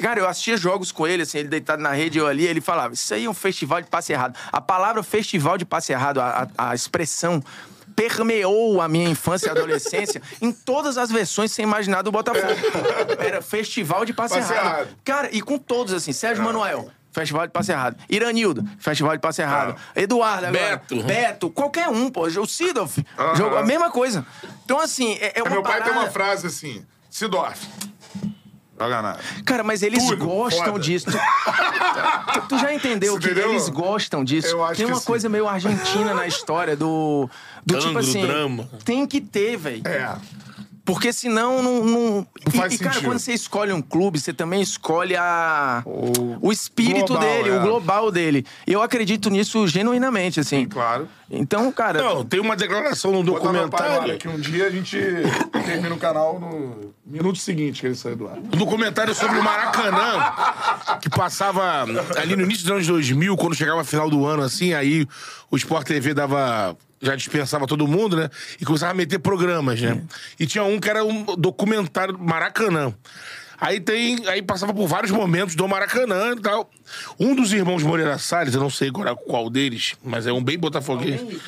cara, 0.00 0.20
eu 0.20 0.28
assistia 0.28 0.56
jogos 0.56 0.92
com 0.92 1.06
ele, 1.08 1.24
assim, 1.24 1.38
ele 1.38 1.48
deitado 1.48 1.82
na 1.82 1.90
rede, 1.92 2.18
eu 2.18 2.26
ali, 2.28 2.46
ele 2.46 2.60
falava: 2.60 2.94
Isso 2.94 3.12
aí 3.12 3.24
é 3.24 3.28
um 3.30 3.34
festival 3.34 3.82
de 3.82 3.88
passe 3.90 4.12
errado. 4.12 4.38
A 4.52 4.60
palavra 4.60 5.02
festival 5.02 5.58
de 5.58 5.64
passe 5.64 5.92
errado, 5.92 6.20
a, 6.20 6.48
a- 6.56 6.70
a 6.70 6.74
expressão 6.74 7.42
permeou 7.96 8.80
a 8.80 8.86
minha 8.88 9.08
infância 9.08 9.48
e 9.48 9.50
adolescência 9.50 10.22
em 10.40 10.52
todas 10.52 10.96
as 10.96 11.10
versões 11.10 11.50
sem 11.50 11.64
imaginar 11.64 12.02
do 12.02 12.12
Botafogo. 12.12 12.46
Era 13.18 13.42
festival 13.42 14.04
de 14.04 14.12
passe, 14.12 14.34
Passe 14.36 14.52
errado. 14.52 14.66
errado. 14.66 14.88
Cara, 15.04 15.28
e 15.32 15.42
com 15.42 15.58
todos, 15.58 15.92
assim, 15.92 16.12
Sérgio 16.12 16.44
Manuel. 16.44 16.90
Festival 17.10 17.46
de 17.46 17.52
passe 17.52 17.72
errado. 17.72 17.96
Iranildo, 18.08 18.64
festival 18.78 19.12
de 19.12 19.18
passe 19.20 19.40
errado. 19.42 19.74
Eduardo, 19.96 20.46
agora. 20.46 20.76
Beto. 20.76 21.02
Beto, 21.02 21.50
qualquer 21.50 21.88
um, 21.88 22.10
pô. 22.10 22.22
O 22.26 22.46
Sidolf, 22.46 22.98
jogou 23.34 23.58
a 23.58 23.64
mesma 23.64 23.90
coisa. 23.90 24.24
Então, 24.64 24.78
assim, 24.78 25.14
é, 25.20 25.38
é 25.38 25.42
uma 25.42 25.50
Meu 25.50 25.62
pai 25.62 25.74
tem 25.82 25.82
parada- 25.84 26.00
uma 26.00 26.10
frase 26.10 26.46
assim: 26.46 26.84
Sidorf. 27.10 27.66
Joga 28.80 29.02
nada. 29.02 29.18
Cara, 29.44 29.64
mas 29.64 29.82
eles 29.82 30.04
Tudo, 30.04 30.24
gostam 30.24 30.66
foda. 30.66 30.78
disso. 30.78 31.06
Tu, 31.10 32.40
tu 32.48 32.58
já 32.58 32.72
entendeu 32.72 33.14
Você 33.14 33.18
que 33.20 33.26
entendeu? 33.32 33.50
eles 33.50 33.68
gostam 33.68 34.22
disso? 34.22 34.46
Eu 34.48 34.64
acho 34.64 34.76
tem 34.76 34.86
uma 34.86 35.00
sim. 35.00 35.04
coisa 35.04 35.28
meio 35.28 35.48
argentina 35.48 36.14
na 36.14 36.26
história 36.28 36.76
do. 36.76 37.28
Do 37.66 37.74
Tango, 37.74 37.86
tipo 37.88 37.98
assim. 37.98 38.20
drama. 38.24 38.68
Tem 38.84 39.04
que 39.04 39.20
ter, 39.20 39.56
velho. 39.56 39.82
É. 39.84 40.14
Porque 40.88 41.12
senão 41.12 41.62
não. 41.62 41.84
não... 41.84 42.26
e, 42.46 42.56
faz 42.56 42.72
e, 42.72 42.78
cara, 42.78 42.94
sentido. 42.94 43.10
quando 43.10 43.18
você 43.18 43.34
escolhe 43.34 43.70
um 43.74 43.82
clube, 43.82 44.18
você 44.18 44.32
também 44.32 44.62
escolhe 44.62 45.14
a... 45.14 45.82
o, 45.84 46.50
espírito 46.50 47.08
global, 47.08 47.28
dele, 47.28 47.48
é. 47.50 47.58
o 47.58 47.60
global 47.60 48.10
dele. 48.10 48.46
E 48.66 48.72
eu 48.72 48.80
acredito 48.80 49.28
nisso 49.28 49.68
genuinamente, 49.68 50.40
assim. 50.40 50.66
Claro. 50.66 51.06
Então, 51.30 51.70
cara. 51.72 52.02
Não, 52.02 52.24
tem 52.24 52.40
uma 52.40 52.56
declaração 52.56 53.12
no 53.12 53.22
documentário. 53.22 54.16
que 54.16 54.26
um 54.28 54.40
dia 54.40 54.66
a 54.66 54.70
gente 54.70 54.96
termina 55.66 55.94
o 55.94 55.98
canal 55.98 56.40
no 56.40 56.94
minuto 57.04 57.38
seguinte 57.38 57.82
que 57.82 57.86
ele 57.88 57.94
saiu 57.94 58.16
do 58.16 58.26
ar. 58.26 58.38
Um 58.38 58.56
documentário 58.56 59.14
sobre 59.14 59.38
o 59.38 59.44
Maracanã, 59.44 60.98
que 61.02 61.10
passava 61.10 61.82
ali 62.16 62.34
no 62.34 62.44
início 62.44 62.62
dos 62.62 62.72
anos 62.72 62.86
2000, 62.86 63.36
quando 63.36 63.54
chegava 63.54 63.82
a 63.82 63.84
final 63.84 64.08
do 64.08 64.24
ano, 64.24 64.42
assim, 64.42 64.72
aí 64.72 65.06
o 65.50 65.56
Sport 65.58 65.86
TV 65.86 66.14
dava. 66.14 66.74
Já 67.00 67.14
dispensava 67.14 67.66
todo 67.66 67.86
mundo, 67.86 68.16
né? 68.16 68.28
E 68.60 68.64
começava 68.64 68.92
a 68.92 68.94
meter 68.94 69.18
programas, 69.18 69.80
né? 69.80 70.02
E 70.38 70.46
tinha 70.46 70.64
um 70.64 70.80
que 70.80 70.90
era 70.90 71.04
um 71.04 71.24
documentário 71.36 72.18
Maracanã. 72.18 72.92
Aí 73.60 73.80
tem. 73.80 74.26
Aí 74.28 74.40
passava 74.40 74.72
por 74.72 74.86
vários 74.86 75.10
momentos 75.10 75.54
do 75.56 75.66
Maracanã 75.66 76.34
e 76.36 76.40
tal. 76.40 76.70
Um 77.18 77.34
dos 77.34 77.52
irmãos 77.52 77.82
Moreira 77.82 78.16
Salles, 78.16 78.54
eu 78.54 78.60
não 78.60 78.70
sei 78.70 78.88
agora 78.88 79.14
qual 79.16 79.50
deles, 79.50 79.94
mas 80.02 80.26
é 80.26 80.32
um 80.32 80.42
bem 80.42 80.58
botafoguense. 80.58 81.40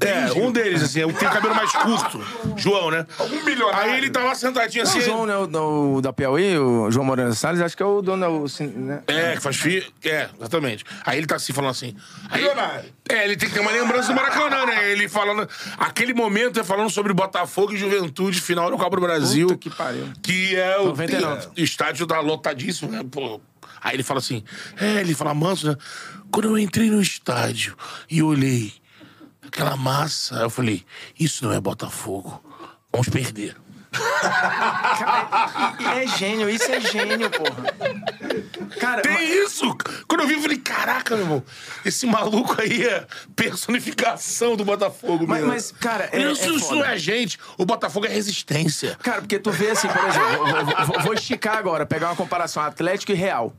É, 0.00 0.32
um 0.32 0.50
deles, 0.50 0.82
assim, 0.82 1.00
é 1.02 1.06
o 1.06 1.12
que 1.12 1.18
tem 1.18 1.28
o 1.28 1.30
cabelo 1.30 1.54
mais 1.54 1.70
curto. 1.72 2.20
João, 2.56 2.90
né? 2.90 3.06
Algum 3.18 3.44
milionário. 3.44 3.92
Aí 3.92 3.98
ele 3.98 4.10
tava 4.10 4.34
sentadinho 4.34 4.82
O 4.84 4.88
assim. 4.88 5.00
João, 5.02 5.26
né, 5.26 5.36
o, 5.36 5.46
do- 5.46 6.00
da 6.00 6.12
Piauí, 6.12 6.56
o 6.58 6.90
João 6.90 7.04
Moreira 7.04 7.32
Salles, 7.34 7.60
acho 7.60 7.76
que 7.76 7.82
é 7.82 7.86
o 7.86 8.00
dono 8.00 8.40
do. 8.40 8.48
cin- 8.48 8.66
Né? 8.68 9.02
É, 9.06 9.34
que 9.34 9.40
faz 9.42 9.56
filho. 9.56 9.84
É, 10.04 10.28
exatamente. 10.38 10.84
Aí 11.04 11.18
ele 11.18 11.26
tá 11.26 11.36
assim, 11.36 11.52
falando 11.52 11.70
assim. 11.72 11.94
Aí, 12.30 12.40
Milionário. 12.40 12.90
é, 13.08 13.24
ele 13.24 13.36
tem 13.36 13.48
que 13.48 13.54
ter 13.54 13.60
uma 13.60 13.70
lembrança 13.70 14.08
do 14.08 14.14
Maracanã, 14.14 14.64
né? 14.66 14.90
Ele 14.90 15.08
falando. 15.08 15.46
Aquele 15.78 16.14
momento 16.14 16.58
é 16.58 16.64
falando 16.64 16.88
sobre 16.90 17.12
Botafogo 17.12 17.74
e 17.74 17.76
Juventude, 17.76 18.40
final 18.40 18.70
do 18.70 18.78
Copa 18.78 18.96
do 18.96 19.02
Brasil. 19.02 19.48
Puta 19.48 19.58
que 19.58 19.70
pariu. 19.70 20.08
Que 20.22 20.56
é 20.56 20.78
o. 20.78 20.86
99. 20.86 21.48
O 21.48 21.60
estádio 21.60 22.06
tá 22.06 22.20
lotadíssimo, 22.20 22.90
né? 22.90 23.02
Pô. 23.10 23.40
Aí 23.82 23.94
ele 23.96 24.02
fala 24.02 24.18
assim. 24.20 24.42
É, 24.80 25.00
ele 25.00 25.14
fala 25.14 25.34
manso, 25.34 25.66
né? 25.68 25.76
Quando 26.30 26.48
eu 26.48 26.58
entrei 26.58 26.90
no 26.90 27.00
estádio 27.02 27.76
e 28.10 28.22
olhei 28.22 28.72
aquela 29.54 29.76
massa, 29.76 30.34
eu 30.36 30.50
falei: 30.50 30.84
Isso 31.18 31.44
não 31.44 31.52
é 31.52 31.60
Botafogo. 31.60 32.42
Vamos 32.92 33.08
perder. 33.08 33.56
Cara, 33.92 35.76
e, 35.78 35.82
e 35.82 35.86
é 36.02 36.06
gênio, 36.08 36.50
isso 36.50 36.70
é 36.70 36.80
gênio, 36.80 37.30
porra. 37.30 37.72
Cara, 38.80 39.02
Tem 39.02 39.12
mas- 39.12 39.30
isso! 39.30 39.76
Quando 40.08 40.22
eu 40.22 40.26
vi, 40.26 40.34
eu 40.34 40.40
falei, 40.40 40.58
caraca, 40.58 41.14
meu 41.14 41.24
irmão, 41.24 41.44
esse 41.84 42.04
maluco 42.04 42.60
aí 42.60 42.84
é 42.84 43.06
personificação 43.36 44.56
do 44.56 44.64
Botafogo, 44.64 45.24
Mas- 45.28 45.40
meu. 45.40 45.48
mas, 45.48 45.70
cara, 45.72 46.08
é- 46.12 46.22
isso, 46.32 46.42
é 46.44 46.48
isso 46.48 46.82
é 46.84 46.98
gente. 46.98 47.38
O 47.56 47.64
Botafogo 47.64 48.06
é 48.06 48.08
resistência. 48.08 48.96
Cara, 49.00 49.20
porque 49.20 49.38
tu 49.38 49.52
vê 49.52 49.70
assim, 49.70 49.86
por 49.86 50.04
exemplo, 50.04 50.36
vou, 50.38 50.86
vou- 50.86 51.00
vou- 51.02 51.14
esticar 51.14 51.56
agora, 51.56 51.86
pegar 51.86 52.08
uma 52.08 52.16
comparação 52.16 52.62
Atlético 52.64 53.12
e 53.12 53.14
Real. 53.14 53.54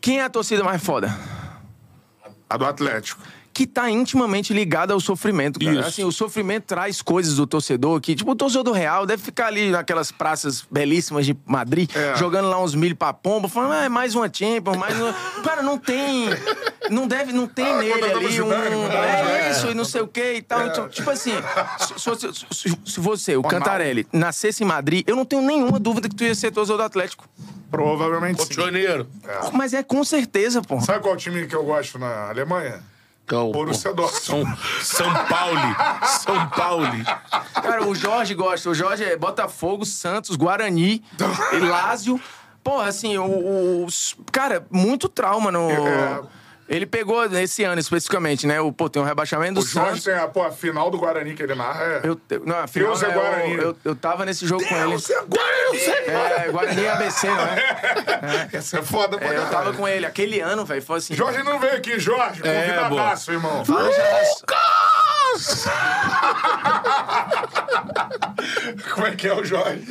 Quem 0.00 0.18
é 0.20 0.24
a 0.24 0.30
torcida 0.30 0.64
mais 0.64 0.82
foda? 0.82 1.16
A 2.50 2.56
do 2.56 2.64
Atlético. 2.64 3.22
Que 3.58 3.66
tá 3.66 3.90
intimamente 3.90 4.54
ligada 4.54 4.94
ao 4.94 5.00
sofrimento, 5.00 5.58
cara. 5.58 5.80
Isso. 5.80 5.88
Assim, 5.88 6.04
o 6.04 6.12
sofrimento 6.12 6.62
traz 6.66 7.02
coisas 7.02 7.34
do 7.34 7.44
torcedor 7.44 8.00
que, 8.00 8.14
tipo, 8.14 8.30
o 8.30 8.36
torcedor 8.36 8.62
do 8.62 8.70
Real 8.70 9.04
deve 9.04 9.20
ficar 9.20 9.48
ali 9.48 9.68
naquelas 9.68 10.12
praças 10.12 10.64
belíssimas 10.70 11.26
de 11.26 11.36
Madrid, 11.44 11.90
É. 11.92 12.14
jogando 12.16 12.48
lá 12.48 12.62
uns 12.62 12.76
milho 12.76 12.94
pra 12.94 13.12
pomba, 13.12 13.48
falando, 13.48 13.72
ah, 13.72 13.84
é 13.86 13.88
mais 13.88 14.14
uma 14.14 14.30
Champions, 14.32 14.76
mais 14.76 14.96
uma... 14.96 15.12
Cara, 15.42 15.60
não 15.60 15.76
tem... 15.76 16.26
Não 16.88 17.08
deve, 17.08 17.32
não 17.32 17.48
tem 17.48 17.66
Ah, 17.66 17.78
nele 17.78 17.92
ali 18.04 18.40
um... 18.40 18.52
É 18.52 19.50
isso, 19.50 19.66
e 19.66 19.74
não 19.74 19.84
sei 19.84 20.02
o 20.02 20.06
quê 20.06 20.34
e 20.36 20.42
tal. 20.42 20.64
Então, 20.68 20.88
tipo 20.88 21.10
assim, 21.10 21.32
se, 21.98 22.16
se- 22.54 22.78
se- 22.84 23.00
você, 23.00 23.36
o 23.36 23.42
Cantarelli, 23.42 24.06
nascesse 24.12 24.62
em 24.62 24.66
Madrid, 24.68 25.02
eu 25.08 25.16
não 25.16 25.24
tenho 25.24 25.42
nenhuma 25.42 25.80
dúvida 25.80 26.08
que 26.08 26.14
tu 26.14 26.22
ia 26.22 26.34
ser 26.36 26.52
torcedor 26.52 26.76
do 26.78 26.84
Atlético. 26.84 27.28
Provavelmente 27.72 28.36
Rio 28.36 28.44
sim. 28.46 28.50
de 28.50 28.54
Janeiro. 28.54 29.08
Mas 29.52 29.74
é 29.74 29.82
com 29.82 30.04
certeza, 30.04 30.62
pô. 30.62 30.80
Sabe 30.80 31.00
qual 31.00 31.16
time 31.16 31.44
que 31.48 31.56
eu 31.56 31.64
gosto 31.64 31.98
na 31.98 32.28
Alemanha? 32.28 32.80
Então, 33.28 33.52
Borussia 33.52 33.92
Dortmund. 33.92 34.56
São, 34.82 35.04
São 35.06 35.14
Paulo. 35.26 35.60
São 36.06 36.48
Paulo. 36.48 36.86
Cara, 37.54 37.86
o 37.86 37.94
Jorge 37.94 38.34
gosta. 38.34 38.70
O 38.70 38.74
Jorge 38.74 39.04
é 39.04 39.16
Botafogo, 39.18 39.84
Santos, 39.84 40.34
Guarani, 40.34 41.04
e 41.52 41.58
Lázio. 41.58 42.18
Porra, 42.64 42.88
assim, 42.88 43.18
o, 43.18 43.24
o- 43.24 43.84
os- 43.84 44.16
Cara, 44.32 44.66
muito 44.70 45.08
trauma 45.08 45.52
no. 45.52 45.70
É. 45.70 46.20
Ele 46.68 46.84
pegou 46.84 47.24
esse 47.24 47.64
ano 47.64 47.80
especificamente, 47.80 48.46
né? 48.46 48.60
O, 48.60 48.70
pô, 48.70 48.90
tem 48.90 49.00
um 49.00 49.04
rebaixamento 49.04 49.54
do 49.54 49.60
O 49.60 49.66
Jorge 49.66 49.88
Santos. 50.00 50.04
tem 50.04 50.14
a, 50.14 50.28
pô, 50.28 50.42
a 50.42 50.50
final 50.50 50.90
do 50.90 50.98
Guarani 50.98 51.34
que 51.34 51.42
ele 51.42 51.54
narra. 51.54 51.82
É... 51.84 52.00
Eu, 52.04 52.20
eu- 52.28 52.42
não, 52.44 52.58
afinal, 52.58 52.88
Deus 52.90 53.02
é 53.02 53.06
é, 53.06 53.10
Guarani. 53.12 53.54
eu, 53.54 53.62
eu, 53.62 53.76
eu 53.86 53.96
tava 53.96 54.26
nesse 54.26 54.46
jogo 54.46 54.62
com 54.66 54.76
ele. 54.76 54.88
Deus 54.90 55.08
é 55.10 55.22
Guarani! 55.22 55.78
É, 55.78 56.48
Guarani 56.50 56.82
e 56.82 56.88
ABC, 56.88 57.26
não 57.26 57.40
é? 57.46 58.48
Essa 58.52 58.80
é 58.80 58.82
foda 58.82 59.16
pra 59.16 59.32
É, 59.32 59.38
eu 59.38 59.48
tava 59.50 59.72
com 59.72 59.88
ele. 59.88 60.04
Aquele 60.04 60.40
ano, 60.40 60.66
velho, 60.66 60.82
foi 60.82 60.98
assim. 60.98 61.14
Jorge 61.14 61.42
não 61.42 61.58
veio 61.58 61.76
aqui, 61.76 61.98
Jorge. 61.98 62.42
É, 62.46 62.76
Convidadaço, 62.82 63.32
irmão. 63.32 63.64
Fala 63.64 63.90
já- 63.90 64.18
Como 68.94 69.06
é 69.06 69.14
que 69.14 69.28
é 69.28 69.34
o 69.34 69.44
Jorge? 69.44 69.84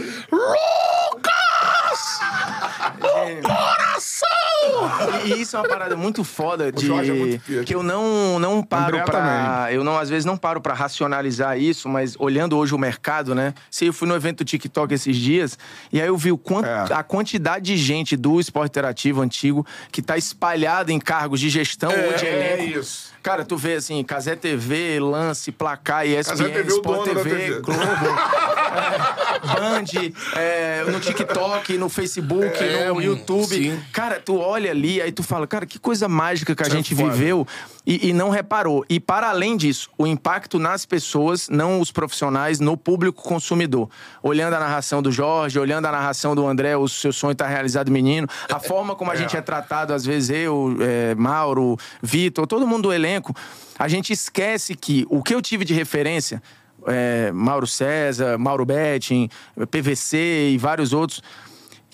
E, 5.26 5.30
e 5.34 5.42
isso 5.42 5.56
é 5.56 5.60
uma 5.60 5.68
parada 5.68 5.96
muito 5.96 6.24
foda 6.24 6.72
de 6.72 6.86
é 6.92 7.12
muito 7.14 7.64
que 7.66 7.74
eu 7.74 7.82
não 7.84 8.40
não 8.40 8.62
paro 8.64 9.02
pra. 9.04 9.68
eu 9.72 9.84
não 9.84 9.98
às 9.98 10.10
vezes 10.10 10.26
não 10.26 10.38
paro 10.38 10.60
pra 10.62 10.74
racionalizar 10.74 11.58
isso, 11.58 11.88
mas 11.90 12.16
olhando 12.20 12.58
hoje 12.58 12.74
o 12.74 12.78
mercado, 12.78 13.34
né? 13.36 13.54
Se 13.70 13.86
eu 13.86 13.94
fui 13.94 14.08
no 14.08 14.16
evento 14.16 14.40
do 14.40 14.46
TikTok 14.46 14.94
esses 14.94 15.16
dias 15.16 15.58
e 15.92 16.02
aí 16.02 16.08
eu 16.08 16.18
vi 16.18 16.32
o 16.32 16.38
quanto 16.38 16.68
É. 16.68 16.94
a 16.94 17.04
quantidade 17.04 17.66
de 17.66 17.78
gente 17.78 18.16
do 18.16 18.40
esporte 18.40 18.70
interativo 18.72 19.22
antigo 19.22 19.66
que 19.92 20.02
tá 20.02 20.18
espalhada 20.18 20.92
em 20.92 21.00
cargos 21.00 21.40
de 21.40 21.50
gestão 21.50 21.90
ou 21.92 22.14
de 22.18 22.26
É, 22.26 22.54
elenco. 22.54 22.80
isso. 22.80 23.16
Cara, 23.24 23.44
tu 23.44 23.58
vê 23.58 23.74
assim, 23.76 24.02
Casé 24.06 24.36
TV, 24.38 25.00
Lance, 25.02 25.52
Placar, 25.52 26.06
ESPN, 26.08 26.46
TV, 26.50 26.62
o 26.72 26.76
Sport 26.76 27.04
TV, 27.10 27.30
TV. 27.30 27.60
Globo, 27.60 27.82
é, 27.84 29.40
Band, 29.60 30.14
é, 30.36 30.84
no 30.88 31.00
TikTok, 31.00 31.78
no 31.78 31.90
Facebook, 31.90 32.64
É, 32.64 32.88
no 32.88 33.02
YouTube. 33.02 33.48
sim. 33.54 33.80
Cara, 33.92 34.22
tu 34.24 34.38
olha 34.38 34.57
ali, 34.66 35.02
aí 35.02 35.12
tu 35.12 35.22
fala, 35.22 35.46
cara, 35.46 35.66
que 35.66 35.78
coisa 35.78 36.08
mágica 36.08 36.56
que 36.56 36.64
a 36.64 36.68
é 36.68 36.70
gente 36.70 36.96
foda. 36.96 37.12
viveu 37.12 37.46
e, 37.86 38.10
e 38.10 38.14
não 38.14 38.30
reparou. 38.30 38.86
E 38.90 39.00
para 39.00 39.30
além 39.30 39.58
disso, 39.58 39.90
o 39.98 40.08
impacto 40.08 40.58
nas 40.58 40.86
pessoas, 40.86 41.50
não 41.50 41.82
os 41.82 41.92
profissionais, 41.92 42.60
no 42.60 42.78
público 42.78 43.22
consumidor. 43.22 43.90
Olhando 44.24 44.54
a 44.54 44.60
narração 44.60 45.02
do 45.02 45.12
Jorge, 45.12 45.60
olhando 45.60 45.86
a 45.86 45.92
narração 45.92 46.34
do 46.34 46.48
André, 46.48 46.78
o 46.78 46.88
seu 46.88 47.12
sonho 47.12 47.36
tá 47.36 47.46
realizado, 47.46 47.92
menino. 47.92 48.28
A 48.50 48.60
forma 48.60 48.96
como 48.96 49.12
a 49.12 49.16
gente 49.16 49.36
é 49.36 49.42
tratado, 49.42 49.94
às 49.94 50.06
vezes 50.06 50.30
eu, 50.30 50.78
é, 50.80 51.14
Mauro, 51.16 51.78
Vitor, 52.02 52.48
todo 52.48 52.66
mundo 52.66 52.84
do 52.84 52.94
elenco, 52.94 53.36
a 53.78 53.88
gente 53.88 54.14
esquece 54.14 54.76
que 54.76 55.06
o 55.10 55.22
que 55.22 55.36
eu 55.36 55.42
tive 55.42 55.66
de 55.66 55.74
referência 55.74 56.42
é, 56.86 57.32
Mauro 57.32 57.68
César, 57.68 58.38
Mauro 58.38 58.66
Betting, 58.66 59.30
PVC 59.70 60.52
e 60.54 60.58
vários 60.58 60.94
outros. 60.94 61.22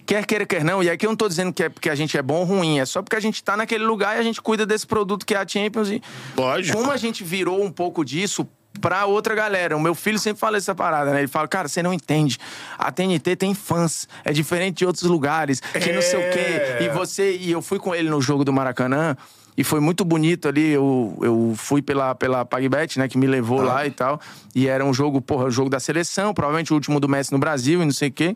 Quer 0.06 0.26
queira, 0.26 0.46
quer 0.46 0.64
não, 0.64 0.84
e 0.84 0.90
aqui 0.90 1.06
eu 1.06 1.10
não 1.10 1.16
tô 1.16 1.28
dizendo 1.28 1.54
que 1.54 1.64
é 1.64 1.70
porque 1.70 1.90
a 1.90 1.96
gente 1.96 2.18
é 2.18 2.22
bom 2.22 2.40
ou 2.40 2.44
ruim, 2.44 2.80
é 2.80 2.86
só 2.86 3.02
porque 3.02 3.16
a 3.16 3.20
gente 3.20 3.44
tá 3.44 3.56
naquele 3.56 3.84
lugar 3.84 4.18
e 4.18 4.20
a 4.20 4.24
gente 4.24 4.42
cuida 4.42 4.66
desse 4.66 4.86
produto 4.86 5.26
que 5.26 5.34
é 5.34 5.38
a 5.38 5.48
Champions. 5.48 5.90
E 5.90 6.02
Lógico. 6.36 6.78
como 6.78 6.92
a 6.92 6.98
gente 6.98 7.24
virou 7.24 7.64
um 7.64 7.72
pouco 7.72 8.04
disso 8.04 8.48
pra 8.82 9.06
outra 9.06 9.36
galera. 9.36 9.78
O 9.78 9.80
meu 9.80 9.96
filho 9.96 10.20
sempre 10.20 10.40
fala 10.40 10.58
essa 10.58 10.76
parada, 10.76 11.12
né? 11.12 11.20
Ele 11.20 11.28
fala, 11.28 11.48
cara, 11.48 11.68
você 11.68 11.82
não 11.82 11.94
entende. 11.94 12.38
A 12.78 12.92
TNT 12.92 13.36
tem 13.36 13.54
fãs, 13.54 14.08
é 14.24 14.34
diferente 14.34 14.80
de 14.80 14.86
outros 14.86 15.04
lugares, 15.04 15.60
que 15.60 15.92
não 15.94 16.02
sei 16.02 16.20
o 16.20 16.32
quê. 16.32 16.84
E 16.84 16.90
você, 16.90 17.38
e 17.38 17.52
eu 17.52 17.62
fui 17.62 17.80
com 17.80 17.94
ele 17.94 18.10
no 18.10 18.22
jogo 18.22 18.44
do 18.44 18.52
Maracanã. 18.52 19.16
E 19.56 19.64
foi 19.64 19.80
muito 19.80 20.04
bonito 20.04 20.48
ali. 20.48 20.72
Eu, 20.72 21.16
eu 21.22 21.54
fui 21.56 21.82
pela, 21.82 22.16
pela 22.16 22.44
PagBet, 22.44 22.98
né? 22.98 23.08
Que 23.08 23.18
me 23.18 23.28
levou 23.28 23.62
lá 23.62 23.86
e 23.86 23.92
tal. 23.92 24.20
E 24.56 24.68
era 24.68 24.84
um 24.84 24.94
jogo, 24.94 25.22
porra, 25.22 25.46
o 25.46 25.52
jogo 25.52 25.70
da 25.70 25.80
seleção, 25.80 26.34
provavelmente 26.34 26.74
o 26.74 26.76
último 26.76 27.00
do 27.00 27.08
Messi 27.08 27.32
no 27.32 27.38
Brasil 27.38 27.82
e 27.82 27.86
não 27.86 27.92
sei 27.92 28.10
o 28.10 28.12
quê. 28.12 28.36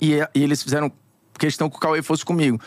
E, 0.00 0.14
e 0.34 0.42
eles 0.42 0.62
fizeram 0.62 0.90
questão 1.38 1.68
que 1.68 1.76
o 1.76 1.80
Cauê 1.80 2.02
fosse 2.02 2.24
comigo. 2.24 2.60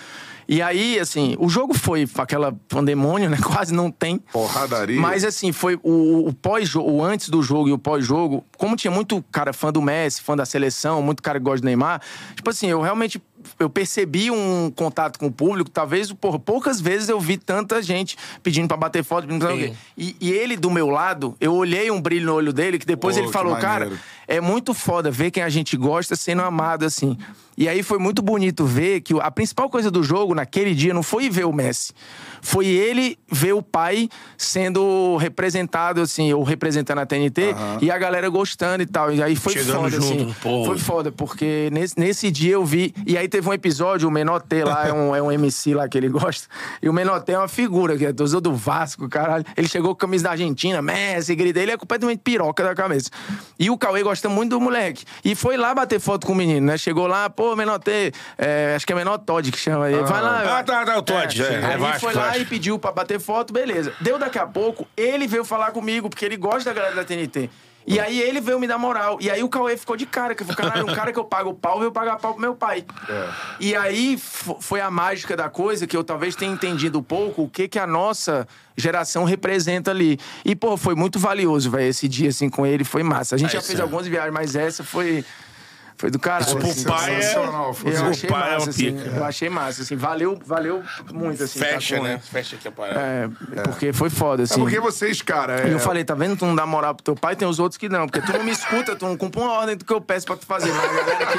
E 0.52 0.64
aí, 0.64 1.00
assim, 1.00 1.36
o 1.38 1.48
jogo 1.48 1.76
foi 1.76 2.10
aquela 2.18 2.52
pandemônio, 2.68 3.30
né? 3.30 3.38
Quase 3.46 3.72
não 3.72 3.92
tem. 3.92 4.18
Porradaria. 4.18 5.00
Mas 5.00 5.24
assim, 5.24 5.52
foi 5.52 5.80
o, 5.84 6.28
o 6.28 6.34
pós-jogo, 6.34 6.90
o 6.90 7.04
antes 7.04 7.30
do 7.30 7.44
jogo 7.44 7.70
e 7.70 7.72
o 7.72 7.78
pós-jogo, 7.78 8.44
como 8.58 8.76
tinha 8.76 8.90
muito 8.90 9.24
cara 9.32 9.54
fã 9.54 9.72
do 9.72 9.80
Messi, 9.80 10.24
fã 10.24 10.36
da 10.36 10.48
seleção, 10.48 11.04
muito 11.04 11.22
cara 11.22 11.38
que 11.38 11.46
gosta 11.46 11.62
do 11.62 11.66
Neymar, 11.66 12.02
tipo 12.36 12.50
assim, 12.50 12.66
eu 12.66 12.82
realmente 12.82 13.22
eu 13.57 13.70
percebi 13.70 14.30
um 14.32 14.72
contato 14.76 15.18
com 15.18 15.28
o 15.28 15.32
público, 15.32 15.70
talvez, 15.70 16.11
porra, 16.11 16.40
poucas 16.40 16.80
vezes 16.80 17.10
eu 17.10 17.20
vi 17.20 17.38
tanta 17.38 17.82
gente 17.82 18.18
pedindo 18.44 18.68
pra 18.68 18.78
bater 18.78 19.03
foto, 19.03 19.28
pedindo 19.28 19.45
pra... 19.45 19.56
E, 19.56 20.16
e 20.20 20.32
ele 20.32 20.56
do 20.56 20.70
meu 20.70 20.90
lado, 20.90 21.36
eu 21.40 21.53
olhei 21.53 21.90
um 21.91 22.02
brilho 22.02 22.28
no 22.28 22.34
olho 22.34 22.53
dele 22.53 22.80
que 22.80 22.86
depois 22.86 23.16
Pô, 23.16 23.24
ele 23.24 23.32
falou, 23.32 23.56
cara, 23.57 23.91
é 24.28 24.40
muito 24.40 24.74
foda 24.74 25.10
ver 25.10 25.32
quem 25.32 25.44
a 25.44 25.49
gente 25.49 25.76
gosta 25.76 26.16
sendo 26.16 26.41
amado 26.41 26.86
assim. 26.86 27.18
E 27.57 27.68
aí 27.68 27.84
foi 27.84 27.99
muito 27.99 28.22
bonito 28.22 28.66
ver 28.66 29.02
que 29.02 29.14
a 29.20 29.32
principal 29.32 29.70
coisa 29.70 29.91
do 29.91 30.02
jogo 30.02 30.34
naquele 30.34 30.74
dia 30.74 30.94
não 30.94 31.03
foi 31.03 31.30
ver 31.30 31.45
o 31.45 31.52
Messi. 31.52 31.94
Foi 32.41 32.66
ele 32.66 33.18
ver 33.32 33.53
o 33.53 33.61
pai 33.61 34.10
sendo 34.38 35.18
representado, 35.18 36.02
assim, 36.02 36.34
ou 36.34 36.44
representando 36.44 36.99
a 36.99 37.06
TNT, 37.06 37.56
e 37.82 37.91
a 37.91 37.98
galera 37.98 38.30
gostando 38.30 38.84
e 38.84 38.86
tal. 38.86 39.11
E 39.11 39.22
aí 39.22 39.36
foi 39.36 39.53
Chegando 39.53 39.82
foda, 39.82 39.90
junto, 39.90 40.24
assim. 40.24 40.36
pô. 40.41 40.66
Foi 40.66 40.78
foda, 40.78 41.11
porque 41.11 41.70
nesse, 41.72 41.99
nesse 41.99 42.32
dia 42.32 42.53
eu 42.53 42.66
vi. 42.66 42.94
E 43.06 43.18
aí 43.18 43.28
teve 43.28 43.48
um 43.48 43.53
episódio, 43.53 44.07
o 44.07 44.11
Menor 44.11 44.41
T 44.41 44.64
lá 44.64 44.88
é 44.88 44.94
um, 44.94 45.16
é 45.16 45.22
um 45.22 45.32
MC 45.32 45.74
lá 45.74 45.88
que 45.88 45.98
ele 45.98 46.10
gosta. 46.10 46.48
E 46.82 46.90
o 46.90 46.94
Menor 46.94 47.22
T 47.22 47.32
é 47.32 47.38
uma 47.38 47.48
figura, 47.48 47.98
que 47.98 48.06
é 48.06 48.14
torcedor 48.14 48.41
do 48.41 48.56
Vasco, 48.56 49.07
caralho. 49.10 49.45
Ele 49.56 49.68
chegou 49.68 49.95
com 49.95 49.98
a 49.98 50.07
camisa 50.07 50.26
da 50.26 50.32
Argentina, 50.32 50.82
Messi, 50.82 51.36
grita. 51.36 51.60
Ele 51.60 51.72
é 51.72 51.78
completamente 51.78 52.20
piroca 52.20 52.64
da 52.64 52.74
cabeça. 52.74 53.10
E 53.57 53.70
o 53.70 53.78
Cauê 53.78 54.03
gosta 54.03 54.30
muito 54.30 54.52
do 54.52 54.61
moleque. 54.61 55.03
E 55.24 55.36
foi 55.36 55.57
lá 55.57 55.74
bater 55.74 55.99
foto 55.99 56.26
com 56.26 56.34
o 56.34 56.36
menino, 56.36 56.68
né? 56.68 56.78
Chegou 56.78 57.07
lá, 57.07 57.30
pô, 57.30 57.56
Menor 57.56 57.80
T, 57.80 58.11
é, 58.38 58.74
acho 58.76 58.86
que 58.86 58.94
é 58.94 58.95
Menor 58.95 59.18
Todd 59.20 59.52
que 59.52 59.57
chama 59.57 59.90
ele. 59.90 60.03
Vai 60.03 60.22
lá. 60.22 60.60
Ah, 60.60 60.64
tá, 60.64 60.86
tá, 60.86 60.98
o 60.98 61.02
Todd, 61.02 61.41
é, 61.41 61.53
é 61.53 61.66
Aí 61.66 61.78
Vasco, 61.78 61.99
foi 61.99 62.14
lá 62.14 62.29
E 62.38 62.46
pediu 62.46 62.78
pra 62.80 62.92
bater 62.92 63.20
foto, 63.20 63.54
beleza. 63.54 63.94
Deu 64.02 64.18
daqui 64.20 64.38
a 64.40 64.46
pouco, 64.48 64.88
ele 64.96 65.28
veio 65.28 65.44
falar 65.46 65.72
comigo, 65.72 66.10
porque 66.10 66.26
ele 66.26 66.38
gosta 66.38 66.70
da 66.70 66.74
galera 66.74 66.96
da 66.96 67.04
TNT. 67.04 67.50
E 67.88 68.00
aí 68.00 68.22
ele 68.22 68.40
veio 68.40 68.60
me 68.60 68.68
dar 68.68 68.78
moral. 68.78 69.18
E 69.20 69.32
aí 69.32 69.42
o 69.42 69.50
Cauê 69.50 69.76
ficou 69.76 69.96
de 69.96 70.06
cara, 70.06 70.36
que 70.36 70.44
foi, 70.44 70.54
caralho, 70.54 70.84
um 70.86 70.94
cara 70.94 71.12
que 71.12 71.18
eu 71.18 71.24
pago 71.24 71.56
pau, 71.56 71.80
veio 71.80 71.92
pagar 71.92 72.18
pau 72.18 72.34
pro 72.34 72.42
meu 72.42 72.54
pai. 72.54 72.86
E 73.60 73.76
aí 73.76 74.16
foi 74.60 74.80
a 74.80 74.92
mágica 74.92 75.36
da 75.36 75.50
coisa, 75.50 75.88
que 75.88 75.98
eu 75.98 76.04
talvez 76.04 76.36
tenha 76.36 76.52
entendido 76.52 77.00
um 77.00 77.04
pouco 77.04 77.44
o 77.44 77.50
que 77.50 77.68
que 77.68 77.80
a 77.80 77.88
nossa 77.88 78.48
geração 78.78 79.24
representa 79.24 79.90
ali. 79.90 80.20
E, 80.46 80.56
pô, 80.56 80.78
foi 80.78 80.94
muito 80.94 81.18
valioso, 81.18 81.72
velho, 81.72 81.90
esse 81.90 82.08
dia, 82.08 82.30
assim, 82.30 82.48
com 82.48 82.64
ele, 82.64 82.84
foi 82.84 83.02
massa. 83.02 83.34
A 83.34 83.38
gente 83.40 83.56
É, 83.56 83.60
já 83.60 83.62
fez 83.62 83.80
é. 83.80 83.82
algumas 83.82 84.06
viagens, 84.06 84.34
mas 84.34 84.56
essa 84.56 84.84
foi... 84.84 85.26
Foi 86.00 86.10
do 86.10 86.18
caralho. 86.18 86.46
Isso 86.46 86.56
pro 86.58 86.70
assim. 86.70 86.84
pai 86.86 87.14
é- 87.16 87.22
Sensacional, 87.22 87.74
foi 87.74 87.94
Eu 87.94 88.06
achei 88.06 88.30
pai 88.30 88.40
é 88.50 88.54
massa, 88.54 88.66
um 88.66 88.70
assim. 88.70 88.96
pica. 88.96 89.10
Eu 89.18 89.24
achei 89.26 89.50
massa, 89.50 89.82
assim. 89.82 89.96
Valeu, 89.98 90.40
valeu 90.46 90.82
muito, 91.14 91.44
assim. 91.44 91.60
tá 91.60 91.66
Fecha, 91.66 91.98
com- 91.98 92.04
né? 92.04 92.22
Fecha 92.24 92.56
aqui 92.56 92.68
a 92.70 92.72
parada. 92.72 93.00
É, 93.02 93.28
porque 93.64 93.92
foi 93.92 94.10
foda, 94.10 94.42
É 94.42 94.46
assim. 94.46 94.62
porque 94.62 94.80
vocês, 94.80 95.22
cara. 95.22 95.68
E 95.68 95.72
é- 95.72 95.74
eu 95.74 95.80
falei, 95.80 96.06
tá 96.06 96.16
vendo? 96.16 96.38
Tu 96.38 96.46
não 96.46 96.56
dá 96.56 96.66
moral 96.66 96.96
pro 96.96 97.04
teu 97.04 97.16
pai, 97.18 97.36
tem 97.36 97.46
os 97.46 97.60
outros 97.60 97.78
que 97.78 97.90
não. 97.90 98.08
Porque 98.08 98.22
tu 98.22 98.32
não 98.32 98.46
me 98.46 98.52
escuta, 98.52 98.96
tu 98.96 99.06
não 99.06 99.18
cumpre 99.18 99.42
uma 99.42 99.52
ordem 99.52 99.76
do 99.76 99.84
que 99.84 99.92
eu 99.92 100.00
peço 100.00 100.26
pra 100.26 100.38
tu 100.38 100.46
fazer. 100.46 100.72
Mas 100.72 100.86
a 100.90 100.94
galera 100.94 101.24
aqui 101.26 101.38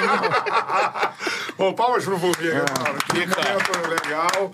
não. 1.57 1.67
Ô, 1.69 1.73
palmas 1.73 2.05
pro 2.05 2.19
Vulguinha, 2.19 2.51
É. 2.53 2.83
mano. 2.83 2.99
Que 3.09 3.21
momento 3.21 3.89
legal. 3.89 4.53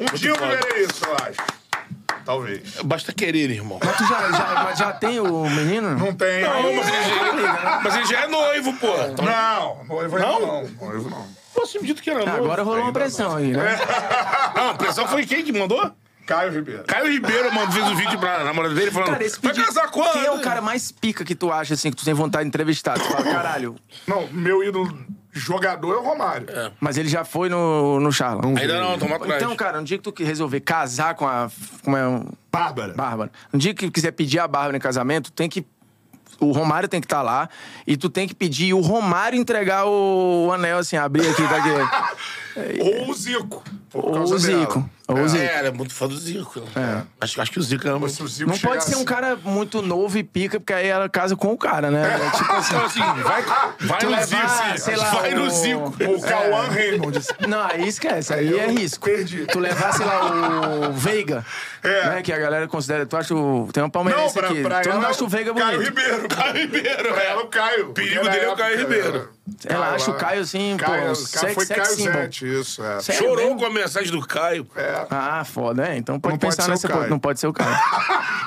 Um 0.00 0.14
dia 0.16 0.30
eu 0.30 0.36
viverei 0.36 0.84
isso, 0.84 1.04
eu 1.04 1.14
acho. 1.14 1.57
Talvez. 2.32 2.74
Basta 2.84 3.10
querer, 3.10 3.48
irmão. 3.50 3.80
Mas 3.82 3.96
tu 3.96 4.04
já, 4.06 4.30
já, 4.32 4.62
mas 4.64 4.78
já 4.78 4.92
tem 4.92 5.18
o 5.18 5.48
menino? 5.48 5.96
Não 5.96 6.12
tem. 6.12 6.42
Não, 6.42 6.74
mas 6.74 6.86
ele 6.92 7.02
já, 7.40 7.80
mas 7.82 7.96
ele 7.96 8.04
já 8.04 8.20
é 8.20 8.26
noivo, 8.26 8.74
pô. 8.74 8.94
Então, 9.10 9.24
Não, 9.24 9.84
noivo 9.86 10.16
ainda 10.16 10.28
Não? 10.28 10.40
não. 10.40 10.68
Noivo 10.88 11.08
não. 11.08 11.26
Pô, 11.54 11.64
você 11.66 11.78
me 11.78 11.86
dito 11.86 12.02
que 12.02 12.10
era 12.10 12.18
noivo. 12.26 12.44
Agora 12.44 12.62
rolou 12.62 12.82
uma 12.82 12.92
pressão 12.92 13.34
aí, 13.34 13.46
né? 13.52 13.78
Não, 14.54 14.68
a 14.72 14.74
pressão 14.74 15.08
foi 15.08 15.24
quem 15.24 15.42
que 15.42 15.52
mandou? 15.58 15.90
Caio 16.26 16.52
Ribeiro. 16.52 16.84
Caio 16.84 17.10
Ribeiro 17.10 17.50
mandou, 17.54 17.72
fez 17.72 17.86
um 17.86 17.96
vídeo 17.96 18.18
pra 18.18 18.44
namorada 18.44 18.74
dele 18.74 18.90
falando. 18.90 19.12
Cara, 19.12 19.24
esse 19.24 19.40
vai 19.40 19.50
pedido- 19.50 19.64
casar 19.66 19.90
quando? 19.90 20.12
Quem 20.12 20.26
é 20.26 20.30
o 20.30 20.40
cara 20.42 20.60
mais 20.60 20.92
pica 20.92 21.24
que 21.24 21.34
tu 21.34 21.50
acha, 21.50 21.72
assim, 21.72 21.90
que 21.90 21.96
tu 21.96 22.04
tem 22.04 22.12
vontade 22.12 22.44
de 22.44 22.48
entrevistar? 22.48 22.98
Tu 22.98 23.04
fala, 23.10 23.24
caralho, 23.24 23.74
Não, 24.06 24.28
meu 24.30 24.62
ídolo 24.62 24.94
Jogador 25.38 25.94
é 25.94 25.96
o 25.98 26.02
Romário. 26.02 26.46
Mas 26.80 26.96
ele 26.96 27.08
já 27.08 27.24
foi 27.24 27.48
no, 27.48 28.00
no 28.00 28.12
Charla. 28.12 28.42
Ainda 28.44 28.80
não, 28.80 28.98
toma 28.98 29.16
atrás. 29.16 29.42
Então, 29.42 29.54
cara, 29.56 29.78
no 29.78 29.84
dia 29.84 29.98
que 29.98 30.10
tu 30.10 30.22
resolver 30.22 30.60
casar 30.60 31.14
com 31.14 31.26
a. 31.26 31.50
Como 31.82 31.96
é? 31.96 32.22
Bárbara. 32.50 32.94
Bárbara. 32.94 33.30
No 33.52 33.58
dia 33.58 33.74
que 33.74 33.90
quiser 33.90 34.12
pedir 34.12 34.38
a 34.38 34.48
Bárbara 34.48 34.76
em 34.76 34.80
casamento, 34.80 35.32
tem 35.32 35.48
que. 35.48 35.64
O 36.40 36.52
Romário 36.52 36.88
tem 36.88 37.00
que 37.00 37.06
estar 37.06 37.20
lá 37.20 37.48
e 37.84 37.96
tu 37.96 38.08
tem 38.08 38.28
que 38.28 38.34
pedir 38.34 38.72
o 38.72 38.80
Romário 38.80 39.36
entregar 39.36 39.86
o, 39.86 40.46
o 40.46 40.52
anel, 40.52 40.78
assim, 40.78 40.96
abrir 40.96 41.28
aqui, 41.28 41.42
tá 41.42 41.56
aqui. 41.56 41.68
Ou 42.80 43.10
o 43.10 43.14
Zico. 43.14 43.62
por 43.90 44.04
Ou 44.04 44.12
causa 44.12 44.34
o 44.34 44.38
Zico. 44.38 44.74
dela. 44.74 44.90
Ou 45.08 45.16
o 45.16 45.24
É, 45.24 45.28
Zico. 45.28 45.42
era 45.44 45.72
muito 45.72 45.94
fã 45.94 46.06
do 46.06 46.16
Zico. 46.18 46.62
Acho, 47.20 47.40
acho 47.40 47.50
que 47.50 47.58
o 47.58 47.62
Zico 47.62 47.88
ama. 47.88 48.08
Se 48.08 48.22
o 48.22 48.28
Zico 48.28 48.50
Não 48.50 48.58
pode 48.58 48.84
ser 48.84 48.96
um 48.96 49.04
cara 49.04 49.36
muito 49.42 49.80
novo 49.80 50.18
e 50.18 50.22
pica, 50.22 50.60
porque 50.60 50.72
aí 50.74 50.86
ela 50.86 51.08
casa 51.08 51.34
com 51.34 51.52
o 51.52 51.56
cara, 51.56 51.90
né? 51.90 52.02
É, 52.26 52.30
tipo 52.36 52.52
assim. 52.52 52.74
Então, 52.74 52.84
assim, 52.86 53.22
vai, 53.22 53.42
vai 53.80 54.02
no 54.02 54.10
levar, 54.10 54.66
Zico. 54.66 54.78
sei 54.80 54.96
lá, 54.96 55.10
vai 55.10 55.34
no 55.34 55.44
o- 55.44 55.50
Zico. 55.50 55.94
O 56.14 56.20
Cauã 56.20 56.62
Raymond. 56.68 57.18
Não, 57.48 57.62
aí 57.64 57.88
esquece, 57.88 58.34
aí, 58.34 58.40
Aí 58.48 58.52
eu 58.52 58.60
é 58.60 58.66
risco. 58.68 59.04
perdi. 59.06 59.46
Tu 59.46 59.58
levar, 59.58 59.92
sei 59.94 60.04
lá, 60.04 60.88
o 60.88 60.92
Veiga, 60.92 61.44
É. 61.82 62.08
né? 62.10 62.22
Que 62.22 62.32
a 62.32 62.38
galera 62.38 62.68
considera. 62.68 63.06
Tu 63.06 63.16
acha 63.16 63.34
o. 63.34 63.68
Tem 63.72 63.82
um 63.82 63.86
Não, 63.86 63.90
palmeirense 63.90 64.34
pra, 64.34 64.48
aqui. 64.48 64.62
pra 64.62 64.80
tu 64.82 64.88
não 64.90 65.02
é 65.02 65.06
acha 65.06 65.24
o 65.24 65.28
Veiga 65.28 65.54
Caio 65.54 65.78
bonito. 65.78 65.88
Ribeiro. 65.88 66.28
Caio 66.28 66.54
Ribeiro, 66.54 67.12
Pra 67.14 67.22
é. 67.22 67.26
ela, 67.30 67.42
o 67.42 67.46
Caio. 67.46 67.88
O 67.90 67.92
perigo 67.94 68.24
dele 68.28 68.44
é 68.44 68.52
o 68.52 68.56
Caio 68.56 68.78
Ribeiro. 68.78 69.30
Ela 69.66 69.84
Caio 69.86 69.94
acha 69.94 70.10
o. 70.10 70.14
Caio 70.14 70.40
assim, 70.42 70.76
pô, 70.78 70.84
Caio, 70.84 71.10
o 71.12 71.16
sex, 71.16 71.40
Caio 71.40 71.54
foi 71.54 71.66
sex 71.66 71.82
Caio 71.82 71.96
symbol. 71.96 72.12
Zete, 72.12 72.60
isso. 72.60 72.84
É. 72.84 73.00
Sério 73.00 73.22
Chorou 73.22 73.44
mesmo? 73.44 73.58
com 73.58 73.66
a 73.66 73.70
mensagem 73.70 74.10
do 74.10 74.20
Caio. 74.26 74.66
Ah, 75.10 75.44
foda, 75.44 75.88
é. 75.88 75.96
Então 75.96 76.18
pode 76.18 76.34
Não 76.34 76.38
pode 76.38 76.56
pensar 76.56 76.68
o 76.68 76.70
nessa 76.70 76.88
coisa. 76.88 77.08
Não 77.08 77.18
pode 77.18 77.40
ser 77.40 77.46
o 77.46 77.52
Caio. 77.52 77.76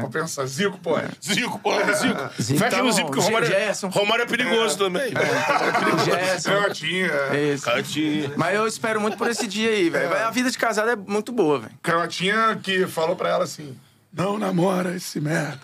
Vou 0.00 0.10
pensar, 0.10 0.46
Zico 0.46 0.78
pode. 0.78 1.06
Zico, 1.22 1.58
porra, 1.58 1.92
Zico. 1.94 2.30
Zico 2.40 2.58
Fecha 2.58 2.70
tá 2.70 2.78
no 2.78 2.84
bom. 2.84 2.92
Zico, 2.92 3.06
porque 3.06 3.20
o 3.20 3.24
Romário, 3.24 3.48
Gerson. 3.48 3.88
Romário 3.88 4.22
é 4.22 4.26
perigoso 4.26 4.78
também. 4.78 5.12
o 5.12 5.98
Gerson. 6.04 6.50
Canhotinha. 6.50 7.06
é. 7.32 7.52
Isso. 7.52 7.66
Mas 8.36 8.54
eu 8.54 8.66
espero 8.66 9.00
muito 9.00 9.16
por 9.16 9.28
esse 9.28 9.46
dia 9.46 9.70
aí, 9.70 9.90
velho. 9.90 10.14
A 10.26 10.30
vida 10.30 10.50
de 10.50 10.58
casado 10.58 10.90
é 10.90 10.96
muito 10.96 11.32
boa, 11.32 11.60
velho. 11.60 11.72
Canhotinha 11.82 12.58
que 12.62 12.86
falou 12.86 13.16
pra 13.16 13.28
ela 13.30 13.44
assim: 13.44 13.76
Não 14.14 14.38
namora 14.38 14.94
esse 14.94 15.18
merda. 15.20 15.58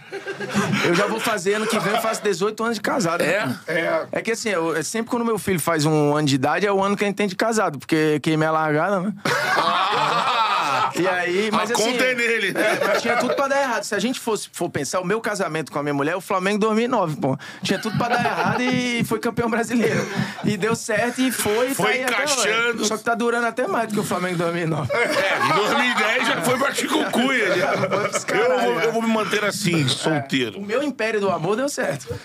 Eu 0.87 0.95
já 0.95 1.07
vou 1.07 1.21
fazer, 1.21 1.55
ano 1.55 1.67
que 1.67 1.79
vem 1.79 1.93
eu 1.95 2.01
faço 2.01 2.23
18 2.23 2.65
anos 2.65 2.77
de 2.77 2.81
casado. 2.81 3.21
É? 3.23 3.45
né? 3.47 3.61
É. 3.69 4.07
É 4.13 4.23
que 4.23 4.33
assim, 4.33 4.49
eu- 4.49 4.75
é 4.75 4.83
sempre 4.83 5.11
quando 5.11 5.25
meu 5.25 5.39
filho 5.39 5.61
faz 5.61 5.85
um 5.85 6.17
ano 6.17 6.27
de 6.27 6.35
idade, 6.37 6.67
é 6.67 6.73
o 6.73 6.83
ano 6.83 6.97
que 6.97 7.05
a 7.05 7.07
gente 7.07 7.17
tem 7.17 7.29
de 7.29 7.37
casado, 7.37 7.79
porque 7.79 8.19
queimei 8.23 8.49
a 8.49 8.51
largada, 8.51 9.01
né? 9.01 9.13
E 10.97 11.07
aí, 11.09 11.51
mas 11.53 11.71
a 11.71 11.75
assim. 11.75 11.83
conta 11.93 12.05
é 12.05 12.15
nele. 12.15 12.49
É, 12.57 12.87
mas 12.87 13.03
tinha 13.03 13.17
tudo 13.17 13.35
pra 13.35 13.49
dar 13.49 13.61
errado. 13.61 13.83
Se 13.85 13.95
a 13.95 13.99
gente 13.99 14.21
fosse 14.21 14.49
for 14.53 14.69
pensar, 14.71 15.01
o 15.01 15.05
meu 15.05 15.21
casamento 15.21 15.71
com 15.73 15.79
a 15.79 15.83
minha 15.83 15.95
mulher, 15.95 16.17
o 16.17 16.21
Flamengo 16.21 16.57
em 16.57 16.61
2009, 16.61 17.17
pô. 17.17 17.39
Tinha 17.63 17.79
tudo 17.79 17.97
pra 17.99 18.09
dar 18.09 18.25
errado 18.25 18.63
e 18.63 19.05
foi 19.05 19.19
campeão 19.19 19.49
brasileiro. 19.51 20.07
E 20.45 20.57
deu 20.57 20.75
certo 20.77 21.21
e 21.21 21.31
foi. 21.33 21.71
e 21.71 21.75
Foi 21.75 21.99
tá 21.99 22.13
encaixando. 22.13 22.85
Só 22.85 22.97
que 22.97 23.05
tá 23.05 23.15
durando 23.15 23.47
até 23.47 23.67
mais 23.67 23.89
do 23.89 23.95
que 23.95 24.01
o 24.01 24.05
Flamengo 24.05 24.35
em 24.35 24.39
2009. 24.39 24.93
É, 24.93 25.39
em 25.45 25.53
2010 25.55 26.27
já 26.27 26.43
foi 26.43 26.59
pra 26.59 26.73
já. 27.59 27.73
pros 27.89 28.25
Eu, 28.29 28.61
vou, 28.61 28.81
eu 28.81 28.93
vou 28.93 29.03
me 29.03 29.09
manter 29.09 29.45
assim, 29.45 29.85
O 29.85 29.89
solteiro. 29.89 30.61
meu 30.61 30.83
império 30.83 31.21
do 31.21 31.31
amor 31.31 31.57
deu 31.57 31.69
certo. 31.69 32.09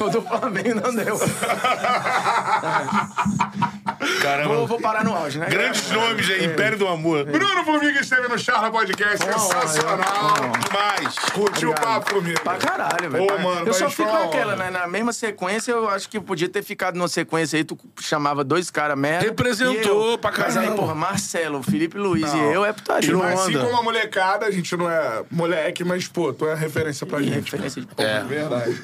O 0.00 0.08
do 0.08 0.22
Flamengo 0.22 0.80
não 0.82 0.94
deu. 0.94 1.18
Caramba. 4.22 4.54
Vou, 4.56 4.66
vou 4.66 4.80
parar 4.80 5.04
no 5.04 5.14
auge, 5.14 5.38
né? 5.38 5.46
Grandes 5.48 5.90
nomes 5.90 6.28
aí, 6.30 6.44
Império 6.46 6.78
do 6.78 6.86
Amor. 6.88 7.24
Bruno 7.24 7.64
Formiga 7.64 8.00
esteve 8.00 8.28
no 8.28 8.38
Charla 8.38 8.70
Podcast. 8.70 9.18
Sensacional. 9.24 10.34
Demais. 10.66 11.14
Curtiu 11.32 11.70
o 11.70 11.74
papo, 11.74 12.10
Formiga? 12.10 12.40
Pra 12.40 12.54
caralho, 12.56 13.10
velho. 13.10 13.24
Ô, 13.24 13.38
mano, 13.40 13.66
eu 13.66 13.72
só 13.74 13.84
mas 13.84 13.94
fico 13.94 14.10
naquela, 14.12 14.56
né? 14.56 14.70
Na 14.70 14.86
mesma 14.86 15.12
sequência, 15.12 15.72
eu 15.72 15.88
acho 15.88 16.08
que 16.08 16.18
podia 16.20 16.48
ter 16.48 16.62
ficado 16.62 16.96
numa 16.96 17.08
sequência 17.08 17.56
aí, 17.56 17.64
tu 17.64 17.78
chamava 18.00 18.42
dois 18.42 18.70
caras 18.70 18.96
merda. 18.98 19.24
Representou 19.26 20.08
e 20.10 20.12
eu. 20.12 20.18
pra 20.18 20.32
Mas 20.36 20.56
aí, 20.56 20.70
porra, 20.70 20.94
Marcelo, 20.94 21.62
Felipe 21.62 21.96
Luiz 21.98 22.32
e 22.32 22.38
eu 22.38 22.64
é 22.64 22.72
putaria. 22.72 23.14
Mas 23.16 23.40
assim 23.40 23.58
como 23.58 23.76
a 23.76 23.82
molecada, 23.82 24.46
a 24.46 24.50
gente 24.50 24.76
não 24.76 24.90
é 24.90 25.22
moleque, 25.30 25.84
mas, 25.84 26.08
pô, 26.08 26.32
tu 26.32 26.46
é 26.48 26.54
referência 26.54 27.06
pra 27.06 27.20
Ih, 27.20 27.24
gente. 27.24 27.44
referência 27.52 27.80
de 27.82 27.86
pô. 27.86 28.02
É 28.02 28.22
verdade. 28.24 28.80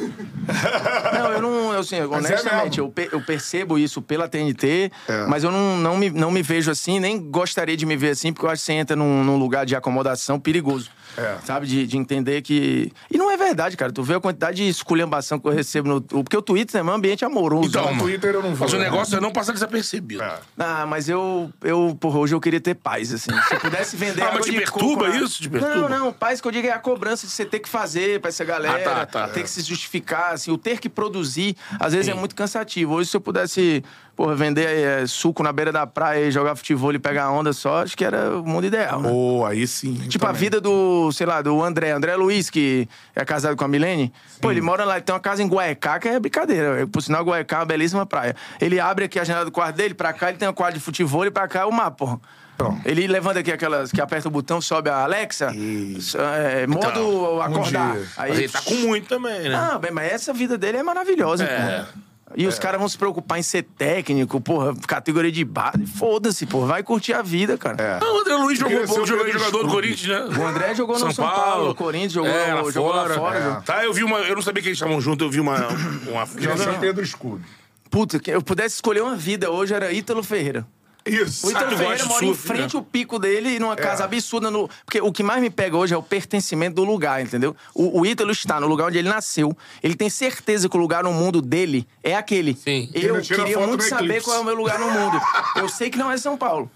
Não, 1.14 1.32
eu 1.32 1.42
não, 1.42 1.72
eu, 1.74 1.80
assim, 1.80 1.96
é 1.96 2.06
honestamente, 2.06 2.80
mesmo. 2.80 2.84
eu, 2.84 2.88
pe- 2.90 3.08
eu 3.12 3.20
percebo 3.20 3.78
isso 3.78 4.00
pela 4.02 4.28
TNT, 4.28 4.90
É. 5.08 5.26
mas 5.26 5.44
eu 5.44 5.50
não, 5.50 5.76
não, 5.76 5.96
me, 5.96 6.10
não 6.10 6.30
me 6.30 6.42
vejo 6.42 6.70
assim, 6.70 6.98
nem 6.98 7.18
gostaria 7.30 7.76
de 7.76 7.86
me 7.86 7.96
ver 7.96 8.10
assim, 8.10 8.32
porque 8.32 8.46
eu 8.46 8.50
acho 8.50 8.60
que 8.62 8.66
você 8.66 8.72
entra 8.72 8.96
num, 8.96 9.22
num 9.24 9.36
lugar 9.36 9.64
de 9.66 9.74
acomodação 9.76 10.38
perigoso. 10.40 10.90
É. 11.16 11.36
Sabe? 11.44 11.66
De, 11.66 11.86
de 11.86 11.96
entender 11.96 12.42
que. 12.42 12.92
E 13.10 13.16
não 13.16 13.30
é 13.30 13.36
verdade, 13.38 13.74
cara. 13.76 13.90
Tu 13.90 14.02
vê 14.02 14.14
a 14.14 14.20
quantidade 14.20 14.58
de 14.58 14.68
esculhambação 14.68 15.38
que 15.38 15.46
eu 15.48 15.52
recebo 15.52 15.88
no. 15.88 16.00
Porque 16.02 16.36
o 16.36 16.42
Twitter 16.42 16.78
é 16.78 16.84
um 16.84 16.90
ambiente 16.90 17.24
amoroso. 17.24 17.68
Então, 17.70 17.86
né? 17.86 17.92
No 17.92 17.98
Twitter 18.02 18.34
eu 18.34 18.42
não 18.42 18.54
vou. 18.54 18.66
Mas 18.66 18.72
o 18.74 18.78
né? 18.78 18.84
negócio 18.84 19.16
é 19.16 19.20
não 19.20 19.32
passar 19.32 19.52
desapercebido. 19.52 20.22
É. 20.22 20.38
Ah, 20.58 20.84
mas 20.86 21.08
eu, 21.08 21.50
eu, 21.62 21.96
porra, 21.98 22.18
hoje 22.18 22.34
eu 22.34 22.40
queria 22.40 22.60
ter 22.60 22.74
paz, 22.74 23.14
assim. 23.14 23.30
Se 23.48 23.54
eu 23.54 23.60
pudesse 23.60 23.96
vender 23.96 24.22
Ah, 24.22 24.32
mas 24.34 24.44
te 24.44 24.52
perturba 24.52 25.04
coco 25.06 25.08
na- 25.08 25.24
isso? 25.24 25.40
Te 25.42 25.48
perturba? 25.48 25.88
Não, 25.88 26.06
não, 26.06 26.12
paz 26.12 26.40
que 26.40 26.48
eu 26.48 26.52
digo 26.52 26.66
é 26.66 26.72
a 26.72 26.78
cobrança 26.78 27.26
de 27.26 27.32
você 27.32 27.46
ter 27.46 27.60
que 27.60 27.68
fazer 27.68 28.20
pra 28.20 28.28
essa 28.28 28.44
galera, 28.44 28.76
Ah, 29.02 29.06
tá, 29.06 29.26
tá. 29.26 29.28
ter 29.28 29.42
que 29.42 29.48
se 29.48 29.62
justificar, 29.62 30.34
assim, 30.34 30.50
o 30.50 30.58
ter 30.58 30.78
que 30.80 30.88
produzir, 30.88 31.56
às 31.80 31.94
vezes 31.94 32.08
é 32.08 32.14
muito 32.14 32.34
cansativo. 32.34 32.92
Hoje, 32.94 33.08
se 33.08 33.16
eu 33.16 33.20
pudesse, 33.22 33.82
porra, 34.16 34.34
vender 34.34 34.66
eh, 34.66 35.06
suco 35.06 35.42
na 35.42 35.52
beira 35.52 35.70
da 35.70 35.86
praia 35.86 36.24
e 36.26 36.30
jogar 36.30 36.56
futebol 36.56 36.92
e 36.94 36.98
pegar 36.98 37.30
onda 37.30 37.52
só, 37.52 37.82
acho 37.82 37.94
que 37.96 38.04
era 38.04 38.30
o 38.38 38.44
mundo 38.44 38.66
ideal, 38.66 39.00
né? 39.02 39.08
Pô, 39.10 39.44
aí 39.44 39.66
sim. 39.66 39.94
Tipo, 40.08 40.24
a 40.24 40.28
também. 40.28 40.40
vida 40.40 40.60
do, 40.60 41.12
sei 41.12 41.26
lá, 41.26 41.42
do 41.42 41.62
André, 41.62 41.90
André 41.90 42.16
Luiz, 42.16 42.48
que 42.48 42.88
é 43.14 43.24
casado 43.24 43.54
com 43.54 43.64
a 43.64 43.68
Milene. 43.68 44.10
Pô, 44.40 44.50
ele 44.50 44.62
mora 44.62 44.84
lá, 44.84 44.94
ele 44.94 45.02
tem 45.02 45.14
uma 45.14 45.20
casa 45.20 45.42
em 45.42 45.46
Guaecá, 45.46 45.98
que 45.98 46.08
é 46.08 46.18
brincadeira. 46.18 46.86
Por 46.86 47.02
sinal, 47.02 47.22
Guaecá 47.24 47.56
é 47.56 47.58
uma 47.60 47.66
belíssima 47.66 48.06
praia. 48.06 48.34
Ele 48.60 48.80
abre 48.80 49.04
aqui 49.04 49.20
a 49.20 49.24
janela 49.24 49.44
do 49.44 49.52
quarto 49.52 49.76
dele, 49.76 49.92
pra 49.92 50.12
cá 50.14 50.30
ele 50.30 50.38
tem 50.38 50.48
um 50.48 50.52
quadro 50.54 50.78
de 50.78 50.84
futebol 50.84 51.24
e 51.26 51.30
pra 51.30 51.46
cá 51.46 51.60
é 51.60 51.64
o 51.66 51.70
mar, 51.72 51.90
porra. 51.90 52.18
Então. 52.54 52.80
Ele 52.86 53.06
levanta 53.06 53.40
aqui 53.40 53.52
aquelas 53.52 53.92
que 53.92 54.00
aperta 54.00 54.28
o 54.28 54.30
botão, 54.30 54.62
sobe 54.62 54.88
a 54.88 55.02
Alexa, 55.04 55.54
Isso. 55.54 56.16
é, 56.18 56.66
modo 56.66 56.86
Então, 56.88 57.42
acordar. 57.42 57.92
dia. 57.92 58.06
Aí, 58.16 58.30
Mas 58.30 58.38
ele 58.38 58.48
tá 58.48 58.62
com 58.62 58.74
muito 58.76 59.06
também, 59.08 59.46
né? 59.50 59.54
Ah, 59.54 59.78
bem, 59.78 59.90
mas 59.90 60.10
essa 60.10 60.32
vida 60.32 60.56
dele 60.56 60.78
é 60.78 60.82
maravilhosa, 60.82 61.44
É. 61.44 61.48
porra. 61.54 61.88
E 62.34 62.46
os 62.46 62.58
caras 62.58 62.78
vão 62.80 62.88
se 62.88 62.98
preocupar 62.98 63.38
em 63.38 63.42
ser 63.42 63.62
técnico, 63.62 64.40
porra, 64.40 64.74
categoria 64.86 65.30
de 65.30 65.44
base. 65.44 65.86
Foda-se, 65.86 66.44
porra, 66.44 66.66
vai 66.66 66.82
curtir 66.82 67.12
a 67.12 67.22
vida, 67.22 67.56
cara. 67.56 67.80
É. 67.80 67.98
Ah, 68.02 68.12
o 68.12 68.18
André 68.20 68.34
Luiz 68.36 68.58
jogou, 68.58 68.86
ser 68.86 69.00
o 69.00 69.06
jogou 69.06 69.28
jogador 69.30 69.62
do. 69.62 69.68
Corinthians, 69.68 70.08
né? 70.30 70.36
O 70.38 70.46
André 70.46 70.74
jogou 70.74 70.98
no 70.98 71.12
São 71.12 71.24
Paulo, 71.24 71.74
Corinthians, 71.74 72.12
jogou- 72.12 72.30
É, 72.30 72.52
lá 72.54 72.70
jogou 72.70 72.92
lá 72.92 73.08
fora, 73.08 73.38
É. 73.38 73.42
jogou. 73.42 73.62
Tá, 73.62 73.84
eu 73.84 73.92
vi 73.92 74.02
uma. 74.02 74.18
Eu 74.18 74.34
não 74.34 74.42
sabia 74.42 74.60
que 74.62 74.68
eles 74.68 74.76
estavam 74.76 75.00
juntos, 75.00 75.24
eu 75.24 75.30
vi 75.30 75.38
uma. 75.40 75.68
uma 76.08 76.26
Queria 76.26 76.56
ser 76.56 76.78
Pedro 76.80 77.04
Escudo. 77.04 77.42
Puta, 77.88 78.18
que 78.18 78.30
eu 78.30 78.42
pudesse 78.42 78.74
escolher 78.74 79.02
uma 79.02 79.14
vida 79.14 79.50
hoje 79.50 79.72
era 79.72 79.92
Ítalo 79.92 80.22
Ferreira. 80.22 80.66
Isso. 81.06 81.46
O 81.46 81.50
Ítalo 81.50 81.74
Ah, 81.74 81.78
Ferreira 81.78 82.04
mora 82.06 82.24
em 82.24 82.28
surf, 82.28 82.46
frente 82.46 82.74
né? 82.74 82.80
ao 82.80 82.82
pico 82.82 83.18
dele, 83.18 83.58
numa 83.58 83.76
casa 83.76 84.04
absurda. 84.04 84.50
No... 84.50 84.68
Porque 84.84 85.00
o 85.00 85.12
que 85.12 85.22
mais 85.22 85.40
me 85.40 85.50
pega 85.50 85.76
hoje 85.76 85.94
é 85.94 85.96
o 85.96 86.02
pertencimento 86.02 86.74
do 86.76 86.84
lugar, 86.84 87.20
entendeu? 87.22 87.54
O, 87.74 88.00
o 88.00 88.06
Ítalo 88.06 88.32
está 88.32 88.60
no 88.60 88.66
lugar 88.66 88.88
onde 88.88 88.98
ele 88.98 89.08
nasceu. 89.08 89.56
Ele 89.82 89.94
tem 89.94 90.10
certeza 90.10 90.68
que 90.68 90.76
o 90.76 90.80
lugar 90.80 91.04
no 91.04 91.12
mundo 91.12 91.40
dele 91.40 91.86
é 92.02 92.14
aquele. 92.14 92.54
Sim. 92.54 92.90
Eu 92.92 93.20
queria 93.20 93.58
muito 93.58 93.84
saber 93.84 94.04
eclipse. 94.04 94.24
qual 94.24 94.36
é 94.36 94.40
o 94.40 94.44
meu 94.44 94.54
lugar 94.54 94.78
no 94.78 94.90
mundo. 94.90 95.20
Eu 95.56 95.68
sei 95.68 95.90
que 95.90 95.98
não 95.98 96.10
é 96.10 96.16
São 96.16 96.36
Paulo. 96.36 96.70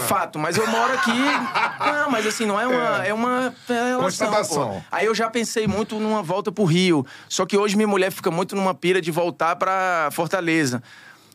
Fato, 0.00 0.38
mas 0.38 0.56
eu 0.56 0.66
moro 0.66 0.92
aqui. 0.94 1.10
Não, 1.10 2.10
mas 2.10 2.26
assim, 2.26 2.46
não 2.46 2.58
é 2.58 2.66
uma. 2.66 3.06
É, 3.06 3.12
uma 3.12 3.54
é 3.68 3.72
relação, 3.72 4.00
Constatação. 4.00 4.84
Aí 4.90 5.06
eu 5.06 5.14
já 5.14 5.28
pensei 5.28 5.66
muito 5.66 5.98
numa 5.98 6.22
volta 6.22 6.50
pro 6.50 6.64
Rio. 6.64 7.04
Só 7.28 7.44
que 7.44 7.56
hoje 7.56 7.76
minha 7.76 7.88
mulher 7.88 8.10
fica 8.10 8.30
muito 8.30 8.56
numa 8.56 8.74
pira 8.74 9.00
de 9.00 9.10
voltar 9.10 9.56
pra 9.56 10.08
Fortaleza. 10.12 10.82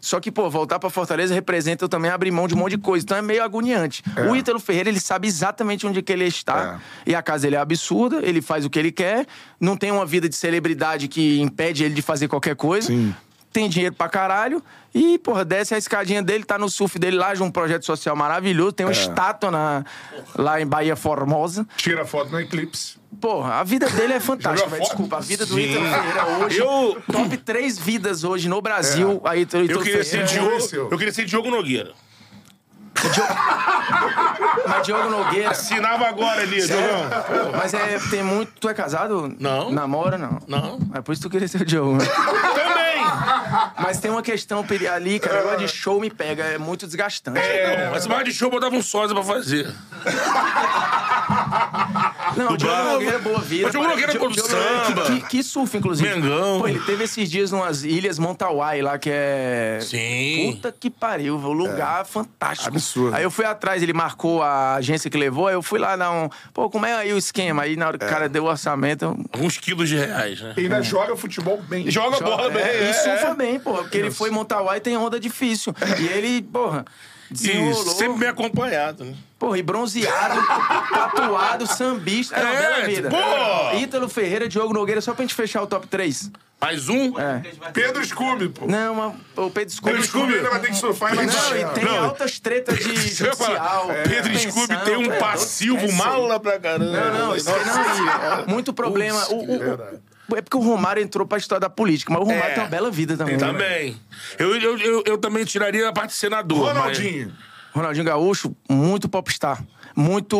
Só 0.02 0.19
que, 0.19 0.32
pô, 0.32 0.49
voltar 0.49 0.80
pra 0.80 0.90
Fortaleza 0.90 1.34
representa 1.34 1.86
eu 1.86 1.90
também 1.90 2.10
abrir 2.10 2.32
mão 2.32 2.48
de 2.48 2.56
um 2.56 2.57
monte 2.57 2.72
de 2.72 2.80
coisa. 2.80 3.06
Então 3.06 3.15
é 3.15 3.22
meio 3.22 3.44
agoniante. 3.44 4.03
O 4.30 4.36
Ítalo 4.36 4.60
Ferreira, 4.60 4.90
ele 4.90 4.99
sabe 4.99 5.28
exatamente 5.28 5.86
onde 5.86 6.02
que 6.02 6.11
ele 6.11 6.26
está. 6.26 6.80
E 7.06 7.14
a 7.14 7.22
casa 7.22 7.44
dele 7.44 7.56
é 7.56 7.60
absurda, 7.60 8.19
ele 8.23 8.41
faz 8.41 8.65
o 8.65 8.69
que 8.69 8.80
ele 8.80 8.91
quer. 8.91 9.28
Não 9.60 9.78
tem 9.78 9.91
uma 9.91 10.06
vida 10.06 10.28
de 10.28 10.36
celebridade 10.36 11.07
que 11.07 11.40
impede 11.40 11.84
ele 11.84 11.94
de 11.94 12.02
fazer 12.02 12.28
qualquer 12.28 12.56
coisa. 12.56 12.88
Sim. 12.88 13.14
Tem 13.53 13.69
dinheiro 13.69 13.94
pra 13.94 14.07
caralho. 14.10 14.64
E, 14.95 15.18
porra, 15.19 15.44
desce 15.45 15.76
a 15.76 15.78
escadinha 15.78 16.23
dele, 16.23 16.44
tá 16.44 16.57
no 16.57 16.69
surf 16.69 16.98
dele 16.98 17.18
lá, 17.18 17.34
de 17.34 17.44
um 17.44 17.52
projeto 17.52 17.86
social 17.86 18.15
maravilhoso. 18.15 18.72
Tem 18.72 18.86
uma 18.86 18.91
estátua 18.94 19.52
na, 19.52 19.86
lá 20.36 20.60
em 20.60 20.65
Bahia 20.65 20.95
Formosa. 20.95 21.68
Tira 21.76 22.06
foto 22.06 22.32
no 22.32 22.40
eclipse. 22.40 23.01
Porra, 23.20 23.56
a 23.56 23.64
vida 23.64 23.90
dele 23.90 24.14
é 24.14 24.20
fantástica, 24.22 24.70
velho. 24.70 24.82
foto? 24.84 24.90
Desculpa, 24.92 25.18
a 25.18 25.20
vida 25.20 25.46
do 25.46 25.54
Sim. 25.56 25.62
Ítalo 25.62 25.86
Ferreira 25.86 26.26
hoje. 26.38 26.58
Eu- 26.60 27.02
Top 27.12 27.38
três 27.38 27.78
vidas 27.78 28.24
hoje 28.24 28.48
no 28.50 28.62
Brasil. 28.62 29.22
A 29.24 29.36
Ítalo, 29.36 29.66
Eu 29.70 29.82
queria 29.82 30.04
ser 30.04 30.28
Ferreira. 30.28 30.58
Diogo. 30.68 30.90
Eu 30.92 30.98
queria 30.98 31.14
ser 31.14 31.26
Diogo 31.26 31.50
Nogueira. 31.52 31.92
Mas 34.68 34.86
Diogo 34.86 35.10
Nogueira. 35.10 35.50
Assinava 35.52 36.08
agora 36.08 36.42
ali, 36.42 36.66
Diogão. 36.66 37.10
Mas 37.58 37.74
é, 37.74 38.00
tem 38.10 38.22
muito. 38.24 38.52
Tu 38.60 38.70
é 38.70 38.74
casado? 38.74 39.34
Não. 39.40 39.72
Namora, 39.72 40.18
não? 40.18 40.40
Não. 40.48 40.80
É 40.94 41.02
por 41.02 41.12
isso 41.14 41.22
que 41.22 41.28
tu 41.28 41.32
queria 41.32 41.48
ser 41.48 41.62
o 41.62 41.66
Diogo. 41.66 41.94
né? 41.98 42.06
Também! 42.06 42.82
Mas 43.84 44.00
tem 44.00 44.12
uma 44.12 44.22
questão 44.22 44.64
ali, 44.94 45.20
cara. 45.20 45.36
O 45.36 45.38
negócio 45.46 45.60
de 45.60 45.68
show 45.68 46.00
me 46.00 46.10
pega. 46.10 46.44
É 46.44 46.58
muito 46.58 46.86
desgastante. 46.86 47.40
Não, 47.40 47.92
mas 47.92 48.06
mais 48.08 48.24
de 48.26 48.34
show 48.34 48.48
eu 48.48 48.52
botava 48.52 48.76
um 48.76 48.82
sósia 48.84 49.16
pra 49.16 49.24
fazer. 49.24 49.74
Não, 52.43 52.53
o 52.53 52.57
Diogo. 52.57 52.84
Nogueira 52.84 53.15
é 53.15 53.19
boa 53.19 53.39
vida. 53.39 53.68
O 53.68 53.72
Diogo 53.72 53.85
pô. 53.85 53.91
Nogueira 53.91 54.11
Diogo- 54.11 54.31
Diogo 54.31 54.49
samba. 54.49 55.01
Que, 55.05 55.22
que 55.22 55.43
surfa, 55.43 55.77
inclusive. 55.77 56.09
Mengão. 56.09 56.59
Pô, 56.61 56.68
ele 56.68 56.80
teve 56.80 57.03
esses 57.03 57.30
dias 57.30 57.51
numas 57.51 57.84
ilhas 57.84 58.18
Montauai 58.19 58.81
lá, 58.81 58.97
que 58.97 59.09
é... 59.11 59.80
Sim. 59.81 60.53
Puta 60.55 60.72
que 60.77 60.89
pariu, 60.89 61.35
um 61.38 61.51
lugar 61.51 62.05
fantástico. 62.05 62.69
Absurdo. 62.69 63.15
Aí 63.15 63.23
eu 63.23 63.31
fui 63.31 63.45
atrás, 63.45 63.81
ele 63.84 63.93
marcou 63.93 64.41
a 64.41 64.76
agência 64.76 65.09
que 65.09 65.18
levou, 65.18 65.47
aí 65.47 65.53
eu 65.55 65.61
fui 65.61 65.80
lá 65.80 65.95
dar 65.95 66.11
um... 66.11 66.30
Pô, 66.53 66.69
como 66.69 66.85
é 66.85 66.93
aí 66.93 67.13
o 67.13 67.18
esquema? 67.18 67.63
Aí 67.63 67.76
na 67.76 67.88
hora 67.88 67.97
que 67.97 68.05
o 68.05 68.09
cara 68.09 68.27
deu 68.27 68.43
o 68.45 68.47
orçamento... 68.47 69.05
eu- 69.05 69.18
Alguns 69.34 69.57
quilos 69.57 69.88
de 69.89 69.95
reais, 69.97 70.41
né? 70.41 70.53
E 70.57 70.61
ainda 70.61 70.81
joga 70.81 71.15
futebol 71.15 71.61
bem. 71.68 71.89
Joga 71.89 72.19
bola 72.19 72.49
bem. 72.49 72.61
É, 72.63 72.84
é, 72.85 72.89
e 72.89 72.93
surfa 72.93 73.34
bem, 73.34 73.59
porra, 73.59 73.84
porque 73.84 73.97
ele 73.97 74.11
foi 74.11 74.30
em 74.30 74.34
Montauai 74.34 74.77
e 74.77 74.81
tem 74.81 74.97
onda 74.97 75.19
difícil. 75.19 75.73
E 75.99 76.07
ele, 76.07 76.41
porra... 76.41 76.85
E 77.30 77.34
Desenrolou, 77.34 77.95
sempre 77.95 78.19
bem 78.19 78.27
acompanhado, 78.30 79.05
né? 79.05 79.13
Porra, 79.41 79.57
e 79.57 79.63
bronzeado, 79.63 80.39
tatuado, 80.93 81.65
sambista. 81.65 82.35
É 82.35 82.43
uma 82.43 82.53
É, 82.53 82.57
bela 82.61 82.85
vida. 82.85 83.09
pô! 83.09 83.76
Ítalo 83.77 84.07
Ferreira, 84.07 84.47
Diogo 84.47 84.72
Nogueira, 84.72 85.01
só 85.01 85.15
pra 85.15 85.23
gente 85.23 85.34
fechar 85.34 85.63
o 85.63 85.68
top 85.68 85.88
3. 85.88 86.30
Mais 86.61 86.88
um? 86.89 87.19
É. 87.19 87.41
Pedro 87.73 88.05
Scooby, 88.05 88.49
pô. 88.49 88.68
Não, 88.68 88.93
mas 88.93 89.15
o 89.35 89.49
Pedro 89.49 89.73
Scooby. 89.73 89.91
Pedro 89.93 90.07
Scooby 90.07 90.35
ainda 90.35 90.49
vai 90.51 90.59
ter 90.59 90.68
que 90.68 90.76
surfar 90.76 91.11
e 91.13 91.15
vai 91.15 91.26
Não, 91.26 91.57
e 91.57 91.65
tem 91.73 91.84
Não. 91.85 92.03
altas 92.03 92.39
tretas 92.39 92.77
de 92.77 92.84
judicial. 92.95 93.88
Pedro 94.07 94.30
pensão, 94.31 94.51
Scooby 94.51 94.77
tem 94.85 94.95
um 94.97 95.11
é, 95.11 95.18
passivo 95.18 95.76
esquece. 95.77 95.95
mala 95.95 96.39
pra 96.39 96.59
caramba. 96.59 96.91
Não, 96.91 97.18
não, 97.30 97.35
isso 97.35 97.49
aí 97.49 97.65
não. 97.65 98.43
e 98.45 98.47
Muito 98.47 98.72
problema. 98.72 99.26
O- 99.30 99.38
o- 99.38 99.55
o- 100.30 100.35
é 100.38 100.41
porque 100.43 100.55
o 100.55 100.59
Romário 100.61 101.01
entrou 101.01 101.26
pra 101.26 101.39
história 101.39 101.59
da 101.61 101.69
política, 101.69 102.13
mas 102.13 102.22
o 102.22 102.26
Romário 102.26 102.51
É. 102.51 102.53
tem 102.53 102.63
uma 102.63 102.69
bela 102.69 102.91
vida 102.91 103.18
também. 103.18 103.38
né? 103.38 103.47
Também. 103.47 103.99
Eu, 104.38 104.55
eu, 104.55 104.77
eu, 104.77 105.03
eu 105.07 105.18
também 105.18 105.43
tiraria 105.45 105.89
a 105.89 105.91
parte 105.91 106.09
de 106.11 106.15
senador. 106.18 106.68
Ronaldinho. 106.68 107.34
Ronaldinho 107.73 108.06
Gaúcho, 108.06 108.56
muito 108.69 109.07
popstar. 109.10 109.64
Muito. 109.95 110.38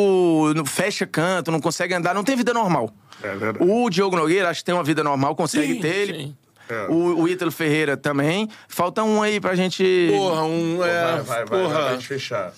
Fecha 0.66 1.06
canto, 1.06 1.52
não 1.52 1.60
consegue 1.60 1.94
andar, 1.94 2.14
não 2.14 2.24
tem 2.24 2.36
vida 2.36 2.54
normal. 2.54 2.92
É 3.24 3.36
verdade. 3.36 3.70
O 3.70 3.90
Diogo 3.90 4.16
Nogueira, 4.16 4.50
acho 4.50 4.62
que 4.62 4.66
tem 4.66 4.74
uma 4.76 4.84
vida 4.84 5.04
normal, 5.04 5.36
consegue 5.36 5.76
Sim, 5.76 5.80
ter. 5.82 5.96
Ele, 6.10 6.14
sim. 6.14 6.36
É. 6.70 6.86
o, 6.90 7.22
o 7.24 7.28
Ítalo 7.28 7.52
Ferreira 7.52 7.98
também. 7.98 8.48
Falta 8.68 9.04
um 9.04 9.22
aí 9.22 9.40
pra 9.42 9.56
gente. 9.56 10.10
Porra, 10.12 10.44
um. 10.44 10.84
É, 10.84 11.02
Vai, 11.04 11.12
vai, 11.12 11.24
vai, 11.24 11.46
vai, 11.46 11.46
porra. 11.62 11.82
vai 11.90 12.02
fechar. 12.02 12.54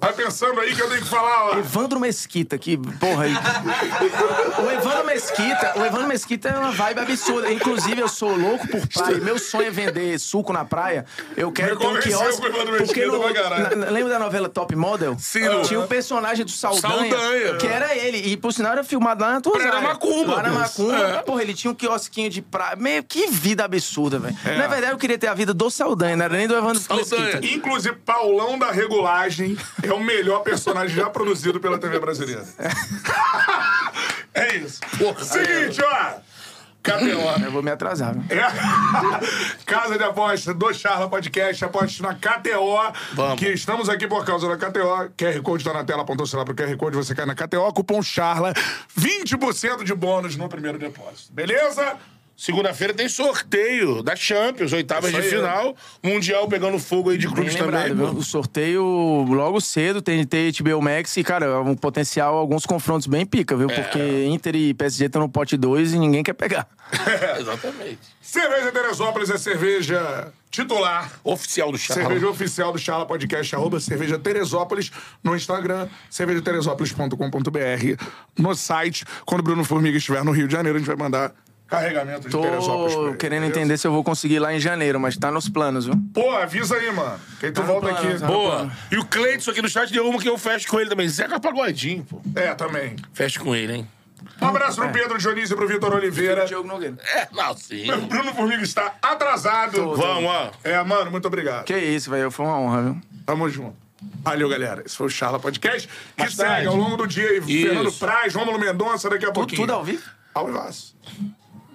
Vai 0.00 0.12
pensando 0.12 0.60
aí 0.60 0.72
que 0.76 0.80
eu 0.80 0.88
tenho 0.88 1.02
que 1.02 1.08
falar, 1.08 1.46
ó. 1.50 1.58
Evandro 1.58 1.98
Mesquita, 1.98 2.56
que, 2.56 2.76
porra, 2.76 3.24
aí. 3.24 3.34
o 3.34 4.70
Evandro 4.70 5.04
Mesquita, 5.06 5.72
o 5.76 5.84
Evandro 5.84 6.06
Mesquita 6.06 6.48
é 6.50 6.56
uma 6.56 6.70
vibe 6.70 7.00
absurda. 7.00 7.52
Inclusive, 7.52 8.00
eu 8.00 8.06
sou 8.08 8.36
louco 8.36 8.68
por 8.68 8.86
praia. 8.86 9.16
Meu 9.18 9.40
sonho 9.40 9.66
é 9.66 9.70
vender 9.70 10.16
suco 10.20 10.52
na 10.52 10.64
praia. 10.64 11.04
Eu 11.36 11.50
quero 11.50 11.76
ter 11.76 11.86
um 11.88 11.98
quiosque. 11.98 12.42
Porque 12.78 13.06
no, 13.06 13.18
na- 13.18 13.90
lembra 13.90 14.10
da 14.12 14.18
novela 14.20 14.48
Top 14.48 14.74
Model? 14.76 15.16
Sim, 15.18 15.40
Tinha 15.64 15.78
no- 15.80 15.84
um 15.84 15.88
personagem 15.88 16.44
do 16.44 16.50
Saldanha, 16.52 17.10
Saldanha. 17.18 17.56
que 17.56 17.66
era 17.66 17.96
ele. 17.96 18.18
E, 18.18 18.36
por 18.36 18.52
sinal, 18.52 18.72
era 18.72 18.84
filmado 18.84 19.24
lá 19.24 19.32
na 19.32 19.40
tua 19.40 19.58
da 19.58 19.80
Macumba. 19.80 20.36
Lá 20.36 20.42
na 20.44 20.50
Macumba. 20.50 20.96
É. 20.96 21.22
Porra, 21.22 21.42
ele 21.42 21.54
tinha 21.54 21.72
um 21.72 21.74
quiosquinho 21.74 22.30
de 22.30 22.40
praia. 22.40 22.76
Meio 22.76 23.02
que 23.02 23.26
vida 23.26 23.64
absurda, 23.64 24.20
velho. 24.20 24.36
Na 24.44 24.68
verdade, 24.68 24.92
eu 24.92 24.98
queria 24.98 25.18
ter 25.18 25.26
a 25.26 25.34
vida 25.34 25.52
do 25.52 25.68
Saldanha, 25.70 26.16
não 26.16 26.24
era 26.24 26.36
nem 26.36 26.46
do 26.46 26.54
Evandro 26.54 26.78
Saldanha. 26.80 27.24
Mesquita. 27.34 27.46
Inclusive, 27.52 27.96
Paulão 28.06 28.56
da 28.56 28.70
Regulagem 28.70 29.56
é 29.90 29.94
o 29.94 30.00
melhor 30.00 30.40
personagem 30.40 30.96
já 30.96 31.08
produzido 31.10 31.60
pela 31.60 31.78
TV 31.78 31.98
brasileira. 31.98 32.44
É 34.34 34.56
isso. 34.56 34.80
Seguinte, 35.22 35.82
ó. 35.82 36.28
KTO. 36.82 37.44
Eu 37.44 37.50
vou 37.50 37.62
me 37.62 37.70
atrasar, 37.70 38.14
viu? 38.14 38.22
É. 38.30 38.46
Casa 39.66 39.98
de 39.98 40.04
aposta 40.04 40.54
do 40.54 40.72
Charla 40.72 41.08
Podcast, 41.08 41.64
aposte 41.64 42.02
na 42.02 42.14
KTO. 42.14 42.92
Vamos. 43.14 43.38
Que 43.38 43.48
estamos 43.48 43.88
aqui 43.88 44.06
por 44.06 44.24
causa 44.24 44.48
da 44.48 44.56
KTO. 44.56 45.10
QR 45.16 45.42
Code 45.42 45.64
tá 45.64 45.72
na 45.72 45.84
tela, 45.84 46.02
apontou 46.02 46.24
o 46.24 46.26
celular 46.26 46.44
pro 46.46 46.54
QR 46.54 46.76
Code, 46.76 46.96
você 46.96 47.14
cai 47.14 47.26
na 47.26 47.34
KTO, 47.34 47.72
cupom 47.72 48.02
Charla, 48.02 48.54
20% 48.98 49.84
de 49.84 49.94
bônus 49.94 50.36
no 50.36 50.48
primeiro 50.48 50.78
depósito. 50.78 51.32
Beleza? 51.32 51.96
Segunda-feira 52.38 52.94
tem 52.94 53.08
sorteio 53.08 54.00
da 54.00 54.14
Champions, 54.14 54.72
oitavas 54.72 55.10
de 55.10 55.16
aí, 55.16 55.28
final. 55.28 55.74
Mundial 56.00 56.46
pegando 56.46 56.78
fogo 56.78 57.10
aí 57.10 57.18
de 57.18 57.26
clubes 57.26 57.52
lembrado, 57.56 57.88
também. 57.88 57.96
viu? 57.96 58.16
O 58.16 58.22
sorteio 58.22 58.84
logo 59.28 59.60
cedo, 59.60 60.00
TNT 60.00 60.50
e 60.50 60.62
HBO 60.62 60.80
Max, 60.80 61.16
e, 61.16 61.24
cara, 61.24 61.60
um 61.60 61.74
potencial, 61.74 62.36
alguns 62.36 62.64
confrontos 62.64 63.08
bem 63.08 63.26
pica, 63.26 63.56
viu? 63.56 63.66
Porque 63.66 64.26
Inter 64.26 64.54
e 64.54 64.72
PSG 64.72 65.06
estão 65.06 65.20
no 65.20 65.28
pote 65.28 65.56
2 65.56 65.94
e 65.94 65.98
ninguém 65.98 66.22
quer 66.22 66.32
pegar. 66.32 66.68
Exatamente. 67.40 67.98
Cerveja 68.22 68.70
Teresópolis 68.70 69.30
é 69.30 69.36
cerveja 69.36 70.32
titular. 70.48 71.10
Oficial 71.24 71.72
do 71.72 71.76
Charla. 71.76 72.04
Cerveja 72.04 72.28
oficial 72.28 72.72
do 72.72 72.78
Charla 72.78 73.04
Podcast, 73.04 73.52
arroba 73.56 73.80
Cerveja 73.80 74.16
Teresópolis 74.16 74.92
no 75.24 75.34
Instagram, 75.34 75.88
cervejateresópolis.com.br 76.08 78.04
no 78.38 78.54
site. 78.54 79.04
Quando 79.26 79.40
o 79.40 79.42
Bruno 79.42 79.64
Formiga 79.64 79.98
estiver 79.98 80.22
no 80.22 80.30
Rio 80.30 80.46
de 80.46 80.52
Janeiro, 80.52 80.76
a 80.76 80.78
gente 80.78 80.86
vai 80.86 80.96
mandar 80.96 81.34
carregamento 81.68 82.28
de 82.28 82.36
Teresópolis 82.36 82.94
pra 82.94 83.04
Tô 83.04 83.14
querendo 83.14 83.40
beleza? 83.42 83.58
entender 83.60 83.78
se 83.78 83.86
eu 83.86 83.92
vou 83.92 84.02
conseguir 84.02 84.38
lá 84.38 84.52
em 84.54 84.58
janeiro, 84.58 84.98
mas 84.98 85.16
tá 85.16 85.30
nos 85.30 85.48
planos, 85.48 85.84
viu? 85.86 85.94
Pô, 86.14 86.30
avisa 86.32 86.74
aí, 86.76 86.90
mano. 86.90 87.20
Que 87.38 87.46
aí 87.46 87.52
tu 87.52 87.60
Tá 87.60 87.66
volta 87.66 87.88
plano, 87.88 88.08
aqui. 88.08 88.18
tá 88.20 88.26
Boa. 88.26 88.72
E 88.90 88.96
o 88.98 89.04
Cleiton 89.04 89.50
aqui 89.50 89.62
no 89.62 89.68
chat 89.68 89.92
deu 89.92 90.08
uma 90.08 90.18
que 90.20 90.28
eu 90.28 90.38
fecho 90.38 90.66
com 90.68 90.80
ele 90.80 90.88
também. 90.90 91.08
Zeca 91.08 91.38
Pagodinho, 91.38 92.04
pô. 92.04 92.20
É, 92.34 92.54
também. 92.54 92.96
Fecho 93.12 93.40
com 93.40 93.54
ele, 93.54 93.72
hein? 93.74 93.88
Um 94.40 94.46
abraço 94.46 94.80
pro 94.80 94.90
Pedro 94.90 95.18
Dionísio 95.18 95.54
e 95.54 95.56
pro 95.56 95.66
Vitor 95.68 95.92
Oliveira. 95.94 96.46
Diogo 96.46 96.66
Nogueira. 96.66 96.96
É, 97.14 97.28
não, 97.32 97.56
sim. 97.56 97.86
Bruno 98.08 98.32
Formiga 98.34 98.62
está 98.62 98.94
atrasado. 99.02 99.94
Vamos, 99.96 100.30
ó. 100.30 100.50
É, 100.64 100.82
mano, 100.84 101.10
muito 101.10 101.26
obrigado. 101.26 101.64
Que 101.64 101.76
isso, 101.76 102.08
velho, 102.10 102.30
foi 102.30 102.46
uma 102.46 102.58
honra, 102.58 102.82
viu? 102.82 103.00
Tamo 103.26 103.48
junto. 103.48 103.76
Valeu, 104.22 104.48
galera. 104.48 104.82
Esse 104.86 104.96
foi 104.96 105.06
o 105.08 105.10
Charla 105.10 105.40
Podcast. 105.40 105.88
Que 106.16 106.22
Mais 106.22 106.34
segue 106.34 106.66
ao 106.68 106.76
longo 106.76 106.96
do 106.96 107.06
dia 107.06 107.28
aí. 107.28 107.38
Isso. 107.38 107.66
Fernando 107.66 107.92
Praz, 107.92 108.34
Rômulo 108.34 108.58
Mendonça, 108.58 109.10
daqui 109.10 109.24
a 109.24 109.28
Tudo, 109.28 109.34
pouquinho. 109.34 109.60
tudo 109.62 109.72
ao 109.72 109.84
vivo? 109.84 110.04
Ao 110.34 110.46
vivaço. 110.46 110.96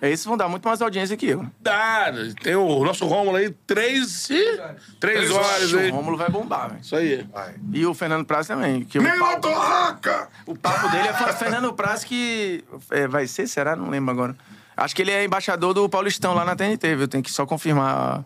Esses 0.10 0.26
vão 0.26 0.36
dar 0.36 0.50
muito 0.50 0.68
mais 0.68 0.82
audiência 0.82 1.16
que 1.16 1.28
eu. 1.28 1.46
Dá, 1.62 2.12
tem 2.42 2.56
o 2.56 2.84
nosso 2.84 3.06
Rômulo 3.06 3.38
aí, 3.38 3.50
três, 3.66 4.30
e- 4.30 4.62
três 5.00 5.32
horas 5.32 5.72
O 5.72 5.80
aí. 5.80 5.90
Rômulo 5.90 6.18
vai 6.18 6.30
bombar, 6.30 6.70
velho. 6.70 6.82
Isso 6.82 6.94
aí. 6.96 7.24
Vai. 7.32 7.56
E 7.72 7.86
o 7.86 7.94
Fernando 7.94 8.26
Praz 8.26 8.48
também. 8.48 8.84
Que 8.84 9.00
o, 9.00 9.02
Neila 9.02 9.28
papo, 9.28 9.42
Torraca! 9.42 10.28
o 10.46 10.56
papo 10.58 10.90
dele 10.90 11.08
é 11.08 11.12
o 11.12 11.34
Fernando 11.34 11.74
Praz 11.74 12.04
que... 12.04 12.66
é, 12.92 13.08
vai 13.08 13.28
ser, 13.28 13.48
será? 13.48 13.78
Não 13.78 13.90
lembro 13.90 14.12
agora. 14.12 14.36
Acho 14.76 14.94
que 14.94 15.02
ele 15.02 15.12
é 15.12 15.24
embaixador 15.24 15.74
do 15.74 15.88
Paulistão 15.88 16.34
lá 16.34 16.44
na 16.44 16.56
TNT, 16.56 16.96
viu? 16.98 17.08
Tem 17.08 17.22
que 17.22 17.32
só 17.32 17.46
confirmar. 17.46 18.26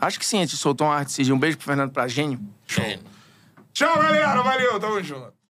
Acho 0.00 0.18
que 0.18 0.24
sim, 0.26 0.36
a 0.38 0.40
gente 0.42 0.56
soltou 0.56 0.86
uma 0.86 0.94
arte 0.94 1.32
Um 1.32 1.38
beijo 1.38 1.56
pro 1.56 1.66
Fernando 1.66 1.90
Praz, 1.90 2.12
gênio. 2.12 2.38
Show. 2.66 2.84
Tchau, 3.72 3.96
galera. 3.98 4.42
Valeu. 4.42 4.78
Tamo 4.78 5.02
junto. 5.02 5.37